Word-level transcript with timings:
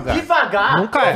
devagar. 0.00 0.14
Devagar. 0.20 0.76
Nunca 0.78 1.00
é. 1.02 1.12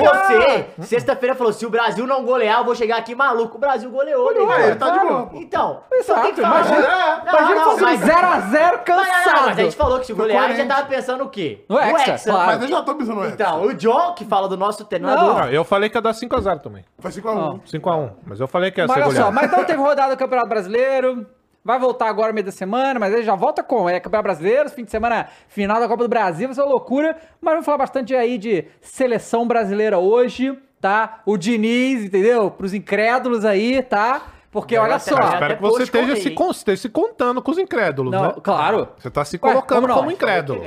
Você, 0.76 0.86
sexta-feira, 0.86 1.34
falou: 1.34 1.52
se 1.52 1.64
o 1.66 1.70
Brasil 1.70 2.06
não 2.06 2.24
golear, 2.24 2.58
eu 2.58 2.64
vou 2.64 2.74
chegar 2.74 2.96
aqui 2.98 3.14
maluco. 3.14 3.56
O 3.56 3.60
Brasil 3.60 3.90
goleou, 3.90 4.32
né? 4.46 4.66
Ele 4.68 4.76
tá 4.76 4.90
de 4.90 4.98
boa. 5.00 5.30
Então, 5.34 5.80
Exato, 5.92 6.22
tem 6.22 6.34
que 6.34 6.40
falar. 6.40 6.60
imagina- 6.66 7.22
Não, 7.24 7.32
Imagina 7.38 7.54
não, 7.54 7.64
fazer 7.70 7.82
mas- 7.84 8.02
um 8.02 8.06
0x0 8.06 8.12
Não, 8.14 8.60
não, 8.60 8.70
não, 8.72 8.84
cansado. 8.84 9.46
mas 9.46 9.58
a 9.58 9.62
gente 9.62 9.76
falou 9.76 10.00
que 10.00 10.06
se 10.06 10.12
golear, 10.12 10.44
a 10.44 10.48
gente 10.48 10.56
já 10.58 10.66
tava 10.66 10.86
pensando 10.88 11.24
o 11.24 11.28
quê? 11.28 11.64
No 11.68 11.78
Hexa, 11.78 12.30
claro. 12.30 12.46
Mas 12.46 12.62
eu 12.62 12.68
já 12.68 12.82
tô 12.82 12.94
pensando 12.94 13.14
no 13.16 13.24
Hexa. 13.24 13.34
Então, 13.34 13.62
o 13.62 13.74
John, 13.74 14.12
que 14.14 14.24
fala 14.24 14.48
do 14.48 14.56
nosso 14.56 14.84
treinador. 14.84 15.34
Não, 15.40 15.48
eu 15.50 15.64
falei 15.64 15.88
que 15.88 15.96
ia 15.96 16.02
dar 16.02 16.12
5x0 16.12 16.60
também. 16.60 16.84
Foi 16.98 17.10
5x1. 17.10 17.60
5x1. 17.66 18.10
Mas 18.26 18.40
eu 18.40 18.48
falei 18.48 18.70
que 18.70 18.80
ia 18.80 18.86
Mas 18.86 18.94
ser 18.96 19.02
olha 19.02 19.10
só, 19.10 19.16
goleado. 19.30 19.34
mas 19.34 19.44
então 19.46 19.64
teve 19.64 19.78
rodada 19.80 20.14
do 20.14 20.18
Campeonato 20.18 20.48
Brasileiro. 20.48 21.26
Vai 21.64 21.78
voltar 21.78 22.08
agora 22.08 22.28
no 22.28 22.34
meio 22.34 22.44
da 22.44 22.52
semana, 22.52 23.00
mas 23.00 23.12
ele 23.14 23.22
já 23.22 23.34
volta 23.34 23.62
com 23.62 23.88
é 23.88 23.98
Campeonato 23.98 24.24
Brasileiro, 24.24 24.68
fim 24.68 24.84
de 24.84 24.90
semana 24.90 25.28
final 25.48 25.80
da 25.80 25.88
Copa 25.88 26.02
do 26.02 26.08
Brasil, 26.10 26.46
vai 26.48 26.54
ser 26.54 26.60
uma 26.60 26.68
loucura. 26.70 27.16
Mas 27.40 27.52
vamos 27.54 27.64
falar 27.64 27.78
bastante 27.78 28.14
aí 28.14 28.36
de 28.36 28.66
seleção 28.82 29.46
brasileira 29.48 29.98
hoje, 29.98 30.58
tá? 30.78 31.20
O 31.24 31.38
Diniz, 31.38 32.04
entendeu? 32.04 32.50
Pros 32.50 32.74
incrédulos 32.74 33.46
aí, 33.46 33.82
tá? 33.82 34.20
Porque 34.50 34.76
olha 34.76 34.98
só. 35.00 35.16
eu 35.16 35.24
Espero 35.24 35.56
que 35.56 35.62
você 35.62 35.82
esteja 35.84 36.16
se, 36.16 36.30
con- 36.30 36.50
esteja 36.50 36.82
se 36.82 36.88
contando 36.90 37.40
com 37.42 37.50
os 37.50 37.58
incrédulos, 37.58 38.12
Não, 38.12 38.22
né? 38.22 38.34
claro. 38.42 38.88
Você 38.98 39.10
tá 39.10 39.24
se 39.24 39.34
Ué, 39.36 39.40
colocando 39.40 39.76
como 39.80 39.88
não? 39.88 39.94
como 39.96 40.10
incrédulo. 40.12 40.62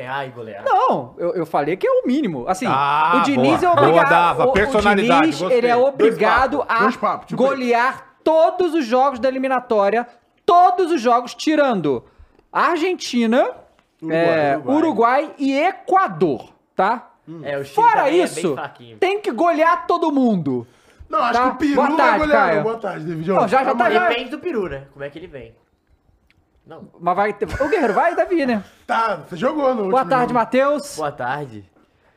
Não, 0.65 1.13
eu, 1.17 1.35
eu 1.35 1.45
falei 1.45 1.77
que 1.77 1.87
é 1.87 1.91
o 1.91 2.07
mínimo. 2.07 2.43
Assim, 2.49 2.65
Ah, 2.67 3.19
o 3.19 3.21
Diniz 3.21 3.61
boa. 3.61 3.71
é 3.71 3.73
obrigado. 3.73 3.91
Boa, 3.93 4.03
Dava. 4.09 4.45
o- 4.47 4.49
o, 4.49 4.53
Personalidade, 4.53 5.21
Diniz, 5.21 5.39
gostei. 5.39 5.57
ele 5.59 5.67
é 5.67 5.75
obrigado 5.77 6.57
papos, 6.65 6.95
a 6.95 6.99
papos, 6.99 7.27
tipo 7.27 7.41
golear 7.43 8.07
todos 8.23 8.73
os 8.73 8.83
jogos 8.85 9.19
da 9.19 9.29
eliminatória, 9.29 10.05
todos 10.47 10.91
os 10.91 10.99
jogos, 11.01 11.35
tirando 11.35 12.03
Argentina, 12.51 13.51
Uruguai, 14.01 14.17
é, 14.25 14.55
Uruguai. 14.57 14.75
Uruguai 14.77 15.35
e 15.37 15.55
Equador, 15.55 16.49
tá? 16.75 17.11
É, 17.43 17.57
o 17.57 17.63
Chile 17.65 17.75
Fora 17.75 18.09
é 18.09 18.15
isso, 18.15 18.55
tem 18.99 19.19
que 19.19 19.31
golear 19.31 19.85
todo 19.85 20.11
mundo. 20.11 20.65
Não, 21.09 21.19
acho 21.19 21.33
Tá. 21.33 21.49
que 21.49 21.55
o 21.55 21.57
Peru 21.57 21.75
Boa 21.75 21.87
vai 21.89 21.97
tarde, 21.97 22.19
golear. 22.19 22.45
Caio. 22.47 22.63
Boa 22.63 22.77
tarde, 22.77 23.05
David. 23.05 23.29
Não, 23.29 23.47
já- 23.47 23.63
já 23.63 23.75
tá- 23.75 23.91
já- 23.91 24.07
Depende 24.09 24.29
do 24.31 24.39
peru, 24.39 24.67
né? 24.69 24.83
Como 24.93 25.03
é 25.05 25.09
que 25.09 25.19
ele 25.19 25.27
vem. 25.27 25.55
Não. 26.65 26.89
Mas 26.99 27.15
vai 27.15 27.33
ter... 27.33 27.45
O 27.61 27.69
Guerreiro 27.69 27.93
vai 27.93 28.13
deve 28.15 28.35
ir, 28.35 28.45
né? 28.45 28.61
Tá, 28.85 29.15
você 29.27 29.37
jogou 29.37 29.73
no 29.73 29.89
Boa 29.89 30.03
tarde. 30.05 30.33
Matheus. 30.33 30.97
Boa 30.97 31.11
tarde. 31.11 31.63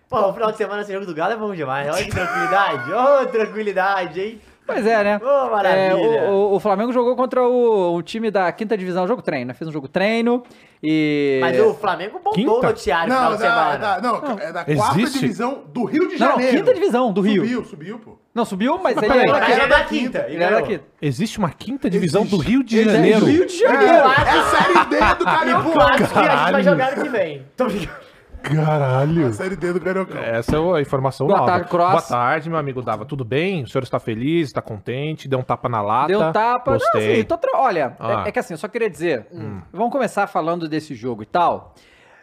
Pô, 0.08 0.28
o 0.28 0.32
final 0.32 0.50
de 0.50 0.56
semana 0.58 0.82
sem 0.82 0.92
jogo 0.92 1.06
do 1.06 1.14
Galo 1.14 1.32
é 1.34 1.36
bom 1.36 1.54
demais. 1.54 1.88
Olha 1.88 2.04
que 2.04 2.10
tranquilidade. 2.10 2.92
Ô, 2.92 3.26
tranquilidade, 3.26 4.20
hein? 4.20 4.40
Pois 4.72 4.86
é, 4.86 5.04
né? 5.04 5.20
Ô, 5.22 5.50
maravilha. 5.50 5.78
É, 5.80 5.94
o, 6.30 6.32
o- 6.32 6.54
o 6.56 6.60
Flamengo 6.60 6.92
jogou 6.92 7.16
contra 7.16 7.42
o, 7.42 7.94
o 7.96 8.02
time 8.02 8.30
da 8.30 8.50
quinta 8.52 8.76
divisão, 8.76 9.06
jogo 9.06 9.22
treino, 9.22 9.48
né? 9.48 9.54
Fez 9.54 9.68
um 9.68 9.72
jogo 9.72 9.88
treino 9.88 10.42
e... 10.82 11.38
Mas 11.42 11.60
o 11.60 11.74
Flamengo 11.74 12.18
bombou 12.18 12.32
Quinta? 12.32 12.70
no 12.70 12.76
final 12.76 13.06
Não, 13.08 13.36
de 13.36 13.42
da, 13.42 13.48
semana. 13.48 13.76
da, 13.76 14.00
não, 14.00 14.38
é 14.38 14.52
da 14.52 14.64
quarta 14.64 15.00
Existe? 15.00 15.18
divisão 15.20 15.62
do 15.72 15.84
Rio 15.84 16.08
de 16.08 16.18
Não, 16.18 16.26
não, 16.26 16.32
Janeiro. 16.36 16.56
quinta 16.58 16.74
divisão 16.74 17.12
do 17.12 17.20
Rio. 17.20 17.42
Subiu, 17.42 17.64
subiu, 17.64 17.98
pô. 17.98 18.18
Não, 18.34 18.44
subiu, 18.44 18.78
mas, 18.82 18.96
ele 18.96 19.06
era 19.18 19.32
Mas 19.32 19.50
ele 19.50 19.60
é 19.60 19.66
da 19.66 19.84
quinta. 19.84 20.26
Ele 20.28 20.42
era 20.42 20.60
ganhou. 20.60 20.68
daqui. 20.78 20.80
Existe 21.02 21.38
uma 21.38 21.50
quinta 21.50 21.90
divisão 21.90 22.22
Existe. 22.22 22.36
do 22.38 22.42
Rio 22.42 22.62
de 22.64 22.76
Existe. 22.78 22.92
Janeiro. 22.94 23.26
Rio 23.26 23.46
de 23.46 23.64
É, 23.64 23.68
Janeiro. 23.68 23.92
é 23.92 23.98
a 24.30 24.42
série 24.44 24.84
D 24.88 25.14
do 25.18 25.24
Carioca. 25.24 25.84
acho 25.84 26.12
que 26.12 26.18
a 26.18 26.36
gente 26.36 26.52
vai 26.52 26.62
jogar 26.62 26.92
ano 26.92 27.02
que 27.02 27.08
vem. 27.08 27.46
Tô 27.56 27.64
brincando. 27.66 28.09
Caralho. 28.42 29.26
A 29.26 29.32
série 29.32 29.56
D 29.56 29.72
do 29.72 29.80
Carioca. 29.80 30.18
Essa 30.18 30.56
é 30.56 30.58
a 30.76 30.80
informação 30.80 31.26
Boa 31.26 31.38
nova. 31.40 31.50
tarde, 31.52 31.68
Cross. 31.68 31.90
Boa 31.90 32.02
tarde, 32.02 32.48
meu 32.48 32.58
amigo 32.58 32.82
Dava. 32.82 33.04
Tudo 33.04 33.24
bem? 33.24 33.62
O 33.64 33.68
senhor 33.68 33.82
está 33.82 33.98
feliz? 33.98 34.48
Está 34.48 34.60
contente? 34.62 35.28
Deu 35.28 35.38
um 35.38 35.42
tapa 35.42 35.68
na 35.68 35.80
lata? 35.82 36.08
Deu 36.08 36.20
um 36.20 36.32
tapa. 36.32 36.70
Não, 36.72 36.78
Gostei. 36.78 37.12
assim, 37.14 37.24
tô 37.24 37.36
tra- 37.38 37.50
Olha, 37.58 37.96
Ah. 38.00 38.22
é, 38.24 38.28
é 38.28 38.32
que 38.32 38.38
assim, 38.38 38.54
eu 38.54 38.58
só 38.58 38.68
queria 38.68 38.88
dizer. 38.90 39.26
Vamos 39.72 39.92
começar 39.92 40.26
falando 40.26 40.68
desse 40.68 40.94
jogo 40.94 41.22
e 41.22 41.26
tal. 41.26 41.74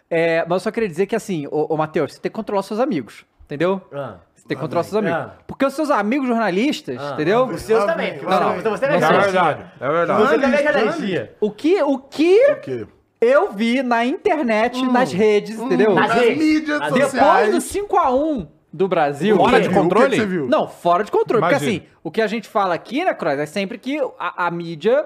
É, 0.09 0.41
mas 0.43 0.51
eu 0.53 0.59
só 0.61 0.71
queria 0.71 0.87
dizer 0.89 1.05
que 1.05 1.15
assim, 1.15 1.47
ô, 1.51 1.73
ô 1.73 1.77
Matheus, 1.77 2.13
você 2.13 2.19
tem 2.19 2.31
que 2.31 2.35
controlar 2.35 2.61
seus 2.63 2.79
amigos. 2.79 3.25
Entendeu? 3.45 3.81
Ah. 3.93 4.15
Você 4.35 4.45
tem 4.47 4.57
que 4.57 4.61
controlar 4.61 4.83
seus 4.83 4.95
amigos. 4.95 5.17
Ah. 5.19 5.31
Porque 5.47 5.65
os 5.65 5.73
seus 5.73 5.89
amigos 5.89 6.27
jornalistas, 6.27 6.97
entendeu? 7.13 7.45
Os 7.45 7.61
seus 7.61 7.83
também. 7.85 8.17
você- 8.17 8.25
vem. 8.25 8.59
Então 8.59 8.71
você 8.71 8.85
é 8.85 8.89
Não 8.89 8.95
É 8.95 9.21
verdade. 9.21 9.65
É 9.79 9.89
verdade. 9.89 10.21
Você 10.21 10.39
também 10.39 10.59
é 10.59 10.63
garantia. 10.63 11.35
O 11.39 11.51
que, 11.51 11.81
o 11.83 11.97
que 11.97 12.51
O 12.51 12.55
quê? 12.61 12.87
Eu 13.19 13.51
vi 13.51 13.81
na 13.81 14.05
internet, 14.05 14.81
nas 14.85 15.11
redes, 15.11 15.59
entendeu? 15.59 15.93
Nas 15.93 16.09
Nas 16.09 16.19
redes. 16.19 16.37
mídias 16.37 16.79
Nas- 16.79 16.91
Depois 16.93 17.11
sociais. 17.11 17.51
do 17.55 17.61
5x1 17.61 18.47
do 18.71 18.87
Brasil. 18.87 19.35
Fora 19.37 19.59
de 19.59 19.61
que- 19.61 19.67
o 19.67 19.69
que 19.69 19.75
controle? 19.79 20.09
que 20.11 20.15
você 20.17 20.25
viu? 20.25 20.47
Não, 20.47 20.67
fora 20.67 21.03
de 21.03 21.11
controle. 21.11 21.41
Porque 21.41 21.55
Imagina. 21.55 21.77
assim, 21.83 21.87
o 22.03 22.11
que 22.11 22.21
a 22.21 22.27
gente 22.27 22.47
fala 22.47 22.73
aqui, 22.75 23.03
né, 23.03 23.13
Croix, 23.13 23.39
é 23.39 23.45
sempre 23.45 23.77
que 23.77 23.99
a, 24.19 24.45
a 24.47 24.51
mídia 24.51 25.05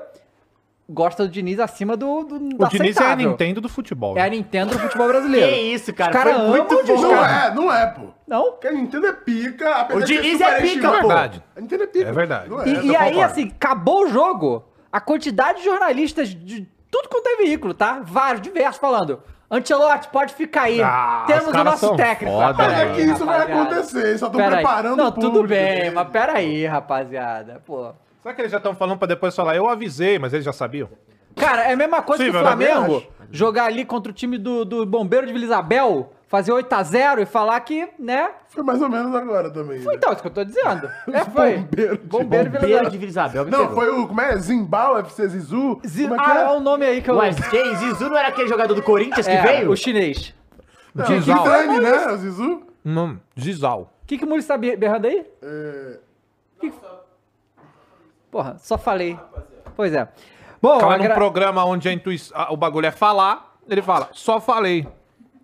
gosta 0.90 1.24
do 1.26 1.30
Diniz 1.32 1.58
acima 1.58 1.96
do, 1.96 2.24
do, 2.24 2.38
do 2.40 2.66
O 2.66 2.68
Diniz 2.68 2.98
é 2.98 3.00
a 3.00 3.06
aceitável. 3.06 3.30
Nintendo 3.30 3.62
do 3.62 3.70
futebol. 3.70 4.18
É 4.18 4.22
a 4.22 4.24
né? 4.26 4.32
Nintendo 4.32 4.74
do 4.74 4.80
futebol 4.80 5.08
brasileiro. 5.08 5.48
Que 5.48 5.56
isso, 5.74 5.94
cara. 5.94 6.10
Os 6.12 6.18
caras 6.18 6.36
Foi 6.38 6.48
muito 6.50 6.84
Diniz, 6.84 7.02
bom. 7.02 7.08
Não 7.08 7.16
cara. 7.16 7.46
é, 7.48 7.54
não 7.56 7.74
é, 7.74 7.88
pô. 7.88 8.02
Não? 8.28 8.44
Porque 8.52 8.68
a 8.68 8.72
Nintendo 8.74 9.08
é 9.08 9.14
pica. 9.14 9.88
O 9.96 10.02
Diniz 10.02 10.42
é 10.42 10.60
pica, 10.62 10.92
pô. 10.92 10.98
Verdade. 11.08 11.44
A 11.56 11.62
Nintendo 11.62 11.84
é 11.84 11.88
pica. 11.88 12.10
É 12.10 12.12
verdade. 12.12 12.50
É, 12.54 12.68
E, 12.70 12.88
e 12.88 12.96
aí, 12.96 13.12
concordo. 13.14 13.22
assim, 13.32 13.52
acabou 13.56 14.04
o 14.04 14.08
jogo, 14.10 14.66
a 14.92 15.00
quantidade 15.00 15.60
de 15.60 15.66
jornalistas 15.66 16.28
de 16.30 16.68
tudo 16.92 17.10
quanto 17.10 17.28
é 17.28 17.38
veículo, 17.38 17.74
tá? 17.74 18.02
Vários, 18.04 18.42
diversos, 18.42 18.78
falando. 18.80 19.24
Antelote, 19.50 20.08
pode 20.10 20.34
ficar 20.34 20.64
aí. 20.64 20.82
Ah, 20.82 21.24
Temos 21.28 21.48
os 21.48 21.54
o 21.54 21.64
nosso 21.64 21.96
técnico. 21.96 22.34
foda, 22.34 22.54
Pera 22.54 22.70
Mas 22.70 22.80
é 22.80 22.86
que 22.94 23.02
aí, 23.02 23.10
isso 23.12 23.26
vai 23.26 23.40
rapaziada. 23.40 23.62
acontecer. 23.70 24.18
Só 24.18 24.30
tô 24.30 24.38
Pera 24.38 24.58
aí. 24.58 24.64
preparando 24.64 24.98
Não, 24.98 25.08
o 25.08 25.12
tudo 25.12 25.44
bem, 25.48 25.76
dele. 25.76 25.92
mas 25.92 26.08
peraí, 26.10 26.66
rapaziada. 26.66 27.62
Pô. 27.66 27.92
Será 28.22 28.34
que 28.36 28.42
eles 28.42 28.52
já 28.52 28.58
estão 28.60 28.76
falando 28.76 28.98
pra 29.00 29.08
depois 29.08 29.36
falar, 29.36 29.56
eu 29.56 29.68
avisei, 29.68 30.18
mas 30.20 30.32
eles 30.34 30.46
já 30.46 30.54
sabiam? 30.54 30.88
Cara, 31.36 31.64
é 31.64 31.74
a 31.74 31.78
mesma 31.78 32.02
coisa 32.02 32.24
Possível, 32.24 32.40
que 32.42 32.46
o? 32.48 32.50
Flamengo 32.50 33.04
jogar 33.32 33.66
ali 33.66 33.84
contra 33.84 34.12
o 34.12 34.16
time 34.16 34.38
do, 34.38 34.64
do 34.64 34.86
Bombeiro 34.86 35.26
de 35.28 35.34
Vila 35.34 35.46
Isabel, 35.46 36.14
fazer 36.32 36.54
8x0 36.54 37.20
e 37.22 37.26
falar 37.26 37.60
que, 37.60 37.90
né? 38.00 38.32
Foi 38.48 38.64
mais 38.64 38.82
ou 38.82 38.88
menos 38.90 39.14
agora 39.14 39.52
também. 39.52 39.80
né? 39.80 39.94
Então, 39.94 40.14
isso 40.14 40.22
que 40.22 40.28
eu 40.30 40.32
tô 40.34 40.44
dizendo. 40.46 40.90
É, 41.12 41.26
foi. 41.26 41.58
Bombeiro 41.58 41.98
de- 41.98 42.04
Bombeiro 42.08 42.50
de 42.50 42.58
Vila 42.58 42.62
Beira 42.62 42.68
Isabel. 42.78 42.90
de 42.90 42.98
Vila 42.98 43.10
Isabel. 43.10 43.46
Não, 43.46 43.60
pegou. 43.68 43.76
foi 43.76 43.90
o. 43.90 44.08
Como 44.08 44.22
é? 44.22 44.38
Zimbal, 44.38 44.98
FC 45.00 45.28
Zizu? 45.28 45.82
Zi- 45.86 46.04
Como 46.08 46.16
é 46.16 46.24
que 46.24 46.32
ah, 46.32 46.38
é 46.40 46.44
é? 46.44 46.50
o 46.52 46.60
nome 46.62 46.86
aí 46.86 47.02
que 47.02 47.12
eu... 47.12 47.18
Ué, 47.18 47.32
quem? 47.50 47.76
Zizu 47.76 48.10
não 48.10 48.18
era 48.18 48.30
aquele 48.30 48.48
jogador 48.48 48.74
do 48.74 48.82
Corinthians 48.82 49.26
que 49.28 49.32
É, 49.34 49.42
veio? 49.42 49.70
o 49.70 49.76
chinês. 49.76 50.34
Não, 50.96 51.06
Zizal. 51.06 51.38
Zidane, 51.44 51.80
né? 51.82 52.08
O 52.08 52.18
Zizu? 52.18 52.64
Não, 52.84 53.20
Gisal. 53.36 53.94
O 54.04 54.08
que, 54.08 54.18
que 54.18 54.24
o 54.24 54.28
Muricy 54.28 54.48
tá 54.48 54.58
be- 54.58 54.76
berrando 54.78 55.08
aí? 55.08 55.26
É... 55.42 56.00
Porra, 58.32 58.56
só 58.60 58.78
falei. 58.78 59.20
Pois 59.76 59.94
é. 59.94 60.08
Bom, 60.62 60.80
Cara, 60.80 60.96
agra- 60.96 61.10
num 61.10 61.16
programa 61.16 61.66
onde 61.66 61.90
a 61.90 61.94
intui... 61.94 62.18
a- 62.34 62.54
o 62.54 62.58
bagulho 62.58 62.86
é 62.88 62.92
falar, 62.92 63.56
ele 63.70 63.82
fala, 63.82 64.10
só 64.14 64.40
falei. 64.40 64.88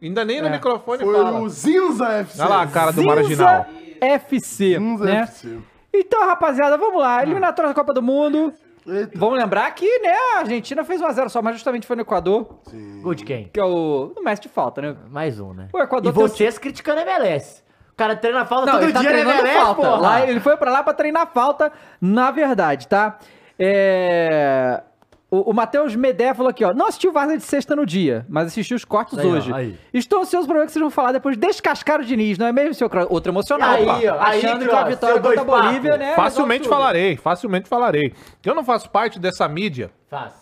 Ainda 0.02 0.24
nem 0.25 0.41
no 0.41 0.47
É. 0.47 0.52
microfone 0.52 1.03
Foi 1.03 1.13
fala. 1.16 1.40
o 1.40 1.50
Zinza 1.50 2.08
FC. 2.09 2.41
Olha 2.41 2.50
lá 2.50 2.62
a 2.63 2.68
cara 2.68 2.91
do 2.91 3.02
Zinza 3.02 3.16
marginal. 3.16 3.66
FC, 4.02 4.78
Zinza 4.78 5.06
né? 5.06 5.22
FC. 5.22 5.58
Então, 5.94 6.28
rapaziada, 6.28 6.78
vamos 6.78 7.02
lá. 7.02 7.24
Eliminatória 7.24 7.69
da 7.69 7.74
Copa 7.75 7.94
do 7.94 8.02
Mundo. 8.03 8.53
Eita. 8.86 9.18
Vamos 9.18 9.38
lembrar 9.38 9.69
que, 9.72 9.86
né, 10.00 10.13
a 10.36 10.40
Argentina 10.40 10.81
fez 10.86 11.02
1x0 11.02 11.28
só, 11.30 11.41
mas 11.41 11.56
justamente 11.56 11.86
foi 11.86 11.96
no 11.97 12.03
Equador, 12.03 12.59
Gol 13.02 13.13
de 13.13 13.25
quem? 13.25 13.50
que 13.52 13.59
é 13.59 13.63
o... 13.66 14.13
No 14.16 14.24
mestre 14.24 14.47
de 14.47 14.53
falta, 14.53 14.81
né? 14.81 14.96
Mais 15.09 15.40
um, 15.41 15.52
né? 15.53 15.68
O 15.74 15.80
Equador 15.80 16.09
e 16.09 16.13
tem 16.16 16.24
um 16.24 16.28
vocês 16.28 16.57
criticando 16.57 17.02
a 17.02 17.03
MLS. 17.03 17.63
O 17.91 17.96
cara 17.97 18.16
treina 18.16 18.46
falta 18.46 18.68
Não, 18.68 18.74
todo 18.74 18.84
ele 18.84 18.94
tá 18.94 19.00
dia 19.02 19.09
na 19.09 19.16
treinando 19.16 19.40
MLS, 19.41 19.59
falta. 19.66 19.81
porra. 19.81 19.97
Lá, 19.97 20.22
ele 20.30 20.40
foi 20.40 20.56
pra 20.56 20.72
lá 20.72 20.84
pra 20.84 20.94
treinar 20.94 21.28
falta, 21.34 21.69
na 22.00 22.31
verdade, 22.31 22.88
tá? 22.88 23.18
É... 23.60 24.81
O, 25.29 25.51
o 25.51 25.53
Matheus 25.53 25.94
Medé 25.94 26.33
falou 26.33 26.50
aqui, 26.50 26.63
ó. 26.63 26.74
Não 26.74 26.88
assistiu 26.88 27.12
Vaza 27.12 27.35
de 27.38 27.44
sexta 27.44 27.75
no 27.75 27.85
dia, 27.85 28.25
mas 28.29 28.47
assistiu 28.47 28.77
os 28.77 28.85
cortes 28.85 29.18
Aí, 29.19 29.25
ó, 29.27 29.29
hoje. 29.31 29.53
aí. 29.53 29.77
Estou 29.94 30.21
ansioso 30.21 30.47
pra 30.47 30.56
ver 30.57 30.63
o 30.63 30.65
que 30.68 30.71
vocês 30.71 30.81
vão 30.81 30.89
falar 30.89 31.12
depois 31.12 31.35
de 31.38 31.45
descascar 31.45 32.00
o 32.00 32.06
Diniz, 32.06 32.38
não 32.38 32.47
é 32.47 32.51
mesmo, 32.53 32.74
seu 32.74 32.89
Cro- 32.89 33.07
Outro 33.09 33.31
emocional, 33.33 33.71
Aí, 33.75 34.07
ó, 34.07 34.18
aí, 34.21 34.39
Achando 34.45 34.65
que 34.68 34.74
a 34.75 34.83
vitória 34.85 35.19
contra 35.19 35.41
a 35.41 35.44
Bolívia, 35.44 35.97
né? 35.97 36.15
Facilmente 36.15 36.63
resolve 36.63 36.63
tudo. 36.63 36.69
falarei, 36.69 37.18
facilmente 37.18 37.68
falarei. 37.68 38.13
Eu 38.45 38.56
não 38.56 38.63
faço 38.63 38.89
parte 38.89 39.19
dessa 39.19 39.45
mídia, 39.50 39.91
Faz. 40.09 40.33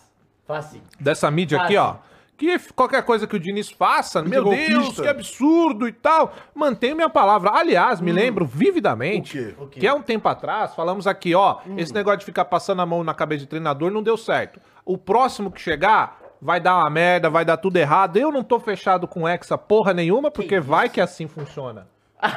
Faz 0.46 0.66
sim. 0.66 0.80
dessa 1.00 1.28
mídia 1.32 1.60
aqui, 1.60 1.76
ó. 1.76 1.96
Que 2.38 2.58
qualquer 2.74 3.02
coisa 3.02 3.26
que 3.26 3.34
o 3.34 3.40
Diniz 3.40 3.70
faça, 3.70 4.22
meu 4.22 4.44
Deus, 4.44 4.68
golpista. 4.84 5.02
que 5.02 5.08
absurdo 5.08 5.88
e 5.88 5.92
tal, 5.92 6.34
mantenho 6.54 6.94
minha 6.94 7.08
palavra. 7.08 7.50
Aliás, 7.50 7.98
me 7.98 8.12
lembro 8.12 8.44
vividamente 8.44 9.38
O 9.38 9.42
quê? 9.42 9.54
O 9.58 9.66
quê? 9.68 9.80
que 9.80 9.86
há 9.88 9.94
um 9.94 10.02
tempo 10.02 10.28
atrás 10.28 10.74
falamos 10.74 11.06
aqui, 11.06 11.34
ó, 11.34 11.56
esse 11.78 11.94
negócio 11.94 12.18
de 12.20 12.26
ficar 12.26 12.44
passando 12.44 12.82
a 12.82 12.86
mão 12.86 13.02
na 13.02 13.14
cabeça 13.14 13.40
de 13.40 13.46
treinador 13.46 13.90
não 13.90 14.02
deu 14.02 14.18
certo. 14.18 14.60
O 14.86 14.96
próximo 14.96 15.50
que 15.50 15.60
chegar 15.60 16.18
vai 16.40 16.60
dar 16.60 16.76
uma 16.78 16.88
merda, 16.88 17.28
vai 17.28 17.44
dar 17.44 17.56
tudo 17.56 17.76
errado. 17.76 18.16
Eu 18.16 18.30
não 18.32 18.42
tô 18.44 18.58
fechado 18.60 19.06
com 19.08 19.28
Hexa 19.28 19.58
porra 19.58 19.92
nenhuma, 19.92 20.30
porque 20.30 20.60
vai 20.60 20.88
que 20.88 21.00
assim 21.00 21.26
funciona. 21.26 21.88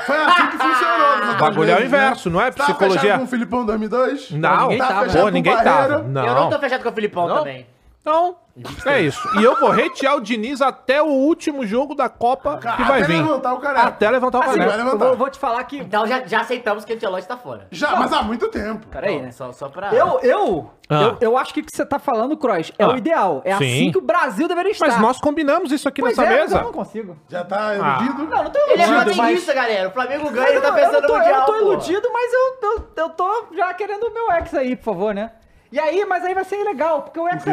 Foi 0.06 0.18
assim 0.18 0.48
que 0.48 0.58
funcionou. 0.58 0.98
nas 0.98 1.30
outras 1.30 1.40
bagulho 1.40 1.72
é 1.72 1.80
o 1.80 1.86
inverso, 1.86 2.30
não 2.30 2.42
é 2.42 2.52
Tava 2.52 2.70
psicologia. 2.72 3.00
fechado 3.02 3.20
com 3.20 3.26
o 3.26 3.28
Filipão 3.28 3.66
2002? 3.66 4.32
Não, 4.32 4.62
ninguém 4.64 4.78
tava. 4.80 5.04
fechado 5.04 5.18
pô, 5.18 5.24
com 5.24 5.30
ninguém 5.30 5.54
Barreira? 5.56 5.88
tava. 6.00 6.04
Não. 6.04 6.26
Eu 6.26 6.34
não 6.36 6.50
tô 6.50 6.60
fechado 6.60 6.84
com 6.84 6.90
o 6.90 6.92
Filipão 6.92 7.28
Não? 7.28 7.38
também. 7.38 7.68
Então, 8.02 8.38
é 8.86 9.02
isso. 9.02 9.20
E 9.40 9.44
eu 9.44 9.60
vou 9.60 9.72
hatear 9.72 10.16
o 10.16 10.22
Diniz 10.22 10.62
até 10.62 11.02
o 11.02 11.06
último 11.08 11.66
jogo 11.68 11.94
da 11.94 12.08
Copa 12.10 12.58
que 12.58 12.66
vai 12.84 13.02
até 13.04 13.08
vir. 13.08 13.18
levantar 13.22 13.54
o 13.54 13.60
caneco. 13.60 13.88
Até 13.88 14.10
levantar 14.10 14.40
o 14.40 14.42
Assim, 14.44 14.58
caneco. 14.60 14.80
Eu 14.90 14.98
vou, 14.98 15.16
vou 15.18 15.30
te 15.30 15.38
falar 15.38 15.64
que. 15.66 15.78
Então 15.80 16.08
já, 16.08 16.26
já 16.26 16.40
aceitamos 16.42 16.86
que 16.86 16.94
o 16.94 16.96
Ancelotti 16.96 17.28
tá 17.28 17.38
fora. 17.38 17.68
Já, 17.72 17.96
mas 17.98 18.12
há 18.14 18.24
muito 18.24 18.48
tempo. 18.48 18.88
Peraí, 18.88 19.22
né? 19.22 19.32
Só, 19.32 19.52
só 19.52 19.68
pra... 19.70 19.94
Eu, 19.94 20.20
eu, 20.22 20.72
Ah. 20.90 21.02
eu, 21.04 21.18
eu 21.22 21.38
acho 21.38 21.54
que 21.54 21.60
o 21.60 21.64
que 21.64 21.76
você 21.76 21.86
tá 21.86 22.00
falando, 22.00 22.36
Croix, 22.38 22.72
é 22.80 22.84
Ah. 22.84 22.90
o 22.94 22.98
ideal. 22.98 23.42
É 23.46 23.56
Sim. 23.58 23.66
assim 23.66 23.92
que 23.92 23.98
o 23.98 24.02
Brasil 24.02 24.48
deveria 24.48 24.72
estar. 24.72 24.88
Mas 24.88 25.00
nós 25.02 25.20
combinamos 25.20 25.72
isso 25.72 25.88
aqui 25.88 26.02
Pois 26.02 26.18
nessa 26.18 26.28
é, 26.28 26.32
mas 26.40 26.42
mesa. 26.50 26.58
eu 26.58 26.64
não 26.64 26.72
consigo. 26.74 27.18
Já 27.28 27.44
tá 27.44 27.68
Ah. 27.70 27.76
iludido? 28.02 28.24
Não, 28.28 28.44
não 28.44 28.50
tô 28.52 28.60
Ele 28.60 28.82
é 28.82 28.88
iludido, 28.88 29.06
mas... 29.06 29.16
flamenguista, 29.16 29.54
galera. 29.54 29.90
O 29.90 29.92
Flamengo 29.92 30.30
ganha, 30.32 30.42
Mas 30.42 30.52
ele 30.52 30.62
tá 30.62 30.68
eu 30.70 30.74
pensando 30.74 30.94
não 30.94 31.02
no 31.02 31.08
tô, 31.08 31.14
Mundial, 31.18 31.32
Eu 31.34 31.38
não 31.40 31.46
tô 31.46 31.52
pô. 31.54 31.60
iludido, 31.60 32.10
mas 32.14 32.34
eu, 32.34 32.58
eu, 32.64 32.88
eu 32.96 33.10
tô 33.10 33.46
já 33.56 33.74
querendo 33.74 34.04
o 34.06 34.14
meu 34.14 34.32
ex 34.32 34.54
aí, 34.56 34.76
por 34.76 34.86
favor, 34.86 35.14
né? 35.14 35.32
E 35.72 35.80
aí, 35.80 36.04
mas 36.06 36.26
aí 36.26 36.34
vai 36.34 36.44
ser 36.44 36.64
legal, 36.64 37.04
porque 37.04 37.20
o 37.20 37.28
ex... 37.28 37.44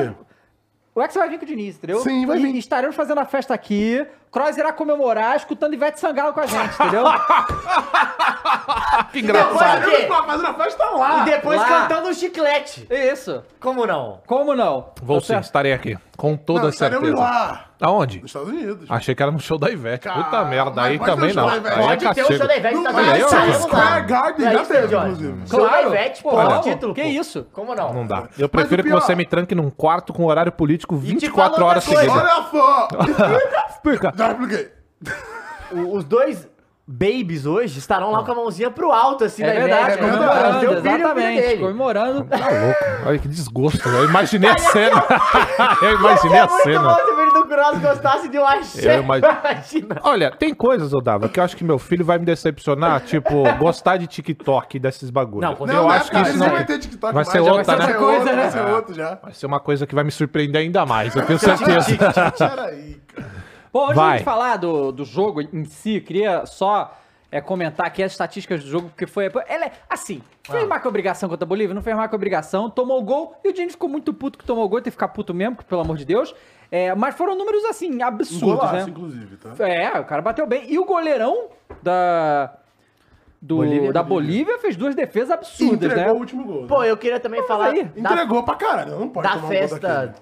O 0.97 1.03
ex 1.03 1.15
vai 1.15 1.29
vir 1.29 1.39
com 1.39 1.45
o 1.45 1.47
Diniz, 1.47 1.77
entendeu? 1.77 2.01
Sim, 2.01 2.25
vai 2.25 2.39
E 2.39 2.43
vir. 2.43 2.57
estaremos 2.57 2.97
fazendo 2.97 3.19
a 3.19 3.27
festa 3.27 3.53
aqui. 3.53 4.05
Cross 4.31 4.57
irá 4.59 4.73
comemorar, 4.73 5.37
escutando 5.37 5.73
Ivete 5.75 5.99
Sangalo 6.01 6.33
com 6.33 6.41
a 6.41 6.47
gente, 6.47 6.75
entendeu? 6.75 7.05
Que 9.13 9.23
Depois 9.23 9.45
engraçado. 9.53 9.85
quê? 9.91 10.03
Tá 10.07 10.23
fazendo 10.23 10.47
a 10.49 10.55
festa 10.55 10.85
lá. 10.91 11.19
E 11.23 11.25
depois 11.31 11.59
Lá. 11.61 11.67
cantando 11.67 12.09
um 12.09 12.15
chiclete. 12.15 12.87
Isso. 12.91 13.43
Como 13.61 13.87
não? 13.87 14.21
Como 14.27 14.55
não? 14.55 14.89
Vou 15.03 15.21
Tá 15.21 15.27
sim, 15.27 15.37
estarei 15.39 15.73
aqui. 15.73 15.97
Com 16.17 16.35
toda 16.37 16.65
Não, 16.65 16.73
certeza. 16.73 17.15
lá. 17.15 17.65
Aonde? 17.79 18.21
Nos 18.23 18.31
Estados 18.31 18.49
Unidos. 18.49 18.91
Achei 18.91 19.15
que 19.15 19.23
era 19.23 19.31
no 19.31 19.39
show 19.39 19.59
da 19.59 19.69
Ivete. 19.71 20.09
Puta 20.09 20.25
Calma, 20.31 20.45
merda, 20.51 20.81
aí 20.83 20.99
também 20.99 21.31
ter 21.35 21.39
o 21.39 21.43
não. 21.43 21.51
show 21.51 21.61
da 21.61 21.69
Ivete. 21.69 21.77
Aí 21.79 21.85
é 21.85 21.89
Pode 21.89 22.15
ter 22.15 22.23
o 22.23 22.39
show 22.39 22.47
da 22.49 22.57
Ivete 22.57 22.75
No 22.75 22.83
tá 22.85 22.91
Olha, 22.95 23.01
eu- 23.19 23.31
Madison 23.31 23.45
eu- 23.45 23.53
Square 23.61 24.07
Garden, 24.07 24.47
É 24.47 24.53
já 24.53 24.65
teve, 24.65 24.97
inclusive. 24.97 25.49
Show 25.49 25.69
da. 25.71 25.83
Ivete, 25.83 26.23
pô, 26.23 26.43
não, 26.43 26.61
título, 26.63 26.95
que 26.95 27.03
isso? 27.03 27.47
Como 27.53 27.75
não? 27.75 27.93
Não 27.93 28.07
dá. 28.07 28.25
Eu 28.39 28.49
prefiro 28.49 28.83
que 28.83 28.91
você 28.91 29.15
me 29.15 29.27
tranque 29.27 29.55
num 29.55 29.69
quarto 29.69 30.13
com 30.15 30.25
horário 30.25 30.53
político 30.53 30.97
te 30.97 31.03
24 31.03 31.55
falo 31.57 31.67
horas 31.67 31.85
seguidas. 31.85 32.09
Olha 32.17 32.45
só. 32.51 32.89
Explica. 33.69 34.13
Já 34.17 34.31
expliquei. 34.31 34.71
O- 35.73 35.97
Os 35.97 36.05
dois 36.05 36.49
babies 36.89 37.45
hoje 37.47 37.81
estarão 37.81 38.13
lá 38.13 38.23
com 38.23 38.31
a 38.31 38.35
mãozinha 38.37 38.71
pro 38.71 38.93
alto, 38.93 39.25
assim, 39.25 39.43
É 39.43 39.47
da 39.49 39.53
verdade, 39.61 39.83
Ivete. 39.95 39.99
comemorando, 39.99 40.61
Deu 40.61 40.71
brilho 40.71 40.83
no 40.83 40.97
exatamente. 40.99 41.41
dele. 41.43 41.61
Comemorando. 41.61 42.25
Tá 42.25 42.37
louco. 42.37 43.09
Olha 43.09 43.19
que 43.19 43.27
desgosto. 43.29 43.89
Eu 43.89 44.05
imaginei 44.09 44.51
a 44.51 44.57
cena. 44.59 45.05
eu 45.83 45.95
imaginei 45.99 46.39
a 46.39 46.47
muito 46.47 46.63
cena. 46.63 46.83
bom 46.83 46.95
se 46.95 47.03
o 47.11 47.17
filho 47.17 47.33
do 47.33 47.47
Cross 47.47 47.79
gostasse 47.81 48.29
de 48.29 48.39
um 48.39 48.47
axé. 48.47 48.99
Eu 48.99 49.03
imag- 49.03 49.25
Imagina. 49.25 50.01
Olha, 50.05 50.31
tem 50.31 50.55
coisas, 50.55 50.93
Odava, 50.95 51.29
que 51.29 51.41
eu 51.41 51.45
acho 51.45 51.57
que 51.57 51.65
meu 51.65 51.79
filho 51.81 52.05
vai 52.05 52.19
me 52.19 52.25
decepcionar, 52.25 53.01
tipo, 53.01 53.43
gostar 53.59 53.97
de 53.97 54.07
TikTok 54.07 54.79
desses 54.79 55.11
bagulhos. 55.11 55.43
Não, 55.51 55.57
com 55.57 55.67
eu 55.67 55.75
Não, 55.75 55.91
acho 55.91 56.09
que 56.09 56.21
isso 56.21 56.39
não 56.39 56.51
vai 56.51 56.65
ter 56.65 56.79
TikTok 56.79 57.13
vai 57.13 57.25
mais, 57.25 57.29
ser 57.29 57.43
já 57.43 57.53
outra, 57.53 57.65
vai 57.65 57.79
né? 57.79 57.85
ser 57.93 57.99
outro, 57.99 58.07
Coisa, 58.17 58.33
né? 58.33 58.43
Vai 58.43 58.51
ser 58.53 58.73
outro 58.73 58.95
já. 58.95 59.19
vai 59.21 59.33
ser 59.33 59.47
uma 59.47 59.59
coisa 59.59 59.87
que 59.89 59.95
vai 59.95 60.05
me 60.05 60.13
surpreender 60.13 60.61
ainda 60.63 60.87
mais, 60.87 61.17
eu 61.17 61.27
tenho 61.27 61.39
certeza. 61.41 61.97
Peraí, 62.39 63.01
cara. 63.13 63.46
Bom, 63.77 63.85
antes 63.85 63.97
Vai. 63.97 64.13
de 64.13 64.17
gente 64.19 64.25
falar 64.25 64.57
do, 64.57 64.91
do 64.91 65.05
jogo 65.05 65.43
em 65.43 65.65
si, 65.67 66.01
queria 66.01 66.47
só 66.47 66.97
é, 67.31 67.41
comentar 67.43 67.87
aqui 67.87 68.03
as 68.03 68.13
estatísticas 68.13 68.65
do 68.65 68.71
jogo, 68.71 68.89
porque 68.89 69.07
foi. 69.07 69.27
Ela 69.49 69.67
é, 69.67 69.73
assim, 69.91 70.23
fez 70.43 70.71
Ah. 70.71 70.81
que 70.81 70.89
obrigação 70.89 71.29
contra 71.29 71.45
a 71.45 71.49
Bolívia, 71.49 71.75
não 71.75 71.83
fez 71.83 71.95
que 72.09 72.15
obrigação, 72.15 72.71
tomou 72.71 72.99
o 73.01 73.03
gol, 73.03 73.39
e 73.45 73.49
o 73.51 73.53
Diniz 73.53 73.73
ficou 73.73 73.89
muito 73.89 74.15
puto 74.15 74.39
que 74.39 74.45
tomou 74.47 74.65
o 74.65 74.69
gol, 74.69 74.79
tem 74.79 74.85
que 74.85 74.93
ficar 74.93 75.09
puto 75.09 75.35
mesmo, 75.35 75.57
pelo 75.57 75.83
amor 75.83 75.97
de 75.99 76.05
Deus. 76.07 76.35
É, 76.71 76.95
mas 76.95 77.15
foram 77.15 77.37
números, 77.37 77.65
assim, 77.67 77.95
Um 78.03 78.05
absurdos, 78.05 78.41
golaço, 78.57 78.75
né? 78.75 78.83
inclusive, 78.89 79.37
tá? 79.37 79.69
É, 79.69 80.01
o 80.01 80.05
cara 80.05 80.23
bateu 80.23 80.47
bem. 80.47 80.65
E 80.73 80.79
o 80.79 80.85
goleirão 80.87 81.49
da. 81.83 82.57
Do, 83.43 83.57
Bolívia? 83.59 83.93
da 83.93 84.03
Bolívia 84.03 84.59
fez 84.59 84.75
duas 84.75 84.95
defesas 84.95 85.29
E 85.29 85.33
absurdas, 85.35 85.75
entregou 85.91 86.05
né? 86.05 86.13
o 86.13 86.17
último 86.17 86.45
gol. 86.45 86.67
Pô, 86.67 86.83
eu 86.83 86.97
queria 86.97 87.21
também 87.21 87.43
falar 87.47 87.67
aí. 87.67 87.85
da, 87.85 88.01
Entregou 88.01 88.43
pra 88.43 88.55
caralho, 88.55 88.99
não 88.99 89.09
pode 89.11 89.29
da 89.29 89.35
tomar 89.35 89.45
um 89.45 89.49
gol 89.51 89.59
festa. 89.59 90.15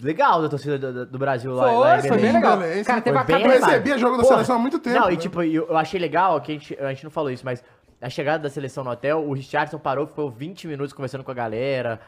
Legal 0.00 0.42
da 0.42 0.48
torcida 0.48 0.78
do, 0.78 1.06
do- 1.06 1.18
Brasil 1.18 1.52
lá. 1.52 1.64
Foi, 1.68 1.74
lá 1.78 1.98
em 1.98 2.02
foi 2.08 2.16
bem 2.18 2.32
legal. 2.32 2.58
Cara, 2.58 2.74
sim, 2.84 3.00
teve 3.02 3.02
foi 3.02 3.16
a 3.18 3.24
bem 3.38 3.42
Eu 3.46 3.50
recebia 3.60 3.98
jogo 3.98 4.16
da 4.16 4.22
Porra, 4.22 4.34
seleção 4.36 4.56
há 4.56 4.58
muito 4.58 4.78
tempo. 4.78 4.98
Não, 4.98 5.08
e 5.08 5.14
né? 5.14 5.16
tipo, 5.16 5.42
eu, 5.42 5.66
eu 5.68 5.76
achei 5.76 5.98
legal 6.00 6.40
que 6.40 6.52
a 6.52 6.54
gente, 6.54 6.78
a 6.78 6.88
gente 6.92 7.04
não 7.04 7.10
falou 7.10 7.30
isso, 7.30 7.44
mas 7.44 7.62
a 8.00 8.08
chegada 8.10 8.42
da 8.42 8.50
seleção 8.50 8.84
no 8.84 8.90
hotel, 8.90 9.24
o 9.26 9.32
Richardson 9.32 9.78
parou, 9.78 10.06
ficou 10.06 10.30
20 10.30 10.68
minutos 10.68 10.92
conversando 10.92 11.24
com 11.24 11.30
a 11.30 11.34
galera. 11.34 12.00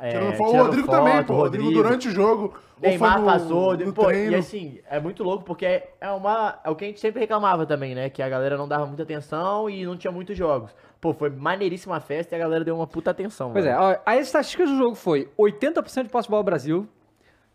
É, 0.00 0.20
o 0.38 0.52
Rodrigo 0.56 0.86
foto, 0.86 0.96
também, 1.04 1.24
pô. 1.24 1.32
O 1.32 1.36
Rodrigo 1.38 1.72
durante 1.72 2.06
o 2.06 2.10
jogo. 2.12 2.54
Neymar 2.80 3.18
no- 3.18 3.26
passou, 3.26 3.76
no 3.76 3.92
pô, 3.92 4.02
e 4.04 4.14
treino. 4.14 4.36
assim, 4.36 4.78
é 4.88 5.00
muito 5.00 5.24
louco 5.24 5.42
porque 5.44 5.66
é, 5.66 5.90
é 6.00 6.10
uma, 6.10 6.60
é 6.62 6.70
o 6.70 6.76
que 6.76 6.84
a 6.84 6.88
gente 6.88 7.00
sempre 7.00 7.18
reclamava 7.20 7.66
também, 7.66 7.92
né, 7.94 8.08
que 8.08 8.22
a 8.22 8.28
galera 8.28 8.56
não 8.56 8.68
dava 8.68 8.86
muita 8.86 9.02
atenção 9.02 9.68
e 9.68 9.84
não 9.84 9.96
tinha 9.96 10.12
muitos 10.12 10.36
jogos. 10.36 10.70
Pô, 11.00 11.12
foi 11.12 11.28
maneiríssima 11.28 11.96
a 11.96 12.00
festa 12.00 12.34
e 12.34 12.36
a 12.36 12.38
galera 12.38 12.64
deu 12.64 12.76
uma 12.76 12.86
puta 12.86 13.10
atenção. 13.10 13.50
Pois 13.52 13.64
é, 13.66 13.70
velho. 13.72 13.82
ó, 13.82 13.96
as 14.06 14.20
estatísticas 14.26 14.70
do 14.70 14.76
jogo 14.76 14.94
foi 14.94 15.28
80% 15.36 16.04
de 16.04 16.08
posse 16.08 16.28
de 16.28 16.30
bola 16.30 16.42
do 16.42 16.46
Brasil, 16.46 16.88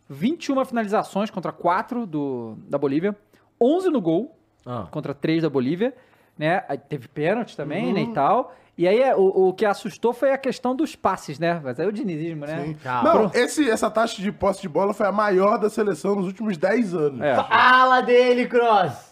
21 0.10 0.66
finalizações 0.66 1.30
contra 1.30 1.52
4 1.52 2.06
do, 2.06 2.58
da 2.68 2.78
Bolívia, 2.78 3.16
11 3.62 3.90
no 3.90 4.02
gol 4.02 4.36
Ah. 4.66 4.88
contra 4.92 5.14
3 5.14 5.44
da 5.44 5.50
Bolívia, 5.50 5.94
né? 6.38 6.64
Aí 6.68 6.78
teve 6.78 7.08
pênalti 7.08 7.56
também, 7.56 7.88
Uhum. 7.88 7.94
né, 7.94 8.02
e 8.02 8.14
tal. 8.14 8.54
E 8.78 8.88
aí 8.88 9.02
é, 9.02 9.14
o, 9.16 9.50
o 9.50 9.54
que 9.54 9.66
assustou 9.66 10.14
foi 10.14 10.32
a 10.32 10.38
questão 10.38 10.74
dos 10.76 10.96
passes, 10.96 11.38
né? 11.38 11.60
Mas 11.62 11.78
aí 11.80 11.86
o 11.88 11.92
dinizismo, 11.92 12.46
né? 12.46 12.62
Sim. 12.64 12.78
Não, 13.04 13.30
esse, 13.34 13.70
essa 13.70 13.92
taxa 13.92 14.22
de 14.22 14.32
posse 14.32 14.62
de 14.62 14.70
bola 14.70 14.94
foi 14.94 15.06
a 15.06 15.12
maior 15.12 15.58
da 15.58 15.70
seleção 15.70 16.16
nos 16.16 16.26
últimos 16.28 16.58
10 16.58 16.94
anos. 16.96 17.22
É. 17.22 17.36
Fala 17.36 18.00
dele, 18.02 18.48
Cross! 18.48 19.10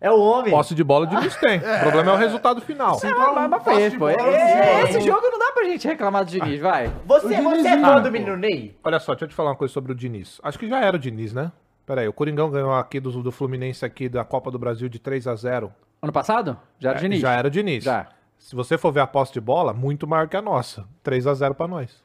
É 0.00 0.10
o 0.10 0.20
homem. 0.20 0.50
Posse 0.52 0.74
de 0.74 0.84
bola 0.84 1.06
o 1.06 1.08
Diniz 1.08 1.34
tem. 1.36 1.58
O 1.58 1.80
problema 1.80 2.12
é 2.12 2.14
o 2.14 2.18
resultado 2.18 2.60
final. 2.60 2.98
Sim, 2.98 3.12
qual 3.14 3.34
mas, 3.34 3.48
mas 3.50 3.64
de 3.64 3.80
esse, 3.82 3.96
pô. 3.98 4.08
É- 4.08 4.82
Esse 4.84 5.00
jogo 5.00 5.22
não 5.30 5.38
dá 5.38 5.43
pra 5.64 5.70
gente 5.70 5.88
reclamar 5.88 6.24
do 6.24 6.30
Diniz, 6.30 6.60
vai. 6.60 6.92
Você, 7.06 7.40
você 7.40 7.68
é 7.68 7.80
fã 7.80 8.00
do 8.00 8.12
menino 8.12 8.36
Ney? 8.36 8.76
Olha 8.84 9.00
só, 9.00 9.12
deixa 9.12 9.24
eu 9.24 9.28
te 9.28 9.34
falar 9.34 9.50
uma 9.50 9.56
coisa 9.56 9.72
sobre 9.72 9.92
o 9.92 9.94
Diniz. 9.94 10.40
Acho 10.42 10.58
que 10.58 10.68
já 10.68 10.80
era 10.80 10.96
o 10.96 10.98
Diniz, 10.98 11.32
né? 11.32 11.50
Pera 11.86 12.02
aí, 12.02 12.08
o 12.08 12.12
Coringão 12.12 12.50
ganhou 12.50 12.72
aqui 12.74 13.00
do, 13.00 13.10
do 13.22 13.32
Fluminense 13.32 13.84
aqui 13.84 14.08
da 14.08 14.24
Copa 14.24 14.50
do 14.50 14.58
Brasil 14.58 14.88
de 14.88 14.98
3 14.98 15.26
a 15.26 15.34
0 15.34 15.72
Ano 16.02 16.12
passado? 16.12 16.58
Já 16.78 16.90
era 16.90 16.98
o 16.98 17.02
Diniz. 17.02 17.20
Já 17.20 17.32
era 17.32 17.48
o 17.48 17.50
Diniz. 17.50 17.84
Já. 17.84 18.08
Se 18.38 18.54
você 18.54 18.76
for 18.76 18.92
ver 18.92 19.00
a 19.00 19.06
posse 19.06 19.32
de 19.32 19.40
bola, 19.40 19.72
muito 19.72 20.06
maior 20.06 20.28
que 20.28 20.36
a 20.36 20.42
nossa. 20.42 20.86
3 21.02 21.26
a 21.26 21.34
0 21.34 21.54
pra 21.54 21.66
nós. 21.66 22.02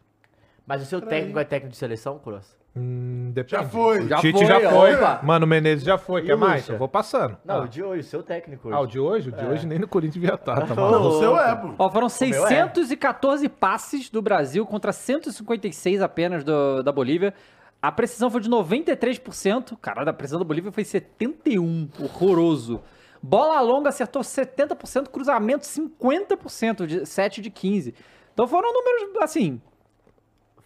Mas 0.65 0.81
o 0.81 0.85
seu 0.85 1.01
técnico 1.01 1.39
é 1.39 1.43
técnico 1.43 1.71
de 1.71 1.77
seleção, 1.77 2.17
Cross? 2.19 2.55
Hum, 2.79 3.31
depende. 3.33 3.51
Já 3.63 3.63
foi. 3.69 4.07
Já 4.07 4.17
Tite 4.19 4.37
foi, 4.37 4.45
já 4.47 4.69
foi. 4.69 4.95
opa. 4.95 5.19
Mano 5.23 5.45
Menezes 5.45 5.83
já 5.83 5.97
foi. 5.97 6.21
E 6.21 6.25
Quer 6.25 6.35
o 6.35 6.39
mais? 6.39 6.67
Eu 6.69 6.77
vou 6.77 6.87
passando. 6.87 7.37
Não, 7.43 7.55
Ah. 7.55 7.61
o 7.63 7.67
de 7.67 7.83
hoje, 7.83 8.01
o 8.01 8.03
seu 8.09 8.23
técnico 8.23 8.67
hoje. 8.69 8.77
Ah, 8.77 8.79
o 8.81 8.87
de 8.87 8.99
hoje? 8.99 9.29
O 9.29 9.31
de 9.31 9.45
hoje 9.45 9.67
nem 9.67 9.77
no 9.77 9.87
Corinthians 9.87 10.13
devia 10.21 10.35
estar, 10.35 10.65
tá, 10.65 10.73
Ô, 10.73 10.75
mano? 10.91 11.07
O 11.09 11.19
seu 11.19 11.37
é, 11.37 11.55
pô. 11.55 11.73
Ó, 11.77 11.89
foram 11.89 12.07
meu 12.07 12.45
é. 12.45 12.47
614 12.47 13.49
passes 13.49 14.09
do 14.09 14.21
Brasil 14.21 14.65
contra 14.65 14.91
156 14.93 16.01
apenas 16.01 16.43
do- 16.43 16.81
da 16.81 16.91
Bolívia. 16.91 17.33
A 17.81 17.91
precisão 17.91 18.29
foi 18.29 18.41
de 18.41 18.49
93%. 18.49 19.77
Caralho, 19.81 20.09
a 20.09 20.13
precisão 20.13 20.39
da 20.39 20.45
Bolívia 20.45 20.71
foi 20.71 20.83
71%. 20.83 22.03
Horroroso. 22.03 22.81
Bola 23.21 23.59
longa 23.61 23.89
acertou 23.89 24.21
70%, 24.23 25.09
cruzamento 25.09 25.65
50%, 25.65 26.85
de 26.87 27.05
7 27.05 27.41
de 27.41 27.49
15. 27.49 27.93
Então 28.33 28.47
foram 28.47 28.71
números, 28.71 29.21
assim, 29.21 29.61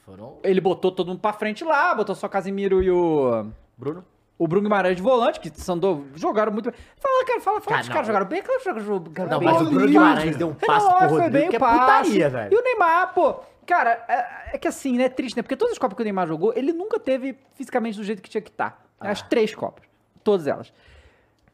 Foram... 0.06 0.38
ele 0.44 0.60
botou 0.60 0.92
todo 0.92 1.08
mundo 1.08 1.20
pra 1.20 1.34
frente 1.34 1.64
lá, 1.64 1.96
botou 1.96 2.14
só 2.14 2.28
Casimiro 2.28 2.84
e 2.84 2.92
o... 2.92 3.48
Bruno? 3.78 4.06
O 4.38 4.48
Bruno 4.48 4.64
Guimarães 4.64 4.96
de 4.98 5.02
volante, 5.02 5.40
que 5.40 5.50
Sandou 5.50 6.06
jogaram 6.16 6.52
muito 6.52 6.70
bem. 6.70 6.80
Fala, 6.98 7.26
cara, 7.26 7.40
fala, 7.40 7.62
fala 7.62 7.78
Cara, 7.78 7.82
os 7.82 7.90
caras 7.90 8.08
jogaram 8.08 8.26
bem, 8.26 8.42
claro 8.42 8.60
que 8.60 8.66
jogaram 8.66 8.86
jogaram 8.86 9.30
Não, 9.30 9.40
bem. 9.40 9.48
mas 9.48 9.62
o 9.62 9.66
Bruno 9.70 9.88
Guimarães 9.88 10.36
deu 10.36 10.48
um 10.50 10.54
passo 10.54 10.88
Não, 10.88 10.98
pro 10.98 11.10
foi 11.10 11.22
Rodrigo 11.22 11.50
que 11.50 11.56
é 11.56 11.60
putaria, 11.60 12.30
velho. 12.30 12.54
E 12.54 12.58
o 12.58 12.64
Neymar, 12.64 13.14
pô, 13.14 13.36
cara, 13.66 14.04
é, 14.08 14.56
é 14.56 14.58
que 14.58 14.68
assim, 14.68 14.98
né, 14.98 15.06
é 15.06 15.10
triste, 15.10 15.38
né? 15.38 15.44
Porque 15.44 15.56
todas 15.56 15.74
as 15.74 15.78
Copas 15.78 15.96
que 15.96 16.02
o 16.02 16.04
Neymar 16.04 16.28
jogou, 16.28 16.52
ele 16.56 16.74
nunca 16.74 17.00
teve 17.00 17.38
fisicamente 17.54 17.98
do 17.98 18.04
jeito 18.04 18.22
que 18.22 18.30
tinha 18.30 18.42
que 18.42 18.50
estar. 18.50 18.84
Ah. 19.00 19.12
As 19.12 19.22
três 19.22 19.54
Copas. 19.54 19.86
Todas 20.24 20.48
elas. 20.48 20.74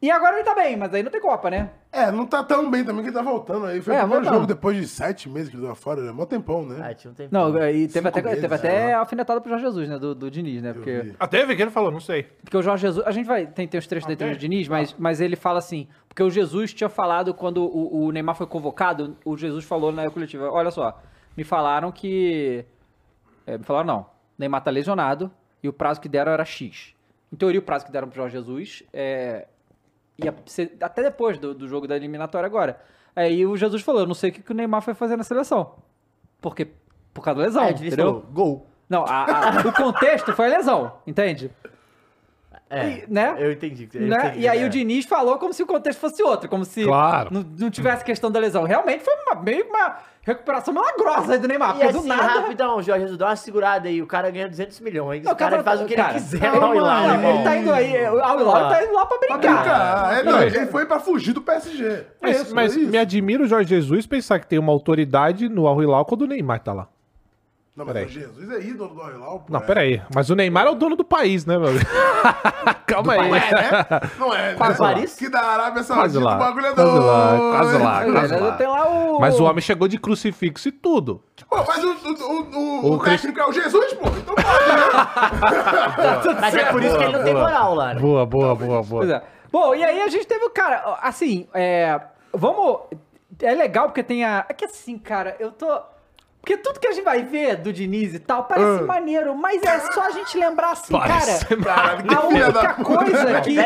E 0.02 0.10
agora 0.10 0.36
ele 0.36 0.44
tá 0.44 0.54
bem, 0.54 0.78
mas 0.78 0.94
aí 0.94 1.02
não 1.02 1.10
tem 1.10 1.20
Copa, 1.20 1.50
né? 1.50 1.68
É, 1.92 2.10
não 2.10 2.24
tá 2.26 2.42
tão 2.42 2.70
bem 2.70 2.82
também 2.82 3.02
que 3.02 3.08
ele 3.10 3.16
tá 3.16 3.20
voltando 3.22 3.66
aí. 3.66 3.82
Foi 3.82 3.92
É, 3.94 3.98
o 3.98 4.00
primeiro 4.00 4.24
voltando. 4.24 4.34
jogo 4.34 4.46
depois 4.46 4.74
de 4.78 4.88
sete 4.88 5.28
meses 5.28 5.50
que 5.50 5.56
ele 5.56 5.66
deu 5.66 5.74
fora, 5.74 6.00
né? 6.00 6.10
Mó 6.10 6.24
tempão, 6.24 6.64
né? 6.64 6.78
Ah, 6.82 6.94
tinha 6.94 7.10
um 7.10 7.14
tempo. 7.14 7.28
Não, 7.30 7.50
e 7.68 7.86
teve 7.86 7.88
Cinco 7.90 8.08
até, 8.08 8.22
meses, 8.22 8.40
teve 8.40 8.54
até 8.54 8.92
lá. 8.94 9.00
alfinetada 9.00 9.40
pro 9.42 9.50
Jorge 9.50 9.64
Jesus, 9.66 9.88
né? 9.90 9.98
Do, 9.98 10.14
do 10.14 10.30
Diniz, 10.30 10.62
né? 10.62 10.72
Porque. 10.72 11.00
vi. 11.00 11.16
Ah, 11.20 11.26
teve? 11.28 11.54
que 11.54 11.60
ele 11.60 11.70
falou? 11.70 11.90
Não 11.90 12.00
sei. 12.00 12.22
Porque 12.42 12.56
o 12.56 12.62
Jorge 12.62 12.80
Jesus. 12.86 13.06
A 13.06 13.10
gente 13.10 13.26
vai. 13.26 13.46
Tem, 13.46 13.68
tem 13.68 13.78
os 13.78 13.86
trechos 13.86 14.06
da 14.06 14.14
entrevista 14.14 14.38
do 14.38 14.40
Diniz, 14.40 14.68
mas, 14.68 14.94
mas 14.98 15.20
ele 15.20 15.36
fala 15.36 15.58
assim. 15.58 15.86
Porque 16.08 16.22
o 16.22 16.30
Jesus 16.30 16.72
tinha 16.72 16.88
falado 16.88 17.34
quando 17.34 17.62
o, 17.62 18.04
o 18.06 18.10
Neymar 18.10 18.36
foi 18.36 18.46
convocado, 18.46 19.18
o 19.22 19.36
Jesus 19.36 19.66
falou 19.66 19.92
na 19.92 20.08
coletiva: 20.10 20.50
Olha 20.50 20.70
só, 20.70 20.98
me 21.36 21.44
falaram 21.44 21.92
que. 21.92 22.64
é, 23.46 23.58
me 23.58 23.64
falaram, 23.64 23.86
não. 23.86 24.06
Neymar 24.38 24.62
tá 24.62 24.70
lesionado 24.70 25.30
e 25.62 25.68
o 25.68 25.72
prazo 25.74 26.00
que 26.00 26.08
deram 26.08 26.32
era 26.32 26.44
X. 26.46 26.94
Em 27.30 27.36
teoria, 27.36 27.60
o 27.60 27.62
prazo 27.62 27.84
que 27.84 27.92
deram 27.92 28.08
pro 28.08 28.16
Jorge 28.16 28.34
Jesus 28.38 28.82
é, 28.94 29.46
até 30.80 31.02
depois 31.02 31.38
do, 31.38 31.54
do 31.54 31.66
jogo 31.68 31.86
da 31.88 31.96
eliminatória 31.96 32.46
agora. 32.46 32.80
Aí 33.14 33.44
o 33.46 33.56
Jesus 33.56 33.82
falou: 33.82 34.02
Eu 34.02 34.06
não 34.06 34.14
sei 34.14 34.30
o 34.30 34.32
que, 34.32 34.42
que 34.42 34.52
o 34.52 34.54
Neymar 34.54 34.82
foi 34.82 34.94
fazer 34.94 35.16
na 35.16 35.24
seleção. 35.24 35.74
Porque. 36.40 36.68
Por 37.12 37.22
causa 37.24 37.40
da 37.40 37.46
lesão. 37.46 37.66
Diniz 37.72 37.92
entendeu? 37.92 38.24
gol. 38.32 38.66
Não, 38.88 39.04
a- 39.04 39.24
a- 39.24 39.60
o 39.68 39.72
contexto 39.72 40.32
foi 40.32 40.46
a 40.46 40.58
lesão, 40.58 40.92
entende? 41.06 41.50
É, 42.68 43.04
né? 43.08 43.34
eu 43.38 43.50
entendi. 43.50 43.88
eu 43.92 44.00
Né? 44.02 44.16
entendi, 44.28 44.40
E 44.44 44.48
aí 44.48 44.62
é. 44.62 44.66
o 44.66 44.68
Diniz 44.70 45.04
falou 45.04 45.38
como 45.38 45.52
se 45.52 45.60
o 45.62 45.66
contexto 45.66 45.98
fosse 45.98 46.22
outro, 46.22 46.48
como 46.48 46.64
se 46.64 46.84
Claro. 46.84 47.28
não, 47.32 47.42
não 47.58 47.70
tivesse 47.70 48.04
questão 48.04 48.30
da 48.30 48.38
lesão. 48.38 48.62
Realmente 48.62 49.02
foi 49.02 49.12
uma, 49.26 49.42
meio 49.42 49.66
uma. 49.68 49.98
Recuperação 50.22 50.72
milagrosa 50.74 51.32
aí 51.34 51.38
do 51.38 51.48
Neymar. 51.48 51.70
E 51.70 51.72
Porque 51.72 51.86
assim, 51.86 52.00
do 52.02 52.06
nada. 52.06 52.40
rapidão, 52.40 52.82
Jorge 52.82 53.00
Jesus, 53.02 53.18
dá 53.18 53.26
uma 53.28 53.36
segurada 53.36 53.88
aí. 53.88 54.02
O 54.02 54.06
cara 54.06 54.30
ganha 54.30 54.48
200 54.48 54.78
milhões. 54.80 55.24
Não, 55.24 55.32
o 55.32 55.36
cara 55.36 55.50
cara, 55.52 55.62
faz 55.62 55.80
o 55.80 55.86
que 55.86 55.94
cara, 55.96 56.10
ele 56.12 56.20
quiser. 56.20 56.52
Não, 56.52 56.74
irmão. 56.74 57.34
ele 57.34 57.44
tá 57.44 57.56
indo 57.56 57.72
aí. 57.72 58.08
O 58.10 58.20
Al 58.22 58.40
Hilal 58.40 58.68
tá 58.68 58.84
indo 58.84 58.92
lá 58.92 59.06
pra 59.06 59.18
Pra 59.18 59.36
brincar. 59.36 59.54
brincar. 59.56 60.18
É, 60.18 60.22
não, 60.22 60.32
Peraí. 60.38 60.54
ele 60.56 60.66
foi 60.66 60.86
pra 60.86 61.00
fugir 61.00 61.32
do 61.32 61.40
PSG. 61.42 62.04
Mas, 62.20 62.40
Isso, 62.42 62.54
mas 62.54 62.76
é 62.76 62.80
me 62.80 62.98
admira 62.98 63.42
o 63.42 63.46
Jorge 63.46 63.68
Jesus 63.70 64.06
pensar 64.06 64.38
que 64.38 64.46
tem 64.46 64.58
uma 64.58 64.72
autoridade 64.72 65.48
no 65.48 65.66
Al 65.66 65.82
Hilal 65.82 66.04
quando 66.04 66.22
o 66.22 66.26
Neymar 66.26 66.60
tá 66.60 66.72
lá. 66.72 66.88
Não, 67.76 67.86
mas 67.86 67.94
Peraí. 67.94 68.06
o 68.06 68.08
Jesus 68.08 68.50
é 68.50 68.60
ídolo 68.60 68.94
do 68.94 69.10
Hilal, 69.10 69.40
pô. 69.40 69.52
Não, 69.52 69.60
é. 69.60 69.62
peraí. 69.62 70.02
Mas 70.12 70.28
o 70.28 70.34
Neymar 70.34 70.66
é 70.66 70.70
o 70.70 70.74
dono 70.74 70.96
do 70.96 71.04
país, 71.04 71.46
né, 71.46 71.56
meu? 71.56 71.70
Calma 72.84 73.12
aí. 73.14 73.28
Não 73.28 73.36
é, 73.36 73.40
né? 73.40 74.00
Não 74.18 74.34
é, 74.34 74.54
Quase 74.54 74.82
né? 74.82 74.88
lá. 74.88 75.06
Que 75.06 75.28
da 75.28 75.40
Arábia 75.40 75.84
Quase 75.84 75.86
Saudita 75.86 76.20
lá. 76.20 76.34
o 76.34 76.38
bagulho 76.38 76.66
é 76.66 76.72
Quase 76.72 76.98
lá, 76.98 77.38
quase 77.38 77.78
lá, 77.78 78.04
quase 78.04 78.34
Ainda 78.34 78.46
lá. 78.46 78.56
Tem 78.56 78.66
lá 78.66 78.88
o. 78.88 79.20
Mas 79.20 79.38
o 79.38 79.44
homem 79.44 79.60
chegou 79.62 79.86
de 79.86 79.98
crucifixo 79.98 80.68
e 80.68 80.72
tudo. 80.72 81.22
Pô, 81.48 81.64
mas 81.64 81.82
o, 81.82 81.90
o, 81.90 82.90
o, 82.90 82.92
o, 82.94 82.98
técnico 82.98 83.40
é 83.40 83.46
o 83.46 83.52
Jesus, 83.52 83.94
pô. 83.94 84.08
Então 84.08 84.34
pode, 84.34 84.46
né? 84.46 86.36
Mas 86.40 86.54
é 86.54 86.64
por 86.72 86.82
isso 86.82 86.98
que 86.98 87.04
ele 87.04 87.16
não 87.16 87.24
tem 87.24 87.34
moral 87.34 87.74
lá, 87.74 87.94
né? 87.94 88.00
Boa, 88.00 88.26
boa, 88.26 88.54
boa, 88.54 88.82
boa. 88.82 89.00
Pois 89.00 89.10
é. 89.10 89.22
Bom, 89.50 89.74
e 89.74 89.82
aí 89.82 90.00
a 90.02 90.08
gente 90.08 90.26
teve 90.26 90.44
o 90.44 90.50
cara, 90.50 90.98
assim, 91.02 91.48
é, 91.52 92.00
vamos, 92.32 92.82
é 93.42 93.54
legal 93.54 93.86
porque 93.86 94.02
tem 94.02 94.24
a, 94.24 94.44
é 94.48 94.54
que 94.54 94.64
assim, 94.64 94.96
cara, 94.96 95.34
eu 95.40 95.50
tô, 95.50 95.80
porque 96.40 96.56
tudo 96.56 96.80
que 96.80 96.86
a 96.88 96.92
gente 96.92 97.04
vai 97.04 97.22
ver 97.22 97.56
do 97.56 97.72
Diniz 97.72 98.14
e 98.14 98.18
tal, 98.18 98.44
parece 98.44 98.82
Ah. 98.82 98.86
maneiro, 98.86 99.34
mas 99.36 99.62
é 99.62 99.78
só 99.92 100.06
a 100.06 100.10
gente 100.10 100.38
lembrar 100.38 100.72
assim, 100.72 100.92
Parece 100.98 101.44
cara, 101.56 102.02
que 102.02 102.14
a 102.14 102.20
única 102.22 102.74
coisa 102.74 103.28
aí. 103.38 103.56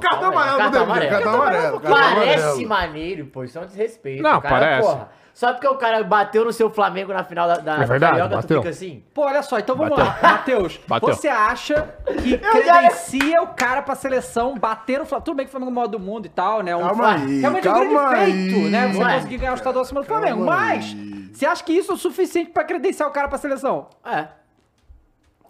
Cartão 0.00 0.28
amarelo, 0.30 0.58
cartão 0.58 0.82
amarelo. 0.82 1.10
cartão 1.10 1.34
amarelo. 1.34 1.80
cartão 1.80 1.98
Parece 1.98 2.66
maneiro, 2.66 3.26
pô, 3.26 3.44
isso 3.44 3.58
é 3.58 3.62
um 3.62 3.66
desrespeito. 3.66 4.22
Não, 4.22 4.40
cara, 4.40 4.54
parece. 4.54 4.88
Porra, 4.88 5.08
só 5.34 5.50
porque 5.54 5.66
o 5.66 5.76
cara 5.76 6.04
bateu 6.04 6.44
no 6.44 6.52
seu 6.52 6.68
Flamengo 6.68 7.10
na 7.10 7.24
final 7.24 7.48
da, 7.48 7.56
da 7.56 7.82
É 7.82 7.86
verdade, 7.86 8.12
Carioca, 8.18 8.36
bateu. 8.36 8.58
tu 8.58 8.62
fica 8.62 8.68
assim? 8.68 9.02
Pô, 9.14 9.22
olha 9.22 9.42
só, 9.42 9.58
então 9.58 9.74
vamos 9.74 9.96
Bateu. 9.96 10.04
lá, 10.22 10.30
Matheus, 10.30 10.80
você 11.00 11.28
acha 11.28 11.88
que 12.22 12.30
já- 12.38 12.50
credencia 12.50 13.42
o 13.42 13.46
cara 13.48 13.80
pra 13.80 13.94
seleção 13.94 14.54
bater 14.58 14.98
no 14.98 15.06
Flamengo, 15.06 15.24
tudo 15.24 15.36
bem 15.36 15.46
que 15.46 15.48
o 15.48 15.52
Flamengo 15.52 15.70
é 15.70 15.72
o 15.72 15.74
maior 15.76 15.88
do 15.88 15.98
mundo 15.98 16.26
e 16.26 16.28
tal, 16.28 16.60
né, 16.62 16.76
um, 16.76 16.80
Calma 16.82 17.14
aí, 17.14 17.40
realmente 17.40 17.66
é 17.66 17.70
um 17.70 17.74
calma 17.74 18.10
grande 18.10 18.24
feito, 18.32 18.56
aí. 18.56 18.70
né, 18.70 18.88
você 18.88 19.04
conseguir 19.14 19.36
ganhar 19.38 19.52
o 19.52 19.54
estadual 19.54 19.82
acima 19.82 20.00
do 20.02 20.06
Flamengo, 20.06 20.36
Calma 20.44 20.54
mas... 20.56 20.84
aí. 20.84 21.21
Você 21.32 21.46
acha 21.46 21.64
que 21.64 21.72
isso 21.72 21.90
é 21.90 21.94
o 21.94 21.98
suficiente 21.98 22.50
pra 22.50 22.64
credenciar 22.64 23.08
o 23.08 23.12
cara 23.12 23.28
pra 23.28 23.38
seleção? 23.38 23.88
É. 24.04 24.28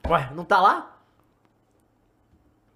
Ué, 0.09 0.31
não 0.35 0.45
tá 0.45 0.61
lá? 0.61 0.97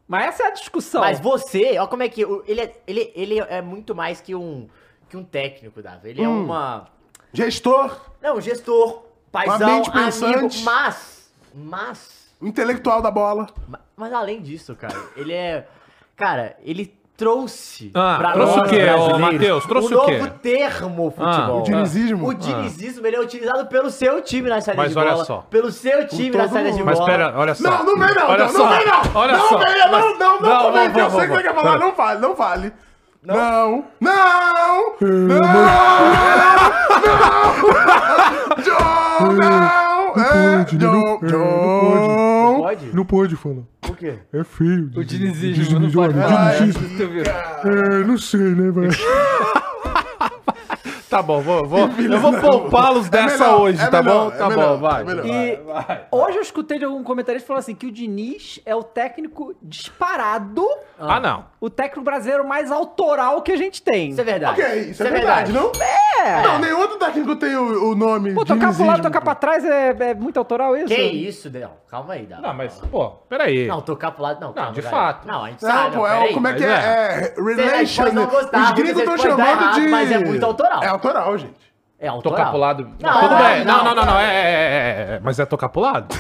Mas 0.09 0.27
essa 0.27 0.45
é 0.45 0.47
a 0.47 0.51
discussão. 0.51 1.01
Mas 1.01 1.19
você, 1.21 1.79
ó 1.79 1.87
como 1.87 2.03
é 2.03 2.09
que. 2.09 2.23
Ele 2.47 2.61
é, 2.61 2.81
ele, 2.87 3.13
ele 3.15 3.39
é 3.41 3.61
muito 3.61 3.95
mais 3.95 4.21
que 4.21 4.35
um, 4.35 4.69
que 5.09 5.17
um 5.17 5.25
técnico, 5.25 5.83
Davi. 5.83 6.11
Ele 6.11 6.23
é 6.23 6.29
Hum. 6.29 6.45
uma. 6.45 6.89
Gestor, 7.33 8.01
Não, 8.23 8.37
um 8.37 8.41
gestor, 8.41 9.05
paizão, 9.33 9.59
mente 9.77 9.91
amigo, 9.91 10.05
pensante. 10.05 10.63
mas. 10.63 11.31
Mas. 11.55 12.31
intelectual 12.41 13.03
da 13.03 13.11
bola. 13.11 13.49
ma- 13.67 13.81
Mas 13.97 14.13
além 14.13 14.41
disso, 14.41 14.75
cara, 14.77 14.95
ele 15.17 15.33
é. 15.33 15.67
Cara, 16.15 16.57
ele 16.63 16.87
trouxe. 17.17 17.91
Ah, 17.95 18.17
pra 18.19 18.33
trouxe 18.33 18.57
nós 18.59 18.67
o 18.67 18.71
quê, 18.71 18.77
ô, 18.77 18.85
brasileiros, 18.85 19.19
Matheus? 19.21 19.65
Trouxe 19.67 19.95
um 19.95 19.99
o 19.99 20.05
quê? 20.05 20.19
novo 20.19 20.31
termo 20.43 21.11
futebol. 21.11 21.27
Ah, 21.59 21.61
O 21.61 21.63
dinizismo. 21.63 22.29
O 22.29 22.35
dinizismo 22.35 23.07
ele 23.07 23.17
é 23.17 23.21
utilizado 23.21 23.67
pelo 23.67 23.91
seu 23.91 24.21
time 24.23 24.49
na 24.49 24.61
saída 24.61 24.83
Mas 24.83 24.93
de 24.93 24.99
olha 24.99 25.13
bola. 25.13 25.25
só. 25.25 25.47
Pelo 25.51 25.71
seu 25.73 26.07
time 26.07 26.37
na 26.37 26.49
saída 26.49 26.71
de 26.73 26.79
mundo. 26.79 26.87
Mas 26.87 26.99
bola. 26.99 27.11
pera, 27.11 27.33
olha 27.37 27.55
só. 27.55 27.63
Não, 27.71 27.85
não 27.85 27.97
vem 28.07 28.15
não, 28.15 28.29
Olha 28.29 28.45
não, 28.45 28.49
só. 28.51 28.59
não 28.59 28.69
vem 28.77 28.87
não. 28.87 29.01
Olha 29.15 29.33
não 29.37 29.49
só. 29.49 29.59
Vem, 29.59 29.79
não, 29.79 29.91
não, 29.91 30.01
não, 30.01 30.19
Não, 30.19 30.41
não, 30.41 30.63
não, 30.65 30.73
vem, 30.73 30.89
vou, 30.91 31.03
eu 31.03 31.11
sei 31.11 31.19
vou, 31.19 31.27
que 31.29 31.33
você 31.35 31.43
quer 31.43 31.55
vou. 31.55 31.63
falar, 31.65 31.79
não 31.79 31.95
vale, 31.95 32.21
não 32.21 32.35
vale. 32.35 32.73
Não, 33.23 33.35
não, 33.35 33.85
não, 34.01 34.95
não, 35.01 35.37
John, 38.63 39.33
não, 39.33 40.15
é, 40.23 40.65
John, 40.65 41.19
John. 41.27 42.26
Pode? 42.67 42.87
Não 42.93 43.05
pode 43.05 43.37
falar. 43.37 43.63
Por 43.81 43.97
quê? 43.97 44.15
É 44.33 44.43
feio. 44.43 44.91
O 44.97 45.05
dinizismo 45.05 45.79
não 45.79 45.89
pode 45.89 46.15
falar. 46.15 46.53
É, 47.65 48.05
não 48.05 48.19
sei, 48.19 48.41
né, 48.41 48.73
velho? 48.73 48.91
Tá 51.17 51.23
bom, 51.23 51.41
vou, 51.41 51.65
vou, 51.67 51.89
eu 51.89 52.21
vou 52.21 52.33
poupá-los 52.39 53.09
dessa 53.11 53.39
melhor, 53.45 53.61
hoje, 53.63 53.83
é 53.83 53.87
tá 53.87 54.03
melhor, 54.03 54.25
bom? 54.29 54.35
é 54.35 54.39
Tá 54.39 54.49
melhor, 54.51 54.75
bom, 54.77 54.81
vai. 54.83 55.01
é 55.01 55.05
melhor. 55.05 55.27
E 55.27 55.59
hoje 56.11 56.37
eu 56.37 56.43
escutei 56.43 56.79
de 56.79 56.85
algum 56.85 57.03
comentarista 57.03 57.47
falando 57.47 57.61
assim 57.61 57.75
que 57.75 57.87
o 57.87 57.91
Diniz 57.93 58.61
é 58.67 58.75
o 58.77 58.83
técnico 58.83 59.55
disparado, 59.63 60.67
Ah, 61.01 61.19
não. 61.19 61.45
o 61.61 61.71
técnico 61.71 62.03
brasileiro 62.05 62.47
mais 62.47 62.71
autoral 62.71 63.41
que 63.41 63.53
a 63.53 63.57
gente 63.57 63.81
tem. 63.83 64.11
Isso 64.11 64.21
é 64.21 64.25
verdade. 64.25 64.61
Ok, 64.61 64.81
isso 64.91 65.03
é 65.03 65.11
verdade, 65.11 65.53
não? 65.53 65.73
É. 66.23 66.43
Não, 66.43 66.59
nenhum 66.59 66.81
outro 66.81 66.99
técnico 66.99 67.37
tem 67.37 67.55
o, 67.57 67.91
o 67.91 67.95
nome 67.95 68.35
Pô, 68.35 68.45
tocar 68.45 68.75
pro 68.75 68.85
lado, 68.85 69.03
tocar 69.03 69.21
pra 69.21 69.35
trás 69.35 69.65
é, 69.65 69.95
é 69.99 70.15
muito 70.15 70.39
autoral 70.39 70.77
isso? 70.77 70.87
Que 70.89 71.01
isso, 71.01 71.49
Del? 71.49 71.71
Calma 71.89 72.15
aí, 72.15 72.27
Del. 72.27 72.41
Não, 72.41 72.53
mas, 72.53 72.75
pô, 72.91 73.11
peraí. 73.29 73.67
Não, 73.67 73.81
tocar 73.81 74.11
pro 74.11 74.23
lado, 74.23 74.41
não. 74.41 74.53
calma, 74.53 74.73
de 74.73 74.81
galera. 74.83 75.03
fato. 75.13 75.27
Não, 75.29 75.45
a 75.45 75.49
gente 75.51 75.63
Não, 75.63 75.71
sabe. 75.71 75.97
pô, 75.97 76.07
é, 76.07 76.15
o- 76.15 76.19
peraí. 76.21 76.35
como 76.35 76.49
é 76.49 76.55
que 76.55 76.65
é? 76.65 76.69
é. 76.69 77.35
É, 77.37 77.55
relation. 77.55 78.13
não 78.13 78.27
gostar, 78.27 78.63
Os 78.65 78.71
gringos 78.73 78.99
estão 78.99 79.17
chamando 79.19 79.75
de... 79.75 79.89
mas 79.89 80.11
é 80.11 80.19
muito 80.19 80.45
autoral. 80.45 80.83
É 80.83 80.89
autoral, 80.89 81.06
gente. 81.39 81.75
É 81.99 82.09
autoral. 82.09 82.37
Tocar 82.39 82.51
pro 82.51 82.59
lado. 82.61 82.91
Não, 83.01 83.21
Tudo 83.21 83.31
não, 83.35 83.39
bem. 83.39 83.65
Não, 83.65 83.77
não, 83.79 83.85
não, 83.85 83.95
não, 83.95 84.05
não. 84.07 84.19
É, 84.21 84.25
é, 84.25 84.29
é, 84.29 85.15
é, 85.17 85.21
mas 85.23 85.39
é 85.39 85.47
tocar 85.47 85.69
pro 85.69 85.81
lado? 85.81 86.15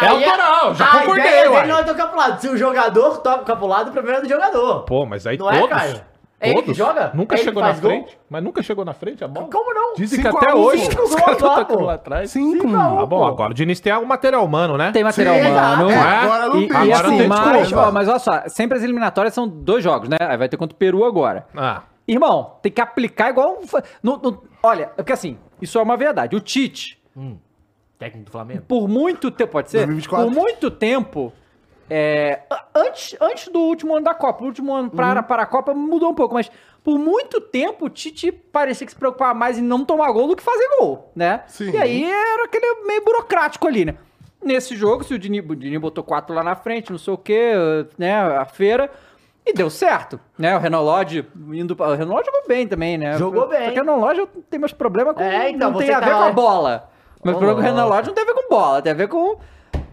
É 0.00 0.06
Aí 0.06 0.24
autoral, 0.24 0.74
já 0.74 0.84
a 0.84 0.98
concordei, 1.00 1.24
ideia 1.26 1.50
uai. 1.50 1.60
dele 1.62 1.72
não 1.72 1.80
é 1.80 1.82
tocar 1.82 2.06
pro 2.08 2.18
lado. 2.18 2.40
Se 2.40 2.48
o 2.48 2.56
jogador 2.56 3.18
toca 3.18 3.56
pro 3.56 3.66
lado, 3.66 3.88
o 3.88 3.92
problema 3.92 4.18
é 4.18 4.22
do 4.22 4.28
jogador. 4.28 4.82
Pô, 4.84 5.04
mas 5.06 5.26
aí 5.26 5.36
Não 5.36 5.50
é, 5.50 5.58
todos. 5.58 5.76
Caio? 5.76 6.00
É 6.40 6.46
ele 6.48 6.56
que 6.56 6.62
todos. 6.66 6.76
joga? 6.76 7.10
Nunca 7.14 7.34
É 7.34 7.38
ele 7.38 7.44
chegou 7.44 7.62
na 7.62 7.72
gol? 7.72 7.80
frente. 7.90 8.18
Mas 8.30 8.42
nunca 8.44 8.62
chegou 8.62 8.84
na 8.84 8.92
frente 8.92 9.24
a 9.24 9.28
bola. 9.28 9.48
Como 9.50 9.74
não? 9.74 9.94
Dizem 9.94 10.20
que 10.20 10.24
Cinco 10.26 10.36
até 10.38 10.54
um, 10.54 10.58
hoje 10.58 10.84
cinco 10.86 11.02
os 11.02 11.14
caras 11.14 11.32
estão 11.34 11.48
lá, 11.48 11.56
tocando 11.64 11.84
lá 11.84 11.94
atrás. 11.94 12.30
Cinco. 12.30 12.66
Ah, 12.76 13.06
bom, 13.06 13.26
agora 13.26 13.50
o 13.50 13.54
Diniz 13.54 13.80
tem 13.80 13.92
algum 13.92 14.06
material 14.06 14.44
humano, 14.44 14.76
né? 14.76 14.92
Tem 14.92 15.02
material 15.04 15.34
Sim, 15.34 15.40
humano. 15.50 15.90
é, 15.90 15.94
é? 15.94 15.98
agora 15.98 16.46
não 16.48 16.60
E, 16.60 16.68
tem. 16.68 16.76
e 16.76 16.92
Agora 16.92 17.02
não 17.08 17.08
assim, 17.08 17.18
tem 17.18 17.28
mas, 17.28 17.72
ó, 17.72 17.90
mas 17.92 18.08
olha 18.08 18.18
só, 18.18 18.42
sempre 18.48 18.78
as 18.78 18.84
eliminatórias 18.84 19.34
são 19.34 19.48
dois 19.48 19.82
jogos, 19.82 20.08
né? 20.08 20.16
Aí 20.20 20.36
vai 20.36 20.48
ter 20.48 20.56
contra 20.56 20.74
o 20.74 20.78
Peru 20.78 21.04
agora. 21.04 21.46
Ah, 21.56 21.82
Irmão, 22.06 22.56
tem 22.62 22.70
que 22.72 22.80
aplicar 22.80 23.30
igual. 23.30 23.60
no- 24.02 24.16
no- 24.18 24.42
olha, 24.62 24.84
é 24.84 25.02
porque 25.02 25.12
assim, 25.12 25.38
isso 25.60 25.78
é 25.78 25.82
uma 25.82 25.96
verdade. 25.96 26.34
O 26.36 26.40
Tite, 26.40 27.00
Técnico 27.98 28.26
do 28.26 28.32
Flamengo. 28.32 28.62
por 28.66 28.88
muito 28.88 29.30
tempo, 29.30 29.52
pode 29.52 29.70
ser? 29.70 29.78
2024. 29.86 30.26
Por 30.26 30.34
muito 30.34 30.70
tempo. 30.70 31.32
é, 31.90 32.40
antes, 32.74 33.14
antes 33.20 33.48
do 33.48 33.60
último 33.60 33.94
ano 33.94 34.04
da 34.04 34.14
Copa, 34.14 34.42
o 34.42 34.46
último 34.46 34.72
ano 34.74 34.90
para, 34.90 35.22
para 35.22 35.42
a 35.42 35.46
Copa 35.46 35.74
mudou 35.74 36.10
um 36.10 36.14
pouco, 36.14 36.32
mas 36.34 36.50
por 36.82 36.98
muito 36.98 37.40
tempo 37.40 37.84
o 37.86 37.90
Tite 37.90 38.32
parecia 38.32 38.86
que 38.86 38.92
se 38.92 38.98
preocupava 38.98 39.34
mais 39.34 39.58
em 39.58 39.62
não 39.62 39.84
tomar 39.84 40.10
gol 40.10 40.26
do 40.28 40.34
que 40.36 40.42
fazer 40.42 40.66
gol, 40.78 41.12
né? 41.14 41.42
Sim. 41.48 41.70
E 41.70 41.76
aí 41.76 42.04
era 42.10 42.44
aquele 42.44 42.82
meio 42.86 43.04
burocrático 43.04 43.68
ali, 43.68 43.84
né? 43.84 43.94
Nesse 44.42 44.74
jogo, 44.74 45.04
se 45.04 45.12
o 45.14 45.18
Dini, 45.18 45.40
o 45.40 45.54
Dini 45.54 45.78
botou 45.78 46.02
quatro 46.02 46.34
lá 46.34 46.42
na 46.42 46.56
frente, 46.56 46.90
não 46.90 46.98
sei 46.98 47.12
o 47.14 47.18
quê, 47.18 47.52
né? 47.98 48.14
A 48.20 48.44
feira. 48.46 48.90
E 49.44 49.52
deu 49.52 49.68
certo, 49.68 50.20
né? 50.38 50.56
O 50.56 50.60
Renan 50.60 50.80
Lodge 50.80 51.26
indo 51.52 51.74
pra... 51.74 51.88
O 51.88 51.94
Renan 51.94 52.12
Lodge 52.12 52.26
jogou 52.26 52.46
bem 52.46 52.66
também, 52.68 52.96
né? 52.96 53.18
Jogou 53.18 53.48
bem. 53.48 53.64
Porque 53.64 53.80
o 53.80 53.84
Renan 53.84 53.96
Lodge 53.96 54.26
tem 54.48 54.58
meus 54.60 54.72
problemas 54.72 55.14
com... 55.14 55.22
É, 55.22 55.50
então, 55.50 55.70
não 55.72 55.78
tem 55.78 55.90
a 55.90 55.98
tá 56.00 56.06
ver 56.06 56.12
com 56.12 56.18
lá- 56.20 56.28
a 56.28 56.32
bola. 56.32 56.90
Mas 57.24 57.34
o 57.34 57.36
Ô, 57.36 57.40
problema 57.40 57.54
com 57.54 57.60
o 57.60 57.64
Renan 57.64 57.82
louco. 57.84 57.96
Lodge 57.96 58.08
não 58.08 58.14
tem 58.14 58.22
a 58.24 58.26
ver 58.26 58.34
com 58.34 58.48
bola, 58.48 58.82
tem 58.82 58.92
a 58.92 58.94
ver 58.94 59.08
com... 59.08 59.36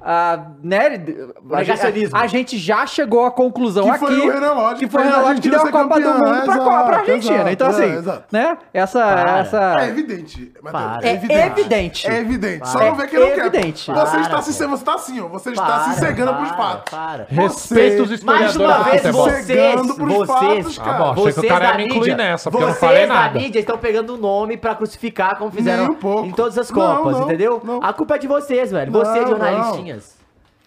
A, 0.02 0.40
né, 0.64 0.88
a, 0.88 0.90
gente, 0.92 1.44
negacionismo. 1.50 2.18
a 2.18 2.28
gente 2.28 2.58
já 2.58 2.86
chegou 2.86 3.26
à 3.26 3.32
conclusão 3.32 3.84
Que 3.84 3.90
aqui 3.92 4.00
foi 4.06 4.18
o 4.20 4.32
Renan 4.32 4.54
Lodge 4.54 4.76
que 4.80 4.86
que 4.86 4.92
foi 4.92 5.02
o 5.02 5.04
Renan 5.04 5.16
a 5.18 5.22
Lodge 5.22 5.42
que 5.42 5.48
Argentina 5.50 5.58
deu 5.58 5.68
a 5.68 5.72
Copa 5.84 6.00
do 6.00 6.10
Mundo 6.10 6.20
pra, 6.46 6.56
exato, 6.56 6.86
pra 6.86 6.98
Argentina. 7.00 7.34
exato, 7.36 7.50
então, 7.52 7.68
é, 7.68 7.70
assim, 7.72 7.84
exato. 7.98 8.24
né? 8.32 8.58
Essa. 8.74 9.00
Para. 9.00 9.40
essa... 9.40 9.82
É 9.82 9.88
evidente. 9.90 10.54
Matheus, 10.62 10.84
Para. 10.84 11.08
É 11.08 11.46
evidente. 11.46 12.08
É 12.08 12.20
evidente. 12.20 12.68
Só 12.68 12.78
Para. 12.80 12.88
não 12.90 12.96
vê 12.96 13.08
quem 13.08 13.20
não 13.20 13.28
É 13.28 13.32
quer. 13.32 13.46
evidente. 13.46 13.86
Você 13.92 13.94
Para, 14.12 14.22
está 14.22 14.42
se 14.42 14.54
você 14.54 14.74
está 14.76 14.94
assim, 14.96 15.20
ó. 15.22 15.28
Você 15.28 15.50
está 15.52 15.66
Para, 15.66 15.80
se 15.94 16.00
cegando 16.00 16.34
pros 16.36 16.50
para, 16.50 16.58
fatos. 16.58 16.92
Para. 16.92 17.28
respeita 17.30 18.04
os 18.04 18.24
Mais 18.24 18.52
historiadores 18.52 18.60
uma 18.60 18.84
vez, 18.84 19.04
vocês, 19.16 19.46
Cegando 19.46 19.96
pros 19.96 20.14
vocês, 20.14 20.28
fatos, 20.76 20.80
Ah, 20.80 20.94
bom, 20.94 21.12
achei 21.12 21.24
que 21.24 21.30
o 21.30 21.34
vocês 21.34 21.52
cara 21.52 21.66
ia 21.66 21.72
da 21.72 21.78
me 21.78 21.86
incluir 21.86 22.16
nessa, 22.16 22.50
porque 22.52 22.64
eu 22.64 22.68
não 22.68 22.74
vocês 22.76 22.90
falei 22.90 23.08
da 23.08 23.14
nada. 23.14 23.40
mídia 23.40 23.60
estão 23.60 23.78
pegando 23.78 24.14
o 24.14 24.18
nome 24.18 24.58
pra 24.58 24.76
crucificar, 24.76 25.38
como 25.38 25.52
fizeram 25.52 25.96
em 26.24 26.32
todas 26.32 26.58
as 26.58 26.70
Copas, 26.72 27.20
entendeu? 27.20 27.62
A 27.82 27.92
culpa 27.94 28.16
é 28.16 28.18
de 28.18 28.28
vocês, 28.28 28.72
velho. 28.72 28.92
Vocês, 28.92 29.28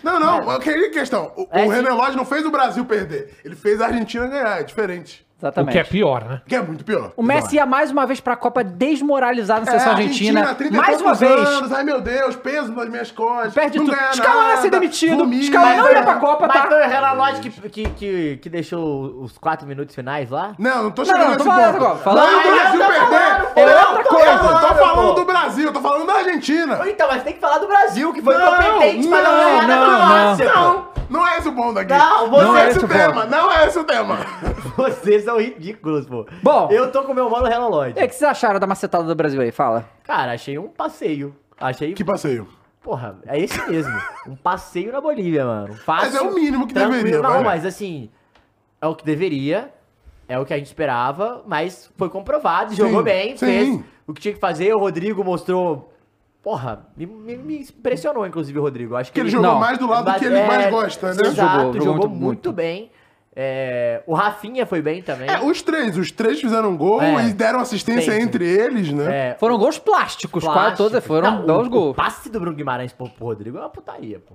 não. 0.02 0.20
Não, 0.20 0.40
não, 0.40 0.50
aquela 0.50 0.88
questão. 0.90 1.32
O, 1.36 1.46
É, 1.50 1.64
o. 1.64 1.68
Renan 1.68 1.94
Lodge 1.94 2.16
não 2.16 2.24
fez 2.24 2.44
o 2.44 2.50
Brasil 2.50 2.84
perder. 2.84 3.34
Ele 3.44 3.54
fez 3.54 3.80
a 3.80 3.86
Argentina 3.86 4.26
ganhar. 4.26 4.60
É 4.60 4.62
diferente. 4.64 5.26
O 5.42 5.46
Exatamente. 5.46 5.72
que 5.72 5.78
é 5.78 5.84
pior, 5.84 6.24
né? 6.24 6.40
Que 6.46 6.54
é 6.54 6.62
muito 6.62 6.84
pior. 6.84 7.10
O 7.16 7.22
Messi 7.22 7.56
ia 7.56 7.66
mais 7.66 7.90
uma 7.90 8.06
vez 8.06 8.20
pra 8.20 8.36
Copa 8.36 8.62
desmoralizado 8.62 9.66
na 9.66 9.66
É, 9.66 9.70
seleção 9.78 9.92
argentina. 9.92 10.54
30 10.54 10.74
e 10.74 10.76
mais 10.76 11.00
uma 11.00 11.14
vez. 11.14 11.32
Anos, 11.48 11.72
ai 11.72 11.82
meu 11.82 12.00
Deus, 12.00 12.36
peso 12.36 12.72
nas 12.72 12.88
minhas 12.88 13.10
costas. 13.10 13.52
Perde 13.54 13.78
não 13.78 13.86
tudo. 13.86 13.96
Scaloni 14.14 14.48
ia 14.50 14.56
ser 14.58 14.70
demitido. 14.70 15.42
Scaloni 15.42 15.76
não 15.76 15.90
ia 15.90 16.02
pra 16.02 16.14
Copa, 16.16 16.46
Mas 16.46 16.62
tá? 16.62 16.68
foi 16.68 16.80
o 16.82 16.88
Renan 16.88 17.40
que, 17.40 17.50
que, 17.68 17.88
que, 17.90 18.36
que 18.42 18.48
deixou 18.48 19.20
os 19.22 19.36
quatro 19.38 19.66
minutos 19.66 19.94
finais 19.94 20.30
lá? 20.30 20.52
Não, 20.58 20.84
não 20.84 20.90
tô 20.90 21.02
Não, 21.02 21.06
chegando 21.06 21.28
não, 21.30 21.36
tô 21.36 21.44
nesse 21.44 21.48
falando 21.56 21.72
ponto. 21.72 21.84
agora, 21.84 21.98
falando- 21.98 22.30
Não, 22.30 22.38
o 22.38 22.54
Brasil 22.54 22.80
perder. 22.80 23.50
é 23.56 23.66
não 23.74 23.88
outra 23.88 24.02
tô- 24.04 24.08
coisa. 24.10 24.30
Eu 24.30 24.42
não 24.44 24.60
tô 24.60 24.74
falando 24.74 25.14
do 25.14 25.24
Brasil, 25.24 25.64
eu 25.66 25.72
tô 25.72 25.80
falando 25.80 26.06
da 26.06 26.12
Argentina. 26.14 26.80
Então, 26.88 27.08
mas 27.10 27.22
tem 27.24 27.32
que 27.32 27.40
falar 27.40 27.58
do 27.58 27.66
Brasil, 27.66 28.12
que 28.12 28.22
foi 28.22 28.36
Não, 28.36 28.46
competente 28.46 29.08
pra 29.08 29.22
não, 29.22 29.32
não 29.32 29.44
ganhar 29.44 29.66
não, 29.68 29.90
na 29.90 29.96
Croácia. 30.06 30.44
Não, 30.54 30.86
não 31.10 31.26
é 31.28 31.38
esse 31.38 31.48
o 31.48 31.52
ponto 31.52 31.78
aqui. 31.78 31.92
Não, 31.92 32.30
você- 32.30 32.44
não 32.44 32.56
é 32.56 32.60
esse 32.68 32.70
esse 32.70 32.84
o 32.84 32.84
o 32.84 32.88
tema. 32.88 33.26
Não 33.26 33.50
é 33.51 33.51
esse 33.72 33.78
o 33.78 33.84
tema. 33.84 34.18
Vocês 34.76 35.24
são 35.24 35.40
ridículos, 35.40 36.06
pô. 36.06 36.26
Bom. 36.42 36.68
Eu 36.70 36.90
tô 36.92 37.02
com 37.02 37.12
o 37.12 37.14
meu 37.14 37.28
mano 37.30 37.46
Hello 37.46 37.68
Lloyd. 37.70 37.96
E 37.96 38.00
aí, 38.00 38.06
o 38.06 38.08
que 38.08 38.14
vocês 38.14 38.30
acharam 38.30 38.60
da 38.60 38.66
macetada 38.66 39.04
do 39.04 39.14
Brasil 39.14 39.40
aí? 39.40 39.50
Fala. 39.50 39.84
Cara, 40.04 40.32
achei 40.32 40.58
um 40.58 40.68
passeio. 40.68 41.34
Achei. 41.58 41.94
Que 41.94 42.04
passeio. 42.04 42.46
Porra, 42.82 43.16
é 43.26 43.38
esse 43.38 43.58
mesmo. 43.70 43.92
um 44.26 44.34
passeio 44.36 44.92
na 44.92 45.00
Bolívia, 45.00 45.44
mano. 45.44 45.74
Fácil. 45.74 46.12
Mas 46.12 46.14
é 46.14 46.20
o 46.22 46.34
mínimo 46.34 46.66
que 46.66 46.74
tranquilo. 46.74 46.96
deveria, 47.04 47.22
Não, 47.22 47.34
vai. 47.34 47.42
mas 47.44 47.64
assim, 47.66 48.10
é 48.80 48.86
o 48.86 48.94
que 48.94 49.04
deveria. 49.04 49.72
É 50.28 50.38
o 50.38 50.44
que 50.44 50.52
a 50.54 50.56
gente 50.56 50.66
esperava, 50.66 51.42
mas 51.46 51.90
foi 51.96 52.08
comprovado, 52.08 52.70
Sim, 52.70 52.76
jogou 52.76 53.02
bem, 53.02 53.36
sim. 53.36 53.44
fez 53.46 53.80
o 54.06 54.14
que 54.14 54.20
tinha 54.20 54.32
que 54.34 54.40
fazer. 54.40 54.74
O 54.74 54.78
Rodrigo 54.78 55.22
mostrou. 55.22 55.92
Porra, 56.42 56.86
me, 56.96 57.06
me- 57.06 57.60
impressionou, 57.60 58.26
inclusive, 58.26 58.58
o 58.58 58.62
Rodrigo. 58.62 58.96
Acho 58.96 59.10
que 59.12 59.14
Que 59.14 59.20
ele 59.20 59.30
jogou 59.30 59.52
Não. 59.52 59.60
mais 59.60 59.78
do 59.78 59.86
lado 59.86 60.18
que 60.18 60.24
ele 60.24 60.36
É, 60.38 60.46
mais 60.46 60.70
gosta, 60.70 61.12
né? 61.14 61.22
Exato, 61.24 61.34
Jogou, 61.34 61.72
jogou, 61.74 61.80
jogou 61.84 62.08
muito, 62.08 62.08
muito, 62.08 62.24
muito. 62.24 62.52
bem. 62.52 62.90
É, 63.34 64.02
o 64.06 64.14
Rafinha 64.14 64.66
foi 64.66 64.82
bem 64.82 65.00
também. 65.02 65.28
É, 65.28 65.40
os 65.42 65.62
três. 65.62 65.96
Os 65.96 66.10
três 66.10 66.40
fizeram 66.40 66.76
gol 66.76 67.00
É. 67.00 67.28
e 67.28 67.32
deram 67.32 67.60
assistência 67.60 68.12
Sempre. 68.12 68.22
entre 68.24 68.44
eles, 68.46 68.92
né? 68.92 69.30
É, 69.30 69.34
Foram 69.38 69.56
gols 69.58 69.78
plásticos, 69.78 70.44
quase 70.44 70.58
plástico. 70.58 70.90
todos 70.90 71.04
foram 71.06 71.30
Não, 71.38 71.46
belos 71.46 71.66
o, 71.66 71.70
gols. 71.70 71.90
O 71.92 71.94
passe 71.94 72.28
do 72.28 72.38
Bruno 72.38 72.54
Guimarães 72.56 72.92
pro, 72.92 73.08
pro 73.08 73.24
Rodrigo 73.26 73.56
é 73.56 73.60
uma 73.60 73.70
putaria, 73.70 74.18
pô. 74.20 74.34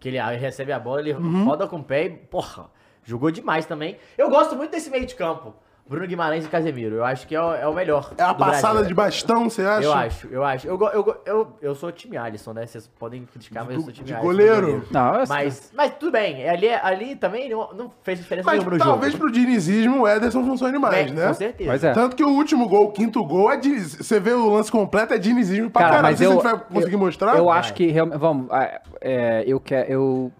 Que 0.00 0.08
ele 0.08 0.18
ah, 0.18 0.30
recebe 0.30 0.72
a 0.72 0.78
bola, 0.80 1.00
ele 1.00 1.12
Uhum. 1.12 1.44
roda 1.44 1.68
com 1.68 1.76
o 1.76 1.84
pé 1.84 2.06
e, 2.06 2.10
porra, 2.10 2.66
jogou 3.04 3.30
demais 3.30 3.64
também. 3.64 3.96
Eu 4.18 4.28
gosto 4.28 4.56
muito 4.56 4.72
desse 4.72 4.90
meio 4.90 5.06
de 5.06 5.14
campo. 5.14 5.54
Bruno 5.92 6.06
Guimarães 6.06 6.44
e 6.44 6.48
Casemiro. 6.48 6.96
Eu 6.96 7.04
acho 7.04 7.26
que 7.28 7.34
é 7.34 7.40
o, 7.42 7.52
é 7.54 7.66
o 7.68 7.74
melhor. 7.74 8.10
É 8.16 8.22
a 8.22 8.32
do 8.32 8.38
passada 8.38 8.72
Brasil. 8.74 8.88
de 8.88 8.94
bastão, 8.94 9.48
você 9.50 9.62
acha? 9.62 9.84
Eu 9.86 9.92
acho, 9.92 10.26
eu 10.28 10.42
acho. 10.44 10.66
Eu, 10.66 10.80
eu, 10.92 11.16
eu, 11.26 11.48
eu 11.60 11.74
sou 11.74 11.92
time 11.92 12.16
Alisson, 12.16 12.52
né? 12.52 12.66
Vocês 12.66 12.88
podem 12.98 13.24
criticar, 13.26 13.64
mas 13.64 13.74
eu 13.74 13.82
sou 13.82 13.92
time 13.92 14.06
de 14.06 14.12
Alisson. 14.14 14.26
goleiro? 14.26 14.84
Não, 14.90 15.14
eu- 15.20 15.24
Mas, 15.28 15.70
mas 15.74 15.92
tudo 16.00 16.12
bem. 16.12 16.48
Ali, 16.48 16.68
ali 16.70 17.14
também 17.14 17.48
não, 17.50 17.72
não 17.74 17.92
fez 18.02 18.18
diferença 18.18 18.46
Mas 18.46 18.58
nenhuma 18.58 18.78
no 18.78 18.82
talvez 18.82 19.12
jogo. 19.12 19.24
pro 19.24 19.32
dinizismo 19.32 20.00
o 20.02 20.08
Ederson 20.08 20.44
funcione 20.44 20.78
mais, 20.78 21.10
É, 21.10 21.14
né? 21.14 21.28
Com 21.28 21.34
certeza. 21.34 21.70
Pois 21.70 21.84
é. 21.84 21.92
Tanto 21.92 22.16
que 22.16 22.24
o 22.24 22.30
último 22.30 22.66
gol, 22.68 22.86
o 22.86 22.92
quinto 22.92 23.22
gol, 23.24 23.52
é 23.52 23.56
Diniz. 23.56 23.94
Você 23.96 24.18
vê 24.18 24.32
o 24.32 24.48
lance 24.48 24.72
completo, 24.72 25.12
é 25.14 25.18
dinizismo 25.18 25.70
pra 25.70 25.82
Cara, 25.82 25.94
caralho. 25.96 26.12
mas 26.12 26.20
Não 26.20 26.26
sei 26.28 26.36
eu, 26.36 26.40
se 26.40 26.46
a 26.46 26.50
gente 26.50 26.58
vai 26.60 26.68
conseguir 26.72 26.94
eu, 26.94 26.98
mostrar. 26.98 27.36
eu 27.36 27.50
acho 27.50 27.74
que 27.74 27.86
realmente. 27.88 28.18
Vamos, 28.18 28.50
é, 28.50 28.80
é, 29.00 29.44
eu 29.46 29.60
quero. 29.60 29.90
Eu... 29.92 30.32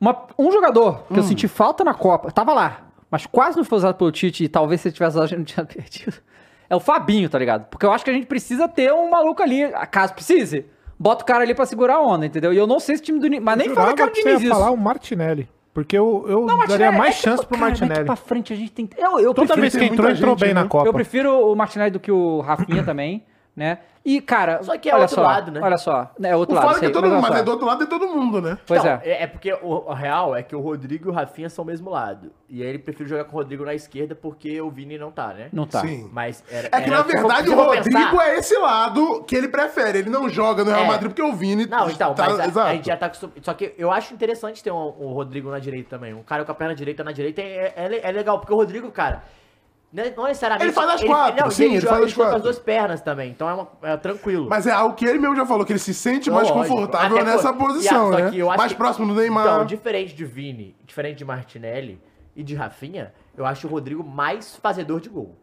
Uma- 0.00 0.24
um 0.38 0.52
jogador 0.52 1.04
que 1.08 1.18
eu 1.18 1.22
Hum. 1.22 1.26
senti 1.26 1.48
falta 1.48 1.82
na 1.84 1.94
Copa, 1.94 2.30
tava 2.30 2.52
lá, 2.52 2.78
mas 3.14 3.26
quase 3.26 3.56
não 3.56 3.64
foi 3.64 3.78
usado 3.78 3.94
pelo 3.94 4.10
Tite 4.10 4.42
e 4.44 4.48
talvez 4.48 4.80
se 4.80 4.88
ele 4.88 4.92
tivesse 4.94 5.16
usado 5.16 5.24
a 5.24 5.28
gente 5.28 5.38
não 5.38 5.44
tinha 5.44 5.64
perdido. 5.66 6.16
É 6.68 6.74
o 6.74 6.80
Fabinho, 6.80 7.28
tá 7.28 7.38
ligado? 7.38 7.66
Porque 7.66 7.86
eu 7.86 7.92
acho 7.92 8.04
que 8.04 8.10
a 8.10 8.14
gente 8.14 8.26
precisa 8.26 8.66
ter 8.66 8.92
um 8.92 9.08
maluco 9.10 9.40
ali, 9.40 9.60
caso 9.90 10.14
precise. 10.14 10.66
Bota 10.98 11.22
o 11.22 11.26
cara 11.26 11.44
ali 11.44 11.54
pra 11.54 11.64
segurar 11.66 11.94
a 11.96 12.00
onda, 12.02 12.26
entendeu? 12.26 12.52
E 12.52 12.56
eu 12.56 12.66
não 12.66 12.80
sei 12.80 12.96
se 12.96 13.02
o 13.02 13.04
time 13.04 13.18
do 13.20 13.22
Diniz. 13.22 13.40
Mas 13.40 13.56
nem 13.58 13.68
fala 13.70 13.94
cara 13.94 14.10
que 14.10 14.20
do 14.22 14.24
Diniz 14.24 14.42
isso. 14.42 14.50
falar 14.50 14.70
o 14.72 14.76
Martinelli. 14.76 15.48
Porque 15.72 15.96
eu, 15.96 16.24
eu 16.28 16.46
Não, 16.46 16.58
daria 16.66 16.90
mais 16.92 17.14
é 17.14 17.16
que, 17.18 17.22
chance 17.22 17.46
pro 17.46 17.56
cara, 17.58 17.70
Martinelli. 17.70 18.04
pra 18.04 18.16
frente 18.16 18.52
a 18.52 18.56
gente 18.56 18.72
tem. 18.72 18.88
Eu, 18.96 19.18
eu 19.20 19.34
Toda 19.34 19.54
prefiro- 19.54 19.60
vez 19.60 19.76
que 19.76 19.84
entrou, 19.84 20.10
entrou 20.10 20.30
gente, 20.30 20.40
bem 20.40 20.54
né? 20.54 20.62
na 20.62 20.68
Copa. 20.68 20.88
Eu 20.88 20.92
prefiro 20.92 21.50
o 21.50 21.54
Martinelli 21.54 21.90
do 21.90 22.00
que 22.00 22.10
o 22.12 22.40
Rafinha 22.40 22.82
também, 22.86 23.24
né? 23.54 23.78
E, 24.04 24.20
cara, 24.20 24.62
Só 24.62 24.76
que 24.76 24.90
é 24.90 24.92
olha 24.92 25.02
outro 25.04 25.14
só, 25.16 25.22
lado, 25.22 25.50
né? 25.50 25.60
Olha 25.62 25.78
só, 25.78 26.10
é 26.22 26.36
outro 26.36 26.54
O 26.54 26.58
lado. 26.58 26.72
é 26.72 26.78
sei, 26.78 26.88
que 26.88 26.92
todo 26.92 27.04
mas 27.04 27.12
mundo, 27.14 27.22
mas 27.22 27.40
é 27.40 27.42
do 27.42 27.50
outro 27.52 27.66
lado 27.66 27.78
de 27.84 27.86
todo 27.90 28.06
mundo, 28.06 28.42
né? 28.42 28.58
Pois 28.66 28.84
Não, 28.84 28.90
é. 28.90 29.22
é. 29.22 29.26
porque 29.26 29.50
o, 29.54 29.66
o 29.90 29.92
real 29.94 30.36
é 30.36 30.42
que 30.42 30.54
o 30.54 30.60
Rodrigo 30.60 31.08
e 31.08 31.10
o 31.10 31.14
Rafinha 31.14 31.48
são 31.48 31.64
o 31.64 31.66
mesmo 31.66 31.88
lado. 31.88 32.30
E 32.46 32.62
aí 32.62 32.68
ele 32.68 32.78
prefere 32.78 33.08
jogar 33.08 33.24
com 33.24 33.34
o 33.34 33.38
Rodrigo 33.38 33.64
na 33.64 33.72
esquerda 33.72 34.14
porque 34.14 34.60
o 34.60 34.70
Vini 34.70 34.98
não 34.98 35.10
tá, 35.10 35.28
né? 35.28 35.48
Não 35.50 35.66
tá. 35.66 35.80
Sim. 35.80 36.10
Mas 36.12 36.44
era, 36.50 36.66
É 36.66 36.70
que, 36.70 36.76
era- 36.90 36.96
na 36.98 37.02
verdade, 37.02 37.48
o 37.48 37.54
Rodrigo 37.54 38.10
pensar- 38.10 38.28
é 38.28 38.38
esse 38.38 38.58
lado 38.58 39.24
que 39.26 39.34
ele 39.34 39.48
prefere. 39.48 40.00
Ele 40.00 40.10
não 40.10 40.28
joga 40.28 40.62
no 40.64 40.70
Real 40.70 40.84
É. 40.84 40.86
Madrid 40.86 41.08
porque 41.10 41.22
o 41.22 41.32
Vini 41.32 41.64
Não, 41.66 41.88
então, 41.88 42.14
tá- 42.14 42.26
mas 42.28 42.40
a, 42.40 42.46
exato. 42.46 42.68
a 42.68 42.74
gente 42.74 42.86
já 42.86 42.96
tá 42.98 43.06
acostumado. 43.06 43.40
Só 43.42 43.54
que 43.54 43.74
eu 43.78 43.90
acho 43.90 44.12
interessante 44.12 44.62
ter 44.62 44.70
um, 44.70 44.94
um 45.00 45.12
Rodrigo 45.14 45.50
na 45.50 45.58
direita 45.58 45.88
também. 45.96 46.12
Um 46.12 46.22
cara 46.22 46.44
com 46.44 46.52
a 46.52 46.54
perna 46.54 46.74
direita 46.74 47.02
na 47.02 47.10
direita 47.12 47.40
é, 47.40 47.72
é, 47.74 48.00
é 48.02 48.12
legal, 48.12 48.38
porque 48.38 48.52
o 48.52 48.56
Rodrigo, 48.56 48.90
cara. 48.90 49.22
Né, 49.94 50.12
Não 50.16 50.24
necessariamente. 50.24 50.66
Ele 50.66 50.72
faz 50.72 50.90
as 50.90 51.04
quatro, 51.04 51.40
não, 51.44 51.50
sim, 51.50 51.64
ele 51.66 51.80
joga, 51.80 51.94
faz 51.94 52.04
as 52.06 52.12
quatro. 52.14 52.36
as 52.36 52.42
duas 52.42 52.58
pernas 52.58 53.00
também. 53.00 53.30
Então 53.30 53.48
é, 53.48 53.54
uma- 53.54 53.68
é 53.82 53.96
tranquilo. 53.96 54.48
Mas 54.50 54.66
é 54.66 54.72
algo 54.72 54.94
que 54.96 55.06
ele 55.06 55.18
mesmo 55.18 55.36
já 55.36 55.46
falou, 55.46 55.64
que 55.64 55.72
ele 55.72 55.78
se 55.78 55.94
sente 55.94 56.28
Não, 56.28 56.36
mais 56.36 56.48
lógico. 56.50 56.68
confortável 56.68 57.16
Até 57.16 57.24
nessa 57.30 57.52
por- 57.52 57.68
posição, 57.68 58.10
só 58.12 58.18
né? 58.18 58.30
que 58.30 58.38
eu 58.38 58.50
acho 58.50 58.58
mais 58.58 58.72
que- 58.72 58.78
próximo 58.78 59.06
do 59.06 59.14
Neymar. 59.14 59.46
Então, 59.46 59.64
diferente 59.66 60.14
de 60.14 60.24
Vini, 60.24 60.76
diferente 60.84 61.18
de 61.18 61.24
Martinelli 61.24 62.00
e 62.34 62.42
de 62.42 62.54
Rafinha, 62.54 63.14
eu 63.36 63.46
acho 63.46 63.66
o 63.66 63.70
Rodrigo 63.70 64.02
mais 64.02 64.56
fazedor 64.56 65.00
de 65.00 65.08
gol. 65.08 65.36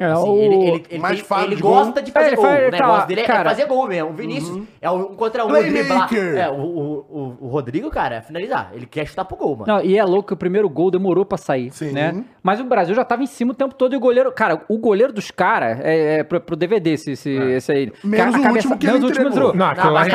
É, 0.00 0.06
Assim, 0.06 0.28
o- 0.28 0.36
ele 0.36 0.54
ele, 0.54 0.84
ele, 0.90 0.98
mais 1.00 1.22
tem- 1.22 1.44
ele 1.44 1.54
de 1.56 1.62
gol. 1.62 1.74
gosta 1.76 2.02
de 2.02 2.10
fazer 2.10 2.32
É, 2.32 2.34
gol. 2.36 2.44
faz- 2.44 2.54
o 2.56 2.62
ele 2.62 2.70
negócio 2.72 2.92
fala, 2.94 3.06
dele 3.06 3.20
é 3.20 3.24
cara- 3.24 3.50
fazer 3.50 3.66
gol 3.66 3.86
mesmo. 3.86 4.10
O 4.10 4.12
Vinícius 4.12 4.62
é 4.82 4.90
um 4.90 5.04
contra 5.14 5.44
um, 5.44 5.48
driblar. 5.52 6.08
Playmaker. 6.08 6.36
É, 6.36 6.48
o, 6.50 6.54
o, 6.54 7.06
o, 7.08 7.36
o 7.42 7.48
Rodrigo, 7.48 7.90
cara, 7.90 8.16
é 8.16 8.20
finalizar. 8.20 8.70
Ele 8.74 8.86
quer 8.86 9.06
chutar 9.06 9.24
pro 9.24 9.36
gol, 9.36 9.56
mano. 9.58 9.72
Não, 9.72 9.80
e 9.84 9.96
é 9.96 10.04
louco 10.04 10.28
que 10.28 10.34
o 10.34 10.36
primeiro 10.36 10.68
gol 10.68 10.90
demorou 10.90 11.24
pra 11.24 11.38
sair, 11.38 11.70
Sim. 11.72 11.92
né? 11.92 12.24
Mas 12.42 12.58
o 12.60 12.64
Brasil 12.64 12.94
já 12.94 13.04
tava 13.04 13.22
em 13.22 13.26
cima 13.26 13.52
o 13.52 13.54
tempo 13.54 13.74
todo 13.74 13.92
e 13.94 13.96
o 13.96 14.00
goleiro... 14.00 14.32
Cara, 14.32 14.60
o 14.68 14.78
goleiro 14.78 15.12
dos 15.12 15.30
caras 15.30 15.78
é, 15.80 16.18
é 16.18 16.24
pro, 16.24 16.40
pro 16.40 16.56
DVD 16.56 16.90
esse, 16.94 17.12
esse, 17.12 17.30
esse 17.30 17.72
aí. 17.72 17.92
Menos 18.02 18.34
a 18.34 18.38
o 18.38 18.52
último 18.52 18.76
que 18.78 18.86
menos 18.86 18.98
ele 19.00 19.04
o 19.04 19.08
último 19.08 19.28
entregou. 19.28 19.54
Não, 19.54 19.66
aquele 19.66 19.90
lá 19.90 20.02
é 20.02 20.12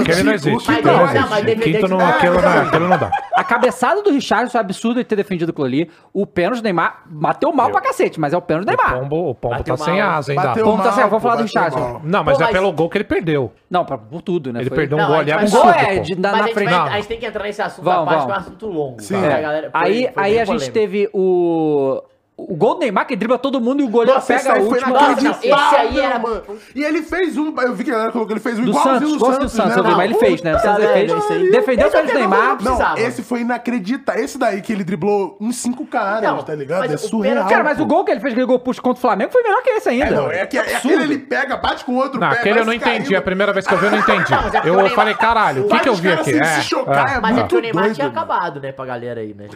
Aquele 0.00 0.22
não 0.22 0.32
existe. 0.32 0.70
Aquele 0.70 1.56
Quinto 1.56 1.88
não, 1.88 1.98
que- 1.98 2.04
aquilo 2.04 2.88
não, 2.88 2.98
dá. 2.98 3.10
A 3.34 3.44
cabeçada 3.44 4.02
do 4.02 4.10
Richardson 4.10 4.58
é 4.58 4.60
absurdo 4.60 4.98
ele 4.98 5.04
ter 5.04 5.16
defendido 5.16 5.50
aquilo 5.50 5.66
ali. 5.66 5.90
O 6.12 6.26
pênalti 6.26 6.60
do 6.60 6.64
Neymar 6.64 7.02
bateu 7.06 7.52
mal 7.52 7.70
pra 7.70 7.80
cacete, 7.80 8.18
mas 8.18 8.32
é 8.32 8.36
o 8.36 8.42
pênalti 8.42 8.66
do 8.66 8.72
O 8.72 8.76
Neymar. 8.76 9.08
Pombo, 9.10 9.30
o 9.30 9.34
pombo 9.34 9.56
Bateu 9.56 9.76
tá 9.76 9.84
sem 9.84 9.98
mal. 10.00 10.10
asa 10.12 10.32
ainda. 10.32 10.42
Bateu 10.44 10.64
Vamos 10.64 10.82
tá 10.84 10.92
certo, 10.92 11.08
vamos 11.10 11.22
pô, 11.22 11.28
falar 11.28 11.34
do 11.42 11.44
bateu 11.44 11.62
Richardson. 11.62 11.78
mal. 11.92 12.00
Não, 12.04 12.24
mas 12.24 12.36
Pô, 12.38 12.42
é 12.42 12.46
mas- 12.46 12.52
pelo 12.54 12.72
gol 12.72 12.88
que 12.88 12.96
ele 12.98 13.04
perdeu. 13.04 13.52
Não, 13.70 13.84
pra, 13.84 13.98
por 13.98 14.22
tudo, 14.22 14.52
né? 14.52 14.60
Ele 14.60 14.68
Foi- 14.70 14.78
perdeu 14.78 14.96
um 14.98 15.00
Não, 15.00 15.06
gol 15.08 15.16
a 15.16 15.18
ali 15.20 15.30
gente 15.30 15.36
vai- 15.38 15.46
Um 15.46 15.50
gol 15.50 15.60
absurdo, 15.70 15.90
é 15.90 15.96
pô. 15.96 16.02
de, 16.02 16.14
na, 16.20 16.28
Mas 16.30 16.38
na 16.38 16.44
a, 16.44 16.46
gente 16.46 16.54
frente. 16.54 16.70
vai- 16.70 16.88
a 16.88 16.96
gente 16.96 17.08
tem 17.08 17.18
que 17.18 17.26
entrar 17.26 17.42
nesse 17.44 17.62
assunto 17.62 17.84
Vamos, 17.84 18.00
à 18.02 18.04
parte, 18.06 18.16
vamos. 18.18 18.26
que 18.26 18.32
é 18.32 18.34
um 18.34 18.40
assunto 18.40 18.66
longo. 18.66 19.02
Sim. 19.02 19.14
tá? 19.20 19.26
É. 19.26 19.32
A 19.34 19.40
galera- 19.40 19.70
foi- 19.70 19.80
Aí, 19.82 20.08
foi 20.12 20.22
aí 20.24 20.30
bem 20.32 20.40
a 20.40 20.44
gente 20.44 20.54
polêmico. 20.54 20.72
teve 20.72 21.10
o. 21.12 22.02
O 22.48 22.56
gol 22.56 22.74
do 22.74 22.80
Neymar 22.80 23.06
que 23.06 23.14
dribla 23.16 23.38
todo 23.38 23.60
mundo 23.60 23.80
e 23.80 23.84
o 23.84 23.88
goleiro 23.88 24.14
Nossa, 24.14 24.34
pega 24.34 24.54
foi 24.56 24.60
última. 24.60 24.88
Nossa, 24.88 25.28
esse 25.42 25.52
aí 25.76 26.00
era- 26.00 26.18
mano. 26.18 26.42
E 26.74 26.82
ele 26.84 27.02
fez 27.02 27.36
um, 27.36 27.54
eu 27.60 27.74
vi 27.74 27.84
que 27.84 27.90
a 27.90 27.94
galera 27.94 28.12
colocou, 28.12 28.32
ele 28.32 28.40
fez 28.40 28.58
um 28.58 28.64
Do 28.64 28.70
igualzinho 28.70 28.94
Santos, 28.98 29.10
do 29.10 29.16
igualzinho 29.16 29.44
do 29.44 29.48
Santos, 29.50 29.72
Santos, 29.74 29.90
né? 29.90 29.96
mas 29.96 30.04
ele 30.04 30.12
Não, 30.14 30.20
fez, 30.20 30.42
né? 30.42 30.56
O 30.56 30.58
Santos 30.58 30.84
ele 30.84 30.92
fez. 30.92 31.12
isso 31.12 31.32
aí. 31.32 31.50
Defendeu 31.50 31.88
o 31.88 31.90
é 31.96 31.98
o 31.98 32.02
do 32.02 32.06
que 32.08 32.12
não 32.14 32.20
Neymar. 32.20 32.62
Não, 32.62 32.96
esse 32.98 33.22
foi 33.22 33.40
inacreditável. 33.40 34.24
Esse 34.24 34.38
daí 34.38 34.60
que 34.62 34.72
ele 34.72 34.84
driblou 34.84 35.36
uns 35.40 35.56
cinco 35.56 35.86
caras, 35.86 36.22
Não, 36.22 36.42
tá 36.42 36.54
ligado? 36.54 36.84
É 36.90 36.94
o 36.94 36.98
surreal. 36.98 37.34
pênalti- 37.34 37.50
Cara, 37.52 37.64
mas 37.64 37.76
pô. 37.78 37.84
o 37.84 37.86
gol 37.86 38.04
que 38.04 38.10
ele 38.12 38.20
fez, 38.20 38.32
aquele 38.32 38.46
gol 38.46 38.58
puxo 38.58 38.80
contra 38.82 38.98
o 38.98 39.00
Flamengo, 39.00 39.30
foi 39.32 39.42
melhor 39.42 39.62
que 39.62 39.70
esse 39.70 39.88
ainda. 39.88 40.04
É, 40.06 40.10
não, 40.10 40.30
é 40.30 40.46
que 40.46 40.56
é, 40.58 40.60
Absurdo. 40.60 40.96
aquele 40.96 41.14
ele 41.14 41.18
pega, 41.18 41.56
bate 41.56 41.84
com 41.84 41.92
o 41.92 41.96
outro 41.96 42.20
Não, 42.20 42.28
pé, 42.30 42.36
aquele 42.36 42.60
eu 42.60 42.64
não 42.64 42.72
se 42.72 42.78
entendi. 42.78 42.98
caindo. 43.04 43.16
A 43.16 43.22
primeira 43.22 43.52
vez 43.52 43.66
que 43.66 43.74
eu 43.74 43.78
vi, 43.78 43.84
eu 43.86 43.90
não 43.92 43.98
entendi. 43.98 44.30
Não, 44.32 44.38
é 44.38 44.50
porque 44.50 44.70
o 44.70 44.80
Eu 44.80 44.90
falei, 44.90 45.14
caralho, 45.14 45.66
o 45.66 45.68
que 45.68 45.78
que 45.80 45.88
eu 45.88 45.94
vi 45.94 46.12
aqui? 46.12 46.24
se- 46.24 46.32
se 46.32 46.38
É, 46.40 46.60
chocar, 46.62 47.12
é. 47.14 47.16
é 47.16 47.20
Mas 47.20 47.38
é 47.38 47.42
que 47.44 47.56
o 47.56 47.60
Neymar 47.60 47.92
tinha 47.92 48.06
acabado, 48.06 48.60
né, 48.60 48.72
pra 48.72 48.84
galera 48.86 49.20
aí, 49.20 49.34
né? 49.34 49.48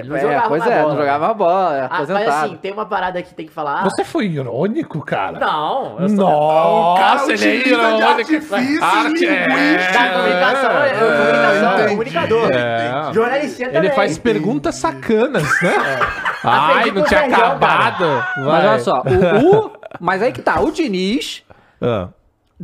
Ele 0.00 0.08
não 0.08 0.16
É, 0.16 0.20
jogava 0.20 0.48
pois 0.48 0.66
é, 0.66 0.80
bola, 0.80 0.92
não 0.94 1.00
jogava 1.00 1.34
bola, 1.34 1.76
é 1.76 1.80
Ah, 1.82 1.84
aposentado. 1.86 2.24
mas 2.26 2.34
assim, 2.44 2.56
tem 2.56 2.72
uma 2.72 2.86
parada 2.86 3.22
que 3.22 3.34
tem 3.34 3.46
que 3.46 3.52
falar. 3.52 3.84
Você 3.84 4.04
foi 4.04 4.26
irônico, 4.26 5.00
cara? 5.04 5.38
Não, 5.38 5.96
eu 6.00 6.08
sou 6.08 6.26
O 6.28 6.94
cara 6.96 7.14
Nossa, 7.14 7.32
ele 7.32 7.44
é 7.60 7.62
de 7.62 7.68
irônico. 7.70 8.02
artifício 8.08 8.84
Arte- 8.84 9.26
linguístico. 9.26 9.92
da 9.92 10.10
comunicação, 10.12 10.70
é, 10.70 10.90
é, 10.90 10.98
comunicação, 10.98 11.78
é 11.78 11.88
comunicador. 11.88 12.50
É. 12.52 13.12
Jornalistinha 13.12 13.70
Ele 13.72 13.90
faz 13.90 14.18
perguntas 14.18 14.74
sacanas, 14.76 15.42
né? 15.62 15.74
Ai, 16.44 16.70
Aprendi 16.80 16.98
não 16.98 17.04
tinha 17.06 17.20
acabado. 17.20 18.04
Mas 18.36 18.64
olha 18.64 18.78
só, 18.80 19.02
o, 19.02 19.56
o- 19.66 19.70
Mas 20.00 20.22
aí 20.22 20.32
que 20.32 20.42
tá, 20.42 20.60
o 20.60 20.70
Diniz 20.70 21.42
Ah, 21.80 22.08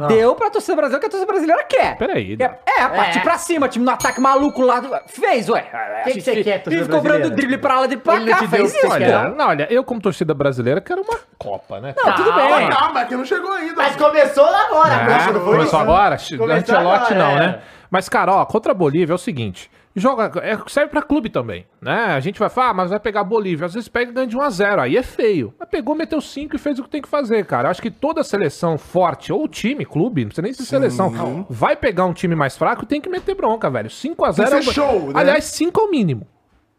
deu 0.08 0.34
pra 0.34 0.50
torcida 0.50 0.76
brasileira 0.76 0.98
o 0.98 1.00
que 1.00 1.06
a 1.06 1.10
torcida 1.10 1.32
brasileira 1.32 1.64
quer. 1.64 1.96
Peraí. 1.96 2.36
É, 2.40 2.80
é 2.82 2.88
partir 2.88 3.18
É. 3.18 3.22
pra 3.22 3.38
cima, 3.38 3.68
time 3.68 3.84
no 3.84 3.90
ataque 3.90 4.20
maluco 4.20 4.62
lá. 4.62 4.80
do- 4.80 4.90
Fez, 5.06 5.48
ué. 5.48 5.66
O 6.00 6.04
que 6.04 6.12
que 6.14 6.20
você 6.20 6.42
quer, 6.42 6.62
torcida 6.62 6.88
cobrando 6.88 7.30
drible 7.30 7.58
pra 7.58 7.80
lá, 7.80 7.86
drible 7.86 8.04
pra 8.04 8.16
Ele 8.16 8.24
não 8.30 8.32
cá, 8.32 8.38
fez 8.48 8.50
o 8.52 8.64
que 8.64 8.70
você 8.70 8.78
isso. 8.78 8.86
Olha, 8.92 9.28
não, 9.28 9.48
olha, 9.48 9.66
eu 9.70 9.84
como 9.84 10.00
torcida 10.00 10.32
brasileira 10.34 10.80
quero 10.80 11.02
uma 11.02 11.18
Copa, 11.38 11.80
né? 11.80 11.94
Não, 11.96 12.14
tudo 12.14 12.32
Calma, 12.32 12.56
bem. 12.58 12.68
Calma, 12.68 13.04
que 13.06 13.16
não 13.16 13.24
chegou 13.24 13.50
ainda. 13.52 13.74
Mas 13.76 13.96
começou 13.96 14.44
agora, 14.44 14.92
É, 14.92 14.96
agora, 14.96 15.16
não 15.18 15.32
foi 15.32 15.40
começou 15.42 15.64
isso? 15.64 15.76
agora? 15.76 16.16
Começou 16.16 16.50
Antelote 16.76 17.12
agora, 17.14 17.14
não, 17.14 17.30
é. 17.30 17.46
né? 17.46 17.58
Mas, 17.90 18.08
cara, 18.08 18.32
ó, 18.34 18.44
contra 18.44 18.72
a 18.72 18.74
Bolívia 18.74 19.12
é 19.12 19.14
o 19.14 19.18
seguinte. 19.18 19.70
Joga, 19.94 20.30
é, 20.40 20.56
serve 20.68 20.90
pra 20.90 21.02
clube 21.02 21.28
também, 21.28 21.66
né? 21.82 22.04
A 22.14 22.20
gente 22.20 22.38
vai 22.38 22.48
falar, 22.48 22.70
ah, 22.70 22.74
mas 22.74 22.90
vai 22.90 23.00
pegar 23.00 23.24
Bolívia. 23.24 23.66
Às 23.66 23.74
vezes 23.74 23.88
pega 23.88 24.10
e 24.10 24.14
ganha 24.14 24.26
de 24.26 24.36
1 24.36 24.40
a 24.40 24.50
0 24.50 24.80
Aí 24.82 24.96
é 24.96 25.02
feio. 25.02 25.52
Mas 25.58 25.68
pegou, 25.68 25.94
meteu 25.96 26.20
5 26.20 26.54
e 26.54 26.58
fez 26.58 26.78
o 26.78 26.84
que 26.84 26.90
tem 26.90 27.02
que 27.02 27.08
fazer, 27.08 27.44
cara. 27.44 27.68
Acho 27.68 27.82
que 27.82 27.90
toda 27.90 28.22
seleção 28.22 28.78
forte, 28.78 29.32
ou 29.32 29.48
time, 29.48 29.84
clube, 29.84 30.22
não 30.22 30.28
precisa 30.28 30.42
nem 30.42 30.52
ser 30.52 30.64
seleção, 30.64 31.10
vai 31.50 31.74
pegar 31.74 32.04
um 32.06 32.12
time 32.12 32.36
mais 32.36 32.56
fraco 32.56 32.84
e 32.84 32.86
tem 32.86 33.00
que 33.00 33.08
meter 33.08 33.34
bronca, 33.34 33.68
velho. 33.68 33.90
5 33.90 34.24
a 34.24 34.30
0 34.30 34.48
Tem 34.48 34.56
é 34.58 34.60
que 34.60 34.64
ser 34.64 34.70
o- 34.70 34.74
show, 34.74 35.06
né? 35.08 35.12
Aliás, 35.20 35.44
5 35.44 35.80
é 35.80 35.84
o 35.84 35.90
mínimo. 35.90 36.26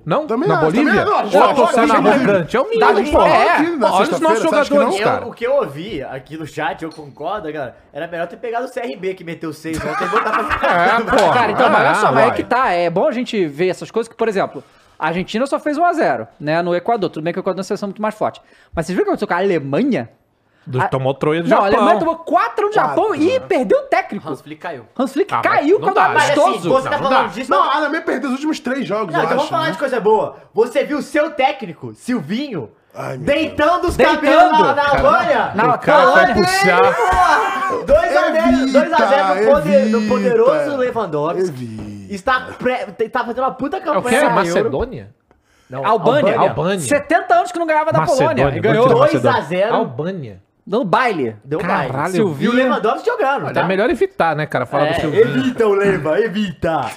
Não? 0.06 0.26
Também 0.26 0.50
Na 0.50 0.56
acho, 0.56 0.66
Bolívia? 0.66 1.06
também 1.06 1.20
acho. 1.20 1.38
Ou 1.38 1.54
torcida 1.54 1.88
falou, 1.88 2.12
arrogante? 2.12 2.58
É 2.58 2.60
o 2.60 2.70
mínimo, 2.70 3.12
pô. 3.12 3.22
É. 3.22 3.50
aqui 3.52 3.64
na 3.78 3.94
Olha 3.94 4.04
os 4.12 4.20
nossos 4.20 4.42
jogadores, 4.44 4.98
Eu- 5.00 5.04
cara. 5.04 5.28
o 5.28 5.32
que 5.34 5.46
eu 5.46 5.54
ouvi 5.54 6.02
aqui 6.04 6.38
no 6.38 6.48
chat, 6.48 6.82
eu 6.84 6.90
concordo, 6.90 7.52
cara. 7.54 7.76
Era 7.94 8.08
melhor 8.08 8.28
ter 8.28 8.38
pegado 8.38 8.66
o 8.66 8.70
CRB 8.72 9.14
que 9.14 9.24
meteu 9.24 9.54
6 9.54 9.78
ontem 9.78 10.04
e 10.06 10.08
botar 10.08 10.32
pra 10.32 10.44
ficar. 10.46 11.00
É, 11.00 11.02
pô. 11.04 11.34
Cara, 11.34 11.52
então, 11.52 11.70
mas 11.70 11.82
olha 11.86 11.96
só, 11.96 12.08
Ah, 12.08 12.12
mas 12.12 12.24
é 12.24 12.28
vai. 12.28 12.36
que 12.36 12.44
tá, 12.44 12.70
é 12.72 12.90
bom 12.90 13.08
a 13.08 13.12
gente 13.12 13.46
ver 13.46 13.68
essas 13.70 13.92
coisas 13.92 14.08
que, 14.08 14.16
por 14.16 14.28
exemplo, 14.28 14.64
a 14.98 15.08
Argentina 15.08 15.46
só 15.46 15.60
fez 15.60 15.78
1x0, 15.78 16.28
né, 16.40 16.62
no 16.62 16.76
Equador. 16.76 17.10
Tudo 17.10 17.24
bem 17.24 17.32
que 17.34 17.40
o 17.40 17.42
Equador 17.42 17.58
é 17.58 17.60
uma 17.60 17.64
seleção 17.64 17.88
muito 17.88 18.02
mais 18.02 18.16
forte. 18.16 18.42
Mas 18.76 18.86
vocês 18.88 18.96
viram 18.96 19.04
o 19.04 19.06
que 19.06 19.10
aconteceu 19.12 19.28
com 19.28 19.34
a 19.34 19.38
Alemanha? 19.38 20.10
Do- 20.66 20.88
Tomou 20.90 21.14
troia 21.16 21.42
do 21.42 21.50
Não, 21.50 21.58
a 21.58 21.62
Japão. 21.62 21.78
Alemanha 21.80 22.00
tomou 22.00 22.16
4 22.18 22.68
no 22.68 22.72
Japão 22.72 23.16
e 23.16 23.40
perdeu 23.40 23.80
o 23.80 23.82
técnico. 23.84 24.30
Hans 24.30 24.42
Flick 24.42 24.62
caiu. 24.62 24.86
Hans 24.98 25.12
Flick 25.12 25.34
Ah, 25.34 25.42
caiu 25.42 25.80
não 25.80 25.88
quando 25.88 25.96
dá? 25.96 26.10
Mas 26.10 26.30
assim, 26.32 26.42
amistoso. 26.42 26.70
você 26.70 26.88
tá 26.90 26.98
Não, 26.98 27.04
não 27.04 27.10
falando 27.10 27.32
disso... 27.32 27.50
Não, 27.52 27.64
a 27.64 27.76
Alemanha 27.78 28.02
perdeu 28.04 28.30
os 28.30 28.36
últimos 28.36 28.60
três 28.60 28.86
jogos, 28.88 29.12
Não, 29.14 29.22
eu 29.22 29.26
então 29.26 29.30
vamos 29.38 29.44
acho. 29.44 29.52
falar 29.52 29.66
né? 29.66 29.72
de 29.72 29.78
coisa 29.80 30.00
boa. 30.00 30.36
Você 30.54 30.84
viu 30.84 31.00
o 31.00 31.02
seu 31.02 31.32
técnico, 31.32 31.96
Silvinho, 31.96 32.70
Ai, 32.94 33.18
deitando 33.18 33.88
os 33.88 33.96
Deitando. 33.98 34.16
cabelos 34.22 34.52
na, 34.60 34.74
na 34.76 34.90
Alemanha? 34.90 35.52
Na 35.56 35.78
puxar. 36.36 36.82
2x0 37.86 38.42
Evita, 38.62 39.36
no, 39.36 39.52
poder, 39.52 39.86
no 39.88 39.98
evita. 39.98 40.14
poderoso 40.14 40.78
Lewandowski. 40.78 41.50
Evita. 41.50 42.14
Está 42.14 42.42
pré, 42.60 42.86
tá 42.86 43.20
fazendo 43.22 43.40
uma 43.40 43.52
puta 43.52 43.78
É 43.78 43.80
o 43.80 43.84
campanha 43.84 44.20
que? 44.20 44.26
Euro. 44.26 44.36
Macedônia? 44.36 45.10
Não, 45.70 45.86
Albânia. 45.86 46.38
Albânia. 46.38 46.80
70 46.82 47.34
anos 47.34 47.52
que 47.52 47.58
não 47.58 47.66
ganhava 47.66 47.94
da 47.94 48.00
Macedônia, 48.00 48.36
Polônia. 48.44 48.58
E 48.58 48.62
ganhou 48.62 48.84
tirar 48.88 48.96
2 48.96 49.26
a 49.26 49.32
Macedônia. 49.32 49.42
0. 49.68 49.76
Albânia. 49.76 50.42
Dando 50.66 50.86
baile. 50.86 51.36
Deu 51.44 51.60
Caralho, 51.60 51.94
mais. 51.94 52.16
eu 52.16 52.36
E 52.40 52.48
o 52.48 52.54
Lewandowski 52.54 53.06
jogando, 53.06 53.46
Olha, 53.46 53.54
tá? 53.54 53.62
É 53.62 53.68
melhor 53.68 53.90
evitar, 53.90 54.36
né, 54.36 54.46
cara? 54.46 54.66
Falar 54.66 54.88
É, 54.88 54.94
do 54.94 55.02
Silvinho. 55.02 55.24
evita 55.24 55.68
o 55.68 55.74
Leva, 55.74 56.20
evita. 56.20 56.90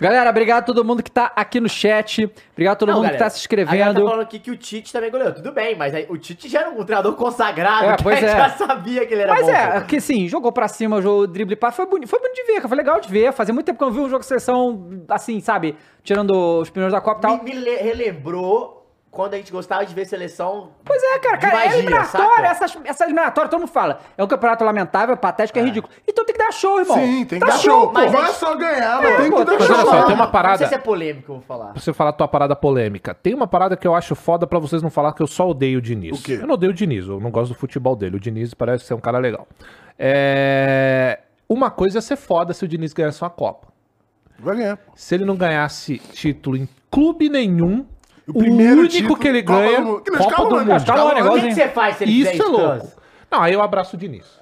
Galera, 0.00 0.30
obrigado 0.30 0.60
a 0.60 0.62
todo 0.62 0.82
mundo 0.82 1.02
que 1.02 1.10
tá 1.10 1.30
aqui 1.36 1.60
no 1.60 1.68
chat. 1.68 2.24
Obrigado 2.52 2.72
a 2.72 2.76
todo 2.76 2.88
Não, 2.88 2.94
mundo 2.96 3.02
galera, 3.04 3.18
que 3.18 3.22
tá 3.24 3.28
se 3.28 3.46
A 3.46 3.50
galera 3.50 3.66
tá 3.66 3.72
inscrevendo. 3.76 4.06
falando 4.08 4.22
aqui 4.22 4.38
que 4.38 4.50
o 4.50 4.56
Tite 4.56 4.90
também 4.94 5.10
goleou. 5.10 5.30
Tudo 5.34 5.52
bem, 5.52 5.76
mas 5.76 5.94
aí, 5.94 6.06
o 6.08 6.16
Tite 6.16 6.48
já 6.48 6.60
era 6.60 6.70
um 6.70 6.82
treinador 6.84 7.12
consagrado, 7.16 7.84
É, 7.84 7.96
que 7.98 8.02
pois 8.02 8.16
a 8.16 8.20
gente 8.22 8.30
é. 8.30 8.36
já 8.38 8.48
sabia 8.48 9.04
que 9.04 9.12
ele 9.12 9.20
era 9.24 9.34
Mas 9.34 9.44
bom. 9.44 9.52
é, 9.52 9.80
pô. 9.80 9.86
que 9.86 10.00
sim, 10.00 10.26
jogou 10.26 10.50
pra 10.52 10.68
cima, 10.68 11.02
jogou 11.02 11.26
drible 11.26 11.54
pá, 11.54 11.70
foi 11.70 11.84
bonito, 11.84 12.08
foi 12.08 12.18
bonito 12.18 12.34
de 12.34 12.44
ver, 12.44 12.54
cara, 12.56 12.68
foi 12.68 12.78
legal 12.78 12.98
de 12.98 13.10
ver. 13.10 13.30
Fazia 13.34 13.52
muito 13.52 13.66
tempo 13.66 13.76
que 13.76 13.84
eu 13.84 13.88
não 13.88 13.94
vi 13.94 14.00
um 14.00 14.08
jogo 14.08 14.20
de 14.20 14.26
seleção 14.26 14.88
assim, 15.06 15.38
sabe? 15.38 15.76
Tirando 16.02 16.30
os 16.60 16.70
primeiros 16.70 16.94
da 16.94 17.00
Copa 17.02 17.18
e 17.18 17.20
tal. 17.20 17.44
Me, 17.44 17.52
me 17.52 17.60
le- 17.60 17.76
relembrou 17.76 18.79
quando 19.10 19.34
a 19.34 19.36
gente 19.38 19.50
gostava 19.50 19.84
de 19.84 19.92
ver 19.92 20.04
seleção. 20.06 20.70
Pois 20.84 21.02
é, 21.02 21.18
cara, 21.18 21.36
cara, 21.38 21.52
é 21.52 21.64
magia, 21.64 21.78
eliminatória, 21.80 22.54
saca? 22.54 22.64
essas, 22.64 22.76
essas 22.84 23.00
eliminatórias, 23.02 23.50
todo 23.50 23.60
mundo 23.60 23.68
fala. 23.70 24.00
É 24.16 24.22
um 24.22 24.26
campeonato 24.28 24.62
lamentável, 24.64 25.16
patético, 25.16 25.58
é, 25.58 25.62
ridículo. 25.62 25.92
Então 26.06 26.24
tem 26.24 26.32
que 26.34 26.38
dar 26.38 26.52
show, 26.52 26.78
irmão. 26.78 26.96
Sim, 26.96 27.24
tem 27.24 27.40
que 27.40 27.44
Dá 27.46 27.52
dar 27.52 27.58
show. 27.58 27.88
pô. 27.88 27.92
mas 27.94 28.12
Não 28.12 28.20
é- 28.24 28.28
é 28.28 28.32
só 28.32 28.54
ganhar, 28.54 29.02
mas 29.02 29.16
tem 29.16 29.30
pô, 29.30 29.38
que 29.38 29.44
dar 29.44 29.52
Mas 29.58 29.66
show. 29.66 29.76
olha 29.76 29.84
só, 29.86 30.02
tem 30.06 30.14
uma 30.14 30.24
Não 30.26 30.30
parada. 30.32 30.58
sei 30.58 30.66
se 30.68 30.74
é 30.74 30.78
polêmico, 30.78 31.32
eu 31.32 31.36
vou 31.36 31.44
falar. 31.44 31.72
Pra 31.72 31.80
você 31.82 31.92
falar 31.92 32.10
a 32.10 32.12
tua 32.12 32.28
parada 32.28 32.54
polêmica. 32.54 33.12
Tem 33.12 33.34
uma 33.34 33.46
parada 33.48 33.76
que 33.76 33.86
eu 33.86 33.94
acho 33.94 34.14
foda 34.14 34.46
pra 34.46 34.58
vocês 34.60 34.80
não 34.82 34.90
falar 34.90 35.12
que 35.12 35.22
eu 35.22 35.26
só 35.26 35.48
odeio 35.48 35.78
o 35.78 35.82
Diniz. 35.82 36.18
O 36.18 36.22
quê? 36.22 36.38
Eu 36.40 36.46
não 36.46 36.54
odeio 36.54 36.70
o 36.70 36.74
Diniz, 36.74 37.08
eu 37.08 37.18
não 37.20 37.30
gosto 37.32 37.52
do 37.52 37.58
futebol 37.58 37.96
dele. 37.96 38.16
O 38.16 38.20
Diniz 38.20 38.54
parece 38.54 38.84
ser 38.84 38.94
um 38.94 39.00
cara 39.00 39.18
legal. 39.18 39.46
É... 39.98 41.18
Uma 41.48 41.68
coisa 41.70 41.98
é 41.98 42.00
ser 42.00 42.16
foda 42.16 42.52
se 42.54 42.64
o 42.64 42.68
Diniz 42.68 42.92
ganhasse 42.92 43.20
uma 43.22 43.30
Copa. 43.30 43.68
Vai 44.38 44.56
ganhar. 44.56 44.78
Se 44.94 45.14
ele 45.16 45.24
não 45.24 45.34
ganhasse 45.36 45.98
título 45.98 46.56
em 46.56 46.68
clube 46.90 47.28
nenhum, 47.28 47.84
O 48.28 48.32
o, 48.32 48.38
primeiro 48.38 48.80
único 48.80 48.88
título, 48.94 49.16
que 49.16 49.28
ele 49.28 49.42
Copa 49.42 49.58
do 49.60 49.64
ganha, 49.66 49.80
Mundo. 49.80 50.00
Que 50.02 50.10
Copa 50.10 50.44
do 50.44 50.56
Mundo. 50.64 50.80
Scaloni, 50.80 51.10
O 51.10 51.14
que, 51.14 51.20
igualzinho. 51.20 51.48
que 51.48 51.54
você 51.54 51.68
faz 51.68 51.96
se 51.96 52.04
ele 52.04 52.12
Isso 52.12 52.42
é 52.42 52.46
louco. 52.46 52.88
Não, 53.30 53.42
aí 53.42 53.52
eu 53.52 53.62
abraço 53.62 53.96
o 53.96 53.98
Diniz. 53.98 54.40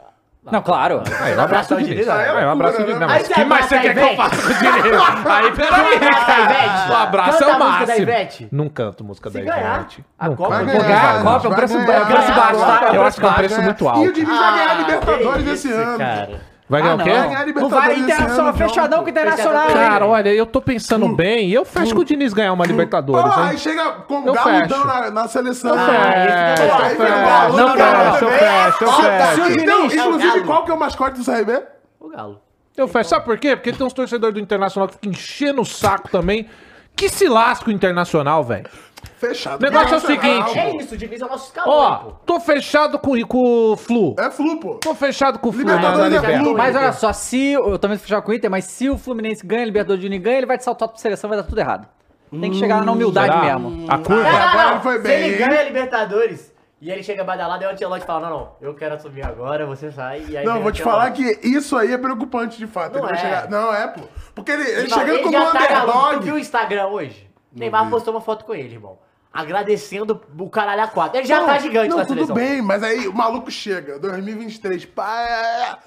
Não, 0.51 0.63
claro. 0.63 1.03
Aí 1.21 1.33
eu 1.35 1.41
abraço 1.43 1.75
o 1.75 1.83
Diniz. 1.83 2.09
aí 2.09 2.27
é 2.27 2.45
eu 2.45 2.51
abraço 2.51 2.77
o 2.77 2.79
loucura, 2.81 2.87
Diniz. 2.87 3.01
Não, 3.01 3.07
mas 3.09 3.29
Aí 3.29 3.35
que 3.35 3.45
mais 3.45 3.65
você 3.67 3.79
quer 3.81 3.93
que 3.95 4.01
eu 4.01 4.17
faça 4.17 4.37
com 4.37 4.49
o 4.49 4.55
Diniz? 4.55 5.27
Aí 5.27 5.53
peraí, 5.53 5.99
cara. 6.01 6.91
O 6.91 6.97
abraço 6.97 7.45
é 7.45 7.47
o 7.55 7.59
máximo. 7.59 8.07
Não 8.51 8.69
canto 8.71 9.05
música 9.05 9.29
da 9.29 9.41
Ivete. 9.41 10.05
a 10.19 10.29
Não 10.29 10.37
canto. 10.37 10.49
ganhar 10.65 11.21
a 11.21 11.23
Copa, 11.23 11.49
é 11.49 11.51
um 11.51 11.55
preço, 11.55 11.77
é 11.77 11.81
um 11.81 11.87
baixo, 11.87 12.61
tá? 12.61 12.81
Eu 12.89 12.95
É 12.95 13.01
um 13.01 13.03
acho 13.03 13.21
que 13.21 13.27
é 13.27 13.29
um 13.29 13.33
preço 13.35 13.63
muito 13.63 13.85
ganhar. 13.85 13.95
alto. 13.97 14.07
E 14.07 14.09
o 14.09 14.13
Diniz 14.15 14.39
vai 14.39 14.53
ganhar 14.55 14.69
a 14.69 14.73
Ah, 14.73 14.75
Libertadores 14.75 15.47
esse 15.49 15.73
ano. 15.73 15.99
Cara. 15.99 16.41
Vai 16.69 16.83
ganhar 16.83 16.93
Ah, 16.93 16.97
o 16.97 17.05
quê? 17.05 17.11
não. 17.11 17.17
Vai 17.19 17.27
ganhar 17.29 17.37
a 17.37 17.41
Não 17.41 17.47
Libertadores 17.47 17.87
vai 17.87 17.99
internacional, 17.99 18.53
fechadão 18.55 19.03
com 19.03 19.09
internacional. 19.09 19.63
Fechadão. 19.69 19.89
Cara, 19.89 20.07
olha, 20.07 20.29
eu 20.35 20.45
tô 20.45 20.61
pensando 20.61 21.09
bem 21.09 21.49
e 21.49 21.55
eu 21.55 21.65
fecho 21.65 21.95
com 21.95 22.03
o 22.03 22.05
Diniz 22.05 22.35
ganhar 22.35 22.53
uma 22.53 22.67
Libertadores, 22.67 23.33
Ah, 23.35 23.47
aí 23.47 23.59
chega 23.59 23.91
com 24.07 24.19
o 24.21 24.33
galudão 24.33 24.69
fecho. 24.69 24.87
na, 24.87 25.11
na 25.11 25.29
seleção. 25.29 25.71
Eu 25.71 25.81
Ah, 25.81 25.87
fecho, 25.87 26.63
eu 26.63 26.77
que 26.77 26.83
fecho, 26.83 26.95
o 26.95 27.07
Galo, 27.25 27.57
não, 27.57 27.73
o 27.73 27.77
Galo 27.77 27.97
fecho, 28.13 28.25
eu 28.25 28.29
também. 28.29 28.39
fecho, 28.39 28.85
eu 28.85 28.89
tá. 28.89 29.27
fecho. 29.29 29.61
Então, 29.63 29.75
é 29.79 29.81
o 29.81 29.87
inclusive, 29.87 30.29
Galo. 30.33 30.45
qual 30.45 30.65
que 30.65 30.71
é 30.71 30.75
o 30.75 30.79
mascote 30.79 31.19
do 31.21 31.25
CRB? 31.25 31.63
O 31.99 32.09
Galo. 32.11 32.41
Eu 32.77 32.87
fecho. 32.87 33.09
Sabe 33.11 33.25
por 33.25 33.39
quê? 33.39 33.57
Porque 33.57 33.73
tem 33.73 33.87
uns 33.87 33.93
torcedores 33.95 34.35
do 34.35 34.41
Internacional 34.41 34.87
que 34.89 34.95
ficam 34.95 35.11
enchendo 35.11 35.63
o 35.63 35.65
saco 35.65 36.09
também. 36.11 36.49
Que 36.95 37.09
se 37.09 37.29
lasca 37.29 37.71
o 37.71 37.73
Internacional, 37.73 38.45
velho. 38.45 38.67
Fechado. 39.17 39.61
O 39.61 39.63
negócio 39.71 39.95
é 39.95 39.97
o 39.97 40.01
seguinte. 40.01 40.59
É 40.59 40.77
isso, 40.77 40.95
o 40.95 40.97
Diniz 40.99 41.21
é 41.21 41.25
o 41.25 41.29
nosso 41.29 41.47
escalão, 41.47 41.73
Ó, 41.73 41.97
pô. 41.97 42.11
tô 42.25 42.41
fechado 42.41 42.99
com, 42.99 43.21
com 43.27 43.73
o 43.73 43.77
Flu. 43.77 44.15
É 44.19 44.31
flu, 44.31 44.61
pô. 44.61 44.75
Tô 44.75 44.95
fechado 44.95 45.39
com 45.39 45.49
o 45.49 45.53
Flu 45.53 45.65
na, 45.65 45.73
na 45.73 45.79
Libertadores 45.79 46.05
é 46.05 46.17
Libertadores. 46.17 46.47
Flu. 46.49 46.57
Mas 46.57 46.77
olha 46.77 46.93
só, 46.93 47.13
se 47.13 47.53
eu 47.53 47.79
também 47.79 47.97
vou 47.97 48.03
fechar 48.05 48.23
com 48.23 48.31
o 48.31 48.35
Inter, 48.35 48.51
mas 48.51 48.65
se 48.65 48.89
o 48.89 48.97
Fluminense 48.97 49.45
ganha 49.45 49.63
a 49.63 49.67
Libertadores 49.67 50.01
de 50.03 50.09
ninguém, 50.09 50.37
ele 50.37 50.47
vai 50.47 50.57
te 50.59 50.65
saltar 50.65 50.89
pra 50.89 50.99
seleção, 50.99 51.29
vai 51.29 51.39
dar 51.39 51.45
tudo 51.45 51.59
errado. 51.59 51.89
Tem 52.31 52.51
que 52.51 52.59
chegar 52.59 52.85
na 52.85 52.93
humildade 52.93 53.33
Será? 53.33 53.59
mesmo. 53.59 53.91
A 53.91 53.99
curva. 53.99 54.23
Não, 54.23 54.31
não, 54.31 54.39
agora 54.39 54.75
não. 54.75 54.81
foi 54.83 54.97
Se 54.97 55.03
bem, 55.03 55.25
ele 55.25 55.43
hein? 55.43 55.49
ganha 55.49 55.61
a 55.61 55.65
Libertadores 55.65 56.53
e 56.81 56.91
ele 56.93 57.03
chega 57.03 57.25
badalado, 57.25 57.65
aí 57.65 57.69
o 57.69 57.73
Antelote 57.73 58.05
fala, 58.07 58.29
não, 58.29 58.39
não, 58.39 58.53
eu 58.61 58.73
quero 58.75 58.95
assumir 58.95 59.25
agora, 59.27 59.67
você 59.67 59.91
sai 59.91 60.25
e 60.29 60.37
aí 60.37 60.45
Não, 60.45 60.63
vou 60.63 60.71
te 60.71 60.81
falar 60.81 61.11
que 61.11 61.23
isso 61.43 61.77
aí 61.77 61.93
é 61.93 61.99
preocupante 61.99 62.57
de 62.57 62.69
fato. 62.69 62.93
Não 62.99 63.01
ele 63.01 63.09
vai 63.09 63.17
é. 63.17 63.21
chegar. 63.21 63.51
Não, 63.51 63.75
é, 63.75 63.89
pô. 63.89 64.03
Porque 64.33 64.53
ele, 64.53 64.63
ele 64.63 64.83
Irmão, 64.83 64.99
chegando 64.99 65.23
como 65.23 65.53
tá 65.53 65.67
garoto. 65.67 65.93
Tu 65.93 65.99
underdog. 65.99 66.25
viu 66.25 66.35
o 66.35 66.39
Instagram 66.39 66.87
hoje? 66.87 67.28
Neymar 67.53 67.89
postou 67.91 68.15
uma 68.15 68.21
foto 68.21 68.45
com 68.45 68.55
ele, 68.55 68.75
irmão. 68.75 68.99
Agradecendo 69.33 70.21
o 70.39 70.49
caralho 70.51 70.83
a 70.83 70.87
quatro. 70.89 71.19
Ele 71.19 71.27
já 71.27 71.41
Não, 71.41 71.47
tá 71.47 71.59
gigante 71.59 71.91
Não, 71.91 71.99
na 71.99 72.05
tudo 72.05 72.15
seleção. 72.15 72.35
bem, 72.35 72.63
mas 72.63 72.83
aí 72.83 73.07
o 73.07 73.13
maluco 73.15 73.51
chega, 73.51 73.99
2023, 73.99 74.85
pá, 74.87 75.21
é, 75.23 75.79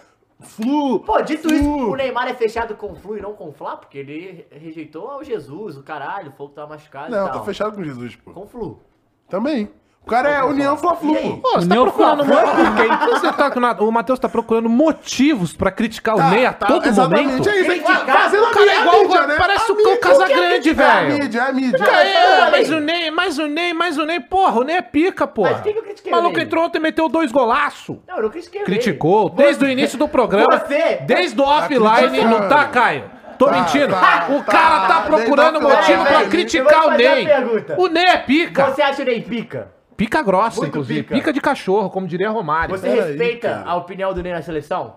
flu. 0.46 1.00
Pô, 1.02 1.22
dito 1.22 1.50
flu. 1.50 1.54
isso, 1.58 1.90
o 1.92 1.96
Neymar 1.96 2.28
é 2.28 2.34
fechado 2.34 2.76
com 2.76 2.92
o 2.92 2.96
Flu 2.96 3.18
e 3.18 3.22
não 3.22 3.34
com 3.34 3.50
o 3.50 3.52
Flá, 3.52 3.76
porque 3.78 3.98
ele 3.98 4.48
rejeitou 4.52 5.18
o 5.18 5.24
Jesus, 5.24 5.76
o 5.78 5.84
caralho, 5.84 6.32
falou 6.32 6.50
que 6.50 6.56
tava 6.56 6.70
machucado 6.70 7.12
Não, 7.12 7.26
e 7.26 7.30
tal. 7.30 7.40
tá 7.40 7.46
fechado 7.46 7.76
com 7.76 7.84
Jesus, 7.84 8.16
pô. 8.16 8.32
Com 8.32 8.42
o 8.42 8.48
Flu. 8.48 8.80
Também. 9.28 9.70
O 10.04 10.10
cara 10.12 10.30
é 10.30 10.44
União 10.44 10.76
Fla-Flu, 10.76 11.16
aí? 11.16 11.30
pô. 11.30 11.38
Pô, 11.38 11.50
você 11.52 11.68
tá 11.68 11.76
União 11.76 11.84
procurando 11.86 12.26
Fla- 12.26 12.46
mo- 12.46 13.10
Você 13.12 13.32
tá 13.34 13.52
com- 13.52 13.86
O 13.86 13.92
Matheus 13.92 14.20
tá 14.20 14.28
procurando 14.28 14.68
motivos 14.68 15.54
pra 15.54 15.70
criticar 15.72 16.16
o 16.16 16.24
Ney 16.32 16.46
a 16.46 16.54
Tá, 16.54 16.66
todo 16.66 16.86
exatamente, 16.88 17.28
momento. 17.28 17.50
É 17.50 17.56
isso, 17.60 17.84
tá 17.84 17.96
fica- 18.00 18.14
fazendo 18.14 18.46
a 18.46 18.50
O 18.50 18.52
cara 18.52 18.72
é 18.72 18.82
igual- 18.82 19.28
né? 19.28 19.36
parece 19.38 19.72
A 19.72 19.74
o. 19.76 19.98
Casagrande, 20.00 20.70
É 20.70 20.72
a 20.72 20.76
velho. 20.76 21.14
mídia, 21.22 21.40
é 21.40 21.44
a 21.44 21.54
mídia. 21.54 21.86
É, 21.86 22.50
mas 22.52 22.70
o 22.72 22.80
Ney, 22.80 23.12
mais 23.12 23.38
o 23.38 23.46
Ney, 23.48 23.74
mais 23.74 23.98
o 24.00 24.06
Ney, 24.06 24.20
porra, 24.20 24.60
o 24.60 24.64
Ney 24.64 24.78
é 24.78 24.82
pica, 24.82 25.28
porra. 25.28 25.52
Mas 25.52 25.60
o 25.60 25.64
que 25.64 25.70
eu 25.70 25.84
critiquei 25.84 26.12
O 26.12 26.16
maluco 26.16 26.36
Ney? 26.36 26.46
entrou 26.46 26.66
ontem 26.66 26.80
e 26.80 26.82
meteu 26.82 27.08
dois 27.08 27.32
golaços. 27.32 27.98
Não, 28.08 28.18
eu 28.18 28.24
não 28.24 28.30
critiquei 28.32 28.62
o 28.64 28.66
Criticou 28.66 29.30
desde 29.30 29.64
o 29.64 29.70
início 29.70 29.98
do 30.00 30.08
programa. 30.08 30.58
Você- 30.66 31.00
Desde 31.06 31.40
o 31.40 31.44
offline, 31.44 32.10
criticando. 32.10 32.40
não 32.40 32.50
tá, 32.50 32.66
Caio? 32.66 33.04
Tô 33.38 33.46
Tá, 33.46 33.52
mentindo. 33.54 33.88
tá, 33.94 34.28
o 34.30 34.44
tá. 34.44 34.52
cara 34.52 34.80
tá 34.88 34.94
Desde 35.02 35.10
procurando 35.10 35.56
offline, 35.58 35.76
motivo 35.78 36.04
pra 36.06 36.18
velho. 36.20 36.30
criticar 36.30 36.88
o 36.88 36.92
Ney. 36.92 37.26
pergunta. 37.26 37.76
O 37.78 37.88
Ney 37.88 38.04
é 38.06 38.18
pica. 38.18 38.66
Você 38.66 38.82
acha 38.82 39.02
o 39.04 39.06
Ney 39.06 39.22
pica? 39.22 39.80
Pica 40.02 40.22
grossa, 40.24 40.58
Muito 40.62 40.70
inclusive. 40.70 41.04
pica. 41.04 41.14
Pica. 41.16 41.34
de 41.34 41.40
cachorro, 41.40 41.90
como 41.92 42.08
diria 42.08 42.30
Romário. 42.30 42.76
Você 42.76 42.90
Peraí, 42.90 43.10
respeita 43.10 43.50
cara. 43.50 43.70
a 43.70 43.76
opinião 43.76 44.14
do 44.14 44.24
Ney 44.24 44.34
na 44.34 44.42
seleção? 44.42 44.96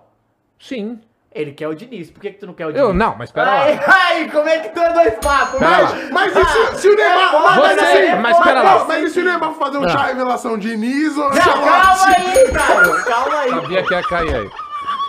Sim. 0.59 0.99
Ele 1.31 1.53
quer 1.53 1.69
o 1.69 1.75
Diniz. 1.75 2.11
Por 2.11 2.21
que, 2.21 2.31
que 2.31 2.39
tu 2.39 2.47
não 2.47 2.55
quer 2.55 2.65
o 2.67 2.73
Diniz? 2.73 2.81
Eu 2.89 2.95
não, 2.95 3.15
mas 3.19 3.31
pera 3.31 3.51
lá. 3.51 3.63
Ai, 3.65 3.81
ai, 3.87 4.31
como 4.31 4.49
é 4.49 4.61
que 4.61 4.69
tu 4.71 4.81
é 4.81 4.93
dois 4.95 5.15
papos? 5.17 5.59
Pera 5.59 5.79
lá. 5.79 5.91
Mas 6.11 6.35
e 6.35 6.45
se, 6.45 6.81
se 6.81 6.89
o 6.89 6.97
Neymar... 6.97 7.31
foda, 7.33 7.43
mas, 7.61 7.75
Você- 7.75 7.85
assim, 7.85 7.99
é 7.99 8.15
mas 8.17 8.39
pera 8.39 8.63
lá. 8.63 8.85
Mas 8.87 9.03
e 9.05 9.11
se 9.11 9.21
o 9.21 9.25
Neymar 9.25 9.53
for 9.53 9.59
fazer 9.67 9.79
um 9.79 9.89
chá 9.89 10.05
revelação 10.07 10.57
de 10.57 10.75
Nis 10.77 11.17
ou 11.19 11.29
Não, 11.29 11.39
calma 11.39 12.07
aí, 12.17 12.51
cara. 12.53 13.03
Calma 13.03 13.39
aí. 13.41 13.51
Sabia 13.51 13.83
que 13.83 13.95
ia 13.95 14.03
cair 14.05 14.35
aí. 14.37 14.51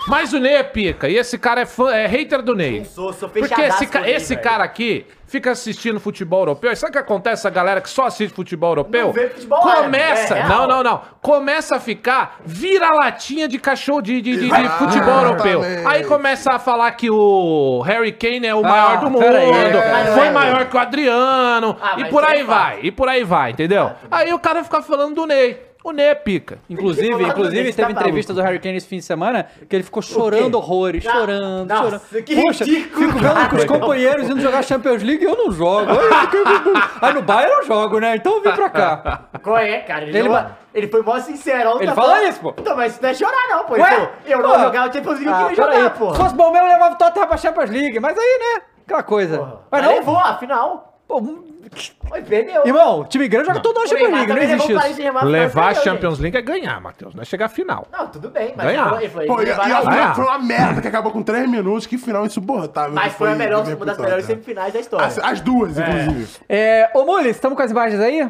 Mas 0.08 0.34
o 0.34 0.40
Ney 0.40 0.54
é 0.56 0.64
pica. 0.64 1.10
E 1.10 1.18
esse 1.18 1.38
cara 1.38 1.62
é, 1.62 1.66
fã, 1.66 1.92
é 1.92 2.06
hater 2.06 2.42
do 2.42 2.56
Ney. 2.56 2.80
Não 2.80 2.86
sou, 2.86 3.12
sou 3.14 3.28
Porque 3.28 3.60
esse, 3.62 3.88
ca- 3.88 4.02
ele, 4.02 4.12
esse 4.12 4.36
velho. 4.36 4.44
cara 4.48 4.64
aqui 4.64 5.06
fica 5.26 5.50
assistindo 5.52 6.00
futebol 6.00 6.42
europeu. 6.42 6.72
E 6.72 6.76
sabe 6.76 6.92
o 6.92 6.94
que 6.94 7.00
acontece 7.00 7.42
essa 7.42 7.50
galera 7.50 7.82
que 7.82 7.90
só 7.90 8.06
assiste 8.06 8.32
futebol 8.34 8.70
europeu? 8.72 9.08
Não 9.08 9.14
vê 9.14 9.30
futebol 9.30 9.68
árabe, 9.68 9.84
Começa. 9.86 10.38
é 10.38 10.48
não, 10.48 10.68
não, 10.68 10.84
não. 10.84 11.02
Começa 11.22 11.78
a 11.78 11.80
ficar 11.80 12.38
vira-latinha 12.46 13.48
de 13.48 13.58
cachorro 13.58 14.02
de, 14.02 14.22
de, 14.22 14.38
de- 14.38 14.50
de 14.50 14.70
futebol 14.78 15.22
europeu. 15.22 15.62
Aí 15.88 16.04
começa 16.04 16.52
a 16.54 16.60
falar 16.60 16.92
que 16.92 17.10
o 17.10 17.82
Harry 17.82 18.12
Kane 18.12 18.46
é 18.46 18.54
o 18.54 18.62
maior 18.62 19.00
do 19.00 19.10
mundo. 19.10 19.24
é, 19.26 20.06
foi 20.14 20.28
é. 20.28 20.32
maior 20.32 20.66
que 20.66 20.76
o 20.76 20.80
Adriano. 20.80 21.76
Ah, 21.82 21.96
e 21.98 22.06
por 22.06 22.24
aí 22.24 22.42
é 22.42 22.44
vai. 22.44 22.72
fácil. 22.74 22.86
E 22.86 22.92
por 22.92 23.10
aí 23.10 23.24
vai, 23.24 23.52
entendeu? 23.52 23.92
Aí 24.12 24.32
o 24.34 24.40
cara 24.40 24.64
fica 24.64 24.82
falando 24.84 25.16
do 25.16 25.26
Ney. 25.26 25.60
O 25.86 25.92
Ney 25.92 26.08
é 26.08 26.16
pica. 26.16 26.58
Inclusive, 26.68 27.08
inclusive 27.24 27.72
teve 27.72 27.94
tá 27.94 28.00
entrevista 28.02 28.34
do 28.34 28.42
Harry 28.42 28.58
Kane 28.58 28.78
esse 28.78 28.88
fim 28.88 28.98
de 28.98 29.04
semana 29.04 29.46
que 29.70 29.76
ele 29.76 29.84
ficou 29.84 30.02
chorando 30.02 30.56
horrores, 30.56 31.04
Não, 31.04 31.12
chorando, 31.14 31.68
nossa, 31.70 31.84
chorando. 31.84 32.24
que 32.26 32.34
ridículo, 32.34 33.06
fico 33.08 33.20
vendo 33.20 33.50
com 33.52 33.56
os 33.56 33.66
companheiros 33.66 34.28
indo 34.28 34.42
jogar 34.42 34.64
Champions 34.64 35.04
League 35.04 35.24
e 35.24 35.28
eu 35.28 35.38
não 35.38 35.52
jogo. 35.52 35.92
Aí, 35.92 37.08
Aí 37.10 37.14
no 37.14 37.22
Bayern 37.22 37.54
eu 37.60 37.64
jogo, 37.68 38.00
né? 38.00 38.16
Então 38.16 38.42
vem 38.42 38.52
pra 38.54 38.68
cá. 38.72 39.26
Qual 39.44 39.58
é, 39.60 39.78
cara? 39.82 40.06
Ele, 40.06 40.18
Ele 40.18 40.30
ma- 40.30 40.58
ele 40.74 40.88
foi 40.88 41.04
mó 41.04 41.20
sincerão. 41.20 41.78
Ele 41.78 41.86
tá 41.86 41.94
fala 41.94 42.14
falando- 42.16 42.30
isso, 42.30 42.40
pô. 42.40 42.54
Então, 42.58 42.76
mas 42.76 42.94
isso 42.94 43.04
não 43.04 43.10
é 43.10 43.14
chorar, 43.14 43.48
não, 43.48 43.64
pô. 43.66 43.74
Ué? 43.76 44.10
eu 44.26 44.38
não 44.40 44.50
Pô. 44.50 44.56
vou 44.56 44.66
jogar 44.66 44.90
o 44.90 44.92
Champions 44.94 45.20
League, 45.20 45.26
eu 45.28 45.34
Ah, 45.36 45.50
queria 45.50 45.56
jogar, 45.66 45.94
Se 45.94 46.00
pô. 46.00 46.14
fosse 46.16 46.34
bom 46.36 46.52
mesmo, 46.52 46.66
eu 46.68 46.74
levava 46.74 46.96
o 46.96 46.98
Tottenham 46.98 47.28
pra 47.28 47.38
Champions 47.38 47.70
League. 47.70 48.00
Mas 48.00 48.18
aí, 48.18 48.40
né? 48.56 48.62
Aquela 48.88 49.04
coisa. 49.04 49.38
Porra. 49.38 49.60
Mas 49.72 49.82
Mas 49.82 49.84
não, 49.92 49.96
levou, 50.00 50.18
afinal. 50.18 51.00
pô, 51.08 51.22
um- 51.66 52.14
Oi, 52.14 52.22
perdeu. 52.22 52.66
irmão, 52.66 53.04
time 53.06 53.28
grande 53.28 53.48
joga 53.48 53.60
todo 53.60 53.78
ano 53.78 53.86
O 53.86 53.90
Champions 53.90 54.12
League, 54.12 54.34
não 54.34 54.42
existe 54.42 54.72
isso. 54.74 55.26
Levar 55.26 55.68
a 55.70 55.74
Champions 55.76 56.20
League 56.20 56.38
é 56.38 56.42
ganhar, 56.42 56.80
Matheus. 56.82 57.14
Não 57.16 57.22
é 57.22 57.26
chegar 57.26 57.46
à 57.46 57.50
final. 57.50 57.88
Não, 57.92 58.08
tudo 58.08 58.30
bem, 58.30 58.54
mas 58.56 58.66
Ganhar. 58.66 59.02
ele 59.02 59.10
falou, 59.10 59.28
Pô, 59.28 59.42
e, 59.42 59.46
e 59.46 59.52
a 59.52 59.62
final 59.62 60.16
foi 60.16 60.26
uma 60.26 60.40
merda 60.40 60.82
que 60.82 60.88
acabou 60.88 61.12
com 61.12 61.22
3 61.24 61.50
minutos. 61.50 61.86
Que 61.86 61.98
final 61.98 62.26
insuportável. 62.26 62.94
Mas 62.94 63.14
foi 63.14 63.32
a 63.32 63.36
melhor, 63.36 63.66
uma 63.66 63.86
das 63.86 63.98
melhores 63.98 64.26
semifinais 64.26 64.74
da 64.74 64.80
história. 64.80 65.06
As, 65.08 65.18
as 65.20 65.42
duas, 65.42 65.78
inclusive. 65.78 66.38
É, 66.48 66.90
ô, 66.94 67.06
Mules, 67.06 67.36
estamos 67.36 67.58
com 67.58 67.64
as 67.64 67.72
imagens 67.72 68.00
aí? 68.02 68.30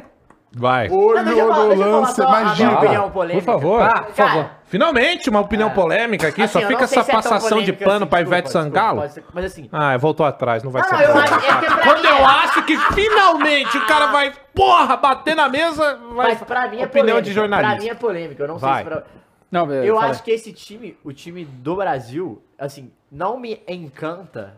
Vai. 0.57 0.89
Olho 0.89 1.21
no 1.21 1.75
lance, 1.75 2.21
a 2.21 3.09
polêmica. 3.11 3.41
Por 3.41 3.59
favor, 3.59 3.89
por 4.05 4.13
favor. 4.13 4.49
Finalmente, 4.75 5.29
uma 5.29 5.39
opinião 5.39 5.69
polêmica 5.69 6.27
aqui. 6.27 6.41
assim, 6.41 6.51
só 6.53 6.59
eu 6.59 6.67
fica 6.67 6.83
essa 6.83 6.99
é 6.99 7.03
passação 7.05 7.61
de 7.61 7.71
polêmica 7.71 7.85
pano 7.85 7.95
assim, 8.03 8.05
pra 8.09 8.19
desculpa, 8.19 8.19
Ivete 8.19 8.43
desculpa, 8.43 8.63
Sangalo. 8.65 9.09
ser- 9.09 9.23
Mas 9.33 9.45
assim, 9.45 9.69
Ah, 9.71 9.95
voltou 9.97 10.25
atrás, 10.25 10.63
não 10.63 10.69
vai 10.71 10.81
Não, 10.81 10.89
ser. 10.89 10.95
não, 10.95 11.01
eu 11.01 11.17
acho- 11.17 11.33
é 11.33 11.81
Quando 11.81 12.05
eu 12.05 12.15
é- 12.17 12.23
acho 12.23 12.63
que 12.65 12.77
finalmente 12.93 13.77
o 13.77 13.87
cara 13.87 14.07
vai, 14.07 14.33
porra, 14.53 14.97
bater 14.97 15.33
na 15.33 15.47
mesa, 15.47 15.95
vai. 16.13 16.27
mas 16.27 16.41
pra 16.43 16.67
mim 16.67 16.81
é 16.81 16.85
opinião 16.85 16.89
polêmica. 16.91 17.21
de 17.21 17.31
jornalista. 17.31 17.73
Pra 17.75 17.83
mim 17.83 17.89
é 17.89 17.95
polêmica. 17.95 18.43
Eu 18.43 18.47
não 18.49 18.57
Vai. 18.57 18.83
sei 18.83 18.83
se 18.83 18.89
pra... 18.99 19.03
Não, 19.49 19.71
Eu 19.73 19.95
fala 19.95 20.11
acho 20.11 20.23
que 20.23 20.31
esse 20.31 20.51
time, 20.51 20.97
o 21.05 21.13
time 21.13 21.45
do 21.45 21.77
Brasil, 21.77 22.43
assim, 22.59 22.91
não 23.09 23.39
me 23.39 23.61
encanta, 23.69 24.57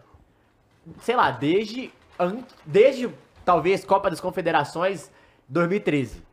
sei 1.01 1.15
lá, 1.15 1.29
desde, 1.29 1.91
desde 2.65 3.07
talvez 3.45 3.85
Copa 3.85 4.09
das 4.09 4.19
Confederações 4.19 5.11
2013. 5.49 6.23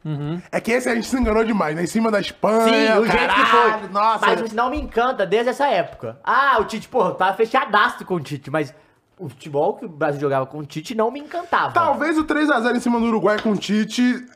É 0.51 0.61
que 0.61 0.73
esse 0.73 0.89
a 0.89 0.95
gente 0.95 1.07
se 1.07 1.17
enganou 1.17 1.45
demais, 1.45 1.77
né? 1.77 1.85
Em 1.85 1.87
cima 1.87 2.11
da 2.11 2.21
Espanha. 2.21 2.97
Sim, 2.97 3.01
o 3.01 3.07
jeito 3.07 3.35
que 3.35 3.47
foi. 3.47 3.89
Nossa. 3.91 4.27
Mas 4.27 4.53
não 4.53 4.71
me 4.71 4.81
encanta 4.81 5.25
desde 5.25 5.51
essa 5.51 5.67
época. 5.67 6.19
Ah, 6.25 6.57
o 6.61 6.65
Tite, 6.65 6.89
porra, 6.89 7.15
tava 7.15 7.37
fechadaço 7.37 8.05
com 8.05 8.15
o 8.15 8.21
Tite, 8.21 8.51
mas 8.51 8.75
o 9.19 9.29
futebol 9.29 9.75
que 9.75 9.85
o 9.85 9.89
Brasil 9.89 10.21
jogava 10.21 10.47
com 10.47 10.59
o 10.59 10.67
Tite 10.67 10.95
não 10.95 11.11
me 11.11 11.21
encantava. 11.21 11.73
Talvez 11.73 12.19
o 12.19 12.25
3x0 12.25 12.77
em 12.77 12.81
cima 12.81 12.99
do 12.99 13.07
Uruguai 13.07 13.41
com 13.41 13.53
o 13.53 13.57
Tite 13.57 14.27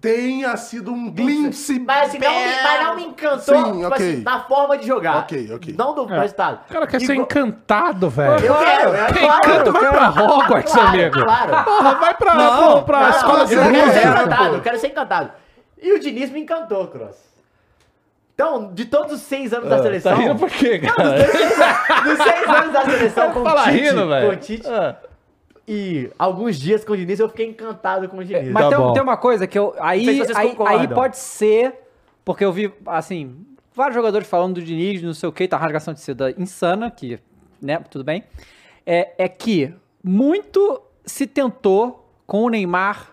tenha 0.00 0.56
sido 0.56 0.92
um 0.92 1.10
glimpse. 1.10 1.78
Mas 1.80 2.08
assim, 2.08 2.18
não 2.18 2.30
me, 2.32 2.62
mas 2.62 2.84
não 2.86 2.96
me 2.96 3.04
encantou 3.04 3.38
Sim, 3.40 3.64
tipo 3.72 3.86
ok. 3.86 4.12
assim, 4.12 4.22
na 4.22 4.40
forma 4.40 4.76
de 4.78 4.86
jogar. 4.86 5.18
Ok, 5.18 5.52
ok. 5.54 5.74
Não 5.78 5.94
do 5.94 6.04
resultado. 6.04 6.60
O 6.68 6.72
cara 6.72 6.86
quer 6.86 7.00
ser 7.00 7.12
Igual- 7.12 7.20
encantado, 7.26 8.10
velho. 8.10 8.44
Eu 8.46 8.54
quero, 8.56 8.94
é 8.94 9.06
Quem 9.12 9.22
claro. 9.26 9.38
encanta 9.50 9.72
vai 9.72 9.90
pra 9.92 10.08
Hogwarts, 10.10 10.72
Claro, 10.72 10.88
amigo. 10.88 11.22
claro. 11.24 11.64
Porra, 11.64 11.94
vai 11.94 12.14
pra, 12.14 12.34
Não, 12.34 12.82
pra, 12.82 12.98
pra 12.98 13.00
Não, 13.00 13.10
escola 13.16 13.38
eu 13.40 13.46
de 13.46 13.54
quero 13.56 13.64
ser 13.74 13.86
música. 13.86 14.08
encantado, 14.08 14.54
eu 14.56 14.60
quero 14.62 14.78
ser 14.78 14.86
encantado. 14.88 15.30
E 15.80 15.92
o 15.92 16.00
Diniz 16.00 16.30
me 16.30 16.40
encantou, 16.40 16.86
Cross. 16.88 17.26
Então, 18.34 18.70
de 18.74 18.84
todos 18.84 19.12
os 19.12 19.20
seis 19.22 19.52
anos 19.54 19.68
da 19.68 19.80
seleção. 19.82 20.12
Tá 20.14 20.18
rindo 20.22 20.34
por 20.34 20.50
quê, 20.50 20.78
cara? 20.78 21.14
Dos 22.02 22.18
seis 22.22 22.48
anos 22.48 22.72
da 22.72 22.84
seleção 22.84 23.30
com 23.32 23.40
o 23.40 23.44
Tite, 23.54 23.70
rindo, 23.70 24.08
velho. 24.08 24.26
com 24.28 24.32
o 24.34 24.36
Tite 24.36 24.68
Ah. 24.68 24.96
E 25.68 26.10
alguns 26.18 26.58
dias 26.58 26.84
com 26.84 26.92
o 26.92 26.96
Diniz, 26.96 27.18
eu 27.18 27.28
fiquei 27.28 27.46
encantado 27.46 28.08
com 28.08 28.18
o 28.18 28.24
Diniz. 28.24 28.50
Mas 28.50 28.70
Tá 28.70 28.76
tem, 28.76 28.92
tem 28.92 29.02
uma 29.02 29.16
coisa 29.16 29.46
que 29.46 29.58
eu. 29.58 29.74
Aí, 29.78 30.04
sei 30.04 30.14
se 30.14 30.20
vocês 30.20 30.38
aí, 30.38 30.56
aí 30.58 30.88
pode 30.88 31.16
ser, 31.18 31.74
porque 32.24 32.44
eu 32.44 32.52
vi, 32.52 32.72
assim, 32.86 33.36
vários 33.74 33.94
jogadores 33.94 34.28
falando 34.28 34.54
do 34.54 34.62
Diniz, 34.62 35.02
não 35.02 35.12
sei 35.12 35.28
o 35.28 35.32
que, 35.32 35.48
tá 35.48 35.56
uma 35.56 35.62
rasgação 35.62 35.92
de 35.92 36.00
seda 36.00 36.32
insana, 36.38 36.90
que, 36.90 37.18
né, 37.60 37.78
tudo 37.90 38.04
bem. 38.04 38.24
É, 38.86 39.12
é 39.18 39.28
que 39.28 39.74
muito 40.02 40.80
se 41.04 41.26
tentou 41.26 42.08
com 42.26 42.44
o 42.44 42.48
Neymar 42.48 43.10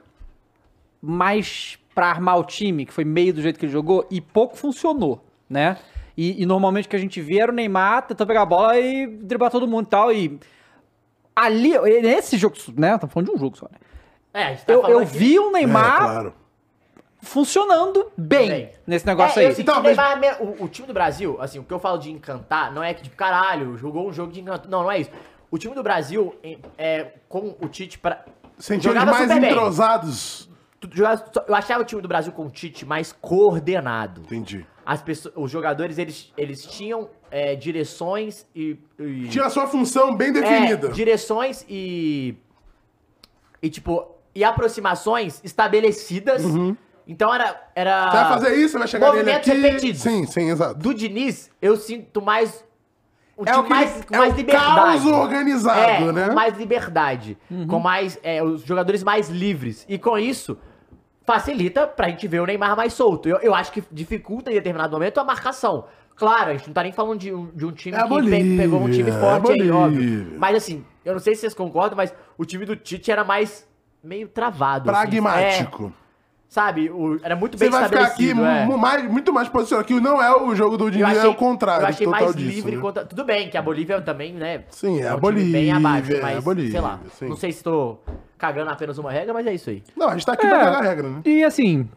mais 1.02 1.78
pra 1.94 2.08
armar 2.08 2.40
o 2.40 2.44
time, 2.44 2.86
que 2.86 2.94
foi 2.94 3.04
meio 3.04 3.34
do 3.34 3.42
jeito 3.42 3.60
que 3.60 3.66
ele 3.66 3.72
jogou, 3.72 4.06
e 4.10 4.22
pouco 4.22 4.56
funcionou, 4.56 5.24
né? 5.50 5.78
E, 6.16 6.42
e 6.42 6.46
normalmente 6.46 6.86
o 6.86 6.90
que 6.90 6.96
a 6.96 7.00
gente 7.00 7.20
via 7.20 7.44
era 7.44 7.52
o 7.52 7.56
Neymar 7.56 8.04
tentando 8.04 8.28
pegar 8.28 8.44
a 8.44 8.46
bola 8.46 8.80
e 8.80 9.08
driblar 9.08 9.52
todo 9.52 9.68
mundo 9.68 9.86
e 9.86 9.90
tal, 9.90 10.14
e 10.14 10.40
ali, 11.36 11.78
nesse 12.02 12.38
jogo, 12.38 12.56
né, 12.78 12.96
estamos 12.96 13.14
falando 13.14 13.30
de 13.30 13.36
um 13.36 13.40
jogo 13.40 13.58
só, 13.58 13.68
né? 13.72 13.78
É, 14.34 14.44
a 14.46 14.50
gente 14.52 14.66
tá 14.66 14.74
Eu, 14.74 14.82
falando 14.82 15.00
eu 15.02 15.06
vi 15.06 15.40
o 15.40 15.50
É, 15.50 15.52
Neymar 15.54 15.98
claro. 16.00 16.34
funcionando 17.22 18.12
bem, 18.18 18.50
Bem. 18.50 18.70
nesse 18.86 19.06
negócio 19.06 19.40
É, 19.42 19.48
aí. 19.48 19.56
Então, 19.58 19.80
o, 19.80 19.84
Neymar 19.84 20.20
me- 20.20 20.32
o, 20.40 20.64
o 20.64 20.68
time 20.68 20.88
do 20.88 20.94
Brasil, 20.94 21.38
assim, 21.40 21.60
o 21.60 21.64
que 21.64 21.74
eu 21.74 21.80
falo 21.80 21.98
de 21.98 22.12
encantar, 22.12 22.72
não 22.74 22.84
é 22.84 22.94
que, 22.94 23.04
tipo, 23.04 23.16
caralho, 23.16 23.78
jogou 23.78 24.08
um 24.10 24.14
jogo 24.14 24.32
de 24.32 24.42
encanto. 24.42 24.70
Não, 24.70 24.84
não 24.84 24.92
é 24.92 25.00
isso. 25.00 25.12
O 25.50 25.58
time 25.58 25.76
do 25.76 25.84
Brasil, 25.84 26.36
é, 26.78 27.12
com 27.30 27.56
o 27.62 27.68
Tite 27.70 28.00
pra. 28.00 28.26
Sentiu 28.58 28.92
eles 28.92 29.04
mais 29.06 29.28
bem. 29.28 29.50
entrosados. 29.52 30.50
Jogava- 30.92 31.24
eu 31.48 31.56
achava 31.56 31.82
o 31.82 31.86
time 31.86 32.02
do 32.02 32.08
Brasil 32.08 32.32
com 32.34 32.46
o 32.46 32.50
Tite 32.50 32.86
mais 32.86 33.14
coordenado. 33.14 34.22
Entendi. 34.22 34.66
As 34.86 35.02
pessoas, 35.02 35.34
os 35.38 35.50
jogadores, 35.50 35.98
eles, 35.98 36.34
eles 36.38 36.66
tinham 36.66 37.10
é, 37.32 37.56
direções 37.56 38.46
e. 38.56 38.78
e- 39.00 39.28
Tinha 39.30 39.46
a 39.46 39.50
sua 39.50 39.66
função 39.68 40.16
bem 40.16 40.30
é, 40.30 40.32
definida. 40.34 40.90
direções 40.90 41.66
e. 41.70 42.36
E 43.62 43.70
tipo. 43.70 44.10
E 44.36 44.44
aproximações 44.44 45.40
estabelecidas. 45.44 46.44
Então 47.08 47.34
era. 47.34 47.70
era 47.76 48.06
Uhum. 48.06 48.12
Você 48.12 48.18
vai 48.18 48.30
fazer 48.30 48.56
isso, 48.56 48.80
vai 48.80 48.88
chegar 48.88 49.14
nele 49.14 49.32
aqui. 49.32 49.52
repetidos. 49.52 50.02
Sim, 50.02 50.26
sim, 50.26 50.50
exato. 50.50 50.80
Do 50.80 50.94
Diniz, 50.94 51.50
eu 51.62 51.78
sinto 51.78 52.22
mais. 52.22 52.64
Um 53.38 53.44
É 53.44 53.52
time 53.52 53.60
o 53.60 53.64
que 53.64 53.70
mais, 53.70 54.02
é 54.12 54.18
mais 54.18 54.34
o 54.34 54.38
liberdade. 54.38 54.76
caos 54.76 55.06
organizado, 55.06 55.80
é, 55.80 56.12
né? 56.12 56.28
Com 56.30 56.36
mais 56.36 56.58
liberdade. 56.58 57.38
Uhum. 57.50 57.68
Com 57.68 57.80
mais. 57.80 58.20
é, 58.24 58.44
os 58.44 58.62
jogadores 58.64 59.04
mais 59.04 59.30
livres. 59.30 59.86
E 59.90 59.98
com 59.98 60.18
isso, 60.20 60.58
facilita 61.26 61.88
pra 61.88 62.10
gente 62.10 62.28
ver 62.28 62.42
o 62.42 62.46
Neymar 62.46 62.76
mais 62.76 62.94
solto. 62.94 63.28
Eu, 63.30 63.38
eu 63.38 63.54
acho 63.56 63.72
que 63.72 63.84
dificulta 63.92 64.52
em 64.52 64.56
determinado 64.56 64.92
momento 64.94 65.20
a 65.20 65.24
marcação. 65.24 65.86
Claro, 66.16 66.52
a 66.52 66.54
gente 66.54 66.68
não 66.68 66.74
tá 66.74 66.84
nem 66.84 66.92
falando 66.92 67.20
de 67.20 67.34
um, 67.34 67.48
de 67.56 67.66
um 67.66 67.72
time 67.72 67.96
É 67.98 68.00
a 68.00 68.04
que 68.04 68.10
Bolívia, 68.10 68.58
pegou 68.64 68.82
um 68.82 68.90
time 68.92 69.10
é 69.10 69.14
a 69.16 69.20
forte 69.20 69.52
aí, 69.52 69.58
Bolívia. 69.58 69.76
óbvio. 69.76 70.34
Mas 70.38 70.56
assim, 70.58 70.86
eu 71.04 71.14
não 71.14 71.20
sei 71.20 71.34
se 71.34 71.42
vocês 71.42 71.54
concordam, 71.56 71.98
mas 71.98 72.14
o 72.38 72.46
time 72.46 72.66
do 72.66 72.76
Tite 72.76 73.12
era 73.12 73.24
mais 73.24 73.68
meio 74.04 74.28
travado. 74.28 74.92
assim. 74.92 75.00
Pragmático. 75.10 75.92
É, 76.00 76.04
sabe? 76.48 76.92
O- 76.92 77.20
era 77.24 77.36
muito 77.36 77.58
Você 77.58 77.64
bem 77.68 77.72
vai 77.72 77.90
ficar 77.90 78.04
aqui 78.04 78.30
é. 78.30 78.34
mais, 78.36 79.10
muito 79.10 79.34
mais 79.34 79.50
posicionado. 79.50 79.88
Que 79.88 80.00
não 80.00 80.22
é 80.22 80.40
o 80.40 80.54
jogo 80.54 80.78
do 80.78 80.86
Eu 80.86 80.92
Diniz, 80.92 81.08
achei, 81.18 81.22
é 81.22 81.28
o 81.28 81.34
contrário. 81.34 81.84
eu 81.84 81.88
achei 81.88 82.06
total 82.06 82.22
mais 82.22 82.36
disso, 82.36 82.56
livre 82.58 82.76
né? 82.76 82.82
contra. 82.82 83.06
Tudo 83.06 83.24
bem, 83.24 83.50
que 83.50 83.58
a 83.58 83.62
Bolívia 83.64 84.00
também, 84.02 84.34
né? 84.34 84.66
Sim, 84.70 85.02
é 85.02 85.08
a 85.08 85.12
um 85.12 85.14
bem 85.14 85.20
Bolívia, 85.22 85.76
abaixo, 85.78 86.14
é 86.14 86.22
mas, 86.22 86.38
a 86.38 86.42
Bolívia, 86.42 86.72
sei 86.74 86.82
lá. 86.82 87.00
sim. 87.16 87.28
Não 87.28 87.36
sei 87.38 87.52
se 87.52 87.64
tô 87.64 87.98
cagando 88.44 88.70
apenas 88.72 88.98
uma 88.98 89.10
regra, 89.10 89.34
mas 89.34 89.48
é 89.48 89.54
isso 89.54 89.70
aí. 89.70 89.82
Não, 89.96 90.10
a 90.10 90.12
gente 90.14 90.26
tá 90.26 90.34
aqui 90.34 90.46
É. 90.46 90.50
pra 90.50 90.60
cagar 90.60 90.82
a 90.82 90.82
regra, 90.82 91.10
né? 91.10 91.22
E 91.24 91.46
assim, 91.46 91.88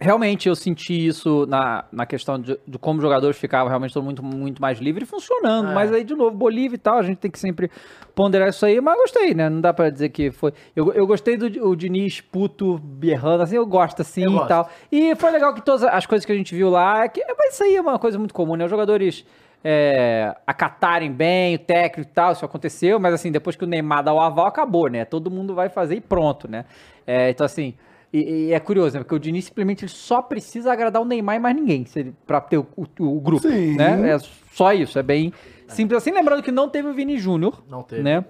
realmente 0.00 0.48
eu 0.48 0.54
senti 0.56 1.06
isso 1.06 1.44
na, 1.46 1.84
na 1.92 2.06
questão 2.06 2.38
de, 2.40 2.58
de 2.66 2.78
como 2.78 2.98
os 2.98 3.02
jogadores 3.02 3.36
ficavam 3.36 3.68
realmente 3.68 3.92
todo 3.92 4.02
muito, 4.02 4.22
muito 4.24 4.62
mais 4.62 4.78
livre 4.78 5.04
e 5.04 5.06
funcionando. 5.06 5.70
É. 5.70 5.74
Mas 5.74 5.92
aí, 5.92 6.04
de 6.04 6.14
novo, 6.14 6.34
Bolívia 6.34 6.76
e 6.76 6.78
tal, 6.78 6.96
a 6.96 7.02
gente 7.02 7.18
tem 7.18 7.30
que 7.30 7.38
sempre 7.38 7.70
ponderar 8.14 8.48
isso 8.48 8.64
aí. 8.64 8.80
Mas 8.80 8.96
gostei, 8.96 9.34
né? 9.34 9.50
Não 9.50 9.60
dá 9.60 9.74
pra 9.74 9.90
dizer 9.90 10.08
que 10.08 10.30
foi. 10.30 10.54
Eu, 10.74 10.90
eu 10.94 11.06
gostei 11.06 11.36
do 11.36 11.68
o 11.68 11.76
Diniz 11.76 12.22
puto, 12.22 12.78
berrando, 12.78 13.42
assim, 13.42 13.56
eu 13.56 13.66
gosto 13.66 14.00
assim 14.00 14.22
Eu 14.22 14.30
e 14.30 14.34
gosto. 14.34 14.48
tal. 14.48 14.70
E 14.90 15.14
foi 15.16 15.30
legal 15.30 15.52
que 15.52 15.62
todas 15.62 15.82
as 15.84 16.06
coisas 16.06 16.24
que 16.24 16.32
a 16.32 16.36
gente 16.36 16.54
viu 16.54 16.70
lá, 16.70 17.04
é 17.04 17.08
que, 17.08 17.22
mas 17.38 17.52
isso 17.52 17.62
aí 17.62 17.76
é 17.76 17.80
uma 17.82 17.98
coisa 17.98 18.18
muito 18.18 18.32
comum, 18.32 18.56
né? 18.56 18.64
Os 18.64 18.70
jogadores. 18.70 19.24
É, 19.68 20.32
acatarem 20.46 21.10
bem 21.10 21.56
o 21.56 21.58
técnico 21.58 22.08
e 22.08 22.12
tal, 22.14 22.30
isso 22.32 22.44
aconteceu, 22.44 23.00
mas 23.00 23.12
assim, 23.14 23.32
depois 23.32 23.56
que 23.56 23.64
o 23.64 23.66
Neymar 23.66 24.04
dá 24.04 24.12
o 24.14 24.20
aval, 24.20 24.46
acabou, 24.46 24.86
né? 24.88 25.04
Todo 25.04 25.28
mundo 25.28 25.54
vai 25.56 25.68
fazer 25.68 25.96
e 25.96 26.00
pronto, 26.00 26.48
né? 26.48 26.64
É, 27.04 27.30
então, 27.30 27.44
assim, 27.44 27.74
e, 28.12 28.46
e 28.48 28.52
é 28.52 28.60
curioso, 28.60 28.96
né? 28.96 29.02
Porque 29.02 29.14
o 29.16 29.18
Diniz 29.18 29.46
simplesmente 29.46 29.84
ele 29.84 29.90
só 29.90 30.22
precisa 30.22 30.72
agradar 30.72 31.02
o 31.02 31.04
Neymar 31.04 31.34
e 31.34 31.38
mais 31.40 31.56
ninguém 31.56 31.84
pra 32.24 32.40
ter 32.40 32.58
o, 32.58 32.66
o- 32.76 32.86
o 33.16 33.20
grupo, 33.20 33.48
Sim. 33.48 33.74
né? 33.76 34.10
É 34.12 34.18
só 34.52 34.72
isso, 34.72 34.98
é 34.98 35.02
bem 35.02 35.32
simples 35.66 35.98
assim. 35.98 36.12
Lembrando 36.12 36.44
que 36.44 36.52
não 36.52 36.68
teve 36.68 36.86
o 36.88 36.94
Vini 36.94 37.18
Júnior, 37.18 37.60
Não 37.68 37.82
teve. 37.82 38.02
né? 38.04 38.24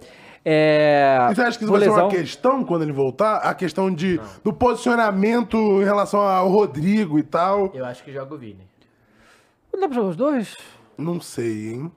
É, 0.48 1.18
E 1.30 1.34
você 1.34 1.42
acha 1.42 1.58
que 1.58 1.64
isso 1.64 1.72
vai 1.72 1.82
ser 1.82 1.88
uma 1.90 1.96
lesão. 2.04 2.08
questão 2.08 2.64
quando 2.64 2.82
ele 2.82 2.92
voltar? 2.92 3.38
A 3.38 3.52
questão 3.52 3.92
de, 3.92 4.18
do 4.44 4.52
posicionamento 4.52 5.56
em 5.82 5.84
relação 5.84 6.20
ao 6.20 6.48
Rodrigo 6.48 7.18
e 7.18 7.22
tal? 7.22 7.70
Eu 7.74 7.84
acho 7.84 8.02
que 8.02 8.12
joga 8.12 8.32
o 8.34 8.38
Vini. 8.38 8.66
Não 9.72 9.80
dá 9.80 9.86
pra 9.88 9.94
jogar 9.96 10.08
os 10.10 10.16
dois? 10.16 10.54
Não 10.98 11.20
sei, 11.20 11.74
hein? 11.74 11.92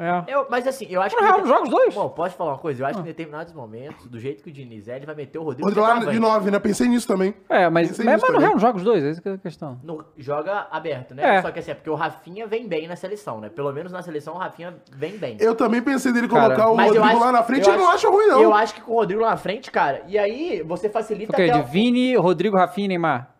É. 0.00 0.32
Eu, 0.32 0.46
mas 0.48 0.64
assim, 0.64 0.86
eu 0.88 1.02
acho 1.02 1.16
Não, 1.16 1.32
que. 1.34 1.38
não 1.40 1.46
joga 1.48 1.62
os 1.64 1.68
dois? 1.70 1.92
Bom, 1.92 2.08
posso 2.10 2.36
falar 2.36 2.52
uma 2.52 2.58
coisa? 2.58 2.82
Eu 2.82 2.86
Ah. 2.86 2.90
acho 2.90 2.98
que 2.98 3.02
em 3.02 3.06
determinados 3.08 3.52
momentos, 3.52 4.06
do 4.06 4.20
jeito 4.20 4.44
que 4.44 4.48
o 4.48 4.52
Diniz 4.52 4.86
é, 4.86 4.94
ele 4.94 5.04
vai 5.06 5.14
meter 5.16 5.38
o 5.38 5.42
Rodrigo. 5.42 5.68
Rodrigo 5.68 5.84
lá 5.84 6.12
de 6.12 6.20
9, 6.20 6.50
né? 6.52 6.58
Pensei 6.60 6.86
nisso 6.86 7.06
também. 7.08 7.34
É, 7.48 7.68
mas, 7.68 7.88
Pensei 7.88 8.04
mas, 8.04 8.20
mas 8.22 8.32
no. 8.32 8.38
Real 8.38 8.52
não 8.52 8.60
joga 8.60 8.76
os 8.78 8.84
dois, 8.84 9.02
essa 9.02 9.20
que 9.20 9.28
é 9.28 9.32
a 9.32 9.38
questão. 9.38 9.80
No- 9.82 10.04
joga 10.16 10.68
aberto, 10.70 11.16
né? 11.16 11.38
É. 11.38 11.42
Só 11.42 11.50
que 11.50 11.58
assim, 11.58 11.72
é 11.72 11.74
porque 11.74 11.90
o 11.90 11.96
Rafinha 11.96 12.46
vem 12.46 12.68
bem 12.68 12.86
na 12.86 12.94
seleção, 12.94 13.40
né? 13.40 13.48
Pelo 13.48 13.72
menos 13.72 13.90
na 13.90 14.00
seleção 14.00 14.34
o 14.34 14.38
Rafinha 14.38 14.76
vem 14.92 15.16
bem. 15.18 15.36
Eu 15.40 15.56
também 15.56 15.82
pensei 15.82 16.12
dele 16.12 16.28
Cara, 16.28 16.54
colocar 16.54 16.70
o 16.70 16.76
Mas 16.76 16.94
eu 16.94 17.02
Rodrigo 17.02 17.16
acho- 17.16 17.26
lá 17.26 17.32
na 17.32 17.42
frente 17.42 17.68
eu 17.68 17.74
e 17.74 17.76
não 17.76 17.90
acho 17.90 18.08
ruim, 18.08 18.26
não. 18.28 18.40
Eu 18.40 18.54
acho 18.54 18.74
que 18.74 18.80
com 18.80 18.92
o 18.92 18.94
Rodrigo 18.94 19.22
lá 19.22 19.30
na 19.30 19.36
frente, 19.36 19.68
cara, 19.68 20.04
e 20.06 20.16
aí 20.16 20.62
você 20.62 20.88
facilita 20.88 21.32
Ok, 21.32 21.50
até 21.50 21.60
de 21.60 21.68
Vini, 21.72 22.14
Rodrigo, 22.16 22.56
Rafinha 22.56 22.84
e 22.84 22.88
Neymar. 22.88 23.34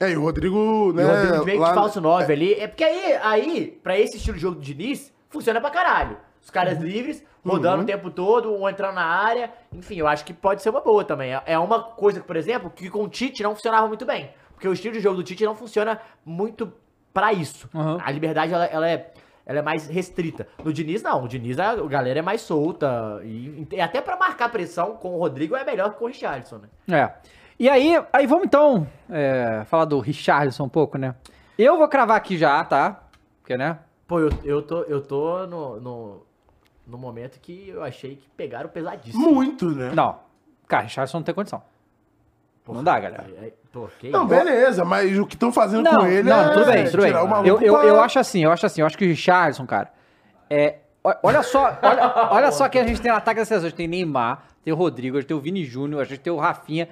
É, 0.00 0.10
e 0.12 0.16
o 0.16 0.22
Rodrigo, 0.22 0.92
né? 0.92 1.02
E 1.02 1.06
o 1.06 1.08
Rodrigo 1.08 1.44
veio 1.44 1.60
lá- 1.60 1.68
de 1.70 1.74
falso 1.74 2.00
9 2.00 2.32
ali. 2.32 2.54
É 2.54 2.66
porque 2.68 2.84
aí, 2.84 3.14
aí, 3.22 3.80
pra 3.82 3.98
esse 3.98 4.16
estilo 4.16 4.36
de 4.36 4.42
jogo 4.42 4.56
do 4.56 4.62
Diniz, 4.62 5.12
funciona 5.28 5.60
pra 5.60 5.70
caralho. 5.70 6.16
Os 6.42 6.50
caras 6.50 6.78
livres, 6.78 7.22
rodando 7.44 7.78
Uhum. 7.78 7.82
o 7.82 7.86
tempo 7.86 8.10
todo, 8.10 8.54
um 8.54 8.68
entrando 8.68 8.94
na 8.94 9.04
área. 9.04 9.52
Enfim, 9.72 9.96
eu 9.96 10.06
acho 10.06 10.24
que 10.24 10.32
pode 10.32 10.62
ser 10.62 10.70
uma 10.70 10.80
boa 10.80 11.04
também. 11.04 11.34
É- 11.34 11.42
É 11.46 11.58
uma 11.58 11.82
coisa, 11.82 12.20
por 12.20 12.36
exemplo, 12.36 12.70
que 12.70 12.88
com 12.88 13.02
o 13.02 13.08
Tite 13.08 13.42
não 13.42 13.54
funcionava 13.54 13.86
muito 13.88 14.06
bem. 14.06 14.30
Porque 14.54 14.66
o 14.68 14.72
estilo 14.72 14.94
de 14.94 15.00
jogo 15.00 15.16
do 15.16 15.22
Tite 15.22 15.44
não 15.44 15.54
funciona 15.54 16.00
muito 16.24 16.72
pra 17.12 17.32
isso. 17.32 17.68
Uhum. 17.74 17.98
A 18.02 18.10
liberdade, 18.10 18.52
ela, 18.54 18.64
ela 18.66 18.88
é. 18.88 19.10
Ela 19.44 19.60
é 19.60 19.62
mais 19.62 19.86
restrita. 19.88 20.46
No 20.62 20.70
Diniz, 20.74 21.02
não. 21.02 21.24
O 21.24 21.28
Diniz, 21.28 21.58
a 21.58 21.74
galera 21.74 22.18
é 22.18 22.22
mais 22.22 22.42
solta. 22.42 23.18
E, 23.24 23.66
até 23.80 23.98
pra 24.02 24.14
marcar 24.14 24.50
pressão 24.50 24.94
com 24.96 25.14
o 25.14 25.18
Rodrigo 25.18 25.56
é 25.56 25.64
melhor 25.64 25.90
que 25.92 25.96
com 25.98 26.04
o 26.04 26.08
Richardson, 26.08 26.58
né? 26.58 26.68
É. 26.94 27.12
E 27.58 27.68
aí, 27.68 28.00
aí 28.12 28.26
vamos 28.26 28.44
então 28.44 28.86
é, 29.10 29.62
falar 29.66 29.84
do 29.84 29.98
Richarlison 29.98 30.64
um 30.64 30.68
pouco, 30.68 30.96
né? 30.96 31.14
Eu 31.58 31.76
vou 31.76 31.88
cravar 31.88 32.16
aqui 32.16 32.36
já, 32.38 32.62
tá? 32.64 33.00
Porque, 33.40 33.56
né? 33.56 33.78
Pô, 34.06 34.20
eu, 34.20 34.30
eu 34.44 34.62
tô, 34.62 34.82
eu 34.82 35.00
tô 35.00 35.46
no, 35.46 35.80
no, 35.80 36.22
no 36.86 36.98
momento 36.98 37.40
que 37.40 37.68
eu 37.68 37.82
achei 37.82 38.16
que 38.16 38.28
pegaram 38.36 38.68
pesadíssimo. 38.68 39.32
Muito, 39.34 39.66
né? 39.70 39.90
Não. 39.92 40.16
Cara, 40.68 40.84
Richarlison 40.84 41.18
não 41.18 41.24
tem 41.24 41.34
condição. 41.34 41.62
Não 42.68 42.84
dá, 42.84 43.00
galera. 43.00 43.24
É, 43.42 43.52
Pô, 43.72 43.88
que 43.98 44.10
Não, 44.10 44.20
isso? 44.20 44.28
beleza, 44.28 44.84
mas 44.84 45.18
o 45.18 45.26
que 45.26 45.34
estão 45.34 45.50
fazendo 45.50 45.82
Não, 45.84 46.00
com 46.00 46.06
ele 46.06 46.28
não, 46.28 46.40
é 46.40 46.48
tudo 46.52 46.66
bem, 46.66 46.84
tudo 46.84 46.96
bem. 46.98 47.06
tirar 47.06 47.24
o 47.24 47.28
maluco 47.28 47.48
Eu, 47.48 47.60
eu, 47.62 47.74
pra- 47.74 47.84
eu 47.86 48.00
acho 48.00 48.18
assim, 48.18 48.44
eu 48.44 48.52
acho 48.52 48.66
assim, 48.66 48.82
eu 48.82 48.86
acho 48.86 48.96
que 48.98 49.04
o 49.06 49.08
Richardson, 49.08 49.66
cara, 49.66 49.90
é. 50.50 50.76
o- 51.02 51.12
Olha 51.22 51.42
só, 51.42 51.78
olha, 51.82 52.28
olha 52.30 52.52
só 52.52 52.68
que 52.68 52.78
a 52.78 52.86
gente 52.86 53.00
tem 53.00 53.10
no 53.10 53.16
ataque 53.16 53.40
da 53.40 53.46
seleção. 53.46 53.66
A 53.66 53.70
gente 53.70 53.76
tem 53.78 53.88
Neymar, 53.88 54.42
tem 54.62 54.72
o 54.72 54.76
Rodrigo, 54.76 55.16
a 55.16 55.20
gente 55.20 55.28
tem 55.28 55.36
o 55.36 55.40
Vini 55.40 55.64
Júnior, 55.64 56.02
a 56.02 56.04
gente 56.04 56.20
tem 56.20 56.30
o 56.32 56.36
Rafinha. 56.36 56.88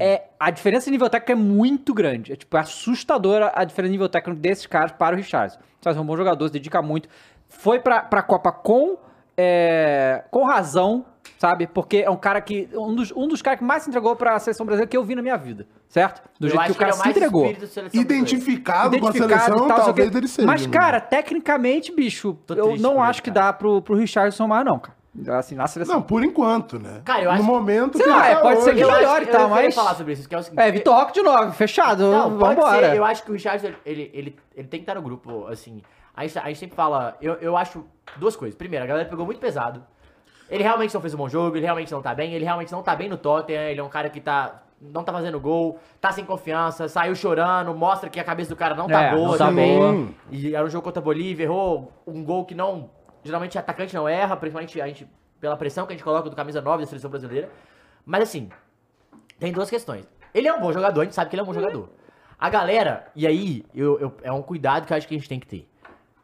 É, 0.00 0.24
a 0.38 0.50
diferença 0.50 0.86
de 0.86 0.90
nível 0.92 1.08
técnico 1.08 1.32
é 1.32 1.34
muito 1.34 1.94
grande. 1.94 2.32
É 2.32 2.36
tipo, 2.36 2.56
é 2.56 2.60
assustadora 2.60 3.52
a 3.54 3.64
diferença 3.64 3.90
de 3.90 3.92
nível 3.92 4.08
técnico 4.08 4.40
desses 4.40 4.66
caras 4.66 4.92
para 4.92 5.14
o 5.14 5.16
Richardson. 5.16 5.58
O 5.58 5.62
Richardson 5.78 6.00
é 6.00 6.02
um 6.02 6.06
bom 6.06 6.16
jogador, 6.16 6.46
se 6.46 6.52
dedica 6.52 6.80
muito. 6.82 7.08
Foi 7.48 7.80
pra, 7.80 8.02
pra 8.02 8.22
Copa 8.22 8.50
com, 8.50 8.96
é, 9.36 10.24
com 10.30 10.44
razão, 10.44 11.04
sabe? 11.38 11.66
Porque 11.66 11.98
é 11.98 12.10
um 12.10 12.16
cara 12.16 12.40
que. 12.40 12.68
Um 12.74 12.94
dos, 12.94 13.12
um 13.12 13.28
dos 13.28 13.40
caras 13.42 13.60
que 13.60 13.64
mais 13.64 13.82
se 13.82 13.88
entregou 13.88 14.16
pra 14.16 14.38
seleção 14.38 14.66
brasileira 14.66 14.90
que 14.90 14.96
eu 14.96 15.04
vi 15.04 15.14
na 15.14 15.22
minha 15.22 15.36
vida. 15.36 15.66
Certo? 15.88 16.22
Do 16.40 16.46
Eu 16.46 16.50
jeito 16.50 16.64
que 16.64 16.72
o 16.72 16.74
cara 16.74 16.90
ele 16.90 16.90
é 16.90 16.98
se 16.98 17.04
mais 17.04 17.16
entregou. 17.16 17.52
brasileira. 17.52 17.90
Identificado, 17.94 18.98
com 18.98 19.06
a 19.06 19.10
Identificado 19.10 19.44
seleção, 19.44 19.66
e 19.66 19.68
tal, 19.68 19.78
o 19.78 19.84
talvez 19.84 20.14
ele 20.14 20.28
seja. 20.28 20.46
Mas, 20.46 20.66
né? 20.66 20.72
cara, 20.72 21.00
tecnicamente, 21.00 21.94
bicho, 21.94 22.34
Tô 22.46 22.54
eu 22.54 22.64
triste 22.64 22.82
não 22.82 23.00
acho 23.00 23.22
que 23.22 23.30
dá 23.30 23.52
pro, 23.52 23.80
pro 23.80 23.94
Richardson 23.94 24.48
mais, 24.48 24.64
não, 24.64 24.78
cara. 24.80 25.03
Assim, 25.30 25.54
na 25.54 25.66
seleção. 25.68 25.94
Não, 25.96 26.02
por 26.02 26.24
enquanto, 26.24 26.78
né? 26.78 27.00
Cara, 27.04 27.20
eu 27.22 27.24
no 27.26 27.30
acho- 27.36 27.42
momento 27.44 27.96
Sei 27.98 28.04
que 28.06 28.12
lá, 28.12 28.26
é, 28.28 28.34
tá 28.34 28.40
pode 28.40 28.60
ser 28.62 28.70
hoje. 28.70 28.78
que 28.78 28.84
Eu 28.84 28.90
melhor 28.92 29.12
acho 29.14 29.22
e 29.22 29.26
que- 29.26 29.32
tal, 29.32 29.48
mas- 29.48 29.74
falar 29.74 29.94
sobre 29.94 30.12
isso, 30.12 30.28
que 30.28 30.34
é 30.34 30.38
o 30.38 30.42
seguinte. 30.42 30.60
É, 30.60 30.70
Vitor 30.72 30.94
Roque 30.94 31.12
de 31.12 31.22
novo, 31.22 31.52
fechado. 31.52 32.10
Não, 32.10 32.36
pode 32.36 32.56
vambora. 32.56 32.90
ser. 32.90 32.96
Eu 32.96 33.04
acho 33.04 33.22
que 33.22 33.30
o 33.30 33.34
Richardson, 33.34 33.68
ele, 33.86 34.10
ele, 34.12 34.36
ele 34.56 34.66
tem 34.68 34.80
que 34.80 34.84
estar 34.84 34.94
no 34.96 35.02
grupo, 35.02 35.46
assim. 35.46 35.82
A 36.16 36.22
gente, 36.26 36.38
a 36.38 36.46
gente 36.48 36.58
sempre 36.58 36.76
fala... 36.76 37.16
Eu, 37.20 37.34
eu 37.34 37.56
acho 37.56 37.84
duas 38.16 38.34
coisas. 38.36 38.56
Primeiro, 38.56 38.84
a 38.84 38.88
galera 38.88 39.08
pegou 39.08 39.24
muito 39.24 39.38
pesado. 39.40 39.84
Ele 40.50 40.62
realmente 40.62 40.92
não 40.92 41.00
fez 41.00 41.14
um 41.14 41.16
bom 41.16 41.28
jogo, 41.28 41.56
ele 41.56 41.64
realmente 41.64 41.90
não 41.92 42.02
tá 42.02 42.14
bem, 42.14 42.34
ele 42.34 42.44
realmente 42.44 42.70
não 42.72 42.82
tá 42.82 42.94
bem 42.94 43.08
no 43.08 43.16
Tottenham, 43.16 43.62
ele 43.62 43.80
é 43.80 43.82
um 43.84 43.88
cara 43.88 44.10
que 44.10 44.20
tá... 44.20 44.62
Não 44.80 45.02
tá 45.02 45.12
fazendo 45.12 45.40
gol, 45.40 45.78
tá 46.00 46.12
sem 46.12 46.24
confiança, 46.26 46.88
saiu 46.88 47.14
chorando, 47.14 47.72
mostra 47.74 48.10
que 48.10 48.20
a 48.20 48.24
cabeça 48.24 48.50
do 48.50 48.56
cara 48.56 48.74
não 48.74 48.86
tá 48.86 49.02
É, 49.04 49.14
boa 49.14 49.28
não 49.28 49.38
tá 49.38 49.46
também. 49.46 49.78
boa. 49.78 50.08
E 50.30 50.54
era 50.54 50.66
um 50.66 50.68
jogo 50.68 50.84
contra 50.84 51.00
a 51.00 51.02
Bolívia, 51.04 51.44
errou 51.44 51.90
um 52.06 52.22
gol 52.22 52.44
que 52.44 52.54
não. 52.54 52.90
Geralmente 53.24 53.58
atacante 53.58 53.94
não 53.94 54.08
erra, 54.08 54.36
principalmente 54.36 54.80
a 54.80 54.86
gente, 54.86 55.08
pela 55.40 55.56
pressão 55.56 55.86
que 55.86 55.92
a 55.92 55.96
gente 55.96 56.04
coloca 56.04 56.28
do 56.30 56.36
camisa 56.36 56.60
9 56.60 56.82
da 56.84 56.86
seleção 56.86 57.10
brasileira. 57.10 57.48
Mas 58.04 58.22
assim, 58.22 58.50
tem 59.38 59.52
duas 59.52 59.70
questões. 59.70 60.06
Ele 60.32 60.46
é 60.48 60.52
um 60.54 60.60
bom 60.60 60.72
jogador, 60.72 61.00
a 61.00 61.04
gente 61.04 61.14
sabe 61.14 61.30
que 61.30 61.36
ele 61.36 61.40
é 61.40 61.42
um 61.42 61.46
bom 61.46 61.54
jogador. 61.54 61.88
A 62.38 62.50
galera, 62.50 63.06
e 63.14 63.26
aí, 63.26 63.64
eu, 63.74 63.98
eu- 63.98 64.14
é 64.22 64.30
um 64.32 64.42
cuidado 64.42 64.86
que 64.86 64.92
eu 64.92 64.96
acho 64.96 65.06
que 65.08 65.14
a 65.14 65.18
gente 65.18 65.28
tem 65.28 65.40
que 65.40 65.46
ter. 65.46 65.68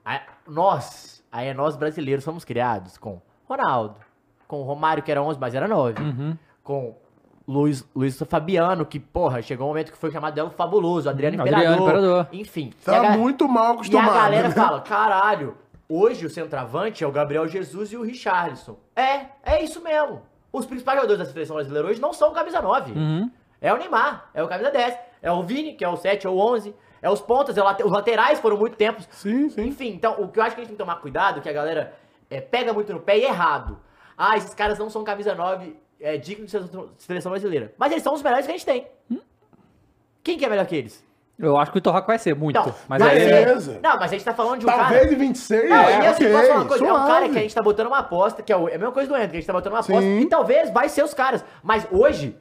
A- 0.05 0.21
nós, 0.47 1.25
aí 1.33 1.53
nós 1.55 1.77
brasileiros, 1.77 2.25
somos 2.25 2.45
criados 2.45 2.99
com 2.99 3.21
Ronaldo, 3.49 3.97
com 4.47 4.63
Romário, 4.63 5.03
que 5.03 5.11
era 5.11 5.23
11, 5.23 5.39
mas 5.41 5.55
era 5.55 5.67
9, 5.69 5.95
com 6.63 6.97
Luiz, 7.47 7.85
Luiz 7.95 8.19
Fabiano, 8.29 8.85
que, 8.85 8.99
porra, 9.01 9.41
chegou 9.43 9.67
um 9.67 9.71
momento 9.71 9.91
que 9.93 9.99
foi 9.99 10.11
chamado 10.11 10.35
dela 10.35 10.51
fabuloso, 10.51 11.09
Adriano 11.09 11.39
Hum, 11.39 11.41
Imperador, 11.41 11.67
Adriano 11.69 11.83
Imperador. 11.89 12.29
enfim. 12.33 12.73
Tá 12.85 12.99
ga- 13.01 13.17
muito 13.17 13.49
mal 13.49 13.67
e 13.67 13.69
a 13.69 13.73
acostumado. 13.75 14.13
galera 14.15 14.51
fala, 14.51 14.81
caralho, 14.81 15.57
hoje 15.91 16.25
o 16.25 16.31
centroavante 16.31 17.03
é 17.05 17.07
o 17.07 17.13
Gabriel 17.13 17.47
Jesus 17.49 17.93
e 17.93 17.97
o 17.97 18.03
Richarlison. 18.03 18.79
É, 18.97 19.27
é 19.45 19.63
isso 19.63 19.83
mesmo. 19.83 20.23
Os 20.53 20.65
principais 20.67 20.97
jogadores 20.99 21.19
da 21.27 21.33
seleção 21.33 21.57
brasileira 21.57 21.87
hoje 21.89 22.01
não 22.01 22.13
são 22.13 22.31
o 22.31 22.33
camisa 22.35 22.63
9. 22.63 22.93
Uhum. 22.93 23.31
É 23.61 23.73
o 23.75 23.77
Neymar, 23.77 24.31
é 24.33 24.43
o 24.43 24.49
camisa 24.49 24.71
10, 24.71 24.97
é 25.21 25.31
o 25.31 25.43
Vini, 25.43 25.75
que 25.75 25.85
é 25.85 25.89
o 25.89 25.97
7 25.97 26.27
ou 26.27 26.39
11, 26.39 26.75
é 27.03 27.11
os 27.11 27.21
pontas, 27.21 27.57
é 27.59 27.61
o 27.61 27.65
late- 27.65 27.83
os 27.85 27.91
laterais 27.93 28.41
foram 28.41 28.57
muito 28.57 28.77
tempos. 28.77 29.07
Sim, 29.11 29.49
sim. 29.51 29.63
Enfim, 29.67 29.89
então, 29.89 30.15
o 30.23 30.29
que 30.29 30.39
eu 30.39 30.43
acho 30.43 30.55
que 30.55 30.61
a 30.61 30.65
gente 30.65 30.71
tem 30.71 30.77
que 30.77 30.83
tomar 30.83 30.97
cuidado, 31.01 31.41
que 31.43 31.49
a 31.49 31.53
galera 31.53 31.95
é, 32.31 32.41
pega 32.41 32.73
muito 32.73 32.93
no 32.93 33.01
pé 33.01 33.19
e 33.19 33.25
é 33.25 33.29
errado. 33.29 33.79
Ah, 34.17 34.37
esses 34.37 34.55
caras 34.55 34.79
não 34.79 34.89
são 34.91 35.05
camisa 35.05 35.35
9, 35.35 35.77
é, 36.01 36.17
digno 36.17 36.47
de 36.47 36.51
seleção, 36.99 37.31
brasileira. 37.31 37.75
Mas 37.79 37.93
eles 37.93 38.03
são 38.03 38.15
os 38.15 38.23
melhores 38.23 38.47
que 38.47 38.53
a 38.53 38.57
gente 38.57 38.67
tem. 38.67 38.87
Quem 40.23 40.37
que 40.39 40.45
é 40.45 40.49
melhor 40.49 40.67
que 40.67 40.77
eles? 40.77 41.05
Eu 41.41 41.57
acho 41.57 41.73
que 41.73 41.79
o 41.79 41.91
Roque 41.91 42.07
vai 42.07 42.19
ser 42.19 42.35
muito. 42.35 42.55
Não, 42.59 42.75
mas 42.87 43.01
aí. 43.03 43.19
Beleza. 43.19 43.81
Não, 43.83 43.93
mas 43.93 44.03
a 44.03 44.07
gente 44.09 44.25
tá 44.25 44.35
falando 44.35 44.59
de 44.61 44.67
um 44.67 44.69
cara... 44.69 44.83
Talvez 44.83 45.09
de 45.09 45.15
26, 45.17 45.71
Não, 45.71 45.77
é, 45.77 46.03
e 46.03 46.07
assim, 46.07 46.25
ok, 46.25 46.33
posso 46.33 46.47
falar 46.49 46.59
uma 46.61 46.67
coisa? 46.69 46.85
É 46.87 46.93
um 46.93 46.97
cara 46.97 47.07
suave. 47.09 47.29
que 47.31 47.39
a 47.39 47.43
gente 47.43 47.55
tá 47.55 47.63
botando 47.63 47.87
uma 47.87 47.99
aposta, 47.99 48.43
que 48.43 48.53
é, 48.53 48.57
o- 48.57 48.69
é 48.69 48.75
a 48.75 48.79
mesma 48.79 48.93
coisa 48.93 49.09
do 49.09 49.17
Ender, 49.17 49.31
que 49.31 49.37
a 49.37 49.41
gente 49.41 49.47
tá 49.47 49.53
botando 49.55 49.73
uma 49.73 49.79
aposta, 49.81 50.03
Sim. 50.03 50.21
e 50.21 50.27
talvez 50.27 50.71
vai 50.71 50.89
ser 50.91 51.03
os 51.03 51.15
caras. 51.15 51.43
Mas 51.63 51.87
hoje, 51.91 52.37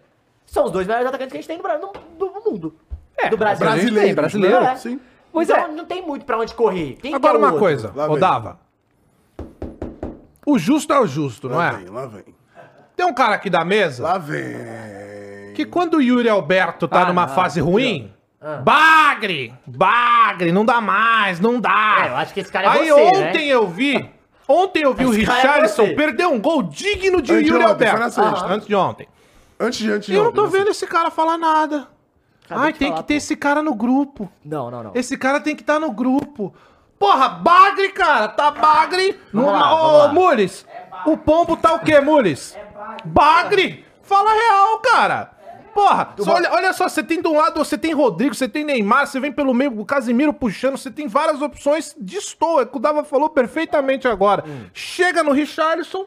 são 0.46 0.66
os 0.66 0.72
dois 0.72 0.86
melhores 0.86 1.08
atacantes 1.08 1.32
que 1.32 1.38
a 1.38 1.42
gente 1.42 1.48
tem 1.48 1.80
no, 1.80 1.94
do 2.18 2.34
mundo. 2.52 2.76
É, 3.18 3.30
do 3.30 3.38
Brasil. 3.38 3.66
brasileiro, 3.66 4.06
Tem, 4.08 4.16
brasileiro. 4.16 4.56
É. 4.58 4.76
Sim. 4.76 5.00
Pois 5.32 5.50
então, 5.50 5.64
é. 5.64 5.68
não 5.70 5.86
tem 5.86 6.02
muito 6.06 6.26
pra 6.26 6.38
onde 6.38 6.54
correr. 6.54 6.98
Quem 7.02 7.14
Agora 7.14 7.36
é 7.36 7.38
uma 7.38 7.48
outro? 7.48 7.60
coisa, 7.60 7.92
Lá 7.96 8.06
ô 8.06 8.12
vem. 8.12 8.20
Dava. 8.20 8.60
O 10.46 10.58
justo 10.58 10.92
é 10.94 11.00
o 11.00 11.06
justo, 11.08 11.48
não 11.48 11.58
Lá 11.58 11.68
é? 11.70 11.72
vem, 11.78 11.90
lá 11.90 12.06
vem. 12.08 12.24
Tem 12.96 13.06
um 13.06 13.14
cara 13.14 13.36
aqui 13.36 13.50
da 13.50 13.64
mesa 13.64 14.04
Lá 14.04 14.18
vem. 14.18 15.54
que 15.56 15.66
quando 15.66 15.96
o 15.98 16.02
Yuri 16.02 16.28
Alberto 16.28 16.88
tá 16.88 17.04
Ah, 17.04 17.06
numa 17.06 17.28
não, 17.28 17.34
fase 17.36 17.60
ruim, 17.62 18.12
Ah. 18.42 18.58
bagre, 18.64 19.54
bagre, 19.68 20.52
não 20.52 20.64
dá 20.66 20.80
mais, 20.80 21.40
não 21.40 21.60
dá. 21.60 22.06
É, 22.06 22.10
eu 22.10 22.16
acho 22.18 22.34
que 22.34 22.40
esse 22.40 22.52
cara 22.52 22.68
é 22.68 22.70
Aí 22.70 22.88
você, 22.90 23.02
ontem 23.02 23.48
eu 23.50 23.68
vi, 23.68 24.10
ontem 24.48 24.84
eu 24.84 24.94
vi 24.94 25.06
o 25.06 25.14
Esse 25.14 25.26
cara 25.26 25.40
é 25.40 25.42
Richarlison 25.42 25.86
você. 25.88 25.94
perder 25.94 26.28
um 26.28 26.40
gol 26.40 26.64
digno 26.64 27.22
de 27.22 27.34
Antes 27.34 27.50
Yuri 27.50 27.64
ontem, 27.66 27.88
Alberto. 27.90 28.22
Antes 28.48 28.68
de 28.68 28.76
ontem. 28.76 29.08
Antes 29.60 29.80
de 29.80 29.92
antes 29.92 30.08
de 30.08 30.14
E 30.14 30.16
eu 30.16 30.24
não 30.24 30.32
tô 30.32 30.44
né? 30.44 30.50
vendo 30.54 30.70
esse 30.70 30.88
cara 30.88 31.12
falar 31.12 31.38
nada. 31.38 31.88
Acabei 32.46 32.66
Ai, 32.68 32.74
tem 32.74 32.88
falar, 32.90 33.02
que 33.02 33.08
ter 33.10 33.14
pô. 33.16 33.18
esse 33.18 33.36
cara 33.36 33.62
no 33.62 33.76
grupo. 33.76 34.32
Não, 34.44 34.72
não, 34.72 34.84
não. 34.84 34.92
Esse 34.96 35.18
cara 35.18 35.40
tem 35.42 35.54
que 35.56 35.62
estar 35.62 35.78
no 35.80 35.92
grupo. 35.92 36.54
Porra, 36.98 37.28
bagre, 37.30 37.90
cara. 37.90 38.28
Tá 38.30 38.52
bagre. 38.52 39.20
Vamos 39.34 39.52
No- 39.52 39.58
lá, 39.60 40.06
Ô. 40.06 40.14
Mules. 40.14 40.66
O 41.06 41.18
pombo 41.18 41.56
tá 41.58 41.74
o 41.74 41.80
quê, 41.80 42.00
Mules? 42.00 42.58
bagre. 43.06 43.86
Fala 44.02 44.32
real, 44.32 44.80
cara. 44.80 45.32
Porra, 45.80 46.14
só 46.18 46.34
olha, 46.34 46.52
olha 46.52 46.74
só, 46.74 46.90
você 46.90 47.02
tem 47.02 47.22
de 47.22 47.28
um 47.28 47.38
lado, 47.38 47.58
você 47.58 47.78
tem 47.78 47.94
Rodrigo, 47.94 48.36
você 48.36 48.50
tem 48.50 48.66
Neymar, 48.66 49.08
você 49.08 49.18
vem 49.20 49.32
pelo 49.32 49.54
meio, 49.54 49.80
o 49.80 49.86
Casimiro 49.86 50.34
puxando, 50.34 50.78
você 50.78 50.92
tem 50.92 51.08
várias 51.08 51.42
opções 51.42 51.96
de 51.98 52.18
estoa, 52.18 52.66
que 52.66 52.76
o 52.76 52.80
Dava 52.80 53.04
falou 53.04 53.30
perfeitamente 53.30 54.08
agora. 54.08 54.44
Hum. 54.46 54.66
Chega 54.74 55.24
no 55.24 55.32
Richarlison, 55.32 56.06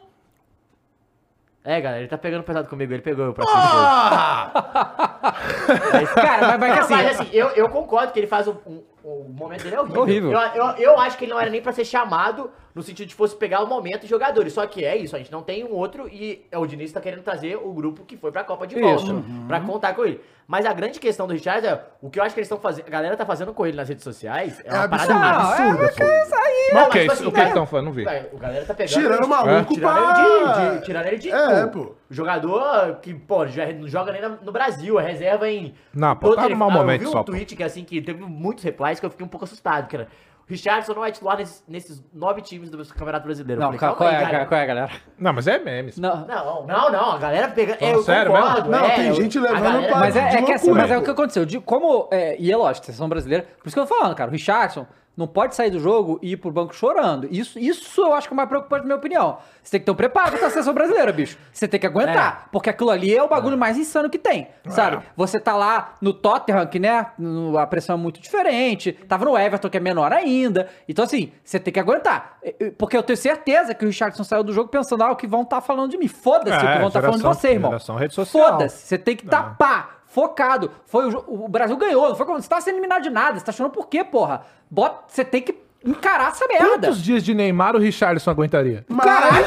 É, 1.63 1.81
galera, 1.81 2.01
ele 2.01 2.09
tá 2.09 2.17
pegando 2.17 2.43
pesado 2.43 2.67
comigo, 2.67 2.93
ele 2.93 3.01
pegou 3.01 3.25
eu 3.25 3.33
pra 3.33 3.45
cima. 3.47 3.59
ah, 3.63 5.33
Cara, 6.13 6.57
mas, 6.57 6.59
mas 6.59 6.79
assim. 6.79 6.93
mas 6.93 7.19
assim, 7.19 7.29
eu, 7.33 7.47
eu 7.49 7.69
concordo 7.69 8.11
que 8.13 8.19
ele 8.19 8.27
faz 8.27 8.47
um, 8.47 8.55
um- 8.67 8.83
o 9.03 9.27
momento 9.29 9.63
dele 9.63 9.75
é 9.75 9.81
horrível. 9.81 10.01
Horrível. 10.01 10.31
Eu, 10.31 10.39
eu, 10.39 10.65
eu 10.77 10.99
acho 10.99 11.17
que 11.17 11.25
ele 11.25 11.33
não 11.33 11.39
era 11.39 11.49
nem 11.49 11.61
pra 11.61 11.73
ser 11.73 11.85
chamado 11.85 12.49
no 12.73 12.81
sentido 12.81 13.07
de 13.07 13.15
fosse 13.15 13.35
pegar 13.35 13.61
o 13.61 13.67
momento 13.67 14.05
e 14.05 14.07
jogadores. 14.07 14.53
Só 14.53 14.65
que 14.65 14.83
é 14.85 14.95
isso, 14.95 15.15
a 15.15 15.19
gente 15.19 15.31
não 15.31 15.43
tem 15.43 15.63
um 15.63 15.73
outro 15.73 16.07
e 16.07 16.45
o 16.53 16.65
Diniz 16.65 16.91
tá 16.91 17.01
querendo 17.01 17.21
trazer 17.21 17.57
o 17.57 17.73
grupo 17.73 18.05
que 18.05 18.15
foi 18.15 18.31
pra 18.31 18.43
Copa 18.43 18.65
de 18.65 18.79
volta. 18.79 19.03
Isso. 19.03 19.23
Pra 19.47 19.59
contar 19.59 19.93
com 19.93 20.05
ele. 20.05 20.21
Mas 20.47 20.65
a 20.65 20.73
grande 20.73 20.99
questão 20.99 21.25
do 21.25 21.33
Richard 21.33 21.65
é 21.65 21.81
o 22.01 22.09
que 22.09 22.19
eu 22.19 22.23
acho 22.23 22.33
que 22.33 22.39
eles 22.41 22.47
estão 22.47 22.59
fazendo. 22.59 22.85
A 22.87 22.89
galera 22.89 23.15
tá 23.15 23.25
fazendo 23.25 23.53
com 23.53 23.65
ele 23.65 23.77
nas 23.77 23.87
redes 23.87 24.03
sociais. 24.03 24.59
É, 24.65 24.69
É 24.75 24.77
uma 24.79 24.89
parada 24.89 25.13
absurdo, 25.13 25.83
absurda. 25.83 25.85
absurdo, 25.85 25.95
pô. 25.97 26.33
Mas 26.73 26.81
Não, 26.81 26.87
o 26.87 26.89
que 26.91 26.97
é 26.97 27.01
tipo 27.01 27.03
isso? 27.03 27.11
assim, 27.13 27.13
O 27.13 27.15
que 27.17 27.23
eles 27.23 27.33
cara, 27.33 27.47
estão 27.49 27.65
falando? 27.65 27.85
Não 27.85 27.91
vi. 27.93 28.01
O 28.31 28.37
galera 28.37 28.65
tá 28.65 28.73
pegando. 28.73 28.93
Tirando 28.93 29.23
o 29.25 29.27
maluco 29.29 29.73
tirando 29.73 29.93
pra- 29.93 30.01
ele 30.03 30.69
de, 30.71 30.75
de- 30.79 30.85
Tirando 30.85 31.05
ele 31.07 31.17
de. 31.17 31.31
É, 31.31 31.65
pô, 31.67 31.85
pô. 31.85 31.95
Jogador 32.09 32.95
que, 33.01 33.13
pô, 33.13 33.47
já 33.47 33.71
não 33.73 33.87
joga 33.87 34.11
nem 34.11 34.21
no 34.41 34.51
Brasil, 34.51 34.99
é 34.99 35.03
reserva 35.05 35.49
em. 35.49 35.73
Não, 35.93 36.15
pô, 36.15 36.35
tá 36.35 36.49
no 36.49 36.55
mau 36.55 36.69
ah, 36.69 36.73
eu 36.73 36.77
momento 36.77 37.01
vi 37.01 37.07
um 37.07 37.11
só, 37.11 37.19
pô. 37.19 37.31
tweet 37.31 37.55
que, 37.55 37.63
assim, 37.63 37.83
que 37.83 38.01
teve 38.01 38.21
muitos 38.23 38.63
replies 38.63 38.99
que 38.99 39.05
eu 39.05 39.09
fiquei 39.09 39.25
um 39.25 39.29
pouco 39.29 39.45
assustado, 39.45 39.87
que 39.87 39.95
era. 39.95 40.07
Richardson 40.47 40.93
não 40.93 41.05
é 41.05 41.11
titular 41.11 41.37
nesses, 41.37 41.63
nesses 41.67 42.03
nove 42.13 42.41
times 42.41 42.69
do 42.69 42.77
Campeonato 42.93 43.25
Brasileiro. 43.25 43.61
Eu 43.61 43.71
Não, 43.71 43.77
falei, 43.77 43.95
qual, 43.95 44.09
é, 44.09 44.15
aí, 44.15 44.21
qual, 44.21 44.31
cara. 44.31 44.45
qual 44.45 44.61
é, 44.61 44.65
galera? 44.65 44.91
Não, 45.17 45.33
mas 45.33 45.47
é 45.47 45.57
memes. 45.59 45.97
Não. 45.97 46.25
Não, 46.27 46.67
não, 46.67 46.91
não, 46.91 47.11
a 47.13 47.17
galera. 47.17 47.47
Não, 47.47 47.87
É, 47.87 47.93
eu 47.93 48.03
sério 48.03 48.31
concordo, 48.31 48.55
mesmo? 48.55 48.71
Não, 48.71 48.85
é, 48.85 48.95
tem 48.95 49.07
eu- 49.07 49.15
gente 49.15 49.39
levando 49.39 49.61
galera- 49.63 49.87
pra- 49.87 49.99
Mas 49.99 50.15
é, 50.15 50.19
é 50.35 50.41
que 50.41 50.51
assim, 50.51 50.71
mas 50.71 50.91
é 50.91 50.97
o 50.97 51.03
que 51.03 51.09
aconteceu. 51.09 51.45
De, 51.45 51.59
como, 51.59 52.07
é, 52.11 52.35
e 52.39 52.51
é 52.51 52.57
lógico, 52.57 52.85
seleção 52.85 53.07
brasileira. 53.07 53.45
Por 53.59 53.67
isso 53.67 53.75
que 53.75 53.79
eu 53.79 53.85
tô 53.87 53.95
falando, 53.95 54.15
cara. 54.15 54.29
O 54.29 54.31
Richardson 54.33 54.85
não 55.15 55.27
pode 55.27 55.55
sair 55.55 55.69
do 55.69 55.79
jogo 55.79 56.19
e 56.21 56.31
ir 56.31 56.37
pro 56.37 56.49
banco 56.51 56.73
chorando. 56.75 57.27
Isso, 57.29 57.59
isso 57.59 58.01
eu 58.01 58.13
acho 58.13 58.27
que 58.27 58.33
é 58.33 58.35
o 58.35 58.37
mais 58.37 58.49
preocupante, 58.49 58.81
na 58.81 58.87
minha 58.87 58.97
opinião. 58.97 59.37
Você 59.61 59.71
tem 59.71 59.79
que 59.79 59.85
ter 59.85 59.91
um 59.91 59.95
preparo 59.95 60.31
contra 60.31 60.47
a 60.47 60.49
seleção 60.49 60.73
brasileira, 60.73 61.11
bicho. 61.11 61.37
Você 61.51 61.67
tem 61.67 61.79
que 61.79 61.85
aguentar. 61.85 62.49
Porque 62.51 62.69
aquilo 62.69 62.89
ali 62.89 63.15
é 63.15 63.21
o 63.21 63.27
bagulho 63.27 63.57
mais 63.57 63.77
insano 63.77 64.09
que 64.09 64.17
tem, 64.17 64.47
sabe? 64.69 65.03
Você 65.15 65.39
tá 65.39 65.55
lá 65.55 65.93
no 66.01 66.13
Tottenham, 66.13 66.65
que, 66.65 66.79
né, 66.79 67.07
a 67.59 67.67
pressão 67.67 67.95
é 67.95 67.99
muito 67.99 68.19
diferente. 68.19 68.91
Tava 68.91 69.23
no 69.25 69.37
Everton, 69.37 69.69
que 69.69 69.77
é 69.77 69.79
menor 69.79 70.11
ainda. 70.11 70.67
Então, 70.89 71.05
assim, 71.05 71.31
você 71.43 71.59
tem 71.59 71.71
que 71.73 71.79
aguentar. 71.79 72.39
Porque 72.77 72.97
eu 72.97 73.03
tenho 73.03 73.17
certeza 73.17 73.73
que 73.73 73.85
o 73.85 73.87
Richardson 73.87 74.23
saiu 74.23 74.43
do 74.43 74.51
jogo 74.51 74.69
pensando, 74.69 75.03
ah, 75.03 75.11
o 75.11 75.15
que 75.15 75.27
vão 75.27 75.43
estar 75.43 75.61
falando 75.61 75.91
de 75.91 75.97
mim. 75.97 76.07
Foda-se 76.07 76.57
o 76.57 76.59
que 76.59 76.65
É, 76.65 76.79
vão 76.79 76.87
estar 76.87 77.01
falando 77.01 77.17
de 77.17 77.23
você, 77.23 77.49
irmão. 77.51 77.71
Foda-se. 78.25 78.87
Você 78.87 78.97
tem 78.97 79.15
que 79.15 79.25
tapar. 79.25 80.02
Focado. 80.13 80.69
Foi 80.85 81.11
o, 81.11 81.45
o 81.45 81.47
Brasil 81.47 81.75
ganhou. 81.75 82.07
Não 82.07 82.15
foi 82.15 82.25
você 82.25 82.47
tá 82.47 82.61
sendo 82.61 82.75
eliminado 82.75 83.01
de 83.01 83.09
nada. 83.09 83.39
Você 83.39 83.45
tá 83.45 83.51
achando 83.51 83.71
por 83.71 83.87
quê, 83.87 84.03
porra? 84.03 84.45
Bota, 84.69 85.05
você 85.07 85.25
tem 85.25 85.41
que 85.41 85.53
encarar 85.85 86.29
essa 86.29 86.45
merda. 86.47 86.67
Quantos 86.67 87.01
dias 87.01 87.23
de 87.23 87.33
Neymar 87.33 87.75
o 87.75 87.79
Richarlison 87.79 88.31
aguentaria? 88.31 88.85
Caralho! 89.01 89.45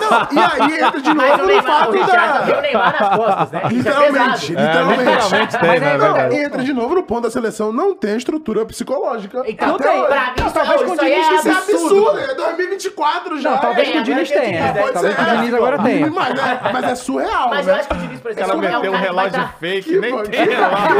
Não, 0.00 0.28
e 0.32 0.62
aí 0.62 0.80
entra 0.80 1.00
de 1.00 1.14
Mas 1.14 1.30
novo 1.30 1.42
o 1.42 1.42
no 1.42 1.46
Neymar, 1.46 1.64
o 1.64 1.78
fato 1.80 1.92
Richardson 1.92 2.44
tem 2.44 2.52
o 2.52 2.56
da... 2.56 2.62
Neymar 2.62 3.00
nas 3.00 3.16
costas, 3.16 3.50
né? 3.52 3.60
Isso 3.64 3.88
é 3.88 4.10
Literalmente, 4.10 4.54
literalmente. 4.54 5.58
tem, 5.58 5.68
Mas 5.68 5.80
né, 5.80 5.98
não, 5.98 6.32
E 6.32 6.44
entra 6.44 6.62
de 6.62 6.72
novo 6.72 6.94
no 6.94 7.02
ponto 7.02 7.22
da 7.22 7.30
seleção, 7.30 7.72
não 7.72 7.94
tem 7.94 8.16
estrutura 8.16 8.64
psicológica. 8.64 9.42
Então, 9.46 9.74
Até 9.74 9.90
tem, 9.90 10.04
pra 10.04 10.20
mim, 10.20 10.32
Não, 10.38 10.46
isso, 10.46 10.54
talvez 10.54 10.82
com 10.82 10.92
o 10.92 10.96
Diniz 10.96 11.28
é 11.28 11.34
Isso 11.34 11.48
é 11.48 11.52
absurdo. 11.52 12.18
é 12.18 12.34
2023. 12.34 12.76
24 12.76 13.40
já. 13.40 13.50
Não, 13.50 13.58
talvez 13.58 13.88
é, 13.88 13.92
que 13.92 13.98
o 13.98 14.02
Diniz 14.02 14.30
agora 14.32 14.42
tenha. 14.42 14.72
Talvez 14.92 15.16
que 15.16 15.22
o 15.22 15.24
Diniz 15.24 15.52
é, 15.52 15.56
agora 15.56 15.78
tenha. 15.82 16.10
Mas 16.10 16.38
é, 16.38 16.72
mas 16.72 16.84
é 16.84 16.94
surreal, 16.94 17.48
Mas 17.50 17.66
né? 17.66 17.72
eu 17.72 17.76
acho 17.76 17.88
que 17.88 17.94
o 17.94 17.98
Diniz, 17.98 18.20
por 18.20 18.30
exemplo, 18.30 18.52
Ela 18.52 18.52
é 18.52 18.56
um 18.56 18.74
meteu 18.80 18.92
um 18.92 18.96
relógio 18.96 19.48
fake, 19.60 19.98
nem 19.98 20.22
tem 20.24 20.44
relógio. 20.48 20.96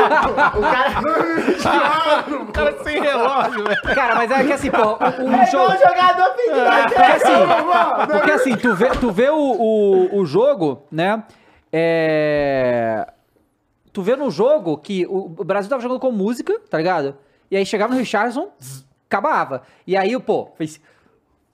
O 0.57 0.61
cara... 0.61 0.87
O 2.47 2.53
cara 2.53 2.77
sem 2.83 3.01
relógio, 3.01 3.65
velho. 3.65 3.95
Cara, 3.95 4.15
mas 4.15 4.31
é 4.31 4.45
que 4.45 4.53
assim, 4.53 4.66
pô, 4.71 5.23
um, 5.23 5.29
um 5.29 5.35
É 5.35 5.47
jogo. 5.47 5.73
jogador 5.73 6.35
pedindo 6.37 6.61
É, 6.61 6.83
porque 6.83 7.03
assim, 7.03 8.11
porque 8.13 8.31
assim, 8.33 8.57
tu 8.57 8.75
vê, 8.75 8.89
tu 8.91 9.11
vê 9.11 9.29
o, 9.31 9.37
o, 9.37 10.19
o 10.21 10.27
jogo, 10.27 10.83
né? 10.91 11.23
É. 11.73 13.07
Tu 13.93 14.03
vê 14.03 14.15
no 14.17 14.31
jogo 14.31 14.77
que 14.79 15.07
o 15.07 15.29
Brasil 15.45 15.71
tava 15.71 15.81
jogando 15.83 16.01
com 16.01 16.13
música, 16.13 16.59
tá 16.69 16.77
ligado? 16.79 17.17
E 17.51 17.57
aí 17.57 17.65
chegava 17.65 17.93
no 17.95 17.99
Richardson, 17.99 18.49
acabava. 19.09 19.63
E 19.87 19.97
aí, 19.97 20.19
pô, 20.21 20.51
fez. 20.57 20.81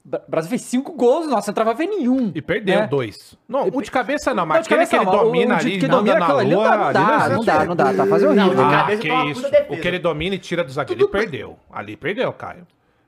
O 0.05 0.31
Brasil 0.31 0.51
fez 0.51 0.63
cinco 0.63 0.91
gols, 0.95 1.29
nossa, 1.29 1.49
não 1.49 1.53
entrava 1.53 1.71
a 1.71 1.75
ver 1.75 1.87
nenhum. 1.87 2.33
E 2.35 2.43
perdeu 2.43 2.81
né? 2.81 2.87
dois. 2.89 3.39
Não, 3.49 3.69
o 3.69 3.81
de 3.81 3.89
cabeça 3.89 4.35
não, 4.35 4.45
mas 4.45 4.67
aquele 4.67 4.85
que 4.85 4.97
ele 4.97 5.05
domina 5.05 5.57
ali, 5.57 5.79
que 5.79 5.87
domina 5.87 6.19
na 6.19 6.27
lua, 6.33 6.43
não 6.45 6.63
dá, 6.65 6.77
não 6.77 6.93
dá, 6.93 7.29
não 7.29 7.45
dá, 7.45 7.65
não 7.67 7.77
dá, 7.77 7.95
tá 7.95 8.07
fazendo 8.07 8.35
Não, 8.35 8.47
horrível. 8.49 8.67
de 8.67 8.75
Ah, 8.75 8.79
cabeça 8.79 9.03
que 9.03 9.09
isso. 9.31 9.47
O 9.69 9.77
que 9.81 9.87
ele 9.87 10.01
domina 10.01 10.35
e 10.35 10.39
tira 10.41 10.65
do 10.65 10.73
zagueiro, 10.73 11.03
ele 11.03 11.09
perdeu. 11.09 11.57
Ali 11.73 11.97
perdeu, 11.97 12.33
Caio. 12.33 12.67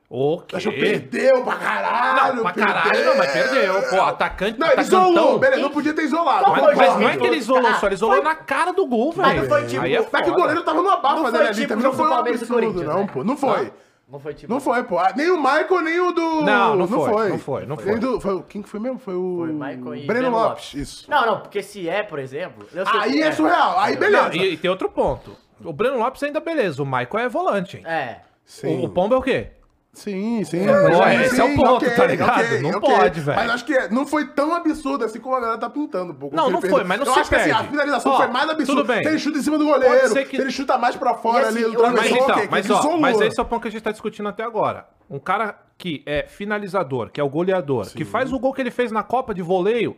O 0.08 0.38
quê? 0.42 0.56
Acho 0.56 0.70
que 0.70 0.78
perdeu 0.78 1.42
pra 1.42 1.56
caralho. 1.56 2.36
Não, 2.36 2.42
pra 2.42 2.52
caralho, 2.52 3.04
não, 3.04 3.16
mas 3.16 3.32
perdeu. 3.32 3.82
Pô, 3.90 4.00
atacante, 4.02 4.58
Não, 4.60 4.66
ele 4.68 4.80
atacantão. 4.80 5.10
isolou. 5.10 5.38
Beleza, 5.38 5.62
não 5.62 5.70
podia 5.70 5.94
ter 5.94 6.02
isolado. 6.02 6.50
Mas, 6.52 6.62
mas 6.76 6.86
jogo? 6.88 7.00
não 7.00 7.08
é 7.08 7.16
que 7.16 7.26
ele 7.26 7.36
isolou 7.36 7.70
Ah, 7.70 7.74
só, 7.74 7.86
ele 7.86 7.94
isolou 7.94 8.16
foi- 8.16 8.24
na 8.24 8.34
cara 8.34 8.72
do 8.72 8.86
gol, 8.86 9.12
Mas 9.16 9.26
velho. 9.28 9.40
não 9.42 9.48
foi 9.48 9.66
tipo- 9.66 9.82
Aí 9.82 9.94
é 9.94 9.98
É 9.98 10.22
que 10.22 10.30
o 10.30 10.34
goleiro 10.34 10.62
tava 10.62 10.82
numa 10.82 10.96
bafa 10.98 11.14
Não 11.16 11.22
dele 11.24 11.36
foi 11.38 11.46
ali 11.46 11.60
tipo 11.66 11.76
Não 11.76 11.92
foi 11.92 12.06
um 12.06 12.08
Palmeiras 12.10 12.42
absurdo, 12.42 12.84
não, 12.84 13.06
pô. 13.06 13.24
Não 13.24 13.36
foi. 13.36 13.72
Não 14.06 14.20
foi 14.20 14.34
tipo... 14.34 14.52
Não 14.52 14.60
foi, 14.60 14.82
pô. 14.84 14.98
Ah, 14.98 15.12
Nem 15.16 15.30
o 15.30 15.38
Michael, 15.38 15.80
nem 15.80 16.00
o 16.00 16.12
do. 16.12 16.42
Não, 16.42 16.76
não 16.76 16.86
foi, 16.86 17.28
não 17.30 17.38
foi, 17.38 17.66
não 17.66 17.76
foi. 17.76 17.98
do- 17.98 18.20
foi 18.20 18.42
Quem 18.48 18.62
que 18.62 18.68
foi 18.68 18.78
mesmo? 18.78 18.98
Foi 18.98 19.14
o. 19.14 19.36
Foi 19.38 19.50
o 19.50 19.54
Michael 19.54 19.94
e 19.96 20.06
Breno 20.06 20.06
Breno 20.06 20.30
Lopes. 20.30 20.74
Isso. 20.74 21.10
Não, 21.10 21.26
não, 21.26 21.40
porque 21.40 21.62
se 21.62 21.88
é, 21.88 22.02
por 22.02 22.18
exemplo... 22.18 22.64
eu 22.72 22.86
sei 22.86 23.00
Aí 23.00 23.20
é 23.22 23.32
surreal. 23.32 23.80
Aí 23.80 23.96
beleza. 23.96 24.28
Não, 24.28 24.34
e, 24.34 24.52
e 24.52 24.56
tem 24.58 24.70
outro 24.70 24.90
ponto. 24.90 25.34
O 25.64 25.72
Breno 25.72 25.98
Lopes 25.98 26.22
ainda 26.22 26.38
beleza, 26.38 26.82
o 26.82 26.86
Michael 26.86 27.18
é 27.18 27.28
volante, 27.28 27.78
hein? 27.78 27.82
É. 27.86 28.18
Sim. 28.44 28.82
O, 28.82 28.84
o 28.84 28.88
Pombo 28.90 29.14
é 29.14 29.18
o 29.18 29.22
quê? 29.22 29.48
Sim, 29.94 30.42
sim. 30.44 30.66
Pô, 30.66 31.04
sim, 31.04 31.22
esse 31.22 31.40
é 31.40 31.44
o 31.44 31.48
sim, 31.48 31.56
ponto, 31.56 31.70
ok, 31.76 31.90
tá 31.90 32.06
ligado? 32.06 32.30
ok, 32.40 32.60
Não 32.60 32.70
ok. 32.78 32.80
pode, 32.94 33.20
velho. 33.20 33.38
Mas 33.38 33.50
acho 33.52 33.64
que 33.64 33.72
é- 33.74 33.88
não 33.88 34.04
foi 34.06 34.26
tão 34.26 34.52
absurdo 34.52 35.04
assim 35.04 35.20
como 35.20 35.36
a 35.36 35.40
galera 35.40 35.58
tá 35.58 35.70
pintando. 35.70 36.12
um 36.12 36.14
pouco. 36.16 36.34
Não, 36.34 36.50
não 36.50 36.60
perdeu. 36.60 36.78
foi, 36.78 36.84
mas 36.84 36.98
não 36.98 37.06
Eu 37.06 37.12
se 37.14 37.20
acho 37.20 37.28
que 37.30 37.36
assim, 37.36 37.50
a 37.50 37.54
perde. 37.58 37.70
finalização 37.70 38.12
Ó, 38.12 38.16
foi 38.16 38.26
mais 38.26 38.50
absurda. 38.50 38.82
tudo 38.82 38.86
bem. 38.92 39.02
Se 39.04 39.08
ele 39.08 39.18
chuta 39.20 39.38
em 39.38 39.42
cima 39.42 39.56
do 39.58 39.64
goleiro, 39.64 40.26
que- 40.26 40.36
ele 40.36 40.50
chuta 40.50 40.76
mais 40.76 40.96
pra 40.96 41.14
fora 41.14 41.46
ali, 41.48 41.64
assim, 41.64 41.72
do 41.72 41.82
Mas 41.92 42.10
então, 42.10 42.26
ok, 42.26 42.48
mas, 42.50 42.70
ó, 42.70 42.96
mas 42.98 43.20
esse 43.20 43.38
é 43.38 43.42
o 43.42 43.46
ponto 43.46 43.62
que 43.62 43.68
a 43.68 43.70
gente 43.70 43.82
tá 43.82 43.92
discutindo 43.92 44.28
até 44.28 44.42
agora. 44.42 44.86
Um 45.08 45.18
cara 45.20 45.56
que 45.78 46.02
é 46.06 46.26
finalizador, 46.28 47.10
que 47.10 47.20
é 47.20 47.24
o 47.24 47.28
goleador, 47.28 47.86
que 47.90 48.04
faz 48.04 48.32
o 48.32 48.38
gol 48.38 48.52
que 48.52 48.60
ele 48.60 48.70
fez 48.70 48.90
na 48.90 49.02
Copa 49.02 49.32
de 49.32 49.42
voleio, 49.42 49.96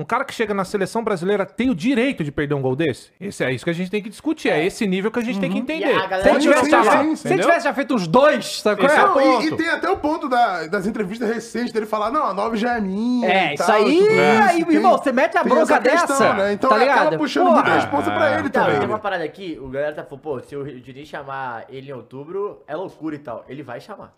um 0.00 0.04
cara 0.04 0.24
que 0.24 0.32
chega 0.32 0.54
na 0.54 0.64
seleção 0.64 1.02
brasileira 1.02 1.44
tem 1.44 1.70
o 1.70 1.74
direito 1.74 2.22
de 2.22 2.30
perder 2.30 2.54
um 2.54 2.62
gol 2.62 2.76
desse? 2.76 3.10
Esse 3.20 3.42
é 3.42 3.52
isso 3.52 3.64
que 3.64 3.70
a 3.70 3.74
gente 3.74 3.90
tem 3.90 4.00
que 4.00 4.08
discutir, 4.08 4.48
é 4.48 4.64
esse 4.64 4.86
nível 4.86 5.10
que 5.10 5.18
a 5.18 5.22
gente 5.22 5.40
tem 5.40 5.50
que 5.50 5.58
entender. 5.58 5.88
E 5.88 5.92
a 5.92 6.06
galera- 6.06 6.22
Se 6.22 6.28
ele 6.28 6.38
tivesse, 6.38 6.64
sim, 6.66 6.70
já, 6.70 7.02
sim, 7.02 7.16
se 7.16 7.28
ele 7.28 7.42
tivesse 7.42 7.64
já 7.64 7.74
feito 7.74 7.94
uns 7.96 8.06
dois, 8.06 8.60
sabe 8.60 8.80
qual 8.80 8.90
é? 8.92 8.94
é 8.94 9.02
Não, 9.02 9.42
e- 9.42 9.46
e, 9.48 9.56
tem 9.56 9.68
até 9.68 9.90
o 9.90 9.96
ponto 9.96 10.28
da- 10.28 10.66
das 10.68 10.86
entrevistas 10.86 11.28
recentes 11.28 11.72
dele 11.72 11.84
falar, 11.86 12.12
não, 12.12 12.24
a 12.26 12.32
9 12.32 12.56
já 12.56 12.76
é 12.76 12.80
minha. 12.80 13.28
É, 13.28 13.50
e 13.50 13.54
isso 13.54 13.66
tal, 13.66 13.74
aí, 13.76 13.98
tudo 13.98 14.20
aí, 14.48 14.64
Tem- 14.64 14.74
irmão, 14.76 14.96
você 14.98 15.10
mete 15.10 15.36
a 15.36 15.42
bronca 15.42 15.62
essa 15.62 15.80
questão, 15.80 16.18
dessa, 16.18 16.34
né? 16.34 16.52
Então 16.52 16.70
tá 16.70 16.76
acaba 16.76 16.94
ligado? 17.02 17.18
puxando 17.18 17.44
Porra. 17.46 17.56
muita 17.56 17.74
responsa 17.74 18.10
pra 18.12 18.32
ele 18.34 18.42
Não, 18.44 18.50
também. 18.50 18.78
tem 18.78 18.88
uma 18.88 18.98
parada 19.00 19.24
aqui, 19.24 19.58
o 19.60 19.68
galera 19.68 19.94
tá 19.96 20.04
falando, 20.04 20.22
pô, 20.22 20.40
se 20.40 20.54
o 20.54 20.80
Diniz 20.80 21.08
chamar 21.08 21.64
ele 21.68 21.90
em 21.90 21.92
outubro, 21.94 22.62
é 22.68 22.76
loucura 22.76 23.16
e 23.16 23.18
tal. 23.18 23.44
Ele 23.48 23.64
vai 23.64 23.80
chamar. 23.80 24.14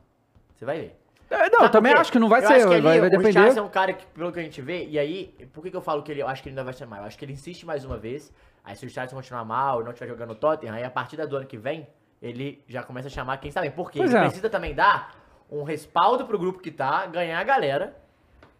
Você 0.54 0.66
vai 0.66 0.78
ver. 0.78 0.99
É, 1.30 1.36
Não, 1.36 1.44
eu 1.44 1.50
Sabe 1.60 1.72
também 1.72 1.92
quê? 1.94 2.00
acho 2.00 2.12
que 2.12 2.18
não 2.18 2.28
vai 2.28 2.42
Eu 2.42 2.46
ser, 2.48 2.54
acho 2.54 2.62
que 2.68 2.80
vai, 2.80 2.92
ali 2.92 3.00
vai 3.00 3.08
O 3.08 3.10
depender. 3.10 3.28
Richardson 3.28 3.60
é 3.60 3.62
um 3.62 3.68
cara 3.68 3.92
que, 3.92 4.04
pelo 4.06 4.32
que 4.32 4.40
a 4.40 4.42
gente 4.42 4.60
vê, 4.60 4.84
e 4.86 4.98
aí, 4.98 5.34
por 5.52 5.62
que, 5.62 5.70
que 5.70 5.76
eu 5.76 5.80
falo 5.80 6.02
que 6.02 6.10
ele, 6.10 6.20
eu 6.22 6.28
acho 6.28 6.42
que 6.42 6.48
ele 6.48 6.54
ainda 6.54 6.64
vai 6.64 6.74
chamar? 6.74 6.98
Eu 6.98 7.04
acho 7.04 7.16
que 7.16 7.24
ele 7.24 7.32
insiste 7.32 7.64
mais 7.64 7.84
uma 7.84 7.96
vez, 7.96 8.32
aí 8.64 8.74
se 8.74 8.84
o 8.84 8.88
Richardson 8.88 9.14
continuar 9.16 9.44
mal 9.44 9.80
e 9.80 9.84
não 9.84 9.92
estiver 9.92 10.08
jogando 10.10 10.30
no 10.30 10.34
Tottenham, 10.34 10.74
aí 10.74 10.82
a 10.84 10.90
partir 10.90 11.16
do 11.16 11.36
ano 11.36 11.46
que 11.46 11.56
vem, 11.56 11.86
ele 12.20 12.62
já 12.68 12.82
começa 12.82 13.06
a 13.08 13.10
chamar 13.10 13.36
quem 13.38 13.50
sabe. 13.50 13.70
Porque 13.70 13.98
Pois 13.98 14.10
ele 14.10 14.18
é. 14.18 14.24
precisa 14.24 14.50
também 14.50 14.74
dar 14.74 15.14
um 15.50 15.62
respaldo 15.62 16.26
pro 16.26 16.38
grupo 16.38 16.58
que 16.60 16.70
tá, 16.70 17.06
ganhar 17.06 17.38
a 17.38 17.44
galera, 17.44 17.96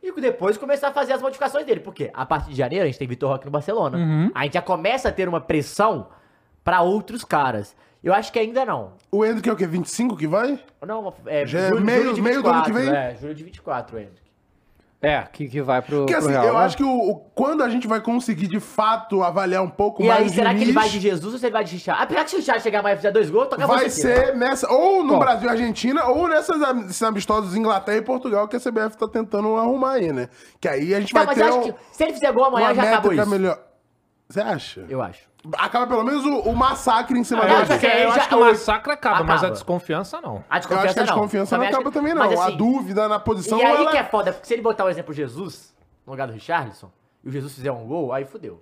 e 0.03 0.11
depois 0.21 0.57
começar 0.57 0.89
a 0.89 0.93
fazer 0.93 1.13
as 1.13 1.21
modificações 1.21 1.67
dele. 1.67 1.81
Porque 1.81 2.11
a 2.15 2.25
partir 2.25 2.51
de 2.51 2.57
janeiro 2.57 2.85
a 2.85 2.87
gente 2.87 2.99
tem 2.99 3.07
Vitor 3.07 3.31
Roque 3.31 3.45
no 3.45 3.51
Barcelona. 3.51 3.99
Uhum. 3.99 4.31
A 4.35 4.45
gente 4.45 4.55
já 4.55 4.63
começa 4.63 5.09
a 5.09 5.13
ter 5.13 5.29
uma 5.29 5.41
pressão 5.41 6.09
pra 6.65 6.81
outros 6.81 7.23
caras. 7.25 7.77
Eu 8.03 8.15
acho 8.15 8.33
que 8.33 8.39
ainda 8.39 8.65
não. 8.65 8.93
O 9.13 9.25
Hendrick 9.25 9.49
é 9.49 9.53
o 9.53 9.57
quê? 9.57 9.67
25 9.67 10.17
que 10.17 10.27
vai? 10.27 10.59
Não, 10.87 11.13
é, 11.27 11.45
Já 11.47 11.59
é 11.59 11.71
meio- 11.73 12.17
meio 12.23 12.43
do 12.43 12.49
ano 12.49 12.63
que 12.65 12.73
vem? 12.73 12.89
É, 12.89 13.15
julho 13.21 13.35
de 13.35 13.45
24, 13.45 13.99
Hendrick. 13.99 14.21
É, 15.03 15.23
que, 15.33 15.49
que 15.49 15.63
vai 15.63 15.81
pro, 15.81 16.01
Porque 16.01 16.13
pro 16.13 16.23
assim, 16.25 16.31
Real. 16.31 16.45
eu 16.45 16.53
né? 16.53 16.61
acho 16.61 16.77
que 16.77 16.83
o, 16.85 16.89
o- 17.11 17.17
quando 17.35 17.63
a 17.63 17.71
gente 17.71 17.87
vai 17.89 18.03
conseguir 18.03 18.47
de 18.49 18.61
fato 18.61 19.23
avaliar 19.23 19.63
um 19.63 19.71
pouco 19.71 20.03
E 20.03 20.07
mais 20.07 20.21
aí, 20.21 20.27
o 20.27 20.31
será 20.31 20.51
que 20.51 20.57
ele 20.57 20.61
Diniz, 20.67 20.75
vai 20.75 20.89
de 20.91 21.01
Jesus 21.01 21.33
ou 21.33 21.39
se 21.41 21.47
ele 21.47 21.53
vai 21.55 21.65
de 21.65 21.73
Richard? 21.73 22.03
Apesar 22.03 22.25
que 22.25 22.31
se 22.31 22.37
o 22.37 22.39
Richard 22.39 22.63
chegar 22.63 22.83
mais 22.83 22.95
e 22.95 22.97
fizer 22.99 23.11
dois 23.11 23.31
gols, 23.31 23.49
toca 23.49 23.67
vai 23.67 23.89
você 23.89 24.13
aqui, 24.13 24.23
ser 24.27 24.37
nessa, 24.37 24.71
ou 24.71 25.03
no 25.03 25.15
Ó. 25.15 25.19
Brasil 25.19 25.49
e 25.49 25.51
Argentina, 25.53 26.05
ou 26.05 26.29
nessas 26.29 26.61
am- 26.61 26.85
esses 26.85 27.03
amistosos 27.03 27.57
Inglaterra 27.57 27.97
e 27.97 28.03
Portugal 28.03 28.47
que 28.47 28.57
a 28.57 28.61
CBF 28.61 28.95
tá 28.99 29.09
tentando 29.09 29.57
arrumar 29.57 29.93
aí, 29.93 30.13
né? 30.13 30.29
Que 30.61 30.69
aí 30.69 30.95
a 30.95 31.01
gente 31.01 31.15
Tá, 31.15 31.21
vai 31.21 31.27
mas 31.29 31.35
ter 31.39 31.45
eu 31.45 31.49
acho 31.49 31.59
um- 31.59 31.73
que 31.73 31.75
se 31.93 32.03
ele 32.05 32.13
fizer 32.13 32.33
gol 32.33 32.45
amanhã, 32.45 32.67
uma 32.67 32.75
já 32.75 32.83
acabou 32.83 33.13
isso. 33.15 33.27
melhor. 33.31 33.59
Você 34.29 34.41
acha? 34.41 34.85
Eu 34.87 35.01
acho. 35.01 35.30
Acaba 35.57 35.87
pelo 35.87 36.05
menos 36.05 36.25
o, 36.25 36.41
o 36.51 36.55
massacre 36.57 37.19
em 37.19 37.25
cima 37.25 37.43
Ah, 37.45 37.47
dele. 37.47 37.67
porque 37.67 37.87
eu 37.87 38.09
acho 38.11 38.19
já- 38.21 38.27
que 38.27 38.35
o 38.35 38.41
massacre 38.41 38.93
acaba, 38.93 39.19
mas 39.21 39.31
a 39.31 39.35
acaba. 39.37 39.53
desconfiança 39.53 40.21
não. 40.21 40.45
A 40.51 40.57
Eu 40.57 40.61
desconfiança 40.61 40.85
acho 40.87 40.95
que 40.95 41.01
a 41.01 41.03
não. 41.03 41.07
desconfiança 41.15 41.57
não 41.57 41.59
Também 41.59 41.69
acho 41.69 41.77
acaba 41.77 41.91
que- 41.91 41.99
também, 41.99 42.15
não. 42.15 42.23
mas, 42.29 42.39
a 42.41 42.47
assim, 42.49 42.57
dúvida 42.59 43.09
na 43.09 43.19
posição. 43.19 43.59
E 43.59 43.65
aí 43.65 43.75
ela- 43.77 43.91
que 43.91 43.97
é 43.97 44.05
foda, 44.05 44.33
porque 44.33 44.47
se 44.47 44.53
ele 44.55 44.63
botar 44.63 44.85
o 44.85 44.89
exemplo 44.91 45.15
Jesus 45.15 45.75
no 46.07 46.13
lugar 46.13 46.27
do 46.27 46.35
Richarlison, 46.35 46.91
e 47.25 47.29
o 47.29 47.33
Jesus 47.33 47.55
fizer 47.55 47.73
um 47.73 47.87
gol, 47.87 48.13
aí 48.13 48.25
fudeu. 48.27 48.61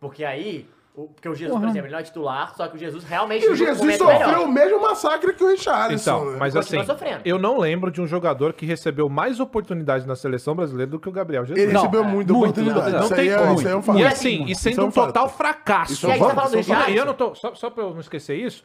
Porque 0.00 0.24
aí, 0.24 0.68
porque 1.06 1.28
o 1.28 1.34
Jesus, 1.34 1.58
por 1.58 1.68
exemplo, 1.68 1.86
ele 1.86 1.92
não 1.92 1.98
é 2.00 2.02
titular, 2.02 2.54
só 2.56 2.66
que 2.68 2.76
o 2.76 2.78
Jesus 2.78 3.04
realmente 3.04 3.44
E 3.44 3.48
o 3.50 3.54
Jesus 3.54 3.96
sofreu 3.96 4.18
melhor. 4.18 4.38
o 4.40 4.48
mesmo 4.48 4.80
massacre 4.82 5.32
que 5.32 5.44
o 5.44 5.48
Richarlison. 5.48 6.16
Então, 6.18 6.30
né? 6.32 6.36
mas 6.40 6.54
Continua 6.54 6.82
assim, 6.82 6.92
sofrendo. 6.92 7.20
eu 7.24 7.38
não 7.38 7.58
lembro 7.58 7.90
de 7.90 8.00
um 8.00 8.06
jogador 8.06 8.52
que 8.52 8.66
recebeu 8.66 9.08
mais 9.08 9.38
oportunidades 9.40 10.06
na 10.06 10.16
seleção 10.16 10.54
brasileira 10.54 10.90
do 10.90 10.98
que 10.98 11.08
o 11.08 11.12
Gabriel 11.12 11.44
Jesus. 11.44 11.62
Ele 11.62 11.72
Não, 11.72 11.80
recebeu 11.82 12.02
é, 12.04 12.06
muita 12.06 12.32
muito, 12.32 12.60
oportunidade. 12.60 12.92
não 12.96 13.00
isso, 13.04 13.14
tem 13.14 13.28
é, 13.30 13.36
como. 13.38 13.54
isso 13.54 13.66
aí 13.68 13.72
é 13.72 13.76
um. 13.76 13.98
E 13.98 14.00
E 14.00 14.06
assim, 14.06 14.44
e 14.46 14.52
Isso 14.52 14.62
sendo 14.62 14.80
é 14.80 14.84
um 14.84 14.88
um 14.88 14.90
total 14.90 15.28
fracasso. 15.28 15.92
Isso 15.92 16.06
E 16.06 16.10
é 16.10 16.14
aí 16.14 16.20
um 16.20 16.22
você 16.24 16.28
tá 16.30 16.34
falando 16.34 16.50
do 16.50 16.56
é 16.56 16.58
E 16.58 16.62
Richarlison? 16.62 16.98
eu 16.98 17.06
não 17.06 17.14
tô. 17.14 17.34
Só, 17.34 17.54
só 17.54 17.70
pra 17.70 17.84
eu 17.84 17.90
não 17.92 18.00
esquecer 18.00 18.34
isso, 18.36 18.64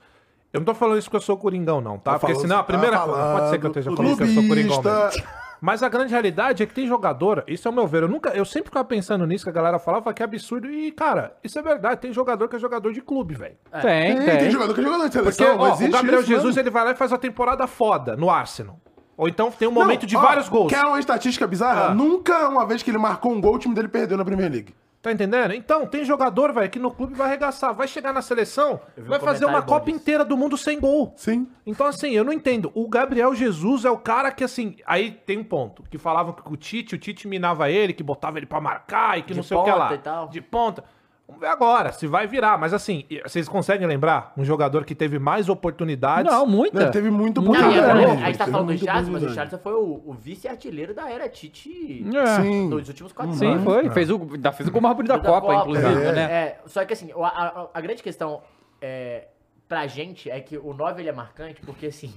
eu 0.51 0.59
não 0.59 0.65
tô 0.65 0.73
falando 0.73 0.97
isso 0.99 1.09
que 1.09 1.15
eu 1.15 1.21
sou 1.21 1.37
coringão, 1.37 1.81
não, 1.81 1.97
tá? 1.97 2.13
Tá 2.13 2.19
Porque 2.19 2.35
senão 2.35 2.55
a 2.57 2.59
tá 2.59 2.63
primeira. 2.65 2.97
falando 2.97 3.37
pode 3.37 3.49
ser 3.49 3.59
que 3.59 3.65
eu 3.65 3.69
esteja 3.69 3.91
falando 3.95 4.17
que 4.17 4.23
eu 4.23 4.27
sou 4.27 4.47
coringão 4.47 4.81
clubista. 4.81 5.05
mesmo. 5.17 5.42
Mas 5.65 5.81
a 5.81 5.87
grande 5.87 6.11
realidade 6.11 6.61
é 6.61 6.65
que 6.65 6.73
tem 6.73 6.85
jogador, 6.85 7.41
isso 7.47 7.65
é 7.69 7.71
o 7.71 7.73
meu 7.73 7.87
ver, 7.87 8.03
eu 8.03 8.09
nunca, 8.09 8.31
eu 8.31 8.43
sempre 8.43 8.65
ficava 8.65 8.83
pensando 8.83 9.25
nisso, 9.25 9.45
que 9.45 9.49
a 9.49 9.53
galera 9.53 9.79
falava 9.79 10.13
que 10.13 10.21
é 10.21 10.25
absurdo, 10.25 10.69
e, 10.69 10.91
cara, 10.91 11.37
isso 11.41 11.57
é 11.57 11.61
verdade, 11.61 12.01
tem 12.01 12.11
jogador 12.11 12.49
que 12.49 12.57
é 12.57 12.59
jogador 12.59 12.91
de 12.91 12.99
clube, 13.01 13.33
velho. 13.33 13.55
Tem, 13.81 14.17
Tem, 14.17 14.25
tem. 14.25 14.37
tem 14.39 14.51
jogador 14.51 14.73
que 14.73 14.81
é 14.81 14.83
jogador 14.83 15.07
de 15.07 15.17
Porque, 15.19 15.31
seleção. 15.31 15.57
ó, 15.57 15.69
não 15.79 15.87
o 15.87 15.89
Gabriel 15.89 16.19
isso 16.19 16.27
Jesus, 16.27 16.45
mesmo. 16.47 16.59
ele 16.59 16.69
vai 16.69 16.83
lá 16.83 16.91
e 16.91 16.95
faz 16.95 17.13
uma 17.13 17.17
temporada 17.17 17.65
foda 17.65 18.17
no 18.17 18.29
Arsenal. 18.29 18.77
Ou 19.15 19.29
então 19.29 19.49
tem 19.51 19.65
um 19.65 19.71
momento 19.71 20.01
Não, 20.01 20.07
de 20.09 20.17
ó, 20.17 20.21
vários 20.21 20.49
gols. 20.49 20.69
Quer 20.69 20.83
uma 20.83 20.99
estatística 20.99 21.47
bizarra? 21.47 21.91
Ah. 21.91 21.93
Nunca 21.93 22.49
uma 22.49 22.65
vez 22.65 22.83
que 22.83 22.91
ele 22.91 22.97
marcou 22.97 23.31
um 23.31 23.39
gol, 23.39 23.55
o 23.55 23.59
time 23.59 23.73
dele 23.73 23.87
perdeu 23.87 24.17
na 24.17 24.25
Premier 24.25 24.51
League. 24.51 24.75
Tá 25.03 25.11
entendendo? 25.11 25.53
Então, 25.53 25.85
tem 25.85 26.05
jogador, 26.05 26.53
velho, 26.53 26.69
que 26.69 26.79
no 26.79 26.89
clube 26.89 27.13
vai 27.13 27.27
arregaçar, 27.27 27.73
vai 27.73 27.89
chegar 27.89 28.13
na 28.13 28.21
seleção, 28.21 28.79
um 28.97 29.03
vai 29.03 29.19
fazer 29.19 29.43
uma 29.43 29.61
Copa 29.61 29.87
disso. 29.87 29.97
inteira 29.97 30.23
do 30.23 30.37
mundo 30.37 30.57
sem 30.57 30.79
gol. 30.79 31.13
Sim. 31.17 31.45
Então, 31.65 31.85
assim, 31.85 32.11
eu 32.11 32.23
não 32.23 32.31
entendo. 32.31 32.71
O 32.73 32.87
Gabriel 32.87 33.35
Jesus 33.35 33.83
é 33.83 33.91
o 33.91 33.97
cara 33.97 34.31
que, 34.31 34.45
assim. 34.45 34.77
Aí 34.85 35.11
tem 35.11 35.37
um 35.37 35.43
ponto. 35.43 35.83
Que 35.91 35.97
falavam 35.97 36.31
que 36.31 36.41
o 36.45 36.55
Tite, 36.55 36.95
o 36.95 36.97
Tite 36.97 37.27
minava 37.27 37.69
ele, 37.69 37.91
que 37.91 38.01
botava 38.01 38.39
ele 38.39 38.45
pra 38.45 38.61
marcar 38.61 39.19
e 39.19 39.23
que 39.23 39.33
De 39.33 39.39
não 39.39 39.43
sei 39.43 39.57
o 39.57 39.63
que 39.65 39.69
ponta 39.71 39.83
lá. 39.83 39.93
e 39.93 39.97
tal. 39.97 40.29
De 40.29 40.39
ponta. 40.39 40.85
Vamos 41.33 41.39
ver 41.39 41.47
agora 41.47 41.91
se 41.91 42.05
vai 42.07 42.27
virar. 42.27 42.57
Mas, 42.57 42.73
assim, 42.73 43.05
vocês 43.25 43.47
conseguem 43.49 43.87
lembrar 43.87 44.31
um 44.37 44.43
jogador 44.45 44.85
que 44.85 44.93
teve 44.95 45.17
mais 45.19 45.49
oportunidades? 45.49 46.31
Não, 46.31 46.45
muita. 46.45 46.85
Não, 46.85 46.91
teve 46.91 47.09
muito 47.09 47.41
Não, 47.41 47.51
oportunidade. 47.51 47.99
mesmo, 47.99 48.13
a 48.23 48.25
gente 48.27 48.37
tá 48.37 48.47
falando 48.47 48.67
do 48.67 48.71
Richardson, 48.73 49.11
mas 49.11 49.23
o. 49.23 49.27
Richardson 49.27 49.57
foi 49.57 49.73
o, 49.73 50.01
o 50.05 50.13
vice-artilheiro 50.13 50.93
da 50.93 51.09
era 51.09 51.27
Tite 51.29 52.05
É. 52.15 52.41
Sim. 52.41 52.69
nos 52.69 52.87
últimos 52.87 53.11
quatro 53.13 53.33
Sim, 53.35 53.47
anos. 53.53 53.63
foi. 53.63 53.89
Fez 53.89 54.09
o, 54.09 54.15
ainda 54.33 54.51
fez 54.51 54.69
o 54.69 54.71
gol 54.71 54.81
mais 54.81 54.95
bonito 54.95 55.09
da, 55.11 55.17
Da 55.17 55.29
Copa, 55.29 55.55
inclusive, 55.55 56.03
é. 56.03 56.11
né? 56.11 56.21
É, 56.31 56.59
só 56.65 56.83
que 56.85 56.93
assim, 56.93 57.11
a, 57.15 57.25
a- 57.27 57.67
a 57.73 57.81
grande 57.81 58.01
questão 58.03 58.41
é, 58.81 59.27
pra 59.67 59.87
gente 59.87 60.29
é 60.29 60.39
que 60.39 60.57
o 60.57 60.73
9 60.73 61.01
ele 61.01 61.09
é 61.09 61.13
marcante 61.13 61.61
porque 61.61 61.87
assim. 61.87 62.13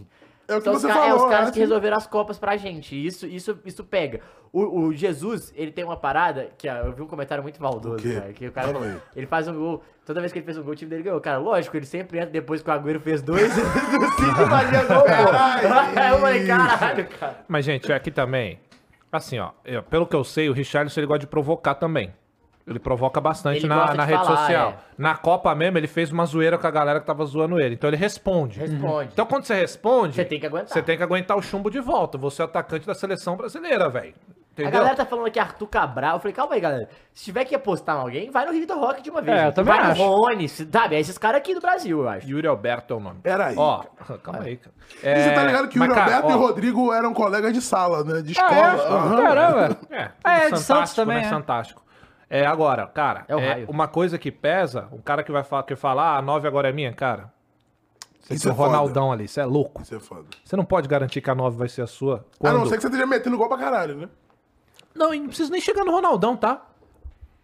É 0.49 0.55
o 0.55 0.59
que 0.59 0.65
são 0.65 0.75
os, 0.75 0.81
você 0.83 0.89
ca- 0.89 0.95
falou, 0.95 1.09
é 1.11 1.15
os 1.15 1.25
caras 1.31 1.47
né? 1.47 1.53
que 1.53 1.59
resolveram 1.59 1.97
as 1.97 2.07
Copas 2.07 2.39
pra 2.39 2.57
gente. 2.57 2.95
Isso, 3.07 3.27
isso, 3.27 3.59
isso 3.65 3.83
pega. 3.85 4.21
O, 4.53 4.81
o 4.87 4.95
Jesus, 4.95 5.53
ele 5.57 5.73
tem 5.73 5.85
uma 5.85 5.97
parada 5.97 6.49
que 6.57 6.69
ó, 6.69 6.75
eu 6.77 6.93
vi 6.93 7.03
um 7.03 7.07
comentário 7.07 7.43
muito 7.43 7.61
maldoso, 7.61 8.03
cara. 8.15 8.33
Que 8.33 8.47
o 8.47 8.53
cara 8.53 8.69
ele 9.15 9.27
faz 9.27 9.49
um 9.49 9.55
gol. 9.55 9.83
Toda 10.05 10.21
vez 10.21 10.33
que 10.33 10.39
ele 10.39 10.47
fez 10.47 10.57
um 10.57 10.63
gol, 10.63 10.73
o 10.73 10.77
time 10.77 10.89
dele 10.89 11.03
ganhou. 11.03 11.21
Cara, 11.21 11.39
lógico, 11.39 11.77
ele 11.77 11.85
sempre 11.85 12.19
entra 12.19 12.31
depois 12.31 12.63
que 12.63 12.71
o 12.71 12.73
Agüero 12.73 13.01
fez 13.01 13.21
dois. 13.23 13.53
do 13.53 13.61
City 13.61 14.35
fazia 14.49 14.85
gol, 14.85 15.03
pô. 15.03 15.99
Aí 16.01 16.11
eu 16.15 16.19
falei, 16.21 16.47
caralho, 16.47 17.09
cara. 17.09 17.45
Mas, 17.49 17.65
gente, 17.65 17.93
aqui 17.93 18.11
também. 18.11 18.61
Assim, 19.11 19.39
ó. 19.39 19.51
eu- 19.65 19.83
pelo 19.83 20.07
que 20.07 20.15
eu 20.15 20.23
sei, 20.25 20.49
o 20.49 20.53
Richarlison 20.53 21.01
ele 21.01 21.07
gosta 21.07 21.21
de 21.21 21.27
provocar 21.27 21.75
também. 21.75 22.13
Ele 22.67 22.81
provoca 22.81 23.21
bastante 23.21 23.59
Ele 23.61 23.69
na, 23.69 23.95
na 23.95 24.05
de 24.05 24.11
rede 24.11 24.25
falar, 24.25 24.37
social. 24.39 24.71
é. 24.71 24.75
Na 24.99 25.15
Copa 25.17 25.55
mesmo, 25.55 25.79
ele 25.79 25.87
fez 25.87 26.11
uma 26.11 26.27
zoeira 26.27 26.59
com 26.59 26.67
a 26.67 26.71
galera 26.71 26.99
que 26.99 27.07
tava 27.07 27.25
zoando 27.25 27.61
ele. 27.61 27.75
Então 27.77 27.89
ele 27.89 27.97
responde. 27.97 28.59
Responde. 28.59 29.11
Então 29.13 29.25
quando 29.25 29.45
você 29.45 29.55
responde. 29.55 30.17
Você 30.17 30.25
tem 30.25 30.41
que 30.41 30.47
aguentar. 30.47 30.69
Você 30.71 30.83
tem 30.83 30.97
que 30.97 31.03
aguentar 31.03 31.37
o 31.37 31.43
chumbo 31.43 31.71
de 31.71 31.79
volta. 31.79 32.19
Você 32.19 32.43
é 32.43 32.45
atacante 32.45 32.85
da 32.85 32.95
seleção 32.95 33.37
brasileira, 33.37 33.89
velho. 33.89 34.15
A 34.59 34.71
galera 34.71 34.97
tá 34.97 35.05
falando 35.05 35.27
aqui 35.27 35.39
Arthur 35.39 35.67
Cabral. 35.69 36.17
Eu 36.17 36.21
falei, 36.21 36.33
calma 36.33 36.55
aí, 36.55 36.61
galera. 36.61 36.89
Se 37.13 37.25
tiver 37.27 37.45
que 37.45 37.55
apostar 37.55 37.95
em 37.99 38.01
alguém, 38.01 38.31
vai 38.31 38.47
no 38.47 38.53
Vitor 38.53 38.79
Roque 38.79 39.03
de 39.03 39.11
uma 39.11 39.21
vez. 39.21 39.39
É, 39.39 39.47
eu 39.49 39.53
também 39.53 39.75
vai 39.77 39.91
acho. 39.93 40.03
no 40.03 40.09
Rony, 40.17 40.49
sabe? 40.49 40.97
É 40.97 40.99
esses 41.01 41.19
caras 41.19 41.39
aqui 41.39 41.55
do 41.55 41.61
Brasil, 41.61 42.01
eu 42.01 42.09
acho. 42.09 42.27
Yuri 42.27 42.49
Alberto 42.49 42.95
é 42.95 42.97
o 42.97 43.01
nome. 43.01 43.21
Peraí. 43.23 43.55
Ó, 43.57 43.85
calma 44.25 44.41
aí, 44.43 44.57
cara. 44.57 44.75
E 45.05 45.23
você 45.23 45.31
tá 45.35 45.45
ligado 45.45 45.69
que 45.69 45.77
o 45.77 45.81
mas, 45.81 45.89
Yuri 45.91 46.01
cara, 46.01 46.17
Alberto 46.17 46.31
e 46.31 46.35
ó, 46.35 46.37
o 46.37 46.47
Rodrigo 46.49 46.93
eram 46.93 47.13
colegas 47.13 47.53
de 47.53 47.61
sala, 47.61 48.03
né? 48.03 48.23
De 48.23 48.35
Ah, 48.41 48.43
escola. 48.43 48.59
é? 48.67 48.93
Aham. 48.97 49.23
Caramba. 49.23 49.77
É, 49.91 50.09
Ah, 50.25 50.37
é, 50.39 50.45
tudo 50.47 50.55
de 50.55 50.61
Santos 50.63 50.95
também, 50.95 51.19
né? 51.21 51.27
é. 51.27 51.29
Fantástico. 51.29 51.86
É, 52.29 52.45
agora, 52.45 52.87
cara, 52.89 53.25
É 53.29 53.37
o 53.37 53.39
é 53.39 53.53
raio. 53.53 53.71
uma 53.71 53.87
coisa 53.87 54.19
que 54.19 54.33
pesa, 54.33 54.89
um 54.93 54.99
cara 54.99 55.23
que 55.23 55.31
vai 55.31 55.45
falar, 55.45 55.63
que 55.63 55.77
fala, 55.77 56.03
ah, 56.03 56.17
a 56.19 56.23
9 56.23 56.49
agora 56.49 56.69
é 56.69 56.73
minha, 56.73 56.93
cara. 56.93 57.33
Você 58.21 58.35
Isso 58.35 58.43
tem 58.45 58.51
é 58.51 58.55
o 58.55 58.57
foda. 58.57 58.71
Ronaldão 58.71 59.13
ali, 59.13 59.29
você 59.29 59.41
é 59.41 59.45
louco. 59.45 59.81
Isso 59.83 59.95
é 59.95 60.01
foda. 60.01 60.25
Você 60.45 60.57
não 60.57 60.65
pode 60.65 60.89
garantir 60.89 61.21
que 61.21 61.31
a 61.31 61.35
9 61.35 61.57
vai 61.57 61.69
ser 61.69 61.83
a 61.83 61.87
sua. 61.87 62.17
A 62.35 62.39
Quando... 62.39 62.59
não 62.59 62.67
ser 62.67 62.75
que 62.77 62.83
você 62.83 62.89
esteja 62.89 63.07
metendo 63.07 63.37
gol 63.39 63.47
pra 63.49 63.57
caralho, 63.59 63.95
né? 63.97 64.09
Não, 64.93 65.15
e 65.15 65.21
não 65.21 65.29
precisa 65.29 65.51
nem 65.53 65.61
chegar 65.61 65.85
no 65.85 65.93
Ronaldão, 65.93 66.37
tá? 66.37 66.67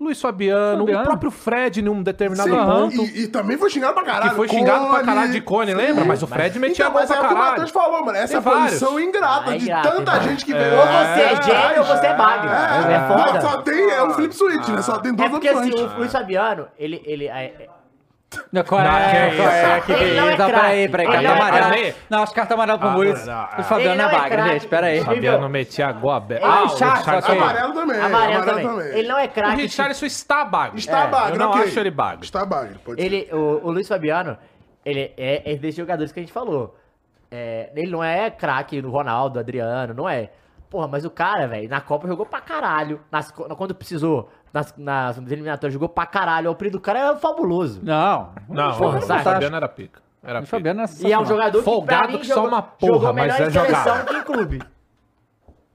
Luiz 0.03 0.21
Fabiano, 0.21 0.79
Fabiano. 0.81 1.01
o 1.01 1.05
próprio 1.05 1.31
Fred 1.31 1.81
em 1.81 1.89
um 1.89 2.03
determinado 2.03 2.51
Sim, 2.51 2.57
ponto. 2.57 2.95
e, 3.17 3.23
e 3.23 3.29
também 3.29 3.57
foi 3.57 3.71
xingado 3.71 3.95
pra 3.95 4.03
caralho. 4.03 4.31
Que 4.31 4.37
foi 4.37 4.49
xingado 4.49 4.87
pra 4.87 4.95
Cone. 4.97 5.05
caralho 5.07 5.33
de 5.33 5.41
Cone, 5.41 5.75
lembra? 5.75 6.05
Mas 6.05 6.23
o 6.23 6.27
Fred 6.27 6.59
metia 6.59 6.85
Então, 6.85 6.93
gol 6.93 7.01
mas 7.01 7.11
é 7.11 7.15
pra 7.15 7.25
o 7.25 7.29
que 7.29 7.33
o 7.33 7.37
caralho. 7.37 7.51
Matheus 7.53 7.71
falou, 7.71 8.05
mano. 8.05 8.19
Essa 8.19 8.35
é 8.35 8.39
a 8.39 8.43
posição 8.43 9.01
ingrata 9.01 9.51
Ah, 9.53 9.57
de 9.57 9.67
tanta 9.69 10.21
gente 10.21 10.45
que 10.45 10.53
veio. 10.53 10.75
Ou 10.77 10.87
você 10.87 11.21
é 11.21 11.43
gênio 11.43 11.79
ou 11.81 11.85
você 11.87 12.07
é 12.07 12.15
bagre. 12.17 12.49
É, 12.51 12.99
Não, 12.99 13.09
foda. 13.27 13.41
só 13.41 13.63
tem 13.63 13.91
é 13.91 14.03
o 14.03 14.11
flip 14.15 14.35
switch, 14.35 14.69
né? 14.69 14.83
Só 14.83 14.99
tem 14.99 15.13
É 15.13 15.15
duas 15.15 15.31
porque 15.31 15.49
assim, 15.49 15.71
o 15.73 15.99
Luiz 15.99 16.13
Fabiano, 16.13 16.67
ele. 16.79 17.03
ele 17.07 17.27
é- 17.27 17.69
Não, 18.53 18.63
qual 18.65 18.83
Não, 18.83 18.91
é? 18.97 19.31
que 19.31 19.37
Qual 19.37 19.49
é? 19.49 19.77
isso? 19.79 19.87
Que 19.87 19.93
Ele 19.93 20.21
não 20.21 20.29
é 20.29 20.31
isso? 20.33 20.39
Não, 20.43 20.49
craque. 20.49 20.53
peraí, 20.61 20.89
peraí. 20.89 21.07
Ele 21.07 21.13
Carta 21.15 21.29
não 21.29 21.35
é 21.35 21.41
amarela. 21.49 21.67
craque. 21.73 21.95
Não, 22.11 22.23
acho 22.23 22.33
que 22.33 22.37
carta 22.41 22.55
amarela 22.55 22.79
pro 22.79 22.89
Ah, 22.89 22.93
Muris. 22.93 23.27
não, 23.27 23.45
O 23.59 23.63
Fabiano 23.63 23.81
Ele 23.81 23.89
é 23.89 23.97
não 24.05 24.09
é 24.11 24.13
bagre, 24.13 24.31
craque. 24.37 24.51
gente. 24.53 24.67
Peraí. 24.69 24.97
Ele- 24.97 25.05
Fabiano 25.05 25.49
metia 25.49 25.93
gol 25.93 26.11
aberto. 26.11 26.45
Ah, 26.45 26.63
o 26.63 26.65
o 26.65 26.69
Richarlison. 26.69 27.19
ok. 27.19 27.39
Amarelo 27.39 27.73
também. 27.75 28.01
Amarelo 28.01 28.45
também. 28.45 28.67
também. 28.69 28.87
Ele 28.99 29.09
não 29.09 29.19
é 29.19 29.25
O 29.25 29.29
craque. 29.29 29.63
Richarlison 29.63 30.07
está 30.07 30.45
bagre. 30.45 30.79
Está 30.79 31.01
É, 31.01 31.07
bagre, 31.09 31.33
Eu 31.35 31.39
não 31.39 31.51
ok. 31.51 31.63
acho 31.65 31.79
ele 31.81 31.91
bagre. 31.91 32.25
Está 32.25 32.45
bagre, 32.45 32.79
pode 32.85 33.01
ser. 33.01 33.07
Ele, 33.07 33.29
o, 33.33 33.61
o 33.65 33.71
Luiz 33.71 33.89
Fabiano, 33.89 34.37
ele 34.85 35.13
é, 35.17 35.53
é 35.53 35.57
desses 35.57 35.77
jogadores 35.77 36.13
que 36.13 36.21
a 36.21 36.23
gente 36.23 36.33
falou. 36.33 36.77
É, 37.31 37.71
ele 37.75 37.91
não 37.91 38.05
é 38.05 38.31
craque 38.31 38.81
no 38.83 38.91
Ronaldo, 38.91 39.39
Adriano, 39.39 39.95
não 39.95 40.09
é. 40.09 40.31
Porra, 40.69 40.89
mas 40.89 41.05
o 41.05 41.11
cara, 41.11 41.47
velho, 41.47 41.69
na 41.69 41.81
Copa 41.81 42.07
jogou 42.09 42.25
pra 42.27 42.41
caralho. 42.41 43.01
Nas, 43.11 43.31
co- 43.31 43.45
quando 43.57 43.75
precisou, 43.75 44.31
nas, 44.53 44.75
nas 44.77 45.17
eliminatórias, 45.19 45.73
jogou 45.73 45.89
pra 45.89 46.07
caralho. 46.07 46.51
O 46.51 46.55
período 46.55 46.75
do 46.75 46.81
cara 46.81 46.99
era 46.99 47.17
fabuloso. 47.17 47.81
Não. 47.83 48.31
Não, 48.49 48.77
Porra, 48.77 48.99
o 48.99 49.03
sabe? 49.03 49.23
Fabiano 49.25 49.57
era 49.57 49.69
pica. 49.69 50.01
Era 50.23 50.39
O 50.39 50.43
pica. 50.43 50.51
Fabiano 50.57 50.83
é 50.83 50.85
E 51.01 51.13
é 51.13 51.19
um 51.19 51.25
jogador 51.25 51.63
Folgado 51.63 52.07
que, 52.09 52.13
mim, 52.15 52.19
que 52.21 52.27
só 52.27 52.35
jogou, 52.35 52.49
uma 52.51 52.63
porra, 52.63 52.93
jogou 52.93 53.13
mas 53.15 53.23
melhor 53.23 53.41
é 53.41 53.47
em 53.47 53.51
seleção 53.51 54.05
que 54.05 54.15
em 54.17 54.23
clube. 54.23 54.63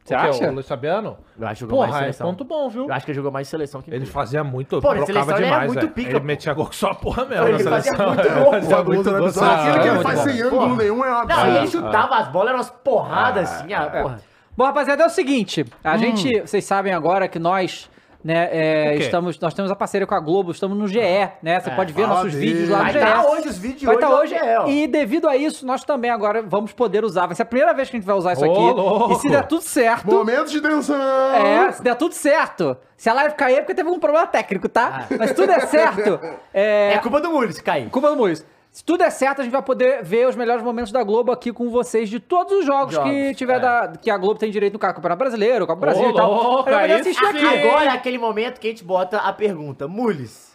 Você 0.06 0.16
O 0.16 0.20
acha? 0.20 0.50
O 0.50 0.54
Luiz 0.54 0.66
Fabiano? 0.66 1.18
Eu 1.38 1.48
acho 1.48 1.54
que 1.56 1.60
jogou 1.70 1.80
mais 1.80 1.90
Porra, 1.92 2.00
é 2.00 2.04
seleção. 2.04 2.28
ponto 2.28 2.46
bom, 2.46 2.70
viu? 2.70 2.86
Eu 2.88 2.94
acho 2.94 3.04
que 3.06 3.12
ele 3.12 3.16
jogou 3.18 3.30
mais 3.30 3.46
em 3.46 3.50
seleção 3.52 3.82
que 3.82 3.90
em 3.90 3.94
Ele 3.94 4.00
clube. 4.06 4.14
fazia 4.14 4.42
muito, 4.42 4.80
Pô, 4.82 4.90
seleção 4.92 5.10
ele 5.10 5.18
era 5.18 5.38
demais, 5.44 5.68
muito 5.68 5.80
velho. 5.82 5.92
pica, 5.92 6.10
Ele 6.12 6.20
pô. 6.22 6.26
metia 6.26 6.54
gol 6.54 6.72
só 6.72 6.94
porra 6.94 7.26
mesmo 7.26 7.46
Ele 7.46 7.62
na 7.64 7.70
fazia 7.72 7.92
seleção. 7.94 8.08
muito 8.16 8.22
Ele 8.32 8.40
gol, 8.40 8.52
fazia 8.54 8.84
muito 8.84 9.12
gol. 9.12 9.30
Só 9.32 9.46
aquele 9.46 9.72
que 9.74 9.80
Ah, 9.80 9.82
ele 9.82 9.92
muito 9.92 10.04
faz 10.08 10.20
sem 10.22 10.42
ângulo 10.44 10.76
nenhum 10.78 11.04
é 11.04 11.12
uma 11.12 11.26
Não, 11.26 11.36
e 11.46 11.50
ele 11.50 11.58
absurdo. 11.60 11.86
chutava 11.88 12.16
as 12.16 12.28
bolas, 12.30 12.48
eram 12.48 12.58
umas 12.60 12.70
porradas 12.70 13.52
assim, 13.52 13.74
ah, 13.74 13.86
porra. 14.02 14.20
Bom, 14.56 14.64
rapaziada, 14.64 15.04
é 15.04 15.06
o 15.06 15.10
seguinte. 15.10 15.66
A 15.84 15.98
gente, 15.98 16.40
vocês 16.40 16.64
sabem 16.64 16.94
agora 16.94 17.28
que 17.28 17.38
nós, 17.38 17.90
né, 18.28 18.50
é, 18.52 18.96
estamos, 18.98 19.40
nós 19.40 19.54
temos 19.54 19.72
a 19.72 19.76
parceria 19.76 20.06
com 20.06 20.14
a 20.14 20.20
Globo, 20.20 20.52
estamos 20.52 20.78
no 20.78 20.86
GE, 20.86 21.00
né? 21.42 21.62
Você 21.62 21.70
É, 21.70 21.76
pode 21.76 21.94
ver 21.94 22.02
fala 22.04 22.16
nossos 22.16 22.34
vídeos 22.34 22.70
lá 22.70 22.80
no 22.80 22.84
Vai 22.84 22.94
GE. 22.94 23.00
tá 23.00 23.24
hoje 23.26 23.48
os 23.48 23.58
vídeos 23.58 23.84
Vai 23.84 23.96
hoje 23.96 24.04
estar 24.04 24.16
no 24.16 24.22
hoje. 24.22 24.36
Ó. 24.60 24.68
E 24.68 24.86
devido 24.88 25.30
a 25.30 25.38
isso, 25.38 25.66
nós 25.66 25.86
também 25.86 26.12
agora 26.12 26.42
vamos 26.44 26.74
poder 26.74 27.06
usar. 27.06 27.26
Vai 27.26 27.36
ser 27.36 27.44
a 27.44 27.46
primeira 27.46 27.74
vez 27.74 27.90
que 27.90 27.96
a 27.96 28.00
gente 28.00 28.06
vai 28.06 28.16
usar 28.18 28.34
isso 28.34 28.46
Ô, 28.46 28.52
aqui. 28.52 28.80
louco. 28.80 29.14
E 29.14 29.16
se 29.16 29.30
der 29.30 29.46
tudo 29.48 29.62
certo. 29.62 30.06
Momentos 30.08 30.52
de 30.52 30.60
tensão. 30.60 30.96
É, 31.34 31.72
se 31.72 31.82
der 31.82 31.96
tudo 31.96 32.14
certo. 32.14 32.76
Se 32.98 33.10
a 33.10 33.14
live 33.14 33.36
cair 33.36 33.56
é 33.58 33.62
porque 33.62 33.76
teve 33.76 33.90
um 33.90 33.98
problema 34.00 34.28
técnico, 34.28 34.68
tá? 34.68 35.06
Mas 35.18 35.30
se 35.30 35.36
tudo 35.36 35.48
der 35.48 35.66
certo. 35.68 36.20
É, 36.54 36.94
É 36.96 36.98
culpa 36.98 37.22
do 37.22 37.32
Muro 37.32 37.54
se 37.54 37.64
cair. 37.64 37.90
Culpa 37.90 38.10
do 38.10 38.18
Muris. 38.18 38.46
Se 38.78 38.86
tudo 38.86 39.00
der 39.00 39.10
certo, 39.10 39.42
a 39.42 39.44
gente 39.44 39.52
vai 39.52 39.64
poder 39.64 40.04
ver 40.04 40.28
os 40.28 40.36
melhores 40.36 40.62
momentos 40.62 40.92
da 40.92 41.02
Globo 41.02 41.32
aqui 41.32 41.52
com 41.52 41.68
vocês 41.68 42.08
de 42.08 42.20
todos 42.20 42.60
os 42.60 42.64
jogos, 42.64 42.94
Jogos, 42.94 43.10
que 43.10 43.34
tiver 43.34 43.56
é. 43.56 43.60
da, 43.60 43.94
que 44.00 44.08
a 44.08 44.16
Globo 44.16 44.40
tem 44.40 44.52
direito 44.52 44.74
no 44.74 44.78
Campeonato 44.78 45.18
Brasileiro, 45.18 45.66
Copa 45.66 45.82
Brasil 45.82 46.06
Ô, 46.06 46.12
e 46.12 46.14
tal. 46.14 46.32
louco, 46.32 46.70
A 46.70 46.74
gente 46.74 46.88
vai 46.88 46.92
aí 46.92 47.02
assistir 47.02 47.26
sim. 47.26 47.38
aqui. 47.38 47.66
Agora 47.66 47.86
é 47.86 47.90
aquele 47.90 48.20
momento 48.20 48.60
que 48.60 48.68
a 48.68 48.70
gente 48.70 48.84
bota 48.84 49.18
a 49.18 49.34
pergunta, 49.34 49.88
Mules, 49.88 50.47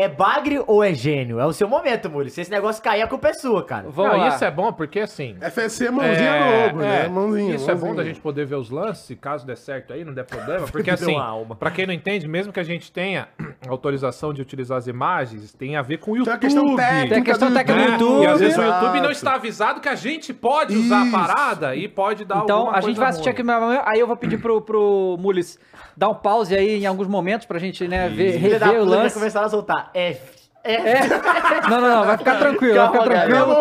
é 0.00 0.08
bagre 0.08 0.62
ou 0.66 0.82
é 0.82 0.92
gênio? 0.94 1.38
É 1.40 1.46
o 1.46 1.52
seu 1.52 1.68
momento, 1.68 2.08
Mules. 2.10 2.32
Se 2.32 2.40
esse 2.40 2.50
negócio 2.50 2.82
cair, 2.82 3.02
a 3.02 3.06
culpa 3.06 3.28
é 3.28 3.32
sua, 3.34 3.64
cara. 3.64 3.86
Vamos 3.88 4.12
Não, 4.12 4.18
lá. 4.20 4.28
isso 4.28 4.44
é 4.44 4.50
bom 4.50 4.72
porque 4.72 5.00
assim. 5.00 5.36
FSC 5.40 5.90
mãozinha 5.90 6.40
no 6.40 6.66
ombro, 6.68 6.78
né? 6.80 7.08
Mãozinha. 7.08 7.54
Isso 7.54 7.70
é 7.70 7.74
bom 7.74 7.80
mãozinha. 7.86 7.96
da 7.96 8.04
gente 8.04 8.20
poder 8.20 8.44
ver 8.46 8.56
os 8.56 8.70
lances, 8.70 9.16
caso 9.20 9.46
der 9.46 9.56
certo 9.56 9.92
aí, 9.92 10.04
não 10.04 10.12
der 10.14 10.24
problema. 10.24 10.66
Porque 10.70 10.90
assim, 10.90 11.14
pra 11.58 11.70
quem 11.70 11.86
não 11.86 11.94
entende, 11.94 12.26
mesmo 12.28 12.52
que 12.52 12.60
a 12.60 12.64
gente 12.64 12.90
tenha 12.92 13.28
autorização 13.68 14.32
de 14.32 14.40
utilizar 14.42 14.78
as 14.78 14.86
imagens, 14.86 15.52
tem 15.52 15.76
a 15.76 15.82
ver 15.82 15.98
com 15.98 16.12
o 16.12 16.14
Tem 16.14 16.18
YouTube. 16.20 16.34
a 16.34 16.38
questão 16.38 16.76
técnica. 16.76 17.08
Tem 17.14 17.18
a 17.22 17.24
questão 17.24 17.52
técnica 17.52 17.80
do 17.80 17.86
né? 17.86 17.92
YouTube. 17.92 18.22
E 18.22 18.26
às 18.26 18.40
vezes 18.40 18.56
o 18.58 18.62
Exato. 18.62 18.84
YouTube 18.84 19.02
não 19.02 19.10
está 19.10 19.34
avisado 19.34 19.80
que 19.80 19.88
a 19.88 19.94
gente 19.94 20.32
pode 20.32 20.76
usar 20.76 21.06
Isso. 21.06 21.16
a 21.16 21.18
parada 21.26 21.76
e 21.76 21.88
pode 21.88 22.24
dar 22.24 22.38
Então, 22.42 22.58
alguma 22.58 22.78
a 22.78 22.80
gente 22.80 22.96
vai 22.98 23.08
assistir 23.08 23.28
ruim. 23.28 23.32
aqui, 23.34 23.42
meu- 23.42 23.82
aí 23.86 24.00
eu 24.00 24.06
vou 24.06 24.16
pedir 24.16 24.38
pro, 24.40 24.60
pro 24.60 25.16
Mules 25.18 25.58
dar 25.96 26.08
um 26.08 26.14
pause 26.14 26.54
aí 26.54 26.82
em 26.82 26.86
alguns 26.86 27.06
momentos 27.08 27.46
pra 27.46 27.58
gente, 27.58 27.86
né, 27.86 28.08
ver, 28.08 28.36
rever 28.36 28.80
o 28.80 28.84
lance. 28.84 29.14
começaram 29.14 29.46
a 29.46 29.50
soltar 29.50 29.90
F. 29.94 30.40
F. 30.62 30.86
É. 30.86 31.68
Não, 31.70 31.80
não, 31.80 31.88
não, 31.88 32.04
vai 32.04 32.18
ficar 32.18 32.38
tranquilo, 32.38 32.74
vai 32.74 32.88
ficar 32.88 33.04
tranquilo. 33.04 33.56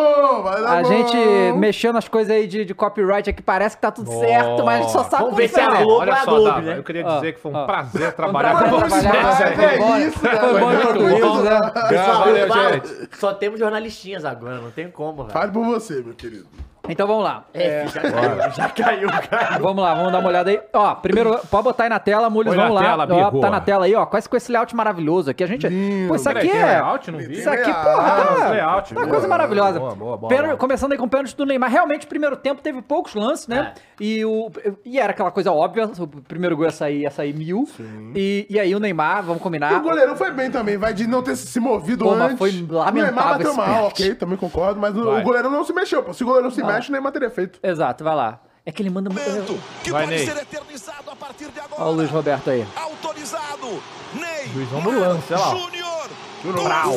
A 0.68 0.84
gente 0.84 1.18
mexeu 1.58 1.94
nas 1.94 2.10
coisas 2.10 2.30
aí 2.34 2.46
de, 2.46 2.66
de 2.66 2.74
copyright 2.74 3.30
aqui, 3.30 3.42
parece 3.42 3.78
que 3.78 3.82
tá 3.82 3.90
tudo 3.90 4.12
certo, 4.20 4.66
mas 4.66 4.80
a 4.80 4.82
gente 4.82 4.92
só 4.92 5.04
sabe 5.06 5.24
Vamos 5.24 5.30
como 5.30 5.36
ver 5.38 5.48
se 5.48 5.60
é 5.60 5.64
a. 5.64 5.82
Globo 5.82 6.02
Olha 6.02 6.10
é 6.10 6.14
a 6.14 6.18
só, 6.18 6.32
Globo, 6.32 6.46
Dava, 6.46 6.62
né? 6.62 6.78
eu 6.78 6.84
queria 6.84 7.06
Ó, 7.06 7.16
dizer 7.16 7.34
que 7.34 7.40
foi 7.40 7.52
um 7.52 7.56
ó. 7.56 7.66
prazer 7.66 8.12
trabalhar 8.14 8.52
com 8.52 8.58
trabalhar, 8.60 8.90
vocês. 8.90 9.04
trabalhar. 9.12 9.56
velho. 9.56 9.72
É 9.72 9.78
bom, 9.78 9.98
isso, 9.98 10.24
né? 10.26 10.36
Foi 10.40 10.60
bom 10.60 10.72
tudo 10.94 11.00
bom. 11.00 11.16
isso, 11.16 11.44
né? 11.44 11.60
Pessoal, 11.90 12.20
Valeu, 12.20 12.74
gente. 12.74 13.18
Só 13.18 13.34
temos 13.34 13.60
jornalistinhas 13.60 14.26
agora, 14.26 14.58
não 14.58 14.72
tem 14.72 14.92
como, 14.92 15.24
velho. 15.24 15.30
Fale 15.30 15.52
por 15.54 15.66
você, 15.66 16.02
meu 16.02 16.14
querido. 16.14 16.48
Então 16.90 17.08
vamos 17.08 17.24
lá. 17.24 17.44
F, 17.54 17.94
já 17.96 18.02
caiu, 18.02 18.52
já 18.52 18.70
caiu, 18.70 19.10
cara. 19.30 19.58
Vamos 19.60 19.84
lá, 19.84 19.94
vamos 19.94 20.12
dar 20.12 20.20
uma 20.20 20.28
olhada 20.30 20.50
aí. 20.50 20.60
Ó, 20.74 20.96
primeiro, 20.96 21.40
pode 21.50 21.64
botar 21.64 21.84
aí 21.84 21.90
na 21.90 22.00
tela, 22.00 22.30
Mules, 22.30 22.54
vamos 22.54 22.74
lá. 22.76 22.82
tela, 22.82 23.08
Ó, 23.32 23.40
tá 23.40 23.50
na 23.50 23.62
tela 23.62 23.86
aí, 23.86 23.96
ó. 23.96 24.06
Quase 24.06 24.28
com 24.28 24.36
esse 24.36 24.52
layout 24.52 24.76
maravilhoso 24.76 25.30
aqui. 25.30 25.44
A 25.44 25.48
gente. 25.48 25.68
Lindo. 25.68 26.08
Pô, 26.10 26.16
isso 26.16 26.30
aqui 26.30 26.50
é. 26.50 26.66
layout? 26.66 27.12
Não 27.12 27.20
vi. 27.20 27.40
Isso 27.40 27.50
aqui, 27.50 27.72
porra, 27.72 28.12
tá. 28.12 28.50
layout, 28.50 28.92
Uma 28.94 29.02
boa, 29.02 29.12
coisa 29.14 29.28
maravilhosa. 29.28 29.80
boa, 29.80 29.96
boa, 29.96 30.18
boa. 30.18 30.58
Começando 30.58 30.92
aí 30.92 30.98
com 30.98 31.06
o 31.06 31.10
pênalti 31.10 31.36
do 31.36 31.46
Neymar. 31.46 31.70
Realmente, 31.70 32.06
o 32.06 32.10
primeiro 32.10 32.36
tempo 32.36 32.62
teve 32.62 32.82
poucos 32.82 33.14
lances, 33.14 33.48
né? 33.48 33.74
E, 34.00 34.24
o, 34.26 34.50
e 34.86 35.00
era 35.00 35.12
aquela 35.12 35.32
coisa 35.32 35.52
óbvia. 35.52 35.90
O 36.00 36.08
primeiro 36.08 36.56
gol 36.56 36.66
ia 36.66 36.72
sair, 36.72 37.02
ia 37.02 37.12
sair 37.12 37.34
mil. 37.34 37.68
E, 38.16 38.48
e 38.50 38.60
aí 38.60 38.74
o 38.74 38.80
Neymar, 38.80 39.24
vamos 39.24 39.40
E 39.40 39.44
combinar. 39.44 39.74
o 39.74 39.82
goleirão 39.82 40.16
foi 40.16 40.32
bem 40.32 40.50
também, 40.50 40.78
vai 40.78 40.94
de 40.94 41.06
não 41.08 41.22
ter 41.22 41.36
se 41.36 41.60
movido 41.60 42.06
Pô, 42.06 42.12
mas 42.16 42.22
antes. 42.32 42.38
foi 42.38 42.50
O 42.70 42.74
lamentável 42.74 43.04
Neymar 43.14 43.38
bateu 43.38 43.54
mal, 43.54 43.86
ok, 43.88 44.16
também 44.16 44.38
concordo, 44.38 44.80
mas 44.80 44.96
o, 44.96 45.04
Vai. 45.06 45.22
o 45.22 45.24
goleirão 45.24 45.50
não 45.52 45.64
se 45.64 45.74
mexeu, 45.74 46.02
pô. 46.04 46.14
Se 46.14 46.24
o 46.24 46.28
goleirão 46.28 46.50
se 46.50 46.64
mexe, 46.64 46.79
o 46.88 46.92
Neymar 46.94 47.12
teria 47.12 47.30
feito. 47.30 47.60
Exato, 47.62 48.04
vai 48.04 48.16
lá. 48.16 48.40
É 48.66 48.72
que 48.72 48.82
ele 48.82 48.90
manda 48.90 49.10
muito. 49.10 49.60
que 49.84 49.92
Vai, 49.92 50.04
pode 50.06 50.16
Ney. 50.16 50.26
ser 50.26 50.38
eternizado 50.38 51.10
a 51.12 51.16
partir 51.16 51.50
de 51.50 51.60
agora. 51.60 51.82
Olha 51.82 51.92
o 51.92 51.96
Luiz 51.96 52.10
Roberto 52.12 52.50
aí. 52.50 52.66
Autorizado. 52.76 53.82
Ney. 54.14 54.48
Luizão 54.54 54.82
no 54.82 55.00
lance, 55.00 55.34
olha 55.34 55.42
lá. 55.46 55.56
Júnior. 55.56 56.10
Brau. 56.44 56.96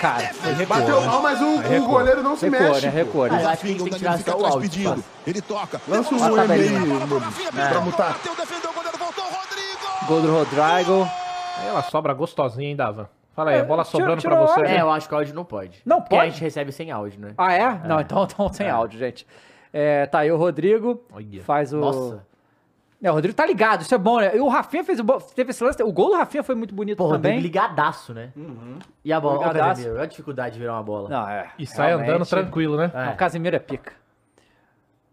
Cara, 0.00 0.18
defende. 0.22 0.66
Bateu 0.66 1.00
mal, 1.02 1.22
mas 1.22 1.40
o, 1.40 1.44
o 1.58 1.86
goleiro 1.86 2.22
não 2.22 2.36
se 2.36 2.48
Recuou, 2.48 2.72
mexe. 2.72 2.86
né? 2.86 2.90
pô. 2.92 2.96
Recuou, 2.98 3.24
Ah, 3.26 3.50
acho 3.52 3.62
que 3.62 3.74
tem 3.74 3.84
que 3.84 3.90
tirar 3.98 4.18
só 4.18 4.36
o 4.36 4.44
áudio. 4.46 4.60
pedindo. 4.70 5.04
Ele 5.26 5.40
toca. 5.40 5.80
Lança 5.86 6.14
um 6.14 6.18
Devolve 6.18 6.40
a 6.40 6.44
e-mail 6.56 6.86
bola 6.86 7.06
pro 7.06 7.18
Rafinha, 7.18 7.52
pra 7.52 7.80
mutar. 7.80 8.12
Bateu, 8.12 8.34
defendeu 8.34 8.70
o 8.70 8.74
goleiro, 8.74 8.98
voltou. 8.98 9.24
Rodrigo. 9.24 10.06
Gol 10.08 10.20
do 10.22 10.32
Rodrigo. 10.32 11.08
Aí 11.58 11.68
ela 11.68 11.82
sobra 11.84 12.12
gostosinha, 12.14 12.68
hein, 12.70 12.76
Dava? 12.76 13.08
Fala 13.34 13.50
aí, 13.50 13.56
É, 13.56 13.60
a 13.60 13.64
bola 13.64 13.82
tirou- 13.84 14.00
sobrando 14.00 14.20
tirou 14.20 14.36
pra 14.38 14.46
você. 14.46 14.60
a- 14.60 14.62
né? 14.64 14.76
É, 14.76 14.80
eu 14.82 14.90
acho 14.90 15.08
que 15.08 15.14
o 15.14 15.16
áudio 15.18 15.34
não 15.34 15.44
pode. 15.44 15.80
Não 15.86 16.00
Porque 16.00 16.16
pode? 16.16 16.28
a 16.28 16.30
gente 16.30 16.40
recebe 16.42 16.70
sem 16.72 16.90
áudio, 16.90 17.18
né? 17.20 17.32
Ah, 17.38 17.52
é? 17.52 17.80
Não, 17.86 18.00
então, 18.00 18.24
então 18.24 18.52
sem 18.52 18.68
áudio, 18.68 18.98
gente. 18.98 19.26
É, 19.72 20.04
tá 20.06 20.18
aí 20.20 20.30
o 20.30 20.36
Rodrigo. 20.36 21.02
Olha. 21.12 21.42
Faz 21.42 21.72
o. 21.72 21.78
Nossa. 21.78 22.26
É, 23.02 23.10
o 23.10 23.14
Rodrigo 23.14 23.34
tá 23.34 23.44
ligado, 23.44 23.80
isso 23.80 23.92
é 23.94 23.98
bom, 23.98 24.20
né? 24.20 24.36
E 24.36 24.38
o 24.40 24.46
Rafinha 24.48 24.84
fez 24.84 25.00
o. 25.00 25.04
bo- 25.04 25.18
Teve 25.20 25.50
esse 25.50 25.64
lance. 25.64 25.82
O 25.82 25.90
gol 25.90 26.10
do 26.10 26.16
Rafinha 26.16 26.42
foi 26.44 26.54
muito 26.54 26.72
bonito 26.74 26.98
Pô, 26.98 27.04
Rodrigo 27.04 27.22
também. 27.24 27.40
ligadaço, 27.40 28.12
né? 28.14 28.30
E 29.04 29.12
a 29.12 29.18
bola, 29.18 29.38
o. 29.38 29.52
Casemiro, 29.52 29.94
olha 29.94 30.02
a 30.04 30.06
dificuldade 30.06 30.54
de 30.54 30.60
virar 30.60 30.74
uma 30.74 30.82
bola. 30.84 31.08
Não, 31.08 31.28
é. 31.28 31.48
E 31.58 31.66
sai 31.66 31.88
realmente. 31.88 32.10
andando 32.10 32.26
tranquilo, 32.26 32.76
né? 32.76 32.92
É. 32.94 33.08
O 33.10 33.16
Casimiro 33.16 33.56
é 33.56 33.58
pica. 33.58 33.92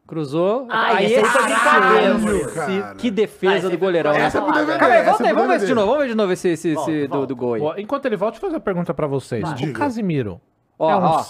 Cruzou. 0.10 0.66
Ai, 0.70 1.06
aí 1.06 1.14
essa 1.14 1.38
é 1.38 1.42
tá 1.42 1.80
brincadeira. 1.80 2.96
Que 2.96 3.12
defesa 3.12 3.68
Ai, 3.68 3.72
do 3.72 3.78
goleirão. 3.78 4.12
Né? 4.12 4.22
Essa 4.22 4.42
né? 4.42 4.52
Dever, 4.54 4.80
Calma 4.80 4.96
aí, 4.96 5.04
volta 5.06 5.24
aí, 5.24 5.34
vamos 5.34 5.48
ver 5.62 5.68
de 5.68 5.74
novo. 5.76 5.88
Vamos 5.88 6.04
ver 6.04 6.10
de 6.10 6.16
novo 6.16 6.34
esse, 6.34 6.48
esse, 6.50 6.74
volta, 6.74 6.92
esse 6.92 7.08
volta. 7.08 7.18
do, 7.18 7.28
do 7.28 7.36
gol. 7.36 7.78
Enquanto 7.78 8.06
ele 8.08 8.18
volta, 8.18 8.32
deixa 8.32 8.46
eu 8.46 8.50
fazer 8.50 8.56
uma 8.56 8.64
pergunta 8.64 8.92
pra 8.92 9.06
vocês. 9.06 9.44
Vai. 9.44 9.70
O 9.70 9.74
Casimiro. 9.74 10.42
Ó, 10.80 10.90
é 10.90 10.96
um... 10.96 11.00
ó. 11.00 11.26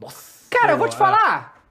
Nossa. 0.00 0.48
Cara, 0.50 0.72
eu 0.72 0.76
vou 0.76 0.88
te 0.88 0.96
falar. 0.96 1.62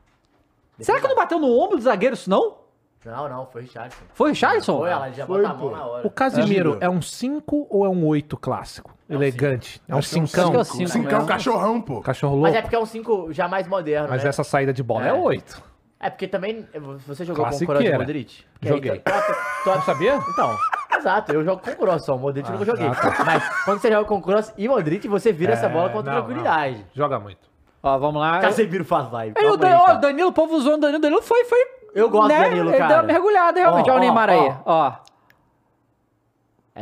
Deve 0.77 0.85
Será 0.85 1.01
que 1.01 1.07
não 1.09 1.15
bateu 1.15 1.39
no 1.39 1.47
ombro 1.59 1.75
do 1.75 1.83
zagueiro 1.83 2.13
isso, 2.13 2.29
não? 2.29 2.55
Não, 3.03 3.27
não, 3.27 3.45
foi 3.45 3.63
Richardson. 3.63 4.03
Foi 4.13 4.29
Richardson? 4.29 4.77
Foi, 4.77 4.89
ela 4.89 5.11
já 5.11 5.25
foi, 5.25 5.41
bota 5.41 5.53
a 5.53 5.57
mão 5.57 5.71
na 5.71 5.85
hora. 5.85 6.07
O 6.07 6.09
Casimiro 6.09 6.77
é 6.79 6.89
um 6.89 7.01
5 7.01 7.67
ou 7.69 7.85
é 7.85 7.89
um 7.89 8.05
8 8.05 8.37
clássico? 8.37 8.93
É 9.09 9.13
um 9.13 9.17
Elegante. 9.17 9.73
Cinco. 9.73 9.91
É 9.91 9.95
um 9.95 10.01
5. 10.01 10.39
É 10.39 10.59
um 10.59 10.63
5 10.87 11.09
é 11.09 11.17
um 11.17 11.25
cachorrão, 11.25 11.81
pô. 11.81 12.01
Cachorro 12.01 12.35
louco. 12.35 12.47
Mas 12.47 12.55
é 12.55 12.61
porque 12.61 12.75
é 12.75 12.79
um 12.79 12.85
5 12.85 13.33
já 13.33 13.47
mais 13.47 13.67
moderno. 13.67 14.09
Mas 14.09 14.23
né? 14.23 14.29
essa 14.29 14.43
saída 14.43 14.73
de 14.73 14.83
bola 14.83 15.05
é, 15.05 15.09
é 15.09 15.13
8. 15.13 15.63
É 15.99 16.09
porque 16.09 16.27
também 16.27 16.67
eh, 16.73 16.79
você 16.79 17.25
jogou 17.25 17.45
com 17.45 17.55
o 17.55 17.65
Kroos 17.65 17.83
e 17.83 17.97
Modric? 17.97 18.45
Joguei. 18.61 18.91
Aí, 18.91 18.99
tá, 18.99 19.19
tá, 19.19 19.75
Não 19.75 19.81
sabia? 19.81 20.15
Então, 20.15 20.55
exato, 20.95 21.33
eu 21.33 21.43
jogo 21.43 21.61
com 21.61 21.71
o 21.71 21.75
Kroos 21.75 22.05
só, 22.05 22.15
o 22.15 22.19
Modric 22.19 22.47
ah, 22.47 22.53
não 22.53 22.63
joguei. 22.63 22.87
Mas 23.25 23.63
quando 23.65 23.79
você 23.79 23.91
joga 23.91 24.05
com 24.05 24.17
o 24.17 24.21
Kroos 24.21 24.53
e 24.57 24.67
o 24.67 24.71
Modric, 24.71 25.07
você 25.07 25.31
vira 25.31 25.53
é, 25.53 25.55
essa 25.55 25.67
bola 25.67 25.89
com 25.89 25.97
não, 25.97 26.03
tranquilidade. 26.03 26.77
Não. 26.77 26.85
Joga 26.93 27.19
muito. 27.19 27.49
Ó, 27.81 27.97
vamos 27.97 28.21
lá. 28.21 28.39
Casemiro 28.39 28.85
faz 28.85 29.11
live. 29.11 29.35
Aí, 29.37 29.45
o 29.47 29.57
Danilo, 29.57 30.29
o 30.29 30.33
povo 30.33 30.59
zoando 30.59 30.77
o 30.77 30.81
Danilo, 30.81 31.01
Danilo 31.01 31.21
foi, 31.21 31.45
foi... 31.45 31.59
Eu 31.95 32.09
gosto 32.09 32.27
né? 32.27 32.49
Danilo, 32.49 32.71
cara. 32.71 32.77
Ele 32.77 32.87
deu 32.87 32.97
uma 32.97 33.03
mergulhada, 33.03 33.59
realmente. 33.59 33.89
Ó, 33.89 33.93
ó 33.93 33.97
o 33.97 33.99
Neymar 33.99 34.29
ó, 34.29 34.33
aí, 34.33 34.55
ó. 34.65 34.93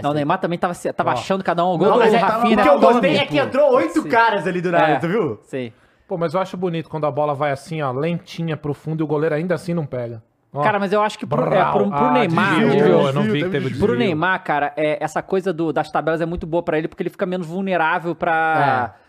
Não, 0.02 0.12
o 0.12 0.14
Neymar 0.14 0.40
também 0.40 0.60
tava, 0.60 0.74
tava 0.94 1.12
achando 1.14 1.44
cada 1.44 1.66
um 1.66 1.74
o 1.74 1.78
gol 1.78 1.90
não, 1.90 1.98
do 1.98 2.04
é 2.04 2.18
Rafinha. 2.18 2.58
Tá 2.58 2.64
né? 2.64 2.72
O 2.72 2.80
que 2.80 2.86
eu 2.86 2.92
gostei 2.92 3.18
é 3.18 3.26
que 3.26 3.38
entrou 3.38 3.74
oito 3.76 4.04
caras 4.10 4.46
ali 4.46 4.62
do 4.62 4.72
nada, 4.72 4.94
é, 4.94 5.00
tu 5.00 5.08
viu? 5.08 5.40
Sim. 5.44 5.72
Pô, 6.08 6.18
mas 6.18 6.34
eu 6.34 6.40
acho 6.40 6.56
bonito 6.56 6.90
quando 6.90 7.06
a 7.06 7.12
bola 7.12 7.34
vai 7.34 7.52
assim, 7.52 7.82
ó, 7.82 7.92
lentinha 7.92 8.56
pro 8.56 8.74
fundo 8.74 9.02
e 9.02 9.04
o 9.04 9.08
goleiro 9.08 9.36
ainda 9.36 9.56
assim 9.56 9.74
não 9.74 9.86
pega. 9.86 10.22
Ó. 10.54 10.62
Cara, 10.62 10.80
mas 10.80 10.94
eu 10.94 11.02
acho 11.02 11.20
que 11.20 11.26
pro, 11.26 11.42
é, 11.54 11.72
pro, 11.72 11.90
pro 11.90 11.94
ah, 11.94 12.12
Neymar. 12.12 12.50
Desvio, 12.50 12.68
né? 12.68 12.76
desvio, 12.76 13.02
eu 13.02 13.14
não 13.14 13.24
vi 13.24 13.44
que 13.44 13.50
teve 13.50 13.70
desvio. 13.70 13.86
Pro 13.86 13.98
Neymar, 13.98 14.44
cara, 14.44 14.74
é, 14.78 15.04
essa 15.04 15.22
coisa 15.22 15.52
do, 15.52 15.74
das 15.74 15.92
tabelas 15.92 16.22
é 16.22 16.26
muito 16.26 16.48
boa 16.48 16.64
para 16.64 16.78
ele, 16.78 16.88
porque 16.88 17.04
ele 17.04 17.10
fica 17.10 17.26
menos 17.26 17.48
vulnerável 17.48 18.16
pra. 18.16 18.94
É. 18.96 19.06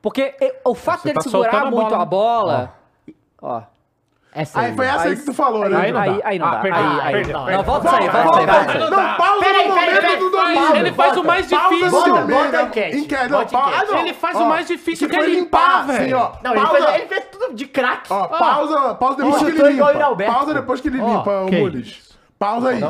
Porque 0.00 0.34
o 0.64 0.74
fato 0.74 1.02
Você 1.02 1.08
dele 1.08 1.16
tá 1.16 1.22
segurar 1.22 1.66
a 1.66 1.70
muito 1.70 1.94
a 1.94 1.98
né? 1.98 2.04
bola. 2.04 2.74
Ó. 3.42 3.58
ó 3.58 3.75
é 4.36 4.42
essa 4.42 4.60
aí, 4.60 4.66
aí 4.66 4.76
foi 4.76 4.86
essa 4.86 5.08
aí 5.08 5.16
que 5.16 5.24
tu 5.24 5.32
falou, 5.32 5.66
né? 5.66 5.78
Aí 5.78 5.92
não 5.92 6.00
dá. 6.00 6.12
Aí, 6.12 6.20
aí 6.22 6.38
não 6.38 6.46
ah, 6.46 6.50
dá. 6.50 6.56
Ah, 6.56 7.00
aí, 7.04 7.14
aí, 7.14 7.26
não, 7.26 7.46
não 7.46 7.62
volta 7.62 7.86
isso 7.86 7.96
aí, 7.96 8.08
volta 8.10 8.38
aí. 8.38 8.78
Não, 8.78 8.90
não, 8.90 9.16
pausa 9.16 9.40
peraí, 9.40 9.68
no 9.68 9.74
momento 9.74 9.94
peraí, 9.94 10.16
do 10.18 10.30
domínio. 10.30 10.76
Ele 10.76 10.92
faz 10.92 11.16
o 11.16 11.24
mais 11.24 11.48
tá 11.48 11.68
difícil. 11.68 11.90
Bota, 11.90 12.20
bota 12.20 12.62
enquete. 12.62 12.96
Enquete, 12.98 13.28
não, 13.30 13.46
pausa. 13.46 13.98
Ele 13.98 14.12
faz 14.12 14.36
o 14.36 14.44
mais 14.46 14.66
difícil 14.66 15.08
que 15.08 15.16
é 15.16 15.26
limpar, 15.26 15.80
assim, 15.80 15.92
velho. 15.92 16.32
Não, 16.44 16.54
ele 16.54 17.06
fez 17.06 17.24
tudo 17.32 17.54
de 17.54 17.66
crack. 17.66 18.12
Ó, 18.12 18.26
pausa, 18.26 18.94
pausa 18.96 19.16
depois 19.24 19.42
que 19.42 19.48
ele 19.48 19.72
limpa. 19.72 20.16
Pausa 20.26 20.54
depois 20.54 20.80
que 20.82 20.88
ele 20.88 20.98
limpa, 20.98 21.30
o 21.30 21.50
Mules. 21.50 22.06
Pausa 22.38 22.68
aí. 22.68 22.80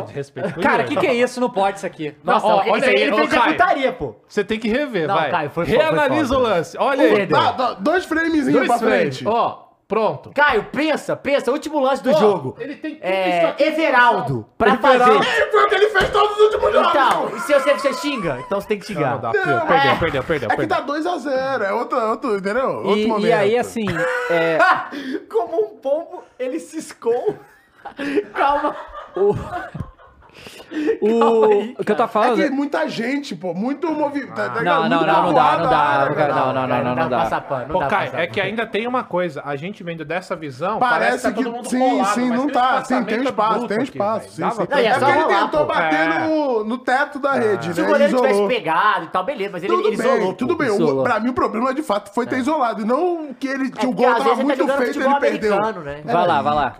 Cara, 0.60 0.82
o 0.82 0.86
que, 0.86 0.96
que 0.96 1.06
é 1.06 1.14
isso? 1.14 1.40
Não 1.40 1.48
pode 1.48 1.76
isso 1.76 1.86
aqui. 1.86 2.12
Nossa, 2.24 2.48
não, 2.48 2.56
ó, 2.56 2.64
olha 2.68 2.88
aí, 2.88 2.94
ele 2.96 3.14
fez 3.14 3.32
a 3.32 3.40
putaria, 3.42 3.92
pô. 3.92 4.16
Você 4.26 4.42
tem 4.42 4.58
que 4.58 4.68
rever, 4.68 5.06
não, 5.06 5.14
vai. 5.14 5.30
Caio, 5.30 5.50
foi, 5.50 5.64
Reanalisa 5.66 6.36
o 6.36 6.40
lance. 6.40 6.76
Olha 6.76 7.04
aí. 7.04 7.28
Dois 7.78 8.04
framezinhos 8.04 8.66
pra 8.66 8.78
frente. 8.78 9.24
Ó, 9.24 9.65
Pronto. 9.88 10.32
Caio, 10.34 10.64
pensa, 10.64 11.14
pensa. 11.14 11.52
Último 11.52 11.78
lance 11.78 12.02
do 12.02 12.10
Pô, 12.10 12.18
jogo. 12.18 12.56
Ele 12.58 12.74
tem 12.74 12.96
tudo 12.96 13.04
é, 13.04 13.38
isso 13.38 13.46
aqui. 13.46 13.62
Everaldo, 13.62 14.46
pra 14.58 14.74
Everaldo. 14.74 15.04
fazer. 15.04 15.40
Ele 15.40 15.50
foi 15.52 15.62
o 15.62 15.68
que 15.68 15.74
ele 15.76 15.86
fez 15.90 16.10
todos 16.10 16.36
os 16.36 16.44
últimos 16.44 16.72
jogos. 16.72 16.90
Então, 16.90 17.36
e 17.36 17.40
se 17.40 17.54
você, 17.54 17.72
você 17.74 17.94
xinga? 17.94 18.42
Então 18.44 18.60
você 18.60 18.66
tem 18.66 18.78
que 18.80 18.86
xingar. 18.86 19.22
Não, 19.22 19.32
não 19.32 19.32
dá. 19.32 19.32
Não. 19.32 19.66
Perdeu, 19.66 19.90
é. 19.90 19.96
perdeu, 19.96 20.24
perdeu, 20.24 20.50
É 20.50 20.56
perdeu. 20.56 20.76
que 20.76 20.82
tá 20.82 20.92
2x0. 20.92 21.62
É 21.62 21.72
outro, 21.72 21.98
é 21.98 22.10
outro 22.10 22.36
entendeu? 22.36 22.68
Outro 22.78 22.98
e, 22.98 23.06
momento. 23.06 23.26
E 23.26 23.32
aí, 23.32 23.56
assim... 23.56 23.86
É... 24.28 24.58
Como 25.30 25.66
um 25.66 25.76
pombo, 25.76 26.24
ele 26.36 26.58
ciscou. 26.58 27.36
Calma. 28.34 28.74
O... 29.16 29.34
O, 31.00 31.44
aí, 31.44 31.76
o 31.78 31.84
que 31.84 31.92
eu 31.92 31.96
tô 31.96 32.08
falando. 32.08 32.40
É 32.40 32.46
que 32.46 32.48
é 32.48 32.50
muita 32.50 32.88
gente, 32.88 33.36
pô, 33.36 33.52
muito 33.52 33.90
movimento. 33.90 34.34
Tá 34.34 34.52
ah, 34.56 34.62
não, 34.62 34.88
não, 34.88 35.06
não, 35.06 35.22
não 35.24 35.34
dá, 35.34 35.58
não 35.58 35.70
dá, 35.70 36.08
não, 36.08 36.52
não, 36.52 36.66
não, 36.66 36.84
não, 36.84 36.94
não 36.96 37.08
dá. 37.08 37.18
Passar 37.18 37.66
não 37.68 37.80
pô, 37.80 37.86
Caio, 37.86 38.10
é 38.14 38.26
que 38.26 38.40
ainda 38.40 38.66
tem 38.66 38.86
uma 38.86 39.04
coisa, 39.04 39.42
a 39.44 39.56
gente 39.56 39.82
vendo 39.84 40.04
dessa 40.04 40.34
visão, 40.34 40.78
parece, 40.78 41.32
que, 41.32 41.44
tá 41.44 41.64
sim, 41.64 42.04
sim, 42.04 42.30
não 42.30 42.48
tá, 42.48 42.84
sim, 42.84 43.04
tem 43.04 43.20
um 43.20 43.22
espaço, 43.24 43.68
tem 43.68 43.78
um 43.78 43.82
espaço, 43.82 44.30
sim, 44.30 44.42
é, 44.70 44.76
é 44.76 45.18
ele 45.18 45.24
tentou 45.26 45.66
bater 45.66 46.00
é. 46.00 46.26
no, 46.26 46.64
no 46.64 46.78
teto 46.78 47.18
da 47.18 47.32
rede. 47.32 47.74
Se 47.74 47.80
né? 47.80 47.86
o 47.86 47.90
goleiro 47.90 48.16
tivesse 48.16 48.46
pegado 48.46 49.04
e 49.04 49.08
tal, 49.08 49.24
beleza, 49.24 49.50
mas 49.52 49.64
ele 49.64 49.92
isolou. 49.92 50.34
Tudo 50.34 50.56
bem, 50.56 50.70
pra 51.02 51.20
mim 51.20 51.28
o 51.28 51.34
problema 51.34 51.74
de 51.74 51.82
fato 51.82 52.12
foi 52.12 52.26
ter 52.26 52.38
isolado, 52.38 52.82
e 52.82 52.84
não 52.84 53.34
que 53.38 53.46
ele 53.46 53.70
que 53.70 53.86
o 53.86 53.92
gol 53.92 54.06
tava 54.14 54.36
tá 54.36 54.36
muito 54.36 54.68
feito 54.68 54.98
e 54.98 55.02
ele 55.02 55.14
perdeu. 55.20 55.56
Né? 55.82 56.02
Vai 56.04 56.26
lá, 56.26 56.42
vai 56.42 56.54
lá. 56.54 56.76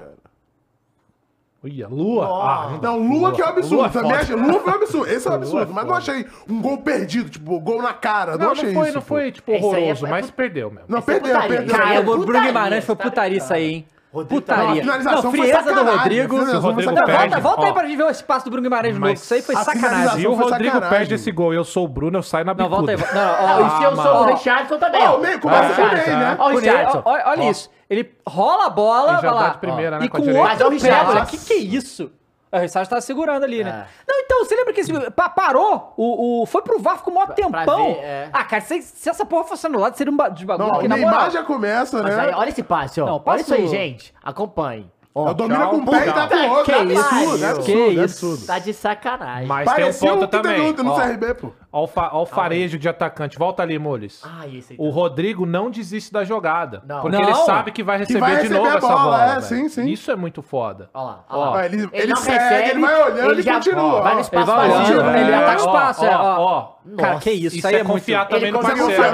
Ia, 1.68 1.88
Lua. 1.88 2.26
Ah, 2.26 2.70
não, 2.82 2.98
não, 2.98 2.98
Lua, 2.98 3.18
Lua, 3.18 3.32
que 3.32 3.42
é 3.42 3.44
um 3.44 3.48
absurdo. 3.48 3.76
Lua, 3.76 4.16
é 4.16 4.34
Lua 4.34 4.60
foi 4.60 4.72
um 4.72 4.76
absurdo. 4.76 5.12
Esse 5.12 5.28
é 5.28 5.30
um 5.30 5.34
absurdo. 5.34 5.70
É 5.72 5.74
mas 5.74 5.86
não 5.86 5.94
achei 5.94 6.26
um 6.48 6.62
gol 6.62 6.78
perdido, 6.78 7.30
tipo, 7.30 7.60
gol 7.60 7.82
na 7.82 7.92
cara. 7.92 8.32
Não, 8.36 8.46
não 8.46 8.52
achei 8.52 8.72
não 8.72 8.74
foi, 8.74 8.88
isso. 8.88 8.94
Não 8.94 9.02
foi, 9.02 9.32
tipo, 9.32 9.52
horroroso, 9.52 10.06
é, 10.06 10.10
mas 10.10 10.30
perdeu 10.30 10.70
mesmo. 10.70 10.86
Não, 10.88 11.02
perdeu, 11.02 11.38
perdeu. 11.40 11.76
Cara, 11.76 12.00
o 12.00 12.24
Bruno 12.24 12.40
Guimarães 12.40 12.84
foi 12.84 12.96
putaria 12.96 13.38
isso 13.38 13.52
aí, 13.52 13.74
hein? 13.74 13.86
Rodrigo 14.16 14.40
Putaria. 14.40 14.84
Não, 14.84 14.98
não, 14.98 15.30
frieza 15.30 15.74
do 15.74 15.84
Rodrigo. 15.84 16.46
Se 16.46 16.56
o 16.56 16.60
Rodrigo 16.60 16.92
não, 16.92 17.04
perde, 17.04 17.28
volta, 17.28 17.40
volta 17.40 17.66
aí 17.66 17.72
pra 17.72 17.86
gente 17.86 17.96
ver 17.96 18.04
o 18.04 18.10
espaço 18.10 18.44
do 18.46 18.50
Bruno 18.50 18.62
Guimarães 18.62 18.94
de 18.94 19.00
novo. 19.00 19.12
Isso 19.12 19.34
aí 19.34 19.42
foi 19.42 19.56
sacanagem. 19.56 20.20
Se 20.20 20.26
o 20.26 20.34
Rodrigo 20.34 20.80
perde 20.82 21.14
esse 21.14 21.30
gol 21.30 21.52
eu 21.52 21.64
sou 21.64 21.84
o 21.84 21.88
Bruno, 21.88 22.18
eu 22.18 22.22
saio 22.22 22.44
na 22.44 22.54
bicuda. 22.54 22.70
Não, 22.70 22.76
volta 22.76 22.92
aí. 22.92 23.14
Não, 23.14 23.30
ó, 23.30 23.46
ah, 23.46 23.66
e 23.66 23.78
se 23.78 23.84
eu 23.84 23.96
mano. 23.96 24.02
sou 24.02 24.20
o 24.20 24.24
Richardson 24.24 24.78
também. 24.78 25.02
Ó, 25.02 25.18
meio, 25.18 25.40
começa 25.40 25.82
o 25.82 25.88
meio, 25.88 26.02
ah, 26.06 26.18
né? 26.18 26.36
Ó, 26.38 26.50
o 26.50 26.58
Richardson. 26.58 27.02
Olha 27.04 27.50
isso. 27.50 27.70
Ele 27.88 28.10
rola 28.26 28.66
a 28.66 28.70
bola, 28.70 29.20
vai 29.20 29.30
lá. 29.30 29.50
Primeira, 29.50 29.98
né, 29.98 30.06
e 30.06 30.08
com 30.08 30.18
o 30.18 30.36
outro 30.36 30.70
pé, 30.80 31.26
que 31.28 31.38
que 31.38 31.52
é 31.52 31.56
isso? 31.56 32.10
O 32.56 32.60
Ressage 32.60 32.88
tava 32.88 33.00
segurando 33.00 33.44
ali, 33.44 33.62
né? 33.62 33.86
É. 33.86 34.12
Não, 34.12 34.20
então, 34.20 34.44
você 34.44 34.56
lembra 34.56 34.72
que 34.72 34.80
esse, 34.80 35.10
pa, 35.10 35.28
parou? 35.28 35.92
O, 35.96 36.42
o, 36.42 36.46
foi 36.46 36.62
pro 36.62 36.78
VAR, 36.78 36.98
ficou 36.98 37.12
o 37.12 37.16
maior 37.16 37.34
tempão. 37.34 37.94
Ver, 37.94 38.00
é. 38.00 38.30
Ah, 38.32 38.44
cara, 38.44 38.62
se, 38.62 38.82
se, 38.82 39.08
essa 39.08 39.24
porra 39.24 39.44
fosse 39.44 39.66
anulada, 39.66 39.96
seria 39.96 40.12
um 40.12 40.16
desbagulho. 40.30 40.72
Não, 40.72 40.78
o 40.80 40.88
Neymar 40.88 41.30
já 41.30 41.42
começa, 41.42 42.02
né? 42.02 42.20
Aí, 42.20 42.34
olha 42.34 42.48
esse 42.48 42.62
passe, 42.62 43.00
ó. 43.00 43.06
Não, 43.06 43.20
passo... 43.20 43.36
Olha 43.36 43.40
isso 43.42 43.54
aí, 43.54 43.68
gente. 43.68 44.14
Acompanhe. 44.22 44.90
Ó, 45.18 45.32
domina 45.32 45.66
com 45.68 45.76
o 45.76 45.86
pé 45.86 46.08
e 46.08 46.12
dá 46.12 46.28
com 46.28 46.34
o 46.34 46.50
outro. 46.50 46.64
Que 46.64 46.72
absurdo, 46.72 47.42
é 47.42 47.48
absurdo, 47.48 47.64
que 47.64 47.98
é 47.98 48.02
absurdo. 48.02 48.46
Tá 48.46 48.58
de 48.58 48.74
sacanagem. 48.74 49.46
Mas 49.46 49.64
Parecia 49.64 50.08
tem 50.10 50.10
um 50.10 50.20
ponta 50.20 50.42
também. 50.42 50.72
no 50.74 50.94
CRB, 50.94 51.34
pô. 51.34 51.52
Ó, 51.72 51.88
ó 51.96 52.22
o 52.22 52.26
tá 52.26 52.34
farejo 52.34 52.78
de 52.78 52.86
atacante. 52.86 53.38
Volta 53.38 53.62
ali, 53.62 53.78
Molis. 53.78 54.22
Ah, 54.22 54.46
esse 54.46 54.74
aí. 54.74 54.78
O 54.78 54.90
tá 54.90 54.94
Rodrigo 54.94 55.46
não 55.46 55.70
desiste 55.70 56.12
da 56.12 56.22
jogada. 56.22 56.82
Não. 56.86 57.00
Porque 57.00 57.16
não. 57.16 57.24
ele 57.24 57.34
sabe 57.34 57.72
que 57.72 57.82
vai 57.82 57.96
receber, 57.96 58.18
que 58.18 58.20
vai 58.20 58.34
receber 58.34 58.48
de 58.48 58.60
novo 58.60 58.78
bola, 58.78 58.92
essa 58.92 59.02
bola. 59.04 59.36
É, 59.36 59.40
sim, 59.40 59.68
sim. 59.70 59.88
Isso 59.88 60.10
é 60.10 60.16
muito 60.16 60.42
foda. 60.42 60.90
Olha 60.92 61.04
lá. 61.04 61.24
Ó, 61.30 61.50
ó. 61.52 61.60
Ele, 61.62 61.76
ele, 61.76 61.90
ele 61.94 62.16
segue, 62.16 62.38
recebe, 62.38 62.70
ele 62.72 62.80
vai 62.82 63.02
olhando 63.02 63.30
ele 63.30 63.40
e 63.40 63.44
continua. 63.44 64.00
Vai 64.02 64.14
no 64.16 64.20
espaço, 64.20 64.46
vai 64.46 64.70
olhando, 64.70 65.02
né? 65.02 65.20
ele 65.22 65.34
ataca 65.34 65.46
tá 65.46 65.64
o 65.64 65.66
espaço. 65.66 66.04
É, 66.04 66.14
ó, 66.14 66.72
Cara, 66.98 67.18
que 67.20 67.30
isso. 67.30 67.56
Isso 67.56 67.66
aí 67.66 67.76
é, 67.76 67.80
é 67.80 67.84
confiar 67.84 68.28
também 68.28 68.52
no 68.52 68.60
parceiro. 68.60 68.90
Isso 68.90 69.02
é 69.02 69.10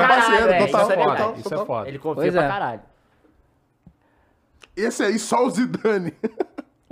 confiar. 0.96 1.34
Isso 1.36 1.54
é 1.54 1.64
foda. 1.64 1.88
Ele 1.88 1.98
confia 2.00 2.32
pra 2.32 2.44
é. 2.44 2.48
caralho. 2.48 2.91
Esse 4.76 5.02
aí, 5.04 5.18
só 5.18 5.44
o 5.44 5.50
Zidane. 5.50 6.14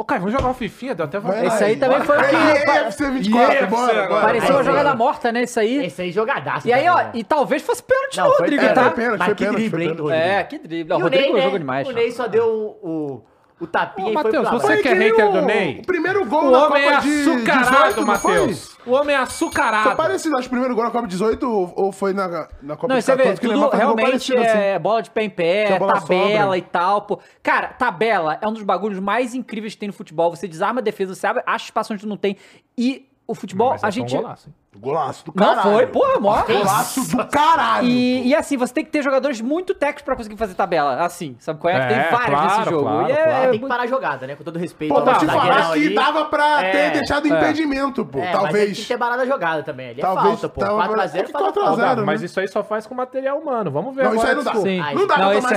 Ô, 0.01 0.05
Caio, 0.05 0.22
vamos 0.22 0.33
jogar 0.33 0.51
o 0.51 0.55
Fifinha, 0.55 0.95
deu 0.95 1.05
até 1.05 1.20
vontade. 1.20 1.47
Esse 1.47 1.62
aí 1.62 1.76
também 1.76 2.01
foi 2.01 2.16
o 2.16 2.20
que. 2.22 2.35
FC 2.35 3.11
24, 3.11 3.66
bora, 3.66 4.09
bora. 4.09 4.20
Pareceu 4.22 4.55
uma 4.55 4.64
jogada 4.64 4.95
morta, 4.95 5.31
né? 5.31 5.43
Isso 5.43 5.61
aí. 5.61 5.85
Esse 5.85 6.01
aí 6.01 6.11
jogadaço. 6.11 6.66
E 6.66 6.72
aí, 6.72 6.89
ó, 6.89 7.11
e 7.12 7.22
talvez 7.22 7.61
fosse 7.61 7.83
pênalti 7.83 8.16
não, 8.16 8.31
Rodrigo, 8.31 8.62
tá? 8.72 8.85
Foi 8.85 8.93
pênalti, 8.93 8.95
foi 8.95 8.95
pênalti. 8.95 9.18
Mas 9.18 9.35
que 9.35 9.47
drible, 9.47 9.83
hein, 9.83 9.89
Rodrigo. 9.91 10.11
É, 10.11 10.45
que 10.45 10.59
drible. 10.59 10.95
O 10.95 10.99
Rodrigo 11.01 11.35
Ney, 11.35 11.53
né? 11.53 11.59
demais. 11.59 11.89
O 11.89 11.93
Ney 11.93 12.12
só 12.12 12.26
deu 12.26 12.49
o, 12.83 13.24
o 13.61 13.67
tapinha 13.67 14.09
Ô, 14.09 14.11
e 14.11 14.15
Mateus, 14.15 14.49
foi 14.49 14.59
pra 14.59 14.69
você 14.69 14.83
que 14.83 14.89
é 14.89 14.95
hater 14.95 15.29
o, 15.29 15.33
do 15.33 15.43
Ney? 15.43 15.81
O 15.81 15.87
primeiro 15.87 16.25
gol 16.25 16.47
o 16.47 16.51
na 16.51 16.59
é 16.59 16.61
Copa 16.63 16.79
é 16.79 17.01
de 17.01 17.09
18, 17.09 18.07
Matheus. 18.07 18.79
O 18.87 18.93
homem 18.93 19.15
é 19.15 19.19
açucarado. 19.19 19.89
Foi 19.89 19.97
parecido, 19.97 20.37
acho, 20.39 20.47
o 20.47 20.51
primeiro 20.51 20.75
gol 20.75 20.85
na 20.85 20.91
Copa 20.91 21.07
18 21.07 21.47
ou, 21.47 21.73
ou 21.77 21.93
foi 21.93 22.15
na, 22.15 22.49
na 22.63 22.77
Copa 22.77 22.95
não, 22.95 22.99
de 22.99 23.05
14? 23.05 23.17
Vê, 23.17 23.37
tudo 23.37 23.69
realmente 23.69 24.35
é 24.35 24.75
assim. 24.75 24.83
bola 24.83 25.03
de 25.03 25.11
pé 25.11 25.25
em 25.25 25.31
pé, 25.31 25.79
tabela 25.79 26.01
sobra. 26.01 26.59
e 26.59 26.63
tal. 26.63 27.03
Pô. 27.03 27.19
Cara, 27.43 27.69
tabela 27.69 28.39
é 28.41 28.49
um 28.49 28.53
dos 28.53 28.63
bagulhos 28.63 28.99
mais 28.99 29.35
incríveis 29.35 29.75
que 29.75 29.81
tem 29.81 29.89
no 29.89 29.93
futebol. 29.93 30.35
Você 30.35 30.49
desarma 30.49 30.81
a 30.81 30.83
defesa, 30.83 31.15
você 31.15 31.27
abre, 31.27 31.43
acha 31.45 31.67
espaço 31.67 31.93
onde 31.93 32.07
não 32.07 32.17
tem. 32.17 32.37
E 32.79 33.07
o 33.27 33.35
futebol, 33.35 33.77
a 33.81 33.89
é 33.89 33.91
gente... 33.91 34.17
Um 34.17 34.23
golaço. 34.23 34.49
Golaço 34.79 35.25
do 35.25 35.33
caralho. 35.33 35.57
Não 35.57 35.77
foi, 35.77 35.87
porra, 35.89 36.21
mó. 36.21 36.43
Golaço 36.43 37.16
do 37.16 37.27
caralho. 37.27 37.89
E, 37.89 38.29
e, 38.29 38.35
assim, 38.37 38.57
você 38.57 38.73
tem 38.73 38.85
que 38.85 38.91
ter 38.91 39.03
jogadores 39.03 39.41
muito 39.41 39.75
técnicos 39.75 40.05
pra 40.05 40.14
conseguir 40.14 40.37
fazer 40.37 40.55
tabela. 40.55 41.05
Assim, 41.05 41.37
sabe 41.41 41.59
qual 41.59 41.75
é? 41.75 41.77
é 41.77 41.89
tem 41.89 42.11
vários 42.11 42.41
claro, 42.41 42.59
nesse 42.59 42.71
jogo. 42.71 42.83
Claro, 42.85 43.11
é, 43.11 43.14
claro. 43.14 43.51
Tem 43.51 43.61
que 43.61 43.66
parar 43.66 43.83
a 43.83 43.87
jogada, 43.89 44.27
né? 44.29 44.37
Com 44.37 44.45
todo 44.45 44.59
respeito. 44.61 44.95
Pô, 44.95 45.03
tá 45.03 45.14
te 45.14 45.27
falar 45.27 45.73
que 45.73 45.91
dava 45.93 46.25
pra 46.27 46.62
é, 46.62 46.71
ter 46.71 46.99
deixado 46.99 47.27
é. 47.27 47.31
impedimento, 47.31 48.05
pô. 48.05 48.21
É, 48.21 48.31
talvez. 48.31 48.53
Mas 48.53 48.77
tem 48.77 48.83
que 48.83 48.89
ter 48.89 48.99
parado 48.99 49.23
a 49.23 49.27
jogada 49.27 49.62
também. 49.64 49.91
Ali 49.91 50.01
é 50.01 50.03
talvez, 50.03 50.41
falta, 50.41 50.49
pô. 50.49 50.61
4x0 50.61 51.33
4 51.33 52.07
Mas 52.07 52.21
né? 52.21 52.27
isso 52.27 52.39
aí 52.39 52.47
só 52.47 52.62
faz 52.62 52.87
com 52.87 52.95
material 52.95 53.39
humano. 53.39 53.73
Vamos 53.73 53.95
ver. 53.95 54.05
Não, 54.05 54.14
isso 54.14 54.27
aí 54.27 54.35
não 54.37 54.45
dá. 54.45 54.55
Não 54.55 55.07
dá 55.07 55.16
pra 55.16 55.37
tomar 55.37 55.53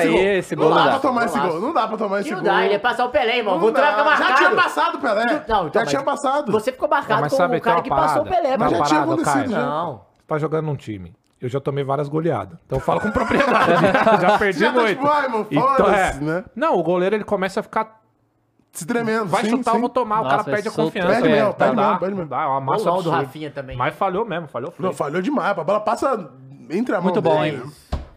esse 0.45 0.59
gol. 0.59 0.69
Não 0.69 0.73
dá 0.73 0.89
pra 0.89 0.99
tomar 0.99 1.25
esse 1.25 1.39
gol. 1.39 1.61
Não 1.61 1.73
dá 1.73 1.87
pra 1.87 1.97
tomar 1.97 2.19
esse 2.21 2.29
gol. 2.29 2.37
Não 2.37 2.43
dá, 2.43 2.63
ele 2.63 2.73
ia 2.73 2.79
passar 2.79 3.05
o 3.05 3.09
Pelé, 3.09 3.37
irmão. 3.37 3.59
Vou 3.59 3.71
marcado. 3.71 4.23
Já 4.23 4.33
tinha 4.35 4.51
passado 4.51 4.95
o 4.95 4.99
Pelé. 4.99 5.33
Então, 5.33 5.69
já 5.71 5.85
tinha 5.85 6.01
passado. 6.01 6.51
Você 6.51 6.71
ficou 6.71 6.89
marcado 6.89 7.29
com 7.29 7.35
o 7.35 7.61
cara 7.61 7.81
que 7.83 7.89
passou 7.89 8.23
o 8.23 8.25
Pelé, 8.25 8.57
mas 8.57 8.71
já 8.71 8.81
tinha 8.81 9.02
goleada, 9.05 9.31
Caio. 9.31 9.49
Não. 9.49 10.01
Tá 10.27 10.37
jogando 10.37 10.65
num 10.65 10.75
time. 10.75 11.13
Eu 11.39 11.49
já 11.49 11.59
tomei 11.59 11.83
várias 11.83 12.07
goleadas. 12.07 12.57
Então 12.65 12.77
eu 12.77 12.83
falo 12.83 13.01
com 13.01 13.11
propriedade. 13.11 13.81
já 14.21 14.37
perdi 14.39 14.59
já 14.59 14.71
muito. 14.71 15.01
Tá 15.01 15.23
tipo, 15.23 15.47
então, 15.49 15.93
é. 15.93 16.13
né? 16.15 16.45
Não, 16.55 16.77
o 16.77 16.83
goleiro 16.83 17.15
ele 17.15 17.23
começa 17.23 17.59
a 17.59 17.63
ficar 17.63 18.01
se 18.71 18.87
tremendo. 18.87 19.25
Vai 19.25 19.43
sim, 19.43 19.49
chutar, 19.51 19.73
ou 19.73 19.81
vou 19.81 19.89
tomar. 19.89 20.23
Nossa, 20.23 20.27
o 20.27 20.29
cara 20.29 20.43
perde 20.45 20.67
a 20.69 20.71
confiança. 20.71 21.09
Perde 21.09 21.27
é, 21.27 21.31
mesmo, 21.31 21.53
tá 21.53 21.65
perde 21.65 21.75
mesmo, 21.75 21.99
perde 21.99 22.15
mesmo. 22.15 22.29
Dá, 22.29 22.47
uma 22.49 22.61
massa 22.61 22.91
o 22.91 23.01
do 23.01 23.09
Rafinha 23.09 23.51
também. 23.51 23.77
Mas 23.77 23.93
né? 23.93 23.97
falhou 23.97 24.25
mesmo, 24.25 24.47
falhou. 24.47 24.73
Não, 24.79 24.93
falhou 24.93 25.21
demais. 25.21 25.57
A 25.57 25.63
bola 25.63 25.79
passa 25.79 26.31
entre 26.69 26.95
a 26.95 26.97
mão 26.97 27.05
Muito 27.05 27.21
bom, 27.21 27.41
dele. 27.41 27.57
hein? 27.57 27.71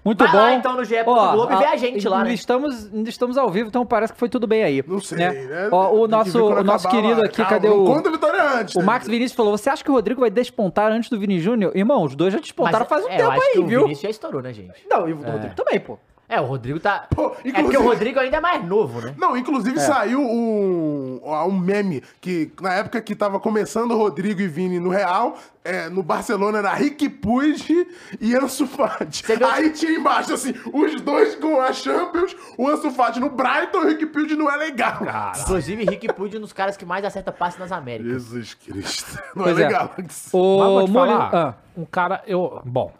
Muito 0.06 0.22
Vai 0.22 0.32
bom. 0.32 0.38
lá, 0.38 0.54
então, 0.54 0.76
no 0.76 0.84
GE. 0.84 1.02
Globo 1.02 1.52
e 1.52 1.56
vê 1.56 1.64
a 1.64 1.76
gente 1.76 2.08
lá, 2.08 2.18
ainda 2.18 2.28
né? 2.28 2.34
Estamos, 2.34 2.88
estamos 3.08 3.36
ao 3.36 3.50
vivo, 3.50 3.66
então 3.66 3.84
parece 3.84 4.12
que 4.12 4.18
foi 4.20 4.28
tudo 4.28 4.46
bem 4.46 4.62
aí. 4.62 4.80
Não 4.86 5.00
sei, 5.00 5.18
né? 5.18 5.32
né? 5.32 5.68
Ó, 5.72 5.92
o 5.96 6.06
nosso, 6.06 6.44
o 6.46 6.62
nosso 6.62 6.88
querido 6.88 7.20
lá. 7.22 7.26
aqui, 7.26 7.38
Calma, 7.38 7.50
cadê 7.50 7.68
o... 7.68 7.84
Conta 7.84 8.08
a 8.08 8.12
vitória 8.12 8.40
antes. 8.40 8.76
O 8.76 8.78
né? 8.78 8.84
Max 8.84 9.08
Vinícius 9.08 9.32
falou: 9.32 9.58
Você 9.58 9.68
acha 9.68 9.82
que 9.82 9.90
o 9.90 9.94
Rodrigo 9.94 10.20
vai 10.20 10.30
despontar 10.30 10.92
antes 10.92 11.10
do 11.10 11.18
Vini 11.18 11.40
Júnior? 11.40 11.76
Irmão, 11.76 12.04
os 12.04 12.14
dois 12.14 12.32
já 12.32 12.38
despontaram 12.38 12.86
faz 12.86 13.04
um 13.04 13.08
é, 13.08 13.20
eu 13.20 13.30
tempo 13.30 13.42
aí, 13.42 13.58
o 13.58 13.66
viu? 13.66 13.80
Vinícius 13.82 14.02
já 14.02 14.10
estourou, 14.10 14.40
né, 14.40 14.52
gente? 14.52 14.86
Não, 14.88 15.08
e 15.08 15.12
o 15.12 15.16
Rodrigo 15.16 15.56
também, 15.56 15.80
pô. 15.80 15.98
É, 16.28 16.40
o 16.40 16.44
Rodrigo 16.44 16.80
tá. 16.80 17.06
Pô, 17.14 17.26
É 17.26 17.28
porque 17.28 17.48
inclusive- 17.50 17.76
o 17.76 17.82
Rodrigo 17.82 18.18
ainda 18.18 18.36
é 18.38 18.40
mais 18.40 18.64
novo, 18.64 19.00
né? 19.00 19.14
Não, 19.16 19.36
inclusive 19.36 19.78
saiu 19.78 20.20
um, 20.20 21.20
um 21.24 21.52
meme 21.52 22.02
que 22.20 22.50
na 22.60 22.74
época 22.74 23.00
que 23.00 23.14
tava 23.14 23.38
começando 23.38 23.92
o 23.92 23.96
Rodrigo 23.96 24.40
e 24.40 24.48
Vini 24.48 24.80
no 24.80 24.88
Real, 24.90 25.38
é, 25.64 25.88
no 25.88 26.02
Barcelona 26.02 26.58
era 26.58 26.74
Rick 26.74 27.08
Puig 27.08 27.86
e 28.20 28.34
Ansu 28.34 28.66
Fati. 28.66 29.24
Viu- 29.24 29.46
Aí 29.46 29.70
tinha 29.70 29.92
embaixo 29.92 30.32
assim, 30.34 30.52
os 30.72 31.00
dois 31.00 31.36
com 31.36 31.60
a 31.60 31.72
Champions, 31.72 32.34
o 32.58 32.68
Ansu 32.68 32.90
Fati 32.90 33.20
no 33.20 33.30
Brighton, 33.30 33.78
o 33.78 33.86
Rick 33.86 34.06
Puig 34.06 34.34
não 34.34 34.50
é 34.50 34.56
legal. 34.56 34.98
Inclusive, 35.40 35.84
Rick 35.84 36.12
Puig 36.12 36.34
é 36.34 36.38
um 36.38 36.42
dos 36.42 36.52
caras 36.52 36.76
que 36.76 36.84
mais 36.84 37.04
acerta 37.04 37.30
passe 37.30 37.58
nas 37.58 37.70
Américas. 37.70 38.12
Jesus 38.12 38.54
Cristo. 38.54 39.22
Não 39.36 39.44
Pois 39.44 39.58
é 39.58 39.62
é. 39.62 39.66
legal. 39.66 39.94
Mas 39.96 40.28
vou 40.32 40.82
O 40.82 40.86
te 40.86 40.92
falar, 40.92 41.30
Ah, 41.34 41.54
um 41.76 41.84
cara, 41.84 42.22
eu... 42.26 42.60
Bom, 42.64 42.92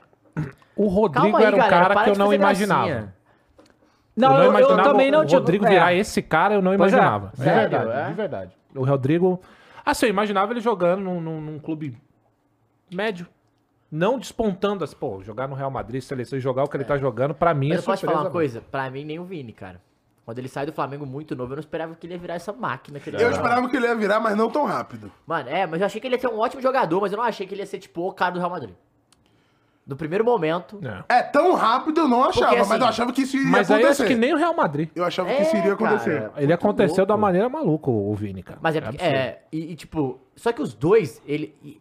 o 0.77 0.87
Rodrigo 0.89 1.37
aí, 1.37 1.45
era 1.45 1.57
um 1.57 1.59
galera, 1.59 1.95
cara 1.95 2.05
que 2.05 2.11
eu 2.11 2.13
de 2.13 2.19
não 2.19 2.33
imaginava. 2.33 2.87
gracinha. 2.87 3.15
Não, 4.17 4.43
eu, 4.43 4.59
eu 4.59 4.83
também 4.83 5.11
não 5.11 5.21
o 5.21 5.27
tinha... 5.27 5.39
Rodrigo 5.39 5.67
é. 5.67 5.69
virar 5.69 5.95
esse 5.95 6.23
cara, 6.23 6.55
eu 6.55 6.63
não 6.63 6.77
Pois 6.77 6.93
é. 6.93 6.97
imaginava. 6.97 7.33
De 7.35 7.43
Sério, 7.43 7.71
verdade, 7.79 8.01
é? 8.01 8.09
de 8.09 8.15
verdade. 8.15 8.57
O 8.75 8.85
Rodrigo... 8.85 9.41
Assim, 9.85 10.07
eu 10.07 10.11
imaginava 10.11 10.53
ele 10.53 10.61
jogando 10.61 11.01
num, 11.03 11.21
num- 11.21 11.41
num 11.41 11.59
clube 11.59 11.97
médio. 12.93 13.27
Não 13.91 14.19
despontando 14.19 14.83
as... 14.83 14.93
Pô, 14.95 15.23
jogar 15.23 15.47
no 15.47 15.55
Real 15.55 15.71
Madrid, 15.71 16.03
seleção 16.03 16.39
e 16.39 16.41
jogar 16.41 16.65
o 16.65 16.69
que 16.69 16.77
ele 16.77 16.85
tá 16.85 16.97
jogando, 16.99 17.35
pra 17.35 17.55
mim 17.55 17.69
Mas 17.69 17.79
é 17.79 17.81
eu 17.81 17.85
posso 17.85 18.01
te 18.01 18.07
falar 18.07 18.23
uma 18.23 18.31
coisa? 18.31 18.61
Pra 18.71 18.91
mim, 18.91 19.05
nem 19.05 19.19
o 19.19 19.25
Vini, 19.25 19.53
cara. 19.53 19.81
Quando 20.25 20.39
ele 20.39 20.49
sai 20.49 20.67
do 20.67 20.73
Flamengo 20.73 21.07
muito 21.07 21.37
novo, 21.37 21.53
eu 21.53 21.57
não 21.57 21.61
esperava 21.61 21.95
que 21.95 22.05
ele 22.05 22.15
ia 22.15 22.19
virar 22.19 22.35
essa 22.35 22.53
máquina 22.53 22.99
que 22.99 23.11
ele 23.11 23.23
Eu 23.23 23.29
é. 23.29 23.31
esperava 23.31 23.69
que 23.69 23.77
ele 23.77 23.87
ia 23.87 23.95
virar, 23.95 24.19
mas 24.19 24.37
não 24.37 24.51
tão 24.51 24.65
rápido. 24.65 25.13
Mano, 25.25 25.49
é, 25.49 25.67
mas 25.67 25.81
eu 25.81 25.87
achei 25.87 26.01
que 26.01 26.07
ele 26.09 26.17
ia 26.17 26.21
ser 26.21 26.29
um 26.29 26.39
ótimo 26.41 26.61
jogador, 26.61 27.01
mas 27.01 27.13
eu 27.13 27.19
não 27.19 27.25
achei 27.25 27.47
que 27.47 27.55
ele 27.55 27.63
ia 27.63 27.67
ser, 27.67 27.79
tipo, 27.79 28.09
o 28.09 28.13
cara 28.13 28.33
do 28.33 28.39
Real 28.41 28.51
Madrid. 28.51 28.75
No 29.87 29.95
primeiro 29.95 30.25
momento. 30.25 30.81
É. 31.09 31.19
É 31.19 31.23
tão 31.23 31.55
rápido 31.55 32.01
eu 32.01 32.09
não 32.09 32.25
achava, 32.25 32.47
Porque, 32.47 32.57
mas 32.59 32.71
assim, 32.73 32.81
eu 32.83 32.89
achava 32.89 33.13
que 33.13 33.23
isso 33.23 33.37
iria 33.37 33.49
Mas 33.49 33.71
aí 33.71 33.79
acontecer. 33.81 34.03
acho 34.03 34.13
que 34.13 34.19
nem 34.19 34.35
o 34.35 34.37
Real 34.37 34.53
Madrid. 34.55 34.91
Eu 34.97 35.05
achava 35.05 35.29
que 35.29 35.35
É, 35.37 35.43
isso 35.43 35.57
iria 35.57 35.75
acontecer. 35.75 36.21
cara. 36.23 36.33
Ele 36.37 36.47
Muito 36.49 36.55
aconteceu 36.55 36.97
louco. 36.97 37.07
da 37.07 37.17
maneira 37.17 37.49
maluca, 37.49 37.89
o 37.89 38.13
Vini, 38.15 38.43
cara. 38.43 38.59
Mas 38.61 38.75
é 38.75 38.81
porque. 38.81 38.97
absurdo. 38.97 39.15
É, 39.17 39.39
e, 39.53 39.73
e, 39.73 39.77
tipo, 39.77 40.19
só 40.35 40.51
que 40.53 40.61
os 40.61 40.75
dois, 40.75 41.23
ele. 41.25 41.55
E, 41.63 41.81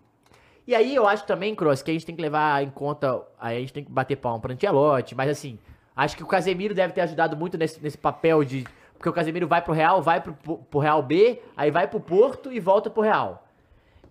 e 0.67 0.75
aí 0.75 0.93
eu 0.95 1.07
acho 1.07 1.25
também, 1.25 1.55
Cross, 1.55 1.81
que 1.81 1.89
a 1.89 1.93
gente 1.95 2.05
tem 2.05 2.15
que 2.15 2.21
levar 2.21 2.61
em 2.63 2.69
conta. 2.69 3.21
Aí 3.39 3.57
a 3.57 3.59
gente 3.59 3.73
tem 3.73 3.83
que 3.83 3.91
bater 3.91 4.15
palma 4.17 4.39
pro 4.39 4.51
Antelote, 4.53 5.15
mas 5.15 5.29
assim, 5.29 5.57
acho 5.95 6.15
que 6.15 6.21
o 6.23 6.27
Casemiro 6.27 6.75
deve 6.75 6.93
ter 6.93 7.01
ajudado 7.01 7.35
muito 7.35 7.57
nesse, 7.57 7.81
nesse 7.81 7.97
papel 7.97 8.43
de. 8.43 8.65
Porque 8.93 9.09
o 9.09 9.13
Casemiro 9.13 9.47
vai 9.47 9.61
pro 9.63 9.73
Real, 9.73 10.01
vai 10.01 10.21
pro, 10.21 10.33
pro 10.33 10.79
Real 10.79 11.01
B, 11.01 11.41
aí 11.57 11.71
vai 11.71 11.87
pro 11.87 11.99
Porto 11.99 12.51
e 12.51 12.59
volta 12.59 12.87
pro 12.89 13.01
Real. 13.01 13.44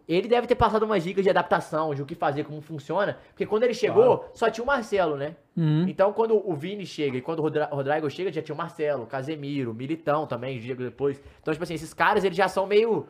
Ele 0.06 0.28
deve 0.28 0.46
ter 0.46 0.54
passado 0.54 0.82
umas 0.84 1.02
dicas 1.02 1.24
de 1.24 1.30
adaptação, 1.30 1.94
de 1.94 2.02
o 2.02 2.06
que 2.06 2.14
fazer, 2.14 2.44
como 2.44 2.60
funciona. 2.60 3.16
Porque 3.30 3.46
quando 3.46 3.62
ele 3.62 3.72
chegou, 3.72 4.28
só 4.34 4.50
tinha 4.50 4.62
o 4.62 4.66
Marcelo, 4.66 5.16
né? 5.16 5.34
Então, 5.88 6.12
quando 6.12 6.36
o 6.46 6.54
Vini 6.54 6.84
chega 6.84 7.16
e 7.16 7.22
quando 7.22 7.38
o 7.38 7.42
Rodrigo 7.74 8.10
chega, 8.10 8.30
já 8.30 8.42
tinha 8.42 8.54
o 8.54 8.58
Marcelo, 8.58 9.06
Casemiro, 9.06 9.72
Militão 9.72 10.26
também, 10.26 10.58
Diego 10.58 10.82
depois. 10.82 11.22
Então, 11.40 11.52
tipo 11.54 11.64
assim, 11.64 11.74
esses 11.74 11.94
caras, 11.94 12.22
eles 12.24 12.36
já 12.36 12.48
são 12.48 12.66
meio 12.66 13.06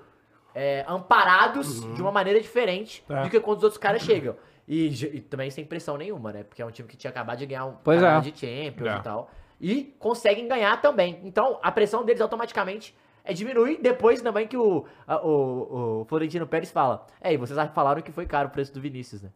é, 0.54 0.84
amparados 0.86 1.80
de 1.94 2.00
uma 2.00 2.12
maneira 2.12 2.40
diferente 2.40 3.02
É. 3.10 3.22
do 3.22 3.30
que 3.30 3.40
quando 3.40 3.58
os 3.58 3.64
outros 3.64 3.78
caras 3.78 4.02
chegam. 4.02 4.36
E, 4.68 4.86
e 5.16 5.20
também 5.20 5.50
sem 5.50 5.64
pressão 5.64 5.96
nenhuma, 5.96 6.32
né? 6.32 6.42
Porque 6.44 6.62
é 6.62 6.66
um 6.66 6.70
time 6.70 6.88
que 6.88 6.96
tinha 6.96 7.10
acabado 7.10 7.38
de 7.38 7.46
ganhar 7.46 7.66
um 7.66 7.74
Pois 7.82 8.02
é. 8.02 8.20
de 8.20 8.28
Champions 8.38 8.88
É. 8.88 8.96
e 8.98 9.02
tal. 9.02 9.30
E 9.60 9.94
conseguem 9.98 10.46
ganhar 10.46 10.80
também. 10.80 11.20
Então, 11.24 11.58
a 11.62 11.72
pressão 11.72 12.04
deles 12.04 12.20
automaticamente 12.20 12.94
é 13.24 13.32
diminui 13.32 13.78
depois 13.80 14.20
também 14.20 14.46
que 14.46 14.56
o, 14.56 14.84
a- 15.06 15.24
o, 15.24 16.00
o 16.00 16.04
Florentino 16.04 16.46
Pérez 16.46 16.70
fala. 16.70 17.06
É, 17.20 17.32
e 17.32 17.36
vocês 17.36 17.58
falaram 17.74 18.02
que 18.02 18.12
foi 18.12 18.26
caro 18.26 18.48
o 18.48 18.50
preço 18.50 18.72
do 18.74 18.80
Vinícius, 18.80 19.22
né? 19.22 19.30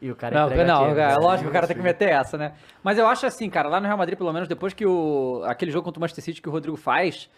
E 0.00 0.10
o 0.10 0.16
cara 0.16 0.34
Não, 0.34 0.48
não, 0.50 0.94
cara, 0.94 1.10
Champions. 1.10 1.24
lógico, 1.24 1.48
o 1.48 1.52
cara 1.52 1.66
tem 1.66 1.76
que 1.76 1.82
meter 1.82 2.08
essa, 2.08 2.36
né? 2.36 2.54
Mas 2.82 2.98
eu 2.98 3.06
acho 3.06 3.24
assim, 3.24 3.48
cara, 3.48 3.68
lá 3.68 3.78
no 3.78 3.86
Real 3.86 3.96
Madrid, 3.98 4.18
pelo 4.18 4.32
menos, 4.32 4.48
depois 4.48 4.72
que 4.72 4.84
o. 4.84 5.42
aquele 5.46 5.70
jogo 5.70 5.84
contra 5.84 5.98
o 5.98 6.00
Manchester 6.00 6.24
City 6.24 6.42
que 6.42 6.48
o 6.48 6.52
Rodrigo 6.52 6.76
faz, 6.76 7.30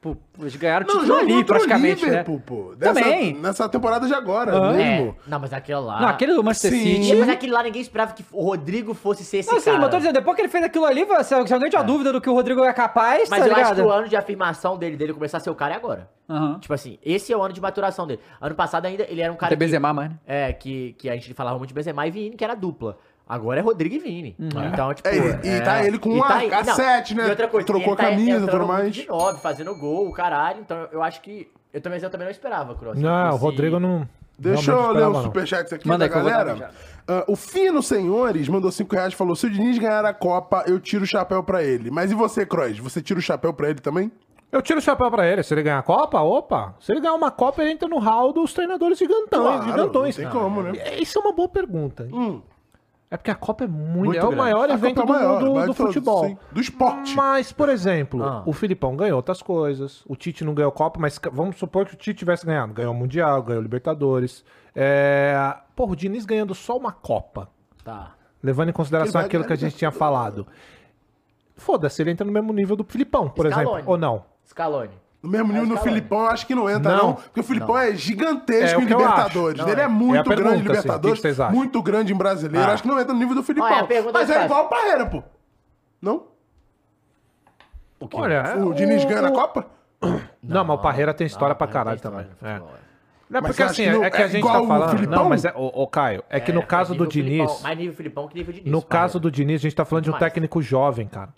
tipo, 0.00 0.16
eles 0.40 0.56
ganharam 0.56 0.86
o 0.86 0.88
Não, 0.88 1.00
título 1.00 1.18
ali, 1.18 1.44
praticamente, 1.44 2.06
né? 2.06 2.24
Pô. 2.24 2.74
Dessa- 2.74 2.94
Também. 2.94 3.34
Nessa 3.34 3.68
temporada 3.68 4.06
de 4.06 4.14
agora 4.14 4.72
mesmo. 4.72 5.10
É, 5.10 5.14
não, 5.30 5.38
mas 5.38 5.52
aquele 5.52 5.78
lá. 5.78 6.00
Não, 6.00 6.08
aquele 6.08 6.32
do 6.32 6.42
Manchester 6.42 6.70
Sim. 6.72 7.02
City. 7.02 7.16
Mas 7.16 7.28
aquele 7.28 7.52
lá 7.52 7.62
ninguém 7.62 7.82
esperava 7.82 8.12
que 8.14 8.24
o 8.32 8.42
Rodrigo 8.42 8.94
fosse 8.94 9.22
ser 9.24 9.38
esse 9.38 9.52
Não, 9.52 9.58
sim, 9.58 9.66
cara. 9.66 9.76
mas 9.76 9.84
eu 9.86 9.90
tô 9.90 9.96
dizendo, 9.98 10.14
depois 10.14 10.34
que 10.36 10.42
ele 10.42 10.48
fez 10.48 10.64
aquilo 10.64 10.86
ali, 10.86 11.04
se 11.22 11.46
se 11.46 11.54
alguém 11.54 11.68
tinha 11.68 11.82
dúvida 11.82 12.12
do 12.12 12.20
que 12.20 12.30
o 12.30 12.32
Rodrigo 12.32 12.64
é 12.64 12.72
capaz, 12.72 13.28
Mas 13.28 13.40
tá 13.40 13.46
eu 13.46 13.52
acho 13.52 13.60
ligado? 13.60 13.76
que 13.76 13.82
o 13.82 13.90
ano 13.90 14.08
de 14.08 14.16
afirmação 14.16 14.78
dele, 14.78 14.96
dele 14.96 15.12
começar 15.12 15.36
a 15.36 15.40
ser 15.40 15.50
o 15.50 15.54
cara 15.54 15.74
é 15.74 15.76
agora. 15.76 16.08
Aham. 16.28 16.58
Tipo 16.60 16.72
assim, 16.72 16.96
esse 17.04 17.32
é 17.32 17.36
o 17.36 17.42
ano 17.42 17.52
de 17.52 17.60
maturação 17.60 18.06
dele. 18.06 18.20
Ano 18.40 18.54
passado 18.54 18.86
ainda 18.86 19.04
ele 19.08 19.20
era 19.20 19.32
um 19.32 19.36
cara 19.36 19.50
Tem 19.50 19.58
que, 19.58 19.64
Benzema, 19.64 19.92
mano. 19.92 20.18
é, 20.26 20.52
que, 20.52 20.94
que 20.96 21.10
a 21.10 21.14
gente 21.14 21.34
falava 21.34 21.58
muito 21.58 21.68
de 21.68 21.74
Benzema 21.74 22.06
e 22.06 22.10
Vini, 22.10 22.36
que 22.36 22.44
era 22.44 22.54
dupla. 22.54 22.96
Agora 23.32 23.60
é 23.60 23.62
Rodrigo 23.62 23.94
e 23.94 23.98
Vini. 24.00 24.34
Então, 24.38 24.92
tipo... 24.92 25.08
É, 25.08 25.14
e- 25.16 25.56
e 25.56 25.60
tá 25.62 25.84
ele 25.86 25.98
com 25.98 26.16
e 26.16 26.20
a- 26.20 26.34
aí- 26.34 26.52
a 26.52 26.64
não, 26.64 26.74
sete, 26.74 27.14
né? 27.14 27.26
E 27.26 27.30
outra 27.30 27.46
coisa, 27.46 27.64
Trocou 27.66 27.88
ele 27.92 27.96
tá 27.96 28.02
a 28.02 28.10
camisa, 28.10 28.30
entrando 28.38 28.50
tudo 28.50 28.66
mais. 28.66 28.92
de 28.94 29.06
nove, 29.06 29.40
fazendo 29.40 29.72
gol, 29.76 30.10
caralho. 30.12 30.60
Então 30.60 30.88
eu 30.90 31.00
acho 31.02 31.20
que... 31.20 31.48
Eu 31.72 31.80
também, 31.80 32.00
eu 32.02 32.10
também 32.10 32.24
não 32.26 32.32
esperava, 32.32 32.74
Cross. 32.74 32.98
Não, 32.98 33.30
o 33.34 33.36
Rodrigo 33.36 33.78
não. 33.78 34.06
Deixa 34.36 34.72
eu 34.72 34.90
ler 34.92 35.06
os 35.06 35.22
superchats 35.22 35.72
aqui 35.72 35.86
Manda 35.86 36.08
da 36.08 36.16
aí 36.16 36.20
uma 36.22 36.30
galera. 36.30 36.70
Ah, 37.06 37.24
o 37.28 37.36
Fino 37.36 37.82
Senhores 37.82 38.48
mandou 38.48 38.72
5 38.72 38.92
reais 38.94 39.12
e 39.12 39.16
falou: 39.16 39.36
se 39.36 39.46
o 39.46 39.50
Diniz 39.50 39.78
ganhar 39.78 40.04
a 40.04 40.14
Copa, 40.14 40.64
eu 40.66 40.80
tiro 40.80 41.04
o 41.04 41.06
chapéu 41.06 41.42
pra 41.44 41.62
ele. 41.62 41.90
Mas 41.90 42.10
e 42.10 42.14
você, 42.14 42.44
Croix? 42.46 42.78
Você 42.78 43.00
tira 43.02 43.18
o 43.20 43.22
chapéu 43.22 43.52
pra 43.52 43.68
ele 43.70 43.80
também? 43.80 44.10
Eu 44.50 44.60
tiro 44.62 44.78
o 44.78 44.82
chapéu 44.82 45.10
pra 45.10 45.26
ele. 45.26 45.42
Se 45.42 45.52
ele 45.54 45.62
ganhar 45.62 45.78
a 45.78 45.82
Copa, 45.82 46.20
opa. 46.22 46.74
Se 46.80 46.90
ele 46.90 47.00
ganhar 47.00 47.14
uma 47.14 47.30
Copa, 47.30 47.62
ele 47.62 47.70
entra 47.72 47.86
no 47.88 47.98
hall 47.98 48.32
dos 48.32 48.52
treinadores 48.52 48.98
gigantões. 48.98 49.28
Claro, 49.30 49.62
gigantões. 49.64 50.18
não 50.18 50.24
tem 50.30 50.40
como, 50.40 50.62
né? 50.62 50.72
E- 50.74 51.02
Isso 51.02 51.18
é 51.18 51.20
uma 51.22 51.32
boa 51.32 51.48
pergunta. 51.48 52.08
Hum. 52.12 52.40
É 53.10 53.16
porque 53.16 53.30
a 53.30 53.34
Copa 53.34 53.64
é 53.64 53.66
muito. 53.66 54.04
Muito 54.04 54.18
é 54.18 54.24
o 54.24 54.36
maior 54.36 54.70
A 54.70 54.74
evento 54.74 55.00
é 55.02 55.04
do, 55.04 55.12
maior, 55.12 55.40
do- 55.40 55.46
do 55.46 55.74
todos, 55.74 55.76
futebol. 55.76 56.24
sim. 56.26 56.38
Do 56.52 56.60
esporte. 56.60 57.16
Mas, 57.16 57.50
por 57.52 57.68
exemplo, 57.68 58.22
Ah. 58.22 58.42
o 58.46 58.52
Filipão 58.52 58.94
ganhou 58.96 59.16
outras 59.16 59.42
coisas. 59.42 60.04
O 60.06 60.14
Tite 60.14 60.44
não 60.44 60.54
ganhou 60.54 60.70
Copa, 60.70 61.00
mas 61.00 61.18
vamos 61.32 61.56
supor 61.56 61.86
que 61.86 61.94
o 61.94 61.96
Tite 61.96 62.18
tivesse 62.20 62.46
ganhado. 62.46 62.72
Ganhou 62.72 62.92
o 62.94 62.96
Mundial, 62.96 63.42
ganhou 63.42 63.58
o 63.60 63.62
Libertadores. 63.62 64.44
É... 64.76 65.34
Porra, 65.74 65.92
o 65.92 65.96
Diniz 65.96 66.24
ganhando 66.24 66.54
só 66.54 66.76
uma 66.76 66.92
Copa. 66.92 67.48
Tá. 67.82 68.14
Levando 68.40 68.68
em 68.68 68.72
consideração 68.72 69.20
aquilo 69.20 69.44
que 69.44 69.52
a 69.52 69.56
gente 69.56 69.74
tinha 69.76 69.90
falado. 69.90 70.46
Foda-se, 71.56 72.00
ele 72.02 72.10
entra 72.12 72.24
no 72.24 72.32
mesmo 72.32 72.52
nível 72.52 72.76
do 72.76 72.84
Filipão, 72.84 73.28
por 73.28 73.46
Scaloni. 73.46 73.70
exemplo. 73.72 73.90
Ou 73.92 73.98
não? 73.98 74.24
Scaloni. 74.46 74.94
No 75.22 75.28
mesmo 75.30 75.52
nível 75.52 75.68
do. 75.68 75.76
Filipão, 75.78 76.20
eu 76.20 76.26
acho 76.28 76.46
que 76.46 76.54
não 76.54 76.68
entra, 76.70 76.96
não. 76.96 77.06
Não. 77.08 77.14
porque 77.14 77.40
o 77.40 77.42
Filipão 77.42 77.74
Não. 77.74 77.78
é 77.82 77.90
É 77.90 77.94
gigantesco 77.94 78.78
o 78.80 78.82
em 78.82 78.86
que 78.86 78.92
Libertadores. 78.94 79.60
Não, 79.60 79.68
Ele 79.68 79.80
é, 79.80 79.84
é. 79.84 79.88
muito 79.88 80.16
É 80.16 80.18
a 80.18 80.22
grande 80.22 80.40
em 80.40 80.44
pergunta, 80.44 80.50
assim, 80.54 80.60
o 80.60 80.62
que 80.62 80.68
Libertadores, 80.78 81.18
que 81.18 81.22
vocês 81.22 81.40
acham? 81.40 81.54
muito 81.54 81.82
grande 81.82 82.12
em 82.12 82.16
brasileiro. 82.16 82.70
Ah. 82.70 82.72
Acho 82.72 82.82
que 82.82 82.88
não 82.88 82.98
entra 82.98 83.12
no 83.12 83.18
nível 83.18 83.34
do 83.34 83.42
Filipão. 83.42 83.68
Olha, 83.70 83.80
a 83.82 83.86
pergunta 83.86 84.18
Mas 84.18 84.30
é 84.30 84.38
é 84.38 84.44
igual 84.46 84.64
o 84.64 84.68
Parreira, 84.68 85.04
pô. 85.06 85.22
Não? 86.00 86.24
Olha, 88.14 88.56
O 88.56 88.72
Diniz 88.72 89.04
ganha 89.04 89.22
na 89.22 89.30
Copa? 89.30 89.66
Não, 90.42 90.64
mas 90.64 90.78
o 90.78 90.80
Parreira 90.80 91.12
tem 91.12 91.26
história 91.26 91.52
Não, 91.52 91.58
pra 91.58 91.66
caralho 91.66 91.96
história 91.96 92.18
também. 92.18 92.30
no 92.40 92.48
É. 92.48 92.52
futebol, 92.54 92.74
é. 92.76 92.80
Não, 93.28 93.38
é 93.38 93.42
porque 93.42 93.62
assim, 93.62 93.84
que 93.84 93.90
não- 93.90 94.02
é 94.04 94.10
que 94.10 94.16
a 94.16 94.24
é 94.24 94.28
gente 94.28 94.38
igual 94.38 94.54
tá 94.54 94.60
o 94.62 94.66
falando. 94.66 94.90
Filipão? 94.90 95.18
Não, 95.18 95.28
mas 95.28 95.44
é, 95.44 95.52
ô, 95.54 95.66
ô, 95.82 95.86
Caio, 95.86 96.24
é 96.30 96.40
que 96.40 96.50
no 96.52 96.60
É, 96.60 96.64
caso 96.66 96.94
do 96.94 97.08
Filipão, 97.08 97.46
Diniz. 97.46 97.62
mais 97.62 97.78
nível 97.78 97.94
Filipão 97.94 98.26
que 98.26 98.34
nível 98.34 98.52
Diniz. 98.54 98.72
No 98.72 98.82
caso 98.82 99.20
do 99.20 99.30
Diniz, 99.30 99.60
a 99.60 99.62
gente 99.62 99.76
tá 99.76 99.84
falando 99.84 100.04
de 100.04 100.10
um 100.10 100.18
técnico 100.18 100.60
jovem, 100.62 101.06
cara. 101.06 101.28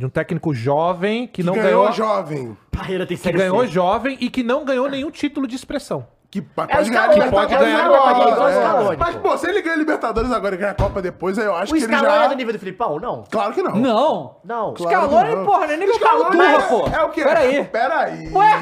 De 0.00 0.06
um 0.06 0.08
técnico 0.08 0.54
jovem 0.54 1.26
que, 1.26 1.42
não 1.42 1.52
ganhou 1.52 1.82
ganhou. 1.82 1.92
jovem. 1.92 2.56
Parreira 2.70 3.04
tem 3.04 3.18
Que 3.18 3.22
série 3.22 3.36
ganhou 3.36 3.66
jovem 3.66 4.16
e 4.18 4.30
que 4.30 4.42
não 4.42 4.64
ganhou 4.64 4.88
nenhum 4.88 5.10
título 5.10 5.46
de 5.46 5.54
expressão. 5.54 6.06
Que 6.30 6.40
pode 6.40 6.70
É 6.72 6.76
ganhar 6.84 7.08
Libertadores 7.12 7.30
pode 7.30 7.56
ganhar 7.56 7.84
agora, 7.86 8.50
é. 8.50 8.54
Scaloni, 8.54 8.96
Mas, 8.96 9.16
pô. 9.16 9.36
se 9.36 9.48
ele 9.48 9.62
ganha 9.62 9.76
Libertadores 9.76 10.30
agora 10.32 10.54
e 10.54 10.58
ganha 10.58 10.70
a 10.70 10.74
Copa 10.74 11.02
depois, 11.02 11.36
aí 11.38 11.44
eu 11.44 11.56
acho 11.56 11.72
O 11.72 11.76
que 11.76 11.82
ele 11.82 11.92
Scaloni 11.92 12.18
já... 12.18 12.24
é 12.24 12.28
do 12.28 12.34
nível 12.36 12.52
do 12.52 12.58
Filipão? 12.60 13.00
Não. 13.00 13.24
Claro 13.28 13.52
que 13.52 13.62
não. 13.62 13.74
Não. 13.74 14.36
Não. 14.44 14.74
Claro 14.74 14.74
que 14.74 14.82
Scaloni, 15.06 15.34
não. 15.34 15.44
porra, 15.44 15.66
não 15.66 15.74
é 15.74 15.76
nível 15.76 15.94
Scaloni 15.96 16.22
Calturra, 16.38 16.52
é, 16.52 16.58
pô. 16.68 16.96
é 16.96 17.02
o 17.04 17.08
quê? 17.10 17.24
Peraí. 17.24 17.64
Peraí. 17.64 18.32
Ué? 18.32 18.60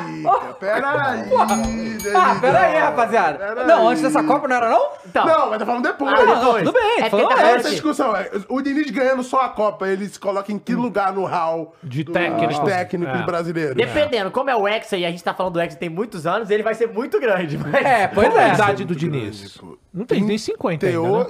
Peraí. 0.58 1.30
Ah, 2.14 2.38
pera 2.40 2.60
aí, 2.60 2.78
rapaziada. 2.78 3.38
Pera 3.38 3.64
Não, 3.66 3.80
aí. 3.82 3.86
antes 3.88 4.02
dessa 4.02 4.22
Copa 4.24 4.48
não 4.48 4.56
era, 4.56 4.70
não? 4.70 4.88
Então, 5.06 5.26
Não, 5.26 5.50
mas 5.50 5.58
tá 5.58 5.66
falando 5.66 5.82
depois. 5.82 6.12
Ah, 6.14 6.24
Não, 6.24 6.36
depois. 6.40 6.64
tudo 6.64 6.72
bem, 6.72 7.00
É 7.02 7.10
falando 7.10 7.28
tá 7.28 7.42
Essa 7.48 7.68
é 7.68 7.70
discussão. 7.70 8.16
é, 8.16 8.30
O 8.48 8.60
Diniz 8.62 8.90
ganhando 8.90 9.22
só 9.22 9.42
a 9.42 9.48
Copa, 9.50 9.86
ele 9.88 10.08
se 10.08 10.18
coloca 10.18 10.50
em 10.52 10.58
que 10.58 10.74
lugar 10.74 11.12
no 11.12 11.24
hall 11.26 11.74
De 11.82 12.04
técnicos 12.04 12.58
É. 12.58 13.22
brasileiros? 13.24 13.76
Dependendo, 13.76 14.30
como 14.30 14.48
é 14.50 14.56
o 14.56 14.66
Hexa 14.66 14.96
e 14.96 15.04
a 15.04 15.10
gente 15.10 15.22
tá 15.22 15.34
falando 15.34 15.54
do 15.54 15.60
Hexa 15.60 15.76
tem 15.76 15.88
muitos 15.88 16.26
anos, 16.26 16.48
ele 16.50 16.62
vai 16.62 16.74
ser 16.74 16.88
muito 16.88 17.20
grande. 17.20 17.57
Mas... 17.58 17.74
É, 17.84 18.06
pois 18.08 18.28
Qual 18.28 18.38
a 18.38 18.42
é. 18.48 18.54
idade 18.54 18.84
do 18.84 18.94
Diniz? 18.94 19.60
Não 19.92 20.04
tem 20.04 20.22
nem 20.22 20.38
50 20.38 20.86
ainda, 20.86 21.00
né? 21.00 21.26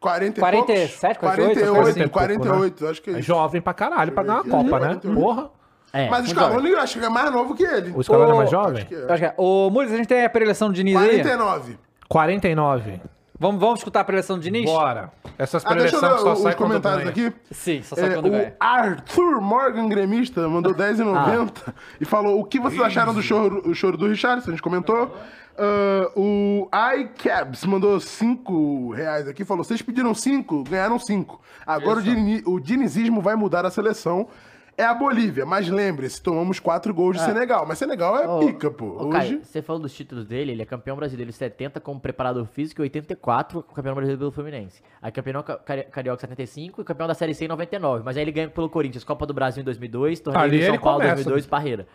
40 0.00 0.38
e 0.38 0.40
47, 0.40 1.18
48, 1.20 1.20
48, 1.20 1.74
coisa 1.74 1.90
assim, 2.00 2.08
48, 2.08 2.86
acho 2.88 3.02
que 3.02 3.10
é 3.10 3.12
É 3.14 3.18
isso. 3.20 3.26
jovem 3.28 3.60
pra 3.62 3.72
caralho 3.72 4.10
pra 4.10 4.22
ganhar 4.24 4.40
a 4.40 4.44
Copa, 4.44 4.80
né? 4.80 5.00
Porra. 5.14 5.50
É, 5.92 6.08
Mas 6.08 6.26
o. 6.26 6.30
Scaloni 6.30 6.70
eu 6.70 6.80
acho 6.80 6.98
que 6.98 7.04
é 7.04 7.08
mais 7.08 7.30
novo 7.30 7.54
que 7.54 7.62
ele. 7.62 7.92
O 7.94 8.02
Scaloni 8.02 8.32
é 8.32 8.34
mais 8.34 8.50
jovem? 8.50 8.78
Acho 8.78 8.86
que 8.86 8.94
é. 8.94 9.04
Acho 9.04 9.16
que 9.22 9.24
é. 9.26 9.34
Ô, 9.36 9.70
Mules, 9.70 9.92
a 9.92 9.96
gente 9.96 10.06
tem 10.08 10.24
a 10.24 10.30
preleção 10.30 10.68
do 10.68 10.74
Diniz 10.74 10.96
aí? 10.96 11.08
49. 11.22 11.78
49. 12.08 13.00
Vamos, 13.38 13.60
vamos 13.60 13.80
escutar 13.80 14.00
a 14.00 14.04
preleção 14.04 14.36
do 14.38 14.42
Diniz? 14.42 14.64
Bora. 14.64 15.12
Essas 15.38 15.64
Ah, 15.66 15.74
deixa 15.74 15.96
eu 15.96 16.00
preleções 16.00 16.20
só 16.22 16.32
os 16.32 16.38
sai 16.40 16.54
quando 16.54 16.68
comentários 16.68 17.08
aqui. 17.08 17.32
Sim, 17.50 17.82
só 17.82 17.96
sabe 17.96 18.08
É, 18.08 18.14
quando 18.14 18.26
o 18.26 18.30
ganha. 18.30 18.54
Arthur 18.60 19.40
Morgan, 19.40 19.88
gremista, 19.88 20.48
mandou 20.48 20.72
10,90 20.74 21.74
e 22.00 22.04
falou: 22.04 22.40
O 22.40 22.44
que 22.44 22.58
vocês 22.58 22.80
acharam 22.80 23.12
do 23.12 23.22
choro, 23.22 23.62
o 23.68 23.74
choro 23.74 23.96
do 23.96 24.06
Richardson? 24.08 24.48
A 24.48 24.52
gente 24.52 24.62
comentou. 24.62 25.14
Ah, 25.56 26.10
o 26.16 26.68
iCabs 27.00 27.64
mandou 27.64 28.00
5 28.00 28.90
reais 28.92 29.28
aqui, 29.28 29.44
falou: 29.44 29.62
Vocês 29.64 29.82
pediram 29.82 30.14
5, 30.14 30.64
ganharam 30.64 30.98
5. 30.98 31.40
Agora 31.66 31.98
o, 32.00 32.02
dini- 32.02 32.42
o 32.46 32.58
dinizismo 32.58 33.20
vai 33.20 33.34
mudar 33.36 33.64
a 33.66 33.70
seleção. 33.70 34.28
É 34.76 34.84
a 34.84 34.94
Bolívia, 34.94 35.44
mas 35.44 35.68
lembre-se, 35.68 36.20
tomamos 36.20 36.58
4 36.58 36.94
gols 36.94 37.16
de 37.18 37.22
Senegal. 37.22 37.66
Mas 37.68 37.78
Senegal 37.78 38.16
é 38.18 38.26
Ô, 38.26 38.38
pica, 38.40 38.70
pô. 38.70 38.86
ô, 38.86 39.02
Hoje. 39.08 39.10
Caio, 39.12 39.40
você 39.44 39.60
falou 39.60 39.82
dos 39.82 39.92
títulos 39.92 40.24
dele, 40.26 40.52
ele 40.52 40.62
é 40.62 40.64
campeão 40.64 40.96
brasileiro 40.96 41.30
70 41.30 41.78
como 41.78 42.00
preparador 42.00 42.46
físico 42.46 42.80
e 42.80 42.84
84 42.84 43.62
campeão 43.64 43.94
brasileiro 43.94 44.18
pelo 44.18 44.32
Fluminense. 44.32 44.82
Aí 45.00 45.12
campeão 45.12 45.42
ca- 45.42 45.56
cari- 45.58 45.84
carioca 45.84 46.20
75 46.22 46.80
e 46.80 46.84
campeão 46.84 47.06
da 47.06 47.14
Série 47.14 47.34
C 47.34 47.44
em 47.44 47.48
99. 47.48 48.02
Mas 48.02 48.16
aí 48.16 48.22
ele 48.24 48.32
ganha 48.32 48.48
pelo 48.48 48.68
Corinthians, 48.70 49.04
Copa 49.04 49.26
do 49.26 49.34
Brasil 49.34 49.60
em 49.60 49.64
2002, 49.64 50.20
Torneio 50.20 50.42
Ali 50.44 50.58
de 50.60 50.64
São 50.66 50.78
Paulo 50.78 51.00
em 51.00 51.08
começa. 51.10 51.14
2002, 51.24 51.46
Parreira. 51.46 51.86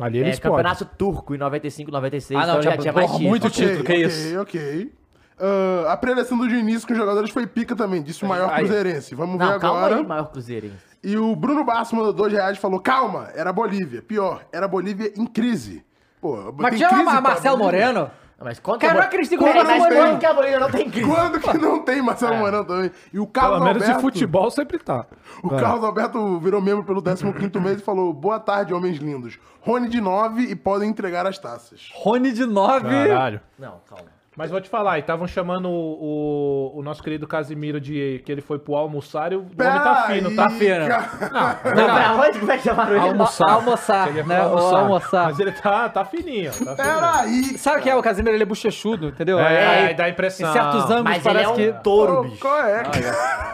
Ali 0.00 0.18
ele 0.18 0.30
É, 0.30 0.36
campeonato 0.36 0.84
turco 0.84 1.34
em 1.34 1.38
95, 1.38 1.90
96, 1.92 2.36
Ah, 2.42 2.46
não, 2.46 2.58
então 2.58 2.62
ele 2.62 2.70
já 2.70 2.76
tinha- 2.78 2.92
mais 2.92 3.06
títulos. 3.12 3.28
muito 3.28 3.46
Ok, 3.46 3.64
título, 3.66 3.84
que 3.84 3.92
ok, 3.92 4.04
isso? 4.04 4.40
ok. 4.40 4.92
Ah, 5.38 5.92
a 5.92 5.96
preleção 5.96 6.38
do 6.38 6.48
Diniz 6.48 6.84
com 6.84 6.92
os 6.92 6.98
jogadores 6.98 7.30
foi 7.30 7.46
pica 7.46 7.74
também, 7.74 8.02
disse 8.02 8.24
o 8.24 8.28
maior 8.28 8.50
Aí. 8.50 8.58
cruzeirense. 8.64 9.14
Vamos 9.14 9.38
Não, 9.38 9.52
ver 9.52 9.60
calma 9.60 9.78
agora. 9.80 9.96
aí, 9.96 10.06
maior 10.06 10.30
cruzeirense. 10.30 10.76
E 11.02 11.16
o 11.16 11.34
Bruno 11.36 11.64
Basso 11.64 11.94
mandou 11.96 12.12
dois 12.12 12.32
reais 12.32 12.56
e 12.56 12.60
falou: 12.60 12.80
calma, 12.80 13.28
era 13.34 13.52
Bolívia. 13.52 14.00
Pior, 14.02 14.42
era 14.52 14.66
Bolívia 14.68 15.12
em 15.16 15.26
crise. 15.26 15.84
Pô, 16.20 16.52
Mas 16.56 16.70
tem 16.70 16.78
tinha 16.78 16.88
crise 16.88 17.20
Marcelo? 17.20 17.58
Moreno. 17.58 18.10
Não, 18.38 18.46
mas 18.46 18.58
quando 18.58 18.80
Cara, 18.80 18.92
que 18.94 18.98
a 18.98 18.98
eu 18.98 19.02
Bo- 19.02 19.06
acredito 19.08 19.28
que 19.30 19.36
o 19.36 19.46
Peraí, 19.46 19.64
Marcelo 19.64 19.80
mas 19.80 19.94
quando 19.94 20.18
que 20.18 20.26
a 20.26 20.34
Bolívia 20.34 20.60
não 20.60 20.70
tem 20.70 20.90
crise? 20.90 21.08
Quando 21.08 21.40
que 21.40 21.58
não 21.58 21.82
tem 21.84 22.02
Marcelo 22.02 22.36
Moreno 22.36 22.64
também? 22.64 22.90
E 23.12 23.18
o 23.20 23.26
Carlos 23.26 23.52
Pelo 23.58 23.64
menos 23.66 23.82
Alberto. 23.82 23.96
de 23.96 24.02
futebol 24.02 24.50
sempre 24.50 24.78
tá. 24.78 25.06
O 25.42 25.50
Carlos 25.50 25.84
Alberto 25.84 26.38
virou 26.40 26.60
membro 26.60 26.82
pelo 26.84 27.02
15 27.02 27.24
mês 27.60 27.80
e 27.80 27.84
falou: 27.84 28.12
Boa 28.12 28.40
tarde, 28.40 28.72
homens 28.74 28.96
lindos. 28.98 29.38
Rony 29.60 29.88
de 29.88 30.00
9 30.00 30.42
e 30.42 30.56
podem 30.56 30.88
entregar 30.90 31.26
as 31.26 31.38
taças. 31.38 31.90
Rony 31.94 32.32
de 32.32 32.44
9. 32.46 32.88
Caralho. 33.08 33.40
Não, 33.58 33.80
calma. 33.88 34.13
Mas 34.36 34.50
vou 34.50 34.60
te 34.60 34.68
falar, 34.68 34.96
e 34.96 35.00
estavam 35.00 35.28
chamando 35.28 35.68
o, 35.70 36.72
o, 36.74 36.80
o 36.80 36.82
nosso 36.82 37.00
querido 37.02 37.24
Casimiro 37.24 37.80
de 37.80 38.20
que 38.26 38.32
ele 38.32 38.40
foi 38.40 38.58
pro 38.58 38.74
almoçar 38.74 39.32
e 39.32 39.36
o 39.36 39.42
homem 39.42 39.54
tá 39.56 40.06
fino, 40.08 40.34
tá? 40.34 40.50
Fino. 40.50 40.88
cara. 40.88 41.60
Não, 41.64 41.74
Não, 41.74 41.94
pra 41.94 42.12
onde? 42.14 42.38
Como 42.40 42.50
é 42.50 42.56
que 42.58 42.64
chamaram 42.64 42.90
ele? 42.96 43.08
Almoçar, 43.08 43.48
almoçar, 43.50 44.08
Ele 44.08 44.18
ia 44.18 44.24
né? 44.24 44.36
falar 44.38 44.50
Almoçar. 44.50 44.78
almoçar. 44.80 45.24
Mas 45.26 45.38
ele 45.38 45.52
tá, 45.52 45.88
tá 45.88 46.04
fininho. 46.04 46.50
Tá. 46.52 46.74
Peraí. 46.74 47.56
Sabe 47.58 47.78
o 47.78 47.82
que 47.82 47.90
é 47.90 47.94
o 47.94 48.02
Casimiro? 48.02 48.34
Ele 48.34 48.42
é 48.42 48.46
bochechudo, 48.46 49.06
entendeu? 49.08 49.38
É, 49.38 49.86
Aí, 49.88 49.94
dá 49.94 50.08
impressão. 50.08 50.50
Em 50.50 50.52
certos 50.52 50.84
ângulos 50.90 51.02
Mas 51.04 51.24
ele 51.26 51.34
parece 51.34 51.44
é 51.44 51.48
um 51.52 51.56
que... 51.56 51.72
touro, 51.84 52.22
bicho. 52.24 52.40
Qual 52.40 52.58
é? 52.58 52.82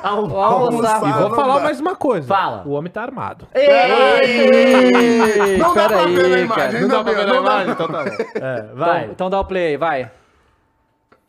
Ah, 0.02 0.14
um- 0.16 0.34
Almoçar. 0.34 0.94
Almoçar. 0.96 1.08
E 1.08 1.12
vou 1.12 1.28
não 1.28 1.36
falar 1.36 1.58
dá. 1.58 1.64
mais 1.64 1.78
uma 1.80 1.94
coisa. 1.94 2.26
Fala. 2.26 2.62
O 2.64 2.70
homem 2.70 2.90
tá 2.90 3.02
armado. 3.02 3.46
Ei, 3.54 5.58
Não 5.58 5.74
dá 5.74 5.88
pra 5.88 6.04
ver 6.06 6.28
na 6.28 6.38
imagem, 6.38 6.48
cara. 6.48 6.78
ainda 6.78 7.02
bem, 7.02 7.26
não 7.26 7.42
dá. 7.44 7.64
Então 7.64 7.88
tá 7.88 8.04
bom. 8.04 8.10
É, 8.34 8.62
vai. 8.74 8.98
Então, 9.02 9.12
então 9.12 9.30
dá 9.30 9.40
o 9.40 9.44
play, 9.44 9.76
vai. 9.76 10.10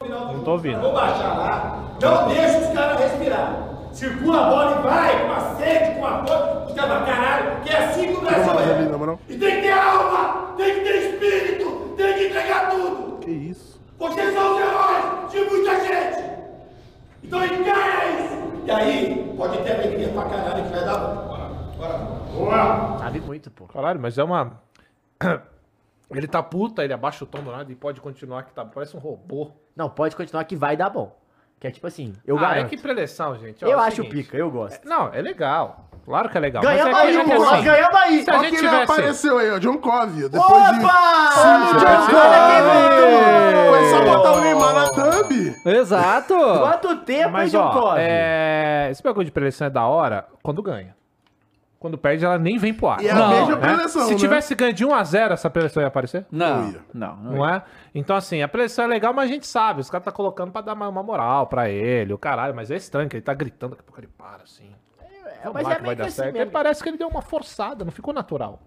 Não 0.10 0.44
tô 0.44 0.52
ouvindo. 0.52 0.82
Vou 0.82 0.94
baixar 0.94 1.38
lá, 1.38 1.84
não 2.02 2.28
deixa 2.28 2.58
os 2.60 2.68
caras 2.74 3.00
respirar. 3.00 3.72
Circula 3.92 4.46
a 4.46 4.50
bola 4.50 4.80
e 4.80 4.82
vai, 4.84 5.28
com 5.28 5.34
a 5.34 5.56
sede, 5.56 6.00
com 6.00 6.06
a 6.06 6.12
bola, 6.22 6.66
fica 6.68 6.88
pra 6.88 7.02
caralho, 7.02 7.62
que 7.62 7.70
é 7.70 7.78
assim 7.78 8.08
que 8.08 8.14
o 8.14 8.22
Brasil 8.22 8.60
é. 8.60 9.18
E 9.28 9.38
tem 9.38 9.56
que 9.56 9.62
ter 9.62 9.72
alma, 9.72 10.54
tem 10.56 10.76
que 10.76 10.82
ter 10.82 10.96
espírito, 10.98 11.94
tem 11.98 12.14
que 12.14 12.28
entregar 12.28 12.72
tudo. 12.72 13.18
Que 13.20 13.32
isso? 13.32 13.82
Vocês 14.00 14.34
são 14.34 14.56
os 14.56 14.62
heróis 14.62 15.32
de 15.32 15.40
muita 15.42 15.80
gente. 15.82 16.32
Então 17.24 17.46
encara 17.46 18.10
isso. 18.12 18.42
E 18.66 18.72
aí, 18.72 19.34
pode 19.38 19.58
ter 19.60 19.74
alegria 19.74 20.10
pra 20.10 20.24
caralho 20.24 20.64
que 20.64 20.70
vai 20.70 20.86
dar 20.86 20.98
bom. 20.98 21.28
Bora, 21.28 21.50
bora. 21.78 21.98
Boa. 22.34 22.98
Sabe 23.00 23.22
muito, 23.22 23.52
pô. 23.52 23.66
Caralho, 23.66 24.00
mas 24.00 24.18
é 24.18 24.24
uma. 24.24 24.60
Ele 26.10 26.28
tá 26.28 26.44
puta, 26.44 26.84
ele 26.84 26.92
abaixa 26.92 27.24
o 27.24 27.28
tom 27.28 27.42
do 27.42 27.52
nada 27.52 27.72
e 27.72 27.76
pode 27.76 28.02
continuar 28.02 28.44
que 28.44 28.52
tá. 28.52 28.66
Parece 28.66 28.98
um 28.98 29.00
robô. 29.00 29.52
Não, 29.76 29.90
pode 29.90 30.16
continuar 30.16 30.44
que 30.44 30.56
vai 30.56 30.76
dar 30.76 30.90
bom. 30.90 31.16
Que 31.60 31.68
é 31.68 31.72
tipo 31.72 31.86
assim, 31.86 32.14
eu 32.26 32.38
ah, 32.38 32.42
garanto. 32.42 32.66
é 32.66 32.70
que 32.70 32.78
preleção, 32.78 33.38
gente. 33.38 33.64
Ó, 33.64 33.68
Eu 33.68 33.80
é 33.80 33.84
acho 33.84 33.98
seguinte. 33.98 34.12
pica, 34.16 34.36
eu 34.36 34.50
gosto. 34.50 34.84
Não, 34.88 35.14
é 35.14 35.22
legal. 35.22 35.90
Claro 36.04 36.28
que 36.28 36.36
é 36.36 36.42
legal. 36.42 36.64
Ganhamos 36.64 36.92
mas 36.92 37.04
é 37.04 37.08
aí, 37.08 37.18
é 37.18 37.24
pô, 37.24 37.44
assim, 37.44 37.64
ganhamos 37.64 37.96
aí. 37.96 38.24
Se 38.24 38.32
a 38.32 38.38
gente 38.40 38.56
tivesse. 38.58 38.92
apareceu 38.92 39.38
aí, 39.38 39.52
ó, 39.52 39.60
John 39.60 39.78
Covey. 39.78 40.28
Depois 40.28 40.70
de... 40.72 40.80
Opa! 40.86 41.70
tivesse- 41.78 42.12
Foi 43.70 43.90
só 43.92 44.04
botar 44.04 44.32
o 44.34 44.42
Neymar 44.42 44.74
na 44.74 44.90
thumb. 44.90 45.56
Exato. 45.66 46.34
Quanto 46.36 46.98
tempo, 47.06 47.30
Mas, 47.32 47.54
hein, 47.54 47.60
John 47.60 47.68
ó, 47.68 47.72
Cove? 47.72 48.00
é... 48.02 48.88
esse 48.90 49.04
bagulho 49.04 49.26
de 49.26 49.32
preleção 49.32 49.68
é 49.68 49.70
da 49.70 49.86
hora 49.86 50.26
quando 50.42 50.64
ganha. 50.64 50.96
Quando 51.82 51.98
perde, 51.98 52.24
ela 52.24 52.38
nem 52.38 52.60
vem 52.60 52.74
pro 52.76 52.90
ar. 52.90 53.02
E 53.02 53.08
é 53.08 53.12
a 53.12 53.16
Não, 53.16 53.30
mesma 53.32 53.56
né? 53.56 53.62
preleção, 53.62 54.06
Se 54.06 54.12
né? 54.14 54.20
tivesse 54.20 54.54
ganho 54.54 54.72
de 54.72 54.86
1x0, 54.86 55.32
essa 55.32 55.50
preleção 55.50 55.82
ia 55.82 55.88
aparecer? 55.88 56.28
Não, 56.32 56.70
ia. 56.72 56.80
não, 56.94 57.16
não. 57.18 57.32
Não 57.34 57.50
é? 57.50 57.64
Então, 57.96 58.16
assim, 58.16 58.40
a 58.44 58.48
preleção 58.48 58.86
é 58.86 58.88
legal, 58.88 59.12
mas 59.16 59.28
a 59.30 59.34
gente 59.34 59.48
sabe. 59.48 59.82
Os 59.82 59.90
caras 59.90 60.06
tá 60.06 60.12
colocando 60.12 60.52
pra 60.52 60.62
dar 60.62 60.74
uma, 60.76 60.88
uma 60.88 61.02
moral 61.02 61.48
pra 61.48 61.68
ele, 61.70 62.14
o 62.14 62.20
caralho. 62.20 62.54
Mas 62.56 62.70
é 62.70 62.76
estranho 62.76 63.10
que 63.10 63.16
ele 63.16 63.24
tá 63.24 63.34
gritando, 63.34 63.72
daqui 63.72 63.82
a 63.82 63.84
pouco 63.84 64.00
ele 64.00 64.10
para, 64.16 64.44
assim. 64.44 64.70
É, 65.26 65.40
Vamos 65.46 65.54
mas 65.56 65.64
lá 65.64 65.72
é 65.72 65.76
que 65.76 65.82
vai 65.82 65.82
meio 65.82 65.96
que 65.96 66.02
dar 66.04 66.08
assim 66.08 66.16
certo. 66.18 66.34
mesmo. 66.34 66.44
Ele 66.44 66.52
parece 66.52 66.84
que 66.84 66.90
ele 66.90 66.98
deu 67.00 67.08
uma 67.08 67.22
forçada, 67.24 67.84
não 67.84 67.92
ficou 67.92 68.14
natural. 68.14 68.60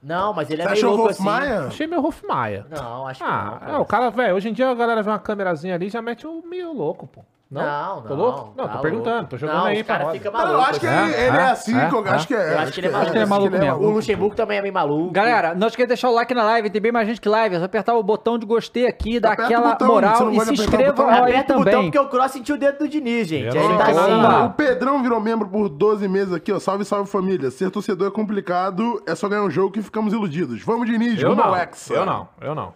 Não, 0.00 0.32
mas 0.32 0.48
ele 0.48 0.62
é 0.62 0.64
Você 0.64 0.70
meio 0.70 0.78
achou 0.84 0.92
o 0.92 0.96
louco 0.96 1.12
Wolf 1.14 1.14
assim. 1.14 1.24
Maia? 1.24 1.66
Achei 1.66 1.86
meio 1.88 2.06
Hofmaia. 2.06 2.66
Não, 2.70 3.06
acho 3.08 3.24
que 3.24 3.28
Ah, 3.28 3.60
não. 3.66 3.74
é, 3.74 3.78
o 3.78 3.84
cara, 3.84 4.10
velho, 4.10 4.36
hoje 4.36 4.48
em 4.48 4.52
dia 4.52 4.68
a 4.70 4.74
galera 4.74 5.02
vê 5.02 5.10
uma 5.10 5.18
câmerazinha 5.18 5.74
ali 5.74 5.86
e 5.86 5.90
já 5.90 6.00
mete 6.00 6.26
o 6.28 6.42
meio 6.46 6.72
louco, 6.72 7.08
pô. 7.08 7.24
Não, 7.52 7.62
Não, 7.62 7.96
não. 7.96 8.02
Tô 8.02 8.14
louco? 8.14 8.54
Não, 8.56 8.66
tá 8.66 8.72
tô 8.76 8.78
perguntando, 8.80 9.14
louco. 9.16 9.30
tô 9.30 9.36
jogando 9.36 9.56
não, 9.58 9.64
aí 9.66 9.84
pra 9.84 9.94
cara 9.94 10.04
roda. 10.06 10.18
fica 10.18 10.30
Não, 10.30 10.38
maluco. 10.38 10.54
eu 10.56 10.60
acho 10.62 10.80
que 10.80 10.86
assim. 10.86 11.04
ele, 11.04 11.12
ele 11.12 11.20
é, 11.36 11.40
É? 11.40 11.42
assim, 11.50 11.78
É? 11.78 11.90
eu 11.92 12.08
acho 12.12 12.26
que 12.26 12.34
é. 12.34 12.52
Eu 12.54 12.58
acho 12.60 12.72
que 12.72 12.80
ele 12.80 12.86
é 12.86 12.90
maluco. 12.90 13.10
ele 13.12 13.18
é 13.18 13.26
maluco 13.26 13.50
mesmo. 13.58 13.76
O 13.78 13.90
Luxemburgo 13.90 14.34
também 14.34 14.58
é 14.58 14.62
meio 14.62 14.72
maluco. 14.72 15.10
Galera, 15.12 15.54
não 15.54 15.66
esqueça 15.68 15.86
de 15.86 15.88
deixar 15.88 16.08
o 16.08 16.14
like 16.14 16.32
na 16.32 16.44
live, 16.44 16.70
tem 16.70 16.80
bem 16.80 16.90
mais 16.92 17.06
gente 17.06 17.20
que 17.20 17.28
live. 17.28 17.54
É 17.56 17.58
só 17.58 17.64
apertar 17.66 17.94
o 17.94 18.02
botão 18.02 18.38
de 18.38 18.46
gostei 18.46 18.86
aqui, 18.86 19.20
dar 19.20 19.32
Aperta 19.32 19.44
aquela 19.54 19.70
botão, 19.72 19.88
moral 19.88 20.20
não 20.24 20.32
e 20.32 20.40
se 20.46 20.52
inscreva 20.54 21.06
aí 21.10 21.18
Aperta 21.20 21.54
o 21.54 21.58
botão 21.58 21.72
também. 21.72 21.90
porque 21.90 21.98
o 21.98 22.08
Cross 22.08 22.32
sentiu 22.32 22.54
o 22.54 22.58
dedo 22.58 22.78
do 22.78 22.88
Diniz, 22.88 23.28
gente. 23.28 23.54
Eu 23.54 23.62
Aí 23.62 23.68
não 23.68 23.76
tá 23.78 23.84
assim. 23.86 24.46
O 24.46 24.50
Pedrão 24.50 25.02
virou 25.02 25.20
membro 25.20 25.46
por 25.48 25.68
12 25.68 26.08
meses 26.08 26.32
aqui, 26.32 26.50
ó. 26.52 26.58
Salve, 26.58 26.84
salve 26.86 27.10
família. 27.10 27.50
Ser 27.50 27.70
torcedor 27.70 28.08
é 28.08 28.10
complicado, 28.10 29.02
é 29.06 29.14
só 29.14 29.28
ganhar 29.28 29.42
um 29.42 29.50
jogo 29.50 29.70
que 29.72 29.82
ficamos 29.82 30.14
iludidos. 30.14 30.62
Vamos, 30.62 30.86
Diniz, 30.88 31.20
Eu 31.20 31.30
rumo 31.30 31.42
ao 31.42 31.50
não, 31.50 31.58
Hexa. 31.58 31.92
eu 31.94 32.06
não, 32.06 32.28
eu 32.40 32.54
não. 32.54 32.72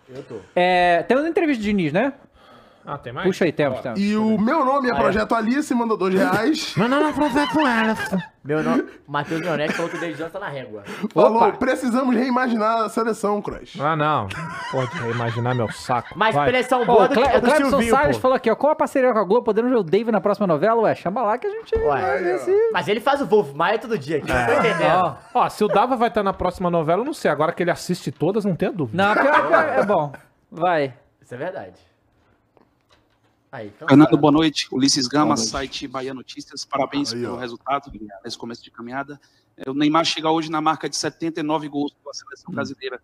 É, 0.55 1.03
temos 1.09 1.25
entrevista 1.27 1.63
de 1.63 1.71
Diniz, 1.71 1.93
né? 1.93 2.13
Ah, 2.87 2.97
tem 2.97 3.13
mais? 3.13 3.27
Puxa 3.27 3.45
aí, 3.45 3.53
temos, 3.53 3.81
temos. 3.81 4.01
E 4.01 4.17
o 4.17 4.39
meu 4.39 4.65
nome 4.65 4.89
é 4.89 4.95
Projeto 4.95 5.35
Alice, 5.35 5.75
mandou 5.75 5.97
dois 5.97 6.15
reais. 6.15 6.75
Meu 6.79 6.89
nome 6.89 7.11
é 7.11 7.13
Projeto 7.13 7.61
ela. 7.61 7.97
Meu 8.45 8.63
nome, 8.63 8.85
Matheus 9.09 9.41
Leonetti 9.41 9.75
falou 9.75 9.91
que 9.91 9.97
o 9.97 10.01
David 10.01 10.19
Johnson 10.19 10.39
tá 10.39 10.39
na 10.39 10.49
régua. 10.49 10.85
Falou, 11.13 11.43
Opa. 11.43 11.57
precisamos 11.57 12.15
reimaginar 12.15 12.85
a 12.85 12.89
seleção, 12.89 13.43
Crush. 13.43 13.81
Ah, 13.81 13.97
não. 13.97 14.29
Pode 14.71 14.97
imaginar 15.11 15.53
meu 15.57 15.69
saco. 15.73 16.11
Mas 16.15 16.33
Vai. 16.33 16.49
Ó, 16.71 16.85
boa 16.85 17.05
o 17.07 17.09
do, 17.09 17.15
Cle 17.15 17.25
é 17.25 17.39
o 17.39 17.41
do 17.41 17.47
Clebson 17.49 17.71
Silvinho, 17.71 17.91
Salles 17.91 18.17
pô. 18.17 18.23
falou 18.23 18.37
aqui, 18.37 18.49
ó, 18.49 18.55
qual 18.55 18.73
a 18.73 18.77
parceria 18.77 19.13
com 19.13 19.19
a 19.19 19.25
Globo? 19.25 19.43
Podendo 19.43 19.69
ver 19.69 19.75
o 19.77 19.83
Dave 19.83 20.13
na 20.13 20.21
próxima 20.21 20.47
novela? 20.47 20.83
Ué, 20.83 20.95
chama 20.95 21.23
lá 21.23 21.37
que 21.39 21.49
a 21.49 21.51
gente 21.51 21.75
Ué. 21.75 21.83
vai 21.85 22.23
ver 22.23 22.39
se... 22.39 22.71
Mas 22.73 22.87
ele 22.87 23.01
faz 23.01 23.21
o 23.21 23.27
Wolf 23.27 23.53
Maia 23.53 23.81
todo 23.81 23.99
dia 23.99 24.19
aqui, 24.19 24.29
não 24.29 24.47
tô 24.47 24.53
entendendo. 24.53 25.19
Ó, 25.35 25.41
Ó, 25.41 25.49
se 25.49 25.65
o 25.65 25.69
Dava 25.69 25.97
vai 25.97 26.09
estar 26.09 26.23
na 26.23 26.33
próxima 26.33 26.71
novela, 26.71 27.01
eu 27.03 27.07
não 27.07 27.15
sei. 27.15 27.31
Agora 27.33 27.53
que 27.53 27.65
ele 27.65 27.73
assiste 27.73 28.13
todas, 28.13 28.45
não 28.45 28.55
tenho 28.55 28.73
dúvida. 28.73 29.03
Não, 29.03 29.13
pior, 29.13 29.49
pior, 29.49 29.69
é 29.71 29.85
bom. 29.85 30.13
Vai. 30.53 30.95
Isso 31.21 31.35
é 31.35 31.37
verdade. 31.37 31.86
Aí, 33.57 33.69
então, 33.69 33.89
Fernando, 33.89 34.19
boa 34.19 34.31
noite. 34.31 34.69
Ulisses 34.71 35.09
Gama, 35.09 35.35
site 35.35 35.89
Bahia 35.89 36.13
Notícias. 36.13 36.63
Parabéns 36.63 37.15
Aí, 37.15 37.23
pelo 37.23 37.37
ó. 37.37 37.39
resultado 37.39 37.91
nesse 38.23 38.37
começo 38.37 38.63
de 38.63 38.71
caminhada. 38.71 39.19
É, 39.57 39.71
O 39.71 39.73
Neymar 39.73 40.05
chega 40.05 40.31
hoje 40.31 40.51
na 40.51 40.61
marca 40.61 40.91
de 40.91 40.95
79 40.95 41.67
gols 41.67 41.95
pela 41.95 42.13
seleção 42.13 42.53
brasileira 42.53 43.01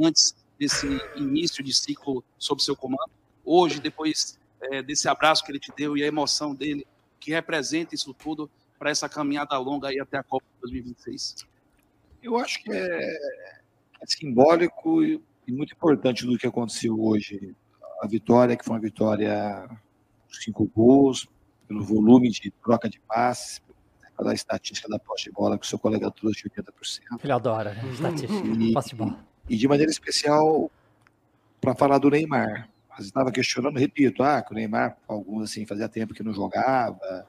antes 0.00 0.32
desse 0.56 0.86
início 1.16 1.60
de 1.64 1.74
ciclo 1.74 2.22
sob 2.38 2.62
seu 2.62 2.76
comando. 2.76 3.10
Hoje, 3.44 3.80
depois 3.80 4.38
é, 4.60 4.80
desse 4.80 5.08
abraço 5.08 5.44
que 5.44 5.50
ele 5.50 5.58
te 5.58 5.72
deu 5.76 5.96
e 5.96 6.04
a 6.04 6.06
emoção 6.06 6.54
dele, 6.54 6.86
que 7.18 7.32
representa 7.32 7.92
isso 7.92 8.14
tudo 8.14 8.48
para 8.78 8.90
essa 8.90 9.08
caminhada 9.08 9.58
longa 9.58 9.88
aí 9.88 9.98
até 9.98 10.18
a 10.18 10.22
Copa 10.22 10.46
de 10.54 10.60
2026. 10.60 11.44
Eu 12.22 12.38
acho 12.38 12.62
que 12.62 12.70
é, 12.70 13.16
é 14.00 14.06
simbólico 14.06 15.02
e, 15.02 15.20
e 15.48 15.50
muito 15.50 15.74
importante 15.74 16.24
do 16.24 16.38
que 16.38 16.46
aconteceu 16.46 16.96
hoje. 16.96 17.56
A 18.00 18.06
vitória, 18.06 18.56
que 18.56 18.64
foi 18.64 18.74
uma 18.74 18.80
vitória 18.80 19.68
cinco 20.30 20.70
gols, 20.74 21.28
pelo 21.66 21.82
volume 21.84 22.30
de 22.30 22.50
troca 22.62 22.88
de 22.88 23.00
passes, 23.00 23.60
pela 24.16 24.32
estatística 24.32 24.88
da 24.88 24.98
posse 24.98 25.24
de 25.24 25.32
bola 25.32 25.58
que 25.58 25.66
o 25.66 25.68
seu 25.68 25.78
colega 25.78 26.10
trouxe 26.10 26.42
de 26.42 26.50
80%. 26.50 27.20
Ele 27.22 27.32
adora, 27.32 27.74
né? 27.74 27.90
Estatística. 27.92 28.48
E, 28.48 28.72
Posse 28.72 28.90
de 28.90 28.94
bola. 28.96 29.18
e 29.48 29.56
de 29.56 29.68
maneira 29.68 29.90
especial 29.90 30.70
para 31.60 31.74
falar 31.74 31.98
do 31.98 32.10
Neymar. 32.10 32.70
Mas 32.88 33.04
estava 33.06 33.30
questionando, 33.30 33.78
repito, 33.78 34.22
ah, 34.22 34.40
que 34.40 34.52
o 34.52 34.54
Neymar, 34.54 34.96
alguns 35.06 35.50
assim, 35.50 35.66
fazia 35.66 35.88
tempo 35.88 36.14
que 36.14 36.22
não 36.22 36.32
jogava. 36.32 37.26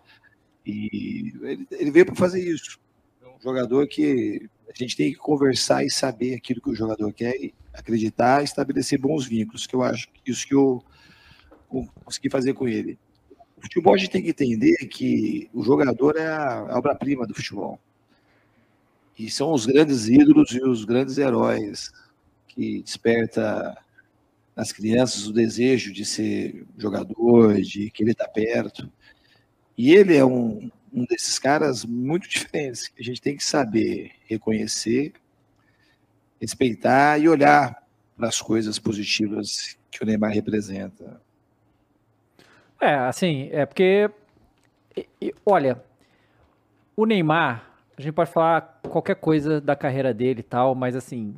E 0.66 1.34
ele, 1.41 1.68
ele 1.72 1.91
veio 1.91 2.06
para 2.06 2.16
fazer 2.16 2.41
isso. 2.41 2.80
É 3.22 3.28
um 3.28 3.41
jogador 3.41 3.86
que 3.88 4.50
a 4.70 4.74
gente 4.78 4.95
tem 4.95 5.12
que 5.12 5.18
conversar 5.18 5.84
e 5.84 5.89
saber 5.89 6.36
aquilo 6.36 6.62
que 6.62 6.70
o 6.70 6.76
jogador 6.76 7.12
quer, 7.12 7.36
e 7.36 7.54
acreditar 7.74 8.41
e 8.41 8.45
estabelecer 8.45 9.00
bons 9.00 9.26
vínculos, 9.26 9.68
que 9.68 9.76
eu 9.76 9.84
acho 9.84 10.10
que 10.10 10.32
isso 10.32 10.48
que 10.48 10.56
eu 10.56 10.84
con- 11.68 11.88
consegui 12.03 12.30
fazer 12.30 12.53
com 12.53 12.68
ele. 12.68 12.97
O 13.57 13.61
futebol 13.61 13.93
a 13.93 13.97
gente 13.97 14.11
tem 14.11 14.22
que 14.22 14.30
entender 14.30 14.78
que 14.88 15.49
o 15.53 15.63
jogador 15.63 16.15
é 16.18 16.28
a 16.28 16.59
a 16.59 16.78
obra-prima 16.78 17.26
do 17.26 17.34
futebol. 17.34 17.80
E 19.18 19.30
são 19.32 19.51
os 19.51 19.65
grandes 19.65 20.07
ídolos 20.07 20.51
e 20.51 20.61
os 20.61 20.86
grandes 20.86 21.18
heróis 21.18 21.91
que 22.47 22.82
desperta 22.84 23.76
nas 24.55 24.72
crianças 24.72 25.28
o 25.28 25.34
desejo 25.34 25.91
de 25.93 26.05
ser 26.05 26.65
jogador, 26.78 27.61
de 27.61 27.89
querer 27.91 28.11
estar 28.11 28.28
perto. 28.28 28.91
E 29.78 29.93
ele 29.93 30.15
é 30.15 30.26
um, 30.26 30.70
um 30.91 31.05
desses 31.05 31.38
caras 31.38 31.86
muito 31.86 32.28
diferentes, 32.28 32.88
que 32.88 33.01
a 33.01 33.05
gente 33.05 33.22
tem 33.22 33.36
que 33.36 33.43
saber 33.43 34.11
reconhecer, 34.26 35.13
respeitar 36.39 37.20
e 37.20 37.30
olhar 37.30 37.84
para 38.15 38.28
as 38.28 38.41
coisas 38.41 38.80
positivas 38.80 39.78
que 39.91 40.03
o 40.03 40.05
Neymar 40.05 40.32
representa. 40.32 41.22
É, 42.80 42.93
assim, 42.95 43.49
é 43.51 43.65
porque. 43.65 44.09
e- 44.95 45.07
e, 45.21 45.36
olha, 45.45 45.82
o 46.95 47.05
Neymar, 47.05 47.63
a 47.97 48.01
gente 48.01 48.13
pode 48.13 48.30
falar 48.32 48.80
qualquer 48.89 49.15
coisa 49.15 49.59
da 49.59 49.75
carreira 49.75 50.13
dele 50.13 50.41
e 50.41 50.43
tal, 50.43 50.75
mas 50.75 50.95
assim, 50.95 51.36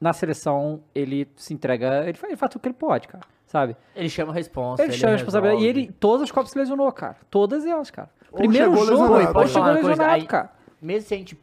na 0.00 0.12
seleção 0.12 0.82
ele 0.94 1.28
se 1.36 1.54
entrega, 1.54 2.04
ele 2.08 2.14
faz, 2.18 2.30
ele 2.30 2.36
faz 2.36 2.52
tudo 2.52 2.62
que 2.62 2.68
ele 2.68 2.74
pode, 2.74 3.06
cara, 3.08 3.24
sabe? 3.46 3.76
Ele 3.94 4.08
chama 4.08 4.32
a 4.32 4.34
responsa. 4.34 4.82
Ele 4.82 4.92
chama 4.92 5.12
a 5.12 5.16
responsabilidade. 5.16 5.62
E 5.64 5.68
ele, 5.68 5.92
todas 5.92 6.22
as 6.22 6.30
Copas 6.32 6.50
se 6.50 6.58
lesionou, 6.58 6.90
cara. 6.92 7.16
Todas 7.30 7.64
elas, 7.64 7.90
cara. 7.90 8.10
Ou 8.32 8.38
Primeiro 8.38 8.74
jogo, 8.76 8.90
lesionado. 8.90 9.32
Pode 9.32 9.50
chegou 9.50 9.72
lesionado, 9.72 10.02
aí- 10.10 10.26
cara. 10.26 10.52
Mesmo 10.82 11.08
se 11.08 11.14
a 11.14 11.16
gente 11.18 11.38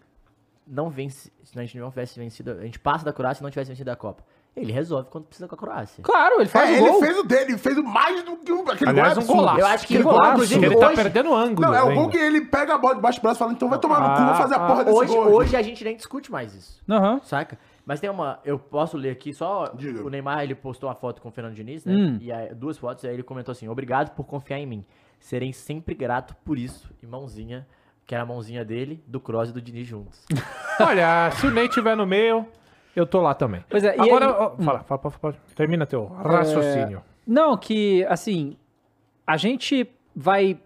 não 0.68 0.90
vence, 0.90 1.32
se 1.44 1.58
a 1.58 1.62
gente 1.62 1.78
não 1.80 1.90
tivesse 1.90 2.20
vencido, 2.20 2.52
a 2.52 2.62
gente 2.66 2.80
passa 2.80 3.04
da 3.04 3.12
Croácia 3.12 3.42
e 3.42 3.44
não 3.44 3.50
tivesse 3.50 3.72
vencido 3.72 3.90
a 3.92 3.96
Copa. 3.96 4.24
Ele 4.56 4.72
resolve 4.72 5.10
quando 5.10 5.26
precisa 5.26 5.48
com 5.48 5.56
a 5.56 5.58
Croácia. 5.58 6.04
Claro, 6.04 6.36
ele 6.40 6.48
faz 6.48 6.70
É, 6.70 6.74
o 6.74 6.76
ele 6.76 6.90
gol. 6.92 7.00
fez 7.00 7.18
o 7.18 7.24
dele, 7.24 7.58
fez 7.58 7.76
o 7.78 7.84
mais 7.84 8.22
do 8.24 8.38
que 8.38 8.52
um, 8.52 8.62
aquele 8.70 8.92
Aliás, 8.92 9.16
gol 9.18 9.24
um 9.24 9.28
golaço. 9.40 9.60
Eu 9.60 9.66
acho 9.66 9.88
que 9.88 9.96
ele, 9.96 10.04
golaço. 10.04 10.32
inclusive, 10.34 10.66
Ele 10.66 10.76
tá 10.76 10.90
perdendo 10.92 11.34
ângulo. 11.34 11.68
Não, 11.68 11.74
é 11.76 11.82
o 11.82 11.94
gol 11.96 12.08
que 12.10 12.18
ele 12.18 12.42
pega 12.42 12.76
a 12.76 12.78
bola 12.78 12.94
debaixo 12.96 13.20
do 13.20 13.24
braço 13.24 13.38
e 13.38 13.40
fala, 13.40 13.52
então 13.54 13.68
vai 13.68 13.80
tomar 13.80 14.00
no 14.00 14.16
cu, 14.16 14.26
vou 14.28 14.36
fazer 14.36 14.54
a 14.56 14.60
porra 14.60 14.84
desse 14.86 14.98
hoje, 14.98 15.14
gol. 15.14 15.26
hoje 15.32 15.56
a 15.56 15.62
gente 15.64 15.84
nem 15.84 15.96
discute 15.96 16.32
mais 16.32 16.54
isso. 16.54 16.80
Aham. 16.88 17.20
Saca? 17.24 17.58
Mas 17.84 18.00
tem 18.00 18.10
uma. 18.12 18.40
Eu 18.46 18.60
posso 18.60 18.96
ler 18.96 19.10
aqui 19.10 19.34
só. 19.34 19.72
Diga. 19.76 20.04
O 20.04 20.10
Neymar 20.10 20.44
ele 20.44 20.54
postou 20.56 20.88
uma 20.88 20.96
foto 20.96 21.20
com 21.22 21.30
o 21.30 21.32
Fernando 21.32 21.56
Diniz, 21.56 21.84
né? 21.84 21.94
Hum. 21.94 22.18
E 22.22 22.32
aí, 22.32 22.54
duas 22.54 22.78
fotos, 22.78 23.04
e 23.04 23.08
aí 23.08 23.14
ele 23.16 23.24
comentou 23.24 23.52
assim: 23.52 23.68
Obrigado 23.68 24.12
por 24.16 24.24
confiar 24.26 24.60
em 24.60 24.66
mim. 24.68 24.86
Serei 25.20 25.52
sempre 25.52 25.94
grato 25.96 26.34
por 26.46 26.58
isso. 26.58 26.90
E 27.02 27.06
mãozinha, 27.08 27.68
que 28.06 28.14
era 28.16 28.24
a 28.24 28.26
mãozinha 28.26 28.64
dele, 28.64 29.04
do 29.06 29.20
Kroos 29.20 29.50
e 29.50 29.52
do 29.52 29.62
Diniz 29.62 29.86
juntos. 29.88 30.24
Olha, 30.80 31.30
se 31.32 31.46
o 31.48 31.52
Ney 31.52 31.68
tiver 31.68 31.98
no 31.98 32.06
meio, 32.06 32.48
eu 32.96 33.06
tô 33.06 33.22
lá 33.22 33.34
também. 33.34 33.64
Pois 33.70 33.84
é, 33.84 33.96
e 33.98 34.00
Agora, 34.02 34.26
ele- 34.26 34.34
ó, 34.34 34.50
fala, 34.58 34.80
fala, 34.84 35.00
fala, 35.02 35.12
fala, 35.12 35.36
termina 35.56 35.86
teu 35.86 36.06
raciocínio. 36.06 37.02
Não, 37.26 37.56
que, 37.58 38.06
assim, 38.10 38.58
a 39.26 39.38
gente 39.38 39.90
vai 40.16 40.60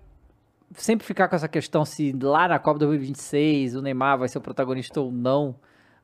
sempre 0.74 1.06
ficar 1.06 1.28
com 1.28 1.36
essa 1.36 1.48
questão 1.48 1.86
se 1.86 2.12
lá 2.22 2.48
na 2.48 2.60
Copa 2.60 2.80
2026 2.80 3.76
o 3.76 3.82
Neymar 3.82 4.18
vai 4.18 4.28
ser 4.28 4.38
o 4.38 4.42
protagonista 4.42 5.00
ou 5.00 5.12
não. 5.12 5.56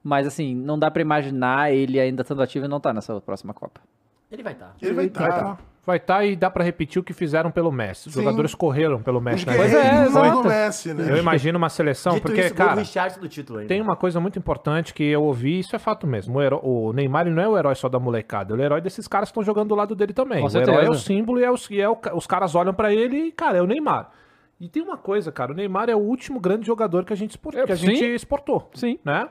Mas, 0.04 0.28
assim, 0.28 0.54
não 0.54 0.78
dá 0.78 0.92
pra 0.92 1.02
imaginar 1.02 1.72
ele 1.72 2.00
ainda 2.00 2.22
estando 2.24 2.42
ativo 2.42 2.66
e 2.66 2.68
não 2.68 2.80
tá 2.80 2.94
nessa 2.94 3.20
próxima 3.22 3.54
Copa. 3.54 3.80
Ele 4.32 4.44
vai 4.44 4.54
estar. 4.54 4.76
Ele 4.82 4.94
vai 4.94 5.06
estar. 5.06 5.58
Vai 5.86 5.98
estar. 5.98 6.24
Estar 6.24 6.26
e 6.26 6.36
dá 6.36 6.50
pra 6.50 6.64
repetir 6.64 7.00
o 7.00 7.04
que 7.04 7.12
fizeram 7.14 7.52
pelo 7.52 7.72
Messi. 7.72 8.08
Os 8.08 8.14
Sim. 8.14 8.22
jogadores 8.24 8.56
correram 8.56 9.02
pelo 9.02 9.20
Messi. 9.20 9.46
né? 9.46 9.56
Pois 9.56 9.74
é, 9.74 10.04
exato. 10.06 10.42
do 10.44 10.48
Messi, 10.50 10.94
né? 10.94 11.12
Eu 11.12 11.18
imagino 11.18 11.58
uma 11.58 11.70
seleção, 11.70 12.14
Dito 12.14 12.24
porque, 12.24 12.42
isso, 12.42 12.54
cara, 12.56 12.82
do 13.20 13.28
título 13.28 13.66
tem 13.66 13.82
uma 13.82 13.96
coisa 13.96 14.20
muito 14.20 14.40
importante 14.40 14.94
que 14.94 15.04
eu 15.04 15.24
ouvi, 15.24 15.60
isso 15.60 15.76
é 15.76 15.80
fato 15.80 16.08
mesmo. 16.08 16.38
O, 16.38 16.42
heró- 16.42 16.62
o 16.64 16.94
Neymar 16.94 17.30
não 17.30 17.42
é 17.44 17.48
o 17.48 17.58
herói 17.58 17.76
só 17.76 17.90
da 17.90 18.00
molecada, 18.00 18.54
ele 18.54 18.62
é 18.62 18.66
o 18.66 18.68
herói 18.68 18.82
desses 18.82 19.08
caras 19.08 19.30
que 19.30 19.32
estão 19.32 19.44
jogando 19.44 19.70
do 19.70 19.76
lado 19.76 19.94
dele 19.96 20.14
também. 20.14 20.40
Com 20.42 20.48
o 20.48 20.50
herói 20.52 20.66
certeza. 20.66 20.88
é 20.88 20.90
o 20.90 20.94
símbolo 20.96 21.40
e, 21.40 21.44
é 21.44 21.52
os, 21.52 21.70
e 21.70 21.82
é 21.82 21.90
o 21.90 21.98
os 22.14 22.28
caras 22.28 22.56
olham 22.56 22.74
pra 22.74 22.94
ele 22.94 23.18
e, 23.28 23.32
cara, 23.32 23.58
é 23.58 23.62
o 23.62 23.66
Neymar. 23.68 24.10
E 24.62 24.70
tem 24.70 24.82
uma 24.82 24.98
coisa, 24.98 25.32
cara, 25.32 25.52
o 25.52 25.56
Neymar 25.56 25.90
é 25.90 25.96
o 25.96 26.00
último 26.00 26.40
grande 26.40 26.66
jogador 26.66 27.04
que 27.04 27.12
a 27.12 27.16
gente, 27.16 27.38
É, 27.56 27.66
que 27.66 27.72
a 27.72 27.76
sim. 27.78 27.88
gente 27.88 28.06
exportou. 28.06 28.70
Sim. 28.74 28.98
Né? 29.04 29.28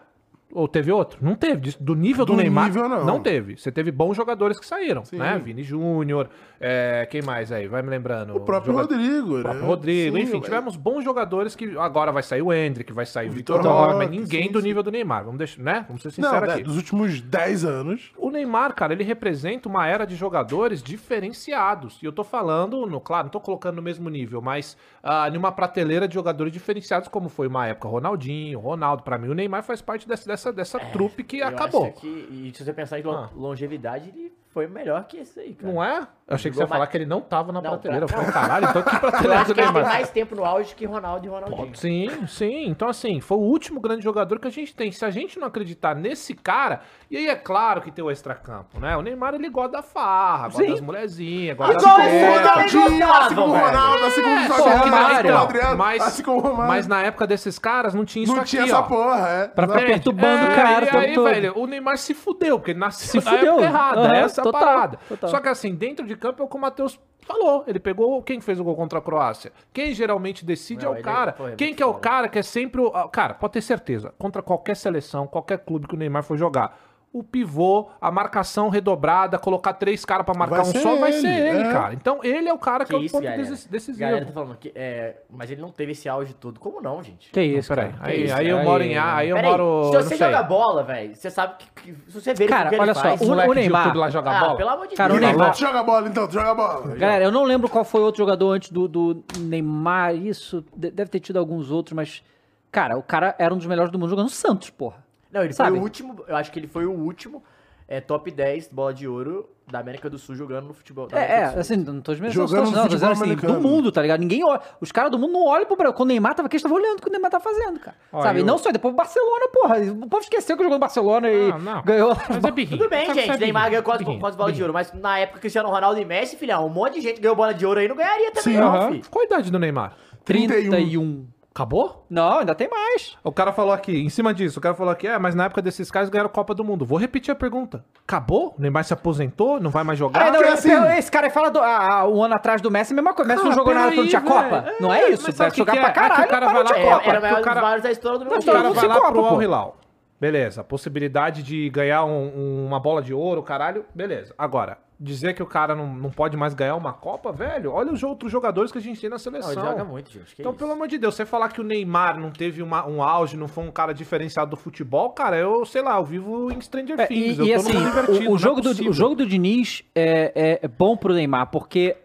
Ou 0.54 0.68
teve 0.68 0.92
outro? 0.92 1.18
Não 1.22 1.34
teve. 1.34 1.74
Do 1.80 1.94
nível 1.94 2.26
do, 2.26 2.32
Do 2.34 2.38
Neymar, 2.38 2.66
nível, 2.66 2.86
não. 2.86 3.20
teve. 3.20 3.56
Você 3.56 3.72
teve 3.72 3.90
bons 3.90 4.14
jogadores 4.14 4.58
que 4.60 4.66
saíram, 4.66 5.02
né? 5.10 5.40
Vini 5.42 5.62
Júnior, 5.62 6.28
é, 6.60 7.08
quem 7.10 7.22
mais 7.22 7.50
aí? 7.50 7.66
Vai 7.66 7.80
me 7.80 7.88
lembrando. 7.88 8.36
O 8.36 8.40
próprio 8.40 8.72
Jogador- 8.74 8.94
Rodrigo, 8.94 9.32
o 9.32 9.36
né? 9.38 9.42
próprio 9.44 9.64
Rodrigo, 9.64 10.16
Sim, 10.16 10.22
enfim, 10.24 10.32
mas- 10.34 10.44
tivemos 10.44 10.76
bons 10.76 11.02
jogadores 11.02 11.56
que 11.56 11.76
agora 11.78 12.12
vai 12.12 12.22
sair 12.22 12.42
o 12.42 12.52
Hendrick, 12.52 12.92
vai 12.92 13.06
sair 13.06 13.30
o 13.30 13.32
Vitor 13.32 13.62
Roque, 13.62 14.06
ninguém 14.10 14.46
sim, 14.48 14.52
do 14.52 14.60
sim. 14.60 14.66
nível 14.68 14.82
do 14.82 14.90
Neymar. 14.90 15.24
Vamos 15.24 15.38
deixar, 15.38 15.62
né? 15.62 15.86
Vamos 15.88 16.02
ser 16.02 16.08
Não, 16.08 16.28
sinceros 16.28 16.48
né, 16.48 16.54
aqui. 16.56 16.62
dos 16.64 16.76
últimos 16.76 17.20
10 17.22 17.64
anos. 17.64 18.12
O 18.18 18.30
Neymar, 18.30 18.74
cara, 18.74 18.92
ele 18.92 19.04
representa 19.04 19.70
uma 19.70 19.86
era 19.86 20.04
de 20.04 20.14
jogadores 20.16 20.82
diferenciados. 20.82 21.98
E 22.02 22.04
eu 22.06 22.12
tô 22.12 22.24
falando, 22.24 22.84
no, 22.86 23.00
claro, 23.00 23.24
não 23.24 23.30
tô 23.30 23.40
colocando 23.40 23.76
no 23.76 23.82
mesmo 23.82 24.10
nível, 24.10 24.42
mas 24.42 24.76
ah, 25.02 25.30
numa 25.30 25.50
prateleira 25.50 26.06
de 26.06 26.14
jogadores 26.14 26.52
diferenciados, 26.52 27.08
como 27.08 27.28
foi 27.28 27.46
uma 27.46 27.66
época 27.66 27.88
Ronaldinho, 27.88 28.58
Ronaldo. 28.58 29.02
Pra 29.02 29.16
mim, 29.16 29.28
o 29.28 29.34
Neymar 29.34 29.62
faz 29.62 29.80
parte 29.80 30.06
dessa, 30.06 30.28
dessa, 30.50 30.52
dessa 30.52 30.80
trupe 30.92 31.22
que 31.22 31.42
acabou. 31.42 31.92
que- 31.92 32.06
e 32.06 32.52
se 32.56 32.64
você 32.64 32.72
pensar 32.72 32.98
em 32.98 33.02
Ah. 33.06 33.30
longevidade, 33.34 34.08
ele 34.08 34.32
foi 34.48 34.66
melhor 34.66 35.06
que 35.06 35.18
esse 35.18 35.38
aí, 35.38 35.54
cara. 35.54 35.72
Não 35.72 35.82
é? 35.84 36.06
Eu 36.28 36.36
achei 36.36 36.50
que 36.50 36.56
você 36.56 36.62
ia 36.62 36.66
falar 36.68 36.86
que 36.86 36.96
ele 36.96 37.04
não 37.04 37.20
tava 37.20 37.52
na 37.52 37.60
Não, 37.60 37.70
prateleira. 37.70 38.06
pra- 38.06 38.16
Eu 38.18 38.24
falei, 38.24 38.32
caralho, 38.32 38.66
então 38.70 38.82
que 38.82 38.88
Eu 38.96 39.00
prateleira 39.00 39.40
acho 39.40 39.48
do 39.48 39.54
que 39.54 39.60
ele 39.60 39.66
tem 39.66 39.74
Neymar? 39.74 39.92
mais 39.92 40.10
tempo 40.10 40.34
no 40.36 40.44
auge 40.44 40.74
que 40.74 40.86
Ronaldo 40.86 41.26
e 41.26 41.28
Ronaldinho. 41.28 41.76
Sim, 41.76 42.26
sim. 42.26 42.64
Então, 42.68 42.88
assim, 42.88 43.20
foi 43.20 43.36
o 43.36 43.40
último 43.40 43.80
grande 43.80 44.02
jogador 44.02 44.38
que 44.38 44.46
a 44.48 44.50
gente 44.50 44.74
tem. 44.74 44.90
Se 44.92 45.04
a 45.04 45.10
gente 45.10 45.38
não 45.38 45.48
acreditar 45.48 45.94
nesse 45.94 46.32
cara, 46.34 46.80
e 47.10 47.16
aí 47.16 47.28
é 47.28 47.34
claro 47.34 47.82
que 47.82 47.90
tem 47.90 48.04
o 48.04 48.10
extracampo, 48.10 48.78
né? 48.80 48.96
O 48.96 49.02
Neymar, 49.02 49.34
ele 49.34 49.48
gosta 49.50 49.72
da 49.72 49.82
farra, 49.82 50.48
gosta 50.48 50.66
das 50.66 50.80
mulherzinhas, 50.80 51.56
gosta 51.56 51.74
das. 51.74 51.82
Ronaldinho, 51.84 53.12
assim 53.12 53.34
como 53.34 53.52
o. 53.52 53.58
Ronaldo, 53.58 54.04
assim 54.06 54.22
como 54.22 54.36
o 54.36 54.94
Adriano, 55.04 55.76
mas, 55.76 56.02
assim 56.02 56.22
como 56.22 56.38
o 56.38 56.40
Romário. 56.40 56.68
mas 56.68 56.86
na 56.86 57.02
época 57.02 57.26
desses 57.26 57.58
caras 57.58 57.94
não 57.94 58.04
tinha 58.04 58.24
isso 58.24 58.32
Não 58.34 58.40
aqui, 58.40 58.50
tinha 58.50 58.62
essa 58.64 58.78
ó. 58.78 58.82
porra, 58.82 59.28
é. 59.28 59.48
Pra 59.48 59.66
ficar 59.66 59.80
perturbando 59.84 60.46
É, 60.46 60.52
o 60.52 60.54
cara 60.56 60.84
o 60.84 60.84
E 60.84 60.96
aí, 61.06 61.18
velho, 61.18 61.58
o 61.58 61.66
Neymar 61.66 61.98
se 61.98 62.14
fudeu, 62.14 62.58
porque 62.58 62.70
ele 62.72 62.80
nasceu 62.80 63.20
Se 63.20 63.24
na 63.24 63.32
fudeu. 63.36 63.52
época 63.54 63.64
errada. 63.64 64.16
Essa 64.16 64.40
é 64.42 64.52
parada. 64.52 64.98
Só 65.26 65.40
que 65.40 65.48
assim, 65.48 65.74
dentro 65.74 66.06
de 66.06 66.11
campo 66.16 66.42
é 66.42 66.44
o 66.44 66.48
que 66.48 66.56
o 66.56 66.60
Matheus 66.60 66.98
falou. 67.20 67.64
Ele 67.66 67.78
pegou 67.78 68.22
quem 68.22 68.40
fez 68.40 68.58
o 68.58 68.64
gol 68.64 68.74
contra 68.76 68.98
a 68.98 69.02
Croácia. 69.02 69.52
Quem 69.72 69.92
geralmente 69.94 70.44
decide 70.44 70.84
Não, 70.84 70.92
é 70.92 70.94
o 70.94 70.96
ele- 70.96 71.02
cara. 71.04 71.34
é 71.52 71.56
quem 71.56 71.74
que 71.74 71.82
é 71.82 71.86
o 71.86 71.94
cara 71.94 72.28
que 72.28 72.38
é 72.38 72.42
sempre 72.42 72.80
o. 72.80 72.88
ah, 72.94 73.08
Cara, 73.08 73.34
pode 73.34 73.52
ter 73.54 73.62
certeza. 73.62 74.12
Contra 74.18 74.42
qualquer 74.42 74.76
seleção, 74.76 75.26
qualquer 75.26 75.58
clube 75.58 75.86
que 75.86 75.94
o 75.94 75.98
Neymar 75.98 76.22
for 76.22 76.36
jogar. 76.36 76.78
O 77.12 77.22
pivô, 77.22 77.90
a 78.00 78.10
marcação 78.10 78.70
redobrada, 78.70 79.38
colocar 79.38 79.74
três 79.74 80.02
caras 80.02 80.24
pra 80.24 80.34
marcar 80.34 80.62
Vai 80.62 80.66
um 80.76 80.80
só, 80.82 80.96
vai 80.96 81.10
ele, 81.12 81.20
ser 81.20 81.28
ele, 81.28 81.68
é. 81.68 81.70
cara. 81.72 81.92
Então 81.92 82.20
ele 82.24 82.48
é 82.48 82.54
o 82.54 82.58
cara 82.58 82.84
que, 82.86 82.90
Que 82.90 82.96
é 82.96 82.98
o 82.98 83.02
isso, 83.02 83.12
ponto 83.12 83.24
galera. 83.24 83.42
decis- 83.42 83.66
decisivo. 83.66 83.98
Galera 84.00 84.24
tá 84.24 84.32
falando 84.32 84.56
que 84.56 84.72
é, 84.74 85.16
mas 85.28 85.50
ele 85.50 85.60
não 85.60 85.68
teve 85.70 85.92
esse 85.92 86.08
auge 86.08 86.32
todo. 86.32 86.58
Como 86.58 86.80
não, 86.80 87.02
gente? 87.02 87.30
Que 87.30 87.42
isso, 87.42 87.68
Peraí, 87.68 87.92
cara. 87.92 88.10
aí, 88.10 88.24
isso, 88.24 88.34
aí 88.34 88.48
eu 88.48 88.62
moro 88.64 88.82
em 88.82 88.96
A, 88.96 89.16
aí 89.16 89.28
eu 89.28 89.36
moro. 89.42 89.84
se 89.90 89.92
não 89.92 90.02
você 90.04 90.16
joga 90.16 90.42
bola, 90.42 90.82
velho, 90.84 91.14
você 91.14 91.28
sabe 91.30 91.56
que, 91.58 91.82
que- 91.92 92.10
se 92.10 92.18
você 92.18 92.32
vê 92.32 92.44
ele 92.44 92.50
Cara, 92.52 92.68
o 92.68 92.70
que 92.70 92.76
olha 92.80 92.90
ele 92.90 92.94
só, 92.94 93.00
faz, 93.02 93.20
o- 93.20 93.26
Moleque 93.26 93.50
o 93.50 93.54
Neymar- 93.54 93.94
lá 93.96 94.08
joga 94.08 94.30
ah, 94.30 94.40
bola. 94.40 94.56
pelo 94.56 94.70
amor 94.70 94.86
de 94.88 94.94
Cara, 94.96 95.12
o 95.12 95.18
Deus. 95.20 95.28
Neymar- 95.30 95.54
Joga 95.54 95.82
bola 95.82 96.08
então, 96.08 96.30
joga 96.30 96.54
bola. 96.54 96.96
Galera, 96.96 97.24
eu 97.24 97.30
não 97.30 97.44
lembro 97.44 97.68
qual 97.68 97.84
foi 97.84 98.00
outro 98.00 98.18
jogador 98.22 98.52
antes 98.52 98.70
do, 98.72 98.88
do 98.88 99.22
Neymar. 99.38 100.14
Isso 100.14 100.64
de- 100.74 100.90
deve 100.90 101.10
ter 101.10 101.20
tido 101.20 101.38
alguns 101.38 101.70
outros, 101.70 101.94
mas. 101.94 102.22
Cara, 102.70 102.96
o 102.96 103.02
cara 103.02 103.34
era 103.38 103.52
um 103.52 103.58
dos 103.58 103.66
melhores 103.66 103.92
do 103.92 103.98
mundo 103.98 104.08
jogando 104.08 104.24
no 104.24 104.30
Santos, 104.30 104.70
porra. 104.70 105.01
Não, 105.32 105.42
ele 105.42 105.52
Sabe? 105.52 105.70
foi 105.70 105.78
o 105.78 105.82
último, 105.82 106.24
eu 106.28 106.36
acho 106.36 106.52
que 106.52 106.58
ele 106.58 106.66
foi 106.68 106.84
o 106.86 106.92
último 106.92 107.42
é, 107.88 108.00
top 108.00 108.30
10 108.30 108.68
bola 108.68 108.92
de 108.94 109.08
ouro 109.08 109.48
da 109.70 109.78
América 109.78 110.08
do 110.10 110.18
Sul 110.18 110.34
jogando 110.34 110.66
no 110.66 110.74
futebol. 110.74 111.06
da 111.06 111.18
É, 111.18 111.32
é, 111.40 111.44
do 111.46 111.50
Sul. 111.52 111.60
assim, 111.60 111.76
não 111.76 112.00
tô 112.00 112.12
desmerecendo 112.12 112.46
Jogando 112.48 112.70
não, 112.70 112.82
tô 112.82 112.88
dizendo 112.88 113.12
assim, 113.12 113.34
do 113.34 113.60
mundo, 113.60 113.90
tá 113.92 114.02
ligado? 114.02 114.20
Ninguém 114.20 114.44
olha, 114.44 114.60
os 114.80 114.90
caras 114.92 115.10
do 115.10 115.18
mundo 115.18 115.32
não 115.32 115.44
olham 115.46 115.64
pro 115.66 115.76
Brasil. 115.76 115.94
Quando 115.94 116.08
o 116.08 116.12
Neymar 116.12 116.34
tava 116.34 116.46
aqui, 116.46 116.56
eles 116.56 116.60
estavam 116.64 116.76
olhando 116.78 116.98
o 116.98 117.02
que 117.02 117.08
o 117.08 117.10
Neymar 117.12 117.30
tá 117.30 117.40
fazendo, 117.40 117.78
cara. 117.80 117.96
Ó, 118.12 118.22
Sabe? 118.22 118.40
eu- 118.40 118.44
Não 118.46 118.58
só, 118.58 118.70
depois 118.70 118.92
o 118.92 118.96
Barcelona, 118.96 119.48
porra. 119.52 119.76
O 119.80 120.08
povo 120.08 120.22
esqueceu 120.22 120.56
que 120.56 120.62
jogou 120.62 120.76
no 120.76 120.80
Barcelona 120.80 121.30
e 121.30 121.50
Ah, 121.50 121.58
não. 121.58 121.82
ganhou. 121.82 122.16
Mas 122.28 122.44
é 122.44 122.50
birrinho. 122.50 122.78
Tudo 122.78 122.90
bem, 122.90 123.06
que 123.06 123.14
gente. 123.14 123.30
é 123.30 123.36
Neymar 123.38 123.70
ganhou 123.70 123.82
quase, 123.82 124.04
quase 124.18 124.36
bola 124.36 124.52
de 124.52 124.60
ouro. 124.62 124.72
Mas 124.74 124.92
na 124.92 125.18
época 125.18 125.40
Cristiano 125.40 125.68
Ronaldo 125.70 125.98
e 126.00 126.04
Messi, 126.04 126.36
filhão, 126.36 126.66
um 126.66 126.70
monte 126.70 126.94
de 126.94 127.00
gente 127.02 127.20
ganhou 127.20 127.36
bola 127.36 127.54
de 127.54 127.64
ouro 127.64 127.80
aí 127.80 127.88
não 127.88 127.96
ganharia 127.96 128.30
também, 128.32 128.54
Sim, 128.54 128.60
não, 128.60 128.74
aham. 128.74 128.90
filho. 128.92 129.04
Qual 129.10 129.22
a 129.22 129.26
idade 129.26 129.50
do 129.50 129.58
Neymar? 129.58 129.94
31. 130.24 130.70
31. 130.70 131.26
Acabou? 131.54 132.06
Não, 132.08 132.38
ainda 132.38 132.54
tem 132.54 132.66
mais. 132.68 133.16
O 133.22 133.30
cara 133.30 133.52
falou 133.52 133.74
aqui, 133.74 134.00
em 134.02 134.08
cima 134.08 134.32
disso, 134.32 134.58
o 134.58 134.62
cara 134.62 134.74
falou 134.74 134.90
aqui, 134.90 135.06
é, 135.06 135.18
mas 135.18 135.34
na 135.34 135.44
época 135.44 135.60
desses 135.60 135.90
caras 135.90 136.08
ganharam 136.08 136.30
Copa 136.30 136.54
do 136.54 136.64
Mundo. 136.64 136.86
Vou 136.86 136.96
repetir 136.98 137.30
a 137.30 137.34
pergunta. 137.34 137.84
Acabou? 138.06 138.54
O 138.56 138.60
Neymar 138.60 138.84
se 138.84 138.94
aposentou? 138.94 139.60
Não 139.60 139.70
vai 139.70 139.84
mais 139.84 139.98
jogar? 139.98 140.28
Ah, 140.28 140.30
não, 140.30 140.40
eu- 140.40 140.52
assim- 140.54 140.70
eu- 140.72 140.84
esse 140.92 141.10
cara 141.10 141.26
aí 141.26 141.30
fala 141.32 141.50
do, 141.50 141.58
ah, 141.60 142.08
um 142.08 142.22
ano 142.24 142.34
atrás 142.34 142.62
do 142.62 142.70
Messi, 142.70 142.94
a 142.94 142.96
mesma 142.96 143.12
coisa. 143.12 143.30
O 143.30 143.34
Messi 143.34 143.44
não 143.44 143.52
Ah, 143.52 143.54
jogou 143.54 143.74
nada 143.74 143.94
quando 143.94 144.08
tinha. 144.08 144.20
Copa. 144.22 144.64
não 144.80 144.92
é 144.94 145.10
isso. 145.10 145.30
Deve 145.30 145.44
o 145.48 145.50
que 145.52 145.58
jogar 145.58 145.72
que 145.72 145.78
é? 145.78 145.82
pra 145.82 145.90
É 145.90 145.92
que 145.92 145.98
o 145.98 146.02
caralho. 146.08 146.28
cara 146.30 146.46
vai 146.48 146.64
lá- 146.64 146.70
É, 146.78 146.82
Copa, 146.90 147.08
era 147.10 147.18
o 147.18 147.22
maior 147.22 147.38
o 147.40 147.42
cara- 147.42 147.54
dos 147.60 147.62
vários 147.68 147.82
da 147.82 147.90
história 147.90 148.18
do 148.18 148.24
meu 148.24 148.38
O 148.38 148.44
cara 148.44 148.70
vai 148.70 148.88
lá 148.88 148.94
Copa, 148.96 149.12
pro. 149.12 149.24
Al 149.26 149.42
Hilal. 149.42 149.76
Beleza. 150.18 150.64
Possibilidade 150.64 151.42
de 151.42 151.68
ganhar 151.68 152.04
um- 152.04 152.64
uma 152.66 152.80
bola 152.80 153.02
de 153.02 153.12
ouro, 153.12 153.42
caralho. 153.42 153.84
Beleza. 153.94 154.32
Agora, 154.38 154.78
dizer 155.02 155.34
que 155.34 155.42
o 155.42 155.46
cara 155.46 155.74
não, 155.74 155.92
não 155.94 156.10
pode 156.10 156.36
mais 156.36 156.54
ganhar 156.54 156.76
uma 156.76 156.92
Copa, 156.92 157.32
velho, 157.32 157.72
olha 157.72 157.90
os 157.92 158.02
outros 158.04 158.30
jogadores 158.30 158.70
que 158.70 158.78
a 158.78 158.80
gente 158.80 159.00
tem 159.00 159.10
na 159.10 159.14
Não, 159.14 159.18
seleção. 159.18 159.50
ele 159.52 159.60
joga 159.60 159.84
muito, 159.84 160.10
gente. 160.12 160.34
Que 160.36 160.42
Então, 160.42 160.52
isso? 160.52 160.58
pelo 160.60 160.72
amor 160.72 160.86
de 160.86 160.96
Deus, 160.96 161.14
você 161.16 161.26
falar 161.26 161.48
que 161.48 161.60
o 161.60 161.64
Neymar 161.64 162.20
não 162.20 162.30
teve 162.30 162.62
uma- 162.62 162.86
um 162.86 163.02
auge, 163.02 163.36
não 163.36 163.48
foi 163.48 163.64
um 163.64 163.70
cara 163.72 163.92
diferenciado 163.92 164.50
do 164.52 164.56
futebol, 164.56 165.10
cara, 165.10 165.36
eu, 165.36 165.64
sei 165.64 165.82
lá, 165.82 165.96
eu 165.96 166.04
vivo 166.04 166.52
em 166.52 166.60
Stranger 166.60 167.00
É, 167.00 167.06
Things. 167.06 167.36
e, 167.38 167.40
eu 167.40 167.46
e 167.46 167.52
tô 167.54 167.56
assim, 167.60 167.76
o, 167.76 167.80
não 168.24 168.32
o 168.32 168.36
é 168.36 168.38
jogo 168.38 168.60
do, 168.60 168.68
possível. 168.68 168.90
o 168.90 168.94
jogo 168.94 169.14
do 169.16 169.26
Diniz 169.26 169.82
é, 169.94 170.32
é- 170.34 170.58
é 170.62 170.68
bom 170.68 170.96
pro 170.96 171.12
Neymar, 171.12 171.50
porque 171.50 171.96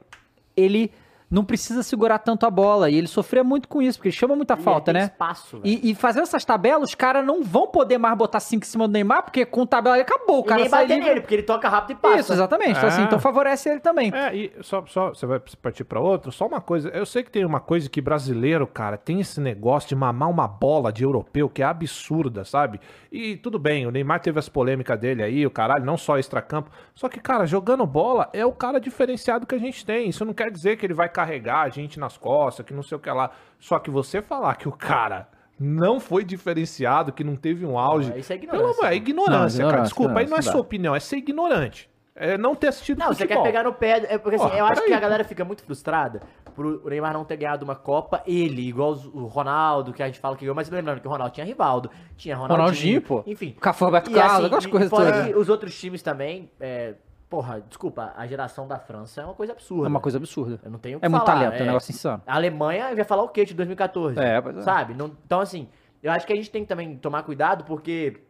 ele 0.56 0.92
não 1.30 1.44
precisa 1.44 1.84
segurar 1.84 2.20
tanto 2.20 2.46
a 2.46 2.50
bola. 2.50 2.90
E 2.90 2.96
ele 2.96 3.08
sofria 3.08 3.44
muito 3.44 3.68
com 3.68 3.82
isso, 3.82 3.98
porque 4.00 4.10
ele 4.10 4.16
chama 4.16 4.36
muita 4.36 4.54
E 4.54 4.58
falta, 4.62 4.94
né? 4.94 5.04
espaço. 5.06 5.60
E, 5.64 5.92
e 5.92 5.96
fazendo 5.96 6.24
essas 6.24 6.46
tabelas, 6.46 6.90
os 6.90 6.96
caras 6.96 7.26
não 7.26 7.44
vão 7.44 7.68
poder 7.68 7.98
mais 7.98 8.18
botar 8.18 8.40
5 8.40 8.64
em 8.64 8.68
cima 8.68 8.88
do 8.88 8.92
Neymar, 8.94 9.24
porque 9.24 9.46
com 9.46 9.66
tabela 9.66 9.96
ele 9.98 10.04
acabou. 10.04 10.38
O 10.42 10.46
E 10.46 10.48
cara 10.48 10.62
nem 10.62 10.70
sai 10.70 10.84
bater 10.84 10.94
livre. 10.96 11.10
nele, 11.10 11.22
porque 11.22 11.36
ele 11.36 11.44
toca 11.44 11.68
rápido 11.68 11.98
e 11.98 12.02
passa. 12.02 12.20
Isso, 12.20 12.34
exatamente. 12.34 12.78
Então, 12.78 12.88
assim, 12.90 13.02
É. 13.02 13.06
então 13.06 13.20
favorece 13.20 13.70
ele 13.70 13.80
também. 13.80 14.12
É, 14.14 14.36
e 14.36 14.52
só, 14.62 14.84
só 14.88 15.10
você 15.10 15.26
vai 15.26 15.40
partir 15.62 15.84
pra 15.84 16.00
outro, 16.00 16.32
só 16.32 16.48
uma 16.48 16.62
coisa. 16.62 16.90
Eu 16.90 17.06
sei 17.06 17.24
que 17.24 17.32
tem 17.32 17.44
uma 17.46 17.60
coisa 17.60 17.90
que 17.90 18.00
brasileiro, 18.02 18.66
cara, 18.66 18.98
tem 18.98 19.20
esse 19.20 19.40
negócio 19.42 19.90
de 19.90 19.96
mamar 19.96 20.30
uma 20.30 20.48
bola 20.48 20.92
de 20.94 21.04
europeu 21.04 21.50
que 21.50 21.62
é 21.62 21.66
absurda, 21.66 22.46
sabe? 22.46 22.80
E 23.12 23.36
tudo 23.38 23.58
bem, 23.60 23.86
o 23.88 23.92
Neymar 23.92 24.20
teve 24.22 24.38
as 24.40 24.48
polêmicas 24.50 25.00
dele 25.00 25.24
aí, 25.24 25.46
o 25.46 25.52
caralho, 25.52 25.84
não 25.86 25.98
só 25.98 26.18
extracampo. 26.18 26.70
Só 26.96 27.08
que, 27.10 27.20
cara, 27.20 27.46
jogando 27.46 27.86
bola 27.86 28.30
é 28.34 28.46
o 28.46 28.52
cara 28.52 28.80
diferenciado 28.80 29.46
que 29.46 29.56
a 29.56 29.60
gente 29.60 29.86
tem. 29.86 30.10
Isso 30.10 30.24
não 30.26 30.34
quer 30.34 30.52
dizer 30.52 30.78
que 30.78 30.86
ele 30.86 30.94
vai 30.94 31.08
carregar 31.18 31.62
a 31.62 31.70
gente 31.70 32.00
nas 32.00 32.16
costas, 32.18 32.64
que 32.66 32.74
não 32.74 32.84
sei 32.84 32.96
o 32.96 33.00
que 33.00 33.10
lá. 33.10 33.32
Só 33.60 33.80
que 33.80 33.90
você 33.90 34.22
falar 34.22 34.56
que 34.56 34.68
o 34.68 34.72
cara. 34.72 35.28
Não 35.60 36.00
foi 36.00 36.24
diferenciado, 36.24 37.12
que 37.12 37.24
não 37.24 37.36
teve 37.36 37.66
um 37.66 37.80
auge. 37.80 38.14
isso 38.16 38.32
é 38.32 38.38
Pelo 38.38 38.54
ignorância, 38.54 38.80
amor, 38.80 38.86
é 38.86 38.90
né? 38.92 38.96
ignorância, 38.96 39.64
Não, 39.64 39.72
cara. 39.72 39.82
ignorância, 39.82 39.84
Desculpa, 39.86 40.20
aí 40.20 40.28
não 40.28 40.38
é 40.38 40.42
sua 40.44 40.52
não 40.52 40.60
dá. 40.60 40.62
opinião, 40.68 40.96
é 40.96 41.00
ser 41.00 41.18
ignorante. 41.18 41.90
É 42.16 42.38
não 42.38 42.54
ter 42.56 42.68
assistido 42.68 43.00
Não, 43.00 43.08
você 43.08 43.26
quer 43.26 43.36
futebol. 43.36 43.44
pegar 43.44 43.64
no 43.64 43.74
pé. 43.74 44.06
É 44.08 44.18
porque 44.20 44.36
assim, 44.36 44.46
Porra, 44.46 44.58
eu 44.60 44.66
acho 44.66 44.76
peraí. 44.76 44.88
que 44.90 44.94
a 44.94 45.00
galera 45.00 45.24
fica 45.24 45.44
muito 45.44 45.64
frustrada 45.64 46.22
por 46.56 46.64
o 46.66 46.90
Neymar 46.90 47.14
não 47.14 47.26
ter 47.26 47.38
ganhado 47.38 47.64
uma 47.66 47.76
Copa, 47.76 48.22
ele, 48.28 48.68
igual 48.68 48.94
o 49.14 49.26
Ronaldo, 49.26 49.94
que 49.94 50.04
a 50.04 50.06
gente 50.08 50.20
fala 50.20 50.36
que 50.36 50.42
ganhou, 50.42 50.56
mas 50.56 50.70
lembrando 50.70 51.00
que 51.02 51.08
o 51.08 51.12
Ronaldo 51.12 51.34
tinha 51.34 51.46
Rivaldo, 51.46 51.90
tinha 52.16 52.36
Ronaldinho, 52.36 52.60
Ronaldinho, 52.66 53.02
pô. 53.02 53.24
Enfim. 53.26 53.56
Cafu 53.60 53.86
Roberto 53.86 54.12
Carlos, 54.12 54.36
assim, 54.38 54.46
aquelas 54.46 54.66
coisas 54.68 54.90
fora 54.92 55.12
todas. 55.12 55.28
que 55.28 55.36
os 55.36 55.50
outros 55.50 55.80
times 55.80 56.02
também, 56.04 56.52
é, 56.60 56.94
porra, 57.30 57.62
desculpa, 57.68 58.14
a 58.16 58.26
geração 58.26 58.68
da 58.68 58.80
França 58.80 59.22
é 59.22 59.26
uma 59.26 59.34
coisa 59.34 59.54
absurda. 59.54 59.86
É 59.86 59.90
uma 59.90 60.00
coisa 60.00 60.18
absurda. 60.18 60.60
Eu 60.64 60.72
não 60.72 60.80
tenho 60.80 60.98
o 60.98 61.00
que 61.00 61.06
É 61.06 61.10
muito 61.10 61.26
falar, 61.26 61.40
talento, 61.42 61.60
é 61.60 61.64
um 61.64 61.68
negócio 61.68 61.92
insano. 61.92 62.24
A 62.26 62.36
Alemanha 62.36 62.96
vai 62.96 63.04
falar 63.04 63.24
o 63.24 63.30
quê 63.30 63.46
de 63.46 63.54
2014? 63.54 64.20
É, 64.20 64.42
pois 64.42 64.58
é. 64.58 64.62
Sabe? 64.62 64.94
Não- 64.94 65.12
então, 65.26 65.40
assim, 65.42 65.68
eu 66.02 66.12
acho 66.12 66.26
que 66.26 66.34
a 66.34 66.36
gente 66.36 66.50
tem 66.50 66.64
que 66.64 66.68
também 66.70 66.96
tomar 66.98 67.24
cuidado, 67.24 67.64
porque 67.66 68.22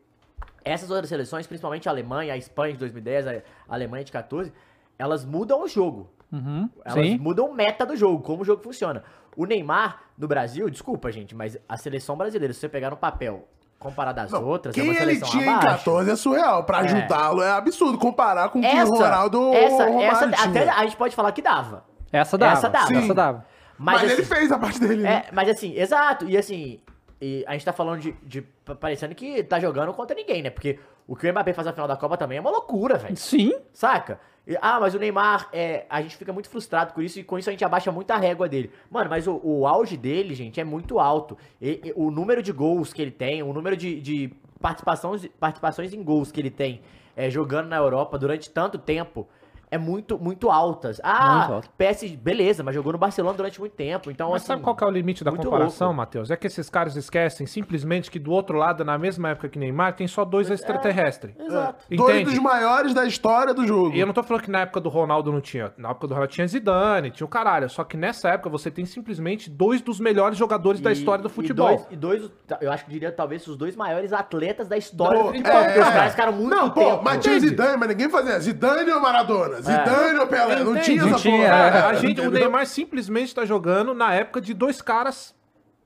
essas 0.64 0.90
outras 0.90 1.10
seleções, 1.10 1.46
principalmente 1.48 1.88
a 1.88 1.92
Alemanha, 1.92 2.34
a 2.34 2.38
Espanha 2.38 2.74
de 2.74 2.80
2010, 2.80 3.28
a 3.28 3.42
Alemanha 3.70 4.04
de 4.04 4.12
14, 4.12 4.52
elas 4.98 5.24
mudam 5.26 5.64
o 5.64 5.68
jogo. 5.68 6.10
Uhum, 6.32 6.70
Elas 6.84 7.06
sim. 7.06 7.18
mudam 7.18 7.46
o 7.50 7.54
meta 7.54 7.86
do 7.86 7.96
jogo, 7.96 8.22
como 8.22 8.42
o 8.42 8.46
jogo 8.46 8.62
funciona. 8.62 9.02
O 9.36 9.46
Neymar, 9.46 10.02
no 10.18 10.28
Brasil, 10.28 10.70
desculpa, 10.70 11.10
gente, 11.10 11.34
mas 11.34 11.58
a 11.70 11.78
seleção 11.78 12.18
brasileira, 12.18 12.52
se 12.54 12.60
você 12.60 12.68
pegar 12.68 12.90
no 12.90 12.98
papel 12.98 13.48
comparado 13.80 14.20
às 14.22 14.34
outras, 14.34 14.76
é 14.76 14.82
Quem 14.82 14.90
uma 14.90 15.00
ele 15.00 15.20
tinha 15.22 15.46
em 15.46 15.50
abaixo. 15.50 15.68
14 15.86 16.12
é 16.12 16.16
surreal. 16.16 16.64
Pra 16.64 16.80
ajudá-lo 16.80 17.42
é 17.42 17.52
absurdo. 17.52 17.98
Comparar 17.98 18.50
com 18.50 18.60
o 18.60 18.62
que 18.62 18.68
o 18.68 18.90
Ronaldo 18.90 19.54
essa, 19.54 19.84
essa, 19.84 20.26
até 20.50 20.70
a 20.70 20.84
gente 20.84 20.98
pode 20.98 21.16
falar 21.16 21.32
que 21.32 21.42
dava. 21.42 21.84
Essa 22.12 22.38
dava. 22.38 22.54
Essa 22.54 22.70
dava. 22.70 22.94
Essa 22.94 23.14
dava. 23.14 23.46
Mas, 23.78 24.02
Mas, 24.02 24.12
ele 24.12 24.22
assim, 24.22 24.36
fez 24.36 24.52
a 24.52 24.58
parte 24.58 24.80
dele, 24.80 25.04
né? 25.04 25.24
É, 25.28 25.32
mas 25.32 25.48
assim, 25.50 25.76
exato. 25.78 26.28
E 26.28 26.36
assim, 26.36 26.80
e 27.22 27.44
a 27.48 27.54
gente 27.54 27.64
tá 27.66 27.72
falando 27.74 28.00
de, 28.00 28.12
de- 28.24 28.42
pa- 28.42 28.74
parecendo 28.76 29.14
que 29.14 29.44
tá 29.44 29.60
jogando 29.60 29.94
contra 29.94 30.16
ninguém, 30.16 30.42
né? 30.42 30.50
Porque 30.50 30.80
o 31.08 31.16
que 31.16 31.28
o 31.28 31.32
Mbappé 31.32 31.54
faz 31.54 31.68
na 31.68 31.74
final 31.74 31.88
da 31.88 31.96
Copa 31.96 32.18
também 32.18 32.40
é 32.40 32.42
uma 32.42 32.50
loucura, 32.50 32.98
velho. 32.98 33.16
Sim. 33.16 33.54
Saca? 33.72 34.20
Ah, 34.62 34.80
mas 34.80 34.96
o 34.96 35.00
Neymar, 35.00 35.50
é, 35.52 35.86
a 35.90 36.02
gente 36.02 36.16
fica 36.16 36.32
muito 36.32 36.50
frustrado 36.50 36.94
com 36.94 37.02
isso 37.02 37.20
e 37.20 37.24
com 37.24 37.38
isso 37.38 37.50
a 37.50 37.52
gente 37.52 37.66
abaixa 37.66 37.92
muito 37.92 38.12
a 38.12 38.18
régua 38.18 38.48
dele. 38.48 38.72
Mano, 38.90 39.10
mas 39.10 39.28
o, 39.28 39.40
o 39.44 39.68
auge 39.68 39.98
dele, 39.98 40.34
gente, 40.34 40.60
é 40.60 40.64
muito 40.64 41.00
alto. 41.00 41.38
E- 41.62 41.82
e 41.84 41.94
o 41.96 42.10
número 42.10 42.42
de 42.42 42.52
gols 42.54 42.94
que 42.94 43.02
ele 43.02 43.12
tem, 43.12 43.44
o 43.44 43.52
número 43.52 43.76
de, 43.76 44.00
de 44.00 44.32
participações, 44.62 45.28
participações 45.40 45.94
em 45.94 46.02
gols 46.02 46.32
que 46.32 46.40
ele 46.40 46.50
tem 46.50 46.82
é, 47.16 47.30
jogando 47.30 47.68
na 47.68 47.76
Europa 47.78 48.18
durante 48.18 48.50
tanto 48.50 48.78
tempo. 48.78 49.28
É 49.70 49.78
muito, 49.78 50.18
muito 50.18 50.50
altas. 50.50 51.02
Ah, 51.04 51.48
Muito. 51.50 51.70
PS, 51.78 52.16
beleza, 52.16 52.64
mas 52.64 52.74
jogou 52.74 52.94
no 52.94 52.98
Barcelona 52.98 53.36
durante 53.36 53.60
muito 53.60 53.74
tempo. 53.74 54.10
Então, 54.10 54.30
Mas 54.32 54.38
assim, 54.42 54.48
sabe 54.48 54.62
qual 54.62 54.74
que 54.74 54.82
é 54.84 54.88
o 54.88 54.90
limite 54.90 55.26
da 55.26 55.32
comparação. 55.32 55.92
Matheus? 55.94 56.32
É 56.32 56.38
que 56.38 56.48
esses 56.48 56.70
caras 56.70 56.96
esquecem 56.96 57.46
simplesmente 57.46 58.10
que 58.10 58.18
do 58.18 58.32
outro 58.32 58.58
lado, 58.58 58.86
na 58.86 58.98
mesma 58.98 59.30
época 59.30 59.50
que 59.50 59.60
Neymar, 59.60 59.94
tem 59.94 60.08
só 60.08 60.24
dois 60.24 60.50
extraterrestres. 60.50 61.36
Exato. 61.38 61.84
Dois 61.94 62.12
Entende? 62.22 62.30
dos 62.32 62.40
maiores 62.40 62.94
da 62.94 63.06
história 63.06 63.54
do 63.54 63.68
jogo. 63.68 63.94
E 63.94 64.00
eu 64.00 64.06
não 64.08 64.14
tô 64.14 64.24
falando 64.24 64.44
que 64.44 64.52
na 64.52 64.62
época 64.62 64.80
do 64.80 64.88
Ronaldo 64.88 65.34
não 65.34 65.42
tinha. 65.42 65.74
Na 65.78 65.90
época 65.90 66.08
do 66.08 66.14
Ronaldo 66.14 66.32
tinha 66.34 66.48
Zidane, 66.48 67.12
tinha 67.12 67.26
o 67.26 67.30
caralho. 67.30 67.70
Só 67.70 67.84
que 67.84 67.98
nessa 67.98 68.30
época 68.30 68.50
você 68.50 68.72
tem 68.72 68.86
simplesmente 68.86 69.50
dois 69.50 69.82
dos 69.82 70.00
melhores 70.00 70.38
jogadores 70.38 70.80
da 70.80 70.92
E- 70.92 70.94
história 70.94 71.22
do 71.22 71.28
e 71.30 71.32
futebol. 71.32 71.68
dois- 71.76 71.88
E 71.92 71.96
dois, 71.98 72.32
eu 72.62 72.72
acho 72.72 72.86
que 72.86 72.92
diria 72.92 73.12
talvez 73.12 73.46
os 73.48 73.58
dois 73.58 73.76
maiores 73.76 74.14
atletas 74.14 74.70
da 74.70 74.78
história 74.78 75.18
Pô, 75.20 75.28
do 75.28 75.34
futebol. 75.34 75.52
porque 75.64 75.80
é. 75.80 75.82
os 75.82 75.90
caras 75.90 76.12
ficaram 76.12 76.32
muito 76.32 76.56
Não, 76.56 76.70
pô, 76.70 76.80
tempo. 76.80 77.02
mas 77.04 77.22
tinha? 77.22 77.38
Zidane, 77.38 77.78
mas 77.78 77.90
ninguém 77.90 78.10
fazia 78.10 78.40
Zidane 78.40 78.90
ou 78.92 79.02
Maradona? 79.02 79.57
Zidane 79.62 80.20
ou 80.20 80.28
Pelé? 80.28 80.64
Não 80.64 80.72
Entende? 80.72 80.86
tinha 80.86 81.06
Não 81.06 81.16
essa 81.16 81.30
porra. 81.30 81.44
é. 81.44 81.50
A 81.82 81.94
gente, 81.96 82.22
o? 82.22 82.32
Neymar 82.32 82.66
simplesmente 82.66 83.34
tá 83.36 83.46
jogando 83.46 83.94
na 83.94 84.14
época 84.14 84.40
de 84.42 84.54
dois 84.54 84.82
caras 84.82 85.36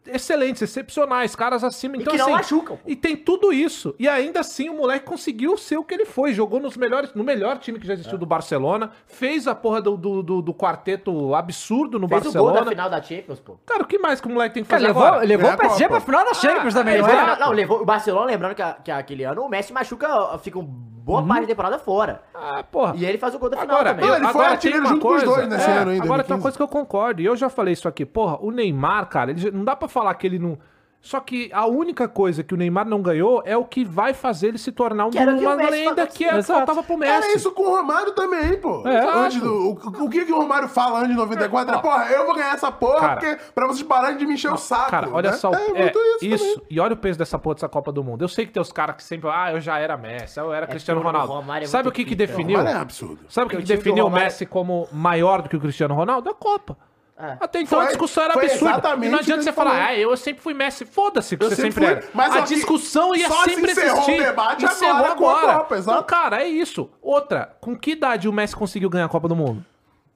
excelentes, 0.08 0.62
excepcionais, 0.62 1.36
caras 1.36 1.64
acima. 1.64 1.98
Então, 1.98 2.12
que 2.12 2.18
não 2.18 2.26
assim, 2.28 2.34
machucam, 2.36 2.78
pô. 2.78 2.84
E 2.90 2.96
tem 2.96 3.16
tudo 3.16 3.52
isso. 3.54 3.94
E 4.00 4.08
ainda 4.08 4.40
assim 4.40 4.70
o 4.70 4.74
moleque 4.76 5.06
conseguiu 5.06 5.58
ser 5.58 5.78
o 5.78 5.84
que 5.84 5.94
ele 5.94 6.06
foi. 6.06 6.34
Jogou 6.34 6.60
nos 6.60 6.76
melhores, 6.78 7.14
no 7.14 7.24
melhor 7.24 7.58
time 7.60 7.80
que 7.80 7.86
já 7.88 7.94
É. 7.94 7.96
existiu 7.96 8.18
do 8.18 8.26
Barcelona. 8.26 8.92
Fez 9.06 9.48
a 9.48 9.54
porra 9.56 9.82
do, 9.82 9.96
do, 9.98 10.24
do- 10.24 10.42
do 10.42 10.54
quarteto 10.54 11.36
absurdo 11.36 12.00
no 12.00 12.08
Fez 12.08 12.22
o 12.22 12.24
gol 12.32 12.32
Barcelona. 12.54 12.66
da 12.66 12.72
final 12.72 12.90
da 12.90 13.02
Champions, 13.02 13.40
pô. 13.40 13.58
Cara, 13.66 13.84
o 13.84 13.86
que 13.86 13.98
mais 14.00 14.20
que 14.22 14.28
o 14.28 14.32
moleque 14.32 14.54
tem 14.56 14.64
que 14.64 14.70
Cara, 14.70 14.82
fazer 14.82 14.88
levou, 14.94 15.04
agora? 15.08 15.26
levou 15.26 15.44
Ganhar 15.46 15.56
o 15.56 15.60
PSG 15.60 15.88
pra 15.88 16.00
final 16.02 16.26
da 16.26 16.34
Champions 16.34 16.74
também, 16.74 16.98
não 17.02 17.08
Levou- 17.08 17.22
é? 17.22 17.40
não, 17.40 17.52
levou 17.52 17.82
o 17.82 17.86
Barcelona, 17.86 18.26
lembrando 18.28 18.56
que, 18.56 18.62
a- 18.62 18.74
que 18.74 18.92
aquele 18.92 19.24
ano 19.24 19.44
o 19.44 19.50
Messi 19.50 19.72
machuca, 19.74 20.38
fica 20.40 20.58
um 20.60 20.92
boa 21.02 21.26
parte 21.26 21.42
da 21.42 21.48
temporada 21.48 21.80
fora. 21.80 22.22
Ah, 22.34 22.64
porra. 22.64 22.94
E 22.96 23.04
ele 23.04 23.18
faz 23.18 23.34
o 23.34 23.40
gol 23.40 23.50
da 23.50 23.58
final 23.58 23.76
Agora, 23.78 23.90
também. 23.96 24.08
Não, 24.08 24.16
ele 24.16 24.24
foi 24.24 24.30
agora 24.30 24.52
artilheiro 24.52 24.84
tem 24.84 24.92
uma 24.92 24.96
junto 24.96 25.02
com 25.08 25.14
os 25.16 25.24
coisa- 25.24 25.36
dois 25.36 25.50
nesse 25.50 25.70
é, 25.70 25.74
ano 25.78 25.92
aí, 25.92 26.00
Agora 26.00 26.24
tem 26.24 26.30
2015. 26.30 26.34
uma 26.34 26.42
coisa 26.42 26.58
que 26.58 26.64
eu 26.64 26.68
concordo, 26.68 27.22
e 27.22 27.26
eu 27.26 27.36
já 27.36 27.50
falei 27.50 27.74
isso 27.74 27.88
aqui. 27.88 28.06
Porra, 28.06 28.38
o 28.40 28.52
Neymar, 28.52 29.08
cara, 29.10 29.32
ele 29.32 29.50
não 29.52 29.64
dá 29.66 29.76
pra 29.76 29.88
falar 29.92 30.14
que 30.16 30.26
ele 30.26 30.40
não. 30.40 30.58
Só 31.04 31.20
que 31.20 31.50
a 31.52 31.66
única 31.66 32.08
coisa 32.08 32.44
que 32.44 32.54
o 32.54 32.58
Neymar 32.58 32.88
não 32.88 33.02
ganhou 33.02 33.42
é 33.44 33.58
o 33.58 33.66
que 33.66 33.84
vai 33.84 34.14
fazer 34.14 34.50
ele 34.50 34.60
se 34.60 34.72
tornar 34.72 35.08
um 35.08 35.10
Que 35.10 35.18
o 35.18 35.22
uma 35.40 35.56
o 35.56 35.70
lenda 35.72 36.06
que 36.06 36.24
é, 36.24 36.44
faltava 36.44 36.84
pro 36.84 36.96
Messi. 36.96 37.12
Era 37.12 37.34
isso 37.36 37.52
com 37.54 37.64
o 37.64 37.76
Romário 37.76 38.12
também, 38.12 38.56
pô. 38.60 38.88
É, 38.88 39.00
Antes 39.26 39.42
do- 39.42 39.52
o, 39.72 40.04
o 40.06 40.10
que, 40.12 40.26
que 40.26 40.32
o 40.32 40.38
Romário 40.38 40.70
fala 40.70 41.00
antes 41.00 41.10
de 41.10 41.16
94 41.16 41.74
é, 41.74 41.78
Ó. 41.78 41.82
porra, 41.82 42.06
eu 42.12 42.24
vou 42.28 42.36
ganhar 42.36 42.54
essa 42.54 42.72
porra 42.72 43.00
Cara. 43.00 43.14
porque, 43.20 43.38
pra 43.56 43.66
vocês 43.66 43.82
pararem 43.82 44.16
de 44.16 44.28
me 44.28 44.36
encher 44.36 44.54
o 44.54 44.58
saco. 44.58 44.92
Cara, 44.92 45.10
olha 45.12 45.32
né? 45.32 45.38
só. 45.38 45.52
É, 45.56 45.70
É, 45.72 45.74
muito 45.86 46.00
isso, 46.22 46.26
isso. 46.46 46.62
E 46.70 46.80
olha 46.80 46.94
o 46.94 46.98
peso 46.98 47.18
dessa 47.18 47.40
porra 47.40 47.56
dessa 47.56 47.68
Copa 47.68 47.92
do 47.92 48.04
Mundo. 48.04 48.22
Eu 48.24 48.28
sei 48.30 48.46
que 48.46 48.52
tem 48.52 48.62
os 48.62 48.72
caras 48.72 48.96
que 48.96 49.04
sempre. 49.04 49.28
Ah, 49.28 49.52
eu 49.54 49.60
já 49.60 49.80
era 49.80 49.98
Messi, 49.98 50.40
eu 50.40 50.54
era 50.54 50.68
Cristiano 50.68 51.02
que 51.02 51.08
o 51.08 51.10
Ronaldo. 51.10 51.52
É 51.64 51.66
Sabe 51.66 51.90
o 51.90 51.92
que, 51.92 52.06
que 52.06 52.14
definiu? 52.14 52.60
Romário 52.60 52.78
é 52.78 52.80
absurdo. 52.80 53.22
Sabe 53.28 53.48
o 53.48 53.50
que, 53.50 53.58
que 53.58 53.64
o 53.64 53.66
definiu 53.76 54.04
o 54.04 54.08
Romário- 54.08 54.26
Messi 54.26 54.46
como 54.46 54.88
maior 54.92 55.42
do 55.42 55.50
que 55.50 55.56
o 55.56 55.60
Cristiano 55.60 55.96
Ronaldo? 55.96 56.30
A 56.30 56.34
Copa. 56.36 56.78
É. 57.22 57.38
Até 57.40 57.62
então 57.62 57.78
Foi- 57.78 57.86
a 57.86 57.90
discussão 57.90 58.24
era 58.24 58.34
absurda. 58.34 58.56
exatamente 58.72 59.08
E 59.08 59.10
não 59.12 59.16
o 59.20 59.20
que 59.20 59.24
adianta 59.32 59.44
você 59.44 59.52
falar, 59.54 59.72
falou. 59.72 59.86
ah, 59.86 59.96
eu 59.96 60.18
sempre 60.18 60.42
fui 60.42 60.54
Messi. 60.54 60.86
Foda-se 60.86 61.38
que 61.38 61.44
Eu 61.44 61.50
você 61.50 61.56
sempre 61.56 61.72
sempre 61.74 61.86
fui, 61.88 61.96
era. 61.98 62.08
mas 62.14 62.36
a 62.36 62.42
que 62.42 62.56
discussão 62.56 63.16
ia 63.16 63.28
só 63.28 63.44
se 63.44 63.50
sempre 63.56 63.72
encerrou 63.72 63.98
o 63.98 64.02
existir. 64.02 64.24
debate 64.24 64.66
Encerrou 64.66 64.96
agora 64.96 65.16
com 65.16 65.30
a 65.30 65.38
agora. 65.40 65.54
Copa, 65.60 65.76
exato. 65.78 65.98
Então, 65.98 66.04
cara, 66.08 66.42
é 66.42 66.48
isso. 66.48 66.90
Outra, 67.02 67.56
com 67.62 67.76
que 67.78 67.92
idade 67.92 68.28
o 68.28 68.34
Messi 68.34 68.56
conseguiu 68.56 68.90
ganhar 68.90 69.06
a 69.06 69.10
Copa 69.10 69.28
do 69.28 69.36
Mundo? 69.36 69.64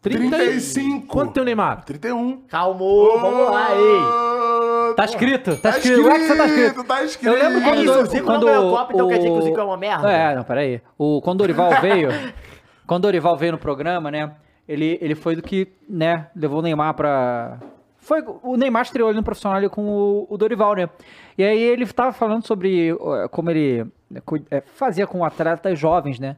35. 0.01 1.07
Quanto 1.07 1.33
tem 1.33 1.41
o 1.41 1.45
Neymar? 1.45 1.83
31. 1.83 2.41
Calmou, 2.47 3.19
vamos 3.19 3.49
lá, 3.51 3.75
ei. 3.75 3.99
Ah, 4.01 4.93
Tá 4.95 5.05
escrito, 5.05 5.57
tá, 5.57 5.71
Tá 5.71 5.77
escrito. 5.79 6.01
O 6.03 6.09
Hexa 6.11 6.35
tá 6.35 6.45
escrito. 6.45 6.67
escrito, 6.67 6.83
tá 6.87 7.03
escrito. 7.03 7.33
Eu 7.35 7.43
lembro 7.43 7.59
É 7.59 7.63
quando, 7.63 7.83
isso, 7.83 7.99
o 7.99 8.05
Zico 8.05 8.17
não 8.17 8.25
quando 8.35 8.45
ganhou 8.45 8.69
Copa, 8.77 8.93
então 8.93 9.07
quer 9.07 9.17
dizer 9.17 9.27
que 9.29 9.33
o 9.35 9.39
o- 9.39 9.41
Zico 9.41 9.59
é 9.59 9.63
uma 9.63 9.77
merda? 9.77 10.11
É, 10.11 10.35
não, 10.35 10.43
peraí. 10.43 10.81
O, 10.97 11.21
quando 11.21 11.35
o 11.35 11.43
Dorival 11.43 11.69
veio, 11.81 12.09
quando 12.87 13.03
o 13.03 13.07
Dorival 13.07 13.35
veio 13.35 13.51
no 13.53 13.57
programa, 13.57 14.11
né, 14.11 14.31
ele, 14.67 14.97
ele 15.01 15.15
foi 15.15 15.35
do 15.35 15.41
que, 15.41 15.67
né, 15.87 16.27
levou 16.35 16.59
o 16.59 16.61
Neymar 16.61 16.93
pra... 16.93 17.59
Foi, 17.97 18.23
o 18.43 18.55
Neymar 18.55 18.83
estreou 18.83 19.09
ali 19.09 19.17
no 19.17 19.23
profissional 19.23 19.57
ali 19.57 19.67
com 19.67 19.87
o, 19.87 20.27
o 20.29 20.37
Dorival, 20.37 20.75
né? 20.75 20.87
E 21.37 21.43
aí 21.43 21.59
ele 21.59 21.87
tava 21.87 22.11
falando 22.13 22.45
sobre 22.45 22.93
uh, 22.93 23.27
como 23.31 23.49
ele 23.49 23.87
cu- 24.23 24.45
eh, 24.51 24.61
fazia 24.61 25.07
com 25.07 25.25
atletas 25.25 25.79
jovens, 25.79 26.19
né? 26.19 26.37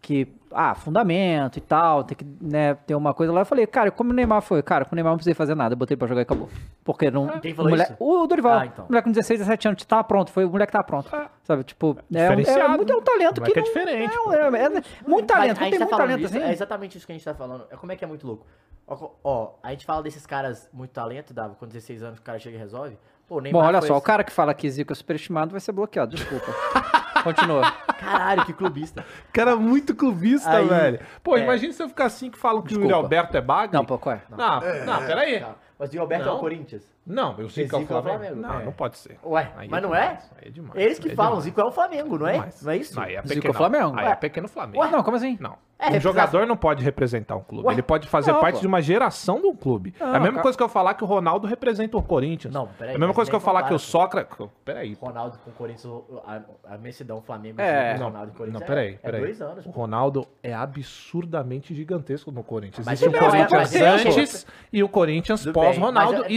Que, 0.00 0.28
ah, 0.52 0.74
fundamento 0.74 1.56
e 1.56 1.60
tal, 1.60 2.04
tem 2.04 2.16
que 2.16 2.24
né, 2.40 2.74
ter 2.74 2.94
uma 2.94 3.12
coisa 3.12 3.32
lá. 3.32 3.40
Eu 3.40 3.44
falei, 3.44 3.66
cara, 3.66 3.90
como 3.90 4.10
o 4.10 4.12
Neymar 4.14 4.40
foi? 4.40 4.62
Cara, 4.62 4.84
com 4.84 4.94
o 4.94 4.96
Neymar 4.96 5.10
não 5.10 5.16
precisei 5.18 5.34
fazer 5.34 5.54
nada, 5.56 5.74
eu 5.74 5.76
botei 5.76 5.96
pra 5.96 6.06
jogar 6.06 6.20
e 6.20 6.22
acabou. 6.22 6.48
Porque 6.84 7.10
não. 7.10 7.26
Quem 7.40 7.52
o 7.52 7.56
falou 7.56 7.74
isso? 7.74 7.94
O 7.98 8.26
Dorival. 8.26 8.60
Ah, 8.60 8.66
então. 8.66 8.84
O 8.84 8.88
moleque 8.88 9.04
com 9.06 9.10
16, 9.12 9.40
17 9.40 9.68
anos 9.68 9.84
tava 9.84 10.04
pronto. 10.04 10.30
Foi 10.30 10.44
o 10.44 10.50
moleque 10.50 10.68
que 10.68 10.72
tava 10.72 10.84
pronto. 10.84 11.10
Sabe, 11.42 11.64
tipo, 11.64 11.96
é, 12.14 12.16
um- 12.16 12.16
é, 12.16 12.36
Diferenciado, 12.36 12.76
muito, 12.76 12.92
é 12.92 12.96
um 12.96 13.02
talento 13.02 13.40
né? 13.40 13.46
que. 13.46 13.52
É 13.52 13.56
não- 13.56 13.62
diferente, 13.64 14.14
É, 14.16 14.20
um- 14.20 14.32
é, 14.32 14.38
é 14.64 14.68
muito 15.06 15.26
talento. 15.26 15.56
a 15.56 15.60
Quem 15.60 15.64
gente 15.64 15.70
tem 15.70 15.70
tá 15.70 15.78
muito 15.78 15.90
falando 15.90 15.98
talento 15.98 16.20
disso, 16.20 16.36
assim. 16.38 16.46
É 16.46 16.52
exatamente 16.52 16.96
isso 16.96 17.06
que 17.06 17.12
a 17.12 17.14
gente 17.16 17.24
tá 17.24 17.34
falando. 17.34 17.64
É 17.70 17.76
como 17.76 17.92
é 17.92 17.96
que 17.96 18.04
é 18.04 18.08
muito 18.08 18.26
louco. 18.26 18.46
Ó, 18.86 19.10
ó, 19.22 19.50
a 19.62 19.70
gente 19.72 19.84
fala 19.84 20.02
desses 20.02 20.24
caras 20.24 20.70
muito 20.72 20.92
talento, 20.92 21.34
Dava, 21.34 21.54
com 21.56 21.66
16 21.66 22.02
anos 22.02 22.18
o 22.20 22.22
cara 22.22 22.38
chega 22.38 22.56
e 22.56 22.58
resolve. 22.58 22.96
Pô, 23.28 23.38
Bom, 23.42 23.58
olha 23.62 23.82
só, 23.82 23.94
o 23.94 24.00
cara 24.00 24.24
que 24.24 24.32
fala 24.32 24.54
que 24.54 24.70
Zico 24.70 24.90
é 24.90 24.96
superestimado 24.96 25.50
vai 25.50 25.60
ser 25.60 25.72
bloqueado, 25.72 26.16
desculpa. 26.16 26.46
Continua. 27.22 27.70
Caralho, 27.98 28.44
que 28.44 28.52
clubista. 28.52 29.04
Cara, 29.32 29.56
muito 29.56 29.94
clubista, 29.94 30.50
Aí, 30.50 30.66
velho. 30.66 31.00
Pô, 31.22 31.36
é. 31.36 31.42
imagina 31.42 31.72
se 31.72 31.82
eu 31.82 31.88
ficar 31.88 32.06
assim 32.06 32.30
que 32.30 32.38
falam 32.38 32.62
que 32.62 32.68
o 32.68 32.78
Desculpa. 32.78 32.88
Yuri 32.92 33.02
Alberto 33.04 33.36
é 33.36 33.40
bagre. 33.40 33.76
Não, 33.76 33.84
pô, 33.84 33.98
qual 33.98 34.16
é? 34.16 34.22
Não. 34.30 34.36
Não, 34.38 34.84
não, 34.86 35.06
peraí. 35.06 35.40
Tá. 35.40 35.54
Mas 35.78 35.92
o 35.94 35.98
Roberto 35.98 36.26
é 36.26 36.30
o 36.30 36.34
Não. 36.34 36.40
Corinthians. 36.40 36.82
Não, 37.08 37.34
o 37.40 37.48
Zico 37.48 37.74
é 37.74 37.78
o 37.78 37.80
Zico 37.80 37.92
é 37.92 37.96
o 37.98 38.02
Flamengo. 38.02 38.18
Flamengo, 38.18 38.40
Não, 38.42 38.60
é. 38.60 38.64
não 38.64 38.72
pode 38.72 38.98
ser. 38.98 39.18
Ué, 39.24 39.50
Aí 39.56 39.68
mas 39.68 39.82
não 39.82 39.90
demais, 39.90 40.04
é? 40.04 40.08
Aí 40.42 40.48
é 40.48 40.50
demais. 40.50 40.80
Eles 40.80 40.98
que 40.98 41.08
aí 41.08 41.12
é 41.12 41.16
falam, 41.16 41.30
demais. 41.32 41.44
Zico 41.44 41.60
é 41.60 41.64
o 41.64 41.70
Flamengo, 41.72 42.18
não 42.18 42.26
é? 42.28 42.32
Demais. 42.32 42.62
Não 42.62 42.72
é 42.72 42.76
isso? 42.76 43.00
Aí 43.00 43.14
é 43.16 43.22
Zico 43.22 43.34
pequeno. 43.34 43.54
é 43.54 43.56
Flamengo. 43.56 43.98
Aí 43.98 44.04
Ué. 44.06 44.12
é 44.12 44.14
pequeno 44.14 44.48
Flamengo. 44.48 44.82
Ué, 44.84 44.90
não, 44.90 45.02
como 45.02 45.16
assim? 45.16 45.36
Não. 45.40 45.56
É, 45.80 45.84
um 45.84 45.92
representa- 45.92 46.00
jogador 46.00 46.44
não 46.46 46.56
pode 46.56 46.82
representar 46.82 47.36
um 47.36 47.40
clube. 47.40 47.68
Ué? 47.68 47.72
Ele 47.74 47.82
pode 47.82 48.08
fazer 48.08 48.32
Não, 48.32 48.40
parte 48.40 48.56
pô. 48.56 48.60
de 48.62 48.66
uma 48.66 48.82
geração 48.82 49.40
de 49.40 49.46
um 49.46 49.54
clube. 49.54 49.94
é 50.00 50.02
a 50.02 50.08
mesma 50.14 50.30
cara. 50.30 50.42
coisa 50.42 50.58
que 50.58 50.64
eu 50.64 50.68
falar 50.68 50.94
que 50.94 51.04
o 51.04 51.06
Ronaldo 51.06 51.46
representa 51.46 51.96
o 51.96 52.02
Corinthians. 52.02 52.52
Não, 52.52 52.66
peraí, 52.66 52.94
É 52.94 52.96
a 52.96 52.98
mesma 52.98 53.06
mas 53.08 53.14
coisa 53.16 53.30
que 53.30 53.36
eu 53.36 53.38
nem 53.38 53.44
falar 53.44 53.60
que 53.60 53.66
o 53.66 53.78
compara, 53.78 53.78
Sócrates. 53.88 54.48
Peraí. 54.64 54.96
pô. 54.96 55.06
Ronaldo 55.06 55.38
com 55.38 55.50
o 55.50 55.52
Corinthians, 55.52 55.84
o- 55.84 56.20
a, 56.26 56.42
a 56.74 57.20
Flamengo 57.22 57.60
É. 57.60 57.94
e 57.94 57.98
Não, 58.00 58.06
Ronaldo 58.08 58.32
e 58.34 58.36
Corinthians. 58.36 58.60
não, 58.60 58.66
peraí, 58.66 58.94
é, 58.94 58.96
peraí. 58.96 59.20
É 59.20 59.24
dois 59.24 59.40
anos. 59.40 59.66
O 59.66 59.70
pô. 59.70 59.80
Ronaldo 59.80 60.26
é 60.42 60.52
absurdamente 60.52 61.72
gigantesco 61.74 62.32
no 62.32 62.42
Corinthians. 62.42 62.84
Mas 62.84 63.00
Existe 63.00 63.08
o 63.08 63.16
ele 63.16 63.20
não 63.20 63.26
é, 63.28 63.30
Corinthians 63.30 63.60
mas 63.60 63.74
ele 63.74 63.84
é 63.84 63.88
antes 63.88 64.46
e 64.72 64.82
o 64.82 64.88
Corinthians 64.88 65.40
Tudo 65.44 65.52
bem, 65.60 65.62
pós-Ronaldo, 65.62 66.24
é- 66.24 66.30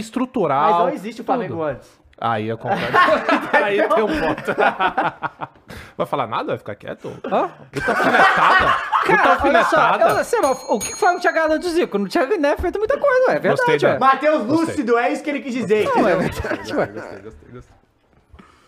estrutural. 0.62 0.70
Mas 0.72 0.78
não 0.78 0.94
existe 0.94 1.20
o 1.20 1.24
Flamengo 1.24 1.54
tudo. 1.54 1.62
antes. 1.64 2.02
Aí 2.24 2.46
eu 2.48 2.56
concordo. 2.56 2.84
Aí 3.52 3.88
tem 3.88 4.02
um 4.04 4.20
ponto. 4.20 4.54
Vai 5.96 6.06
falar 6.06 6.26
nada? 6.26 6.44
Vai 6.48 6.58
ficar 6.58 6.74
quieto? 6.76 7.12
Hã? 7.24 7.48
Puta 7.72 7.90
alfinetada. 7.90 8.72
Puta 9.04 9.16
Cara, 9.16 9.42
olha 9.42 9.64
só, 10.24 10.36
eu, 10.36 10.42
mas 10.42 10.64
o 10.68 10.78
que 10.78 10.92
o 10.92 10.96
Flamengo 10.96 11.20
tinha 11.20 11.32
ganhado 11.32 11.58
do 11.58 11.68
Zico? 11.68 11.98
Não 11.98 12.06
tinha 12.06 12.26
né, 12.26 12.56
feito 12.56 12.78
muita 12.78 12.96
coisa, 12.98 13.28
ué. 13.30 13.36
É 13.36 13.38
Gostei 13.40 13.66
verdade, 13.78 13.80
da- 13.80 13.92
ué. 13.92 13.98
Matheus 13.98 14.42
Gostei. 14.44 14.66
Lúcido, 14.66 14.98
é 14.98 15.12
isso 15.12 15.22
que 15.22 15.30
ele 15.30 15.40
quis 15.40 15.52
dizer. 15.54 15.84
Não, 15.84 16.06
é 16.08 16.16
verdade, 16.16 16.74
ué. 16.74 16.86
Gostei, 16.86 17.18
gostei, 17.22 17.50
gostei. 17.52 17.81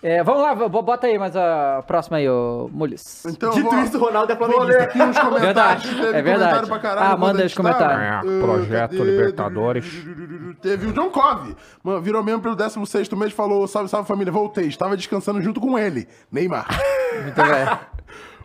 É, 0.06 0.22
vamos 0.22 0.42
lá, 0.42 0.54
bo- 0.54 0.82
bota 0.82 1.06
aí 1.06 1.18
mais 1.18 1.34
a 1.34 1.82
próxima 1.86 2.18
aí, 2.18 2.28
ô 2.28 2.68
Mules. 2.70 3.24
Então, 3.24 3.50
Dito 3.52 3.70
vou, 3.70 3.78
isso, 3.82 3.96
o 3.96 4.00
Ronaldo 4.00 4.30
é 4.30 4.36
vou 4.36 4.46
ler 4.48 4.54
flamenguista. 4.54 4.82
aqui 4.84 4.98
os 5.02 5.18
comentários. 5.18 5.40
Verdade, 5.40 5.88
é 5.88 5.94
comentário 5.94 6.24
verdade. 6.24 6.66
pra 6.68 6.78
caralho 6.78 7.12
Ah, 7.12 7.16
manda 7.16 7.44
os 7.46 7.54
comentários. 7.54 8.30
É, 8.30 8.40
projeto 8.40 8.90
cadê? 8.98 9.02
Libertadores. 9.10 9.86
Teve 10.60 10.86
o 10.88 10.92
John 10.92 11.08
Cove. 11.08 11.56
Mano, 11.82 12.02
virou 12.02 12.22
membro 12.22 12.42
pelo 12.42 12.54
16 12.54 13.08
mês 13.12 13.32
e 13.32 13.34
falou: 13.34 13.66
Salve, 13.66 13.88
salve 13.88 14.06
família, 14.06 14.30
voltei. 14.30 14.66
Estava 14.66 14.94
descansando 14.94 15.40
junto 15.40 15.58
com 15.58 15.78
ele, 15.78 16.06
Neymar. 16.30 16.66
Muito 17.22 17.36
bem. 17.36 17.78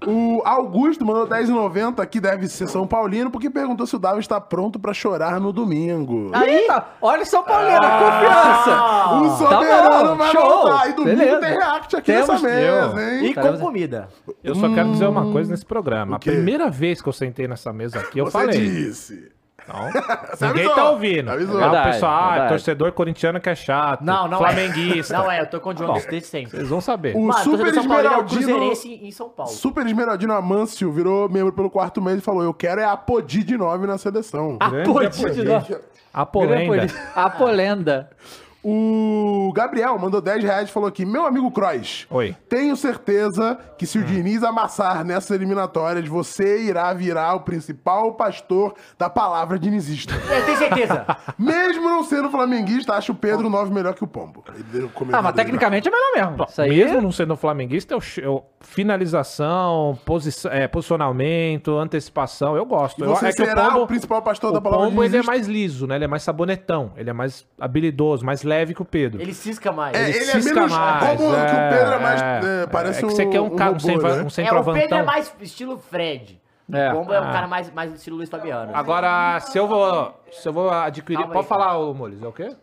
O 0.08 0.42
Augusto 0.46 1.06
mandou 1.06 1.28
10,90, 1.28 2.06
que 2.08 2.20
deve 2.22 2.48
ser 2.48 2.68
São 2.70 2.88
Paulino, 2.88 3.30
porque 3.30 3.50
perguntou 3.50 3.86
se 3.86 3.96
o 3.96 4.00
Davi 4.00 4.20
está 4.20 4.40
pronto 4.40 4.80
pra 4.80 4.94
chorar 4.94 5.40
no 5.40 5.52
domingo. 5.52 6.30
Aí, 6.34 6.68
olha 7.02 7.24
o 7.24 7.26
São 7.26 7.44
Paulino, 7.44 7.80
confiança. 7.80 9.14
o 9.16 9.38
soberano 9.38 10.10
bom, 10.10 10.16
vai 10.16 10.32
show. 10.32 10.42
voltar. 10.50 10.90
E 10.90 10.94
domingo 10.94 11.18
Beleza. 11.18 11.40
tem 11.40 11.50
react 11.52 11.96
aqui 11.98 12.12
Temos- 12.14 12.28
nessa 12.30 12.44
mesa, 12.48 13.12
hein? 13.14 13.26
E 13.26 13.34
com 13.34 13.58
comida. 13.58 14.10
Eu 14.44 14.56
só 14.56 14.74
quero 14.74 14.92
dizer 14.92 15.08
uma 15.08 15.32
coisa 15.32 15.52
nesse 15.52 15.66
programa. 15.66 16.16
A 16.16 16.20
primeira 16.20 16.70
vez 16.70 17.02
que 17.02 17.10
eu 17.10 17.14
sentei 17.14 17.48
nessa 17.48 17.74
mesa 17.74 18.00
aqui, 18.00 18.20
eu 18.20 18.26
Você 18.26 18.32
falei. 18.32 18.60
disse. 18.60 19.32
Não, 20.40 20.48
ninguém 20.50 20.66
avisou. 20.66 20.76
tá 20.76 20.90
ouvindo. 20.90 21.30
Avisou. 21.32 21.64
Ah, 21.64 21.82
o 21.82 21.92
pessoal, 21.92 22.32
ah, 22.32 22.48
torcedor 22.48 22.92
corintiano 22.92 23.40
que 23.40 23.50
é 23.50 23.56
chato. 23.56 24.02
Não, 24.02 24.28
não 24.28 24.38
Flamenguista. 24.40 25.14
é. 25.14 25.18
Não 25.18 25.32
é, 25.32 25.42
eu 25.42 25.48
tô 25.48 25.60
com 25.60 25.70
o 25.70 25.74
dos 25.74 26.06
desde 26.06 26.28
sempre. 26.28 26.52
Vocês 26.58 26.70
vão 26.70 26.82
saber. 26.82 27.16
O 27.16 27.22
Mano, 27.22 27.44
Super 27.44 27.74
Paulo 27.74 27.74
é 27.74 27.78
o 27.78 27.80
Esmeraldino. 27.80 28.42
Cruzeirense 28.42 29.00
em 29.04 29.12
São 29.12 29.30
Paulo. 29.30 29.52
Super 29.52 29.86
Esmeraldino 29.86 30.34
Amâncio 30.34 30.92
virou 30.92 31.30
membro 31.30 31.54
pelo 31.54 31.70
quarto 31.70 32.02
mês 32.02 32.18
e 32.18 32.22
falou: 32.22 32.44
Eu 32.44 32.54
quero 32.54 32.82
é 32.82 32.86
a 32.86 32.98
Podi 32.98 33.44
de 33.44 33.58
9 33.58 33.88
na 33.88 33.98
seleção. 33.98 34.58
Grande 34.58 35.22
Pode 35.22 35.44
dar. 35.44 35.66
A 37.16 37.30
polenda. 37.30 38.10
O 38.62 39.52
Gabriel 39.56 39.98
mandou 39.98 40.20
10 40.20 40.44
reais 40.44 40.70
e 40.70 40.72
falou 40.72 40.90
aqui: 40.90 41.06
Meu 41.06 41.26
amigo 41.26 41.50
Croix, 41.50 42.06
Oi. 42.10 42.36
tenho 42.50 42.76
certeza 42.76 43.58
que 43.78 43.86
se 43.86 43.98
o 43.98 44.04
Diniz 44.04 44.44
amassar 44.44 45.06
nessas 45.06 45.32
eliminatórias, 45.32 46.06
você 46.08 46.64
irá 46.64 46.94
virar 46.94 47.36
o 47.36 47.40
principal 47.42 48.14
pastor 48.16 48.74
da 48.98 49.10
palavra 49.10 49.58
dinizista. 49.58 50.14
Eu 50.14 50.44
tenho 50.46 50.58
certeza. 50.58 51.06
Mesmo 51.40 51.90
não 51.90 52.04
sendo 52.04 52.30
flamenguista, 52.30 52.94
acho 52.96 53.14
o 53.14 53.16
Pedro 53.16 53.50
9 53.50 53.74
melhor 53.74 53.94
que 53.94 54.04
o 54.04 54.08
Pombo. 54.08 54.44
Ele 54.54 54.64
deu 54.64 54.92
Ah, 55.14 55.22
mas 55.22 55.34
tecnicamente 55.36 55.88
é 55.88 55.92
melhor 55.92 56.12
mesmo. 56.30 56.46
Isso 56.50 56.62
aí 56.62 56.70
Mesmo 56.70 57.02
não 57.02 57.12
sendo 57.14 57.38
flamenguista, 57.38 57.94
eu, 57.94 58.00
eu- 58.22 58.44
finalização, 58.62 59.98
posi- 60.06 60.48
é, 60.50 60.68
posicionamento, 60.68 61.78
antecipação, 61.78 62.58
eu 62.58 62.66
gosto. 62.66 63.00
E 63.00 63.04
Eu- 63.04 63.10
você 63.16 63.28
é 63.28 63.30
que 63.30 63.36
será 63.46 63.78
o 63.78 63.88
principal 63.88 64.22
pastor 64.22 64.50
o 64.52 64.54
da 64.54 64.62
palavra 64.62 64.88
Pombo 64.88 65.02
ele 65.02 65.08
é 65.08 65.10
dinizista? 65.22 65.32
mais 65.32 65.48
liso, 65.48 65.88
né? 65.88 65.96
Ele 65.96 66.04
é 66.06 66.08
mais 66.08 66.24
sabonetão, 66.24 66.92
ele 66.98 67.10
é 67.10 67.14
mais 67.14 67.48
habilidoso, 67.60 68.26
mais 68.26 68.44
leve 68.50 68.74
que 68.74 68.82
o 68.82 68.86
Pedro. 68.86 69.22
Ele 69.22 69.34
cisca 69.34 69.72
mais. 69.72 69.96
É, 69.96 70.10
Ele 70.10 70.18
ele 70.18 70.32
é 70.32 70.34
cisca 70.42 70.54
menos- 70.56 70.72
mais, 70.72 71.00
como 71.18 71.18
que 71.18 71.24
o 71.26 71.70
Pedro 71.70 71.94
é 71.94 72.00
mais, 72.00 72.22
é, 72.22 72.64
é, 72.64 72.68
parece 72.68 73.00
é 73.00 73.08
que 73.08 73.14
você 73.14 73.26
quer 73.26 73.40
um, 73.42 73.46
um 73.46 73.56
cara, 73.56 73.72
um, 73.72 73.74
robô, 73.76 73.88
né? 74.08 74.14
um 74.14 74.20
É, 74.20 74.24
o 74.26 74.30
centroavantão. 74.30 74.82
Pedro 74.82 74.98
é 74.98 75.04
mais 75.04 75.34
estilo 75.42 75.78
Fred. 75.78 76.42
É. 76.72 76.92
O 76.92 76.98
Pombo 76.98 77.14
é 77.14 77.20
um 77.22 77.24
Ah. 77.30 77.32
cara 77.32 77.48
mais, 77.48 77.72
mais 77.74 77.94
estilo 77.94 78.18
Luiz 78.18 78.30
Fabiano. 78.30 78.76
Agora, 78.76 79.40
se 79.40 79.58
eu 79.58 79.68
vou, 79.68 80.14
se 80.32 80.48
eu 80.48 80.54
vou 80.54 80.70
adquirir, 80.70 81.18
Calma 81.20 81.34
pode 81.34 81.46
aí, 81.46 81.50
falar, 81.50 81.78
ô 81.78 81.94
Moles, 81.94 82.22
é 82.22 82.28
o 82.28 82.32
quê? 82.34 82.56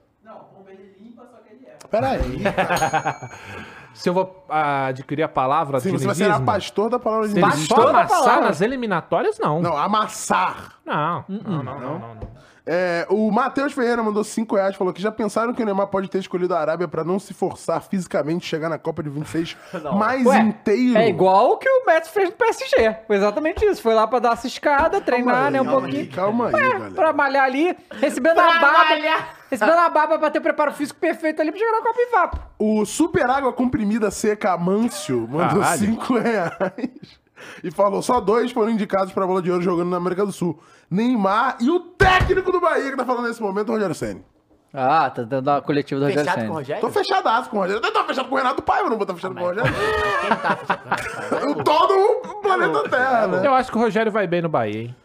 Peraí. 1.90 2.20
Se 3.94 4.10
eu 4.10 4.12
vou 4.12 4.44
ah, 4.50 4.86
adquirir 4.88 5.22
a 5.22 5.28
palavra 5.28 5.80
Sim, 5.80 5.92
você 5.92 6.04
vai 6.04 6.14
ser 6.14 6.40
pastor 6.44 6.90
da 6.90 6.98
palavra 6.98 7.28
ele 7.28 7.40
só 7.40 7.46
Pastor 7.48 7.88
amassar 7.88 8.18
palavra. 8.24 8.44
nas 8.46 8.60
eliminatórias, 8.60 9.38
não. 9.38 9.62
Não, 9.62 9.70
Não, 9.70 9.76
amassar. 9.78 10.74
não, 10.84 11.24
não, 11.28 11.62
não, 11.62 11.62
não, 11.62 11.80
não, 11.80 11.98
não. 11.98 12.28
É, 12.68 13.06
o 13.08 13.30
Matheus 13.30 13.72
Ferreira 13.72 14.02
mandou 14.02 14.24
5 14.24 14.56
reais 14.56 14.74
falou 14.74 14.92
que 14.92 15.00
já 15.00 15.12
pensaram 15.12 15.54
que 15.54 15.62
o 15.62 15.64
Neymar 15.64 15.86
pode 15.86 16.08
ter 16.08 16.18
escolhido 16.18 16.52
a 16.52 16.58
Arábia 16.58 16.88
pra 16.88 17.04
não 17.04 17.16
se 17.20 17.32
forçar 17.32 17.80
fisicamente 17.80 18.44
e 18.44 18.48
chegar 18.48 18.68
na 18.68 18.76
Copa 18.76 19.04
de 19.04 19.08
26 19.08 19.56
mais 19.96 20.26
Ué, 20.26 20.40
inteiro. 20.40 20.98
É 20.98 21.08
igual 21.08 21.52
o 21.52 21.56
que 21.58 21.68
o 21.68 21.86
Messi 21.86 22.10
fez 22.10 22.28
no 22.30 22.34
PSG. 22.34 22.96
Foi 23.06 23.16
exatamente 23.16 23.64
isso. 23.64 23.80
Foi 23.80 23.94
lá 23.94 24.06
pra 24.08 24.18
dar 24.18 24.32
essa 24.32 24.48
escada, 24.48 25.00
treinar, 25.00 25.50
né, 25.50 25.60
um 25.60 25.64
calma 25.64 25.80
pouquinho. 25.80 26.00
Aí, 26.02 26.08
calma 26.08 26.46
aí, 26.46 26.52
galera. 26.52 26.90
Pra 26.90 27.12
malhar 27.12 27.44
ali, 27.44 27.76
recebendo 28.00 28.40
a 28.40 28.42
Pra 28.42 28.58
baba. 28.60 28.84
malhar. 28.90 29.34
Recebendo 29.48 29.78
a 29.78 29.88
baba 29.88 30.18
pra 30.18 30.28
ter 30.30 30.40
o 30.40 30.42
preparo 30.42 30.72
físico 30.72 30.98
perfeito 30.98 31.40
ali 31.40 31.52
pra 31.52 31.60
chegar 31.60 31.70
na 31.72 31.82
Copa 31.82 32.00
e 32.00 32.10
Vapo. 32.10 32.38
O 32.58 32.84
Super 32.84 33.30
Água 33.30 33.52
Comprimida 33.52 34.10
Seca 34.10 34.52
Amâncio 34.54 35.20
mandou 35.30 35.60
Caralho. 35.60 35.78
5 35.78 36.14
reais. 36.18 37.25
E 37.62 37.70
falou, 37.70 38.02
só 38.02 38.20
dois 38.20 38.52
foram 38.52 38.70
indicados 38.70 39.12
pra 39.12 39.26
bola 39.26 39.42
de 39.42 39.50
ouro 39.50 39.62
jogando 39.62 39.90
na 39.90 39.96
América 39.96 40.24
do 40.24 40.32
Sul. 40.32 40.58
Neymar 40.90 41.58
e 41.60 41.70
o 41.70 41.80
técnico 41.80 42.52
do 42.52 42.60
Bahia 42.60 42.90
que 42.90 42.96
tá 42.96 43.04
falando 43.04 43.28
nesse 43.28 43.42
momento, 43.42 43.68
o 43.68 43.72
Rogério 43.72 43.94
Senni. 43.94 44.24
Ah, 44.72 45.08
tá 45.08 45.22
dando 45.22 45.48
a 45.48 45.62
coletiva 45.62 45.98
do 45.98 46.06
Rogério 46.06 46.24
Fechado 46.24 46.46
com 46.46 46.52
o. 46.52 46.54
Rogério? 46.56 46.80
Tô 46.82 46.90
fechadaço 46.90 47.50
com 47.50 47.56
o 47.56 47.60
Rogério. 47.60 47.82
Eu 47.82 47.92
tô 47.92 48.04
fechado 48.04 48.28
com 48.28 48.34
o 48.34 48.38
Renato 48.38 48.62
Paiva, 48.62 48.90
não 48.90 48.96
vou 48.96 49.04
estar 49.04 49.14
fechado 49.14 49.34
com 49.34 49.40
o 49.40 49.46
Rogério. 49.46 49.72
Quem 49.72 50.36
tá 50.36 50.56
fechado 50.56 50.82
com 50.82 50.88
o 50.88 51.38
Rogério? 51.38 51.64
Todo 51.64 51.94
o 51.94 52.42
planeta 52.42 52.88
Terra, 52.88 53.26
né? 53.26 53.46
Eu 53.46 53.54
acho 53.54 53.70
que 53.70 53.78
o 53.78 53.80
Rogério 53.80 54.12
vai 54.12 54.26
bem 54.26 54.42
no 54.42 54.48
Bahia, 54.48 54.82
hein? 54.82 54.96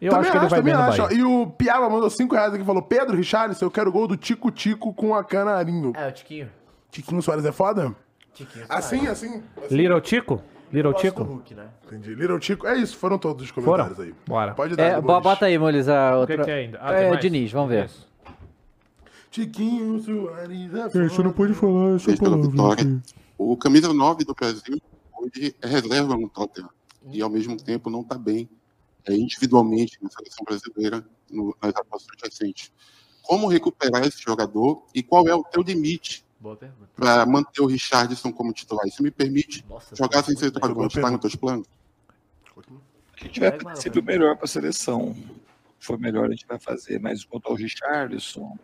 Eu 0.00 0.10
também 0.10 0.30
acho 0.30 0.30
que 0.30 0.44
ele 0.44 0.48
vai 0.48 0.58
também 0.60 0.74
bem 0.74 0.82
no 0.82 0.88
acho. 0.88 1.02
Bahia. 1.02 1.18
E 1.18 1.24
o 1.24 1.46
Piaba 1.46 1.90
mandou 1.90 2.10
5 2.10 2.34
reais 2.34 2.52
aqui 2.52 2.62
e 2.62 2.66
falou: 2.66 2.82
Pedro 2.82 3.16
Richarlison, 3.16 3.64
eu 3.64 3.70
quero 3.70 3.88
o 3.88 3.92
gol 3.92 4.06
do 4.06 4.16
Tico 4.16 4.50
Tico 4.50 4.92
com 4.92 5.14
a 5.14 5.24
Canarinho. 5.24 5.92
É, 5.96 6.08
o 6.08 6.12
Tiquinho. 6.12 6.48
Tiquinho 6.90 7.22
Soares 7.22 7.44
é 7.44 7.52
foda? 7.52 7.94
Tiquinho. 8.34 8.66
Assim, 8.68 9.06
assim. 9.08 9.42
assim. 9.56 9.74
Little 9.74 10.00
Tico? 10.00 10.42
Little 10.72 10.94
Tico? 10.94 11.22
Hulk, 11.22 11.54
né? 11.54 11.68
Entendi. 11.86 12.14
Little 12.14 12.38
Tico. 12.38 12.66
É 12.66 12.76
isso, 12.78 12.96
foram 12.96 13.18
todos 13.18 13.44
os 13.44 13.50
comentários 13.50 13.96
Foram? 13.96 14.08
aí. 14.08 14.14
Bora. 14.26 14.54
Pode 14.54 14.74
dar. 14.76 14.82
É, 14.84 14.94
bo- 15.00 15.08
Boris. 15.08 15.22
bota 15.22 15.46
aí, 15.46 15.58
Molis, 15.58 15.88
a 15.88 16.16
O 16.16 16.20
outra. 16.20 16.36
que, 16.38 16.44
que 16.44 16.50
é 16.50 16.54
ainda? 16.54 16.78
Ah, 16.80 16.92
é, 16.94 17.08
mais? 17.10 17.20
Diniz, 17.20 17.52
vamos 17.52 17.70
ver. 17.70 17.86
Isso. 17.86 18.08
Tiquinho 19.30 19.98
Soares 20.02 20.74
é 20.74 20.98
É, 21.04 21.08
você 21.08 21.22
não 21.22 21.32
pode 21.32 21.54
falar 21.54 21.96
essa 21.96 22.16
palavra. 22.16 23.02
O 23.38 23.56
camisa 23.56 23.92
9 23.92 24.24
do 24.24 24.34
Brasil 24.34 24.78
hoje 25.18 25.54
é 25.62 25.66
reserva 25.66 26.16
no 26.16 26.28
Tottenham 26.28 26.68
e 27.10 27.22
ao 27.22 27.30
mesmo 27.30 27.56
tempo 27.56 27.88
não 27.90 28.02
está 28.02 28.16
bem 28.16 28.48
é, 29.06 29.14
individualmente 29.14 29.98
na 30.02 30.10
seleção 30.10 30.44
brasileira 30.44 31.04
no- 31.30 31.56
nas 31.62 31.74
atuações 31.74 32.18
recentes. 32.22 32.70
Como 33.22 33.48
recuperar 33.48 34.04
esse 34.06 34.22
jogador 34.22 34.84
e 34.94 35.02
qual 35.02 35.26
é 35.26 35.34
o 35.34 35.42
teu 35.42 35.62
limite 35.62 36.24
Boa 36.42 36.56
pergunta. 36.56 36.90
para 36.96 37.24
manter 37.24 37.62
o 37.62 37.66
Richardson 37.66 38.32
como 38.32 38.52
titular? 38.52 38.84
Isso 38.86 39.00
me 39.00 39.12
permite 39.12 39.64
Nossa, 39.68 39.94
jogar 39.94 40.24
sem 40.24 40.34
ser 40.36 40.46
centroavante. 40.46 40.96
Está 40.98 41.08
nos 41.10 41.20
teus 41.20 41.36
planos? 41.36 41.68
A 43.20 43.24
gente 43.24 43.38
vai 43.38 43.76
sempre 43.76 44.00
o 44.00 44.02
melhor 44.02 44.34
para 44.36 44.46
a 44.46 44.48
seleção. 44.48 45.14
For 45.78 45.96
melhor, 45.98 46.26
a 46.26 46.30
gente 46.32 46.44
vai 46.46 46.58
fazer. 46.58 46.98
Mas 46.98 47.24
quanto 47.24 47.46
ao 47.48 47.54
Richarlison, 47.54 48.58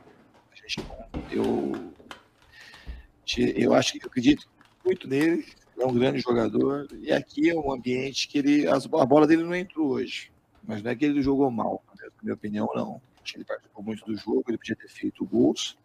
a 0.53 0.57
gente 0.57 0.81
não. 0.81 1.23
Eu, 1.31 1.93
eu 3.57 3.75
acho 3.75 3.93
que 3.93 4.03
eu 4.05 4.09
acredito 4.09 4.49
muito 4.85 5.07
nele. 5.07 5.47
É 5.79 5.87
um 5.87 5.95
grande 5.95 6.19
jogador. 6.19 6.89
E 7.01 7.13
aqui 7.13 7.49
é 7.49 7.55
um 7.55 7.73
ambiente 7.73 8.27
que 8.27 8.39
ele. 8.39 8.67
as- 8.67 8.87
A 8.87 9.07
bola 9.07 9.27
dele 9.27 9.45
não 9.45 9.55
entrou 9.55 9.91
hoje. 9.91 10.33
Mas 10.67 10.83
não 10.83 10.91
é 10.91 10.97
que 10.97 11.05
ele 11.05 11.23
jogou 11.23 11.49
mal, 11.51 11.83
na 11.97 12.09
minha 12.23 12.35
opinião, 12.35 12.69
não. 12.75 13.01
Acho 13.23 13.33
que 13.35 13.39
Ele 13.39 13.45
participou 13.45 13.83
muito 13.85 14.05
do 14.05 14.17
jogo, 14.17 14.43
ele 14.49 14.59
podia 14.59 14.75
ter 14.77 14.89
feito 14.89 15.25
gols. 15.25 15.79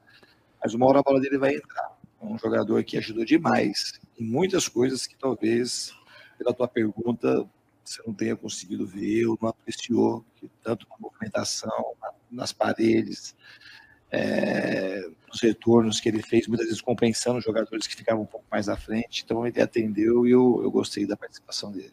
Mas 0.64 0.73
uma 0.73 0.85
hora 0.88 0.99
a 0.99 1.03
bola 1.03 1.19
dele 1.19 1.38
vai 1.38 1.56
entrar. 1.56 1.91
É 2.22 2.26
um 2.26 2.38
jogador 2.38 2.84
que 2.84 2.98
ajudou 2.98 3.26
demais 3.26 3.99
em 4.18 4.23
muitas 4.23 4.68
coisas 4.68 5.06
que 5.06 5.15
talvez, 5.18 5.94
pela 6.38 6.53
tua 6.53 6.68
pergunta, 6.68 7.45
você 7.84 8.02
não 8.07 8.14
tenha 8.14 8.35
conseguido 8.35 8.88
ver 8.88 9.26
ou 9.26 9.38
não 9.41 9.49
apreciou, 9.49 10.23
tanto 10.64 10.88
na 10.90 10.95
movimentação, 10.99 11.94
na- 12.02 12.14
nas 12.31 12.53
paredes, 12.53 13.35
é, 14.10 15.02
nos 15.27 15.41
retornos 15.41 15.99
que 15.99 16.07
ele 16.07 16.22
fez, 16.22 16.48
muitas 16.48 16.68
vezes 16.68 16.81
compensando 16.81 17.40
os 17.40 17.44
jogadores 17.44 17.85
que 17.88 17.95
ficavam 17.95 18.23
um 18.23 18.27
pouco 18.27 18.45
mais 18.49 18.69
à 18.69 18.77
frente. 18.77 19.23
Então 19.26 19.45
ele 19.45 19.61
atendeu 19.61 20.26
e 20.26 20.31
eu, 20.31 20.61
eu 20.64 20.72
gostei 20.72 21.06
da 21.06 21.18
participação 21.18 21.72
dele. 21.72 21.91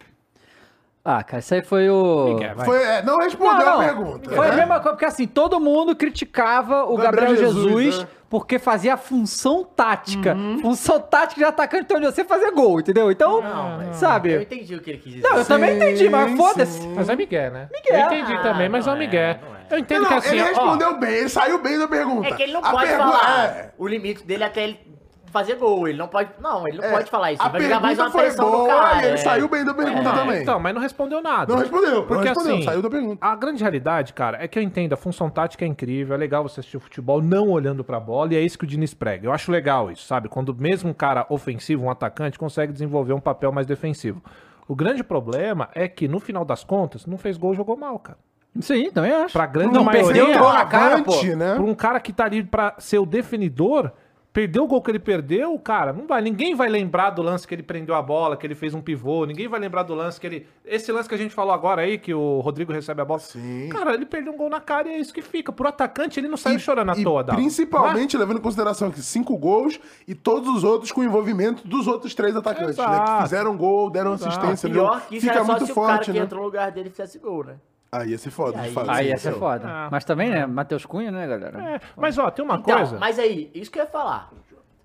Ah, 1.04 1.22
cara, 1.22 1.40
isso 1.40 1.54
aí 1.54 1.62
foi 1.62 1.88
o. 1.88 2.34
Miguel, 2.34 2.54
vai. 2.54 2.66
Foi, 2.66 2.82
é, 2.82 3.02
não 3.02 3.16
respondeu 3.18 3.64
Não, 3.64 3.64
não. 3.64 3.80
a 3.80 3.84
pergunta. 3.84 4.30
Foi 4.30 4.46
a 4.46 4.50
né? 4.50 4.56
mesma 4.56 4.74
coisa, 4.80 4.90
porque 4.90 5.04
assim, 5.06 5.26
todo 5.26 5.58
mundo 5.58 5.96
criticava 5.96 6.84
o 6.84 6.96
Gabriel, 6.96 7.30
Gabriel 7.30 7.36
Jesus, 7.36 7.64
Jesus, 7.64 7.98
né? 8.00 8.08
porque 8.28 8.58
fazia 8.58 8.94
a 8.94 8.96
função 8.98 9.64
tática. 9.64 10.34
Uhum. 10.34 10.58
Função 10.60 11.00
tática 11.00 11.40
de 11.40 11.44
atacante 11.44 11.84
então, 11.84 11.98
de 11.98 12.06
você 12.06 12.22
fazer 12.22 12.50
gol, 12.52 12.80
entendeu? 12.80 13.10
Então, 13.10 13.42
sabe? 13.92 14.32
Eu 14.32 14.42
entendi 14.42 14.74
o 14.74 14.80
que 14.80 14.90
ele 14.90 14.98
quis 14.98 15.14
dizer. 15.14 15.26
Não, 15.28 15.38
eu 15.38 15.44
também 15.44 15.74
entendi, 15.74 16.08
mas 16.10 16.36
foda-se. 16.36 16.80
sim. 16.80 16.92
Mas 16.94 17.08
é 17.08 17.16
Miguel, 17.16 17.50
né? 17.50 17.68
Miguel. 17.72 17.98
Eu 17.98 18.06
entendi 18.06 18.32
Ah, 18.34 18.42
também, 18.42 18.68
mas 18.68 18.86
é 18.86 18.90
não 18.90 18.96
o 18.96 18.98
Miguel. 18.98 19.20
é, 19.22 19.40
não 19.42 19.56
é. 19.56 19.60
Eu 19.70 19.78
entendo 19.78 20.02
Não, 20.02 20.08
que 20.08 20.14
assim, 20.14 20.30
ele 20.36 20.42
ó, 20.42 20.46
respondeu 20.46 20.98
bem, 20.98 21.12
ele 21.14 21.28
saiu 21.28 21.58
bem 21.62 21.78
da 21.78 21.88
pergunta. 21.88 22.28
É 22.28 22.32
que 22.32 22.42
ele 22.42 22.52
não 22.52 22.60
A 22.64 22.70
pode 22.72 22.86
pergunta- 22.88 23.18
falar 23.18 23.44
é. 23.46 23.72
o 23.78 23.86
limite 23.88 24.22
dele 24.24 24.44
até 24.44 24.64
ele 24.64 24.80
fazer 25.30 25.54
gol. 25.56 25.88
Ele 25.88 25.96
não 25.98 26.08
pode. 26.08 26.30
Não, 26.40 26.66
ele 26.66 26.78
não 26.78 26.84
É, 26.84 26.92
pode 26.92 27.10
falar 27.10 27.32
isso. 27.32 27.42
A 27.42 27.46
Ele 27.46 27.52
vai 27.52 27.62
jogar 27.62 27.80
mais 27.80 27.98
uma 27.98 28.10
foi 28.10 28.20
pressão 28.22 28.44
no 28.46 28.50
boa 28.58 28.68
cara. 28.68 29.04
ele 29.06 29.14
é. 29.14 29.16
saiu 29.16 29.48
bem 29.48 29.64
da 29.64 29.72
pergunta 29.74 30.10
Ah, 30.10 30.12
também. 30.12 30.42
Então, 30.42 30.60
mas 30.60 30.74
não 30.74 30.80
respondeu 30.82 31.22
nada. 31.22 31.52
Não 31.52 31.60
respondeu, 31.60 32.02
Porque 32.06 32.14
não 32.14 32.22
respondeu, 32.22 32.54
assim, 32.56 32.64
saiu 32.64 32.82
da 32.82 32.90
pergunta. 32.90 33.26
a 33.26 33.34
grande 33.36 33.62
realidade, 33.62 34.12
cara, 34.12 34.42
é 34.42 34.48
que 34.48 34.58
eu 34.58 34.62
entendo, 34.62 34.92
a 34.92 34.96
função 34.96 35.30
tática 35.30 35.64
é 35.64 35.68
incrível, 35.68 36.14
é 36.14 36.18
legal 36.18 36.42
você 36.42 36.60
assistir 36.60 36.76
o 36.76 36.80
futebol 36.80 37.22
não 37.22 37.48
olhando 37.50 37.82
pra 37.84 37.98
bola, 38.00 38.32
e 38.34 38.36
é 38.36 38.40
isso 38.40 38.58
que 38.58 38.64
o 38.64 38.66
Diniz 38.66 38.92
prega. 38.94 39.26
Eu 39.26 39.32
acho 39.32 39.50
legal 39.50 39.90
isso, 39.90 40.04
sabe? 40.06 40.28
Quando 40.28 40.54
mesmo 40.54 40.90
um 40.90 40.94
cara 40.94 41.26
ofensivo, 41.28 41.84
um 41.84 41.90
atacante, 41.90 42.38
consegue 42.38 42.72
desenvolver 42.72 43.12
um 43.12 43.20
papel 43.20 43.50
mais 43.52 43.66
defensivo. 43.66 44.22
O 44.68 44.74
grande 44.74 45.02
problema 45.02 45.68
é 45.74 45.88
que, 45.88 46.06
no 46.06 46.20
final 46.20 46.44
das 46.44 46.62
contas, 46.62 47.04
não 47.06 47.18
fez 47.18 47.36
gol, 47.36 47.54
jogou 47.54 47.76
mal, 47.76 47.98
cara. 47.98 48.18
Sim, 48.60 48.90
também 48.90 49.12
acho. 49.12 49.32
Pra 49.32 49.46
grande 49.46 49.74
não 49.74 49.84
maioria, 49.84 50.24
perdeu 50.24 50.42
na 50.52 50.64
cara, 50.64 51.02
pô. 51.02 51.22
Né? 51.22 51.54
Pra 51.54 51.62
um 51.62 51.74
cara 51.74 52.00
que 52.00 52.12
tá 52.12 52.24
ali 52.24 52.42
pra 52.42 52.74
ser 52.78 52.98
o 52.98 53.06
definidor, 53.06 53.92
perdeu 54.32 54.64
o 54.64 54.66
gol 54.66 54.80
que 54.80 54.90
ele 54.90 54.98
perdeu, 54.98 55.58
cara, 55.58 55.92
não 55.92 56.06
vai. 56.06 56.20
Ninguém 56.20 56.54
vai 56.54 56.68
lembrar 56.68 57.10
do 57.10 57.22
lance 57.22 57.46
que 57.46 57.54
ele 57.54 57.62
prendeu 57.62 57.94
a 57.94 58.02
bola, 58.02 58.36
que 58.36 58.46
ele 58.46 58.54
fez 58.54 58.74
um 58.74 58.80
pivô, 58.80 59.24
ninguém 59.24 59.48
vai 59.48 59.58
lembrar 59.58 59.82
do 59.82 59.94
lance 59.94 60.20
que 60.20 60.26
ele. 60.26 60.46
Esse 60.64 60.92
lance 60.92 61.08
que 61.08 61.14
a 61.14 61.18
gente 61.18 61.34
falou 61.34 61.52
agora 61.52 61.82
aí, 61.82 61.98
que 61.98 62.14
o 62.14 62.40
Rodrigo 62.40 62.72
recebe 62.72 63.00
a 63.00 63.04
bola. 63.04 63.20
Sim. 63.20 63.68
Cara, 63.70 63.94
ele 63.94 64.06
perdeu 64.06 64.32
um 64.32 64.36
gol 64.36 64.48
na 64.48 64.60
cara 64.60 64.88
e 64.88 64.92
é 64.92 64.98
isso 64.98 65.12
que 65.12 65.22
fica. 65.22 65.52
Pro 65.52 65.68
atacante, 65.68 66.20
ele 66.20 66.28
não 66.28 66.36
saiu 66.36 66.58
chorando 66.58 66.90
à 66.90 66.96
e 66.96 67.02
toa. 67.02 67.24
Principalmente 67.24 68.16
levando 68.16 68.38
em 68.38 68.42
consideração 68.42 68.90
que 68.90 69.02
cinco 69.02 69.36
gols 69.36 69.80
e 70.06 70.14
todos 70.14 70.48
os 70.48 70.64
outros 70.64 70.92
com 70.92 71.02
envolvimento 71.02 71.66
dos 71.66 71.86
outros 71.86 72.14
três 72.14 72.36
atacantes, 72.36 72.76
né? 72.76 72.84
Que 72.84 72.90
Exato. 72.90 73.22
fizeram 73.22 73.56
gol, 73.56 73.90
deram 73.90 74.12
assistência. 74.12 74.68
no 74.68 74.74
jogo. 74.74 74.90
Pior 74.90 75.06
que 75.06 75.16
isso 75.16 75.26
Fica 75.26 75.36
era 75.36 75.44
só 75.44 75.52
muito 75.52 75.66
se 75.66 75.72
o 75.72 75.74
cara 75.74 75.86
forte, 75.88 76.12
que 76.12 76.18
né? 76.18 76.24
entrou 76.24 76.40
no 76.40 76.46
lugar 76.46 76.70
dele 76.70 76.90
fizesse 76.90 77.18
gol, 77.18 77.44
né? 77.44 77.56
Aí 77.92 78.10
ia 78.10 78.18
ser 78.18 78.30
foda, 78.30 78.52
de 78.58 78.66
Aí- 78.68 78.72
fato. 78.72 78.90
Aí 78.90 79.10
essa 79.10 79.30
é 79.30 79.32
foda. 79.32 79.64
Ah. 79.66 79.88
Mas 79.90 80.04
também, 80.04 80.30
né? 80.30 80.46
Matheus 80.46 80.86
Cunha, 80.86 81.10
né, 81.10 81.26
galera? 81.26 81.74
É, 81.76 81.80
mas 81.96 82.16
ó, 82.18 82.30
tem 82.30 82.44
uma 82.44 82.56
Então, 82.56 82.76
coisa. 82.76 82.98
mas 82.98 83.18
aí, 83.18 83.50
isso 83.54 83.70
que 83.70 83.78
eu 83.78 83.84
ia 83.84 83.90
falar. 83.90 84.30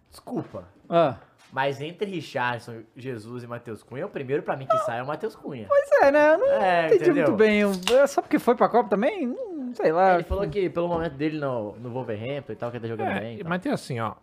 Desculpa. 0.10 0.64
Ah. 0.90 1.15
Mas 1.52 1.80
entre 1.80 2.10
Richardson, 2.10 2.82
Jesus 2.95 3.44
e 3.44 3.48
Matheus 3.48 3.82
Cunha, 3.84 4.06
o 4.06 4.10
primeiro 4.10 4.44
pra 4.44 4.57
mim 4.57 4.65
que 4.65 4.77
sai 4.80 4.99
é 4.99 5.03
o 5.03 5.07
Matheus 5.07 5.36
Cunha. 5.36 5.68
Pois 5.68 5.90
é, 6.02 6.11
né? 6.11 6.34
Eu 6.34 6.38
não 6.40 6.48
É, 6.48 6.86
entendi 6.88 7.03
entendeu? 7.03 7.27
muito 7.27 7.38
bem. 7.38 7.61
É 7.98 8.07
Só 8.07 8.22
porque 8.22 8.40
foi 8.40 8.56
pra 8.56 8.68
Copa 8.68 8.90
também? 8.90 9.27
Não 9.27 9.73
sei 9.73 9.91
lá. 9.91 10.15
Ele 10.15 10.23
falou 10.23 10.48
que 10.49 10.69
pelo 10.69 10.88
momento 10.88 11.14
dele 11.14 11.38
no, 11.40 11.73
no 11.77 11.91
Wolverhampton 11.91 12.52
e 12.53 12.56
tal, 12.56 12.72
que 12.72 12.77
ele 12.77 12.82
tá 12.84 12.88
jogando 12.90 13.15
É, 13.15 13.19
bem. 13.19 13.41
mas 13.45 13.61
tem 13.61 13.72
assim, 13.72 13.99
ó. 13.99 14.14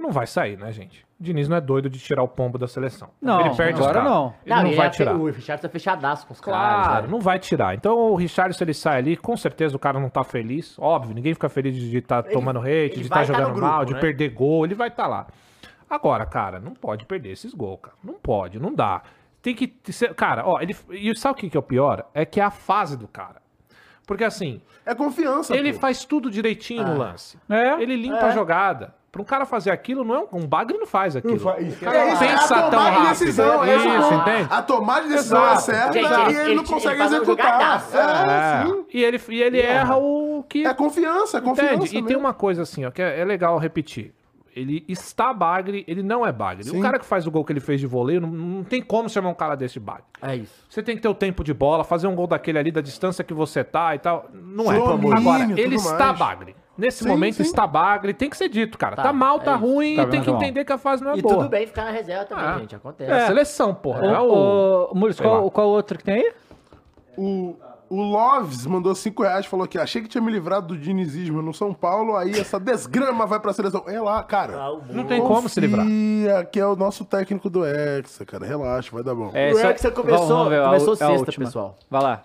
Não 0.00 0.10
vai 0.10 0.26
sair, 0.26 0.56
né, 0.56 0.72
gente? 0.72 1.04
O 1.20 1.22
Diniz 1.22 1.46
não 1.48 1.56
é 1.56 1.60
doido 1.60 1.90
de 1.90 1.98
tirar 1.98 2.22
o 2.22 2.28
pombo 2.28 2.56
da 2.56 2.66
seleção. 2.66 3.10
Não, 3.20 3.40
ele 3.42 3.54
perde 3.54 3.74
os 3.74 3.80
agora 3.86 4.00
caras. 4.00 4.10
não. 4.10 4.34
Ele 4.46 4.54
não, 4.54 4.66
ele 4.66 4.76
vai 4.76 4.86
é- 4.86 4.90
tirar. 4.90 5.14
O 5.14 5.26
Richardson 5.30 5.66
é 5.66 5.70
fechadaço 5.70 6.26
com 6.26 6.32
os 6.32 6.40
Claro, 6.40 6.82
caras. 6.84 7.04
né? 7.04 7.10
não 7.10 7.20
vai 7.20 7.38
tirar. 7.38 7.74
Então 7.74 7.96
o 8.12 8.14
Richardson 8.16 8.64
ele 8.64 8.72
sai 8.74 8.98
ali, 8.98 9.16
com 9.16 9.36
certeza 9.36 9.76
o 9.76 9.78
cara 9.78 10.00
não 10.00 10.08
tá 10.08 10.24
feliz. 10.24 10.78
Óbvio, 10.78 11.14
ninguém 11.14 11.34
fica 11.34 11.48
feliz 11.50 11.74
de 11.76 11.98
estar 11.98 12.24
Ele- 12.24 12.32
tomando 12.32 12.60
hate, 12.60 12.70
ele 12.70 12.94
de 12.94 13.00
estar 13.02 13.14
tá 13.16 13.20
no 13.20 13.26
jogando 13.26 13.52
grupo, 13.54 13.60
mal, 13.60 13.84
de 13.84 13.92
né? 13.94 14.00
perder 14.00 14.30
gol, 14.30 14.64
ele 14.64 14.74
vai 14.74 14.88
estar 14.88 15.06
lá. 15.06 15.26
Agora, 15.88 16.24
cara, 16.24 16.58
não 16.60 16.72
pode 16.72 17.04
perder 17.04 17.32
esses 17.32 17.52
gols, 17.52 17.80
cara. 17.82 17.96
Não 18.02 18.14
pode, 18.14 18.58
não 18.58 18.74
dá. 18.74 19.02
Tem 19.42 19.54
que 19.54 19.74
ser. 19.92 20.14
Cara, 20.14 20.46
ó, 20.46 20.60
ele. 20.60 20.74
E 20.90 21.14
sabe 21.16 21.32
o 21.34 21.36
que 21.36 21.50
que 21.50 21.56
é 21.56 21.60
o 21.60 21.62
pior? 21.62 22.06
É 22.14 22.24
que 22.24 22.40
é 22.40 22.44
a 22.44 22.50
fase 22.50 22.96
do 22.96 23.08
cara. 23.08 23.42
Porque 24.06 24.24
assim, 24.24 24.60
É 24.84 24.94
confiança. 24.94 25.54
ele 25.56 25.72
pô. 25.72 25.80
faz 25.80 26.04
tudo 26.04 26.30
direitinho 26.30 26.84
no 26.84 26.98
lance. 26.98 27.38
É. 27.48 27.80
Ele 27.80 27.96
limpa 27.96 28.26
a 28.26 28.30
jogada. 28.30 28.94
Pra 29.12 29.20
um 29.20 29.24
cara 29.24 29.44
fazer 29.44 29.72
aquilo, 29.72 30.04
não 30.04 30.14
é 30.14 30.18
um, 30.20 30.38
um 30.42 30.46
bagre 30.46 30.78
não 30.78 30.86
faz 30.86 31.16
aquilo. 31.16 31.32
Não 31.34 31.40
faz- 31.40 31.74
O 31.74 31.80
cara 31.80 31.96
É 31.98 32.06
não 32.06 32.12
isso, 32.14 32.22
é 32.22 32.26
a 32.28 32.30
pensa 32.38 32.54
tão 32.54 32.70
tomada 32.70 32.90
de 32.90 32.96
rápido. 32.98 33.08
decisão, 33.10 33.64
é 33.64 33.76
isso, 33.76 33.88
isso, 33.88 34.14
entende? 34.14 34.48
A 34.50 34.62
tomada 34.62 35.02
de 35.02 35.08
decisão 35.08 35.42
Exato. 35.42 35.58
é 35.58 35.60
certa 35.74 35.92
Gente, 35.92 36.04
e 36.04 36.06
ele- 36.06 36.14
ele, 36.14 36.30
ele- 36.30 36.54
não 36.54 36.62
ele 36.62 36.72
consegue 36.72 36.96
uma 37.00 37.06
executar. 37.06 37.84
É, 37.92 38.68
É. 38.70 38.84
E 38.92 39.02
ele, 39.04 39.20
e 39.30 39.42
ele 39.42 39.60
erra 39.60 39.96
o 39.96 40.44
que. 40.48 40.64
É 40.64 40.72
confiança, 40.74 41.38
é 41.38 41.40
confiança. 41.40 41.74
Entende? 41.74 41.98
E 41.98 42.02
tem 42.04 42.16
uma 42.16 42.32
coisa 42.32 42.62
assim, 42.62 42.84
ó, 42.84 42.90
que 42.92 43.02
é, 43.02 43.18
é 43.20 43.24
legal 43.24 43.58
repetir. 43.58 44.14
Ele 44.54 44.84
está 44.88 45.32
bagre, 45.32 45.84
ele 45.86 46.02
não 46.02 46.26
é 46.26 46.32
bagre. 46.32 46.64
Sim. 46.64 46.78
O 46.78 46.82
cara 46.82 46.98
que 46.98 47.04
faz 47.04 47.26
o 47.26 47.30
gol 47.30 47.44
que 47.44 47.52
ele 47.52 47.60
fez 47.60 47.80
de 47.80 47.86
voleio, 47.86 48.20
não, 48.20 48.28
não 48.28 48.64
tem 48.64 48.82
como 48.82 49.08
chamar 49.08 49.28
um 49.30 49.34
cara 49.34 49.54
desse 49.54 49.74
de 49.74 49.80
bagre. 49.80 50.04
É 50.20 50.34
isso. 50.36 50.52
Você 50.68 50.82
tem 50.82 50.96
que 50.96 51.02
ter 51.02 51.08
o 51.08 51.14
tempo 51.14 51.44
de 51.44 51.54
bola, 51.54 51.84
fazer 51.84 52.06
um 52.08 52.14
gol 52.16 52.26
daquele 52.26 52.58
ali 52.58 52.72
da 52.72 52.80
distância 52.80 53.22
que 53.22 53.32
você 53.32 53.62
tá 53.62 53.94
e 53.94 53.98
tal. 53.98 54.28
Não 54.32 54.70
é. 54.72 54.76
Domínio, 54.78 55.16
Agora, 55.16 55.44
ele 55.60 55.76
está 55.76 56.06
mais. 56.06 56.18
bagre. 56.18 56.56
Nesse 56.76 57.02
Sim, 57.04 57.10
momento 57.10 57.34
sim. 57.34 57.42
está 57.42 57.66
bagre, 57.66 58.14
tem 58.14 58.30
que 58.30 58.36
ser 58.36 58.48
dito, 58.48 58.78
cara. 58.78 58.96
Tá, 58.96 59.02
Tá, 59.02 59.12
mal, 59.12 59.36
é 59.36 59.40
tá 59.40 59.54
isso. 59.54 59.64
ruim, 59.64 59.96
Tá 59.96 60.02
e 60.02 60.06
tem 60.06 60.22
que 60.22 60.30
mal. 60.30 60.40
entender 60.42 60.64
que 60.64 60.72
a 60.72 60.78
fase 60.78 61.04
não 61.04 61.10
é 61.12 61.18
E 61.18 61.22
boa. 61.22 61.34
tudo 61.36 61.48
bem 61.48 61.66
ficar 61.66 61.84
na 61.84 61.90
reserva 61.90 62.24
também, 62.24 62.44
Ah. 62.44 62.58
gente. 62.58 62.74
Acontece. 62.74 63.10
É 63.10 63.14
a 63.22 63.26
seleção, 63.26 63.74
porra. 63.74 64.00
não 64.00 64.14
é 64.14 64.20
o... 64.20 64.24
Ô, 64.32 64.88
ô, 64.90 64.94
Muris, 64.94 65.20
qual, 65.20 65.50
qual 65.50 65.68
outro 65.68 65.98
que 65.98 66.04
tem 66.04 66.14
aí? 66.14 66.32
O, 67.18 67.54
o 67.90 68.00
Loves 68.00 68.64
mandou 68.66 68.94
5 68.94 69.20
reais 69.24 69.44
falou 69.46 69.66
que 69.66 69.76
achei 69.76 70.00
que 70.00 70.06
tinha 70.08 70.22
me 70.22 70.30
livrado 70.30 70.68
do 70.68 70.78
dinizismo 70.78 71.42
no 71.42 71.52
São 71.52 71.74
Paulo, 71.74 72.16
aí 72.16 72.30
essa 72.38 72.58
desgrama 72.60 73.26
vai 73.26 73.40
pra 73.40 73.52
seleção. 73.52 73.84
É 73.88 74.00
lá, 74.00 74.22
cara. 74.22 74.56
Ah, 74.62 74.80
Não 74.90 75.04
tem 75.06 75.20
como 75.20 75.48
se 75.48 75.58
livrar. 75.60 75.84
Que 76.52 76.60
é 76.60 76.66
o 76.66 76.76
nosso 76.76 77.04
técnico 77.04 77.50
do 77.50 77.66
Hexa, 77.66 78.24
cara. 78.24 78.46
Relaxa, 78.46 78.90
vai 78.92 79.02
dar 79.02 79.14
bom. 79.14 79.30
É, 79.34 79.52
O 79.52 79.56
só- 79.58 79.68
Hexa 79.70 79.90
começou- 79.90 80.26
vamos 80.28 80.48
ver, 80.50 80.60
a 80.60 80.64
começou 80.66 80.92
a 80.92 80.96
sexta, 80.96 81.18
última. 81.18 81.46
pessoal. 81.46 81.76
Vai 81.90 82.02
lá. 82.02 82.24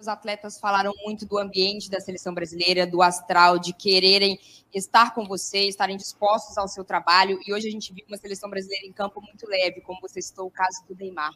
Os 0.00 0.06
atletas 0.06 0.60
falaram 0.60 0.92
muito 1.04 1.26
do 1.26 1.38
ambiente 1.38 1.90
da 1.90 1.98
seleção 2.00 2.32
brasileira, 2.32 2.86
do 2.86 3.02
astral, 3.02 3.58
de 3.58 3.72
quererem 3.72 4.38
estar 4.72 5.12
com 5.12 5.24
você, 5.26 5.66
estarem 5.66 5.96
dispostos 5.96 6.56
ao 6.56 6.68
seu 6.68 6.84
trabalho. 6.84 7.38
E 7.44 7.52
hoje 7.52 7.66
a 7.66 7.70
gente 7.70 7.92
viu 7.92 8.04
uma 8.06 8.16
seleção 8.16 8.48
brasileira 8.48 8.86
em 8.86 8.92
campo 8.92 9.20
muito 9.20 9.44
leve, 9.48 9.80
como 9.80 10.00
você 10.00 10.22
citou 10.22 10.46
o 10.46 10.50
caso 10.50 10.84
do 10.88 10.94
Neymar. 10.94 11.32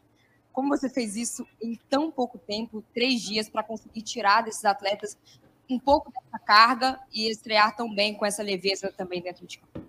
Como 0.52 0.68
você 0.68 0.88
fez 0.88 1.16
isso 1.16 1.46
em 1.62 1.78
tão 1.88 2.10
pouco 2.10 2.38
tempo, 2.38 2.84
três 2.94 3.22
dias, 3.22 3.48
para 3.48 3.62
conseguir 3.62 4.02
tirar 4.02 4.42
desses 4.42 4.64
atletas 4.64 5.16
um 5.68 5.78
pouco 5.78 6.12
dessa 6.12 6.38
carga 6.38 7.00
e 7.12 7.30
estrear 7.30 7.74
tão 7.74 7.92
bem 7.94 8.14
com 8.14 8.26
essa 8.26 8.42
leveza 8.42 8.92
também 8.96 9.22
dentro 9.22 9.46
de 9.46 9.58
campo? 9.58 9.80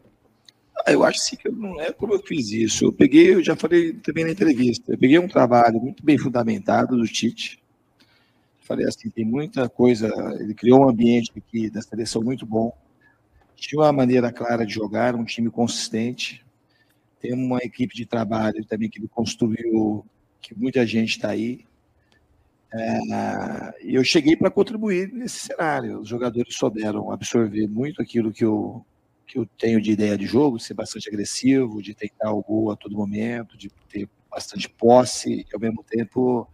Ah, 0.86 0.92
Eu 0.92 1.04
acho 1.04 1.20
assim 1.20 1.36
que 1.36 1.50
não 1.50 1.80
é 1.80 1.92
como 1.92 2.14
eu 2.14 2.24
fiz 2.24 2.52
isso. 2.52 2.86
Eu 2.86 2.94
peguei, 2.94 3.34
eu 3.34 3.44
já 3.44 3.56
falei 3.56 3.94
também 3.94 4.24
na 4.24 4.32
entrevista, 4.32 4.94
eu 4.94 4.98
peguei 4.98 5.20
um 5.20 5.28
trabalho 5.28 5.80
muito 5.80 6.04
bem 6.04 6.18
fundamentado 6.18 6.98
do 6.98 7.08
Tite. 7.08 7.62
Falei 8.62 8.88
assim, 8.88 9.10
tem 9.10 9.26
muita 9.26 9.68
coisa, 9.68 10.10
ele 10.40 10.54
criou 10.54 10.82
um 10.82 10.90
ambiente 10.90 11.32
aqui 11.36 11.70
da 11.70 11.82
seleção 11.82 12.22
muito 12.22 12.46
bom. 12.46 12.76
Tinha 13.56 13.82
uma 13.82 13.92
maneira 13.92 14.32
clara 14.32 14.66
de 14.66 14.74
jogar, 14.74 15.16
um 15.16 15.26
time 15.26 15.50
consistente. 15.50 16.44
Tem 17.20 17.34
uma 17.34 17.60
equipe 17.60 17.94
de 17.94 18.06
trabalho 18.06 18.66
também 18.66 18.90
que 18.90 19.00
ele 19.00 19.08
construiu, 19.08 20.06
que 20.44 20.54
muita 20.54 20.86
gente 20.86 21.12
está 21.12 21.30
aí. 21.30 21.66
É, 22.72 23.74
eu 23.82 24.04
cheguei 24.04 24.36
para 24.36 24.52
contribuir 24.52 25.12
nesse 25.14 25.40
cenário. 25.40 26.02
Os 26.02 26.08
jogadores 26.10 26.56
souberam 26.56 27.12
absorver 27.12 27.68
muito 27.68 28.02
aquilo 28.02 28.32
que 28.32 28.44
eu, 28.44 28.86
que 29.26 29.40
eu 29.40 29.46
tenho 29.58 29.82
de 29.82 29.92
ideia 29.92 30.18
de 30.18 30.26
jogo, 30.26 30.60
ser 30.60 30.74
bastante 30.74 31.08
agressivo, 31.08 31.82
de 31.82 31.96
tentar 31.96 32.32
o 32.32 32.42
gol 32.42 32.72
a 32.72 32.76
todo 32.76 32.98
momento, 32.98 33.58
de 33.58 33.70
ter 33.90 34.10
bastante 34.30 34.68
posse 34.68 35.32
e, 35.42 35.46
ao 35.54 35.60
mesmo 35.60 35.84
tempo, 35.84 36.48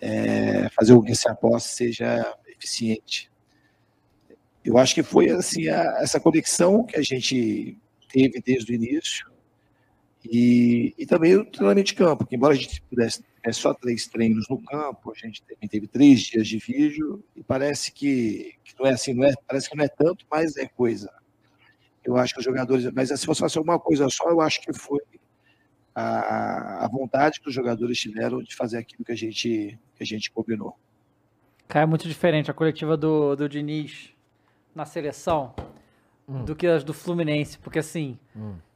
é, 0.00 0.68
fazer 0.70 0.94
com 0.94 1.02
que 1.02 1.12
essa 1.12 1.34
posse 1.34 1.74
seja 1.74 2.34
eficiente. 2.48 3.30
Eu 4.62 4.76
acho 4.76 4.94
que 4.94 5.02
foi 5.02 5.30
assim 5.30 5.68
a- 5.68 5.98
essa 6.02 6.20
conexão 6.20 6.84
que 6.84 6.96
a 6.96 7.02
gente 7.02 7.78
teve 8.12 8.40
desde 8.42 8.72
o 8.72 8.74
início 8.74 9.29
e, 10.24 10.94
e 10.98 11.06
também 11.06 11.36
o 11.36 11.44
treinamento 11.44 11.88
de 11.88 11.94
campo, 11.94 12.26
que 12.26 12.36
embora 12.36 12.52
a 12.52 12.56
gente 12.56 12.82
pudesse 12.82 13.22
ter 13.42 13.54
só 13.54 13.72
três 13.72 14.06
treinos 14.06 14.46
no 14.48 14.62
campo, 14.62 15.10
a 15.10 15.14
gente 15.14 15.42
também 15.42 15.68
teve 15.68 15.86
três 15.86 16.20
dias 16.20 16.46
de 16.46 16.58
vídeo 16.58 17.24
e 17.34 17.42
parece 17.42 17.90
que, 17.90 18.54
que 18.62 18.74
não 18.78 18.86
é 18.86 18.92
assim, 18.92 19.14
não 19.14 19.24
é, 19.24 19.32
parece 19.46 19.70
que 19.70 19.76
não 19.76 19.84
é 19.84 19.88
tanto, 19.88 20.26
mas 20.30 20.56
é 20.56 20.66
coisa. 20.66 21.10
Eu 22.04 22.16
acho 22.16 22.34
que 22.34 22.40
os 22.40 22.44
jogadores, 22.44 22.90
mas 22.92 23.08
se 23.08 23.26
fosse 23.26 23.40
fazer 23.40 23.60
uma 23.60 23.78
coisa 23.78 24.08
só, 24.10 24.28
eu 24.30 24.40
acho 24.40 24.60
que 24.60 24.72
foi 24.72 25.00
a, 25.94 26.84
a 26.84 26.88
vontade 26.88 27.40
que 27.40 27.48
os 27.48 27.54
jogadores 27.54 27.98
tiveram 27.98 28.42
de 28.42 28.54
fazer 28.54 28.78
aquilo 28.78 29.04
que 29.04 29.12
a 29.12 29.16
gente, 29.16 29.78
que 29.96 30.02
a 30.02 30.06
gente 30.06 30.30
combinou. 30.30 30.76
Cara, 31.66 31.84
é 31.84 31.86
muito 31.86 32.08
diferente 32.08 32.50
a 32.50 32.54
coletiva 32.54 32.96
do, 32.96 33.36
do 33.36 33.48
Diniz 33.48 34.10
na 34.74 34.84
seleção 34.84 35.54
do 36.44 36.54
que 36.54 36.66
as 36.66 36.84
do 36.84 36.92
Fluminense. 36.92 37.58
Porque 37.58 37.78
assim, 37.78 38.18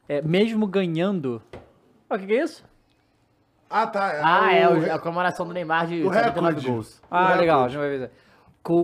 é, 0.09 0.21
mesmo 0.23 0.67
ganhando. 0.67 1.43
Ó, 2.09 2.15
o 2.15 2.19
que, 2.19 2.27
que 2.27 2.33
é 2.35 2.45
isso? 2.45 2.65
Ah, 3.69 3.87
tá. 3.87 4.21
Ah, 4.23 4.53
é 4.55 4.69
o- 4.69 4.81
o- 4.81 4.93
a 4.93 4.99
comemoração 4.99 5.47
do 5.47 5.53
Neymar 5.53 5.87
de 5.87 6.03
o 6.03 6.13
79 6.13 6.55
recorde. 6.57 6.67
gols. 6.69 7.03
Ah, 7.11 7.21
recorde. 7.23 7.41
legal, 7.41 7.69
já 7.69 7.79
vai 7.81 7.89
ver. 7.99 8.11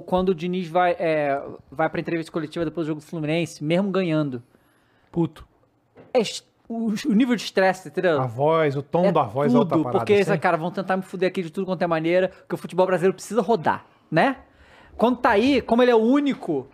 Quando 0.06 0.30
o 0.30 0.34
Diniz 0.34 0.68
vai, 0.68 0.92
é, 0.98 1.40
vai 1.70 1.88
pra 1.88 2.00
entrevista 2.00 2.30
coletiva 2.30 2.64
depois 2.64 2.86
do 2.86 2.88
jogo 2.88 3.00
do 3.00 3.06
Fluminense, 3.06 3.62
mesmo 3.64 3.90
ganhando. 3.90 4.42
Puto. 5.10 5.46
É, 6.12 6.20
o, 6.68 6.88
o 7.08 7.12
nível 7.14 7.34
de 7.34 7.42
estresse, 7.42 7.88
entendeu? 7.88 8.20
A 8.20 8.26
voz, 8.26 8.76
o 8.76 8.82
tom 8.82 9.10
da 9.10 9.22
voz 9.22 9.54
é 9.54 9.56
outra 9.56 9.76
tudo, 9.76 9.84
parada. 9.84 9.98
porque 10.04 10.14
assim. 10.20 10.38
cara 10.38 10.56
vão 10.58 10.70
tentar 10.70 10.96
me 10.98 11.02
fuder 11.02 11.28
aqui 11.28 11.42
de 11.42 11.50
tudo 11.50 11.64
quanto 11.66 11.80
é 11.82 11.86
maneira, 11.86 12.30
que 12.48 12.54
o 12.54 12.58
futebol 12.58 12.86
brasileiro 12.86 13.14
precisa 13.14 13.40
rodar, 13.40 13.86
né? 14.10 14.36
Quando 14.96 15.16
tá 15.18 15.30
aí, 15.30 15.62
como 15.62 15.82
ele 15.82 15.90
é 15.90 15.94
o 15.94 15.98
único, 15.98 16.68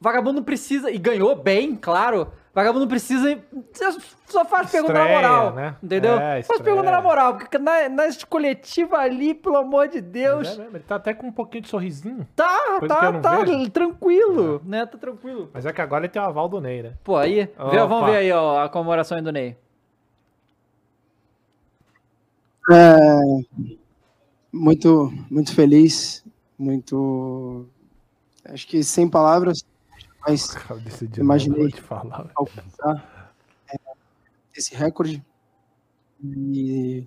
vagabundo 0.00 0.36
não 0.38 0.44
precisa, 0.44 0.90
e 0.90 0.96
ganhou 0.96 1.36
bem, 1.36 1.76
claro, 1.76 2.32
vagabundo 2.54 2.80
não 2.80 2.88
precisa, 2.88 3.42
só 4.26 4.44
faz 4.44 4.70
pergunta 4.70 4.92
na 4.92 5.08
moral, 5.08 5.52
né? 5.54 5.76
entendeu? 5.82 6.18
É, 6.18 6.42
faz 6.42 6.60
pergunta 6.60 6.90
na 6.90 7.00
moral, 7.00 7.36
porque 7.36 7.56
na, 7.58 7.88
nas 7.88 8.22
coletivas 8.24 8.98
ali, 9.00 9.32
pelo 9.34 9.56
amor 9.56 9.88
de 9.88 10.00
Deus, 10.00 10.58
É 10.58 10.62
ele 10.66 10.80
tá 10.80 10.96
até 10.96 11.14
com 11.14 11.28
um 11.28 11.32
pouquinho 11.32 11.62
de 11.62 11.68
sorrisinho. 11.68 12.26
tá, 12.36 12.80
tá, 12.86 13.20
tá, 13.20 13.44
vejo. 13.44 13.70
tranquilo, 13.70 14.60
né? 14.64 14.84
Tá 14.86 14.98
tranquilo. 14.98 15.50
Mas 15.52 15.64
é 15.66 15.72
que 15.72 15.80
agora 15.80 16.04
ele 16.04 16.12
tem 16.12 16.20
o 16.20 16.24
aval 16.24 16.48
do 16.48 16.60
Ney, 16.60 16.82
né? 16.82 16.92
Pô, 17.02 17.16
aí, 17.16 17.44
vê- 17.44 17.86
vamos 17.86 18.06
ver 18.10 18.16
aí, 18.16 18.32
ó, 18.32 18.62
a 18.62 18.68
comemoração 18.68 19.16
aí 19.16 19.22
do 19.24 19.32
Ney. 19.32 19.56
É, 22.70 22.96
muito, 24.52 25.12
muito 25.30 25.54
feliz, 25.54 26.24
muito. 26.58 27.66
Acho 28.44 28.66
que 28.66 28.82
sem 28.84 29.08
palavras, 29.08 29.64
mas 30.26 30.48
Imaginei. 31.18 31.70
te 31.70 31.80
falar. 31.80 32.30
alcançar 32.34 33.34
é, 33.72 33.76
esse 34.54 34.74
recorde. 34.74 35.24
E 36.24 37.06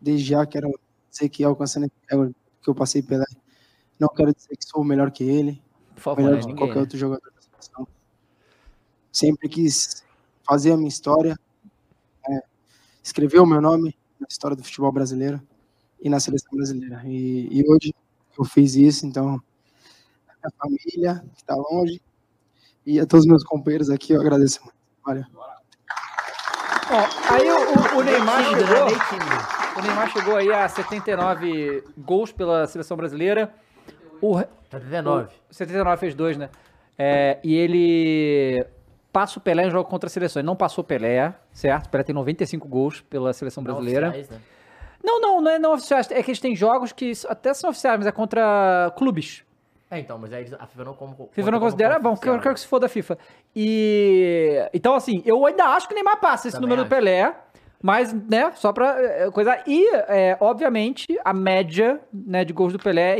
desde 0.00 0.26
já 0.26 0.46
quero 0.46 0.70
dizer 1.10 1.28
que 1.30 1.42
alcançando 1.42 1.86
esse 1.86 1.94
recorde 2.08 2.34
que 2.62 2.68
eu 2.70 2.74
passei 2.74 3.02
pela. 3.02 3.24
Não 3.98 4.08
quero 4.08 4.34
dizer 4.34 4.56
que 4.56 4.64
sou 4.64 4.84
melhor 4.84 5.10
que 5.10 5.24
ele, 5.24 5.62
favor, 5.96 6.22
melhor 6.22 6.36
né? 6.36 6.46
que 6.46 6.54
qualquer 6.54 6.76
né? 6.76 6.80
outro 6.80 6.98
jogador 6.98 7.30
da 7.30 7.40
seleção. 7.40 7.86
Sempre 9.12 9.48
quis 9.48 10.04
fazer 10.42 10.72
a 10.72 10.76
minha 10.76 10.88
história, 10.88 11.38
é, 12.28 12.42
escrever 13.02 13.40
o 13.40 13.46
meu 13.46 13.60
nome 13.60 13.96
na 14.18 14.26
história 14.28 14.56
do 14.56 14.62
futebol 14.62 14.92
brasileiro 14.92 15.40
e 16.00 16.08
na 16.08 16.20
seleção 16.20 16.50
brasileira. 16.52 17.02
E, 17.06 17.48
e 17.50 17.64
hoje 17.66 17.94
eu 18.38 18.44
fiz 18.44 18.74
isso, 18.74 19.06
então 19.06 19.40
a 20.28 20.48
minha 20.48 20.52
família 20.58 21.24
que 21.34 21.42
está 21.42 21.54
longe 21.54 22.00
e 22.86 22.98
a 23.00 23.06
todos 23.06 23.24
os 23.24 23.30
meus 23.30 23.44
companheiros 23.44 23.90
aqui 23.90 24.12
eu 24.12 24.20
agradeço 24.20 24.60
muito. 24.62 24.76
Valeu. 25.04 25.24
Ó, 26.92 27.32
aí 27.34 27.48
o, 27.50 27.96
o- 27.96 27.98
o 28.00 28.02
Neymar 28.02 28.38
né? 28.42 28.58
chegou. 28.58 28.86
Tímido. 29.08 29.60
O 29.78 29.82
Neymar 29.82 30.10
chegou 30.12 30.36
aí 30.36 30.52
a 30.52 30.68
79 30.68 31.84
gols 31.98 32.32
pela 32.32 32.66
seleção 32.66 32.96
brasileira. 32.96 33.52
O, 34.20 34.34
re- 34.34 34.48
79. 34.70 35.28
o 35.50 35.54
79 35.54 35.96
fez 35.98 36.14
dois, 36.14 36.36
né? 36.36 36.50
É, 36.98 37.38
e 37.42 37.54
ele 37.54 38.66
passa 39.12 39.38
o 39.38 39.42
Pelé 39.42 39.66
em 39.66 39.70
jogo 39.70 39.88
contra 39.88 40.06
a 40.08 40.10
seleção. 40.10 40.40
Ele 40.40 40.46
não 40.46 40.56
passou 40.56 40.82
o 40.82 40.86
Pelé, 40.86 41.34
certo? 41.52 41.86
O 41.86 41.88
Pelé 41.88 42.04
tem 42.04 42.14
95 42.14 42.68
gols 42.68 43.00
pela 43.02 43.32
seleção 43.32 43.62
Não 43.62 43.72
brasileira. 43.72 44.08
oficiais, 44.08 44.28
né? 44.30 44.40
Não, 45.02 45.18
não, 45.20 45.40
não 45.40 45.50
é 45.50 45.58
não 45.58 45.72
oficiais. 45.72 46.10
É 46.10 46.22
que 46.22 46.30
eles 46.30 46.40
têm 46.40 46.54
jogos 46.54 46.92
que 46.92 47.12
até 47.28 47.54
são 47.54 47.70
oficiais, 47.70 47.98
mas 47.98 48.06
é 48.06 48.12
contra 48.12 48.92
clubes. 48.98 49.42
É, 49.90 49.98
então, 49.98 50.16
mas 50.18 50.32
aí 50.32 50.46
a 50.58 50.66
FIFA 50.66 50.84
não 50.84 50.94
como. 50.94 51.28
FIFA 51.32 51.50
não 51.50 51.58
considera, 51.58 51.98
bom, 51.98 52.14
porque 52.14 52.28
eu 52.28 52.38
quero 52.38 52.54
que 52.54 52.60
se 52.60 52.66
for 52.66 52.78
da 52.78 52.88
FIFA. 52.88 53.18
E. 53.56 54.68
Então, 54.72 54.94
assim, 54.94 55.20
eu 55.26 55.44
ainda 55.44 55.64
acho 55.64 55.88
que 55.88 55.94
o 55.94 55.96
Neymar 55.96 56.20
passa 56.20 56.46
esse 56.46 56.56
Também 56.56 56.68
número 56.68 56.88
do 56.88 56.94
acho. 56.94 57.04
Pelé. 57.04 57.34
Mas, 57.82 58.12
né, 58.12 58.52
só 58.56 58.72
pra 58.72 59.00
é, 59.00 59.30
coisa. 59.30 59.58
E, 59.66 59.88
é, 60.06 60.36
obviamente, 60.38 61.18
a 61.24 61.32
média 61.32 61.98
né, 62.12 62.44
de 62.44 62.52
gols 62.52 62.74
do 62.74 62.78
Pelé 62.78 63.16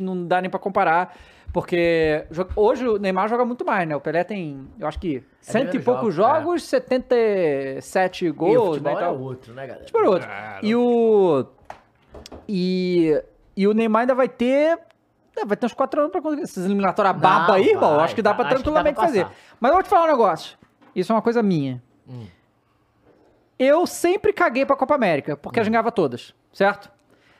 não 0.00 0.26
dá 0.26 0.40
nem 0.40 0.50
pra 0.50 0.58
comparar. 0.58 1.14
Porque 1.52 2.24
hoje 2.54 2.86
o 2.86 2.96
Neymar 2.96 3.28
joga 3.28 3.44
muito 3.44 3.64
mais, 3.64 3.86
né? 3.86 3.94
O 3.96 4.00
Pelé 4.00 4.22
tem, 4.22 4.68
eu 4.78 4.86
acho 4.86 4.98
que, 5.00 5.22
cento 5.40 5.76
e 5.76 5.80
poucos 5.80 6.14
jogos, 6.14 6.38
é. 6.38 6.40
jogos, 6.40 6.62
77 6.64 8.24
E 8.24 8.30
o 8.30 8.34
gols, 8.34 8.80
né? 8.80 8.90
futebol 8.90 8.92
e 8.92 8.96
é 8.96 9.00
tal. 9.00 9.20
outro, 9.20 9.54
né, 9.54 9.66
galera? 9.66 9.84
Tipo, 9.84 9.98
outro. 9.98 10.28
E 10.62 10.74
o. 10.74 11.46
E. 12.48 13.22
E 13.56 13.66
o 13.66 13.74
Neymar 13.74 14.02
ainda 14.02 14.14
vai 14.14 14.28
ter. 14.28 14.78
É, 15.36 15.44
Vai 15.44 15.56
ter 15.56 15.66
uns 15.66 15.72
4 15.74 16.00
anos 16.00 16.12
pra 16.12 16.20
conseguir 16.20 16.42
essas 16.42 16.64
eliminatórias 16.64 17.16
baba 17.16 17.54
aí, 17.54 17.70
irmão. 17.70 17.96
vai, 17.96 18.04
Acho 18.04 18.14
que 18.14 18.22
dá 18.22 18.34
pra 18.34 18.44
acho 18.44 18.48
que 18.48 18.54
dá 18.58 18.62
tranquilamente 18.62 18.94
pra 18.96 19.04
fazer. 19.06 19.26
Mas 19.58 19.70
eu 19.70 19.74
vou 19.76 19.82
te 19.82 19.88
falar 19.88 20.04
um 20.04 20.08
negócio. 20.08 20.58
Isso 20.94 21.12
é 21.12 21.14
uma 21.14 21.22
coisa 21.22 21.42
minha. 21.42 21.82
Hum. 22.08 22.26
Eu 23.58 23.86
sempre 23.86 24.32
caguei 24.32 24.64
pra 24.64 24.74
Copa 24.76 24.94
América, 24.94 25.36
porque 25.36 25.60
a 25.60 25.62
gente 25.62 25.72
ganhava 25.72 25.92
todas, 25.92 26.34
certo? 26.52 26.90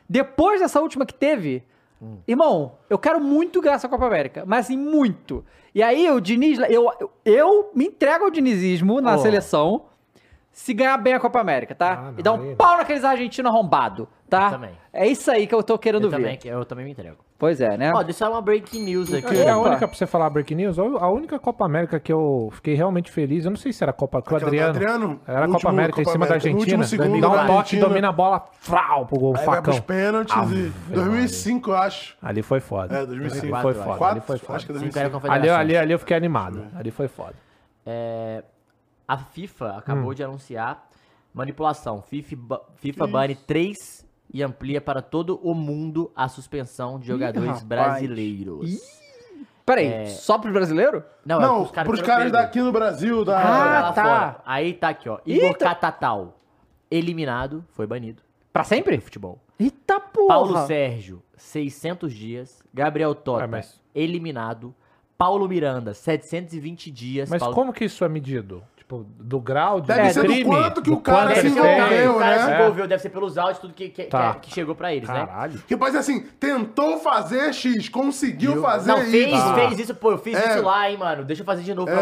Depois 0.07 0.59
dessa 0.61 0.79
última 0.79 1.05
que 1.05 1.13
teve, 1.13 1.63
Hum. 2.01 2.17
irmão, 2.27 2.73
eu 2.89 2.97
quero 2.99 3.19
muito 3.19 3.61
ganhar 3.61 3.75
essa 3.75 3.89
Copa 3.89 4.05
América, 4.05 4.43
mas 4.45 4.65
assim, 4.65 4.77
muito. 4.77 5.43
E 5.73 5.81
aí 5.81 6.09
o 6.11 6.19
Diniz, 6.19 6.59
eu, 6.59 6.91
eu, 6.99 7.11
eu 7.25 7.71
me 7.73 7.85
entrego 7.87 8.25
ao 8.25 8.29
dinizismo 8.31 9.01
na 9.01 9.15
Oh. 9.15 9.19
seleção 9.19 9.85
se 10.51 10.73
ganhar 10.73 10.97
bem 10.97 11.13
a 11.13 11.19
Copa 11.19 11.39
América, 11.39 11.73
tá? 11.73 12.09
Ah, 12.09 12.13
e 12.17 12.21
dar 12.21 12.33
um 12.33 12.55
pau 12.55 12.77
naqueles 12.77 13.03
argentinos 13.03 13.49
arrombados, 13.51 14.05
tá? 14.29 14.45
Eu 14.47 14.51
também. 14.51 14.71
É 14.91 15.07
isso 15.07 15.31
aí 15.31 15.47
que 15.47 15.55
eu 15.55 15.63
tô 15.63 15.77
querendo 15.79 16.05
Eu 16.07 16.09
ver. 16.09 16.17
também, 16.17 16.39
eu 16.43 16.65
também 16.65 16.85
me 16.85 16.91
entrego. 16.91 17.17
Pois 17.41 17.59
é, 17.59 17.75
né? 17.75 17.91
Ó, 17.91 18.03
deixa 18.03 18.23
eu 18.23 18.29
dar 18.29 18.35
uma 18.35 18.41
breaking 18.43 18.83
news 18.83 19.11
aqui. 19.11 19.35
É 19.35 19.49
a 19.49 19.57
única, 19.57 19.87
pra 19.87 19.97
você 19.97 20.05
falar 20.05 20.29
breaking 20.29 20.53
news, 20.53 20.77
a 20.77 21.09
única 21.09 21.39
Copa 21.39 21.65
América 21.65 21.99
que 21.99 22.13
eu 22.13 22.49
fiquei 22.51 22.75
realmente 22.75 23.11
feliz, 23.11 23.45
eu 23.45 23.49
não 23.49 23.57
sei 23.57 23.73
se 23.73 23.83
era 23.83 23.91
Copa 23.91 24.21
com 24.21 24.35
o 24.35 24.37
Adriano. 24.37 24.69
Adriano? 24.69 25.19
Era 25.27 25.47
Copa 25.47 25.69
América 25.69 26.01
em 26.01 26.03
Copa 26.03 26.11
cima 26.13 26.27
da 26.27 26.33
América, 26.35 26.49
no 26.51 26.55
Argentina. 26.59 26.77
último 26.77 26.83
segundo 26.83 27.19
Dá 27.19 27.27
um 27.29 27.31
da 27.31 27.37
toque, 27.47 27.51
Argentina. 27.57 27.87
domina 27.87 28.09
a 28.09 28.11
bola, 28.11 28.45
frau, 28.59 29.07
pro 29.07 29.17
gol, 29.19 29.31
Aí 29.35 29.43
vai 29.43 29.55
facão. 29.55 29.63
pros 29.73 29.79
pênaltis 29.79 30.35
e 30.51 30.71
2005, 30.93 31.71
eu 31.71 31.75
acho. 31.77 32.15
Ali 32.21 32.43
foi 32.43 32.59
foda. 32.59 32.95
É, 32.95 33.05
2005. 33.07 33.55
Ali 33.55 33.61
foi 33.63 33.73
foda, 33.73 33.97
Quatro? 33.97 34.05
ali 34.17 34.21
foi 34.21 34.37
foda. 34.37 34.55
Acho 34.57 34.65
que 34.67 34.71
é 34.71 34.75
Cinco 34.75 34.99
era 34.99 35.09
2005. 35.09 35.27
Ali, 35.27 35.37
confederações. 35.39 35.59
ali, 35.59 35.77
ali 35.77 35.93
eu 35.93 35.99
fiquei 35.99 36.15
animado. 36.17 36.67
Ali 36.75 36.91
foi 36.91 37.07
foda. 37.07 37.33
É, 37.87 38.43
a 39.07 39.17
FIFA 39.17 39.77
acabou 39.77 40.11
Hum. 40.11 40.13
de 40.13 40.23
anunciar 40.23 40.83
manipulação. 41.33 42.03
FIFA, 42.03 42.61
FIFA 42.75 43.07
bane 43.07 43.33
3 43.35 44.05
e 44.33 44.41
amplia 44.43 44.79
para 44.81 45.01
todo 45.01 45.39
o 45.43 45.53
mundo 45.53 46.11
a 46.15 46.27
suspensão 46.27 46.99
de 46.99 47.07
jogadores 47.07 47.47
rapaz. 47.47 47.63
brasileiros. 47.63 48.79
Peraí, 49.65 49.85
É. 49.87 50.05
só 50.07 50.37
pros 50.37 50.51
brasileiros? 50.53 51.03
Não, 51.25 51.37
é 51.39 51.41
Não, 51.41 51.55
pros 51.59 51.71
caras, 51.71 51.87
pros 51.89 52.01
caras 52.01 52.23
pegos. 52.25 52.31
daqui 52.39 52.59
no 52.61 52.71
Brasil, 52.71 53.23
da... 53.23 53.39
Ah, 53.39 53.81
Lá 53.81 53.93
tá. 53.93 54.03
fora. 54.03 54.41
Aí 54.45 54.73
tá 54.73 54.89
aqui, 54.89 55.07
ó. 55.07 55.19
Igor 55.25 55.47
Eita. 55.49 55.65
Catatal, 55.65 56.39
eliminado, 56.89 57.63
foi 57.71 57.85
banido 57.87 58.21
Pra 58.51 58.63
sempre? 58.63 58.99
futebol. 58.99 59.39
Eita 59.59 59.99
porra! 59.99 60.27
Paulo 60.27 60.65
Sérgio, 60.65 61.21
600 61.37 62.11
dias. 62.13 62.63
Gabriel 62.73 63.13
Tota, 63.15 63.41
Ué, 63.43 63.47
mas- 63.47 63.79
eliminado. 63.93 64.73
Paulo 65.17 65.47
Miranda, 65.47 65.93
720 65.93 66.89
dias. 66.89 67.29
Mas 67.29 67.39
Paulo... 67.39 67.53
como 67.53 67.71
que 67.71 67.85
isso 67.85 68.03
é 68.03 68.09
medido? 68.09 68.63
Tipo, 68.91 69.05
do 69.17 69.39
grau 69.39 69.79
de 69.79 69.87
Deve 69.87 70.09
ser 70.11 70.19
do 70.23 70.25
crime? 70.27 70.43
quanto 70.43 70.81
que 70.81 70.89
o 70.89 70.95
Do 70.95 71.01
cara 71.01 71.27
quanto 71.29 71.39
se 71.39 71.47
envolveu? 71.47 72.11
O 72.15 72.19
cara 72.19 72.35
né? 72.35 72.43
se 72.45 72.61
envolveu, 72.61 72.87
deve 72.89 73.01
ser 73.01 73.09
pelos 73.09 73.37
áudios, 73.37 73.59
tudo 73.59 73.73
que, 73.73 73.87
que, 73.87 74.03
Tá. 74.03 74.35
que- 74.35 74.51
chegou 74.53 74.75
pra 74.75 74.93
eles, 74.93 75.07
né? 75.07 75.25
Caralho. 75.25 75.59
Que 75.65 75.77
pode 75.77 75.93
ser 75.93 75.99
assim, 75.99 76.23
tentou 76.37 76.97
fazer 76.97 77.53
X, 77.53 77.87
conseguiu 77.87 78.61
fazer 78.61 78.91
Não, 78.91 78.97
fez, 79.05 79.31
Y. 79.33 79.55
fez 79.55 79.79
isso, 79.79 79.95
pô, 79.95 80.11
eu 80.11 80.17
fiz 80.17 80.35
É. 80.35 80.55
isso 80.55 80.63
lá, 80.65 80.89
hein, 80.91 80.97
mano. 80.97 81.23
Deixa 81.23 81.41
eu 81.41 81.45
fazer 81.45 81.63
de 81.63 81.73
novo 81.73 81.87
pra 81.89 82.01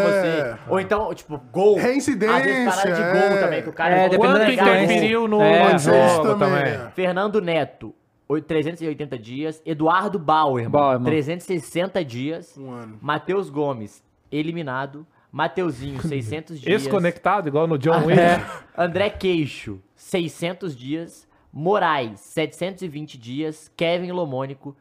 você. 0.54 0.58
Ou 0.68 0.80
então, 0.80 1.14
tipo, 1.14 1.40
gol. 1.52 1.76
Reincidência, 1.78 2.36
Às 2.36 2.42
vezes 2.42 2.74
parada 2.74 2.92
de 2.92 3.02
gol 3.02 3.36
é. 3.36 3.40
também, 3.40 3.62
que 3.62 3.68
o 3.68 3.72
cara 3.72 3.94
É, 3.94 4.02
não 4.02 4.08
dependendo 4.08 4.38
Quanto 4.40 4.50
interferiu 4.52 5.28
no 5.28 5.40
É, 5.42 5.78
ser 5.78 6.08
jogo 6.08 6.22
também. 6.38 6.38
também? 6.58 6.72
é. 6.74 6.90
Fernando 6.92 7.40
Neto, 7.40 7.94
oi- 8.28 8.42
380 8.42 9.16
dias. 9.16 9.62
Eduardo 9.64 10.18
Bauerman, 10.18 10.70
Bauerman. 10.72 11.04
360 11.08 12.04
dias. 12.04 12.58
Um 12.58 12.72
ano. 12.72 12.98
Matheus 13.00 13.48
Gomes, 13.48 14.02
eliminado. 14.32 15.06
Mateuzinho, 15.32 16.00
600 16.02 16.60
dias. 16.60 16.82
Desconectado, 16.82 17.48
igual 17.48 17.66
no 17.66 17.78
John 17.78 18.06
Wick. 18.06 18.18
É. 18.18 18.44
André 18.76 19.10
Queixo, 19.10 19.80
600 19.94 20.76
dias. 20.76 21.28
Moraes, 21.52 22.20
720 22.20 23.18
dias. 23.18 23.70
Kevin 23.76 24.12
Lomônico, 24.12 24.76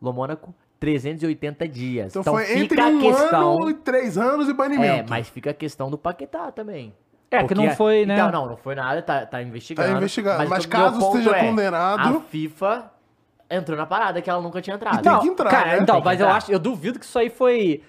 Lomônaco, 0.00 0.54
380 0.78 1.66
dias. 1.68 2.14
Então, 2.16 2.34
foi 2.34 2.44
fica 2.44 2.58
entre 2.60 2.80
a 2.80 2.86
um 2.86 3.00
questão... 3.00 3.52
ano 3.62 3.70
e 3.70 3.74
três 3.74 4.16
anos 4.18 4.46
e 4.48 4.50
É, 4.50 4.54
banimento. 4.54 5.10
mas 5.10 5.28
fica 5.28 5.50
a 5.50 5.54
questão 5.54 5.90
do 5.90 5.98
Paquetá 5.98 6.52
também. 6.52 6.94
É, 7.30 7.42
que 7.42 7.54
não 7.56 7.70
foi, 7.72 8.06
né? 8.06 8.14
Então, 8.14 8.30
não, 8.30 8.46
não 8.50 8.56
foi 8.56 8.76
nada, 8.76 9.02
tá, 9.02 9.26
tá 9.26 9.42
investigando. 9.42 9.88
Tá 9.90 9.96
investigando, 9.96 10.38
mas 10.48 10.48
meu 10.48 10.68
caso 10.68 11.12
seja 11.12 11.36
é, 11.36 11.44
condenado- 11.44 12.18
A 12.18 12.20
FIFA 12.20 12.92
entrou 13.50 13.76
na 13.76 13.84
parada 13.86 14.22
que 14.22 14.30
ela 14.30 14.40
nunca 14.40 14.60
tinha 14.62 14.76
entrado. 14.76 15.02
tem 15.02 15.10
Não, 15.12 15.20
que 15.20 15.28
entrar, 15.28 15.50
cara, 15.50 15.66
né? 15.76 15.78
então, 15.82 15.96
Tem 15.96 16.02
que 16.02 16.04
mas 16.08 16.20
eu 16.20 16.28
acho, 16.28 16.52
eu 16.52 16.58
duvido 16.58 16.98
que 17.00 17.04
isso 17.04 17.18
aí 17.18 17.28
foi. 17.28 17.82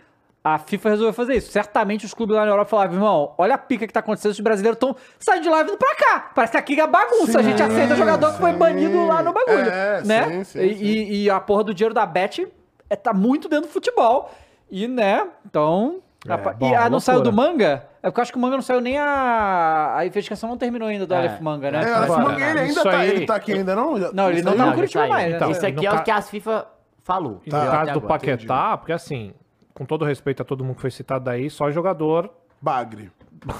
A 0.53 0.60
FIFA 0.60 0.90
resolveu 0.90 1.14
fazer 1.14 1.36
isso. 1.36 1.52
Certamente 1.52 2.06
os 2.06 2.14
clubes 2.14 2.36
lá 2.36 2.45
na 2.45 2.52
Europa 2.52 2.69
falavam, 2.69 2.95
irmão, 2.95 3.34
olha 3.38 3.56
a 3.56 3.57
pica 3.57 3.86
que 3.88 3.91
tá 3.94 3.99
acontecendo, 3.99 4.32
os 4.32 4.40
brasileiros 4.40 4.76
estão 4.78 4.95
saindo 5.19 5.44
de 5.44 5.49
lá 5.49 5.61
e 5.61 5.64
vindo 5.65 5.78
pra 5.78 5.95
cá. 5.95 6.32
Parece 6.34 6.52
que 6.52 6.57
aqui 6.57 6.80
é 6.80 6.88
bagunça. 6.88 7.40
a 7.40 7.41
gente 7.44 7.57
Sim, 7.57 7.64
aceita 7.64 7.95
jogador 7.95 8.32
que 8.34 8.40
foi 8.40 8.52
sim. 8.52 8.57
banido 8.57 9.06
lá 9.06 9.22
no 9.22 9.34
bagulho. 9.34 9.69
É, 9.69 10.02
né? 10.03 10.24
sim, 10.24 10.44
sim, 10.44 10.60
e, 10.61 10.76
sim. 10.76 10.84
e- 10.84 11.24
e 11.24 11.30
a 11.30 11.40
porra 11.40 11.64
do 11.65 11.74
dinheiro 11.74 11.94
da 11.94 12.06
Bet 12.06 12.48
é, 12.90 12.95
tá 12.95 13.14
muito 13.14 13.49
dentro 13.49 13.68
do 13.68 13.74
futebol. 13.74 14.32
E, 14.72 14.88
né, 14.88 15.28
então. 15.45 15.99
É, 16.28 16.34
a 16.34 16.38
bom, 16.38 16.69
e 16.69 16.76
a 16.76 16.90
não 16.90 16.99
saiu 16.99 17.22
do 17.22 17.32
manga? 17.32 17.86
É 18.03 18.07
porque 18.10 18.19
eu 18.19 18.22
acho 18.22 18.32
que 18.32 18.38
o 18.38 18.41
manga 18.41 18.56
não 18.56 18.61
saiu 18.61 18.82
nem 18.82 18.98
a. 18.98 19.94
A 19.98 20.06
investigação 20.06 20.49
não 20.49 20.57
terminou 20.57 20.88
ainda 20.88 21.06
do 21.06 21.14
É. 21.14 21.18
Aleph 21.18 21.40
Manga, 21.41 21.72
né? 21.72 21.84
É, 21.90 21.94
Alex 21.94 22.18
Manga, 22.18 22.49
ele 22.49 22.60
ainda 22.60 22.84
tá, 22.84 22.98
aí- 22.98 23.10
ele 23.10 23.26
tá 23.26 23.36
aqui 23.36 23.53
ainda 23.53 23.76
não? 23.76 23.99
Já- 23.99 24.11
Não, 24.14 24.30
ele 24.30 24.41
não 24.41 24.56
tá 24.57 24.65
no 24.65 24.74
Curitiba 24.74 25.07
mais, 25.07 25.32
né? 25.40 25.52
Isso 25.52 25.65
aqui 25.65 25.86
é 25.86 25.91
o 25.91 26.03
que 26.03 26.11
a 26.11 26.22
FIFA 26.22 26.68
falou. 27.03 27.41
E 27.45 27.49
no 27.49 27.60
caso 27.60 27.94
do. 27.94 28.02
Paquetá, 28.02 28.78
porque 28.78 28.91
assim, 28.94 29.34
com 29.78 29.86
todo 29.86 30.04
respeito 30.04 30.41
a 30.41 30.45
todo 30.45 30.64
mundo 30.64 30.76
que 30.76 30.82
foi 30.82 30.90
citado 30.91 31.30
aí, 31.30 31.49
só 31.49 31.70
jogador 31.70 32.32
Bagre. 32.60 33.12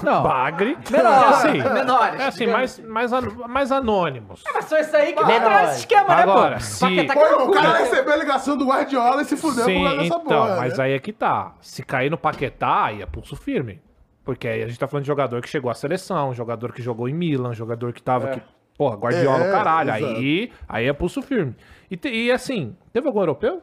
Não. 0.02 0.24
Bagre. 0.24 0.76
Menor, 0.90 1.12
é 1.12 1.28
assim, 1.28 1.62
menores, 1.72 2.20
É 2.20 2.24
assim, 2.26 2.46
mais, 2.48 2.78
mais, 2.80 3.12
an- 3.12 3.46
mais 3.48 3.70
anônimos. 3.70 4.42
Mas 4.52 4.64
só 4.64 4.76
isso 4.80 4.96
aí 4.96 5.12
que 5.12 5.22
vai 5.22 5.64
esse 5.66 5.78
esquema, 5.80 6.08
né, 6.16 6.22
Agora, 6.22 6.54
pô? 6.56 6.60
se- 6.60 6.80
Paquetá 6.80 7.14
que 7.14 7.20
Pô, 7.36 7.44
o 7.44 7.50
cara 7.52 7.78
recebeu 7.78 8.12
a 8.12 8.16
ligação 8.16 8.56
do 8.56 8.66
Guardiola 8.66 9.22
e 9.22 9.24
se 9.24 9.36
fudeu 9.36 9.64
por 9.64 9.70
Sim, 9.70 9.84
causa 9.84 9.96
dessa 9.96 10.06
então, 10.06 10.20
porra. 10.24 10.56
mas 10.56 10.78
né? 10.78 10.84
aí 10.84 10.92
é 10.94 10.98
que 10.98 11.12
tá. 11.12 11.54
Se 11.60 11.84
cair 11.84 12.10
no 12.10 12.18
Paquetá, 12.18 12.86
aí 12.86 13.00
é 13.02 13.06
pulso 13.06 13.36
firme. 13.36 13.80
Porque 14.24 14.48
aí 14.48 14.64
a 14.64 14.66
gente 14.66 14.78
tá 14.80 14.88
falando 14.88 15.04
de 15.04 15.08
jogador 15.08 15.40
que 15.40 15.48
chegou 15.48 15.70
à 15.70 15.74
seleção, 15.74 16.34
jogador 16.34 16.72
que 16.72 16.82
jogou 16.82 17.08
em 17.08 17.14
Milan, 17.14 17.54
jogador 17.54 17.92
que 17.92 18.02
tava... 18.02 18.28
Que, 18.30 18.42
porra, 18.76 18.96
Guardiola, 18.96 19.44
É, 19.46 19.50
caralho. 19.52 19.90
exato. 19.94 20.04
Aí, 20.16 20.52
aí 20.68 20.86
é 20.88 20.92
pulso 20.92 21.22
firme. 21.22 21.54
E, 21.88 21.96
te- 21.96 22.10
e 22.10 22.32
assim, 22.32 22.76
teve 22.92 23.06
algum 23.06 23.20
europeu? 23.20 23.62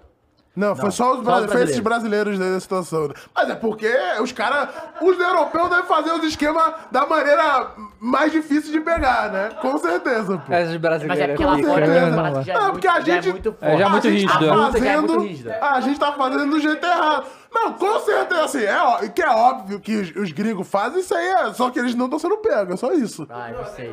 Não, 0.55 0.75
foi 0.75 0.89
só 0.91 1.11
os, 1.11 1.15
só 1.15 1.19
os 1.19 1.23
bra- 1.45 1.47
foi 1.47 1.63
esses 1.63 1.79
brasileiros 1.79 2.39
dessa 2.39 2.59
situação. 2.59 3.11
Mas 3.35 3.49
é 3.49 3.55
porque 3.55 3.91
os 4.21 4.31
caras. 4.31 4.69
Os 5.01 5.19
europeus 5.19 5.69
devem 5.69 5.85
fazer 5.85 6.11
os 6.13 6.23
esquemas 6.23 6.73
da 6.91 7.05
maneira 7.05 7.71
mais 7.99 8.31
difícil 8.31 8.71
de 8.71 8.79
pegar, 8.79 9.29
né? 9.31 9.49
Com 9.61 9.77
certeza, 9.77 10.37
pô. 10.37 10.53
Esses 10.53 10.65
Mas 10.67 10.73
é 10.75 10.77
brasileiros 10.77 11.27
porque 11.35 11.43
lá 11.45 11.55
Com 11.57 11.63
fora 11.63 11.85
que 11.85 11.93
já 11.93 11.99
é 11.99 12.09
Não, 12.09 12.61
muito, 12.63 12.71
porque 12.71 12.87
a 12.87 12.99
já 12.99 12.99
é 12.99 13.21
gente- 13.21 13.29
muito 13.31 13.51
forte. 13.51 13.65
É, 13.73 13.77
já 13.77 13.85
é 13.85 13.89
muito 13.89 14.07
a 14.07 14.11
gente 14.11 14.21
rígido. 14.25 14.39
tá 14.39 14.39
A 14.39 14.47
é 14.47 14.55
muito 14.55 14.71
fazendo. 14.71 15.19
rígida. 15.19 15.57
a 15.61 15.81
gente 15.81 15.99
tá 15.99 16.11
fazendo 16.13 16.49
do 16.49 16.59
jeito 16.59 16.85
errado. 16.85 17.25
Não, 17.55 17.73
com 17.73 17.99
certeza, 18.01 18.43
assim, 18.43 18.63
é, 18.63 18.77
ó- 18.81 18.97
que 19.07 19.21
é 19.21 19.29
óbvio 19.29 19.79
que 19.79 19.95
os, 19.95 20.15
os 20.15 20.31
gringos 20.31 20.67
fazem 20.67 20.99
isso 20.99 21.15
aí, 21.15 21.25
é, 21.27 21.53
só 21.53 21.69
que 21.71 21.79
eles 21.79 21.95
não 21.95 22.05
estão 22.05 22.19
sendo 22.19 22.37
pegos, 22.37 22.73
é 22.73 22.77
só 22.77 22.91
isso. 22.91 23.25
Ai, 23.29 23.53
não 23.53 23.65
sei. 23.65 23.91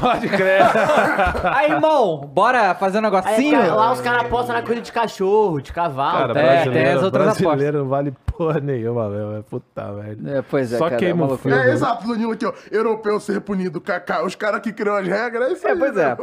Pode 0.00 0.28
crer. 0.28 0.62
Aí, 1.54 1.70
irmão, 1.72 2.18
bora 2.32 2.74
fazer 2.74 2.98
um 2.98 3.04
Aí, 3.04 3.10
negocinho? 3.10 3.58
cara, 3.60 3.74
lá 3.74 3.92
os 3.92 4.00
caras 4.00 4.22
apostam 4.24 4.54
na 4.56 4.62
coisa 4.62 4.80
de 4.80 4.92
cachorro, 4.92 5.60
de 5.60 5.72
cavalo. 5.72 6.32
tá? 6.32 6.40
É, 6.40 6.70
tem 6.70 6.86
as 6.92 7.02
outras 7.02 7.24
brasileiro 7.38 7.78
não 7.80 7.88
vale 7.88 8.12
porra 8.26 8.60
nenhuma, 8.60 9.08
meu. 9.08 9.36
É 9.36 9.42
puta, 9.42 9.92
velho. 9.92 10.36
É, 10.38 10.42
pois 10.42 10.72
é, 10.72 10.78
Só 10.78 10.84
cara, 10.84 10.96
queima 10.96 11.24
é 11.24 11.26
o 11.26 11.28
uma 11.30 11.38
filme. 11.38 11.56
É, 11.58 11.70
exato, 11.72 12.06
Danilo 12.08 12.32
aqui, 12.32 12.46
ó. 12.46 12.52
Europeu 12.70 13.20
ser 13.20 13.40
punido, 13.40 13.80
kaká. 13.80 14.22
Os 14.24 14.34
caras 14.34 14.60
que 14.60 14.72
criam 14.72 14.96
as 14.96 15.06
regras, 15.06 15.50
é 15.50 15.52
isso 15.52 15.66
É, 15.66 15.72
aí. 15.72 15.78
pois 15.78 15.96
é. 15.96 16.08
né? 16.08 16.16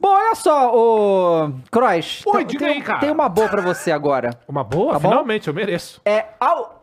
Bom, 0.00 0.08
olha 0.10 0.34
só, 0.36 0.72
o 0.74 1.52
Kroos. 1.70 2.22
Oi, 2.26 2.32
tem- 2.38 2.46
diga 2.46 2.66
tem, 2.66 2.74
aí, 2.76 2.82
cara. 2.82 3.00
Tem 3.00 3.10
uma 3.10 3.28
boa 3.28 3.48
pra 3.48 3.60
você 3.60 3.90
agora. 3.90 4.30
Uma 4.46 4.62
boa? 4.62 4.92
Tá 4.92 4.98
bom? 5.00 5.08
Finalmente, 5.10 5.48
eu 5.48 5.54
mereço. 5.54 6.00
É, 6.04 6.26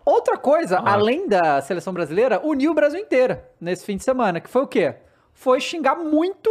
outra 0.06 0.38
coisa, 0.38 0.80
Ah. 0.80 0.94
além 0.94 1.28
da 1.28 1.62
seleção 1.62 1.94
brasileira, 1.94 2.42
uniu 2.44 2.72
o 2.72 2.74
Brasil 2.76 3.00
inteiro 3.00 3.38
nesse 3.60 3.86
fim 3.86 3.96
de 3.96 4.04
semana, 4.04 4.40
que 4.42 4.50
foi 4.50 4.64
o 4.64 4.68
quê? 4.68 4.96
Foi 5.34 5.60
xingar 5.62 5.96
muito 5.96 6.50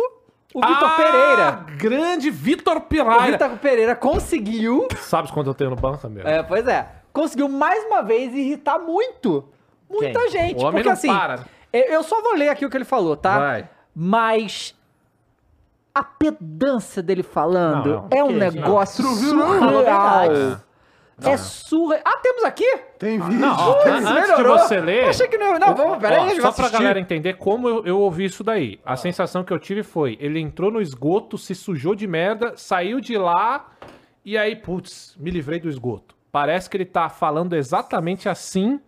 o 0.55 0.61
Vitor 0.61 0.89
Ah, 0.89 0.97
Pereira. 0.97 1.51
Grande 1.77 2.31
Vitor 2.31 2.77
O 2.79 2.81
Pereira. 2.81 3.21
Vitor 3.33 3.51
Pereira 3.59 3.95
conseguiu, 3.97 4.89
Sabes 5.01 5.31
quanto 5.31 5.51
eu 5.51 5.55
tenho 5.55 5.71
no 5.71 5.77
banco, 5.77 6.09
meu? 6.09 6.27
é, 6.27 6.43
pois 6.43 6.67
é, 6.67 6.87
conseguiu 7.13 7.49
mais 7.49 7.85
uma 7.85 8.03
vez 8.03 8.33
irritar 8.33 8.79
muito, 8.79 9.49
muita 9.89 10.19
Quem? 10.21 10.31
gente. 10.31 10.57
O 10.63 10.67
homem 10.67 10.83
porque 10.83 10.89
não 10.89 10.93
assim, 10.93 11.09
para. 11.09 11.41
eu 11.73 12.03
só 12.03 12.23
vou 12.23 12.35
ler 12.35 12.49
aqui 12.49 12.65
o 12.65 12.71
que 12.71 12.77
ele 12.77 12.85
falou, 12.85 13.17
tá? 13.17 13.39
Vai. 13.39 13.69
Mas 13.95 14.75
a 15.95 16.03
pedância 16.03 17.03
dele 17.03 17.23
falando 17.23 17.87
Não, 17.89 18.03
não. 18.03 18.09
é 18.11 18.25
um 18.25 18.29
Que, 18.29 18.35
negócio 18.35 19.15
viu, 19.15 19.35
não? 19.35 19.47
Surreal. 19.59 19.71
verdade. 20.29 20.59
É 21.23 21.37
surreal. 21.37 22.03
Ah, 22.05 22.19
temos 22.21 22.43
aqui? 22.45 22.77
Tem 22.99 23.21
vídeo. 23.21 23.39
Não, 23.39 23.55
ó, 23.57 23.75
Putz, 23.75 23.87
antes 23.87 24.09
de 24.09 24.15
melhorou. 24.15 24.59
você 24.59 24.81
ler. 24.81 25.05
Eu 25.05 25.11
achei 25.11 25.29
que 25.29 25.39
não- 25.39 25.57
não, 25.61 25.75
vamos- 25.75 25.99
peraí, 25.99 26.19
ó, 26.19 26.23
Só 26.23 26.27
vai 26.27 26.37
pra 26.41 26.49
assistir. 26.49 26.73
galera 26.73 26.99
entender 26.99 27.35
como 27.35 27.69
eu, 27.69 27.87
eu 27.87 28.01
ouvi 28.01 28.25
isso 28.25 28.43
daí. 28.43 28.81
A 28.85 28.97
sensação 28.97 29.45
que 29.45 29.53
eu 29.53 29.59
tive 29.61 29.85
foi: 29.85 30.17
ele 30.21 30.41
entrou 30.41 30.73
no 30.73 30.81
esgoto, 30.81 31.39
se 31.39 31.55
sujou 31.55 31.95
de 31.95 32.07
merda, 32.09 32.55
saiu 32.57 33.01
de 33.01 33.17
lá 33.17 33.69
e 34.25 34.37
aí, 34.37 34.57
putz, 34.57 35.15
me 35.17 35.31
livrei 35.31 35.61
do 35.61 35.69
esgoto. 35.69 36.17
Parece 36.33 36.69
que 36.69 36.77
ele 36.77 36.85
tá 36.85 37.09
falando 37.09 37.53
exatamente 37.55 38.29
assim 38.29 38.81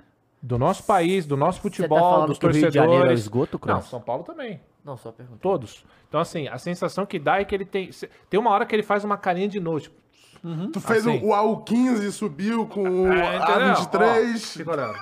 do 0.42 0.58
nosso 0.58 0.82
país, 0.82 1.26
do 1.26 1.36
nosso 1.36 1.60
futebol, 1.60 1.98
falando 1.98 2.26
dos 2.30 2.38
que 2.40 2.46
o 2.46 2.48
Rio 2.48 2.54
de 2.56 2.62
torcedores. 2.62 2.90
Janeiro 2.90 3.08
é 3.08 3.12
o 3.12 3.14
esgoto, 3.14 3.56
Cross? 3.56 3.74
Não, 3.76 3.82
São 3.82 4.00
Paulo 4.00 4.24
também. 4.24 4.60
Não, 4.86 4.96
só 4.96 5.10
pergunta. 5.10 5.40
Todos. 5.42 5.84
Então, 6.08 6.20
assim, 6.20 6.46
a 6.46 6.56
sensação 6.58 7.04
que 7.04 7.18
dá 7.18 7.40
é 7.40 7.44
que 7.44 7.52
ele 7.52 7.64
tem. 7.64 7.90
Tem 8.30 8.38
uma 8.38 8.50
hora 8.50 8.64
que 8.64 8.72
ele 8.74 8.84
faz 8.84 9.02
uma 9.04 9.16
carinha 9.18 9.48
de 9.48 9.58
nojo. 9.58 9.90
Tipo, 9.90 10.68
Tu 10.72 10.80
fez 10.80 11.04
Assim. 11.04 11.18
o, 11.24 11.30
o 11.30 11.32
AU15 11.64 12.10
subiu 12.12 12.66
com 12.66 12.82
o 12.82 13.12
é, 13.12 13.36
entendeu? 13.36 13.72
Ó, 13.72 13.74
A23. 13.74 14.36
fica 14.58 14.70
olhando. 14.70 14.94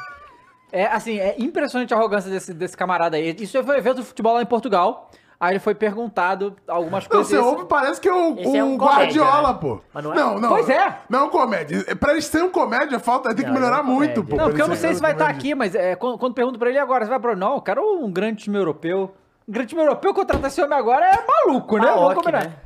É, 0.72 0.86
assim, 0.86 1.18
é 1.18 1.34
impressionante 1.38 1.92
a 1.92 1.96
arrogância 1.98 2.30
desse, 2.30 2.54
desse 2.54 2.74
camarada 2.76 3.16
aí. 3.18 3.36
Isso 3.38 3.62
foi 3.62 3.74
um 3.74 3.78
evento 3.78 3.98
de 4.00 4.06
futebol 4.06 4.32
lá 4.34 4.40
em 4.42 4.46
Portugal. 4.46 5.10
Aí 5.38 5.52
ele 5.52 5.58
foi 5.58 5.74
perguntado 5.74 6.56
algumas 6.66 7.04
Não, 7.04 7.10
coisas. 7.10 7.28
você 7.28 7.36
ouve, 7.36 7.66
parece 7.66 8.00
que 8.00 8.08
é 8.08 8.12
o, 8.14 8.38
Esse 8.38 8.56
é 8.56 8.64
o 8.64 8.68
um 8.68 8.78
comédia, 8.78 9.20
Guardiola, 9.22 9.52
né? 9.52 9.58
pô. 9.60 9.80
Mas 9.92 10.04
não 10.04 10.12
é? 10.12 10.16
Não, 10.16 10.38
não. 10.40 10.48
Pois 10.48 10.68
é. 10.70 10.98
Não 11.10 11.18
é 11.18 11.22
um 11.24 11.28
comédia. 11.28 11.84
É, 11.88 11.94
Pra 11.94 12.12
ele 12.12 12.22
ser 12.22 12.42
um 12.42 12.48
comédia, 12.50 12.98
falta, 12.98 13.28
tem 13.34 13.44
que 13.44 13.50
Não, 13.50 13.52
melhorar 13.52 13.80
é 13.80 13.82
muito, 13.82 14.22
comédia. 14.22 14.24
pô. 14.24 14.36
Não, 14.36 14.44
porque 14.48 14.62
eu 14.62 14.68
não 14.68 14.76
sei 14.76 14.94
se 14.94 15.02
vai 15.02 15.12
estar 15.12 15.26
comédia. 15.26 15.38
aqui, 15.40 15.54
mas 15.54 15.74
é, 15.74 15.94
quando, 15.96 16.16
quando 16.18 16.32
pergunto 16.34 16.58
pra 16.58 16.70
ele 16.70 16.78
agora, 16.78 17.04
você 17.04 17.10
vai 17.10 17.20
pra. 17.20 17.36
Não, 17.36 17.56
eu 17.56 17.60
quero 17.60 17.82
um 17.82 18.10
grande 18.10 18.44
time 18.44 18.56
europeu. 18.56 19.14
Grande 19.46 19.68
time 19.68 19.82
europeu 19.82 20.14
contratar 20.14 20.50
esse 20.50 20.62
homem 20.62 20.78
agora 20.78 21.04
é 21.06 21.24
maluco, 21.26 21.76
né? 21.76 21.86
Vamos 21.86 22.00
Maluco, 22.00 22.20
combinar. 22.22 22.44
né? 22.48 22.56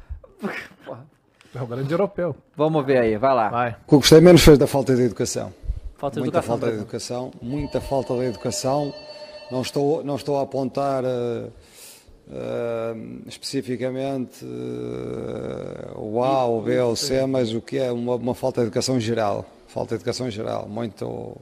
É 1.54 1.62
o 1.62 1.66
grande 1.66 1.90
europeu. 1.90 2.36
Vamos 2.54 2.84
ver 2.84 2.98
aí, 2.98 3.16
vai 3.16 3.34
lá. 3.34 3.48
Vai. 3.48 3.70
O 3.70 3.88
que 3.88 3.94
eu 3.94 3.98
gostei 4.00 4.20
menos 4.20 4.42
foi 4.42 4.58
da 4.58 4.66
falta 4.66 4.94
de 4.94 5.02
educação. 5.02 5.52
Falta 5.96 6.16
de 6.16 6.20
muita 6.20 6.38
educação. 6.38 6.58
falta 6.58 6.70
de 6.70 6.78
educação, 6.78 7.30
muita 7.40 7.80
falta 7.80 8.14
de 8.14 8.24
educação. 8.26 8.94
Não 9.50 9.62
estou, 9.62 10.04
não 10.04 10.16
estou 10.16 10.38
a 10.38 10.42
apontar 10.42 11.02
eh, 11.04 11.48
eh, 12.30 12.94
especificamente 13.26 14.44
eh, 14.44 15.90
o 15.96 16.22
A, 16.22 16.44
o 16.44 16.60
B 16.60 16.78
ou 16.80 16.92
o 16.92 16.96
C, 16.96 17.24
mas 17.26 17.52
o 17.54 17.62
que 17.62 17.78
é 17.78 17.90
uma, 17.90 18.16
uma 18.16 18.34
falta 18.34 18.60
de 18.60 18.66
educação 18.66 19.00
geral. 19.00 19.46
Falta 19.68 19.96
de 19.96 20.02
educação 20.02 20.30
geral. 20.30 20.68
Muito, 20.68 21.34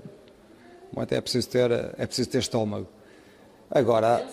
muito 0.94 1.12
é 1.12 1.20
preciso 1.20 1.48
ter, 1.50 1.70
é 1.98 2.06
preciso 2.06 2.30
ter 2.30 2.38
estômago. 2.38 2.86
Agora, 3.68 4.24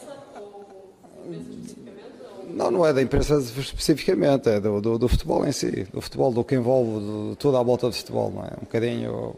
não, 2.53 2.71
não 2.71 2.85
é 2.85 2.93
da 2.93 3.01
imprensa 3.01 3.37
especificamente, 3.37 4.49
é 4.49 4.59
do, 4.59 4.79
do, 4.79 4.97
do 4.97 5.07
futebol 5.07 5.45
em 5.45 5.51
si, 5.51 5.87
do 5.91 6.01
futebol, 6.01 6.31
do 6.31 6.43
que 6.43 6.55
envolve 6.55 6.99
do, 6.99 7.35
tudo 7.35 7.57
à 7.57 7.63
volta 7.63 7.87
do 7.87 7.93
futebol, 7.93 8.31
não 8.31 8.43
é? 8.43 8.51
Um 8.57 8.61
bocadinho, 8.61 9.35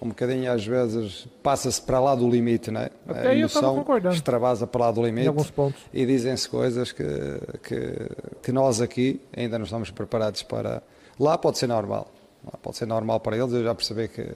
um 0.00 0.08
bocadinho 0.08 0.52
às 0.52 0.64
vezes 0.64 1.26
passa-se 1.42 1.80
para 1.82 1.98
lá 1.98 2.14
do 2.14 2.28
limite, 2.28 2.70
não 2.70 2.82
é? 2.82 2.90
Até 3.08 3.28
a 3.28 3.34
emoção 3.34 3.84
extravasa 4.12 4.66
para 4.66 4.86
lá 4.86 4.92
do 4.92 5.02
limite 5.04 5.28
e 5.92 6.06
dizem-se 6.06 6.48
coisas 6.48 6.92
que, 6.92 7.04
que, 7.62 8.08
que 8.42 8.52
nós 8.52 8.80
aqui 8.80 9.20
ainda 9.36 9.58
não 9.58 9.64
estamos 9.64 9.90
preparados 9.90 10.42
para. 10.42 10.82
Lá 11.18 11.36
pode 11.36 11.58
ser 11.58 11.66
normal, 11.66 12.10
lá 12.44 12.58
pode 12.62 12.76
ser 12.76 12.86
normal 12.86 13.20
para 13.20 13.36
eles, 13.36 13.52
eu 13.52 13.62
já 13.62 13.74
percebi 13.74 14.08
que 14.08 14.28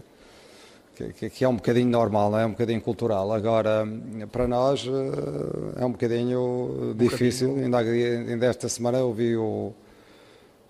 que, 0.95 1.31
que- 1.31 1.45
é 1.45 1.49
um 1.49 1.57
bocadinho 1.57 1.89
normal, 1.91 2.31
não 2.31 2.39
é? 2.39 2.43
é 2.43 2.47
um 2.47 2.51
bocadinho 2.51 2.81
cultural. 2.81 3.33
Agora, 3.33 3.87
para 4.31 4.47
nós, 4.47 4.87
eh, 4.87 5.83
é 5.83 5.85
um 5.85 5.93
bocadinho 5.93 6.95
difícil. 6.97 7.57
Ainda, 7.57 7.79
ainda 7.79 8.47
esta 8.47 8.69
semana 8.69 8.99
ouvi 9.01 9.37
o, 9.37 9.73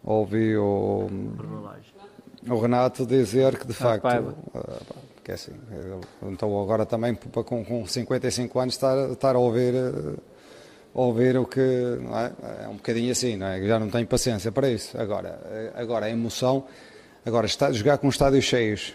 ouvi 0.05 0.57
o, 0.57 1.09
o 2.49 2.59
Renato 2.61 3.07
dizer 3.07 3.57
que, 3.59 3.67
de 3.67 3.73
facto, 3.75 4.03
Paiva. 4.03 4.35
eh, 4.55 4.59
pá, 4.61 4.95
que 5.23 5.31
é 5.31 5.35
assim, 5.35 5.53
eu- 5.73 6.01
então 6.31 6.61
agora 6.63 6.85
também 6.85 7.15
com, 7.15 7.65
com 7.65 7.87
55 7.87 8.61
anos 8.61 8.75
estar, 8.75 9.11
estar 9.11 9.35
a 9.35 9.39
ouvir 9.39 9.75
eh, 9.75 10.15
ouvir 10.93 11.37
o 11.39 11.47
que 11.47 11.61
é? 11.61 12.65
é 12.65 12.69
um 12.69 12.75
bocadinho 12.77 13.11
assim, 13.11 13.37
não 13.37 13.47
é? 13.47 13.61
Já 13.67 13.79
não 13.79 13.89
tenho 13.91 14.07
paciência 14.07 14.53
para 14.53 14.69
isso. 14.71 14.97
Agora, 15.01 15.41
eh, 15.47 15.73
agora 15.75 16.07
a 16.07 16.11
emoção, 16.11 16.65
agora 17.25 17.47
está, 17.47 17.73
jogar 17.73 17.99
com 17.99 18.09
estádios 18.09 18.45
cheios, 18.45 18.95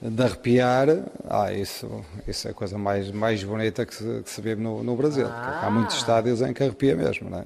de 0.00 0.22
arrepiar, 0.22 0.88
ah, 1.28 1.52
isso, 1.52 2.04
isso 2.28 2.46
é 2.48 2.50
a 2.50 2.54
coisa 2.54 2.76
mais, 2.76 3.10
mais 3.10 3.42
bonita 3.42 3.84
que 3.86 3.94
se, 3.94 4.22
que 4.22 4.30
se 4.30 4.40
vive 4.40 4.60
no, 4.60 4.82
no 4.82 4.94
Brasil. 4.94 5.26
porque 5.26 5.64
Há 5.66 5.70
muitos 5.70 5.96
estádios 5.96 6.42
em 6.42 6.52
que 6.52 6.62
arrepia 6.62 6.94
mesmo, 6.94 7.30
não 7.30 7.38
é? 7.38 7.44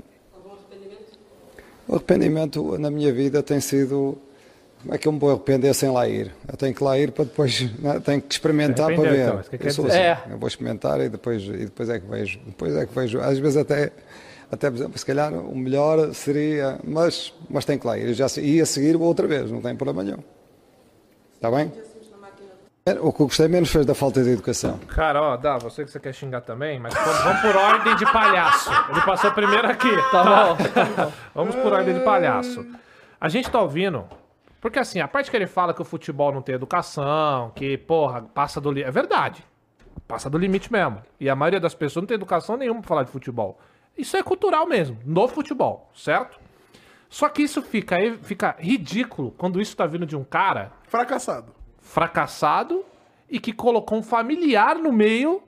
O 1.86 1.94
arrependimento 1.96 2.78
na 2.78 2.90
minha 2.90 3.12
vida 3.12 3.42
tem 3.42 3.60
sido. 3.60 4.16
Como 4.82 4.94
é 4.94 4.98
que 4.98 5.06
eu 5.06 5.12
me 5.12 5.18
vou 5.18 5.30
arrepender 5.30 5.74
sem 5.74 5.90
lá 5.90 6.08
ir? 6.08 6.32
Eu 6.48 6.56
tenho 6.56 6.74
que 6.74 6.82
lá 6.82 6.98
ir 6.98 7.10
para 7.12 7.24
depois. 7.24 7.68
não 7.80 7.92
é? 7.92 8.00
Tenho 8.00 8.22
que 8.22 8.32
experimentar 8.32 8.86
para 8.94 9.10
ver. 9.10 9.28
então, 9.28 9.42
que 9.42 9.66
eu 9.66 9.72
assim. 9.86 9.98
Eu 10.30 10.38
vou 10.38 10.48
experimentar 10.48 11.00
e 11.00 11.08
depois, 11.08 11.42
e 11.42 11.64
depois 11.66 11.88
é 11.88 11.98
que 11.98 12.06
vejo. 12.06 12.38
Depois 12.46 12.74
é 12.76 12.86
que 12.86 12.94
vejo. 12.94 13.20
Às 13.20 13.38
vezes 13.38 13.56
até. 13.56 13.90
Até, 14.52 14.68
se 14.96 15.06
calhar 15.06 15.32
o 15.32 15.54
melhor 15.56 16.12
seria. 16.14 16.78
Mas, 16.82 17.32
mas 17.48 17.64
tem 17.64 17.78
que 17.78 17.86
lá 17.86 17.98
ir. 17.98 18.08
Eu 18.08 18.14
já 18.14 18.28
se- 18.28 18.40
ia 18.40 18.64
seguir 18.66 18.96
outra 18.96 19.26
vez, 19.26 19.50
não 19.50 19.60
tem 19.60 19.74
problema 19.76 20.02
nenhum. 20.02 20.22
Está 21.36 21.50
bem? 21.50 21.72
O 23.02 23.12
que 23.12 23.20
eu 23.20 23.26
gostei 23.26 23.46
menos 23.46 23.70
foi 23.70 23.84
da 23.84 23.94
falta 23.94 24.22
de 24.22 24.30
educação. 24.30 24.78
Cara, 24.88 25.20
ó, 25.20 25.36
dá, 25.36 25.58
você 25.58 25.84
que 25.84 25.90
você 25.90 26.00
quer 26.00 26.14
xingar 26.14 26.40
também, 26.40 26.80
mas 26.80 26.94
vamos, 26.94 27.22
vamos 27.22 27.40
por 27.42 27.56
ordem 27.56 27.94
de 27.96 28.10
palhaço. 28.10 28.70
Ele 28.88 29.00
passou 29.02 29.30
primeiro 29.32 29.68
aqui. 29.68 29.90
Tá 30.10 30.24
bom. 30.24 30.56
Vamos 31.34 31.54
por 31.56 31.72
ordem 31.72 31.94
de 31.94 32.00
palhaço. 32.00 32.66
A 33.20 33.28
gente 33.28 33.50
tá 33.50 33.60
ouvindo. 33.60 34.08
Porque 34.60 34.78
assim, 34.78 34.98
a 34.98 35.06
parte 35.06 35.30
que 35.30 35.36
ele 35.36 35.46
fala 35.46 35.74
que 35.74 35.82
o 35.82 35.84
futebol 35.84 36.32
não 36.32 36.40
tem 36.40 36.54
educação, 36.54 37.52
que, 37.54 37.76
porra, 37.76 38.22
passa 38.22 38.60
do 38.60 38.70
limite. 38.70 38.88
É 38.88 38.90
verdade. 38.90 39.44
Passa 40.08 40.30
do 40.30 40.38
limite 40.38 40.72
mesmo. 40.72 41.02
E 41.20 41.28
a 41.28 41.36
maioria 41.36 41.60
das 41.60 41.74
pessoas 41.74 42.02
não 42.02 42.06
tem 42.06 42.14
educação 42.14 42.56
nenhuma 42.56 42.80
pra 42.80 42.88
falar 42.88 43.02
de 43.04 43.10
futebol. 43.10 43.58
Isso 43.96 44.16
é 44.16 44.22
cultural 44.22 44.66
mesmo, 44.66 44.98
no 45.04 45.28
futebol, 45.28 45.90
certo? 45.94 46.40
Só 47.08 47.28
que 47.28 47.42
isso 47.42 47.60
fica, 47.60 47.96
fica 48.22 48.56
ridículo 48.58 49.32
quando 49.32 49.60
isso 49.60 49.76
tá 49.76 49.84
vindo 49.86 50.06
de 50.06 50.16
um 50.16 50.24
cara 50.24 50.72
Fracassado. 50.84 51.59
Fracassado 51.90 52.84
e 53.28 53.38
que 53.40 53.52
colocou 53.52 53.98
um 53.98 54.02
familiar 54.02 54.76
no 54.76 54.92
meio 54.92 55.42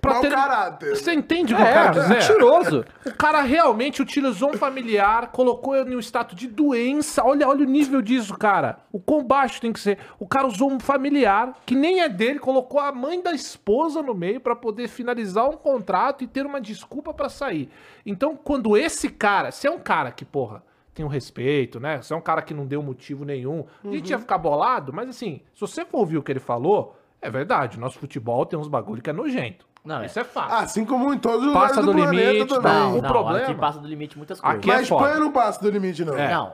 pra 0.00 0.14
Mau 0.14 0.22
ter... 0.22 0.30
caráter. 0.32 0.96
Você 0.96 1.12
entende 1.12 1.52
o 1.52 1.56
que 1.56 1.62
eu 1.62 1.66
É, 1.66 1.72
quero 1.72 1.92
dizer? 1.94 2.08
mentiroso. 2.08 2.84
O 3.06 3.14
cara 3.14 3.42
realmente 3.42 4.00
utilizou 4.02 4.50
um 4.50 4.54
familiar, 4.54 5.28
colocou 5.30 5.76
ele 5.76 5.92
em 5.92 5.96
um 5.96 6.00
status 6.00 6.34
de 6.34 6.48
doença. 6.48 7.22
Olha, 7.24 7.46
olha 7.46 7.62
o 7.62 7.68
nível 7.68 8.00
disso, 8.02 8.36
cara. 8.36 8.78
O 8.90 8.98
quão 8.98 9.22
baixo 9.22 9.60
tem 9.60 9.72
que 9.72 9.78
ser. 9.78 9.98
O 10.18 10.26
cara 10.26 10.46
usou 10.46 10.72
um 10.72 10.80
familiar 10.80 11.54
que 11.64 11.74
nem 11.76 12.00
é 12.00 12.08
dele, 12.08 12.38
colocou 12.38 12.80
a 12.80 12.90
mãe 12.90 13.22
da 13.22 13.32
esposa 13.32 14.02
no 14.02 14.14
meio 14.14 14.40
pra 14.40 14.56
poder 14.56 14.88
finalizar 14.88 15.48
um 15.48 15.56
contrato 15.56 16.24
e 16.24 16.26
ter 16.26 16.44
uma 16.46 16.60
desculpa 16.60 17.12
pra 17.14 17.28
sair. 17.28 17.70
Então, 18.04 18.34
quando 18.34 18.76
esse 18.76 19.08
cara, 19.08 19.52
se 19.52 19.66
é 19.66 19.70
um 19.70 19.78
cara 19.78 20.10
que, 20.10 20.24
porra, 20.24 20.62
tem 20.94 21.04
um 21.04 21.08
respeito, 21.08 21.80
né? 21.80 22.00
Se 22.02 22.12
é 22.12 22.16
um 22.16 22.20
cara 22.20 22.42
que 22.42 22.52
não 22.52 22.66
deu 22.66 22.82
motivo 22.82 23.24
nenhum, 23.24 23.64
a 23.84 23.88
gente 23.88 24.10
ia 24.10 24.18
ficar 24.18 24.38
bolado, 24.38 24.92
mas 24.92 25.08
assim, 25.08 25.40
se 25.54 25.60
você 25.60 25.84
for 25.84 25.98
ouvir 26.00 26.18
o 26.18 26.22
que 26.22 26.30
ele 26.32 26.40
falou, 26.40 26.96
é 27.20 27.30
verdade, 27.30 27.78
nosso 27.78 27.98
futebol 27.98 28.44
tem 28.44 28.58
uns 28.58 28.68
bagulho 28.68 29.00
que 29.02 29.10
é 29.10 29.12
nojento. 29.12 29.66
Não, 29.84 30.04
Isso 30.04 30.20
é 30.20 30.22
fato. 30.24 30.52
Assim 30.54 30.84
como 30.84 31.12
em 31.12 31.18
todos 31.18 31.40
os 31.40 31.46
lugares 31.48 31.70
Passa 31.70 31.80
do, 31.82 31.88
do 31.88 31.92
planeta 31.98 32.30
limite, 32.32 32.46
também. 32.54 32.72
não, 32.72 32.80
Não, 32.92 32.98
o 32.98 33.02
não, 33.02 33.08
problema- 33.10 33.38
aqui 33.44 33.54
passa 33.54 33.80
do 33.80 33.88
limite 33.88 34.16
muitas 34.16 34.40
coisas. 34.40 34.58
Aqui 34.60 34.70
é 34.70 34.74
Mas 34.76 34.88
foda. 34.88 35.04
Espanha 35.06 35.20
não 35.24 35.32
passa 35.32 35.60
do 35.60 35.70
limite, 35.70 36.04
não. 36.04 36.14
Não. 36.16 36.52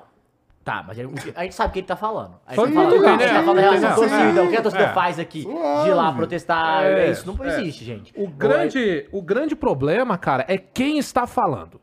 Tá, 0.65 0.83
mas 0.87 0.99
ele- 0.99 1.11
a 1.37 1.43
gente 1.43 1.55
sabe 1.55 1.71
o 1.71 1.73
que 1.75 1.79
ele 1.81 1.87
tá 1.87 1.97
falando. 1.97 2.39
A 2.47 2.51
gente 2.55 2.57
Foi 2.57 2.69
tá 2.69 2.75
falando, 2.75 2.91
muito 2.91 3.07
a 3.07 3.11
gente 3.11 3.21
legal. 3.21 3.35
tá 3.37 3.43
falando 3.43 3.59
em 3.59 3.63
relação 3.63 3.91
à 3.91 3.95
torcida. 3.95 4.45
O 4.45 4.49
que 4.51 4.57
a 4.57 4.63
torcida 4.63 4.85
é. 4.85 4.93
faz 4.95 5.19
aqui? 5.19 5.45
De 5.45 5.91
lá 5.91 6.13
protestar. 6.13 6.85
É, 6.85 7.11
isso 7.11 7.27
não 7.31 7.45
é. 7.45 7.49
existe, 7.49 7.85
gente. 7.85 8.15
O 8.17 8.27
grande, 8.29 9.07
o 9.13 9.21
grande 9.21 9.55
problema, 9.55 10.17
cara, 10.17 10.45
é 10.49 10.57
quem 10.57 10.99
está 10.99 11.27
falando. 11.27 11.79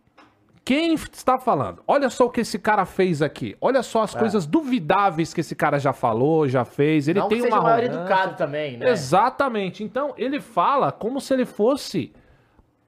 Quem 0.66 0.96
está 0.96 1.38
falando? 1.38 1.84
Olha 1.88 2.10
só 2.10 2.26
o 2.26 2.30
que 2.32 2.42
esse 2.42 2.58
cara 2.58 2.86
fez 2.86 3.22
aqui. 3.22 3.56
Olha 3.62 3.84
só 3.84 4.02
as 4.02 4.16
coisas 4.16 4.48
duvidáveis 4.48 5.32
que 5.32 5.42
esse 5.42 5.56
cara 5.56 5.78
já 5.78 5.94
falou, 5.94 6.48
já 6.48 6.66
fez. 6.66 7.08
Ele 7.08 7.20
não 7.20 7.30
tem 7.30 7.38
que 7.38 7.44
seja 7.44 7.56
uma 7.56 7.62
maior 7.62 7.84
educado 7.84 8.36
também, 8.36 8.76
né? 8.76 8.90
Exatamente. 8.90 9.84
Então, 9.84 10.16
ele 10.18 10.42
fala 10.42 10.92
como 10.92 11.22
se 11.22 11.36
ele 11.36 11.46
fosse 11.46 12.12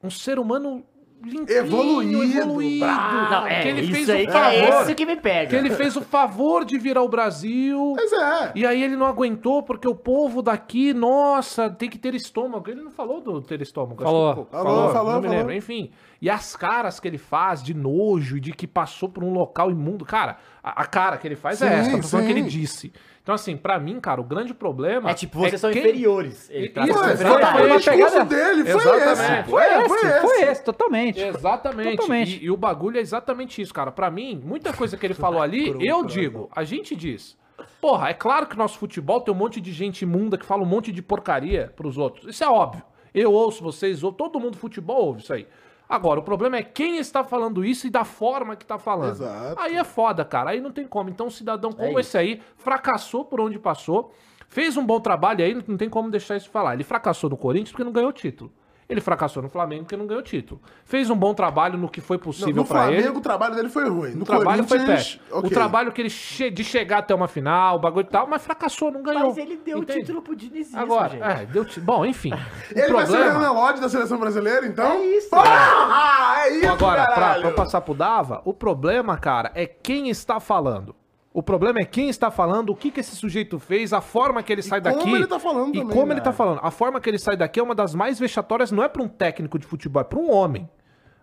um 0.03 0.09
ser 0.09 0.39
humano 0.39 0.83
limpinho, 1.23 1.57
Evoluído, 1.57 2.23
evoluído. 2.39 2.85
bravo. 2.85 3.31
Não, 3.31 3.47
é, 3.47 3.61
que 3.61 3.67
ele 3.67 3.81
isso 3.81 3.91
fez 3.91 4.09
aí 4.09 4.23
o 4.23 4.27
que 4.27 4.31
favor. 4.33 4.53
é 4.53 4.81
esse 4.81 4.95
que 4.95 5.05
me 5.05 5.15
pega. 5.15 5.49
Que 5.49 5.55
ele 5.55 5.69
fez 5.71 5.95
o 5.95 6.01
favor 6.01 6.63
de 6.65 6.77
vir 6.77 6.97
ao 6.97 7.07
Brasil. 7.09 7.93
Mas 7.95 8.13
é. 8.13 8.51
E 8.55 8.65
aí 8.65 8.81
ele 8.83 8.95
não 8.95 9.05
aguentou 9.05 9.63
porque 9.63 9.87
o 9.87 9.95
povo 9.95 10.41
daqui, 10.41 10.93
nossa, 10.93 11.69
tem 11.69 11.89
que 11.89 11.97
ter 11.97 12.13
estômago. 12.15 12.69
Ele 12.69 12.81
não 12.81 12.91
falou 12.91 13.19
do 13.21 13.41
ter 13.41 13.61
estômago. 13.61 14.03
acho 14.03 14.11
Falou. 14.11 14.45
que- 14.45 14.51
Falou, 14.51 14.91
falou, 14.93 15.11
não 15.13 15.21
me 15.21 15.27
falou. 15.27 15.37
lembro. 15.39 15.53
Enfim. 15.53 15.91
E 16.21 16.29
as 16.29 16.55
caras 16.55 16.99
que 16.99 17.07
ele 17.07 17.17
faz 17.17 17.61
de 17.61 17.73
nojo 17.73 18.37
e 18.37 18.39
de 18.39 18.51
que 18.51 18.65
passou 18.65 19.07
por 19.09 19.23
um 19.23 19.31
local 19.33 19.69
imundo. 19.69 20.03
Cara, 20.05 20.37
a, 20.63 20.81
a 20.81 20.85
cara 20.85 21.17
que 21.17 21.27
ele 21.27 21.35
faz 21.35 21.61
é 21.61 21.67
Sim, 21.69 21.73
essa. 21.75 22.01
Tô 22.01 22.07
falando 22.07 22.27
que 22.27 22.33
sim. 22.33 22.39
ele 22.39 22.49
disse. 22.49 22.91
Então, 23.27 23.35
assim, 23.35 23.57
pra 23.57 23.77
mim, 23.77 23.99
cara, 23.99 24.21
o 24.21 24.23
grande 24.23 24.53
problema. 24.53 25.11
É 25.11 25.13
tipo, 25.13 25.39
vocês 25.39 25.59
são 25.59 25.69
quem- 25.69 25.81
inferiores. 25.81 26.49
Ele 26.49 26.69
trata 26.69 26.89
Isso, 26.89 26.97
é, 26.97 27.03
como 27.03 27.17
foi- 27.17 27.27
foi- 27.67 27.77
discurso 27.77 27.89
pegada- 27.91 28.23
dele 28.25 28.63
foi 28.71 28.81
Exatamente. 28.81 29.11
esse. 29.41 29.49
Foi 29.49 29.63
É, 29.63 29.81
esse, 29.81 30.21
foi 30.21 30.41
esse, 30.43 30.63
totalmente. 30.63 31.19
Exatamente. 31.19 31.97
Totalmente. 31.97 32.37
E, 32.41 32.45
e 32.45 32.49
o 32.51 32.55
bagulho 32.55 32.97
é 32.97 33.01
exatamente 33.01 33.61
isso, 33.61 33.73
cara. 33.73 33.91
Pra 33.91 34.09
mim, 34.09 34.41
muita 34.41 34.71
coisa 34.71 34.95
que 34.95 35.05
ele 35.05 35.13
falou 35.13 35.41
ali, 35.41 35.75
eu 35.85 36.05
digo, 36.05 36.49
a 36.55 36.63
gente 36.63 36.95
diz. 36.95 37.37
Porra, 37.81 38.11
é 38.11 38.13
claro 38.13 38.45
que 38.47 38.55
o 38.55 38.57
nosso 38.57 38.77
futebol 38.77 39.19
tem 39.19 39.33
um 39.33 39.37
monte 39.37 39.59
de 39.59 39.73
gente 39.73 40.03
imunda 40.03 40.37
que 40.37 40.45
fala 40.45 40.63
um 40.63 40.65
monte 40.65 40.93
de 40.93 41.01
porcaria 41.01 41.73
pros 41.75 41.97
outros. 41.97 42.27
Isso 42.33 42.45
é 42.45 42.47
óbvio. 42.47 42.81
Eu 43.13 43.33
ouço 43.33 43.61
vocês, 43.61 44.05
ou 44.05 44.13
todo 44.13 44.39
mundo 44.39 44.51
do 44.51 44.57
futebol 44.57 45.07
ouve 45.07 45.21
isso 45.21 45.33
aí. 45.33 45.45
Agora, 45.89 46.19
o 46.19 46.23
problema 46.23 46.57
é 46.57 46.63
quem 46.63 46.97
está 46.97 47.23
falando 47.23 47.63
isso 47.63 47.87
e 47.87 47.89
da 47.89 48.03
forma 48.03 48.55
que 48.55 48.65
tá 48.65 48.77
falando. 48.77 49.11
Exato. 49.11 49.61
Aí 49.61 49.75
é 49.75 49.83
foda, 49.83 50.25
cara. 50.25 50.49
Aí 50.49 50.59
não 50.59 50.71
tem 50.71 50.85
como. 50.85 51.09
Então, 51.09 51.27
um 51.27 51.31
cidadão 51.31 51.71
como 51.71 51.91
isso. 51.91 51.99
esse 51.99 52.17
aí 52.17 52.41
fracassou 52.57 53.23
por 53.23 53.39
onde 53.39 53.57
passou, 53.57 54.13
fez 54.49 54.75
um 54.75 54.85
bom 54.85 54.99
trabalho 54.99 55.43
aí, 55.43 55.53
não 55.67 55.77
tem 55.77 55.89
como 55.89 56.11
deixar 56.11 56.35
isso 56.35 56.49
falar. 56.49 56.73
Ele 56.73 56.83
fracassou 56.83 57.29
no 57.29 57.37
Corinthians 57.37 57.71
porque 57.71 57.83
não 57.83 57.91
ganhou 57.91 58.11
título. 58.11 58.51
Ele 58.89 59.01
fracassou 59.01 59.43
no 59.43 59.49
Flamengo 59.49 59.83
porque 59.83 59.97
não 59.97 60.07
ganhou 60.07 60.23
título. 60.23 60.61
Fez 60.85 61.09
um 61.09 61.15
bom 61.15 61.33
trabalho 61.33 61.77
no 61.77 61.89
que 61.89 61.99
foi 61.99 62.17
possível 62.17 62.55
no 62.55 62.65
pra 62.65 62.85
ele. 62.87 63.01
Flamengo 63.01 63.19
o 63.19 63.21
trabalho 63.21 63.55
dele 63.55 63.67
foi 63.69 63.89
ruim. 63.89 64.11
No 64.11 64.21
O 64.21 64.25
trabalho 64.25 64.63
foi 64.63 64.79
péssimo. 64.79 65.21
ok. 65.29 65.49
O 65.49 65.53
trabalho 65.53 65.91
que 65.91 66.01
ele 66.01 66.09
che 66.09 66.49
de 66.49 66.63
chegar 66.63 66.99
até 66.99 67.13
uma 67.13 67.27
final, 67.27 67.75
o 67.75 67.79
bagulho 67.79 68.05
e 68.05 68.09
tal, 68.09 68.25
mas 68.27 68.41
fracassou, 68.41 68.89
não 68.89 69.03
ganhou. 69.03 69.27
Mas 69.27 69.37
ele 69.37 69.57
deu 69.57 69.79
o 69.79 69.85
título 69.85 70.21
pro 70.21 70.33
Dinizismo, 70.33 70.79
Agora, 70.79 71.09
gente. 71.09 71.21
é, 71.21 71.45
deu 71.45 71.65
Bom, 71.81 72.05
enfim. 72.05 72.31
o 72.73 72.79
Ele 72.79 72.93
vai 72.93 73.05
ser 73.05 73.11
o 73.11 73.15
problema. 73.15 73.39
Renan 73.39 73.51
Lodge 73.51 73.81
da 73.81 73.89
seleção 73.89 74.17
brasileira, 74.17 74.65
então? 74.65 74.93
É 74.93 75.05
isso. 75.05 75.29
Porra! 75.29 76.45
É 76.45 76.53
isso, 76.57 76.67
Agora, 76.71 77.05
pra, 77.13 77.39
pra 77.41 77.51
passar 77.51 77.81
pro 77.81 77.93
Dava, 77.93 78.41
o 78.45 78.53
problema, 78.53 79.17
cara, 79.17 79.51
é 79.53 79.65
quem 79.65 80.09
está 80.09 80.39
falando. 80.39 80.95
O 81.33 81.43
problema 81.43 81.79
é 81.79 81.85
quem 81.85 82.09
está 82.09 82.31
falando, 82.31 82.71
o 82.71 82.75
que, 82.75 82.89
que 82.89 82.99
esse 82.99 83.15
sujeito 83.15 83.59
fez, 83.59 83.93
a 83.93 84.01
forma 84.01 84.41
que 84.41 84.51
ele 84.51 84.63
sai 84.63 84.81
como 84.81 84.95
daqui. 84.97 85.13
ele 85.13 85.27
tá 85.27 85.39
falando 85.39 85.75
E 85.75 85.79
também, 85.79 85.95
como 85.95 86.07
né? 86.07 86.13
ele 86.15 86.21
tá 86.21 86.33
falando. 86.33 86.59
A 86.63 86.71
forma 86.71 86.99
que 86.99 87.09
ele 87.09 87.19
sai 87.19 87.37
daqui 87.37 87.59
é 87.59 87.63
uma 87.63 87.75
das 87.75 87.93
mais 87.93 88.17
vexatórias, 88.17 88.71
não 88.71 88.83
é 88.83 88.87
pra 88.87 89.03
um 89.03 89.07
técnico 89.07 89.59
de 89.59 89.67
futebol, 89.67 90.01
é 90.01 90.03
pra 90.03 90.17
um 90.17 90.31
homem. 90.31 90.67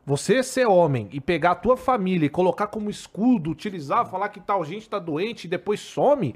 Você 0.07 0.43
ser 0.43 0.67
homem 0.67 1.09
e 1.13 1.21
pegar 1.21 1.53
a 1.53 1.55
tua 1.57 1.77
família 1.77 2.27
e 2.27 2.29
colocar 2.29 2.67
como 2.67 2.91
escudo, 2.91 3.51
utilizar, 3.51 4.07
falar 4.07 4.29
que 4.29 4.39
tal 4.39 4.63
gente 4.65 4.89
tá 4.89 4.99
doente 4.99 5.47
e 5.47 5.49
depois 5.49 5.81
some, 5.81 6.35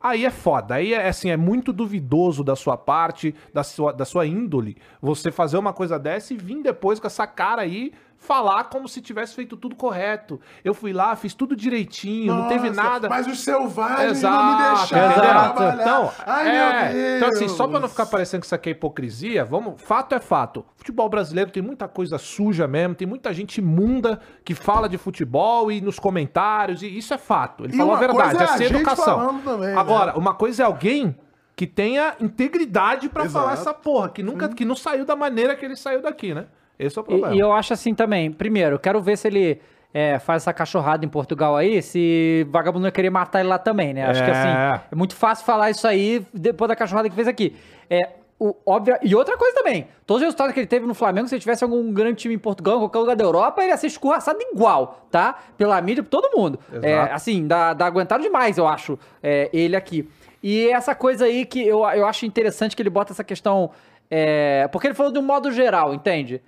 aí 0.00 0.24
é 0.24 0.30
foda. 0.30 0.76
Aí 0.76 0.94
é 0.94 1.08
assim, 1.08 1.28
é 1.28 1.36
muito 1.36 1.72
duvidoso 1.72 2.44
da 2.44 2.54
sua 2.54 2.76
parte, 2.76 3.34
da 3.52 3.64
sua, 3.64 3.92
da 3.92 4.04
sua 4.04 4.24
índole, 4.24 4.76
você 5.00 5.32
fazer 5.32 5.58
uma 5.58 5.72
coisa 5.72 5.98
dessa 5.98 6.32
e 6.32 6.36
vir 6.36 6.62
depois 6.62 7.00
com 7.00 7.08
essa 7.08 7.26
cara 7.26 7.62
aí 7.62 7.92
falar 8.22 8.64
como 8.64 8.88
se 8.88 9.00
tivesse 9.00 9.34
feito 9.34 9.56
tudo 9.56 9.74
correto. 9.74 10.40
Eu 10.64 10.72
fui 10.72 10.92
lá, 10.92 11.14
fiz 11.16 11.34
tudo 11.34 11.56
direitinho, 11.56 12.32
não 12.32 12.48
teve 12.48 12.68
Nossa, 12.70 12.82
nada. 12.82 13.08
Mas 13.08 13.26
os 13.26 13.40
selvagens 13.40 14.18
Exato, 14.18 14.36
não 14.36 14.52
me 14.52 14.76
deixaram 14.76 15.14
trabalhar. 15.14 15.74
Então, 15.82 16.12
Ai, 16.24 16.48
é, 16.48 16.84
meu 16.84 16.92
Deus. 16.94 17.16
então, 17.16 17.28
assim, 17.30 17.48
só 17.48 17.66
pra 17.66 17.80
não 17.80 17.88
ficar 17.88 18.06
parecendo 18.06 18.40
que 18.42 18.46
isso 18.46 18.54
aqui 18.54 18.68
é 18.68 18.72
hipocrisia, 18.72 19.44
vamos, 19.44 19.82
fato 19.82 20.14
é 20.14 20.20
fato. 20.20 20.64
Futebol 20.76 21.08
brasileiro 21.08 21.50
tem 21.50 21.62
muita 21.62 21.88
coisa 21.88 22.16
suja 22.16 22.66
mesmo, 22.68 22.94
tem 22.94 23.06
muita 23.08 23.34
gente 23.34 23.58
imunda 23.58 24.20
que 24.44 24.54
fala 24.54 24.88
de 24.88 24.96
futebol 24.96 25.70
e 25.72 25.80
nos 25.80 25.98
comentários, 25.98 26.82
e 26.82 26.86
isso 26.96 27.12
é 27.12 27.18
fato. 27.18 27.64
Ele 27.64 27.74
E 27.74 27.76
falou 27.76 27.94
a 27.94 27.98
verdade, 27.98 28.36
coisa 28.36 28.44
é 28.44 28.46
é 28.46 28.50
a 28.50 28.56
ser 28.56 28.64
educação. 28.74 29.40
também, 29.40 29.66
né? 29.68 29.76
Agora, 29.76 30.16
uma 30.16 30.32
coisa 30.32 30.62
é 30.62 30.66
alguém 30.66 31.16
que 31.56 31.66
tenha 31.66 32.14
integridade 32.20 33.08
pra 33.08 33.24
Exato. 33.24 33.44
falar 33.44 33.54
essa 33.54 33.74
porra, 33.74 34.08
que 34.08 34.22
nunca 34.22 34.48
que 34.48 34.64
não 34.64 34.76
saiu 34.76 35.04
da 35.04 35.16
maneira 35.16 35.54
que 35.56 35.64
ele 35.64 35.76
saiu 35.76 36.00
daqui, 36.00 36.32
né? 36.34 36.46
Esse 36.78 36.98
é 36.98 37.00
o 37.00 37.04
problema. 37.04 37.34
E, 37.34 37.38
e 37.38 37.40
eu 37.40 37.52
acho 37.52 37.72
assim 37.72 37.94
também. 37.94 38.30
Primeiro, 38.30 38.78
quero 38.78 39.00
ver 39.00 39.16
se 39.16 39.28
ele 39.28 39.60
é, 39.94 40.18
faz 40.18 40.42
essa 40.42 40.52
cachorrada 40.52 41.04
em 41.04 41.08
Portugal 41.08 41.56
aí, 41.56 41.82
se 41.82 42.46
vagabundo 42.50 42.82
vai 42.82 42.92
querer 42.92 43.10
matar 43.10 43.40
ele 43.40 43.48
lá 43.48 43.58
também, 43.58 43.92
né? 43.94 44.04
Acho 44.06 44.24
que 44.24 44.30
É. 44.30 44.32
assim, 44.32 44.84
é 44.90 44.94
muito 44.94 45.14
fácil 45.14 45.44
falar 45.44 45.70
isso 45.70 45.86
aí 45.86 46.26
depois 46.32 46.68
da 46.68 46.74
cachorrada 46.76 47.08
que 47.08 47.14
fez 47.14 47.28
aqui. 47.28 47.54
É, 47.90 48.00
o, 48.40 48.56
óbvio, 48.66 48.96
e 49.02 49.14
outra 49.14 49.36
coisa 49.36 49.54
também, 49.54 49.86
todos 50.04 50.20
os 50.22 50.24
resultados 50.26 50.52
que 50.52 50.58
ele 50.58 50.66
teve 50.66 50.84
no 50.84 50.94
Flamengo, 50.94 51.28
se 51.28 51.34
ele 51.34 51.40
tivesse 51.40 51.62
algum 51.62 51.92
grande 51.92 52.16
time 52.16 52.34
em 52.34 52.38
Portugal, 52.38 52.76
em 52.76 52.80
qualquer 52.80 52.98
lugar 52.98 53.14
da 53.14 53.22
Europa, 53.22 53.62
ele 53.62 53.70
ia 53.70 53.76
ser 53.76 53.86
escorraçado 53.86 54.38
igual, 54.40 55.06
tá? 55.12 55.38
Pela 55.56 55.80
mídia, 55.80 56.02
por 56.02 56.08
todo 56.10 56.36
mundo. 56.36 56.58
É, 56.82 56.98
assim, 57.12 57.46
dá, 57.46 57.72
dá 57.72 57.86
aguentado 57.86 58.20
demais, 58.22 58.58
eu 58.58 58.66
acho, 58.66 58.98
é, 59.22 59.48
ele 59.52 59.76
aqui. 59.76 60.08
E 60.42 60.68
essa 60.70 60.92
coisa 60.92 61.26
aí 61.26 61.44
que 61.46 61.64
eu, 61.64 61.84
eu 61.90 62.04
acho 62.04 62.26
interessante 62.26 62.74
que 62.74 62.82
ele 62.82 62.90
bota 62.90 63.12
essa 63.12 63.22
questão. 63.22 63.70
é, 64.10 64.66
porque 64.72 64.88
ele 64.88 64.94
falou 64.94 65.12
de 65.12 65.18
um 65.20 65.22
modo 65.22 65.52
geral, 65.52 65.94
entende? 65.94 66.42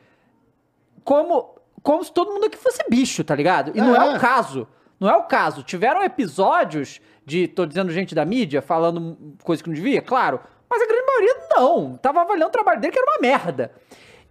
Como, 1.05 1.55
como 1.83 2.03
se 2.03 2.13
todo 2.13 2.33
mundo 2.33 2.47
aqui 2.47 2.57
fosse 2.57 2.83
bicho, 2.89 3.23
tá 3.23 3.35
ligado? 3.35 3.73
E 3.75 3.81
não 3.81 3.95
é 3.95 4.15
É. 4.15 4.17
o 4.17 4.21
caso. 4.21 4.67
Não 4.99 5.09
é 5.09 5.17
o 5.17 5.25
caso. 5.25 5.63
Tiveram 5.63 6.03
episódios 6.03 7.01
de, 7.27 7.47
tô 7.49 7.67
dizendo 7.67 7.91
gente 7.93 8.15
da 8.15 8.25
mídia, 8.25 8.63
falando 8.63 9.17
coisa 9.43 9.63
que 9.63 9.69
não 9.69 9.75
devia, 9.75 10.01
claro. 10.01 10.41
Mas 10.71 10.83
a 10.83 10.87
grande 10.87 11.07
maioria 11.07 11.37
não. 11.57 11.97
Tava 11.97 12.23
avaliando 12.23 12.49
o 12.49 12.53
trabalho 12.53 12.81
dele 12.81 12.93
que 12.93 12.99
era 12.99 13.11
uma 13.11 13.21
merda. 13.21 13.73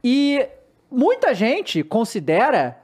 E 0.03 0.47
muita 0.91 1.33
gente 1.33 1.83
considera. 1.83 2.77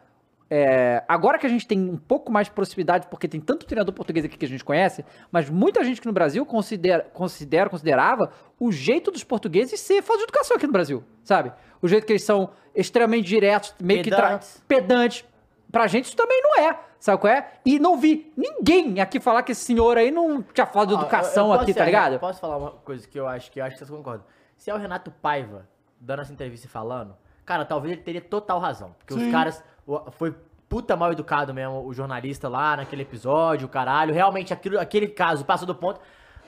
É, 0.50 1.04
agora 1.08 1.38
que 1.38 1.46
a 1.46 1.50
gente 1.50 1.68
tem 1.68 1.80
um 1.80 1.98
pouco 1.98 2.32
mais 2.32 2.48
de 2.48 2.54
proximidade, 2.54 3.08
porque 3.08 3.28
tem 3.28 3.40
tanto 3.40 3.66
treinador 3.66 3.94
português 3.94 4.26
aqui 4.26 4.36
que 4.38 4.46
a 4.46 4.50
gente 4.50 4.64
conhece, 4.66 5.06
mas 5.32 5.50
muita 5.50 5.84
gente 5.84 6.00
aqui 6.00 6.08
no 6.08 6.14
Brasil 6.14 6.46
considera, 6.46 7.04
considera 7.14 7.70
considerava 7.70 8.32
o 8.60 8.72
jeito 8.72 9.12
dos 9.12 9.24
portugueses 9.24 9.80
ser 9.80 10.02
falta 10.02 10.20
de 10.20 10.24
educação 10.24 10.58
aqui 10.58 10.66
no 10.66 10.74
Brasil, 10.74 11.04
sabe? 11.24 11.52
O 11.82 11.88
jeito 11.88 12.06
que 12.06 12.12
eles 12.14 12.24
são 12.24 12.50
extremamente 12.76 13.26
diretos, 13.28 13.76
meio 13.80 14.04
que 14.04 14.10
tra- 14.10 14.22
Pedantes. 14.28 14.64
pedantes. 14.68 15.26
Pra 15.72 15.86
gente 15.86 16.06
isso 16.06 16.16
também 16.16 16.42
não 16.42 16.60
é, 16.64 16.80
sabe 17.00 17.22
qual 17.22 17.32
é? 17.32 17.48
E 17.64 17.78
não 17.78 17.96
vi 17.96 18.34
ninguém 18.36 19.00
aqui 19.00 19.20
falar 19.20 19.44
que 19.44 19.52
esse 19.52 19.62
senhor 19.64 19.98
aí 20.00 20.10
não 20.10 20.42
tinha 20.42 20.66
falta 20.66 20.88
de 20.88 20.94
educação 21.00 21.46
eu- 21.50 21.54
eu 21.54 21.60
aqui, 21.60 21.66
posso- 21.68 21.78
tá 21.78 21.86
ligado? 21.86 22.14
eu 22.14 22.20
Posso 22.20 22.40
falar 22.40 22.58
uma 22.58 22.72
coisa 22.72 23.08
que 23.08 23.20
eu 23.20 23.28
acho 23.28 23.52
que 23.52 23.62
eu 23.62 23.66
acho 23.66 23.76
que 23.76 23.86
vocês 23.86 23.90
concordam. 23.96 24.26
Se 24.58 24.72
é 24.72 24.74
o 24.74 24.78
Renato 24.78 25.12
Paiva 25.12 25.70
dando 26.02 26.24
essa 26.24 26.34
entrevista 26.34 26.66
e 26.66 26.70
falando, 26.70 27.16
cara, 27.50 27.66
talvez 27.66 27.94
ele 27.94 28.02
teria 28.04 28.22
total 28.22 28.60
razão. 28.60 28.96
Porque 29.00 29.14
os 29.16 29.32
caras. 29.32 29.64
Foi 30.12 30.36
puta 30.70 30.96
mal 30.96 31.12
educado 31.12 31.52
mesmo 31.52 31.84
o 31.84 31.92
jornalista 31.92 32.48
lá 32.48 32.78
naquele 32.78 33.02
episódio, 33.02 33.66
o 33.66 33.70
caralho. 33.70 34.14
Realmente, 34.14 34.54
aquilo, 34.54 34.80
aquele 34.80 35.08
caso 35.08 35.44
passou 35.44 35.66
do 35.66 35.74
ponto. 35.74 36.00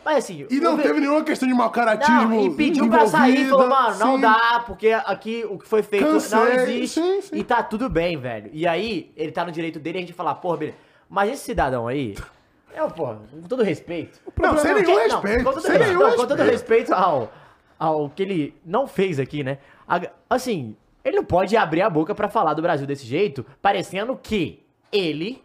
Mas 0.05 0.17
assim. 0.19 0.45
E 0.49 0.59
não 0.59 0.75
o- 0.75 0.77
teve 0.77 0.99
nenhuma 0.99 1.23
questão 1.23 1.47
de 1.47 1.53
mau 1.55 1.71
caratismo 1.71 2.29
Não, 2.29 2.45
e 2.45 2.55
pediu 2.55 2.87
pra 2.87 3.07
sair, 3.07 3.49
falou, 3.49 3.67
mano, 3.67 3.97
não 3.97 4.15
sim. 4.15 4.21
dá, 4.21 4.63
porque 4.65 4.91
aqui 4.91 5.43
o 5.49 5.57
que 5.57 5.67
foi 5.67 5.81
feito 5.81 6.05
não 6.05 6.13
Cansei, 6.13 6.53
existe. 6.77 6.99
sim, 7.01 7.21
sim. 7.21 7.35
E 7.35 7.43
tá 7.43 7.63
tudo 7.63 7.89
bem, 7.89 8.15
velho. 8.17 8.49
E 8.53 8.67
aí, 8.67 9.11
ele 9.17 9.31
tá 9.31 9.43
no 9.43 9.51
direito 9.51 9.79
dele 9.79 9.97
e 9.97 9.99
a 9.99 10.01
gente 10.01 10.13
falar, 10.13 10.35
porra, 10.35 10.57
beleza. 10.57 10.77
Mas 11.09 11.31
esse 11.31 11.43
cidadão 11.43 11.87
aí. 11.87 12.15
É, 12.73 12.87
porra, 12.87 13.19
com 13.29 13.41
todo 13.41 13.63
respeito. 13.63 14.17
Não, 14.39 14.57
sem 14.57 14.73
nenhum 14.73 14.87
Não, 14.87 14.95
respeito, 15.03 15.43
com 15.43 15.51
todo 15.51 15.61
sem 15.61 15.71
respeito, 15.77 15.99
não, 15.99 16.15
com 16.15 16.25
todo 16.25 16.41
respeito. 16.43 16.93
ao, 16.93 17.31
ao 17.77 18.09
que 18.09 18.23
ele 18.23 18.55
não 18.65 18.87
fez 18.87 19.19
aqui, 19.19 19.43
né? 19.43 19.57
Assim, 20.29 20.77
ele 21.03 21.17
não 21.17 21.25
pode 21.25 21.55
abrir 21.57 21.81
a 21.81 21.89
boca 21.89 22.13
pra 22.13 22.29
falar 22.29 22.53
do 22.53 22.61
Brasil 22.61 22.85
desse 22.85 23.05
jeito, 23.05 23.45
parecendo 23.61 24.15
que 24.15 24.63
ele, 24.91 25.43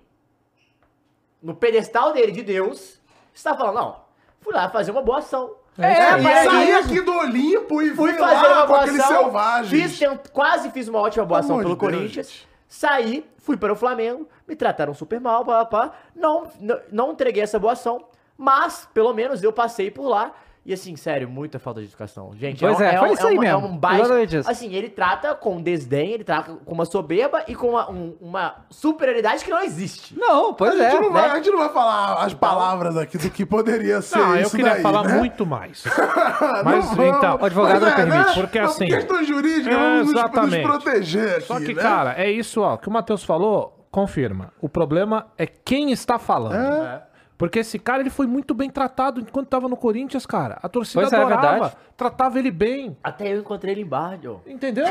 no 1.43 1.55
pedestal 1.55 2.12
dele 2.12 2.33
de 2.33 2.43
Deus, 2.43 3.01
está 3.33 3.55
falando, 3.57 3.74
não, 3.74 4.01
fui 4.41 4.53
lá 4.53 4.69
fazer 4.69 4.91
uma 4.91 5.03
boa 5.03 5.19
ação. 5.19 5.55
É, 5.78 6.23
parece 6.23 6.51
saí 6.51 6.70
isso. 6.70 6.89
aqui 6.89 7.01
do 7.03 7.15
Olimpo 7.15 7.83
e 7.83 7.95
Fui 7.95 8.11
fui 8.11 8.15
fazer 8.15 8.47
uma 8.47 8.66
boa 8.66 8.85
ação, 8.85 9.33
fiz, 9.66 10.01
quase 10.33 10.70
fiz 10.70 10.89
uma 10.89 11.01
ótima 11.01 11.27
boa 11.27 11.41
ação 11.41 11.59
Pelo 11.59 11.77
Deus, 11.77 11.78
Corinthians, 11.78 12.47
saí, 12.66 13.28
fui 13.37 13.59
para 13.59 13.73
o 13.73 13.77
Flamengo, 13.77 14.27
me 14.49 14.57
trataram 14.57 14.95
super 14.95 15.20
mal, 15.20 15.45
pá, 15.45 15.66
pá, 15.66 15.93
não, 16.15 16.51
não, 16.59 16.81
não 16.91 17.12
entreguei 17.12 17.43
essa 17.43 17.59
boa 17.59 17.74
ação, 17.74 18.07
mas 18.39 18.89
pelo 18.95 19.12
menos 19.12 19.43
eu 19.43 19.53
passei 19.53 19.91
por 19.91 20.09
lá. 20.09 20.33
E 20.68 20.72
assim, 20.72 20.97
sério, 20.97 21.28
muita 21.28 21.60
falta 21.60 21.80
de 21.80 21.86
educação. 21.86 22.32
Gente, 22.34 22.59
Pois 22.59 22.76
um- 22.76 22.82
é, 22.82 22.98
foi 22.98 23.12
isso 23.12 23.24
aí 23.24 23.38
um, 23.38 23.40
mesmo. 23.40 23.66
É 23.66 23.70
um 23.70 23.76
baixo. 23.78 24.01
Exatamente 24.01 24.36
isso. 24.38 24.51
Assim, 24.51 24.74
ele 24.74 24.88
trata 24.88 25.32
com 25.36 25.62
desdém, 25.62 26.10
ele 26.10 26.24
trata 26.24 26.55
com 26.64 26.74
uma 26.74 26.84
soberba 26.84 27.44
e 27.47 27.55
com 27.55 27.68
uma, 27.70 27.88
um- 27.88 28.16
uma 28.20 28.56
superioridade 28.68 29.44
que 29.44 29.51
não 29.51 29.62
existe. 29.62 30.18
Não, 30.18 30.52
pois 30.55 30.72
a, 30.74 30.82
gente 30.90 30.97
é. 30.97 31.01
não 31.01 31.12
vai, 31.12 31.22
né? 31.28 31.28
a 31.28 31.36
gente 31.36 31.51
não 31.51 31.59
vai 31.59 31.68
falar 31.68 32.14
as 32.24 32.34
palavras 32.34 32.97
aqui 32.97 33.16
do 33.16 33.30
que 33.30 33.47
poderia 33.47 34.02
ser 34.02 34.18
Não, 34.18 34.34
eu 34.36 34.51
queria 34.51 34.72
daí, 34.72 34.82
falar 34.82 35.05
né? 35.05 35.14
muito 35.18 35.47
mais. 35.47 35.84
Mas 36.64 36.84
Não 36.86 36.94
vamos. 36.97 37.16
então, 37.16 37.38
O 37.40 37.44
advogado 37.44 37.80
Mas 37.80 37.88
não 37.88 37.94
permite. 38.10 38.34
Porque 38.40 38.59
Por 38.59 38.64
assim. 38.66 38.86
questão 38.88 39.22
jurídica, 39.24 39.70
É, 39.70 39.78
vamos 39.78 39.98
nos- 39.98 40.06
nos, 40.09 40.16
exatamente. 40.16 40.62
proteger 40.66 41.30
aqui, 41.36 41.40
Só 41.47 41.59
que, 41.60 41.74
né? 41.74 41.80
cara, 41.82 42.14
é 42.18 42.28
isso, 42.28 42.60
ó. 42.60 42.76
que 42.76 42.88
o 42.88 42.90
Matheus 42.93 43.22
falou, 43.22 43.86
confirma. 43.90 44.52
O 44.60 44.68
problema 44.68 45.28
é 45.38 45.47
quem 45.47 45.93
está 45.93 46.18
falando. 46.18 46.55
É. 46.84 47.06
Porque 47.39 47.59
esse 47.59 47.79
cara, 47.79 48.01
ele 48.01 48.09
foi 48.11 48.27
muito 48.27 48.55
bem 48.55 48.71
tratado 48.71 49.21
enquanto 49.21 49.49
tava 49.49 49.69
no 49.69 49.77
Corinthians, 49.77 50.25
cara. 50.25 50.59
A 50.63 50.69
torcida 50.69 51.03
Pois 51.03 51.13
é, 51.13 51.17
é 51.17 51.21
adorava, 51.21 51.51
verdade. 51.51 51.77
tratava 51.97 52.39
ele 52.39 52.51
bem. 52.51 52.97
Até 53.05 53.33
eu 53.33 53.41
encontrei 53.41 53.75
ele 53.75 53.83
em 53.83 53.87
bar, 53.87 54.19
Joe. 54.23 54.39
Entendeu? 54.47 54.87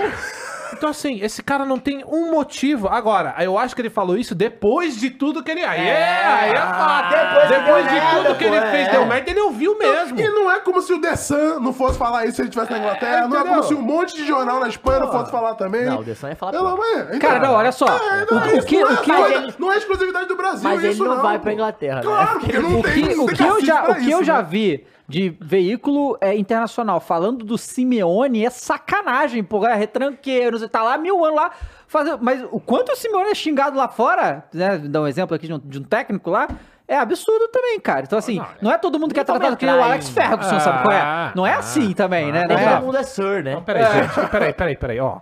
Então, 0.73 0.89
assim, 0.89 1.19
esse 1.21 1.41
cara 1.43 1.63
não 1.65 1.77
tem 1.79 2.03
um 2.05 2.31
motivo. 2.31 2.87
Agora, 2.87 3.35
eu 3.39 3.57
acho 3.57 3.75
que 3.75 3.81
ele 3.81 3.89
falou 3.89 4.17
isso 4.17 4.33
depois 4.35 4.95
de 4.97 5.09
tudo 5.11 5.43
que 5.43 5.51
ele. 5.51 5.63
Aí 5.63 5.87
é, 5.87 6.23
aí 6.25 6.51
é 6.51 6.55
fato. 6.57 7.09
depois 7.15 7.49
Depois 7.49 7.87
de 7.87 7.93
merda, 7.93 8.23
tudo 8.23 8.37
que 8.37 8.43
ele 8.43 8.61
pô, 8.61 8.67
fez, 8.67 8.87
é. 8.87 8.91
deu 8.91 9.05
merda, 9.05 9.29
ele 9.31 9.39
ouviu 9.41 9.77
mesmo. 9.77 10.19
E 10.19 10.27
não 10.29 10.51
é 10.51 10.59
como 10.59 10.81
se 10.81 10.91
o 10.93 10.99
The 11.01 11.15
Sun 11.15 11.59
não 11.59 11.73
fosse 11.73 11.97
falar 11.97 12.25
isso 12.25 12.35
se 12.35 12.41
ele 12.41 12.49
estivesse 12.49 12.71
na 12.71 12.79
Inglaterra. 12.79 13.27
não 13.27 13.37
é 13.39 13.43
como 13.43 13.63
se 13.63 13.73
um 13.73 13.81
monte 13.81 14.15
de 14.15 14.25
jornal 14.25 14.59
na 14.59 14.67
Espanha 14.67 14.99
não 15.01 15.11
fosse 15.11 15.31
falar 15.31 15.55
também. 15.55 15.85
Não, 15.85 15.99
o 15.99 16.03
The 16.03 16.15
Sun 16.15 16.27
ia 16.29 16.35
falar 16.35 16.51
de- 16.51 17.19
Cara, 17.19 17.39
não, 17.39 17.53
olha 17.53 17.71
só. 17.71 17.85
É, 17.87 18.25
não, 18.29 18.37
O- 18.37 18.59
o 18.59 18.65
que- 18.65 18.81
não, 18.81 18.89
é, 18.89 18.93
o 18.93 18.97
que- 19.01 19.11
não, 19.11 19.25
é, 19.25 19.33
ele- 19.33 19.53
não 19.59 19.71
é 19.71 19.77
exclusividade 19.77 20.27
do 20.27 20.35
Brasil, 20.35 20.63
Mas 20.69 20.83
ele 20.83 20.93
isso 20.93 21.03
não, 21.03 21.21
vai 21.21 21.39
pra 21.39 21.53
Inglaterra, 21.53 21.95
né? 21.97 22.01
Claro, 22.39 22.61
não 22.61 22.79
O 22.79 22.83
tem, 22.83 22.93
que, 23.07 23.15
não 23.15 23.25
o 23.25 23.27
que 23.27 23.43
eu 23.43 23.65
já, 23.65 23.89
o 23.89 23.95
que 23.95 24.11
eu 24.11 24.23
já 24.23 24.37
né? 24.37 24.47
vi 24.49 24.87
de 25.07 25.35
veículo 25.39 26.17
é, 26.19 26.35
internacional 26.35 26.99
falando 26.99 27.45
do 27.45 27.57
Simeone 27.57 28.45
é 28.45 28.49
sacanagem, 28.49 29.43
porra, 29.43 29.69
é 29.69 29.75
retranqueiro, 29.75 30.57
você 30.57 30.67
tá 30.67 30.81
lá 30.81 30.97
mil 30.97 31.23
anos 31.23 31.35
lá 31.37 31.51
fazendo. 31.87 32.19
Mas 32.21 32.43
o 32.51 32.59
quanto 32.59 32.91
o 32.91 32.95
Simeone 32.95 33.29
é 33.29 33.35
xingado 33.35 33.77
lá 33.77 33.87
fora, 33.87 34.45
né? 34.53 34.77
Dar 34.79 35.01
um 35.01 35.07
exemplo 35.07 35.35
aqui 35.35 35.47
de 35.47 35.53
um, 35.53 35.59
de 35.59 35.79
um 35.79 35.83
técnico 35.83 36.29
lá. 36.29 36.47
É 36.87 36.97
absurdo 36.97 37.47
também, 37.47 37.79
cara. 37.79 38.01
Então, 38.05 38.19
assim, 38.19 38.39
não 38.61 38.71
é 38.71 38.77
todo 38.77 38.99
mundo 38.99 39.11
que 39.11 39.19
é 39.19 39.23
tratado 39.23 39.57
que 39.57 39.65
nem 39.65 39.73
o 39.73 39.83
Alex 39.83 40.09
Ferguson, 40.09 40.59
sabe 40.59 40.83
qual 40.83 40.91
é? 40.95 41.01
Ah, 41.01 41.31
Não 41.35 41.45
é 41.45 41.53
ah, 41.53 41.57
assim 41.57 41.93
também, 41.93 42.31
né? 42.31 42.45
Não 42.47 42.55
é- 42.55 42.73
todo 42.75 42.85
mundo 42.85 42.97
é 42.97 43.03
Sir, 43.03 43.43
né? 43.43 43.55
Não, 43.55 43.63
peraí, 43.63 43.83
gente. 43.91 44.29
Peraí, 44.29 44.53
peraí, 44.53 44.77
peraí, 44.77 44.99
ó. 44.99 45.17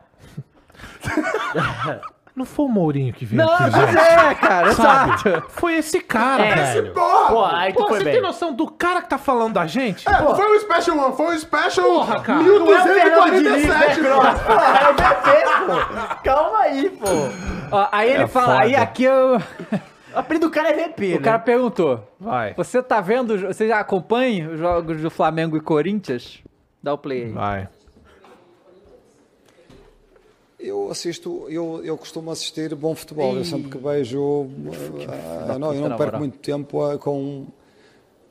Não 2.35 2.45
foi 2.45 2.65
o 2.65 2.69
Mourinho 2.69 3.14
que 3.14 3.26
veio 3.26 3.43
Não, 3.45 3.53
aqui, 3.53 3.69
gente. 3.72 3.97
é, 3.97 4.34
cara, 4.35 4.72
Sabe? 4.73 5.11
exato. 5.30 5.43
Foi 5.49 5.76
esse 5.76 5.99
cara, 5.99 6.43
É. 6.43 6.55
velho. 6.73 6.91
Porra! 6.93 7.27
Pô, 7.30 7.45
aí 7.45 7.73
tu 7.73 7.77
Pô, 7.80 7.88
foi 7.89 7.97
você 7.99 8.03
bem. 8.05 8.14
tem 8.14 8.22
noção 8.23 8.53
do 8.53 8.68
cara 8.72 9.01
que 9.03 9.10
tá 9.10 9.19
falando 9.19 9.53
da 9.53 9.68
gente? 9.68 10.10
É, 10.10 10.19
não 10.19 10.35
foi 10.35 10.57
um 10.57 10.60
Special 10.60 10.97
One, 10.97 11.15
foi 11.15 11.35
um 11.35 11.39
Special 11.39 11.85
Porra, 11.85 12.19
cara. 12.22 12.39
Não 12.41 12.73
é 12.73 12.80
o 12.80 12.84
Fernando 12.84 13.31
Diniz, 13.31 13.68
né, 13.68 13.95
1247. 13.95 14.01
Pô, 14.01 15.30
é 15.30 16.15
pô. 16.15 16.15
Calma 16.23 16.57
aí, 16.60 16.89
pô. 16.89 17.07
Ó, 17.72 17.88
aí 17.91 18.10
ele 18.11 18.23
É 18.23 18.27
fala, 18.27 18.61
aí 18.61 18.72
foda. 18.72 18.84
aqui 18.84 19.03
eu... 19.03 19.41
O 20.15 20.19
apelido 20.19 20.47
do 20.47 20.51
cara 20.51 20.69
é 20.69 20.73
VP, 20.89 21.05
o 21.05 21.15
né? 21.15 21.18
cara 21.23 21.39
perguntou, 21.39 22.07
Vai. 22.19 22.53
você 22.55 22.84
tá 22.84 23.01
vendo, 23.01 23.35
você 23.47 23.68
já 23.68 23.80
acompanha 23.80 24.49
os 24.51 24.60
jogos 24.60 25.01
do 25.01 25.10
Flamengo 25.10 25.57
e 25.57 25.60
Corinthians? 25.61 26.39
Dá 26.84 26.93
o 26.93 26.97
play 26.99 27.23
aí. 27.26 27.31
Vai. 27.31 27.68
Eu 30.64 30.90
assisto, 30.90 31.45
eu, 31.49 31.81
eu 31.84 31.98
costumo 31.98 32.31
assistir 32.31 32.73
bom 32.73 32.95
futebol. 32.95 33.35
Eu 33.35 33.44
sempre 33.44 33.69
que 33.69 33.77
vejo. 33.77 34.48
ah, 35.49 35.57
não, 35.60 35.73
eu 35.73 35.90
não 35.90 35.98
perco 35.98 36.18
muito 36.18 36.38
tempo 36.40 36.81
ah, 36.81 36.98
com. 36.98 37.48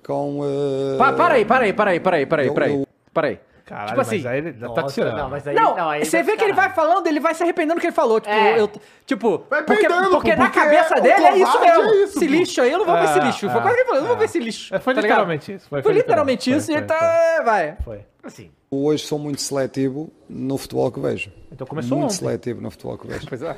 com 0.05 0.41
ah, 0.43 0.97
Pa- 0.99 1.13
para 1.13 1.35
aí, 1.35 1.45
para 1.45 1.65
aí, 1.65 1.73
para 1.75 1.91
aí, 1.91 2.01
para 2.01 2.17
aí, 2.17 2.27
para 2.27 2.43
aí, 2.43 2.51
para 2.51 2.65
aí. 2.67 2.87
Para 3.13 3.27
aí. 3.29 3.41
Caralho, 3.65 3.89
Tipo 3.91 4.01
assim, 4.01 4.17
mas 4.17 4.27
aí 4.27 4.39
ele 4.39 4.53
tá 4.55 4.67
Nossa, 4.69 4.95
tirando. 4.95 5.17
Não, 5.17 5.31
mas 5.31 5.47
aí, 5.47 5.55
Não, 5.55 5.89
aí 5.89 6.05
você 6.05 6.23
vê 6.23 6.37
que 6.37 6.45
ele 6.45 6.53
vai 6.53 6.71
falando, 6.71 7.07
ele 7.07 7.21
vai 7.21 7.33
se 7.35 7.43
arrependendo 7.43 7.77
do 7.77 7.81
que 7.81 7.87
ele 7.87 7.95
falou. 7.95 8.21
Tipo, 8.21 8.35
É. 8.35 8.61
eu, 8.61 8.71
tipo 9.07 9.47
Vai 9.49 9.63
porque, 9.63 9.87
porque 9.87 9.95
pô, 9.95 10.01
na 10.01 10.11
porque 10.11 10.61
cabeça 10.61 10.99
o 10.99 11.01
dele 11.01 11.25
é 11.25 11.37
isso 11.39 11.53
covarde 11.53 11.67
mesmo. 11.79 11.83
é 11.83 11.97
isso, 12.03 12.19
esse 12.19 12.27
pô. 12.27 12.33
lixo 12.33 12.61
aí, 12.63 12.73
eu 12.73 12.79
não 12.79 12.87
vou 12.87 12.95
ver 12.97 13.05
esse 13.05 13.19
É, 13.19 13.25
lixo. 13.25 13.49
Foi 13.51 13.59
é, 13.59 13.63
quase 13.63 13.75
que 13.77 13.81
ele 13.81 13.85
falou, 13.87 13.97
eu 13.97 14.01
não 14.03 14.09
vou 14.09 14.17
ver 14.19 14.25
esse 14.25 14.39
lixo. 14.41 14.75
É, 14.75 14.79
foi 14.81 14.95
tá 14.95 15.01
literalmente 15.01 15.53
isso. 15.53 15.69
Foi, 15.69 15.83
Foi 15.83 15.93
literalmente 15.93 16.51
foi, 16.51 16.59
isso 16.59 16.73
e 16.73 16.75
ele 16.75 16.87
tá. 16.87 16.99
foi. 16.99 17.07
é, 17.07 17.43
Vai. 17.45 17.77
Foi. 17.85 18.01
Assim, 18.23 18.51
Hoje 18.71 19.05
sou 19.05 19.19
muito 19.19 19.41
seletivo 19.43 20.11
no 20.29 20.57
futebol 20.57 20.91
que 20.93 21.01
vejo. 21.01 21.31
Então 21.51 21.67
começou 21.67 21.99
muito 21.99 22.13
ontem. 22.13 22.19
seletivo 22.19 22.61
no 22.61 22.71
futebol 22.71 22.97
que 22.97 23.07
vejo. 23.09 23.27
Pois 23.29 23.43
é. 23.43 23.57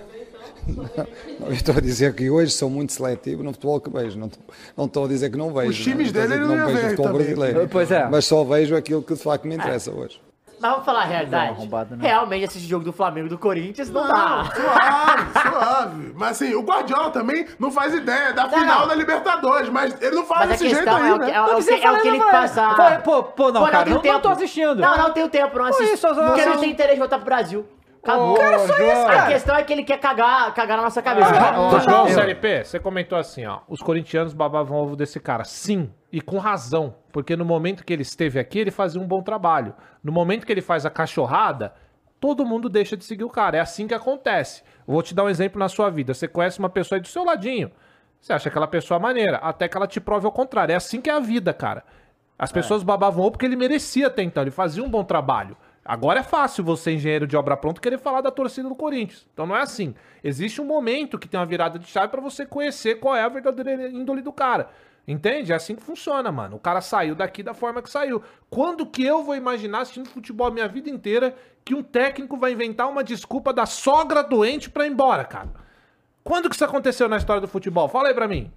Não, 1.39 1.47
eu 1.49 1.53
estou 1.53 1.77
a 1.77 1.81
dizer 1.81 2.15
que 2.15 2.29
hoje 2.31 2.51
sou 2.53 2.69
muito 2.71 2.93
seletivo 2.93 3.43
no 3.43 3.53
futebol 3.53 3.81
que 3.81 3.91
vejo. 3.91 4.19
Não, 4.19 4.27
estou- 4.27 4.43
não 4.77 4.85
estou 4.87 5.05
a 5.05 5.09
dizer 5.09 5.31
que 5.31 5.37
não 5.37 5.53
vejo. 5.53 5.71
Os 5.71 5.79
times 5.79 6.13
não 6.13 6.21
dele 6.29 6.37
não 6.39 6.55
ia 6.57 6.65
vejo 6.67 6.81
futebol 6.91 7.07
também. 7.07 7.23
brasileiro. 7.35 7.69
Pois 7.71 7.91
é. 7.91 8.09
Mas 8.09 8.25
só 8.25 8.43
vejo 8.45 8.75
aquilo 8.75 9.03
que 9.03 9.15
de 9.15 9.21
facto 9.21 9.47
me 9.47 9.55
interessa 9.55 9.91
hoje. 9.91 10.21
Mas 10.65 10.71
vamos 10.73 10.87
falar 10.87 11.01
a 11.01 11.05
realidade. 11.05 11.69
né? 11.69 11.97
Realmente, 12.01 12.45
esse 12.45 12.59
jogo 12.61 12.85
do 12.85 12.93
Flamengo 12.93 13.27
e 13.27 13.31
do 13.31 13.39
Corinthians 13.39 13.91
não, 13.91 14.03
Não, 14.07 14.09
dá. 14.15 14.45
suave, 14.55 15.33
suave. 15.51 16.13
Mas 16.17 16.31
assim, 16.31 16.55
o 16.55 16.63
Guardiola 16.63 17.11
também 17.11 17.47
não 17.59 17.71
faz 17.71 17.93
ideia 17.95 18.33
da 18.33 18.49
final 18.49 18.81
não. 18.81 18.89
da 18.89 18.95
Libertadores, 18.95 19.69
mas 19.69 19.95
ele 20.01 20.17
não 20.17 20.25
fala 20.25 20.47
Mas 20.47 20.59
desse 20.61 20.69
jeito 20.75 20.89
aí, 20.89 21.09
é 21.09 21.15
o 21.15 21.19
que, 21.19 21.25
né? 21.27 21.31
é, 21.33 21.41
o- 21.43 21.59
é 21.59 21.63
que, 21.63 21.71
é 21.71 21.75
o 21.75 21.79
que 21.79 21.81
falar, 21.83 21.99
ele 22.07 22.19
não 22.19 22.31
passar. 22.31 23.03
Pô, 23.03 23.23
pô, 23.23 23.23
pô, 23.25 23.53
não, 23.53 23.65
Pô, 23.65 23.71
cara, 23.71 23.85
tem 23.85 23.93
não, 23.95 24.01
tempo. 24.01 24.15
não 24.15 24.21
tô 24.23 24.29
assistindo. 24.31 24.75
Não, 24.77 24.97
não 24.97 25.11
tenho 25.13 25.29
tempo, 25.29 25.59
não 25.59 25.67
assisto. 25.67 25.95
isso, 25.95 26.15
só- 26.15 26.27
porque 26.27 26.47
não 26.47 26.59
tem 26.59 26.71
interesse 26.71 26.95
de 26.95 27.01
voltar 27.01 27.17
pro 27.19 27.27
Brasil. 27.27 27.67
Acabou. 28.05 28.37
Cara, 28.37 28.59
só 28.59 28.79
isso, 28.79 29.07
a 29.07 29.07
cara. 29.07 29.33
questão 29.33 29.57
é 29.57 29.63
que 29.65 29.73
ele 29.73 29.83
quer 29.83 29.99
cagar, 29.99 30.53
cagar 30.53 30.77
na 30.77 30.83
nossa 30.83 31.01
cabeça. 31.01 31.31
Ah, 31.31 31.59
Ô, 31.59 31.73
Não, 31.73 31.81
João. 31.81 32.09
Série 32.09 32.35
P, 32.35 32.63
você 32.63 32.79
comentou 32.79 33.17
assim, 33.17 33.47
ó. 33.47 33.61
Os 33.67 33.81
corintianos 33.81 34.35
babavam 34.35 34.77
ovo 34.77 34.95
desse 34.95 35.19
cara. 35.19 35.43
Sim, 35.43 35.91
e 36.13 36.21
com 36.21 36.37
razão. 36.39 36.97
Porque 37.11 37.35
no 37.35 37.47
momento 37.47 37.83
que 37.83 37.93
ele 37.93 38.03
esteve 38.03 38.39
aqui, 38.39 38.59
ele 38.59 38.71
fazia 38.71 39.01
um 39.01 39.07
bom 39.07 39.23
trabalho. 39.23 39.75
No 40.03 40.13
momento 40.13 40.45
que 40.45 40.53
ele 40.53 40.61
faz 40.61 40.85
a 40.85 40.91
cachorrada, 40.91 41.73
todo 42.21 42.45
mundo 42.45 42.69
deixa 42.69 42.95
de 42.95 43.05
seguir 43.05 43.25
o 43.25 43.31
cara. 43.31 43.57
É 43.57 43.61
assim 43.61 43.87
que 43.87 43.95
acontece. 43.95 44.63
Vou 44.87 45.03
te 45.03 45.15
dar 45.15 45.25
um 45.25 45.29
exemplo 45.31 45.59
na 45.59 45.71
sua 45.71 45.89
vida. 45.89 46.13
Você 46.13 46.29
conhece 46.29 46.59
uma 46.59 46.69
pessoa 46.69 46.99
aí 46.99 47.01
do 47.01 47.09
seu 47.09 47.25
ladinho. 47.25 47.71
Você 48.21 48.35
acha 48.35 48.51
aquela 48.51 48.67
pessoa 48.67 49.01
maneira, 49.01 49.39
até 49.39 49.67
que 49.67 49.77
ela 49.77 49.87
te 49.87 50.01
prove 50.01 50.27
ao 50.27 50.33
contrário. 50.33 50.73
É 50.73 50.77
assim 50.77 51.01
que 51.01 51.09
é 51.09 51.13
a 51.15 51.21
vida, 51.21 51.55
cara. 51.55 51.85
As 52.39 52.53
pessoas 52.53 52.83
babavam 52.83 53.23
ovo 53.23 53.33
porque 53.33 53.47
ele 53.47 53.57
merecia 53.57 54.09
até 54.09 54.23
então. 54.23 54.43
Ele 54.43 54.51
fazia 54.51 54.83
um 54.83 54.89
bom 54.91 55.05
trabalho. 55.05 55.57
Agora 55.85 56.21
é 56.21 56.23
fácil 56.23 56.65
você, 56.65 56.93
engenheiro 56.93 57.27
de 57.27 57.37
obra 57.37 57.57
pronta, 57.57 57.81
querer 57.81 57.99
falar 57.99 58.23
da 58.23 58.31
torcida 58.31 58.69
do 58.69 58.75
Corinthians. 58.75 59.27
Então 59.33 59.47
não 59.47 59.55
é 59.55 59.61
assim. 59.61 59.95
Existe 60.23 60.61
um 60.61 60.65
momento 60.65 61.19
que 61.19 61.29
tem 61.29 61.39
uma 61.39 61.45
virada 61.45 61.79
de 61.79 61.87
chave 61.87 62.09
pra 62.09 62.23
você 62.23 62.47
conhecer 62.47 63.01
qual 63.01 63.15
é 63.15 63.23
a 63.23 63.29
verdadeira 63.29 63.89
índole 63.89 64.23
do 64.23 64.33
cara. 64.33 64.71
Entende? 65.07 65.53
É 65.53 65.55
assim 65.55 65.75
que 65.77 65.83
funciona, 65.83 66.33
mano. 66.33 66.57
O 66.57 66.59
cara 66.59 66.81
saiu 66.81 67.15
daqui 67.15 67.43
da 67.43 67.53
forma 67.53 67.83
que 67.83 67.91
saiu. 67.91 68.23
Quando 68.49 68.87
que 68.87 69.05
eu 69.05 69.23
vou 69.23 69.37
imaginar 69.37 69.81
assistindo 69.81 70.09
futebol 70.09 70.47
a 70.47 70.51
minha 70.51 70.67
vida 70.67 70.89
inteira 70.89 71.37
que 71.63 71.75
um 71.75 71.83
técnico 71.83 72.39
vai 72.39 72.53
inventar 72.53 72.89
uma 72.89 73.05
desculpa 73.05 73.53
da 73.53 73.67
sogra 73.67 74.23
doente 74.23 74.71
pra 74.71 74.87
ir 74.87 74.93
embora, 74.93 75.25
cara? 75.25 75.51
Quando 76.23 76.49
que 76.49 76.55
isso 76.55 76.65
aconteceu 76.65 77.07
na 77.07 77.19
história 77.19 77.43
do 77.43 77.49
futebol? 77.49 77.87
Fala 77.87 78.09
aí 78.09 78.15
pra 78.15 78.27
mim. 78.27 78.51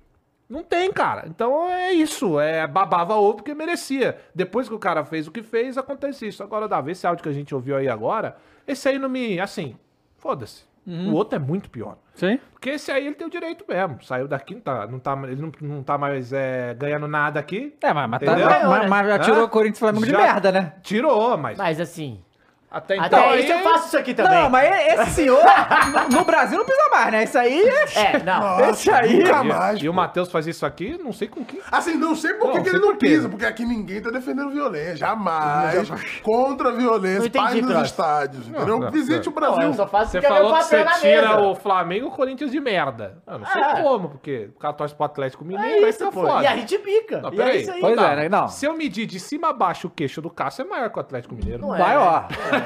Não 0.50 0.64
tem, 0.64 0.92
cara. 0.92 1.26
Então 1.28 1.70
é 1.70 1.92
isso. 1.92 2.40
É 2.40 2.66
babava 2.66 3.16
ovo 3.16 3.38
porque 3.38 3.54
merecia. 3.54 4.18
Depois 4.34 4.68
que 4.70 4.76
o 4.76 4.80
cara 4.80 5.04
fez 5.04 5.28
o 5.28 5.32
que 5.32 5.44
fez, 5.44 5.78
acontece 5.78 6.28
isso. 6.28 6.42
Agora, 6.42 6.68
Davi, 6.68 6.92
esse 6.92 7.06
áudio 7.06 7.24
que 7.24 7.30
a 7.30 7.34
gente 7.34 7.54
ouviu 7.54 7.76
aí 7.76 7.90
agora, 7.90 8.38
esse 8.66 8.88
aí 8.88 8.98
não 8.98 9.10
me. 9.10 9.40
Assim, 9.40 9.76
foda-se. 10.18 10.66
O 10.88 11.14
outro 11.14 11.36
é 11.36 11.40
muito 11.40 11.70
pior. 11.70 11.98
Sim. 12.14 12.40
Porque 12.54 12.70
esse 12.70 12.90
aí 12.90 13.06
ele 13.06 13.16
tem 13.16 13.28
o 13.28 13.30
direito 13.30 13.66
mesmo. 13.68 14.02
Saiu 14.04 14.26
daqui, 14.26 14.56
não 14.56 14.62
tá, 14.62 14.88
não 14.88 15.00
tá, 15.00 15.20
ele 15.24 15.42
não, 15.42 15.52
não 15.60 15.84
tá 15.84 15.98
mais 15.98 16.32
é, 16.32 16.74
ganhando 16.76 17.10
nada 17.10 17.42
aqui. 17.42 17.76
É, 17.82 17.94
mas, 17.94 18.10
mas, 18.10 18.22
tá, 18.22 18.36
mas, 18.70 18.90
mas 18.90 19.08
já 19.08 19.20
tirou 19.20 19.44
o 19.44 19.50
Corinthians 19.50 19.78
e 19.78 19.80
Flamengo 19.80 20.06
de 20.06 20.12
Já 20.12 20.18
merda, 20.18 20.50
né? 20.50 20.74
Tirou, 20.82 21.38
mas. 21.38 21.58
Mas 21.58 21.82
assim, 21.82 22.24
Até 22.70 22.96
então, 22.98 23.06
Até 23.06 23.30
aí- 23.30 23.44
isso 23.44 23.54
eu 23.54 23.60
faço 23.60 23.88
isso 23.88 23.98
aqui 23.98 24.14
também. 24.14 24.34
Não, 24.44 24.50
mas 24.50 24.70
esse 25.00 25.12
senhor 25.12 25.40
no, 26.12 26.18
no 26.18 26.26
Brasil 26.26 26.58
não 26.58 26.66
precisa 26.66 26.90
mais, 26.90 27.12
né? 27.14 27.24
Isso 27.24 27.38
aí 27.40 27.62
É, 27.96 28.24
não. 28.24 28.60
Esse 28.70 28.92
aí. 28.92 29.20
Nunca 29.20 29.42
E- 29.42 29.48
mais. 29.48 29.82
E 29.82 29.88
o 29.88 29.92
pô. 29.92 29.96
Matheus 29.96 30.30
faz 30.30 30.46
isso 30.48 30.66
aqui, 30.66 31.00
não 31.02 31.14
sei 31.14 31.30
com 31.30 31.46
quem. 31.46 31.62
Assim, 31.72 31.94
não 31.96 32.14
sei 32.14 32.34
por 32.34 32.52
que 32.52 32.58
Não, 32.60 32.66
ele 32.66 32.80
não 32.80 32.88
por 32.90 32.98
pisa, 32.98 33.30
porque 33.30 33.46
aqui 33.46 33.64
ninguém 33.66 34.02
tá 34.02 34.10
defendendo 34.10 34.50
violência. 34.52 34.98
Jamais. 34.98 35.90
Contra 36.22 36.70
a 36.70 36.72
violência, 36.74 37.20
Não 37.20 37.26
entendi, 37.28 37.62
paz 37.62 37.62
nos 37.62 37.82
estádios, 37.84 38.48
entendeu? 38.50 38.80
não, 38.80 38.92
Visite 38.92 39.30
o 39.30 39.32
Pô, 39.32 39.40
Brasil. 39.40 39.62
eu 39.62 39.74
só 39.74 39.88
faço 39.88 40.12
Você 40.12 40.18
é 40.18 40.22
falou 40.22 40.54
que 40.54 40.64
você 40.64 40.86
tira 41.00 41.22
mesa. 41.36 41.40
o 41.40 41.56
Flamengo 41.56 42.06
e 42.06 42.08
o 42.10 42.12
Corinthians 42.12 42.52
de 42.52 42.60
merda. 42.60 43.18
Eu 43.26 43.40
não 43.40 43.46
sei 43.48 43.62
É. 43.62 43.82
como, 43.82 44.10
porque 44.10 44.50
o 44.56 44.60
cara 44.60 44.74
torce 44.74 44.94
pro 44.94 45.06
Atlético 45.06 45.46
Mineiro, 45.46 45.84
É 45.84 45.86
aí 45.86 45.90
isso, 45.90 46.04
pô. 46.12 46.24
foda. 46.28 46.44
E 46.44 46.48
a 46.48 46.56
gente 46.56 46.78
pica. 46.80 47.22
Não, 47.22 47.30
e 47.32 47.34
é 47.34 47.38
peraí. 47.38 47.62
isso 47.62 47.72
aí. 47.72 47.80
Pois 47.80 47.96
Tá. 47.96 48.12
é, 48.12 48.16
né? 48.18 48.30
Não. 48.30 48.48
Se 48.50 48.66
eu 48.66 48.76
medir 48.76 49.06
de 49.06 49.20
cima 49.20 49.50
a 49.50 49.54
baixo 49.54 49.88
o 49.88 49.90
queixo 49.90 50.22
do 50.22 50.30
Cássio, 50.30 50.64
é 50.64 50.68
maior 50.68 50.90
que 50.90 50.98
o 50.98 51.02
Atlético 51.02 51.34
Mineiro. 51.34 51.62
Não 51.62 51.74
é. 51.76 51.78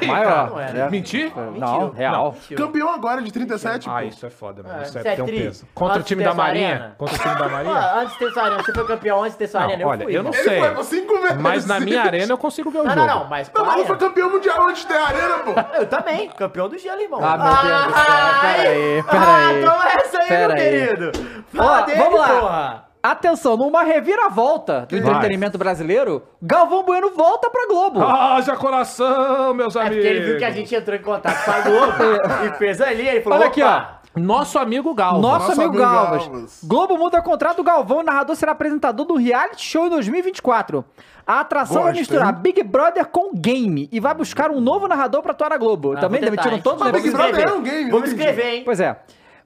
Maior. 0.05 0.07
Maior. 0.07 0.49
Não 0.51 0.59
é. 0.59 0.73
né? 0.73 0.89
Mentir? 0.89 1.31
Não, 1.57 1.89
real. 1.91 2.35
Campeão 2.55 2.93
agora 2.93 3.22
de 3.22 3.31
37, 3.31 3.89
Ah, 3.89 3.93
pô. 3.93 3.99
isso 4.01 4.26
é 4.26 4.30
foda, 4.30 4.63
mano. 4.63 4.80
É, 4.80 4.84
isso 4.84 4.97
é, 4.97 5.01
isso 5.01 5.07
é 5.09 5.15
tem 5.15 5.23
um 5.23 5.27
tri. 5.27 5.39
peso. 5.41 5.65
Contra 5.73 5.93
o 5.93 5.97
Antes 5.97 6.07
time 6.07 6.23
da 6.23 6.34
Marinha? 6.34 6.69
arena. 6.69 6.95
Contra 6.97 7.15
o 7.15 7.19
time 7.19 7.35
da 7.35 7.49
Marinha? 7.49 7.93
antes 7.95 8.13
de 8.13 8.19
ter 8.19 8.31
sua 8.31 8.43
arena, 8.43 8.63
você 8.63 8.73
foi 8.73 8.85
campeão 8.88 9.19
antes 9.22 9.31
de 9.34 9.38
ter 9.39 9.47
sua 9.47 9.61
arena. 9.61 9.84
Não, 9.84 9.89
olha, 9.89 10.03
fui, 10.05 10.18
eu 10.18 10.23
não 10.23 10.31
mano. 10.31 10.43
sei. 10.43 10.53
Ele 10.57 10.65
foi 10.65 10.76
por 10.76 10.84
cinco 10.85 11.22
vezes. 11.22 11.38
Mas 11.38 11.65
na 11.65 11.80
minha 11.80 12.01
arena 12.03 12.31
eu 12.34 12.38
consigo 12.38 12.69
ver 12.72 12.80
o 12.80 12.84
Não, 12.84 12.89
jogo. 12.93 13.05
não, 13.07 13.19
não, 13.22 13.27
mas 13.30 13.51
Não, 13.53 13.65
mas 13.65 13.73
foi 13.73 13.84
arena? 13.84 13.97
campeão 13.97 14.30
mundial 14.31 14.68
antes 14.68 14.81
de 14.81 14.88
ter 14.88 14.97
a 14.97 15.05
arena, 15.07 15.38
pô. 15.39 15.51
Eu 15.77 15.88
também, 15.88 16.30
campeão 16.30 16.69
do 16.69 16.77
gelo, 16.77 17.01
irmão. 17.01 17.19
Ah, 17.23 17.38
meu 17.38 17.47
Deus 17.47 17.85
do 17.85 17.93
céu, 17.93 18.41
peraí, 18.41 19.03
peraí. 19.03 19.63
Ah, 19.63 19.72
toma 19.72 19.91
essa 20.01 20.19
aí, 20.19 20.27
Pera 20.27 20.53
meu 20.53 20.63
aí. 20.63 20.72
querido. 20.72 21.11
Fala 21.53 21.81
Ó, 21.81 21.85
dele, 21.85 21.97
vamos 21.97 22.19
lá. 22.19 22.27
porra. 22.39 22.90
Atenção, 23.03 23.57
numa 23.57 23.82
reviravolta 23.84 24.86
do 24.88 25.02
Vai. 25.02 25.11
entretenimento 25.11 25.57
brasileiro, 25.57 26.22
Galvão 26.41 26.84
Bueno 26.84 27.10
volta 27.15 27.49
pra 27.49 27.65
Globo. 27.68 28.03
Haja 28.03 28.56
coração, 28.56 29.53
meus 29.56 29.76
É 29.76 29.80
amigos. 29.82 29.95
porque 29.98 30.07
ele 30.07 30.26
viu 30.26 30.38
que 30.38 30.45
a 30.45 30.52
gente 30.52 30.76
entrou 30.76 30.95
em 30.95 31.02
contato 31.02 31.44
com 31.44 31.52
a 31.52 31.61
Globo 31.61 32.03
e 32.45 32.57
fez 32.60 32.80
ali, 32.80 33.07
ele 33.07 33.22
falou, 33.22 33.40
Olha 33.40 33.48
aqui, 33.48 33.64
"Opa, 33.64 34.02
Nosso 34.15 34.60
amigo 34.60 34.94
Galvão. 34.94 35.22
Nosso, 35.22 35.48
Nosso 35.48 35.61
amigo 35.61 35.78
amigo 35.78 35.84
Galvas. 35.95 36.28
Galvas. 36.28 36.60
Globo 36.64 36.98
muda 36.98 37.22
contrato 37.23 37.57
do 37.57 37.64
Galvão, 37.64 37.99
o 37.99 38.03
narrador 38.03 38.36
será 38.36 38.52
apresentador 38.52 39.06
do 39.06 39.15
reality 39.15 39.65
show 39.65 39.88
em 39.88 39.90
2024. 39.90 40.86
A 41.26 41.40
atração 41.40 41.78
vai 41.84 41.94
Gosto, 41.94 41.99
misturar 42.02 42.28
hein? 42.34 42.40
Big 42.41 42.61
Brother 42.64 43.06
com 43.07 43.32
game 43.34 43.88
e 43.91 43.99
vai 43.99 44.14
buscar 44.14 44.52
um 44.52 44.60
novo 44.61 44.88
narrador 44.88 45.22
pra 45.23 45.32
atuar 45.32 45.49
na 45.52 45.57
Globo. 45.57 45.94
Ah, 45.94 46.02
Também 46.02 46.19
vou 46.22 46.30
tentar, 46.30 46.44
demitiram 46.44 46.56
hein? 46.57 46.61
todos 46.61 46.82
os 46.82 46.91
Mas 46.91 47.02
Big 47.02 47.15
Brother 47.15 47.48
é 47.48 47.52
um 47.53 47.61
game, 47.64 47.90
Vamos 47.90 48.11
entendi. 48.11 48.30
escrever, 48.30 48.53
hein? 48.57 48.61
Pois 48.65 48.80
é. 48.80 48.99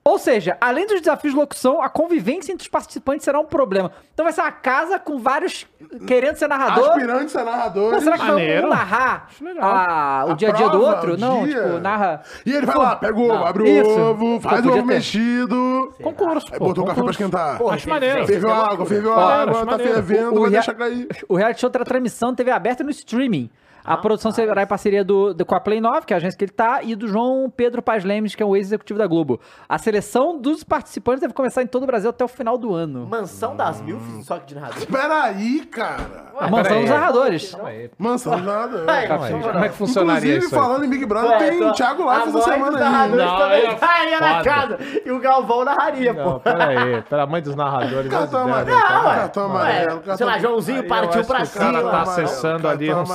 Ou 0.07 0.19
seja, 0.19 0.55
além 0.61 0.85
dos 0.85 1.01
desafios 1.01 1.33
de 1.33 1.39
locução, 1.39 1.81
a 1.81 1.89
convivência 1.89 2.53
entre 2.53 2.61
os 2.61 2.67
participantes 2.67 3.25
será 3.25 3.39
um 3.39 3.45
problema. 3.45 3.91
Então 4.13 4.23
vai 4.23 4.31
ser 4.31 4.41
uma 4.41 4.51
casa 4.51 4.99
com 4.99 5.17
vários 5.17 5.65
querendo 6.05 6.35
ser 6.35 6.47
narrador. 6.47 6.89
Aspirantes 6.91 7.35
a 7.35 7.39
Pô, 7.39 7.45
narradores. 7.45 8.03
será 8.03 8.15
que 8.15 8.21
vai 8.21 8.31
Maneiro. 8.33 8.67
um 8.67 8.69
narrar 8.69 9.27
a- 9.59 10.25
o 10.27 10.31
A 10.31 10.33
dia 10.35 10.49
a 10.49 10.51
dia 10.51 10.69
do 10.69 10.79
outro? 10.79 11.17
Não, 11.17 11.43
dia. 11.43 11.59
tipo, 11.63 11.79
narra. 11.79 12.21
E 12.45 12.53
ele 12.53 12.67
vai 12.67 12.77
lá, 12.77 12.95
pega 12.97 13.17
o 13.17 13.23
ovo, 13.31 13.43
abre 13.45 13.63
o 13.63 13.67
Isso. 13.67 13.99
ovo, 13.99 14.39
Pô, 14.39 14.47
faz 14.47 14.63
o 14.63 14.67
ovo 14.69 14.77
ter. 14.77 14.85
mexido. 14.85 15.93
Concurso, 16.03 16.47
Aí 16.53 16.59
pô. 16.59 16.65
botou 16.65 16.83
o 16.83 16.87
café 16.87 17.01
pra 17.01 17.11
esquentar. 17.11 17.57
Porra, 17.57 17.75
Acho 17.75 17.89
maneiro. 17.89 18.27
Ferveu 18.27 18.51
a 18.51 18.71
água, 18.71 18.85
ferveu 18.85 19.13
água, 19.13 19.65
tá 19.65 19.79
fervendo, 19.79 20.35
O 20.37 20.41
vai 20.41 20.51
deixar 20.51 20.75
cair. 20.75 21.07
O 21.27 21.35
reality 21.35 21.61
show 21.61 21.69
terá 21.71 21.83
transmissão 21.83 22.35
TV 22.35 22.51
aberta 22.51 22.83
no 22.83 22.91
streaming. 22.91 23.49
A 23.85 23.97
produção 23.97 24.31
será 24.31 24.63
em 24.63 24.67
parceria 24.67 25.03
do, 25.03 25.33
do- 25.33 25.45
com 25.45 25.53
a 25.55 25.59
Play 25.59 25.79
9, 25.79 26.05
que 26.05 26.13
é 26.13 26.15
a 26.15 26.17
agência 26.17 26.37
que 26.37 26.43
ele 26.45 26.51
tá, 26.51 26.79
e 26.81 26.95
do 26.95 27.07
João 27.07 27.51
Pedro 27.55 27.81
Paz 27.81 28.03
Lemes, 28.03 28.33
que 28.35 28.41
é 28.41 28.45
o 28.45 28.55
ex-executivo 28.55 28.97
da 28.97 29.05
Globo. 29.07 29.39
A 29.69 29.77
seleção 29.77 30.37
dos 30.39 30.63
participantes 30.63 31.21
deve 31.21 31.33
começar 31.33 31.61
em 31.61 31.67
todo 31.67 31.83
o 31.83 31.85
Brasil 31.85 32.09
até 32.09 32.23
o 32.23 32.27
final 32.27 32.57
do 32.57 32.73
ano. 32.73 33.05
Mansão 33.05 33.55
das 33.55 33.81
mil, 33.81 33.99
fiz 33.99 34.15
um 34.15 34.23
só 34.23 34.39
que 34.39 34.47
de 34.47 34.55
narrador. 34.55 34.77
Espera 34.79 35.23
aí, 35.23 35.65
cara. 35.65 36.25
A 36.37 36.47
mansão 36.49 36.63
peraí. 36.63 36.81
dos 36.81 36.89
narradores. 36.89 37.51
Calma 37.51 37.69
aí. 37.69 37.91
Mansão 37.97 38.37
nada. 38.39 38.83
Ai, 38.87 39.07
Calma 39.07 39.25
aí. 39.27 39.31
Como 39.41 39.65
é 39.65 39.69
que 39.69 39.75
funcionaria 39.75 40.17
Inclusive, 40.35 40.45
isso 40.45 40.55
falando 40.55 40.85
em 40.85 40.89
Big 40.89 41.05
Brother, 41.05 41.29
Ué, 41.31 41.37
tem 41.49 41.59
tô- 41.59 41.71
Thiago 41.73 42.05
Live 42.05 42.27
essa 42.29 42.41
semana 42.41 42.71
dos 42.71 42.81
aí. 42.81 42.91
narradores 42.91 43.25
Não, 43.25 43.37
também 43.37 44.13
é 44.13 44.19
na 44.19 44.43
casa. 44.43 44.77
E 45.05 45.11
o 45.11 45.19
Galvão 45.19 45.63
narraria, 45.63 46.13
Não, 46.13 46.23
pô. 46.33 46.39
pera 46.39 46.67
aí. 46.67 47.01
Pela 47.03 47.25
mãe 47.27 47.41
dos 47.41 47.55
narradores. 47.55 48.11
Cartão 48.11 48.41
amarelo, 48.41 48.81
tá? 48.81 49.07
ué. 49.07 49.15
cartão 49.15 49.43
Ué, 49.43 49.49
amarelo. 49.51 49.89
cartão 49.97 50.17
sei 50.17 50.25
lá, 50.25 50.39
Joãozinho 50.39 50.87
partiu 50.87 51.23
pra 51.23 51.41
que 51.41 51.47
o 51.47 51.51
cara 51.51 51.67
cima. 51.67 51.71
tá 51.73 52.01
amarelo, 52.01 52.09
acessando 52.11 52.67
ali 52.67 52.87
cartão 52.87 53.03
uns 53.03 53.09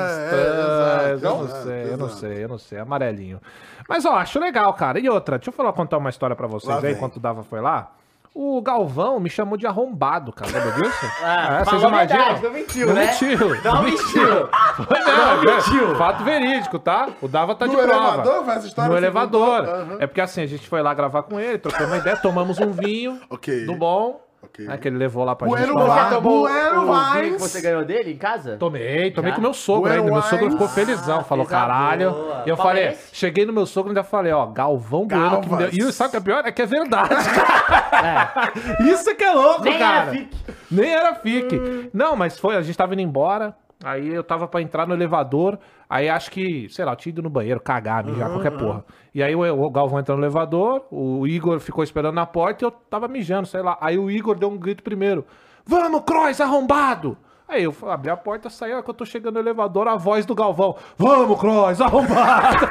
é, 0.00 1.12
exato, 1.12 1.34
Eu 1.34 1.46
não 1.46 1.48
sei, 1.48 1.92
eu 1.92 1.96
não 1.96 2.08
sei, 2.08 2.44
eu 2.44 2.48
não 2.48 2.58
sei. 2.58 2.78
Amarelinho. 2.78 3.40
Mas, 3.88 4.04
ó, 4.04 4.14
acho 4.16 4.38
legal, 4.38 4.72
cara. 4.74 4.98
E 5.00 5.08
outra, 5.08 5.38
deixa 5.38 5.50
eu 5.50 5.54
falar, 5.54 5.72
contar 5.72 5.98
uma 5.98 6.10
história 6.10 6.36
pra 6.36 6.46
vocês 6.46 6.84
aí, 6.84 6.92
enquanto 6.92 7.16
o 7.16 7.20
Dava 7.20 7.42
foi 7.42 7.60
lá. 7.60 7.92
O 8.32 8.62
Galvão 8.62 9.18
me 9.18 9.28
chamou 9.28 9.56
de 9.56 9.66
arrombado, 9.66 10.32
cara. 10.32 10.52
Lembra 10.52 10.70
disso? 10.80 11.06
Ah, 11.20 11.58
É, 11.60 11.64
falou 11.64 11.88
a 11.88 11.90
verdade, 11.98 12.42
não 12.44 12.50
mentiu, 12.52 12.86
não 12.86 12.94
né? 12.94 13.06
mentiu. 13.06 13.38
Não 13.64 13.82
mentiu. 13.82 14.48
Foi 14.86 14.98
mesmo, 15.00 15.92
é, 15.92 15.94
Fato 15.96 16.22
verídico, 16.22 16.78
tá? 16.78 17.08
O 17.20 17.26
Dava 17.26 17.56
tá 17.56 17.66
No 17.66 17.72
de 17.72 17.76
prova. 17.82 17.92
elevador, 17.92 18.44
foi 18.44 18.54
essa 18.54 18.66
história 18.68 18.88
No 18.90 18.96
elevador. 18.96 19.64
Aham. 19.68 19.96
É 19.98 20.06
porque 20.06 20.20
assim, 20.20 20.42
a 20.42 20.46
gente 20.46 20.68
foi 20.68 20.80
lá 20.80 20.94
gravar 20.94 21.24
com 21.24 21.40
ele, 21.40 21.58
trocamos 21.58 21.88
uma 21.90 21.98
ideia, 21.98 22.16
tomamos 22.16 22.58
um 22.60 22.70
vinho 22.70 23.20
Ok. 23.28 23.66
do 23.66 23.74
bom, 23.74 24.20
Ok. 24.42 24.66
né, 24.66 24.76
que 24.78 24.88
ele 24.88 24.96
levou 24.96 25.22
lá 25.22 25.36
pra 25.36 25.46
Bueno 25.46 25.66
gente. 25.66 25.74
Você 25.76 26.14
tomou 26.14 26.40
Bueno 26.42 26.90
o 26.90 27.12
vinho 27.12 27.34
que 27.34 27.40
você 27.40 27.60
ganhou 27.60 27.84
dele 27.84 28.12
em 28.12 28.16
casa? 28.16 28.56
Tomei, 28.56 29.10
tomei 29.10 29.30
Já? 29.30 29.36
com 29.36 29.42
meu 29.42 29.52
sogro 29.52 29.82
Bueno 29.82 30.02
ainda. 30.02 30.12
Meu 30.12 30.22
sogro 30.22 30.50
ficou 30.50 30.68
felizão. 30.68 31.20
Ah, 31.20 31.24
falou, 31.24 31.44
caralho. 31.46 32.10
boa. 32.10 32.42
E 32.46 32.48
eu 32.48 32.56
Qual 32.56 32.68
falei, 32.68 32.84
é 32.84 32.98
cheguei 33.12 33.44
no 33.44 33.52
meu 33.52 33.66
sogro 33.66 33.90
e 33.90 33.92
ainda 33.92 34.02
falei, 34.02 34.32
ó, 34.32 34.46
Galvão 34.46 35.06
Bueno 35.06 35.40
que 35.42 35.50
me 35.50 35.56
deu. 35.56 35.70
Galvas. 35.70 35.76
E 35.76 35.92
sabe 35.92 36.08
o 36.08 36.10
que 36.12 36.16
é 36.16 36.20
pior? 36.20 36.46
É 36.46 36.52
que 36.52 36.62
é 36.62 36.66
verdade, 36.66 37.08
cara. 37.10 38.52
Isso 38.80 39.14
que 39.14 39.24
é 39.24 39.32
louco, 39.32 39.62
Nem 39.62 39.78
cara. 39.78 39.96
era 40.02 40.10
fique. 40.10 40.36
Nem 40.70 40.90
era 40.94 41.14
fique. 41.16 41.90
Não, 41.92 42.16
mas 42.16 42.38
foi, 42.38 42.56
a 42.56 42.62
gente 42.62 42.76
tava 42.76 42.94
indo 42.94 43.02
embora. 43.02 43.54
Aí 43.82 44.08
eu 44.08 44.22
tava 44.22 44.46
pra 44.46 44.60
entrar 44.60 44.86
no 44.86 44.94
elevador. 44.94 45.58
Aí 45.88 46.08
acho 46.08 46.30
que, 46.30 46.68
sei 46.68 46.84
lá, 46.84 46.92
eu 46.92 46.96
tinha 46.96 47.10
ido 47.10 47.22
no 47.22 47.30
banheiro, 47.30 47.58
cagar, 47.60 48.04
mijar, 48.04 48.28
qualquer 48.30 48.50
porra. 48.50 48.84
E 49.14 49.22
aí 49.22 49.34
o, 49.34 49.40
o 49.40 49.70
Galvão 49.70 49.98
entrou 49.98 50.18
no 50.18 50.22
elevador, 50.24 50.84
o 50.90 51.26
Igor 51.26 51.58
ficou 51.60 51.82
esperando 51.82 52.14
na 52.14 52.26
porta 52.26 52.64
e 52.64 52.66
eu 52.66 52.70
tava 52.70 53.08
mijando, 53.08 53.46
sei 53.48 53.62
lá. 53.62 53.78
Aí 53.80 53.98
o 53.98 54.10
Igor 54.10 54.36
deu 54.38 54.50
um 54.50 54.58
grito 54.58 54.82
primeiro: 54.82 55.24
Vamos, 55.64 56.02
Croix, 56.04 56.40
arrombado! 56.40 57.16
Aí 57.48 57.64
eu 57.64 57.74
abri 57.88 58.10
a 58.10 58.16
porta, 58.16 58.48
saí, 58.48 58.72
hora 58.72 58.82
que 58.82 58.90
eu 58.90 58.94
tô 58.94 59.04
chegando 59.04 59.34
no 59.34 59.40
elevador, 59.40 59.88
a 59.88 59.96
voz 59.96 60.24
do 60.26 60.34
Galvão: 60.34 60.76
Vamos, 60.98 61.40
Croix, 61.40 61.80
arrombado! 61.80 62.56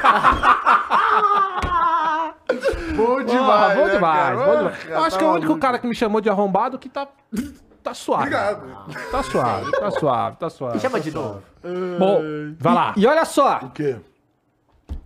Bom 2.96 3.20
Ah, 3.20 3.24
demais, 3.24 3.78
bom 3.78 3.86
né, 3.86 3.94
demais, 3.94 4.40
bom 4.40 4.58
demais. 4.58 4.86
Ah, 4.86 4.90
Eu 4.90 5.04
acho 5.04 5.12
tá 5.12 5.18
que 5.18 5.24
é 5.24 5.28
o 5.28 5.32
único 5.32 5.48
maluco. 5.48 5.60
cara 5.62 5.80
que 5.80 5.88
me 5.88 5.96
chamou 5.96 6.20
de 6.20 6.30
arrombado 6.30 6.78
que 6.80 6.90
tá. 6.90 7.08
Tá 7.90 7.94
suave. 7.96 8.22
Obrigado. 8.24 8.86
Tá 9.12 9.24
suave, 9.24 9.72
tá 9.72 9.92
suave, 10.00 10.38
tá 10.38 10.50
suave. 10.50 10.80
Chama 10.80 11.00
de 11.00 11.12
novo. 11.12 11.42
Bom, 11.98 12.22
Vai 12.60 12.74
lá. 12.74 12.94
e 12.96 13.06
olha 13.08 13.26
só, 13.26 13.60
O 13.64 13.70
quê? 13.72 13.98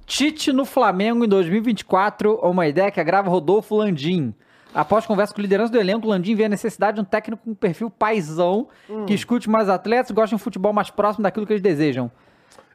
Tite 0.06 0.52
no 0.52 0.66
Flamengo 0.66 1.24
em 1.24 1.28
2024, 1.28 2.36
uma 2.44 2.68
ideia 2.68 2.92
que 2.92 3.00
agrava 3.00 3.30
Rodolfo 3.30 3.76
Landim. 3.76 4.34
Após 4.76 5.06
conversa 5.06 5.34
com 5.34 5.42
liderança 5.42 5.72
do 5.72 5.80
elenco, 5.80 6.08
Landim 6.08 6.36
vê 6.36 6.46
a 6.46 6.50
necessidade 6.50 6.96
de 6.96 7.02
um 7.02 7.06
técnico 7.06 7.44
com 7.46 7.54
perfil 7.54 7.90
paizão, 7.90 8.68
que 9.08 9.14
escute 9.14 9.50
mais 9.50 9.70
atletas 9.70 10.10
e 10.10 10.14
goste 10.14 10.30
de 10.30 10.36
um 10.36 10.40
futebol 10.40 10.74
mais 10.74 10.90
próximo 10.90 11.24
daquilo 11.24 11.46
que 11.46 11.54
eles 11.54 11.62
desejam. 11.64 12.12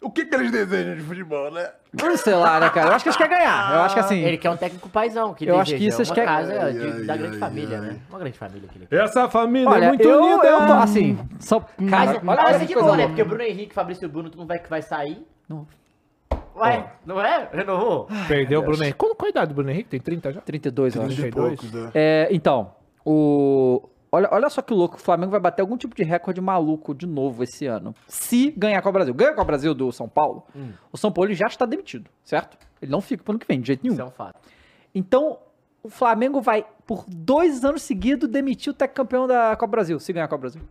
O 0.00 0.10
que, 0.10 0.24
que 0.24 0.34
eles 0.34 0.50
desejam 0.52 0.94
de 0.94 1.02
futebol, 1.02 1.50
né? 1.50 1.70
Não 1.92 2.16
sei 2.16 2.34
lá, 2.34 2.60
né, 2.60 2.70
cara? 2.70 2.88
Eu 2.90 2.92
acho 2.94 3.02
que 3.04 3.08
eles 3.08 3.16
querem 3.16 3.36
ganhar. 3.36 3.74
Eu 3.74 3.80
acho 3.82 3.94
que 3.94 4.00
assim. 4.00 4.20
Ele 4.22 4.38
quer 4.38 4.50
um 4.50 4.56
técnico 4.56 4.88
paizão. 4.88 5.34
Que 5.34 5.44
Eu 5.46 5.58
acho 5.58 5.74
que 5.74 5.86
isso 5.86 6.02
uma 6.02 6.14
querem- 6.14 6.28
casa 6.28 6.52
Ai, 6.62 6.72
de- 6.72 6.78
ai, 6.80 7.02
da 7.04 7.16
grande 7.16 7.34
ai, 7.34 7.40
família, 7.40 7.78
ai. 7.80 7.86
né? 7.88 7.98
Uma 8.08 8.18
grande 8.20 8.38
família 8.38 8.68
que 8.70 8.78
ele 8.78 8.86
quer. 8.86 9.04
Essa 9.04 9.28
família 9.28 9.68
Olha, 9.68 9.84
é 9.86 9.88
muito 9.88 10.02
eu, 10.08 10.22
unida. 10.22 10.46
eu 10.46 10.66
tô 10.66 10.72
assim. 10.74 11.16
Cara, 11.90 12.20
Mas, 12.22 12.38
olha, 12.38 12.56
é 12.56 12.66
que 12.66 12.74
coisa 12.74 12.88
bom, 12.90 12.96
né? 12.96 13.06
Porque 13.08 13.22
o 13.22 13.26
Bruno 13.26 13.42
Henrique, 13.42 13.74
Fabrício 13.74 14.08
Bruno, 14.08 14.30
tu 14.30 14.38
não 14.38 14.46
vai 14.46 14.58
que 14.58 14.70
vai 14.70 14.82
sair. 14.82 15.26
Não. 15.48 15.66
Ué, 16.56 16.86
não 17.06 17.20
é? 17.20 17.48
Renovou? 17.52 18.08
Perdeu 18.26 18.60
o 18.60 18.62
Bruno 18.64 18.82
Henrique. 18.82 18.98
Qual, 18.98 19.14
qual 19.14 19.26
a 19.26 19.30
idade 19.30 19.48
do 19.48 19.54
Bruno 19.54 19.70
Henrique? 19.70 19.88
Tem 19.90 20.00
30 20.00 20.32
já? 20.32 20.40
32, 20.40 20.94
eu 20.94 21.02
acho. 21.02 21.16
30 21.16 21.22
32? 21.32 21.60
poucos, 21.60 21.72
né? 21.72 21.90
É, 21.94 22.28
então, 22.30 22.72
o. 23.04 23.88
Olha, 24.10 24.28
olha 24.32 24.48
só 24.48 24.62
que 24.62 24.72
louco, 24.72 24.96
o 24.96 24.98
Flamengo 24.98 25.30
vai 25.30 25.40
bater 25.40 25.60
algum 25.60 25.76
tipo 25.76 25.94
de 25.94 26.02
recorde 26.02 26.40
maluco 26.40 26.94
de 26.94 27.06
novo 27.06 27.42
esse 27.42 27.66
ano. 27.66 27.94
Se 28.06 28.50
ganhar 28.50 28.80
com 28.80 28.88
o 28.88 28.92
Brasil. 28.92 29.12
Ganha 29.12 29.34
com 29.34 29.42
o 29.42 29.44
Brasil 29.44 29.74
do 29.74 29.92
São 29.92 30.08
Paulo, 30.08 30.44
o 30.90 30.96
São 30.96 31.12
Paulo 31.12 31.32
já 31.34 31.46
está 31.46 31.66
demitido, 31.66 32.10
certo? 32.24 32.56
Ele 32.80 32.90
não 32.90 33.00
fica 33.00 33.22
pro 33.22 33.32
ano 33.32 33.38
que 33.38 33.46
vem, 33.46 33.60
de 33.60 33.66
jeito 33.66 33.82
nenhum. 33.82 33.94
Isso 33.94 34.02
é 34.02 34.06
um 34.06 34.10
fato. 34.10 34.40
Então, 34.94 35.38
o 35.82 35.90
Flamengo 35.90 36.40
vai, 36.40 36.64
por 36.86 37.04
dois 37.06 37.64
anos 37.64 37.82
seguidos, 37.82 38.28
demitir 38.28 38.72
o 38.72 38.74
técnico 38.74 38.96
campeão 38.96 39.26
da 39.26 39.54
Copa 39.56 39.72
Brasil, 39.72 40.00
se 40.00 40.12
ganhar 40.12 40.24
a 40.24 40.28
Copa 40.28 40.40
Brasil. 40.40 40.62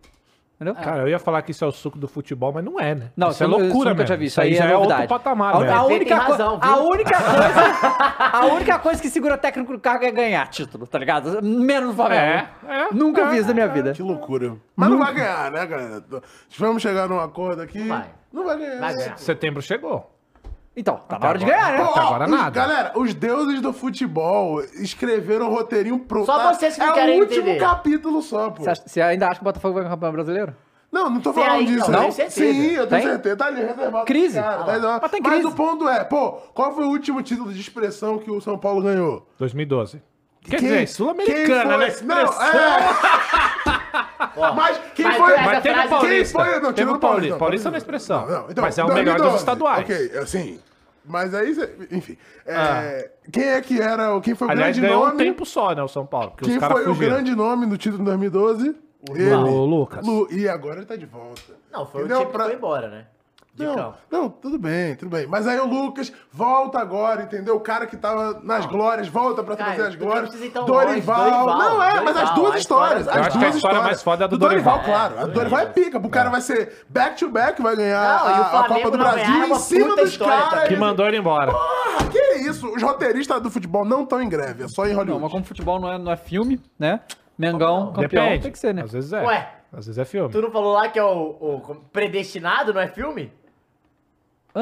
Entendeu? 0.60 0.74
Cara, 0.74 1.02
eu 1.02 1.08
ia 1.08 1.20
falar 1.20 1.40
que 1.42 1.52
isso 1.52 1.64
é 1.64 1.68
o 1.68 1.70
suco 1.70 1.96
do 1.96 2.08
futebol, 2.08 2.52
mas 2.52 2.64
não 2.64 2.80
é, 2.80 2.92
né? 2.92 3.12
Não, 3.16 3.30
isso 3.30 3.44
é 3.44 3.46
loucura, 3.46 3.90
eu 3.90 3.94
nunca 3.94 4.04
tinha 4.04 4.16
mesmo. 4.16 4.18
visto. 4.18 4.32
Isso 4.32 4.40
aí 4.40 4.56
é 4.56 4.72
é 4.72 4.76
outro 4.76 5.06
patamar, 5.06 5.54
A, 5.54 5.58
velho. 5.60 5.72
a 5.72 5.84
Tem 5.84 5.96
única, 5.96 6.16
razão, 6.16 6.58
a 6.60 6.76
única 6.78 7.16
coisa, 7.16 8.18
a 8.18 8.46
única 8.52 8.78
coisa 8.80 9.00
que 9.00 9.08
segura 9.08 9.38
técnico 9.38 9.72
no 9.72 9.78
cargo 9.78 10.04
é 10.04 10.10
ganhar 10.10 10.48
título, 10.48 10.84
tá 10.84 10.98
ligado? 10.98 11.40
Menos 11.40 11.90
no 11.90 11.94
Flamengo. 11.94 12.20
É, 12.20 12.48
é, 12.66 12.88
Nunca 12.92 13.20
é, 13.20 13.28
vi 13.30 13.36
isso 13.38 13.46
na 13.46 13.54
minha 13.54 13.68
vida. 13.68 13.92
Que 13.92 14.02
loucura. 14.02 14.56
Mas 14.74 14.90
não 14.90 14.98
vai 14.98 15.14
ganhar, 15.14 15.52
né, 15.52 15.64
galera? 15.64 16.02
Vamos 16.58 16.82
chegar 16.82 17.08
num 17.08 17.20
acordo 17.20 17.62
aqui. 17.62 17.86
Vai. 17.86 18.06
Não 18.32 18.44
vai 18.44 18.58
ganhar. 18.58 18.80
Vai 18.80 18.94
ganhar. 18.94 19.16
Setembro 19.16 19.62
chegou. 19.62 20.17
Então, 20.80 20.94
tá 21.08 21.16
Até 21.16 21.24
na 21.24 21.28
hora 21.30 21.38
de 21.38 21.44
agora. 21.44 21.60
ganhar, 21.60 21.78
né? 21.78 21.84
Até 21.90 22.00
agora 22.00 22.24
os- 22.26 22.30
nada. 22.30 22.50
Galera, 22.50 22.92
os 22.94 23.12
deuses 23.12 23.60
do 23.60 23.72
futebol 23.72 24.62
escreveram 24.74 25.48
o 25.48 25.50
roteirinho 25.50 25.98
pronto. 25.98 26.26
Só 26.26 26.38
tá? 26.38 26.52
vocês 26.54 26.74
que 26.74 26.80
não 26.80 26.90
é 26.90 26.92
querem 26.92 27.18
o 27.18 27.22
último 27.24 27.40
entender. 27.40 27.58
capítulo 27.58 28.22
só, 28.22 28.50
pô. 28.50 28.62
Você, 28.62 28.70
acha- 28.70 28.82
você 28.86 29.00
ainda 29.02 29.26
acha 29.26 29.34
que 29.36 29.40
o 29.40 29.44
Botafogo 29.44 29.74
vai 29.74 29.82
ganhar 29.82 29.92
o 29.94 29.96
campeão 29.96 30.12
brasileiro? 30.12 30.54
Não, 30.92 31.10
não 31.10 31.20
tô 31.20 31.32
falando 31.32 31.50
aí, 31.52 31.66
disso. 31.66 31.90
não, 31.90 32.02
Não, 32.04 32.12
certeza. 32.12 32.40
Sim, 32.52 32.70
eu 32.70 32.86
tenho 32.86 33.02
Tem? 33.02 33.10
certeza. 33.10 33.36
Tá 33.36 33.46
ali 33.46 33.60
reservado. 33.60 34.04
Crise. 34.06 34.40
Cara, 34.40 34.54
Ah 34.62 34.80
tá. 34.80 34.98
Mas 35.02 35.10
tem 35.10 35.20
Mas 35.20 35.32
crise. 35.32 35.46
o 35.48 35.50
ponto 35.52 35.88
é, 35.88 36.04
pô, 36.04 36.32
qual 36.54 36.72
foi 36.72 36.84
o 36.84 36.88
último 36.90 37.20
título 37.22 37.52
de 37.52 37.60
expressão 37.60 38.16
que 38.18 38.30
o 38.30 38.40
São 38.40 38.56
Paulo 38.56 38.80
ganhou? 38.80 39.26
2012. 39.38 40.00
Quer 40.42 40.60
Quem- 40.60 40.68
dizer, 40.68 40.86
sul-americana, 40.88 41.76
né? 41.76 41.92
Não, 42.04 42.22
Expressão. 42.22 42.42
é. 42.42 43.78
Mas 44.54 44.80
quem 44.94 45.04
mas 45.04 45.16
foi. 45.16 45.36
Mas 45.36 45.62
teve 45.62 45.78
o 45.80 45.88
Paulista. 45.88 46.08
Quem 46.08 46.24
foi? 46.24 46.60
Não, 46.60 46.72
teve 46.72 46.90
o 46.90 46.98
Paulista. 46.98 46.98
Paulista. 46.98 47.38
Paulista 47.38 47.70
na 47.72 47.78
expressão. 47.78 48.20
Não, 48.26 48.42
não, 48.42 48.50
então, 48.50 48.64
Mas 48.64 48.78
é 48.78 48.84
o 48.84 48.88
melhor 48.88 49.16
dos 49.18 49.26
2012. 49.32 49.36
estaduais. 49.38 49.80
Ok, 49.84 50.18
assim. 50.18 50.60
Mas 51.08 51.34
aí, 51.34 51.54
enfim. 51.90 52.16
é, 52.46 53.10
Quem 53.32 53.44
é 53.44 53.60
que 53.60 53.80
era. 53.80 54.14
o- 54.14 54.20
Quem 54.20 54.34
foi 54.34 54.46
o 54.46 54.50
Ah. 54.50 54.52
Aliás, 54.52 54.78
grande 54.78 54.94
nome? 54.94 55.14
um 55.14 55.16
tempo 55.16 55.46
só, 55.46 55.74
né, 55.74 55.82
o 55.82 55.88
São 55.88 56.04
Paulo. 56.06 56.30
Porque 56.32 56.44
Quem 56.44 56.60
foi 56.60 56.82
o 56.82 56.94
fugiram. 56.94 57.14
grande 57.14 57.34
nome 57.34 57.66
do 57.66 57.76
título 57.78 58.02
em 58.02 58.04
2012? 58.04 58.76
Ele. 59.14 59.32
O 59.32 59.64
Lucas. 59.64 60.04
Lu- 60.06 60.28
E 60.30 60.48
agora 60.48 60.78
ele 60.78 60.86
tá 60.86 60.96
de 60.96 61.06
volta. 61.06 61.40
Não, 61.72 61.86
foi 61.86 62.00
Entendeu? 62.02 62.18
o 62.18 62.20
time 62.22 62.32
Pra- 62.32 62.44
que 62.44 62.50
foi 62.50 62.56
embora, 62.58 62.88
né? 62.88 63.06
De 63.58 63.64
Não, 63.66 63.94
não, 64.10 64.28
tudo 64.30 64.58
bem, 64.58 64.94
tudo 64.94 65.10
bem. 65.10 65.26
Mas 65.26 65.46
aí 65.46 65.58
o 65.58 65.66
Lucas 65.66 66.12
volta 66.32 66.78
agora, 66.78 67.22
entendeu? 67.22 67.56
O 67.56 67.60
cara 67.60 67.86
que 67.86 67.96
tava 67.96 68.40
nas 68.42 68.64
glórias 68.66 69.08
volta 69.08 69.42
pra 69.42 69.56
Cara, 69.56 69.72
trazer 69.74 69.88
as 69.90 69.94
tu 69.96 69.98
glórias. 70.04 70.22
precisa 70.28 70.46
ir 70.46 70.50
tão 70.50 70.64
Dorival. 70.64 71.18
longe, 71.18 71.30
Dorival, 71.32 71.58
Não, 71.58 71.82
é, 71.82 72.00
mas 72.00 72.08
as 72.08 72.14
Dorival, 72.14 72.34
duas 72.36 72.54
a 72.54 72.58
histórias. 72.58 73.00
história- 73.00 73.00
As 73.00 73.06
Eu 73.16 73.22
acho 73.22 73.30
que 73.30 73.36
a 73.36 73.40
duas 73.40 73.54
história 73.56 73.74
histórias. 73.74 73.84
mais 73.84 74.02
foda 74.02 74.22
é 74.22 74.24
a 74.24 74.28
do 74.28 74.38
do 74.38 74.48
Dorival. 74.48 74.74
Dorival. 74.78 74.98
claro. 74.98 75.18
A 75.18 75.26
do 75.26 75.32
Dorival 75.32 75.58
é 75.60 75.66
pica. 75.66 75.98
O 75.98 76.08
cara 76.08 76.30
vai 76.30 76.40
ser 76.40 76.84
back-to-back, 76.88 77.60
vai 77.60 77.74
ganhar 77.76 78.18
Não, 78.24 78.28
e 78.28 78.40
o 78.40 78.42
a, 78.42 78.60
a 78.60 78.68
Copa 78.68 78.90
do 78.90 78.96
não 78.96 79.04
Brasil 79.04 79.24
ganhar 79.26 79.34
é 79.42 79.42
em 79.42 79.46
uma 79.50 79.58
cima 79.58 79.88
puta 79.88 80.02
dos 80.02 80.10
história 80.12 80.44
caras. 80.50 80.68
Que 80.68 80.76
mandou 80.76 81.06
ele 81.06 81.16
embora. 81.18 81.50
Porra, 81.52 82.08
que 82.10 82.18
isso? 82.48 82.68
Os 82.72 82.82
roteiristas 82.82 83.40
do 83.42 83.50
futebol 83.50 83.84
não 83.84 84.04
estão 84.04 84.22
em 84.22 84.28
greve, 84.28 84.62
é 84.64 84.68
só 84.68 84.86
em 84.86 84.90
Não, 84.90 84.98
Hollywood. 84.98 85.22
mas 85.22 85.32
como 85.32 85.44
futebol 85.44 85.80
não 85.80 85.90
é, 85.92 85.98
não 85.98 86.12
é 86.12 86.16
filme, 86.16 86.60
né? 86.78 87.00
Mengão, 87.36 87.92
campeão, 87.92 88.24
Depende. 88.24 88.42
tem 88.42 88.52
que 88.52 88.58
ser, 88.58 88.74
né? 88.74 88.82
Às 88.82 88.92
vezes 88.92 89.12
é. 89.12 89.22
Ué. 89.24 89.48
Às 89.72 89.86
vezes 89.86 89.98
é 89.98 90.04
filme. 90.04 90.30
Tu 90.30 90.40
não 90.40 90.50
falou 90.50 90.72
lá 90.72 90.88
que 90.88 90.98
é 90.98 91.04
o, 91.04 91.08
o 91.40 91.74
predestinado, 91.92 92.72
não 92.72 92.80
é 92.80 92.88
filme? 92.88 93.30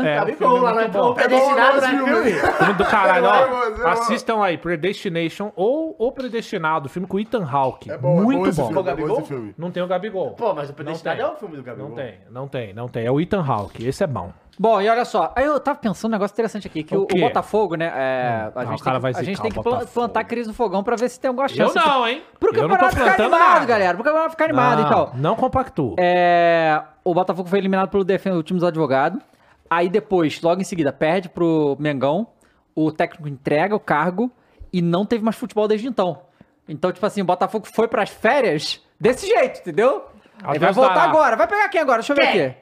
É, 0.04 0.16
o 0.16 0.18
Gabigol 0.20 0.48
filme 0.50 0.56
é 0.58 0.60
lá, 0.62 0.72
não 0.72 0.78
é 0.78 0.82
muito 0.82 0.98
bom. 0.98 1.10
o 1.10 1.14
predestinado, 1.14 1.80
não 1.80 1.88
é 1.88 1.92
É 1.92 1.96
bom, 1.98 2.06
mas 2.06 2.14
filme? 2.24 2.52
Filme 2.56 2.74
do 2.74 2.84
caralho, 2.84 3.26
É 3.26 3.28
bom, 3.28 3.34
é 3.34 3.44
ó. 3.44 3.48
bom, 3.48 3.62
é 3.62 3.70
bom. 3.70 3.88
Assistam 3.88 4.42
aí, 4.42 4.58
Predestination 4.58 5.52
ou 5.54 5.94
O 5.98 6.12
Predestinado, 6.12 6.88
filme 6.88 7.06
com 7.08 7.18
Ethan 7.20 7.44
Hawke. 7.50 7.90
É 7.90 7.96
bom, 7.98 8.18
é 8.18 8.22
Muito 8.22 8.38
bom 8.40 8.46
esse 8.48 8.60
bom. 8.60 8.68
filme, 8.68 8.90
é 8.90 8.94
bom 8.94 9.22
filme. 9.24 9.54
Não 9.56 9.70
tem 9.70 9.82
o 9.82 9.86
Gabigol. 9.86 10.30
Pô, 10.32 10.52
mas 10.54 10.70
o 10.70 10.74
predestinado 10.74 11.20
Não 11.20 11.28
é 11.28 11.32
o 11.32 11.36
filme 11.36 11.56
do 11.56 11.62
Gabigol. 11.62 11.88
Não 11.90 11.96
tem, 11.96 12.14
não 12.30 12.48
tem, 12.48 12.74
não 12.74 12.88
tem. 12.88 13.06
É 13.06 13.10
o 13.10 13.20
Ethan 13.20 13.44
Hawke, 13.46 13.86
esse 13.86 14.02
é 14.02 14.06
bom. 14.06 14.32
Bom, 14.58 14.80
e 14.80 14.88
olha 14.88 15.04
só, 15.04 15.34
aí 15.36 15.44
eu 15.44 15.60
tava 15.60 15.78
pensando 15.78 16.10
um 16.10 16.12
negócio 16.12 16.32
interessante 16.32 16.66
aqui, 16.66 16.82
que 16.82 16.96
O 16.96 17.00
o, 17.00 17.02
o? 17.02 17.20
Botafogo, 17.20 17.74
né, 17.74 17.92
é, 17.94 18.50
a, 18.54 18.60
Ah, 18.62 18.64
gente 18.64 18.80
o 18.80 18.84
cara 18.84 18.96
tem, 18.96 19.02
vai 19.02 19.12
que- 19.12 19.20
a 19.20 19.22
gente 19.22 19.38
tem 19.42 19.50
o 19.50 19.54
que 19.62 19.90
plantar 19.92 20.24
crise 20.24 20.48
no 20.48 20.54
fogão 20.54 20.82
pra 20.82 20.96
ver 20.96 21.10
se 21.10 21.20
tem 21.20 21.28
alguma 21.28 21.44
Eu 21.44 21.50
chance. 21.50 21.74
não, 21.76 22.08
hein? 22.08 22.22
Pro 22.40 22.48
Eu 22.56 22.62
não 22.62 22.68
tô 22.70 22.74
campeonato 22.74 22.96
ficar 22.96 23.04
plantando 23.16 23.34
animado, 23.34 23.52
nada. 23.54 23.66
galera, 23.66 23.94
pro 23.94 24.04
campeonato 24.04 24.30
ficar 24.30 24.44
animado, 24.46 24.78
não, 24.80 24.86
então. 24.86 25.10
Não 25.16 25.36
compactuo. 25.36 25.94
É, 25.98 26.80
o 27.04 27.12
Botafogo 27.12 27.46
foi 27.50 27.58
eliminado 27.58 27.90
pelo 27.90 28.02
defen- 28.02 28.32
o 28.32 28.42
time 28.42 28.58
dos 28.58 28.66
advogados. 28.66 29.20
Aí 29.68 29.88
depois, 29.88 30.40
logo 30.40 30.60
em 30.60 30.64
seguida, 30.64 30.92
perde 30.92 31.28
pro 31.28 31.76
Mengão. 31.78 32.28
O 32.74 32.92
técnico 32.92 33.28
entrega 33.28 33.74
o 33.74 33.80
cargo 33.80 34.30
e 34.72 34.82
não 34.82 35.06
teve 35.06 35.24
mais 35.24 35.36
futebol 35.36 35.66
desde 35.66 35.86
então. 35.86 36.22
Então, 36.68 36.92
tipo 36.92 37.06
assim, 37.06 37.22
o 37.22 37.24
Botafogo 37.24 37.66
foi 37.66 37.88
pras 37.88 38.10
férias 38.10 38.82
desse 39.00 39.26
jeito, 39.26 39.60
entendeu? 39.60 40.04
Às 40.42 40.50
Ele 40.50 40.58
vai 40.58 40.72
voltar 40.72 41.04
agora. 41.04 41.36
Vai 41.36 41.46
pegar 41.46 41.68
quem 41.68 41.80
agora? 41.80 41.98
Deixa 41.98 42.12
eu 42.12 42.16
ver 42.16 42.32
Quem? 42.32 42.44
aqui. 42.44 42.56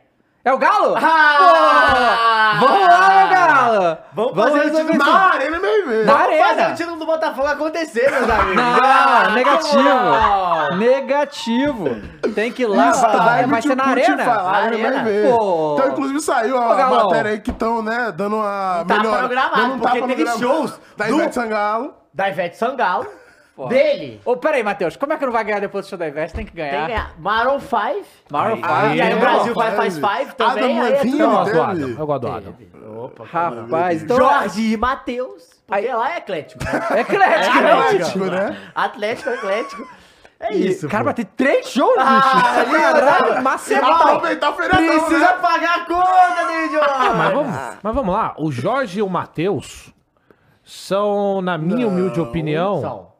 É 0.45 0.53
o 0.53 0.59
Galo? 0.59 0.95
Ah! 0.99 2.57
Pô, 2.61 2.67
vamos 2.67 2.87
lá, 2.89 3.09
meu 3.09 3.29
Galo! 3.29 3.99
Vamos 4.13 4.35
fazer 4.35 4.59
o 4.67 4.71
time 4.77 4.91
isso. 4.93 4.99
Na 4.99 5.33
arena 5.33 5.59
mesmo. 5.59 6.05
Na 6.05 6.13
Vamos 6.13 6.39
fazer 6.39 6.43
arena! 6.61 6.69
o 6.69 6.75
título 6.77 6.97
do 6.99 7.07
Botafogo 7.07 7.49
acontecer, 7.49 8.11
meus 8.11 8.29
amigos. 8.29 8.55
Não, 8.57 8.81
Ah, 8.85 9.31
negativo. 9.35 9.83
não. 9.83 10.77
Negativo. 10.77 11.97
Tem 12.35 12.53
que 12.53 12.63
ir 12.63 12.67
lá, 12.67 12.91
Isso, 12.91 13.01
vai, 13.01 13.17
vai, 13.19 13.47
vai 13.47 13.63
ser 13.63 13.75
na 13.75 13.87
arena. 13.87 14.25
Falar, 14.25 14.53
Na 14.53 14.59
arena. 14.59 15.03
ver. 15.03 15.31
Pô. 15.31 15.77
Então, 15.79 15.93
inclusive, 15.93 16.21
saiu 16.21 16.59
a 16.59 16.75
Galão. 16.75 17.05
matéria 17.07 17.31
aí 17.31 17.41
que 17.41 17.51
estão, 17.51 17.83
né, 17.83 18.13
dando 18.15 18.37
uma 18.37 18.83
Um 18.83 18.87
tapa 18.87 19.01
melhor. 19.01 19.23
no 19.23 19.29
gramado, 19.31 19.57
dando 19.57 19.75
um 19.75 19.79
porque 19.79 19.95
tapa 20.01 20.07
no 20.07 20.15
teve 20.15 20.39
shows 20.39 20.81
Da 20.97 21.07
do- 21.07 21.15
Ivete 21.15 21.35
Sangalo. 21.35 21.95
Da 22.13 22.29
Ivete 22.29 22.57
Sangalo. 22.59 23.07
Pô. 23.57 23.67
Dele. 23.69 24.21
Ô, 24.25 24.37
peraí, 24.37 24.65
Matheus, 24.65 24.97
como 24.97 25.13
é 25.13 25.17
que 25.17 25.25
não 25.25 25.33
vai 25.33 25.45
ganhar 25.45 25.61
depois 25.61 25.87
do 25.87 25.89
show 25.89 25.97
da 25.97 26.09
Ivete? 26.09 26.35
Tem 26.35 26.45
que 26.45 26.51
Tem 26.53 26.65
ganhar. 26.69 26.81
que 26.83 26.87
ganhar. 26.89 27.15
Maroon 27.19 27.61
5. 27.61 28.07
Maroon 28.31 28.59
Aí- 28.63 28.89
five. 28.89 28.97
E 28.97 29.01
aí 29.03 29.15
o 29.15 29.21
Brasil 29.21 29.55
vai 29.55 29.71
faz 29.77 29.95
5 29.95 30.35
também. 30.35 30.65
Adam 30.65 30.69
aí 30.71 30.79
é 30.79 30.83
Levine, 30.97 31.21
Eu 31.21 31.27
tudo. 31.29 31.37
gosto 31.39 31.53
do. 31.55 31.63
Adam. 31.63 31.89
Eu 31.91 32.07
gosto 32.07 32.21
do 32.21 32.29
Adam. 32.33 32.55
Opa, 33.05 33.25
Rapaz, 33.25 34.03
então... 34.03 34.17
Jorge 34.17 34.73
e 34.73 34.77
Matheus. 34.77 35.55
Porque 35.67 35.87
lá 35.89 36.15
é 36.15 36.19
eclético. 36.19 36.65
É 36.95 37.01
eclético, 37.01 37.59
É 37.59 37.61
né? 37.63 37.73
Atlético, 37.73 38.25
né? 38.27 38.57
Atlético, 38.75 39.31
eclético. 39.31 39.89
É 40.41 40.53
isso. 40.53 40.89
Cara, 40.89 41.05
vai 41.05 41.15
ter 41.15 41.25
três 41.25 41.69
shows, 41.69 41.95
Ah, 41.97 42.65
bicho. 42.67 42.81
Caralho, 42.83 43.43
macetão. 43.43 43.93
Aproveitar 43.95 44.51
o 44.51 44.53
feriadão, 44.55 44.87
Precisa 45.05 45.19
né? 45.21 45.33
pagar 45.41 45.77
a 45.77 45.85
conta, 45.87 46.47
David 46.49 46.77
Ah, 46.83 47.15
mas 47.17 47.33
vamos, 47.33 47.57
mas 47.83 47.95
vamos 47.95 48.15
lá. 48.15 48.35
O 48.37 48.51
Jorge 48.51 48.99
e 48.99 49.03
o 49.03 49.09
Matheus 49.09 49.95
são, 50.63 51.41
na 51.41 51.57
minha 51.57 51.87
humilde 51.87 52.21
opinião, 52.21 52.81
São. 52.81 53.14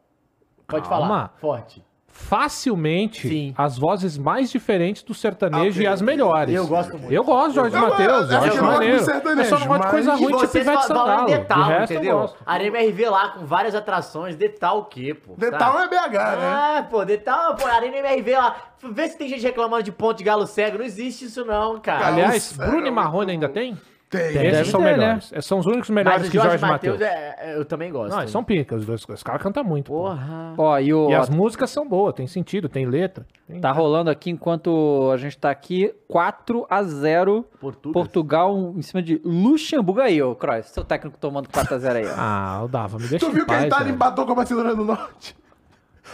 Pode 0.67 0.87
Calma. 0.89 1.07
falar. 1.07 1.33
Forte. 1.39 1.83
facilmente 2.17 3.27
Sim. 3.27 3.53
as 3.57 3.77
vozes 3.77 4.17
mais 4.17 4.49
diferentes 4.49 5.03
do 5.03 5.13
sertanejo 5.13 5.81
e 5.81 5.85
as 5.85 6.01
melhores. 6.01 6.55
Eu 6.55 6.65
gosto 6.65 6.97
muito. 6.97 7.11
Eu 7.13 7.23
gosto 7.25 7.49
de 7.49 7.55
Jorge 7.55 7.75
Eu 7.75 7.81
Matheus. 7.81 8.07
gosto- 8.29 8.31
Eu 8.31 8.39
acho 8.39 8.63
maneiro. 8.63 8.97
do 8.99 9.03
sertanejo, 9.03 9.41
Eu 9.41 9.45
só 9.45 9.59
não 9.59 9.67
gosto 9.67 9.81
de 9.83 9.89
coisa 9.89 10.13
ruim, 10.15 10.25
tipo 10.27 10.39
vocês 10.39 10.65
Ivete 10.65 10.85
Sangalo. 10.85 11.25
De 11.25 11.37
Detal, 11.37 11.63
resto, 11.65 11.91
eu 11.91 11.97
entendeu? 11.97 12.33
Arena 12.45 12.77
MRV 12.77 13.09
lá 13.09 13.29
com 13.31 13.45
várias 13.45 13.75
atrações. 13.75 14.37
Detal 14.37 14.79
o 14.79 14.85
quê, 14.85 15.13
pô? 15.13 15.33
Detal 15.37 15.73
Tá? 15.73 15.83
é 15.83 15.87
BH, 15.89 16.13
né? 16.37 16.47
Ah, 16.47 16.87
pô, 16.89 17.03
Detal, 17.03 17.55
pô, 17.55 17.65
Arena 17.67 17.97
MRV 17.97 18.37
lá. 18.37 18.55
Vê 18.91 19.07
se 19.09 19.17
tem 19.17 19.27
gente 19.27 19.43
reclamando 19.43 19.83
de 19.83 19.91
ponte 19.91 20.19
de 20.19 20.23
galo 20.23 20.47
cego. 20.47 20.77
Não 20.77 20.85
existe 20.85 21.25
isso 21.25 21.43
não, 21.43 21.81
cara. 21.81 22.07
Aliás, 22.07 22.53
Bruno 22.53 22.85
e 22.85 22.87
é 22.87 22.91
Marrone 22.91 23.31
ainda 23.33 23.49
tem? 23.49 23.77
Tem. 24.17 24.27
Esses 24.47 24.51
Deve 24.51 24.71
são 24.71 24.79
ter, 24.81 24.85
né? 24.85 24.97
melhores. 24.97 25.31
Esses 25.31 25.45
São 25.45 25.59
os 25.59 25.65
únicos 25.65 25.89
melhores 25.89 26.27
o 26.27 26.31
que 26.31 26.37
Jorge 26.37 26.49
Jorge 26.57 26.65
Matheus, 26.65 27.01
é, 27.01 27.35
é- 27.39 27.57
eu 27.57 27.65
também 27.65 27.91
gosto. 27.91 28.11
Não, 28.11 28.19
eles 28.19 28.31
são 28.31 28.43
pica, 28.43 28.75
os 28.75 28.85
dois. 28.85 29.05
Os 29.07 29.23
caras 29.23 29.41
cantam 29.41 29.63
muito. 29.63 29.87
pô. 29.91 30.03
Porra. 30.03 30.53
Ó, 30.57 30.79
e 30.79 30.93
o... 30.93 31.09
E 31.09 31.13
as 31.15 31.29
músicas 31.29 31.69
são 31.69 31.87
boas, 31.87 32.13
tem 32.13 32.27
sentido, 32.27 32.67
tem 32.69 32.85
letra. 32.85 33.25
Tem- 33.47 33.59
Tá 33.61 33.71
rolando 33.71 34.09
aqui 34.09 34.29
enquanto 34.29 35.09
a 35.13 35.17
gente 35.17 35.37
tá 35.37 35.49
aqui 35.49 35.93
4 36.07 36.65
a 36.69 36.81
0 36.83 37.45
Portugas. 37.59 37.93
Portugal 37.93 38.73
em 38.75 38.81
cima 38.81 39.01
de 39.01 39.21
Luxemburgo 39.23 40.01
aí, 40.01 40.21
ô 40.21 40.35
Croix. 40.35 40.65
Seu 40.67 40.83
técnico 40.83 41.17
tomando 41.17 41.49
4 41.49 41.75
a 41.75 41.77
0 41.77 41.97
aí, 41.99 42.05
ó. 42.07 42.13
Ah, 42.17 42.59
eu 42.61 42.67
dava, 42.67 42.97
me 42.97 43.07
deixa 43.07 43.25
Tu 43.25 43.31
viu 43.31 43.45
que 43.45 43.53
a 43.53 43.67
Itália 43.67 43.91
empatou 43.91 44.25
com 44.25 44.31
a 44.31 44.35
Macedônia 44.35 44.75
do 44.75 44.83
Norte? 44.85 45.35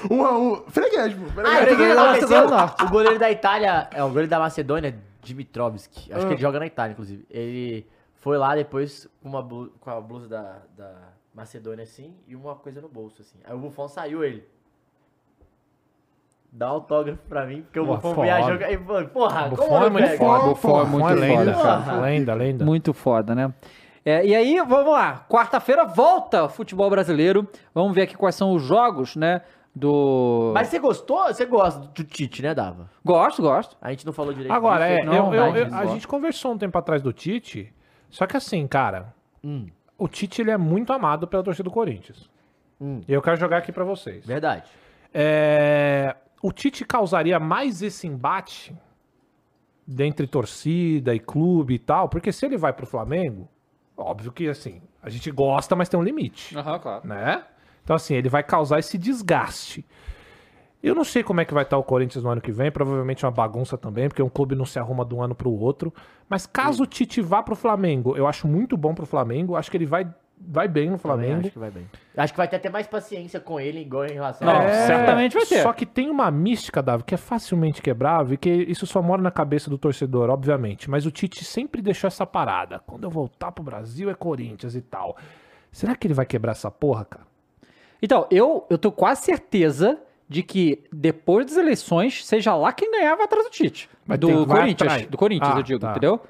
Um 0.10 0.26
a 0.26 0.38
um. 0.38 0.56
Freguês, 0.70 1.14
pô. 1.14 1.22
Ah, 1.42 1.58
Freguês. 1.66 1.96
eu 1.98 2.16
Freguês 2.28 2.50
Norte. 2.50 2.84
O 2.86 2.90
goleiro 2.90 3.20
da 3.20 3.30
Itália, 3.30 3.90
é 3.94 4.02
o 4.04 4.08
goleiro 4.08 4.30
da 4.30 4.40
Macedônia, 4.40 4.96
Dimitrovski. 5.22 6.12
Acho 6.14 6.26
Ah. 6.26 6.28
que 6.28 6.34
ele 6.36 6.42
joga 6.42 6.60
na 6.60 6.66
Itália, 6.66 6.94
inclusive. 6.94 7.26
Ele 7.30 7.88
foi 8.16 8.38
lá 8.38 8.56
depois 8.56 9.08
com, 9.22 9.30
uma 9.30 9.42
blu- 9.42 9.72
com 9.80 9.90
a 9.90 10.00
blusa 10.02 10.28
da, 10.28 10.58
da 10.76 10.94
Macedônia, 11.34 11.84
assim, 11.84 12.14
e 12.28 12.36
uma 12.36 12.56
coisa 12.56 12.82
no 12.82 12.90
bolso, 12.90 13.22
assim. 13.22 13.40
Aí 13.46 13.54
o 13.56 13.60
Buffon 13.60 13.88
saiu 13.88 14.24
ele. 14.24 14.46
Dá 16.52 16.68
autógrafo 16.68 17.22
pra 17.30 17.46
mim, 17.46 17.62
porque 17.62 17.80
o 17.80 17.86
Buffon 17.86 18.14
viajou. 18.24 18.56
e, 18.56 18.78
Porra, 19.08 19.48
Buffon 19.48 19.64
como 19.70 19.86
é 19.86 19.90
muito 19.90 20.06
pega? 20.06 20.18
foda. 20.18 20.44
Buffon 20.50 20.82
é 20.82 20.86
muito 20.86 21.08
foda, 21.08 21.16
lenda, 21.22 21.54
cara. 21.54 22.02
Lenda, 22.02 22.34
lenda. 22.34 22.66
Muito 22.66 22.94
foda, 22.94 23.34
né? 23.36 23.54
É, 24.04 24.26
e 24.26 24.36
aí, 24.36 24.58
vamos 24.68 24.92
lá. 24.92 25.26
Quarta-feira 25.30 25.86
volta 25.86 26.44
o 26.44 26.50
futebol 26.50 26.90
brasileiro. 26.90 27.48
Vamos 27.74 27.94
ver 27.96 28.02
aqui 28.02 28.18
quais 28.18 28.36
são 28.36 28.52
os 28.54 28.64
jogos, 28.64 29.16
né? 29.16 29.42
Do. 29.74 30.52
Mas 30.54 30.68
você 30.68 30.80
gostou? 30.80 31.28
Você 31.28 31.46
gosta 31.46 31.80
do 31.80 32.04
Tite, 32.04 32.42
né, 32.42 32.54
Dava? 32.54 32.90
Gosto, 33.06 33.42
gosto. 33.42 33.78
A 33.82 33.90
gente 33.92 34.06
não 34.06 34.12
falou 34.12 34.34
direito 34.34 34.52
Agora, 34.52 34.86
é, 34.86 34.98
disso, 35.02 35.08
eu- 35.08 35.14
não, 35.24 35.34
eu- 35.36 35.56
eu- 35.56 35.64
disso, 35.66 35.76
a 35.78 35.86
gente 35.86 36.08
conversou 36.08 36.52
um 36.54 36.58
tempo 36.58 36.78
atrás 36.78 37.02
do 37.02 37.14
Tite, 37.14 37.74
só 38.10 38.28
que 38.28 38.36
assim, 38.36 38.68
cara, 38.68 39.14
Hum. 39.44 39.68
o 39.98 40.08
Tite 40.10 40.42
ele 40.42 40.52
é 40.52 40.58
muito 40.58 40.92
amado 40.92 41.26
pela 41.26 41.42
torcida 41.42 41.64
do 41.64 41.72
Corinthians. 41.72 42.30
Hum. 42.82 43.00
E 43.08 43.14
eu 43.14 43.22
quero 43.22 43.38
jogar 43.38 43.58
aqui 43.60 43.72
pra 43.72 43.86
vocês. 43.86 44.26
Verdade. 44.26 44.70
É, 45.14 46.16
o 46.42 46.52
Tite 46.52 46.84
causaria 46.84 47.40
mais 47.40 47.82
esse 47.82 48.06
embate 48.08 48.76
dentre 49.88 50.28
torcida 50.28 51.16
e 51.16 51.20
clube 51.20 51.76
e 51.76 51.80
tal, 51.80 52.10
porque 52.10 52.32
se 52.32 52.46
ele 52.46 52.58
vai 52.58 52.74
pro 52.74 52.86
Flamengo, 52.86 53.48
óbvio 53.96 54.32
que 54.34 54.48
assim, 54.50 54.82
a 55.02 55.10
gente 55.10 55.32
gosta, 55.32 55.76
mas 55.76 55.88
tem 55.90 56.00
um 56.00 56.04
limite, 56.04 56.58
Aham, 56.58 56.80
claro. 56.80 57.08
né? 57.08 57.44
Então 57.84 57.96
assim, 57.96 58.16
ele 58.16 58.30
vai 58.30 58.44
causar 58.44 58.80
esse 58.80 58.98
desgaste. 58.98 59.86
Eu 60.84 60.96
não 60.96 61.04
sei 61.04 61.22
como 61.22 61.40
é 61.40 61.46
que 61.46 61.54
vai 61.54 61.64
estar 61.64 61.78
o 61.78 61.84
Corinthians 61.84 62.24
no 62.24 62.30
ano 62.32 62.42
que 62.42 62.52
vem, 62.52 62.72
provavelmente 62.72 63.24
é 63.24 63.28
uma 63.28 63.34
bagunça 63.34 63.78
também, 63.78 64.08
porque 64.08 64.24
um 64.24 64.30
clube 64.30 64.56
não 64.56 64.66
se 64.66 64.80
arruma 64.80 65.06
de 65.06 65.14
um 65.14 65.22
ano 65.22 65.36
pro 65.36 65.52
outro. 65.52 65.94
Mas 66.28 66.48
caso 66.48 66.84
o 66.84 66.88
Tite 66.88 67.22
vá 67.22 67.44
pro 67.44 67.56
Flamengo, 67.56 68.18
eu 68.18 68.26
acho 68.26 68.48
muito 68.48 68.76
bom 68.76 68.96
pro 68.96 69.06
Flamengo, 69.06 69.56
acho 69.56 69.70
que 69.70 69.78
ele 69.78 69.86
vai, 69.86 70.08
vai 70.40 70.68
bem 70.68 70.90
no 70.90 70.98
Também 70.98 71.00
Flamengo. 71.00 71.42
Acho 71.42 71.52
que 71.52 71.60
vai 71.60 71.70
bem. 71.70 71.88
Acho 72.18 72.34
que 72.34 72.38
vai 72.38 72.48
ter 72.48 72.56
até 72.56 72.70
mais 72.70 72.88
paciência 72.88 73.40
com 73.40 73.60
ele, 73.60 73.82
igual 73.82 74.06
em 74.06 74.14
relação 74.14 74.48
Não, 74.48 74.60
a... 74.60 74.64
É, 74.64 74.88
certamente 74.88 75.34
vai 75.34 75.46
ter. 75.46 75.62
Só 75.62 75.72
que 75.72 75.86
tem 75.86 76.10
uma 76.10 76.32
mística, 76.32 76.82
Davi, 76.82 77.04
que 77.04 77.14
é 77.14 77.18
facilmente 77.18 77.80
quebrável 77.80 78.34
e 78.34 78.38
que 78.38 78.50
isso 78.50 78.88
só 78.88 79.04
mora 79.04 79.22
na 79.22 79.32
cabeça 79.32 79.70
do 79.70 79.78
torcedor, 79.78 80.32
obviamente. 80.32 80.90
Mas 80.90 81.06
o 81.06 81.12
Tite 81.12 81.46
sempre 81.46 81.80
deixou 81.80 82.08
essa 82.08 82.26
parada. 82.26 82.80
Quando 82.88 83.04
eu 83.04 83.12
voltar 83.12 83.52
pro 83.52 83.64
Brasil 83.64 84.10
é 84.10 84.16
Corinthians 84.16 84.74
e 84.74 84.82
tal. 84.82 85.16
Será 85.72 85.96
que 85.96 86.08
ele 86.08 86.16
vai 86.16 86.26
quebrar 86.26 86.54
essa 86.54 86.72
porra, 86.72 87.06
cara? 87.06 87.31
Então, 88.02 88.28
eu, 88.32 88.66
eu 88.70 88.78
tô 88.78 88.92
quase 88.92 89.22
certeza 89.24 90.02
de 90.28 90.42
que 90.44 90.84
depois 90.92 91.46
das 91.46 91.58
eleições, 91.58 92.26
seja 92.26 92.56
lá 92.56 92.72
quem 92.72 92.90
ganhar, 92.92 93.16
vai 93.16 93.26
atrás 93.26 93.44
do 93.46 93.50
Tite. 93.52 93.90
Vai 94.06 94.18
do 94.18 94.46
Corinthians. 94.48 94.92
atrás. 94.92 95.08
Do 95.08 95.18
Corinthians, 95.18 95.54
Ah, 95.56 95.60
eu 95.60 95.64
digo, 95.64 95.80
tá. 95.80 95.92
entendeu? 95.92 96.22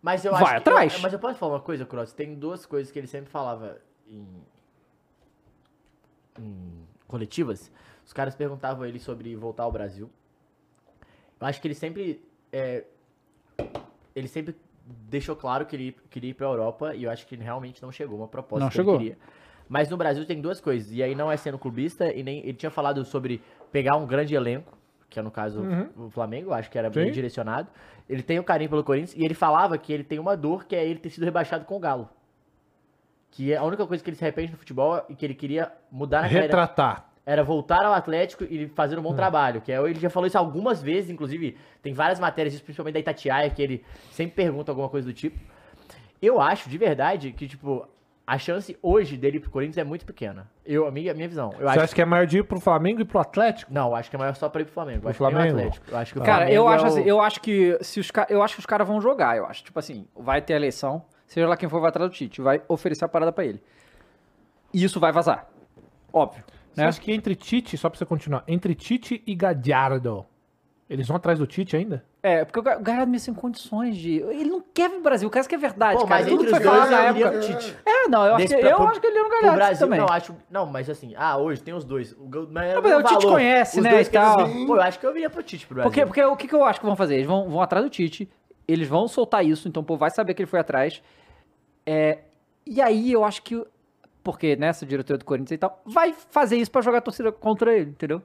Mas 0.00 0.24
eu 0.24 0.32
Vai 0.32 0.42
acho 0.42 0.54
atrás. 0.56 0.94
eu- 0.94 1.00
mas 1.00 1.12
eu 1.12 1.18
posso 1.18 1.38
falar 1.38 1.54
uma 1.54 1.60
coisa, 1.60 1.84
Cross? 1.86 2.12
Tem 2.12 2.34
duas 2.34 2.64
coisas 2.66 2.92
que 2.92 2.98
ele 2.98 3.06
sempre 3.06 3.30
falava 3.30 3.78
em, 4.06 4.26
em 6.38 6.86
coletivas. 7.06 7.70
Os 8.04 8.12
caras 8.12 8.34
perguntavam 8.34 8.84
ele 8.84 8.98
sobre 8.98 9.34
voltar 9.34 9.62
ao 9.64 9.72
Brasil. 9.72 10.10
Eu 11.40 11.46
acho 11.46 11.60
que 11.60 11.66
ele 11.68 11.74
sempre. 11.74 12.22
é, 12.52 12.84
ele 14.14 14.28
sempre 14.28 14.54
deixou 14.86 15.34
claro 15.34 15.64
que 15.66 15.74
ele 15.74 15.96
queria 16.10 16.30
ir 16.30 16.34
pra 16.34 16.46
Europa 16.46 16.94
e 16.94 17.04
eu 17.04 17.10
acho 17.10 17.26
que 17.26 17.34
realmente 17.36 17.82
não 17.82 17.90
chegou 17.90 18.18
uma 18.18 18.28
proposta 18.28 18.62
Não 18.64 18.68
que 18.70 18.76
chegou. 18.76 18.94
ele 18.96 19.02
queria. 19.10 19.18
Mas 19.68 19.88
no 19.88 19.96
Brasil 19.96 20.24
tem 20.26 20.40
duas 20.40 20.60
coisas, 20.60 20.92
e 20.92 21.02
aí 21.02 21.14
não 21.14 21.30
é 21.32 21.36
sendo 21.36 21.58
clubista, 21.58 22.12
e 22.12 22.22
nem. 22.22 22.38
Ele 22.40 22.54
tinha 22.54 22.70
falado 22.70 23.04
sobre 23.04 23.40
pegar 23.72 23.96
um 23.96 24.06
grande 24.06 24.34
elenco, 24.34 24.76
que 25.08 25.18
é 25.18 25.22
no 25.22 25.30
caso 25.30 25.60
Uhum. 25.60 25.88
o 26.06 26.10
Flamengo, 26.10 26.52
acho 26.52 26.70
que 26.70 26.78
era 26.78 26.90
bem 26.90 27.06
Sim. 27.06 27.12
direcionado. 27.12 27.68
Ele 28.08 28.22
tem 28.22 28.38
o 28.38 28.44
carinho 28.44 28.68
pelo 28.68 28.84
Corinthians, 28.84 29.14
e 29.16 29.24
ele 29.24 29.34
falava 29.34 29.78
que 29.78 29.92
ele 29.92 30.04
tem 30.04 30.18
uma 30.18 30.36
dor, 30.36 30.64
que 30.66 30.76
é 30.76 30.84
ele 30.86 30.98
ter 30.98 31.10
sido 31.10 31.24
rebaixado 31.24 31.64
com 31.64 31.76
o 31.76 31.80
Galo. 31.80 32.08
Que 33.30 33.52
é 33.52 33.56
a 33.56 33.64
única 33.64 33.86
coisa 33.86 34.02
que 34.04 34.10
ele 34.10 34.16
se 34.16 34.22
arrepende 34.24 34.52
no 34.52 34.58
futebol 34.58 35.02
e 35.08 35.14
que 35.14 35.24
ele 35.24 35.34
queria 35.34 35.72
mudar 35.90 36.18
na 36.18 36.22
carreira 36.28 36.44
Retratar. 36.46 37.06
era 37.26 37.42
voltar 37.42 37.84
ao 37.84 37.92
Atlético 37.92 38.44
e 38.44 38.68
fazer 38.68 38.96
um 38.98 39.02
bom 39.02 39.14
trabalho. 39.14 39.60
Que 39.60 39.72
é, 39.72 39.80
ele 39.82 39.98
já 39.98 40.08
falou 40.10 40.26
isso 40.26 40.38
algumas 40.38 40.80
vezes, 40.82 41.10
inclusive, 41.10 41.56
tem 41.82 41.92
várias 41.92 42.20
matérias, 42.20 42.52
disso, 42.52 42.62
principalmente 42.64 42.94
da 42.94 43.00
Itatiaia, 43.00 43.50
que 43.50 43.60
ele 43.62 43.84
sempre 44.12 44.36
pergunta 44.36 44.70
alguma 44.70 44.88
coisa 44.88 45.08
do 45.08 45.12
tipo. 45.14 45.36
Eu 46.22 46.40
acho, 46.40 46.68
de 46.70 46.78
verdade, 46.78 47.32
que, 47.32 47.48
tipo, 47.48 47.86
a 48.26 48.38
chance 48.38 48.76
hoje 48.82 49.16
dele 49.16 49.36
ir 49.36 49.40
pro 49.40 49.50
Corinthians 49.50 49.78
é 49.78 49.84
muito 49.84 50.06
pequena. 50.06 50.48
Eu, 50.64 50.86
a 50.86 50.90
minha, 50.90 51.12
a 51.12 51.14
minha 51.14 51.28
visão. 51.28 51.52
Eu 51.58 51.68
Você 51.68 51.78
acha 51.80 51.94
que 51.94 52.00
é 52.00 52.04
maior 52.04 52.26
de 52.26 52.38
ir 52.38 52.44
pro 52.44 52.58
Flamengo 52.58 53.00
e 53.00 53.04
pro 53.04 53.18
Atlético? 53.18 53.72
Não, 53.72 53.94
acho 53.94 54.08
que 54.08 54.16
é 54.16 54.18
maior 54.18 54.34
só 54.34 54.48
pra 54.48 54.62
ir 54.62 54.64
pro 54.64 54.72
Flamengo. 54.74 55.00
Pro 55.00 55.10
acho 55.10 55.22
o 55.24 55.30
Flamengo? 55.30 55.58
Atlético. 55.58 55.86
Eu 55.90 55.98
acho 55.98 56.12
que 56.14 56.18
o 56.18 56.22
Cara, 56.22 56.36
Flamengo 56.38 56.56
eu 56.56 56.70
é 56.70 56.74
acho 56.74 56.84
o- 56.84 56.88
assim, 56.88 57.02
eu 57.02 57.20
acho 57.20 57.40
que 57.40 57.78
se 57.82 58.00
os 58.00 58.10
eu 58.30 58.42
acho 58.42 58.54
que 58.54 58.60
os 58.60 58.66
caras 58.66 58.86
vão 58.88 59.00
jogar, 59.00 59.36
eu 59.36 59.44
acho. 59.46 59.62
Tipo 59.64 59.78
assim, 59.78 60.06
vai 60.16 60.40
ter 60.40 60.54
a 60.54 60.56
eleição, 60.56 61.04
seja 61.26 61.46
lá 61.46 61.56
quem 61.56 61.68
for 61.68 61.80
vai 61.80 61.90
atrás 61.90 62.08
do 62.10 62.14
Tite, 62.14 62.40
vai 62.40 62.62
oferecer 62.68 63.04
a 63.04 63.08
parada 63.08 63.30
pra 63.32 63.44
ele. 63.44 63.62
E 64.72 64.82
isso 64.82 64.98
vai 64.98 65.12
vazar. 65.12 65.46
Óbvio. 66.12 66.42
Você 66.72 66.80
Né? 66.80 66.88
acha 66.88 67.00
que 67.00 67.12
entre 67.12 67.34
Tite, 67.36 67.76
só 67.76 67.88
pra 67.90 67.98
você 67.98 68.04
continuar, 68.06 68.42
entre 68.48 68.74
Tite 68.74 69.22
e 69.26 69.34
Gadiardo, 69.34 70.26
eles 70.88 71.06
vão 71.06 71.16
atrás 71.16 71.38
do 71.38 71.46
Tite 71.46 71.76
ainda? 71.76 72.04
É, 72.26 72.42
porque 72.42 72.58
o 72.58 72.62
Ga- 72.62 72.78
o 72.78 72.82
Galhardo 72.82 73.10
meio 73.10 73.20
sem 73.20 73.34
condições 73.34 73.98
de. 73.98 74.14
Ele 74.20 74.46
não 74.48 74.62
quer 74.72 74.88
vir 74.88 74.94
pro 74.94 75.02
Brasil, 75.02 75.28
o 75.28 75.30
cara 75.30 75.46
que 75.46 75.54
é 75.54 75.58
verdade, 75.58 75.98
Pô, 76.00 76.06
cara. 76.06 76.20
mas 76.22 76.26
Tudo 76.30 76.42
entre 76.42 76.46
que 76.46 76.52
os 76.52 76.56
foi 76.58 76.66
falado 76.66 76.88
dois 76.88 76.90
na 76.90 77.06
eu 77.06 77.10
iria 77.16 77.26
época. 77.26 77.40
Tite. 77.60 77.76
É, 77.84 78.08
não, 78.08 78.24
eu, 78.26 78.34
acho 78.36 78.46
que, 78.46 78.54
Nesse- 78.54 78.66
eu 78.66 78.76
pro- 78.76 78.86
acho 78.86 79.00
que 79.02 79.06
ele 79.06 79.18
é 79.18 79.22
no 79.22 79.28
pro 79.28 79.36
Galhardo 79.40 79.56
Brasil, 79.58 79.86
também. 79.86 80.00
Não, 80.00 80.06
acho, 80.08 80.36
não, 80.50 80.64
mas 80.66 80.88
assim, 80.88 81.12
ah, 81.18 81.36
hoje 81.36 81.62
tem 81.62 81.74
os 81.74 81.84
dois. 81.84 82.12
O, 82.12 82.26
Gal- 82.26 82.48
mas 82.50 82.72
Não, 82.72 82.78
é 82.78 82.80
mas 82.80 82.94
o 82.94 83.02
Tite 83.14 83.26
conhece, 83.26 83.76
Os 83.78 83.84
né, 83.84 83.90
dois 83.90 84.06
e 84.06 84.10
que 84.10 84.16
eles- 84.16 84.34
tal. 84.36 84.48
Pô, 84.66 84.76
eu 84.76 84.80
acho 84.80 84.98
que 84.98 85.06
eu 85.06 85.10
iria 85.10 85.28
pro 85.28 85.42
Tite 85.42 85.66
pro 85.66 85.74
Brasil. 85.74 85.90
Porque, 85.90 86.06
porque 86.06 86.24
o 86.24 86.34
que, 86.34 86.48
que 86.48 86.54
eu 86.54 86.64
acho 86.64 86.80
que 86.80 86.86
vão 86.86 86.96
fazer? 86.96 87.16
Eles 87.16 87.26
vão, 87.26 87.46
vão 87.50 87.60
atrás 87.60 87.84
do 87.84 87.90
Tite, 87.90 88.26
eles 88.66 88.88
vão 88.88 89.06
soltar 89.06 89.44
isso, 89.44 89.68
então 89.68 89.82
o 89.82 89.84
povo 89.84 89.98
vai 90.00 90.10
saber 90.10 90.32
que 90.32 90.40
ele 90.40 90.50
foi 90.50 90.60
atrás. 90.60 91.02
É, 91.84 92.20
e 92.66 92.80
aí 92.80 93.12
eu 93.12 93.22
acho 93.22 93.42
que. 93.42 93.62
Porque 94.22 94.56
nessa 94.56 94.86
diretoria 94.86 95.18
do 95.18 95.24
Corinthians 95.26 95.50
e 95.50 95.58
tal, 95.58 95.82
vai 95.84 96.14
fazer 96.30 96.56
isso 96.56 96.70
pra 96.70 96.80
jogar 96.80 96.96
a 96.96 97.02
torcida 97.02 97.30
contra 97.30 97.74
ele, 97.76 97.90
entendeu? 97.90 98.22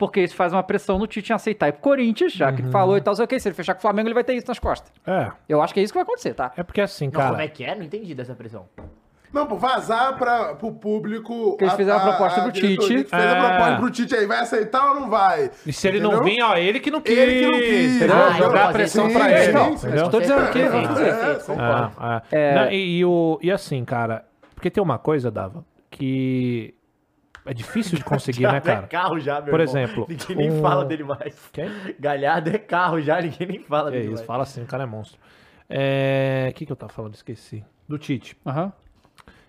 Porque 0.00 0.20
isso 0.22 0.34
faz 0.34 0.52
uma 0.54 0.62
pressão 0.62 0.98
no 0.98 1.06
Tite 1.06 1.30
em 1.30 1.34
aceitar 1.34 1.68
ir 1.68 1.72
pro 1.72 1.82
Corinthians, 1.82 2.32
já 2.32 2.50
que 2.50 2.62
ele 2.62 2.70
falou 2.70 2.96
e 2.96 3.00
tal, 3.02 3.14
sei 3.14 3.24
o 3.24 3.28
que. 3.28 3.38
Se 3.38 3.48
ele 3.48 3.54
fechar 3.54 3.74
com 3.74 3.78
o 3.78 3.82
Flamengo, 3.82 4.08
ele 4.08 4.14
vai 4.14 4.24
ter 4.24 4.32
isso 4.34 4.48
nas 4.48 4.58
costas. 4.58 4.90
É. 5.06 5.30
Eu 5.46 5.60
acho 5.60 5.74
que 5.74 5.80
é 5.80 5.82
isso 5.82 5.92
que 5.92 5.98
vai 5.98 6.02
acontecer, 6.04 6.32
tá? 6.32 6.50
É 6.56 6.62
porque 6.62 6.80
assim, 6.80 7.04
Não, 7.04 7.12
cara. 7.12 7.28
como 7.30 7.42
é 7.42 7.46
que 7.48 7.62
é? 7.62 7.74
Não 7.74 7.82
entendi 7.84 8.14
dessa 8.14 8.34
pressão. 8.34 8.64
Não, 9.32 9.46
pô, 9.46 9.56
vazar 9.56 10.16
pra, 10.18 10.54
pro 10.54 10.72
público. 10.72 11.56
Que 11.58 11.64
eles 11.64 11.74
fizeram 11.74 11.98
a 12.00 12.02
proposta 12.02 12.40
pro 12.42 12.50
diretoria 12.50 12.96
Tite. 12.98 13.04
que 13.04 13.10
Fez 13.10 13.22
a 13.22 13.36
É. 13.36 13.48
proposta 13.48 13.76
pro 13.76 13.90
Tite 13.90 14.14
aí, 14.16 14.26
vai 14.26 14.38
aceitar 14.40 14.88
ou 14.92 15.00
não 15.02 15.10
vai? 15.10 15.50
E 15.66 15.72
se 15.72 15.86
ele 15.86 16.00
não 16.00 16.20
vir, 16.24 16.42
ó, 16.42 16.56
ele 16.56 16.80
que 16.80 16.90
não 16.90 17.00
quis. 17.00 17.16
Ele 17.16 17.40
que 17.40 17.46
não 17.46 17.58
quis. 17.58 18.10
Ah, 18.10 18.30
Jogar 18.38 18.68
a 18.70 18.72
pressão 18.72 19.06
sim, 19.06 19.12
pra 19.12 19.24
sim, 19.28 19.30
ele. 19.34 19.52
sim, 19.52 19.72
entendeu? 19.86 20.04
Eu 20.06 20.10
tô 20.10 20.20
dizendo 20.20 20.50
que 20.50 20.62
vão 20.64 20.84
fazer. 20.84 21.04
Perfeito, 21.14 21.44
concordo. 21.44 21.92
Ah, 21.98 22.22
ah. 22.32 22.54
Não, 22.54 22.72
e, 22.72 22.98
e 22.98 23.04
o, 23.04 23.38
e 23.42 23.52
assim, 23.52 23.84
cara, 23.84 24.24
porque 24.54 24.70
tem 24.70 24.82
uma 24.82 24.98
coisa, 24.98 25.30
Dava, 25.30 25.62
que 25.90 26.74
é 27.46 27.54
difícil 27.54 27.96
de 27.98 28.04
conseguir, 28.04 28.42
né, 28.50 28.60
Galhardo 28.60 28.68
É 28.68 28.74
cara? 28.74 28.86
carro 28.88 29.18
já, 29.20 29.40
meu 29.40 29.50
Por 29.50 29.60
irmão. 29.60 29.76
exemplo, 29.82 30.06
Ninguém 30.08 30.36
nem 30.36 30.50
um- 30.52 30.60
fala 30.62 30.84
dele 30.84 31.04
mais. 31.04 31.48
Quem? 31.52 31.68
Galhardo 31.98 32.50
é 32.50 32.58
carro 32.58 33.00
já, 33.00 33.20
ninguém 33.20 33.46
nem 33.48 33.58
fala 33.60 33.88
É 33.88 33.92
dele 33.92 34.04
isso, 34.06 34.14
mais. 34.14 34.26
fala 34.26 34.42
assim, 34.42 34.62
o 34.62 34.66
cara 34.66 34.82
é 34.82 34.86
monstro. 34.86 35.18
É, 35.68 36.48
O 36.50 36.54
que, 36.54 36.66
que 36.66 36.72
eu 36.72 36.76
tava 36.76 36.92
falando? 36.92 37.14
Esqueci. 37.14 37.64
Do 37.88 37.98
Tite. 37.98 38.36
Aham. 38.46 38.72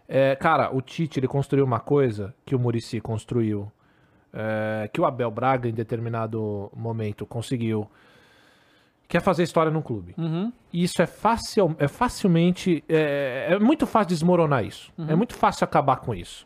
É, 0.07 0.35
cara, 0.35 0.75
o 0.75 0.81
Tite 0.81 1.19
ele 1.19 1.27
construiu 1.27 1.63
uma 1.65 1.79
coisa 1.79 2.33
que 2.45 2.53
o 2.55 2.59
Murici 2.59 2.99
construiu, 2.99 3.71
é, 4.33 4.89
que 4.91 4.99
o 4.99 5.05
Abel 5.05 5.31
Braga 5.31 5.69
em 5.69 5.73
determinado 5.73 6.69
momento 6.75 7.25
conseguiu, 7.25 7.89
que 9.07 9.15
é 9.17 9.19
fazer 9.19 9.43
história 9.43 9.71
num 9.71 9.81
clube. 9.81 10.13
Uhum. 10.17 10.51
E 10.71 10.83
isso 10.83 11.01
é, 11.01 11.05
facil, 11.05 11.75
é 11.79 11.87
facilmente. 11.87 12.83
É, 12.89 13.47
é 13.51 13.59
muito 13.59 13.85
fácil 13.87 14.09
desmoronar 14.09 14.63
isso. 14.65 14.91
É 15.07 15.15
muito 15.15 15.33
fácil 15.35 15.63
acabar 15.65 15.97
com 15.97 16.13
isso. 16.13 16.45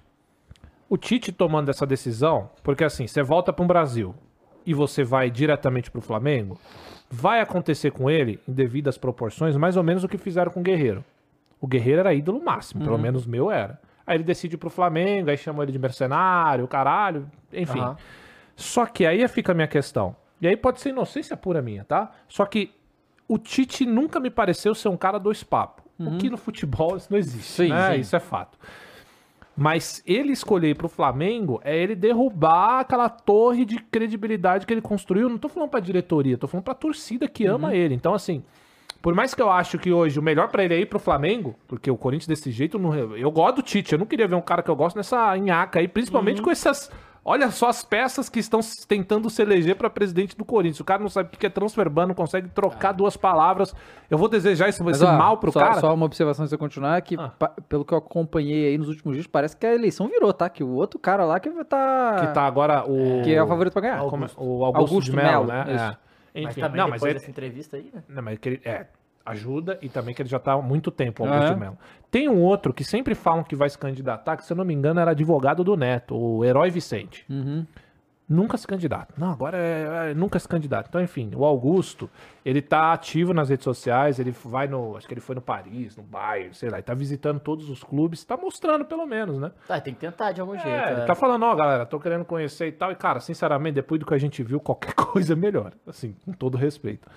O 0.89 0.97
Tite 0.97 1.31
tomando 1.31 1.69
essa 1.69 1.85
decisão, 1.85 2.49
porque 2.63 2.83
assim, 2.83 3.07
você 3.07 3.23
volta 3.23 3.51
para 3.51 3.63
o 3.63 3.67
Brasil 3.67 4.13
e 4.65 4.73
você 4.73 5.03
vai 5.03 5.29
diretamente 5.31 5.89
para 5.89 5.99
o 5.99 6.01
Flamengo, 6.01 6.59
vai 7.09 7.39
acontecer 7.41 7.91
com 7.91 8.09
ele, 8.09 8.39
em 8.47 8.53
devidas 8.53 8.97
proporções, 8.97 9.55
mais 9.57 9.77
ou 9.77 9.83
menos 9.83 10.03
o 10.03 10.07
que 10.07 10.17
fizeram 10.17 10.51
com 10.51 10.59
o 10.59 10.63
Guerreiro. 10.63 11.03
O 11.59 11.67
Guerreiro 11.67 12.01
era 12.01 12.13
ídolo 12.13 12.43
máximo, 12.43 12.83
pelo 12.83 12.95
Uhum. 12.95 13.01
menos 13.01 13.25
o 13.25 13.29
meu 13.29 13.49
era. 13.51 13.79
Aí 14.05 14.17
ele 14.17 14.23
decide 14.23 14.57
pro 14.57 14.69
Flamengo, 14.69 15.29
aí 15.31 15.37
chamam 15.37 15.63
ele 15.63 15.71
de 15.71 15.79
mercenário, 15.79 16.67
caralho, 16.67 17.29
enfim. 17.51 17.79
Aham. 17.79 17.97
Só 18.55 18.85
que 18.85 19.05
aí 19.05 19.27
fica 19.27 19.51
a 19.51 19.55
minha 19.55 19.67
questão. 19.67 20.15
E 20.39 20.47
aí 20.47 20.55
pode 20.55 20.79
ser 20.79 20.89
inocência 20.89 21.35
pura 21.35 21.61
minha, 21.61 21.83
tá? 21.83 22.11
Só 22.27 22.45
que 22.45 22.71
o 23.27 23.37
Tite 23.39 23.85
nunca 23.85 24.19
me 24.19 24.29
pareceu 24.29 24.75
ser 24.75 24.89
um 24.89 24.97
cara 24.97 25.17
dois 25.17 25.43
papos. 25.43 25.83
O 25.97 26.17
que 26.17 26.29
no 26.29 26.37
futebol 26.37 26.97
isso 26.97 27.07
não 27.09 27.17
existe, 27.17 27.49
Sim, 27.63 27.69
né? 27.69 27.93
sim. 27.93 27.99
Isso 28.01 28.15
é 28.15 28.19
fato. 28.19 28.57
Mas 29.57 30.03
ele 30.05 30.33
escolher 30.33 30.71
ir 30.71 30.75
pro 30.75 30.89
Flamengo 30.89 31.61
é 31.63 31.77
ele 31.77 31.95
derrubar 31.95 32.81
aquela 32.81 33.07
torre 33.07 33.63
de 33.63 33.77
credibilidade 33.77 34.65
que 34.65 34.73
ele 34.73 34.81
construiu. 34.81 35.29
Não 35.29 35.37
tô 35.37 35.47
falando 35.47 35.69
pra 35.69 35.79
diretoria, 35.79 36.37
tô 36.37 36.47
falando 36.47 36.65
pra 36.65 36.73
torcida 36.73 37.27
que 37.27 37.45
ama 37.45 37.73
ele. 37.73 37.95
Então, 37.95 38.13
assim, 38.13 38.43
por 39.01 39.13
mais 39.13 39.33
que 39.33 39.41
eu 39.41 39.49
acho 39.51 39.77
que 39.77 39.93
hoje 39.93 40.19
o 40.19 40.21
melhor 40.23 40.49
pra 40.49 40.63
ele 40.63 40.73
é 40.73 40.79
ir 40.79 40.87
pro 40.87 40.99
Flamengo, 40.99 41.55
porque 41.67 41.89
o 41.89 41.95
Corinthians 41.95 42.27
desse 42.27 42.51
jeito, 42.51 42.77
não, 42.77 42.93
eu 43.15 43.31
gosto 43.31 43.57
do 43.57 43.61
Tite. 43.61 43.93
Eu 43.93 43.99
não 43.99 44.05
queria 44.05 44.27
ver 44.27 44.35
um 44.35 44.41
cara 44.41 44.61
que 44.61 44.69
eu 44.69 44.75
gosto 44.75 44.97
nessa 44.97 45.37
nhaca 45.37 45.79
aí, 45.79 45.87
principalmente 45.87 46.41
com 46.41 46.51
essas. 46.51 46.91
Olha 47.27 47.49
só 47.49 47.69
as 47.69 47.83
peças 47.83 48.29
que 48.29 48.39
estão 48.39 48.59
tentando 48.87 49.31
se 49.31 49.41
eleger 49.41 49.75
pra 49.75 49.89
presidente 49.89 50.37
do 50.37 50.45
Corinthians. 50.45 50.79
O 50.79 50.85
cara 50.85 51.01
não 51.01 51.09
sabe 51.09 51.29
o 51.33 51.37
que 51.39 51.45
é 51.47 51.49
transfer 51.49 51.89
ban, 51.89 52.05
não 52.05 52.13
consegue 52.13 52.47
trocar 52.49 52.91
duas 52.91 53.17
palavras. 53.17 53.73
Eu 54.11 54.17
vou 54.19 54.29
desejar 54.29 54.69
esse, 54.69 54.83
Mas, 54.83 54.97
esse 54.97 55.05
ó, 55.05 55.17
mal 55.17 55.37
pro 55.39 55.51
só, 55.51 55.59
cara. 55.59 55.79
Só 55.79 55.91
uma 55.91 56.05
observação 56.05 56.43
antes 56.43 56.51
de 56.51 56.55
você 56.55 56.59
continuar, 56.59 57.01
que 57.01 57.15
Ah. 57.17 57.29
pa- 57.29 57.51
pelo 57.67 57.83
que 57.83 57.93
eu 57.93 57.97
acompanhei 57.97 58.67
aí 58.67 58.77
nos 58.77 58.89
últimos 58.89 59.15
dias, 59.15 59.25
parece 59.25 59.57
que 59.57 59.65
a 59.65 59.73
eleição 59.73 60.07
virou, 60.07 60.31
tá? 60.31 60.47
Que 60.49 60.63
o 60.63 60.69
outro 60.69 60.99
cara 60.99 61.25
lá 61.25 61.39
que 61.39 61.49
vai 61.49 61.65
tá... 61.65 62.17
Que 62.19 62.27
tá 62.33 62.43
agora 62.45 62.85
o. 62.87 63.23
Que 63.23 63.33
é 63.33 63.41
o 63.41 63.47
favorito 63.47 63.73
pra 63.73 63.81
ganhar. 63.81 63.99
Como 64.07 64.23
é? 64.25 64.29
O 64.37 64.63
Augusto, 64.63 64.93
Augusto 64.93 65.09
de 65.09 65.15
Mello, 65.17 65.45
Melo, 65.45 65.47
né? 65.47 65.65
isso. 65.73 65.83
É. 65.83 65.97
Mas 66.43 66.51
Enfim, 66.51 66.61
também 66.61 66.77
não, 66.81 66.89
mas 66.89 66.93
depois 67.01 67.09
ele, 67.11 67.19
dessa 67.19 67.31
entrevista 67.31 67.77
aí, 67.77 67.89
né? 67.91 68.03
não, 68.07 68.21
mas 68.21 68.37
ele 68.43 68.61
é, 68.65 68.85
ajuda 69.25 69.77
e 69.81 69.89
também 69.89 70.13
que 70.13 70.21
ele 70.21 70.29
já 70.29 70.39
tá 70.39 70.53
há 70.53 70.61
muito 70.61 70.91
tempo, 70.91 71.23
Augusto 71.23 71.45
É. 71.51 71.53
de 71.53 71.59
Mello. 71.59 71.77
Tem 72.11 72.29
um 72.29 72.41
outro 72.41 72.73
que 72.73 72.83
sempre 72.83 73.15
falam 73.15 73.43
que 73.43 73.55
vai 73.55 73.69
se 73.69 73.77
candidatar, 73.77 74.37
que 74.37 74.45
se 74.45 74.53
eu 74.53 74.57
não 74.57 74.63
me 74.63 74.73
engano 74.73 74.99
era 74.99 75.11
advogado 75.11 75.63
do 75.63 75.75
Neto, 75.75 76.15
o 76.15 76.45
Herói 76.45 76.69
Vicente. 76.69 77.25
Uhum. 77.29 77.65
Nunca 78.27 78.57
se 78.57 78.65
candidata. 78.65 79.13
Não, 79.15 79.29
agora 79.29 79.55
é, 79.55 80.09
é, 80.09 80.13
nunca 80.15 80.39
se 80.39 80.47
candidata. 80.47 80.87
Então, 80.89 80.99
enfim, 80.99 81.31
o 81.35 81.45
Augusto, 81.45 82.09
ele 82.43 82.59
tá 82.59 82.91
ativo 82.91 83.35
nas 83.35 83.49
redes 83.49 83.63
sociais, 83.63 84.17
ele 84.17 84.31
vai 84.31 84.67
no. 84.67 84.97
Acho 84.97 85.07
que 85.07 85.13
ele 85.13 85.21
foi 85.21 85.35
no 85.35 85.41
Paris, 85.41 85.95
no 85.95 86.01
Bayern, 86.01 86.51
sei 86.55 86.69
lá, 86.69 86.77
ele 86.77 86.83
tá 86.83 86.95
visitando 86.95 87.39
todos 87.39 87.69
os 87.69 87.83
clubes, 87.83 88.23
tá 88.23 88.35
mostrando 88.35 88.83
pelo 88.83 89.05
menos, 89.05 89.37
né? 89.37 89.51
Tá, 89.67 89.79
tem 89.79 89.93
que 89.93 89.99
tentar 89.99 90.31
de 90.31 90.41
algum 90.41 90.53
jeito. 90.53 90.67
É, 90.67 90.91
ele 90.93 91.01
é. 91.01 91.05
tá 91.05 91.13
falando, 91.13 91.43
ó, 91.43 91.53
galera, 91.53 91.85
tô 91.85 91.99
querendo 91.99 92.25
conhecer 92.25 92.65
e 92.67 92.71
tal. 92.71 92.91
E, 92.91 92.95
cara, 92.95 93.19
sinceramente, 93.19 93.75
depois 93.75 93.99
do 93.99 94.07
que 94.07 94.13
a 94.15 94.17
gente 94.17 94.41
viu, 94.41 94.59
qualquer 94.59 94.93
coisa 94.97 95.33
é 95.33 95.35
melhor. 95.35 95.73
Assim, 95.85 96.15
com 96.25 96.31
todo 96.31 96.57
respeito. 96.57 97.07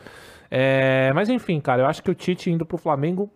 É, 0.51 1.13
mas 1.15 1.29
enfim, 1.29 1.61
cara, 1.61 1.83
eu 1.83 1.87
acho 1.87 2.03
que 2.03 2.11
o 2.11 2.15
Tite 2.15 2.51
indo 2.51 2.65
pro 2.65 2.79
Flamengo, 2.79 3.31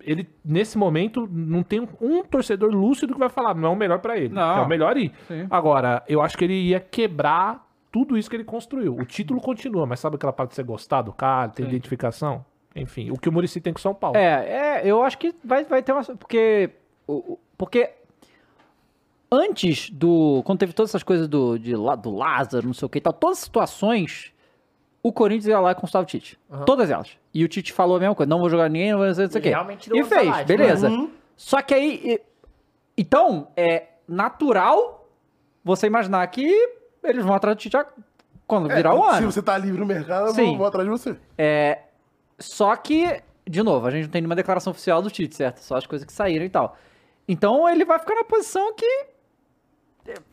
ele, 0.00 0.28
nesse 0.44 0.78
momento, 0.78 1.28
não 1.30 1.62
tem 1.62 1.86
um 2.00 2.22
torcedor 2.22 2.70
lúcido 2.70 3.12
que 3.12 3.18
vai 3.18 3.28
falar, 3.28 3.54
não 3.54 3.70
é 3.70 3.72
o 3.72 3.76
melhor 3.76 3.98
pra 3.98 4.16
ele. 4.16 4.34
Não. 4.34 4.58
É 4.58 4.60
o 4.62 4.68
melhor 4.68 4.96
ir. 4.96 5.12
Sim. 5.26 5.46
Agora, 5.50 6.02
eu 6.08 6.22
acho 6.22 6.36
que 6.38 6.44
ele 6.44 6.68
ia 6.68 6.80
quebrar 6.80 7.66
tudo 7.90 8.16
isso 8.16 8.28
que 8.28 8.36
ele 8.36 8.44
construiu. 8.44 8.94
O 8.94 9.04
título 9.04 9.40
continua, 9.40 9.86
mas 9.86 10.00
sabe 10.00 10.16
aquela 10.16 10.32
parte 10.32 10.50
de 10.50 10.56
você 10.56 10.62
gostar 10.62 11.02
do 11.02 11.12
cara, 11.12 11.50
ter 11.50 11.62
Sim. 11.64 11.68
identificação? 11.68 12.44
Enfim, 12.74 13.10
o 13.10 13.18
que 13.18 13.28
o 13.28 13.32
Murici 13.32 13.60
tem 13.60 13.72
com 13.72 13.78
o 13.78 13.82
São 13.82 13.94
Paulo. 13.94 14.16
É, 14.16 14.80
é, 14.80 14.82
eu 14.84 15.02
acho 15.02 15.18
que 15.18 15.34
vai, 15.44 15.64
vai 15.64 15.82
ter 15.82 15.92
uma. 15.92 16.02
Porque. 16.04 16.70
Porque. 17.56 17.90
Antes 19.30 19.90
do. 19.90 20.42
Quando 20.44 20.60
teve 20.60 20.72
todas 20.72 20.90
essas 20.90 21.02
coisas 21.02 21.26
do, 21.28 21.58
de, 21.58 21.72
do 21.72 22.14
Lázaro, 22.14 22.66
não 22.66 22.74
sei 22.74 22.86
o 22.86 22.88
que 22.88 22.98
e 22.98 23.00
tal, 23.00 23.12
todas 23.12 23.38
as 23.38 23.44
situações, 23.44 24.32
o 25.08 25.12
Corinthians 25.12 25.46
ia 25.46 25.60
lá 25.60 25.72
e 25.72 25.74
consultava 25.74 26.02
o 26.04 26.06
Tite. 26.06 26.38
Todas 26.66 26.90
elas. 26.90 27.10
E 27.32 27.44
o 27.44 27.48
Tite 27.48 27.72
falou 27.72 27.96
a 27.96 28.00
mesma 28.00 28.14
coisa: 28.14 28.28
não 28.28 28.38
vou 28.40 28.48
jogar 28.50 28.68
ninguém, 28.68 28.90
não 28.92 28.98
vou 28.98 29.06
fazer 29.08 29.22
não 29.24 29.30
sei 29.30 29.40
o 29.40 29.96
E 29.96 30.00
E 30.00 30.04
fez, 30.04 30.24
Salate, 30.24 30.44
beleza. 30.46 30.88
né? 30.88 31.08
Só 31.36 31.62
que 31.62 31.74
aí. 31.74 32.00
e- 32.04 32.20
Então, 32.96 33.48
é 33.56 33.84
natural 34.08 35.08
você 35.64 35.86
imaginar 35.86 36.26
que 36.28 36.50
eles 37.04 37.24
vão 37.24 37.34
atrás 37.34 37.56
do 37.56 37.60
Tite 37.60 37.76
quando 38.46 38.70
É, 38.70 38.76
virar 38.76 38.94
o 38.94 39.10
Se 39.12 39.18
ano. 39.18 39.30
você 39.32 39.42
tá 39.42 39.56
livre 39.58 39.78
no 39.78 39.86
mercado, 39.86 40.28
eu 40.28 40.34
Sim. 40.34 40.46
vou, 40.46 40.58
vou 40.58 40.66
atrás 40.66 40.84
de 40.86 40.90
você. 40.90 41.16
É, 41.36 41.80
só 42.38 42.74
que, 42.76 43.22
de 43.48 43.62
novo, 43.62 43.86
a 43.86 43.90
gente 43.90 44.04
não 44.04 44.10
tem 44.10 44.20
nenhuma 44.22 44.34
declaração 44.34 44.70
oficial 44.70 45.00
do 45.02 45.10
Tite, 45.10 45.36
certo? 45.36 45.58
Só 45.58 45.76
as 45.76 45.86
coisas 45.86 46.04
que 46.06 46.12
saíram 46.12 46.44
e 46.44 46.48
tal. 46.50 46.76
Então 47.28 47.68
ele 47.68 47.84
vai 47.84 47.98
ficar 47.98 48.14
na 48.14 48.24
posição 48.24 48.72
que 48.74 49.06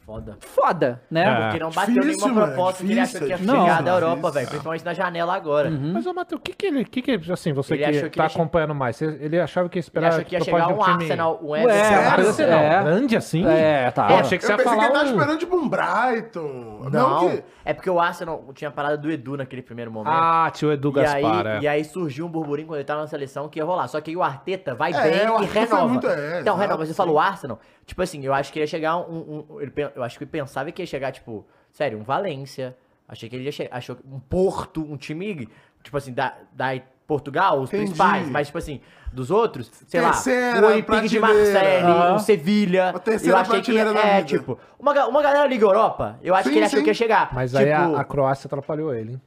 Foda. 0.06 0.38
foda, 0.40 1.02
né? 1.10 1.24
É. 1.24 1.42
Porque 1.46 1.60
não 1.60 1.70
bateu 1.72 1.94
Difícil, 1.96 2.22
nenhuma 2.28 2.42
mano, 2.42 2.54
proposta 2.54 2.84
que 2.84 2.92
ele 2.92 3.00
achou 3.00 3.20
que 3.22 3.28
ia 3.28 3.38
chegar 3.38 3.82
da 3.84 3.92
Europa, 3.94 4.32
velho. 4.32 4.48
Principalmente 4.48 4.86
na 4.86 4.94
janela 4.94 5.36
agora. 5.36 5.70
Mas, 5.72 6.06
ô, 6.06 6.14
Matheus, 6.14 6.40
o 6.40 6.44
que 6.44 6.54
que 6.54 6.66
ele, 6.68 6.86
que 6.86 7.02
que, 7.02 7.32
assim, 7.32 7.54
você 7.54 7.74
Ele 7.74 7.84
que 7.84 7.92
que 7.92 7.94
tá 7.94 8.08
ele 8.08 8.24
ia 8.24 8.30
che- 8.30 8.36
acompanhando 8.38 8.76
mais, 8.76 8.96
você- 8.96 9.18
ele 9.20 9.40
achava 9.40 9.68
que 9.68 9.78
ia 9.78 9.80
Ele 9.80 9.86
esperar 9.86 10.08
achou 10.10 10.24
que 10.26 10.36
ia 10.36 10.42
chegar 10.44 10.68
um 10.68 10.78
time- 10.78 11.04
Arsenal, 11.04 11.40
um 11.42 11.56
Everton. 11.56 12.22
Arsenal, 12.28 12.60
É. 12.60 12.84
grande 12.84 13.18
assim? 13.18 13.46
É, 13.48 13.92
tá. 13.92 14.10
Eu 14.12 14.18
achei 14.18 14.38
que 14.38 14.46
você 14.46 14.52
Eu 14.52 14.58
ia 14.58 14.64
pensei 14.64 14.72
que 14.74 14.78
falar 14.80 14.86
ele 14.86 14.94
tava 14.94 15.06
um... 15.06 15.12
esperando, 15.20 15.40
tipo, 15.40 15.56
um 15.58 15.68
Brighton. 15.70 16.90
Não, 16.92 17.40
é 17.64 17.74
porque 17.74 17.90
o 17.90 18.00
Arsenal 18.00 18.44
tinha 18.54 18.72
parada 18.72 18.98
do 18.98 19.10
Edu 19.10 19.38
naquele 19.38 19.62
primeiro 19.62 19.92
momento. 19.92 20.14
Ah, 20.14 20.50
tio 20.54 20.72
Edu 20.72 20.94
E 20.96 21.00
aí, 21.00 21.22
Gaspar, 21.22 21.48
é. 21.48 21.60
e 21.62 21.68
aí 21.68 21.84
surgiu 21.84 22.26
um 22.26 22.30
burburinho 22.30 22.68
quando 22.68 22.78
ele 22.78 22.86
tava 22.86 23.02
na 23.02 23.08
seleção 23.08 23.50
que 23.50 23.60
ia 23.60 23.66
rolar. 23.66 23.88
Só 23.88 24.00
que 24.02 24.12
aí 24.12 24.16
o 24.18 24.24
Arteta 24.24 24.74
vai 24.76 24.92
É, 24.94 25.02
bem 25.02 25.14
e 25.42 25.46
renova. 25.46 25.88
muito- 25.88 26.08
é, 26.08 26.42
então, 26.42 26.56
renova. 26.56 26.80
Mas 26.80 26.90
eu 26.90 26.94
sim. 26.94 26.98
falo 26.98 27.14
o 27.14 27.20
Arsenal, 27.20 27.60
tipo 27.86 28.02
assim, 28.02 28.24
eu 28.24 28.34
acho 28.34 28.52
que 28.52 28.60
ia 28.60 28.68
chegar 28.68 28.98
um. 28.98 29.46
um- 29.50 29.62
ele 29.62 29.72
eu 29.96 30.04
acho 30.04 30.18
que 30.18 30.26
pensava 30.26 30.72
que 30.72 30.82
ia 30.82 30.86
chegar, 30.86 31.12
tipo, 31.12 31.46
sério, 31.72 31.98
um 32.00 32.04
Valência. 32.04 32.76
Achei 33.08 33.30
que 33.30 33.36
ele 33.36 33.46
ia 33.46 33.52
chegar. 33.52 33.76
Achou 33.78 33.96
que 33.96 34.04
um 34.08 34.20
Porto, 34.20 34.82
um 34.82 34.98
time, 34.98 35.48
tipo 35.84 35.96
assim, 35.96 36.12
da, 36.12 36.34
da 36.54 36.80
Portugal, 37.08 37.60
os 37.62 37.70
Entendi. 37.70 37.84
principais, 37.86 38.28
mas 38.30 38.48
tipo 38.48 38.58
assim, 38.58 38.82
dos 39.14 39.30
outros, 39.30 39.70
sei 39.88 40.02
Terceira 40.02 40.60
lá, 40.62 40.68
o 40.68 40.72
Olympique 40.72 41.08
de. 41.08 41.20
Marseille, 41.20 41.84
Aham. 41.84 42.16
o 42.16 42.20
Sevilha. 42.20 42.90
A 42.90 43.00
terceira 43.00 43.38
eu 43.38 43.42
achei 43.42 43.62
que 43.62 43.84
da 43.84 44.00
é, 44.00 44.16
vida. 44.24 44.40
tipo, 44.40 44.60
uma, 44.80 45.06
uma 45.06 45.22
galera 45.22 45.48
Liga 45.48 45.66
Europa, 45.66 46.20
eu 46.24 46.34
acho 46.34 46.46
Sim, 46.46 46.50
que 46.54 46.58
ele 46.58 46.66
achou 46.66 46.80
sim. 46.80 46.84
que 46.84 46.90
ia 46.90 46.94
chegar. 46.96 47.30
Mas 47.34 47.52
tipo, 47.52 47.64
aí 47.64 47.72
a, 47.72 48.00
a 48.00 48.04
Croácia 48.04 48.48
atrapalhou 48.48 48.94
ele, 48.94 49.14
hein? 49.14 49.22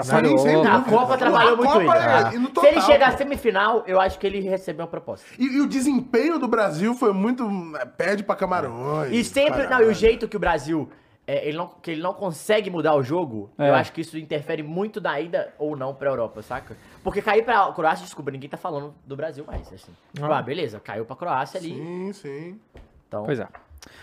Atrapalhou. 0.00 0.38
Sim, 0.38 0.66
a. 0.66 0.80
Copa 0.80 1.14
atrapalhou 1.14 1.52
A 1.52 1.56
muito 1.56 1.72
Copa 1.72 1.80
ele. 1.82 1.90
é- 1.90 2.24
né? 2.24 2.30
e 2.34 2.38
no 2.38 2.48
Se 2.48 2.52
total, 2.54 2.70
ele 2.70 2.80
chegar 2.80 3.08
à 3.08 3.16
semifinal, 3.16 3.84
eu 3.86 4.00
acho 4.00 4.18
que 4.18 4.26
ele 4.26 4.40
recebeu 4.40 4.84
uma 4.84 4.90
proposta. 4.90 5.24
E, 5.38 5.44
e 5.44 5.60
o 5.60 5.66
desempenho 5.68 6.38
do 6.38 6.48
Brasil 6.48 6.94
foi 6.94 7.12
muito. 7.12 7.44
é, 7.80 7.84
Pede 7.84 8.22
pra 8.24 8.34
Camarões. 8.34 9.12
E 9.12 9.22
sempre, 9.22 9.66
não, 9.68 9.80
e 9.80 9.84
o 9.86 9.94
jeito 9.94 10.26
que 10.26 10.36
o 10.36 10.40
Brasil, 10.40 10.88
é, 11.26 11.46
ele 11.48 11.56
não, 11.56 11.68
que 11.80 11.92
ele 11.92 12.02
não 12.02 12.12
consegue 12.12 12.70
mudar 12.70 12.94
o 12.96 13.02
jogo, 13.02 13.50
É. 13.58 13.70
eu 13.70 13.74
acho 13.74 13.92
que 13.92 14.00
isso 14.00 14.18
interfere 14.18 14.62
muito 14.62 15.00
na 15.00 15.20
ida 15.20 15.54
ou 15.58 15.76
não 15.76 15.94
pra 15.94 16.10
Europa, 16.10 16.42
saca? 16.42 16.76
Porque 17.02 17.22
cair 17.22 17.44
pra 17.44 17.70
Croácia, 17.72 18.04
desculpa, 18.04 18.30
ninguém 18.30 18.50
tá 18.50 18.56
falando 18.56 18.94
do 19.06 19.14
Brasil 19.14 19.44
mais, 19.46 19.72
assim. 19.72 19.92
Tipo, 20.12 20.26
ah, 20.32 20.42
beleza, 20.42 20.80
caiu 20.80 21.04
pra 21.04 21.14
Croácia 21.14 21.58
ali. 21.60 21.72
Sim, 21.74 22.12
sim. 22.12 22.60
Então, 23.06 23.22
Pois 23.24 23.38
é. 23.38 23.46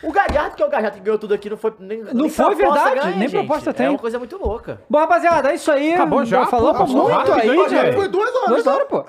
O 0.04 0.12
Galhardo, 0.12 0.56
que 0.56 0.64
é 0.64 0.66
o 0.66 0.70
Galhardo 0.70 0.98
que 0.98 1.04
ganhou 1.04 1.20
tudo 1.20 1.34
aqui, 1.34 1.50
não 1.50 1.58
foi 1.58 1.74
nem 1.80 2.00
Não 2.04 2.14
nem 2.14 2.30
foi 2.30 2.56
verdade, 2.56 2.96
ganha, 3.00 3.06
nem 3.12 3.28
gente. 3.28 3.32
proposta 3.32 3.72
tem. 3.74 3.86
É 3.86 3.90
uma 3.90 4.00
coisa 4.00 4.18
muito 4.18 4.36
louca. 4.38 4.82
Bom, 4.90 4.98
rapaziada, 4.98 5.52
é 5.52 5.56
isso 5.56 5.72
aí. 5.72 5.94
Acabou 5.94 6.26
já, 6.26 6.46
Falamos 6.48 6.72
pô, 6.72 6.78
passou 6.80 7.04
muito 7.04 7.12
rápido, 7.16 7.34
aí, 7.34 7.50
hein, 7.50 7.56
velho. 7.56 7.70
velho? 7.70 7.94
Foi 7.94 8.08
duas 8.08 8.36
horas. 8.36 8.48
Duas 8.50 8.64
só. 8.64 8.74
horas, 8.76 8.88
pô. 8.88 9.06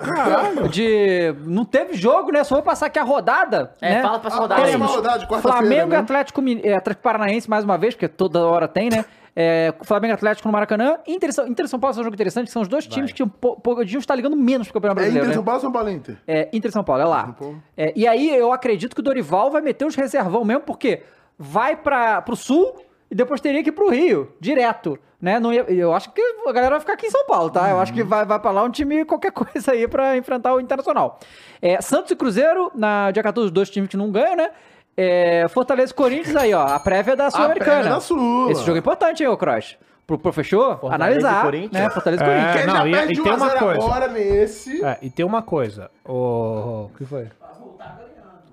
De... 0.69 1.35
Não 1.45 1.65
teve 1.65 1.93
jogo, 1.95 2.31
né? 2.31 2.43
Só 2.43 2.55
vou 2.55 2.63
passar 2.63 2.87
aqui 2.87 2.99
a 2.99 3.03
rodada. 3.03 3.71
É, 3.81 3.95
né? 3.95 4.01
fala 4.01 4.19
pra 4.19 4.27
essa 4.29 4.37
A 4.37 4.41
rodada 4.41 4.63
aí. 4.63 4.75
rodada, 4.75 5.27
Flamengo 5.41 5.89
né? 5.89 5.95
e 5.95 5.99
Atlético, 5.99 6.41
Min- 6.41 6.61
eh, 6.63 6.73
Atlético 6.75 7.03
Paranaense 7.03 7.49
mais 7.49 7.63
uma 7.63 7.77
vez, 7.77 7.95
porque 7.95 8.07
toda 8.07 8.45
hora 8.45 8.67
tem, 8.67 8.89
né? 8.89 9.03
É, 9.35 9.73
Flamengo 9.83 10.13
e 10.13 10.15
Atlético 10.15 10.47
no 10.47 10.51
Maracanã. 10.51 10.97
Inter, 11.07 11.29
e 11.29 11.33
São- 11.33 11.47
Inter 11.47 11.67
São 11.67 11.79
Paulo 11.79 11.93
são 11.93 12.01
um 12.01 12.03
jogo 12.03 12.13
interessante, 12.13 12.51
são 12.51 12.61
os 12.61 12.67
dois 12.67 12.85
times 12.85 13.11
que 13.11 13.23
um 13.23 13.27
po- 13.27 13.59
podiam 13.59 13.99
estar 13.99 14.13
ligando 14.15 14.35
menos 14.37 14.67
pro 14.67 14.75
Campeonato 14.75 14.99
É 14.99 15.03
Brasileiro. 15.03 15.25
Inter 15.25 15.29
né? 15.29 15.33
São 15.35 15.43
Paulo 15.43 15.57
ou 15.57 15.61
São 15.61 15.71
Paulo 15.71 15.89
Inter? 15.89 16.17
É, 16.27 16.49
Inter 16.53 16.69
e 16.69 16.71
São 16.71 16.83
Paulo, 16.83 17.01
é 17.01 17.05
lá. 17.05 17.35
É, 17.75 17.93
e 17.95 18.07
aí 18.07 18.29
eu 18.35 18.51
acredito 18.53 18.93
que 18.93 18.99
o 18.99 19.03
Dorival 19.03 19.49
vai 19.49 19.61
meter 19.61 19.85
os 19.85 19.95
reservão 19.95 20.45
mesmo, 20.45 20.61
porque 20.61 21.01
vai 21.37 21.75
para 21.75 22.21
pro 22.21 22.35
sul 22.35 22.75
e 23.09 23.15
depois 23.15 23.41
teria 23.41 23.63
que 23.63 23.69
ir 23.69 23.73
pro 23.73 23.89
Rio, 23.89 24.31
direto. 24.39 24.99
Né? 25.19 25.39
Não 25.39 25.53
ia- 25.53 25.63
eu 25.69 25.93
acho 25.93 26.11
que 26.11 26.21
a 26.21 26.51
galera 26.51 26.71
vai 26.71 26.79
ficar 26.81 26.93
aqui 26.93 27.07
em 27.07 27.09
São 27.09 27.25
Paulo, 27.25 27.49
tá? 27.49 27.69
Eu 27.69 27.79
acho 27.79 27.93
que 27.93 28.03
vai, 28.03 28.25
vai 28.25 28.37
pra 28.39 28.51
lá 28.51 28.61
um 28.61 28.69
time, 28.69 29.05
qualquer 29.05 29.31
coisa 29.31 29.71
aí 29.71 29.87
pra 29.87 30.17
enfrentar 30.17 30.53
o 30.53 30.59
Internacional. 30.59 31.17
É, 31.61 31.79
Santos 31.81 32.11
e 32.11 32.15
Cruzeiro, 32.15 32.69
na 32.75 33.09
dia 33.09 33.23
14, 33.23 33.45
os 33.45 33.51
dois 33.51 33.69
times 33.69 33.89
que 33.89 33.95
não 33.95 34.11
ganham, 34.11 34.35
né? 34.35 34.49
É, 34.95 35.47
Fortaleza 35.49 35.91
e 35.91 35.95
Corinthians 35.95 36.35
aí, 36.35 36.53
ó. 36.53 36.65
A 36.67 36.79
prévia 36.79 37.15
da 37.15 37.29
Sul-Americana. 37.31 37.71
prévia 37.77 37.91
da 37.93 37.99
Sul. 37.99 38.51
Esse 38.51 38.61
jogo 38.63 38.75
é 38.75 38.79
importante, 38.79 39.23
hein, 39.23 39.29
ô 39.29 39.37
Cross? 39.37 39.77
Pro, 40.05 40.17
pro 40.19 40.33
fechou? 40.33 40.77
Fortaleza 40.77 40.95
Analisar, 40.95 41.41
Corinthians. 41.43 41.71
né? 41.83 41.89
Fortaleza 41.89 42.23
e 42.23 42.27
É, 42.27 42.29
Corinthians. 42.41 42.65
Não, 42.67 42.75
já 42.75 42.87
e- 42.87 42.91
perde 42.91 43.13
e 43.13 43.15
de 43.15 43.21
tem 43.23 43.31
1 43.31 43.33
a 43.33 43.37
uma 43.37 43.47
0 43.47 43.59
coisa. 43.59 43.79
agora 43.81 44.07
nesse. 44.09 44.83
É, 44.85 44.97
e 45.01 45.09
tem 45.09 45.25
uma 45.25 45.41
coisa. 45.41 45.89
O... 46.05 46.89
que 46.97 47.05
foi? 47.05 47.27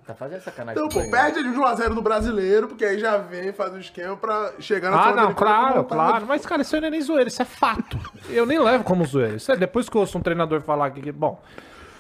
Tá 0.07 0.15
fazendo 0.15 0.41
sacanagem. 0.41 0.83
Então, 0.85 1.03
pô, 1.03 1.09
perde 1.09 1.41
de 1.43 1.49
1 1.51 1.65
a 1.65 1.75
0 1.75 1.95
no 1.95 2.03
brasileiro, 2.03 2.67
porque 2.69 2.85
aí 2.85 2.99
já 2.99 3.17
vem, 3.19 3.53
faz 3.53 3.73
o 3.75 3.79
esquema 3.79 4.17
pra 4.17 4.53
chegar 4.59 4.91
na 4.91 5.01
Ah, 5.09 5.12
não, 5.15 5.35
claro, 5.35 5.85
claro. 5.85 6.25
Mas, 6.27 6.45
cara, 6.45 6.62
isso 6.62 6.75
aí 6.75 6.81
não 6.81 6.89
é 6.89 6.91
nem 6.91 7.01
zoeira, 7.01 7.29
isso 7.29 7.41
é 7.43 7.45
fato. 7.45 7.97
Eu 8.29 8.45
nem 8.45 8.59
levo 8.59 8.83
como 8.83 9.05
zoeira. 9.05 9.37
Isso 9.37 9.53
é 9.53 9.57
depois 9.57 9.89
que 9.89 9.97
eu 9.97 10.01
ouço 10.01 10.19
um 10.19 10.21
treinador 10.21 10.62
falar 10.62 10.87
aqui. 10.87 11.01
que- 11.01 11.12
Bom, 11.12 11.41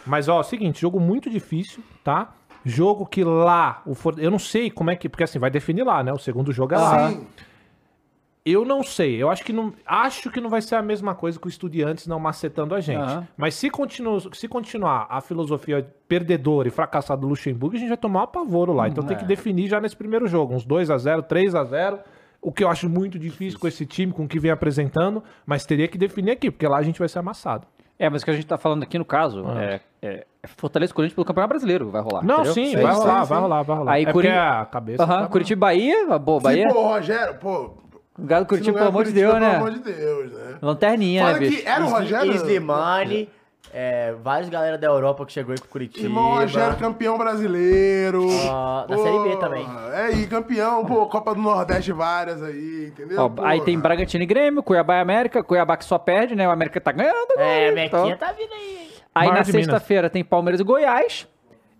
mas, 0.04 0.28
ó, 0.28 0.38
é 0.38 0.40
o 0.40 0.42
seguinte, 0.42 0.80
jogo 0.80 0.98
muito 0.98 1.30
difícil, 1.30 1.84
tá? 2.02 2.32
Jogo 2.64 3.06
que 3.06 3.24
lá, 3.24 3.82
o 3.86 3.94
For- 3.94 4.16
eu 4.18 4.30
não 4.30 4.38
sei 4.38 4.70
como 4.70 4.90
é 4.90 4.96
que. 4.96 5.08
Porque 5.08 5.24
assim, 5.24 5.38
vai 5.38 5.50
definir 5.50 5.82
lá, 5.84 6.02
né? 6.02 6.12
O 6.12 6.18
segundo 6.18 6.52
jogo 6.52 6.74
é 6.74 6.78
lá. 6.78 7.10
Sim. 7.10 7.26
Eu 8.44 8.64
não 8.64 8.82
sei. 8.82 9.22
Eu 9.22 9.28
acho 9.28 9.44
que 9.44 9.52
não. 9.52 9.72
Acho 9.84 10.30
que 10.30 10.40
não 10.40 10.48
vai 10.48 10.62
ser 10.62 10.74
a 10.74 10.82
mesma 10.82 11.14
coisa 11.14 11.38
que 11.38 11.46
o 11.46 11.48
Estudiantes 11.48 12.06
não 12.06 12.18
macetando 12.18 12.74
a 12.74 12.80
gente. 12.80 12.98
Aham. 12.98 13.28
Mas 13.36 13.54
se, 13.54 13.68
continua, 13.70 14.18
se 14.32 14.48
continuar 14.48 15.06
a 15.10 15.20
filosofia 15.20 15.86
perdedora 16.08 16.66
e 16.66 16.70
fracassada 16.70 17.20
do 17.20 17.28
Luxemburgo, 17.28 17.76
a 17.76 17.78
gente 17.78 17.88
vai 17.88 17.98
tomar 17.98 18.20
um 18.20 18.24
apavoro 18.24 18.72
lá. 18.72 18.88
Então 18.88 19.04
tem 19.04 19.16
que 19.16 19.24
definir 19.24 19.68
já 19.68 19.78
nesse 19.80 19.96
primeiro 19.96 20.26
jogo. 20.26 20.54
Uns 20.54 20.64
2 20.64 20.90
a 20.90 20.96
0 20.96 21.22
3 21.22 21.54
a 21.54 21.64
0 21.64 21.98
O 22.40 22.50
que 22.50 22.64
eu 22.64 22.68
acho 22.70 22.88
muito 22.88 23.18
difícil 23.18 23.58
com 23.60 23.68
esse 23.68 23.84
time, 23.84 24.10
com 24.12 24.24
o 24.24 24.28
que 24.28 24.38
vem 24.40 24.50
apresentando. 24.50 25.22
Mas 25.44 25.66
teria 25.66 25.86
que 25.86 25.98
definir 25.98 26.30
aqui, 26.32 26.50
porque 26.50 26.66
lá 26.66 26.78
a 26.78 26.82
gente 26.82 26.98
vai 26.98 27.08
ser 27.10 27.18
amassado. 27.18 27.66
É, 27.98 28.08
mas 28.08 28.22
o 28.22 28.24
que 28.24 28.30
a 28.30 28.34
gente 28.34 28.46
tá 28.46 28.56
falando 28.56 28.82
aqui 28.82 28.98
no 28.98 29.04
caso 29.04 29.44
é, 29.50 29.80
é, 30.00 30.08
é 30.08 30.26
Fortaleza 30.56 30.90
e 30.92 30.94
Corinthians 30.94 31.14
pelo 31.14 31.24
Campeonato 31.24 31.50
Brasileiro, 31.50 31.90
vai 31.90 32.00
rolar. 32.02 32.22
Não, 32.24 32.36
entendeu? 32.36 32.52
sim, 32.54 32.74
É 32.74 32.82
vai 32.82 32.92
isso. 32.92 33.00
rolar, 33.02 33.22
sim, 33.22 33.28
vai 33.28 33.40
rolar, 33.40 33.62
vai 33.62 33.76
rolar. 33.76 33.92
Aí, 33.92 34.04
é 34.04 34.38
a 34.38 34.66
cabeça. 34.66 35.02
Aham, 35.02 35.20
tá- 35.22 35.28
Curitiba 35.28 35.74
e 35.74 35.78
Bahia, 35.78 36.18
boa, 36.18 36.40
Bahia. 36.40 36.66
Sim, 36.68 36.74
pô, 36.74 36.82
Rogério, 36.88 37.34
pô. 37.34 37.70
Galo 38.18 38.46
Curitiba, 38.46 38.76
pelo 38.78 38.88
amor 38.90 39.04
de 39.04 39.12
Deus, 39.12 39.34
né? 39.34 39.40
Pelo 39.40 39.56
amor 39.56 39.70
de 39.72 39.78
Deus, 39.80 40.32
né? 40.32 40.54
Lanterninha, 40.60 41.22
Fala 41.22 41.32
né, 41.34 41.38
bicho? 41.40 41.62
que 41.62 41.68
era 41.68 41.84
o 41.84 41.88
Rogério. 41.88 42.32
Slimane, 42.34 43.28
é, 43.72 44.14
vários 44.22 44.48
galera 44.50 44.76
da 44.76 44.86
Europa 44.88 45.24
que 45.24 45.32
chegou 45.32 45.52
aí 45.52 45.58
pro 45.60 45.68
Curitiba. 45.68 46.06
Irmão 46.06 46.34
Rogério, 46.34 46.76
campeão 46.76 47.16
brasileiro. 47.16 48.26
Ah, 48.50 48.84
da 48.88 48.96
Pô, 48.96 49.02
Série 49.02 49.18
B 49.20 49.36
também. 49.36 49.66
É 49.94 50.00
aí, 50.06 50.26
campeão, 50.26 50.84
pô, 50.84 51.06
Copa 51.06 51.34
do 51.34 51.40
Nordeste 51.40 51.92
várias 51.92 52.42
aí, 52.42 52.88
entendeu? 52.88 53.20
Ó, 53.22 53.28
Pô, 53.28 53.42
aí 53.42 53.60
tem 53.62 53.78
Bragantino 53.78 54.24
e 54.24 54.26
Grêmio, 54.26 54.62
Cuiabá 54.62 54.96
e 54.96 55.00
América, 55.00 55.42
Cuiabá 55.42 55.76
que 55.76 55.84
só 55.84 55.98
perde, 55.98 56.34
né? 56.34 56.46
O 56.48 56.50
América 56.50 56.80
tá 56.80 56.92
ganhando. 56.92 57.32
É, 57.38 57.68
agora, 57.68 57.74
Mequinha 57.74 58.02
então. 58.14 58.16
tá 58.18 58.32
vindo 58.32 58.52
aí. 58.52 58.78
hein? 58.82 58.89
Aí 59.14 59.28
Mar 59.28 59.38
na 59.38 59.44
sexta-feira 59.44 60.08
tem 60.10 60.24
Palmeiras 60.24 60.60
e 60.60 60.64
Goiás. 60.64 61.26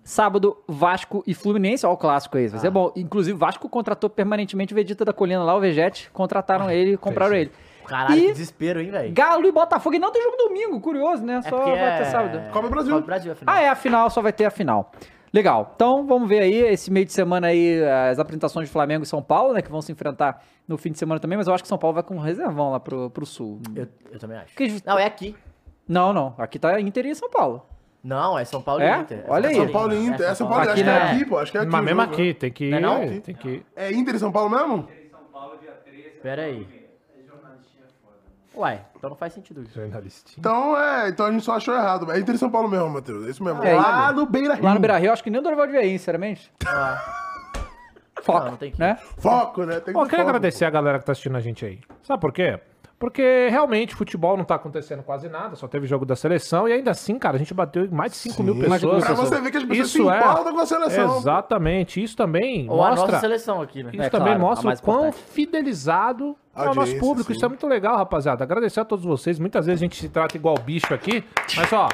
Sábado, 0.03 0.57
Vasco 0.67 1.23
e 1.27 1.35
Fluminense. 1.35 1.87
Ó, 1.87 1.93
o 1.93 1.97
clássico 1.97 2.37
aí. 2.39 2.49
Vai 2.49 2.59
Ah. 2.59 2.61
ser 2.61 2.71
bom. 2.71 2.93
Inclusive, 2.97 3.35
o 3.37 3.39
Vasco 3.39 3.69
contratou 3.69 4.09
permanentemente 4.11 4.73
o 4.73 4.77
Vegeta 4.77 5.05
da 5.05 5.13
Colina 5.13 5.45
lá, 5.45 5.55
o 5.55 5.61
Vegete. 5.61 6.11
Contrataram 6.11 6.71
ele 6.71 6.93
e 6.95 6.97
compraram 6.97 7.35
ele. 7.35 7.53
Caralho, 7.87 8.15
E- 8.19 8.21
que 8.27 8.33
desespero, 8.33 8.81
hein, 8.81 8.91
velho? 8.91 9.13
Galo 9.13 9.47
e 9.47 9.53
Botafogo. 9.53 9.97
E 9.97 9.99
não 9.99 10.11
tem 10.13 10.23
jogo 10.23 10.37
domingo, 10.37 10.81
curioso, 10.81 11.25
né? 11.25 11.43
Só 11.43 11.51
porque 11.51 11.71
vai 11.71 11.97
ter 11.99 12.03
é- 12.03 12.05
sábado. 12.07 12.51
Copa 12.53 12.69
do 12.69 12.71
Brasil. 12.71 12.95
Copa 12.95 13.07
Brasil, 13.07 13.33
afinal. 13.33 13.55
Ah, 13.55 13.61
é, 13.61 13.69
a 13.69 13.75
final, 13.75 14.09
só 14.11 14.23
vai 14.23 14.33
ter 14.33 14.45
a 14.45 14.51
final. 14.51 14.91
Legal. 15.33 15.73
Então, 15.77 16.07
vamos 16.07 16.29
ver 16.29 16.41
aí, 16.41 16.55
esse 16.55 16.91
meio 16.91 17.07
de 17.07 17.13
semana 17.13 17.49
aí, 17.49 17.81
as 18.11 18.19
apresentações 18.19 18.67
de 18.69 18.73
Flamengo 18.73 19.05
e 19.05 19.07
São 19.07 19.23
Paulo, 19.23 19.53
né, 19.55 19.63
que 19.63 19.71
vão 19.71 19.81
se 19.83 19.93
enfrentar 19.93 20.43
no 20.67 20.77
fim 20.79 20.91
de 20.91 20.99
semana 20.99 21.21
também, 21.21 21.37
mas 21.39 21.47
eu 21.47 21.55
acho 21.55 21.63
que 21.63 21.69
São 21.69 21.79
Paulo 21.79 21.95
vai 21.95 22.03
com 22.03 22.17
um 22.17 22.21
reservão 22.21 22.71
lá 22.73 22.81
pro, 22.81 23.11
pro 23.11 23.25
Sul. 23.27 23.61
Eu, 23.77 23.87
eu 24.11 24.19
também 24.19 24.39
acho. 24.39 24.57
Que- 24.57 24.83
Não, 24.85 24.99
é 24.99 25.05
aqui. 25.05 25.37
Não, 25.91 26.13
não, 26.13 26.35
aqui 26.39 26.57
tá 26.57 26.81
Inter 26.81 27.05
e 27.07 27.15
São 27.17 27.29
Paulo. 27.29 27.67
Não, 28.03 28.39
é 28.39 28.45
São 28.45 28.63
Paulo 28.63 28.81
É? 28.81 28.97
e 28.97 29.01
Inter. 29.01 29.25
Olha 29.27 29.49
aí. 29.49 29.57
São 29.57 29.69
Paulo 29.69 29.93
e 29.93 30.07
Inter. 30.07 30.31
É 30.31 30.35
São 30.37 30.47
Paulo, 30.49 30.63
acho 30.63 30.71
Aqui 30.71 30.83
que 30.85 30.89
é 30.89 30.93
na- 30.93 31.11
aqui, 31.11 31.25
pô. 31.27 31.39
Acho 31.39 31.51
que 31.53 31.59
é 31.59 31.61
aqui. 31.63 31.71
Mas 31.71 31.81
o 31.81 31.85
mesmo 31.85 32.01
jogo, 32.03 32.13
aqui, 32.15 32.35
tem 32.35 32.51
que 32.53 32.65
ir. 32.67 32.71
Não 32.71 32.79
é 32.79 32.81
não? 33.11 33.21
Tem 33.21 33.35
que. 33.35 33.67
É 33.75 33.93
Inter 33.93 34.15
e 34.15 34.19
São 34.21 34.31
Paulo 34.31 34.49
mesmo? 34.51 34.89
Pera 36.23 36.43
aí. 36.43 36.81
Uai, 38.55 38.81
então 38.97 39.11
não 39.11 39.17
faz 39.17 39.33
sentido 39.33 39.63
isso. 39.63 39.75
Jornalistinha. 39.75 40.37
Então, 40.39 40.77
é, 40.79 41.09
então 41.09 41.27
a 41.27 41.33
gente 41.33 41.45
só 41.45 41.55
achou 41.57 41.75
errado. 41.75 42.11
É 42.13 42.19
Inter 42.19 42.35
e 42.35 42.39
São 42.39 42.51
Paulo 42.51 42.69
mesmo, 42.69 42.89
Matheus. 42.89 43.27
É 43.27 43.31
isso 43.31 43.43
mesmo. 43.43 43.63
É, 43.65 43.75
lá 43.75 44.13
no 44.13 44.27
Beira 44.27 44.55
Rio. 44.55 44.65
Lá 44.65 44.75
no 44.75 44.81
Beira 44.81 44.97
Rio, 44.99 45.13
acho 45.13 45.23
que 45.25 45.31
nem 45.31 45.41
o 45.41 45.43
Dorival 45.43 45.67
devia 45.67 45.85
ir, 45.85 45.99
sinceramente. 45.99 46.53
Foco, 48.23 48.39
Não, 48.45 48.51
não 48.53 48.57
tem 48.59 48.71
que 48.71 48.77
ir. 48.77 48.81
né? 48.81 48.99
Foco, 49.19 49.65
né? 49.65 49.81
Tem 49.81 49.95
que 49.95 49.99
Ó, 49.99 50.05
ter 50.05 50.11
quero 50.11 50.23
foco, 50.23 50.29
agradecer 50.31 50.65
a 50.65 50.71
galera 50.71 50.99
que 50.99 51.05
tá 51.07 51.13
assistindo 51.13 51.37
a 51.37 51.41
gente 51.41 51.65
aí. 51.65 51.81
Sabe 52.03 52.21
por 52.21 52.33
quê? 52.33 52.61
Porque 53.01 53.49
realmente 53.51 53.95
futebol 53.95 54.37
não 54.37 54.45
tá 54.45 54.57
acontecendo 54.57 55.03
quase 55.03 55.27
nada, 55.27 55.57
só 55.57 55.67
teve 55.67 55.87
jogo 55.87 56.05
da 56.05 56.15
seleção 56.15 56.69
e 56.69 56.73
ainda 56.75 56.91
assim, 56.91 57.19
cara, 57.19 57.37
a 57.37 57.39
gente 57.39 57.55
bateu 57.55 57.89
mais 57.91 58.13
de 58.13 58.19
5 58.19 58.43
mil 58.43 58.55
pessoas. 58.59 59.03
Pra 59.03 59.15
você 59.15 59.41
ver 59.41 59.51
que 59.51 59.57
as 59.57 59.65
pessoas 59.65 59.89
se 59.91 59.99
Isso 59.99 60.11
é- 60.11 60.19
importam 60.19 60.53
com 60.53 60.61
a 60.61 60.67
seleção. 60.67 61.17
Exatamente, 61.17 62.03
isso 62.03 62.15
também 62.15 62.69
Ou 62.69 62.85
a 62.85 62.91
mostra. 62.91 63.07
nossa 63.07 63.21
seleção 63.21 63.63
aqui, 63.63 63.83
né? 63.83 63.91
Isso 63.95 64.03
É, 64.03 64.11
também 64.11 64.27
claro, 64.35 64.41
mostra 64.41 64.71
a 64.71 64.75
o 64.75 64.83
quão 64.83 65.09
importante. 65.09 65.25
fidelizado 65.33 66.37
é 66.55 66.69
o 66.69 66.75
nosso 66.75 66.99
público. 66.99 67.29
sim. 67.33 67.37
Isso 67.37 67.45
é 67.45 67.49
muito 67.49 67.67
legal, 67.67 67.97
rapaziada. 67.97 68.45
Agradecer 68.45 68.81
a 68.81 68.85
todos 68.85 69.05
vocês. 69.05 69.39
Muitas 69.39 69.65
vezes 69.65 69.81
a 69.81 69.85
gente 69.85 69.97
se 69.97 70.09
trata 70.11 70.37
igual 70.37 70.55
bicho 70.59 70.93
aqui, 70.93 71.25
mas 71.57 71.73
ó, 71.73 71.89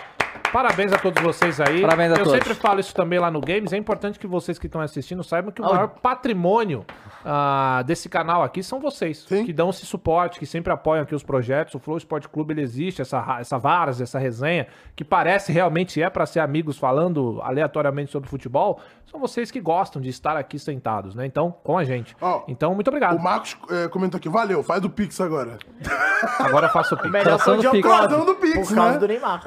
Parabéns 0.56 0.90
a 0.90 0.96
todos 0.96 1.22
vocês 1.22 1.60
aí. 1.60 1.82
Parabéns 1.82 2.12
a 2.12 2.14
Eu 2.14 2.24
todos. 2.24 2.32
sempre 2.32 2.54
falo 2.54 2.80
isso 2.80 2.94
também 2.94 3.18
lá 3.18 3.30
no 3.30 3.42
Games. 3.42 3.74
É 3.74 3.76
importante 3.76 4.18
que 4.18 4.26
vocês 4.26 4.58
que 4.58 4.64
estão 4.64 4.80
assistindo 4.80 5.22
saibam 5.22 5.52
que 5.52 5.60
o 5.60 5.64
maior 5.66 5.88
patrimônio 5.88 6.82
ah, 7.22 7.82
desse 7.84 8.08
canal 8.08 8.42
aqui 8.42 8.62
são 8.62 8.80
vocês. 8.80 9.26
Que 9.26 9.52
dão 9.52 9.68
esse 9.68 9.84
suporte, 9.84 10.38
que 10.38 10.46
sempre 10.46 10.72
apoiam 10.72 11.02
aqui 11.02 11.14
os 11.14 11.22
projetos. 11.22 11.74
O 11.74 11.78
Flow 11.78 11.98
Sport 11.98 12.28
Clube 12.28 12.54
ele 12.54 12.62
existe, 12.62 13.02
essa, 13.02 13.36
essa 13.38 13.58
várzea, 13.58 14.04
essa 14.04 14.18
resenha, 14.18 14.66
que 14.94 15.04
parece 15.04 15.52
realmente 15.52 16.00
é 16.00 16.08
para 16.08 16.24
ser 16.24 16.40
amigos 16.40 16.78
falando 16.78 17.38
aleatoriamente 17.42 18.10
sobre 18.10 18.26
futebol. 18.26 18.80
São 19.04 19.20
vocês 19.20 19.50
que 19.50 19.60
gostam 19.60 20.00
de 20.00 20.08
estar 20.08 20.38
aqui 20.38 20.58
sentados, 20.58 21.14
né? 21.14 21.26
Então, 21.26 21.54
com 21.62 21.76
a 21.76 21.84
gente. 21.84 22.16
então, 22.48 22.74
muito 22.74 22.88
obrigado. 22.88 23.18
O 23.18 23.22
Marcos 23.22 23.58
é, 23.70 23.88
comentou 23.88 24.16
aqui, 24.16 24.28
valeu, 24.30 24.62
faz 24.62 24.80
do 24.80 24.88
Pix 24.88 25.20
agora. 25.20 25.58
Agora 26.38 26.66
eu 26.66 26.70
faço 26.70 26.94
o 26.94 26.98
Pix. 26.98 27.10
Melhor 27.10 27.42
que 27.42 27.50
o 27.50 27.56
John 27.58 27.70
Por 27.70 27.82
causa 27.82 28.24
do 28.24 28.34
Pix, 28.36 28.68
Por 28.68 28.74
causa 28.74 28.92
né? 28.92 28.98
do 28.98 29.06
Neymar. 29.08 29.42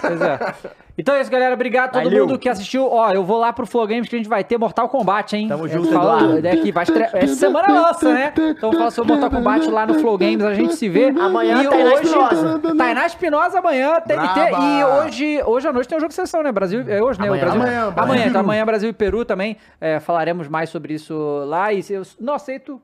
Pois 0.00 0.20
é. 0.20 0.51
Então 0.96 1.14
é 1.14 1.20
isso, 1.22 1.30
galera. 1.30 1.54
Obrigado 1.54 1.88
a 1.88 1.92
todo 1.92 2.04
Valeu. 2.04 2.26
mundo 2.26 2.38
que 2.38 2.48
assistiu. 2.48 2.86
Ó, 2.86 3.10
eu 3.12 3.24
vou 3.24 3.38
lá 3.38 3.52
pro 3.52 3.66
Flow 3.66 3.86
Games 3.86 4.08
que 4.08 4.14
a 4.14 4.18
gente 4.18 4.28
vai 4.28 4.44
ter 4.44 4.58
Mortal 4.58 4.88
Kombat, 4.88 5.34
hein? 5.36 5.48
Tamo 5.48 5.66
É, 5.66 5.68
junto, 5.70 5.90
falando- 5.90 6.38
Eduardo. 6.38 6.46
é 6.48 6.56
que 6.56 6.70
vai 6.72 6.82
estre... 6.84 7.02
Essa 7.14 7.34
semana 7.34 7.72
lança, 7.72 8.12
né? 8.12 8.32
Então 8.36 8.54
vamos 8.70 8.76
falar 8.78 8.90
sobre 8.90 9.12
Mortal 9.12 9.30
Kombat 9.30 9.70
lá 9.70 9.86
no 9.86 9.94
Flow 9.94 10.18
Games. 10.18 10.44
A 10.44 10.54
gente 10.54 10.74
se 10.76 10.88
vê. 10.88 11.06
Amanhã, 11.08 11.62
e 11.62 11.68
Tainá 11.68 11.90
hoje... 11.90 12.04
Espinosa. 12.04 12.58
Tainá 12.76 13.06
Espinosa 13.06 13.58
amanhã, 13.58 14.00
TNT. 14.00 14.14
Braba. 14.50 14.64
E 14.64 14.84
hoje, 14.84 15.42
hoje 15.46 15.68
à 15.68 15.72
noite 15.72 15.88
tem 15.88 15.96
o 15.96 16.00
jogo 16.00 16.08
de 16.10 16.14
seleção, 16.14 16.42
né? 16.42 16.52
Brasil. 16.52 16.84
É 16.86 17.02
hoje, 17.02 17.18
né? 17.20 17.26
Amanhã. 17.28 17.40
o 17.42 17.44
Brasil. 17.46 17.60
Amanhã, 17.62 17.80
Brasil 17.90 18.02
amanhã, 18.04 18.18
e 18.24 18.28
então 18.28 18.32
Peru. 18.32 18.44
amanhã 18.44 18.66
Brasil 18.66 18.88
e 18.90 18.92
Peru 18.92 19.24
também. 19.24 19.56
É, 19.80 19.98
falaremos 20.00 20.48
mais 20.48 20.68
sobre 20.70 20.94
isso 20.94 21.14
lá. 21.46 21.72
E 21.72 21.82
se 21.82 21.94
eu 21.94 22.02
não 22.20 22.34
aceito 22.34 22.80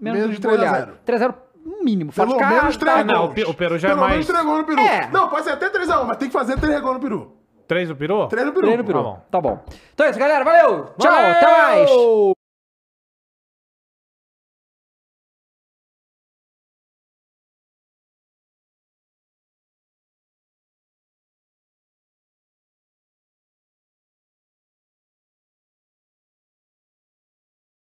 menos, 0.00 0.20
Menos 0.20 0.30
de 0.36 0.36
de 0.36 0.42
3 0.42 0.54
a 0.54 0.64
goleada. 0.64 0.92
0. 1.16 1.34
3x0 1.68 1.78
no 1.78 1.84
mínimo. 1.84 2.12
Fora 2.12 2.28
Pelo 2.28 2.38
de 2.38 2.44
casa, 2.44 2.56
menos 2.60 2.76
tá? 2.76 2.92
3 2.92 3.06
não, 3.06 3.14
gols. 3.18 3.30
o 3.30 3.34
Pe- 3.34 3.44
o 3.44 3.54
Peru 3.54 3.78
já 3.78 3.88
é 3.88 3.90
Pelo 3.90 4.00
mais- 4.00 4.12
menos 4.12 4.26
3 4.26 4.44
gols 4.44 4.58
no 4.58 4.64
Peru. 4.64 4.80
É. 4.80 5.08
Não, 5.12 5.28
pode 5.28 5.44
ser 5.44 5.50
até 5.52 5.68
3x1, 5.70 6.04
mas 6.06 6.16
tem 6.16 6.28
que 6.28 6.32
fazer 6.32 6.58
3 6.58 6.80
gols 6.80 6.94
no 6.94 7.00
Peru. 7.00 7.32
Três 7.66 7.88
do 7.88 7.96
Peru? 7.96 8.26
3 8.28 8.46
no 8.46 8.52
Peru. 8.52 8.66
Treino, 8.66 8.84
Peru. 8.84 9.16
Tá 9.30 9.40
bom. 9.42 9.62
Então 9.92 10.06
é 10.06 10.10
isso, 10.10 10.18
galera. 10.18 10.42
Valeu. 10.42 10.86
Tchau. 10.98 11.12
Valeu. 11.12 11.30
Até 11.32 11.46
mais. 11.46 11.90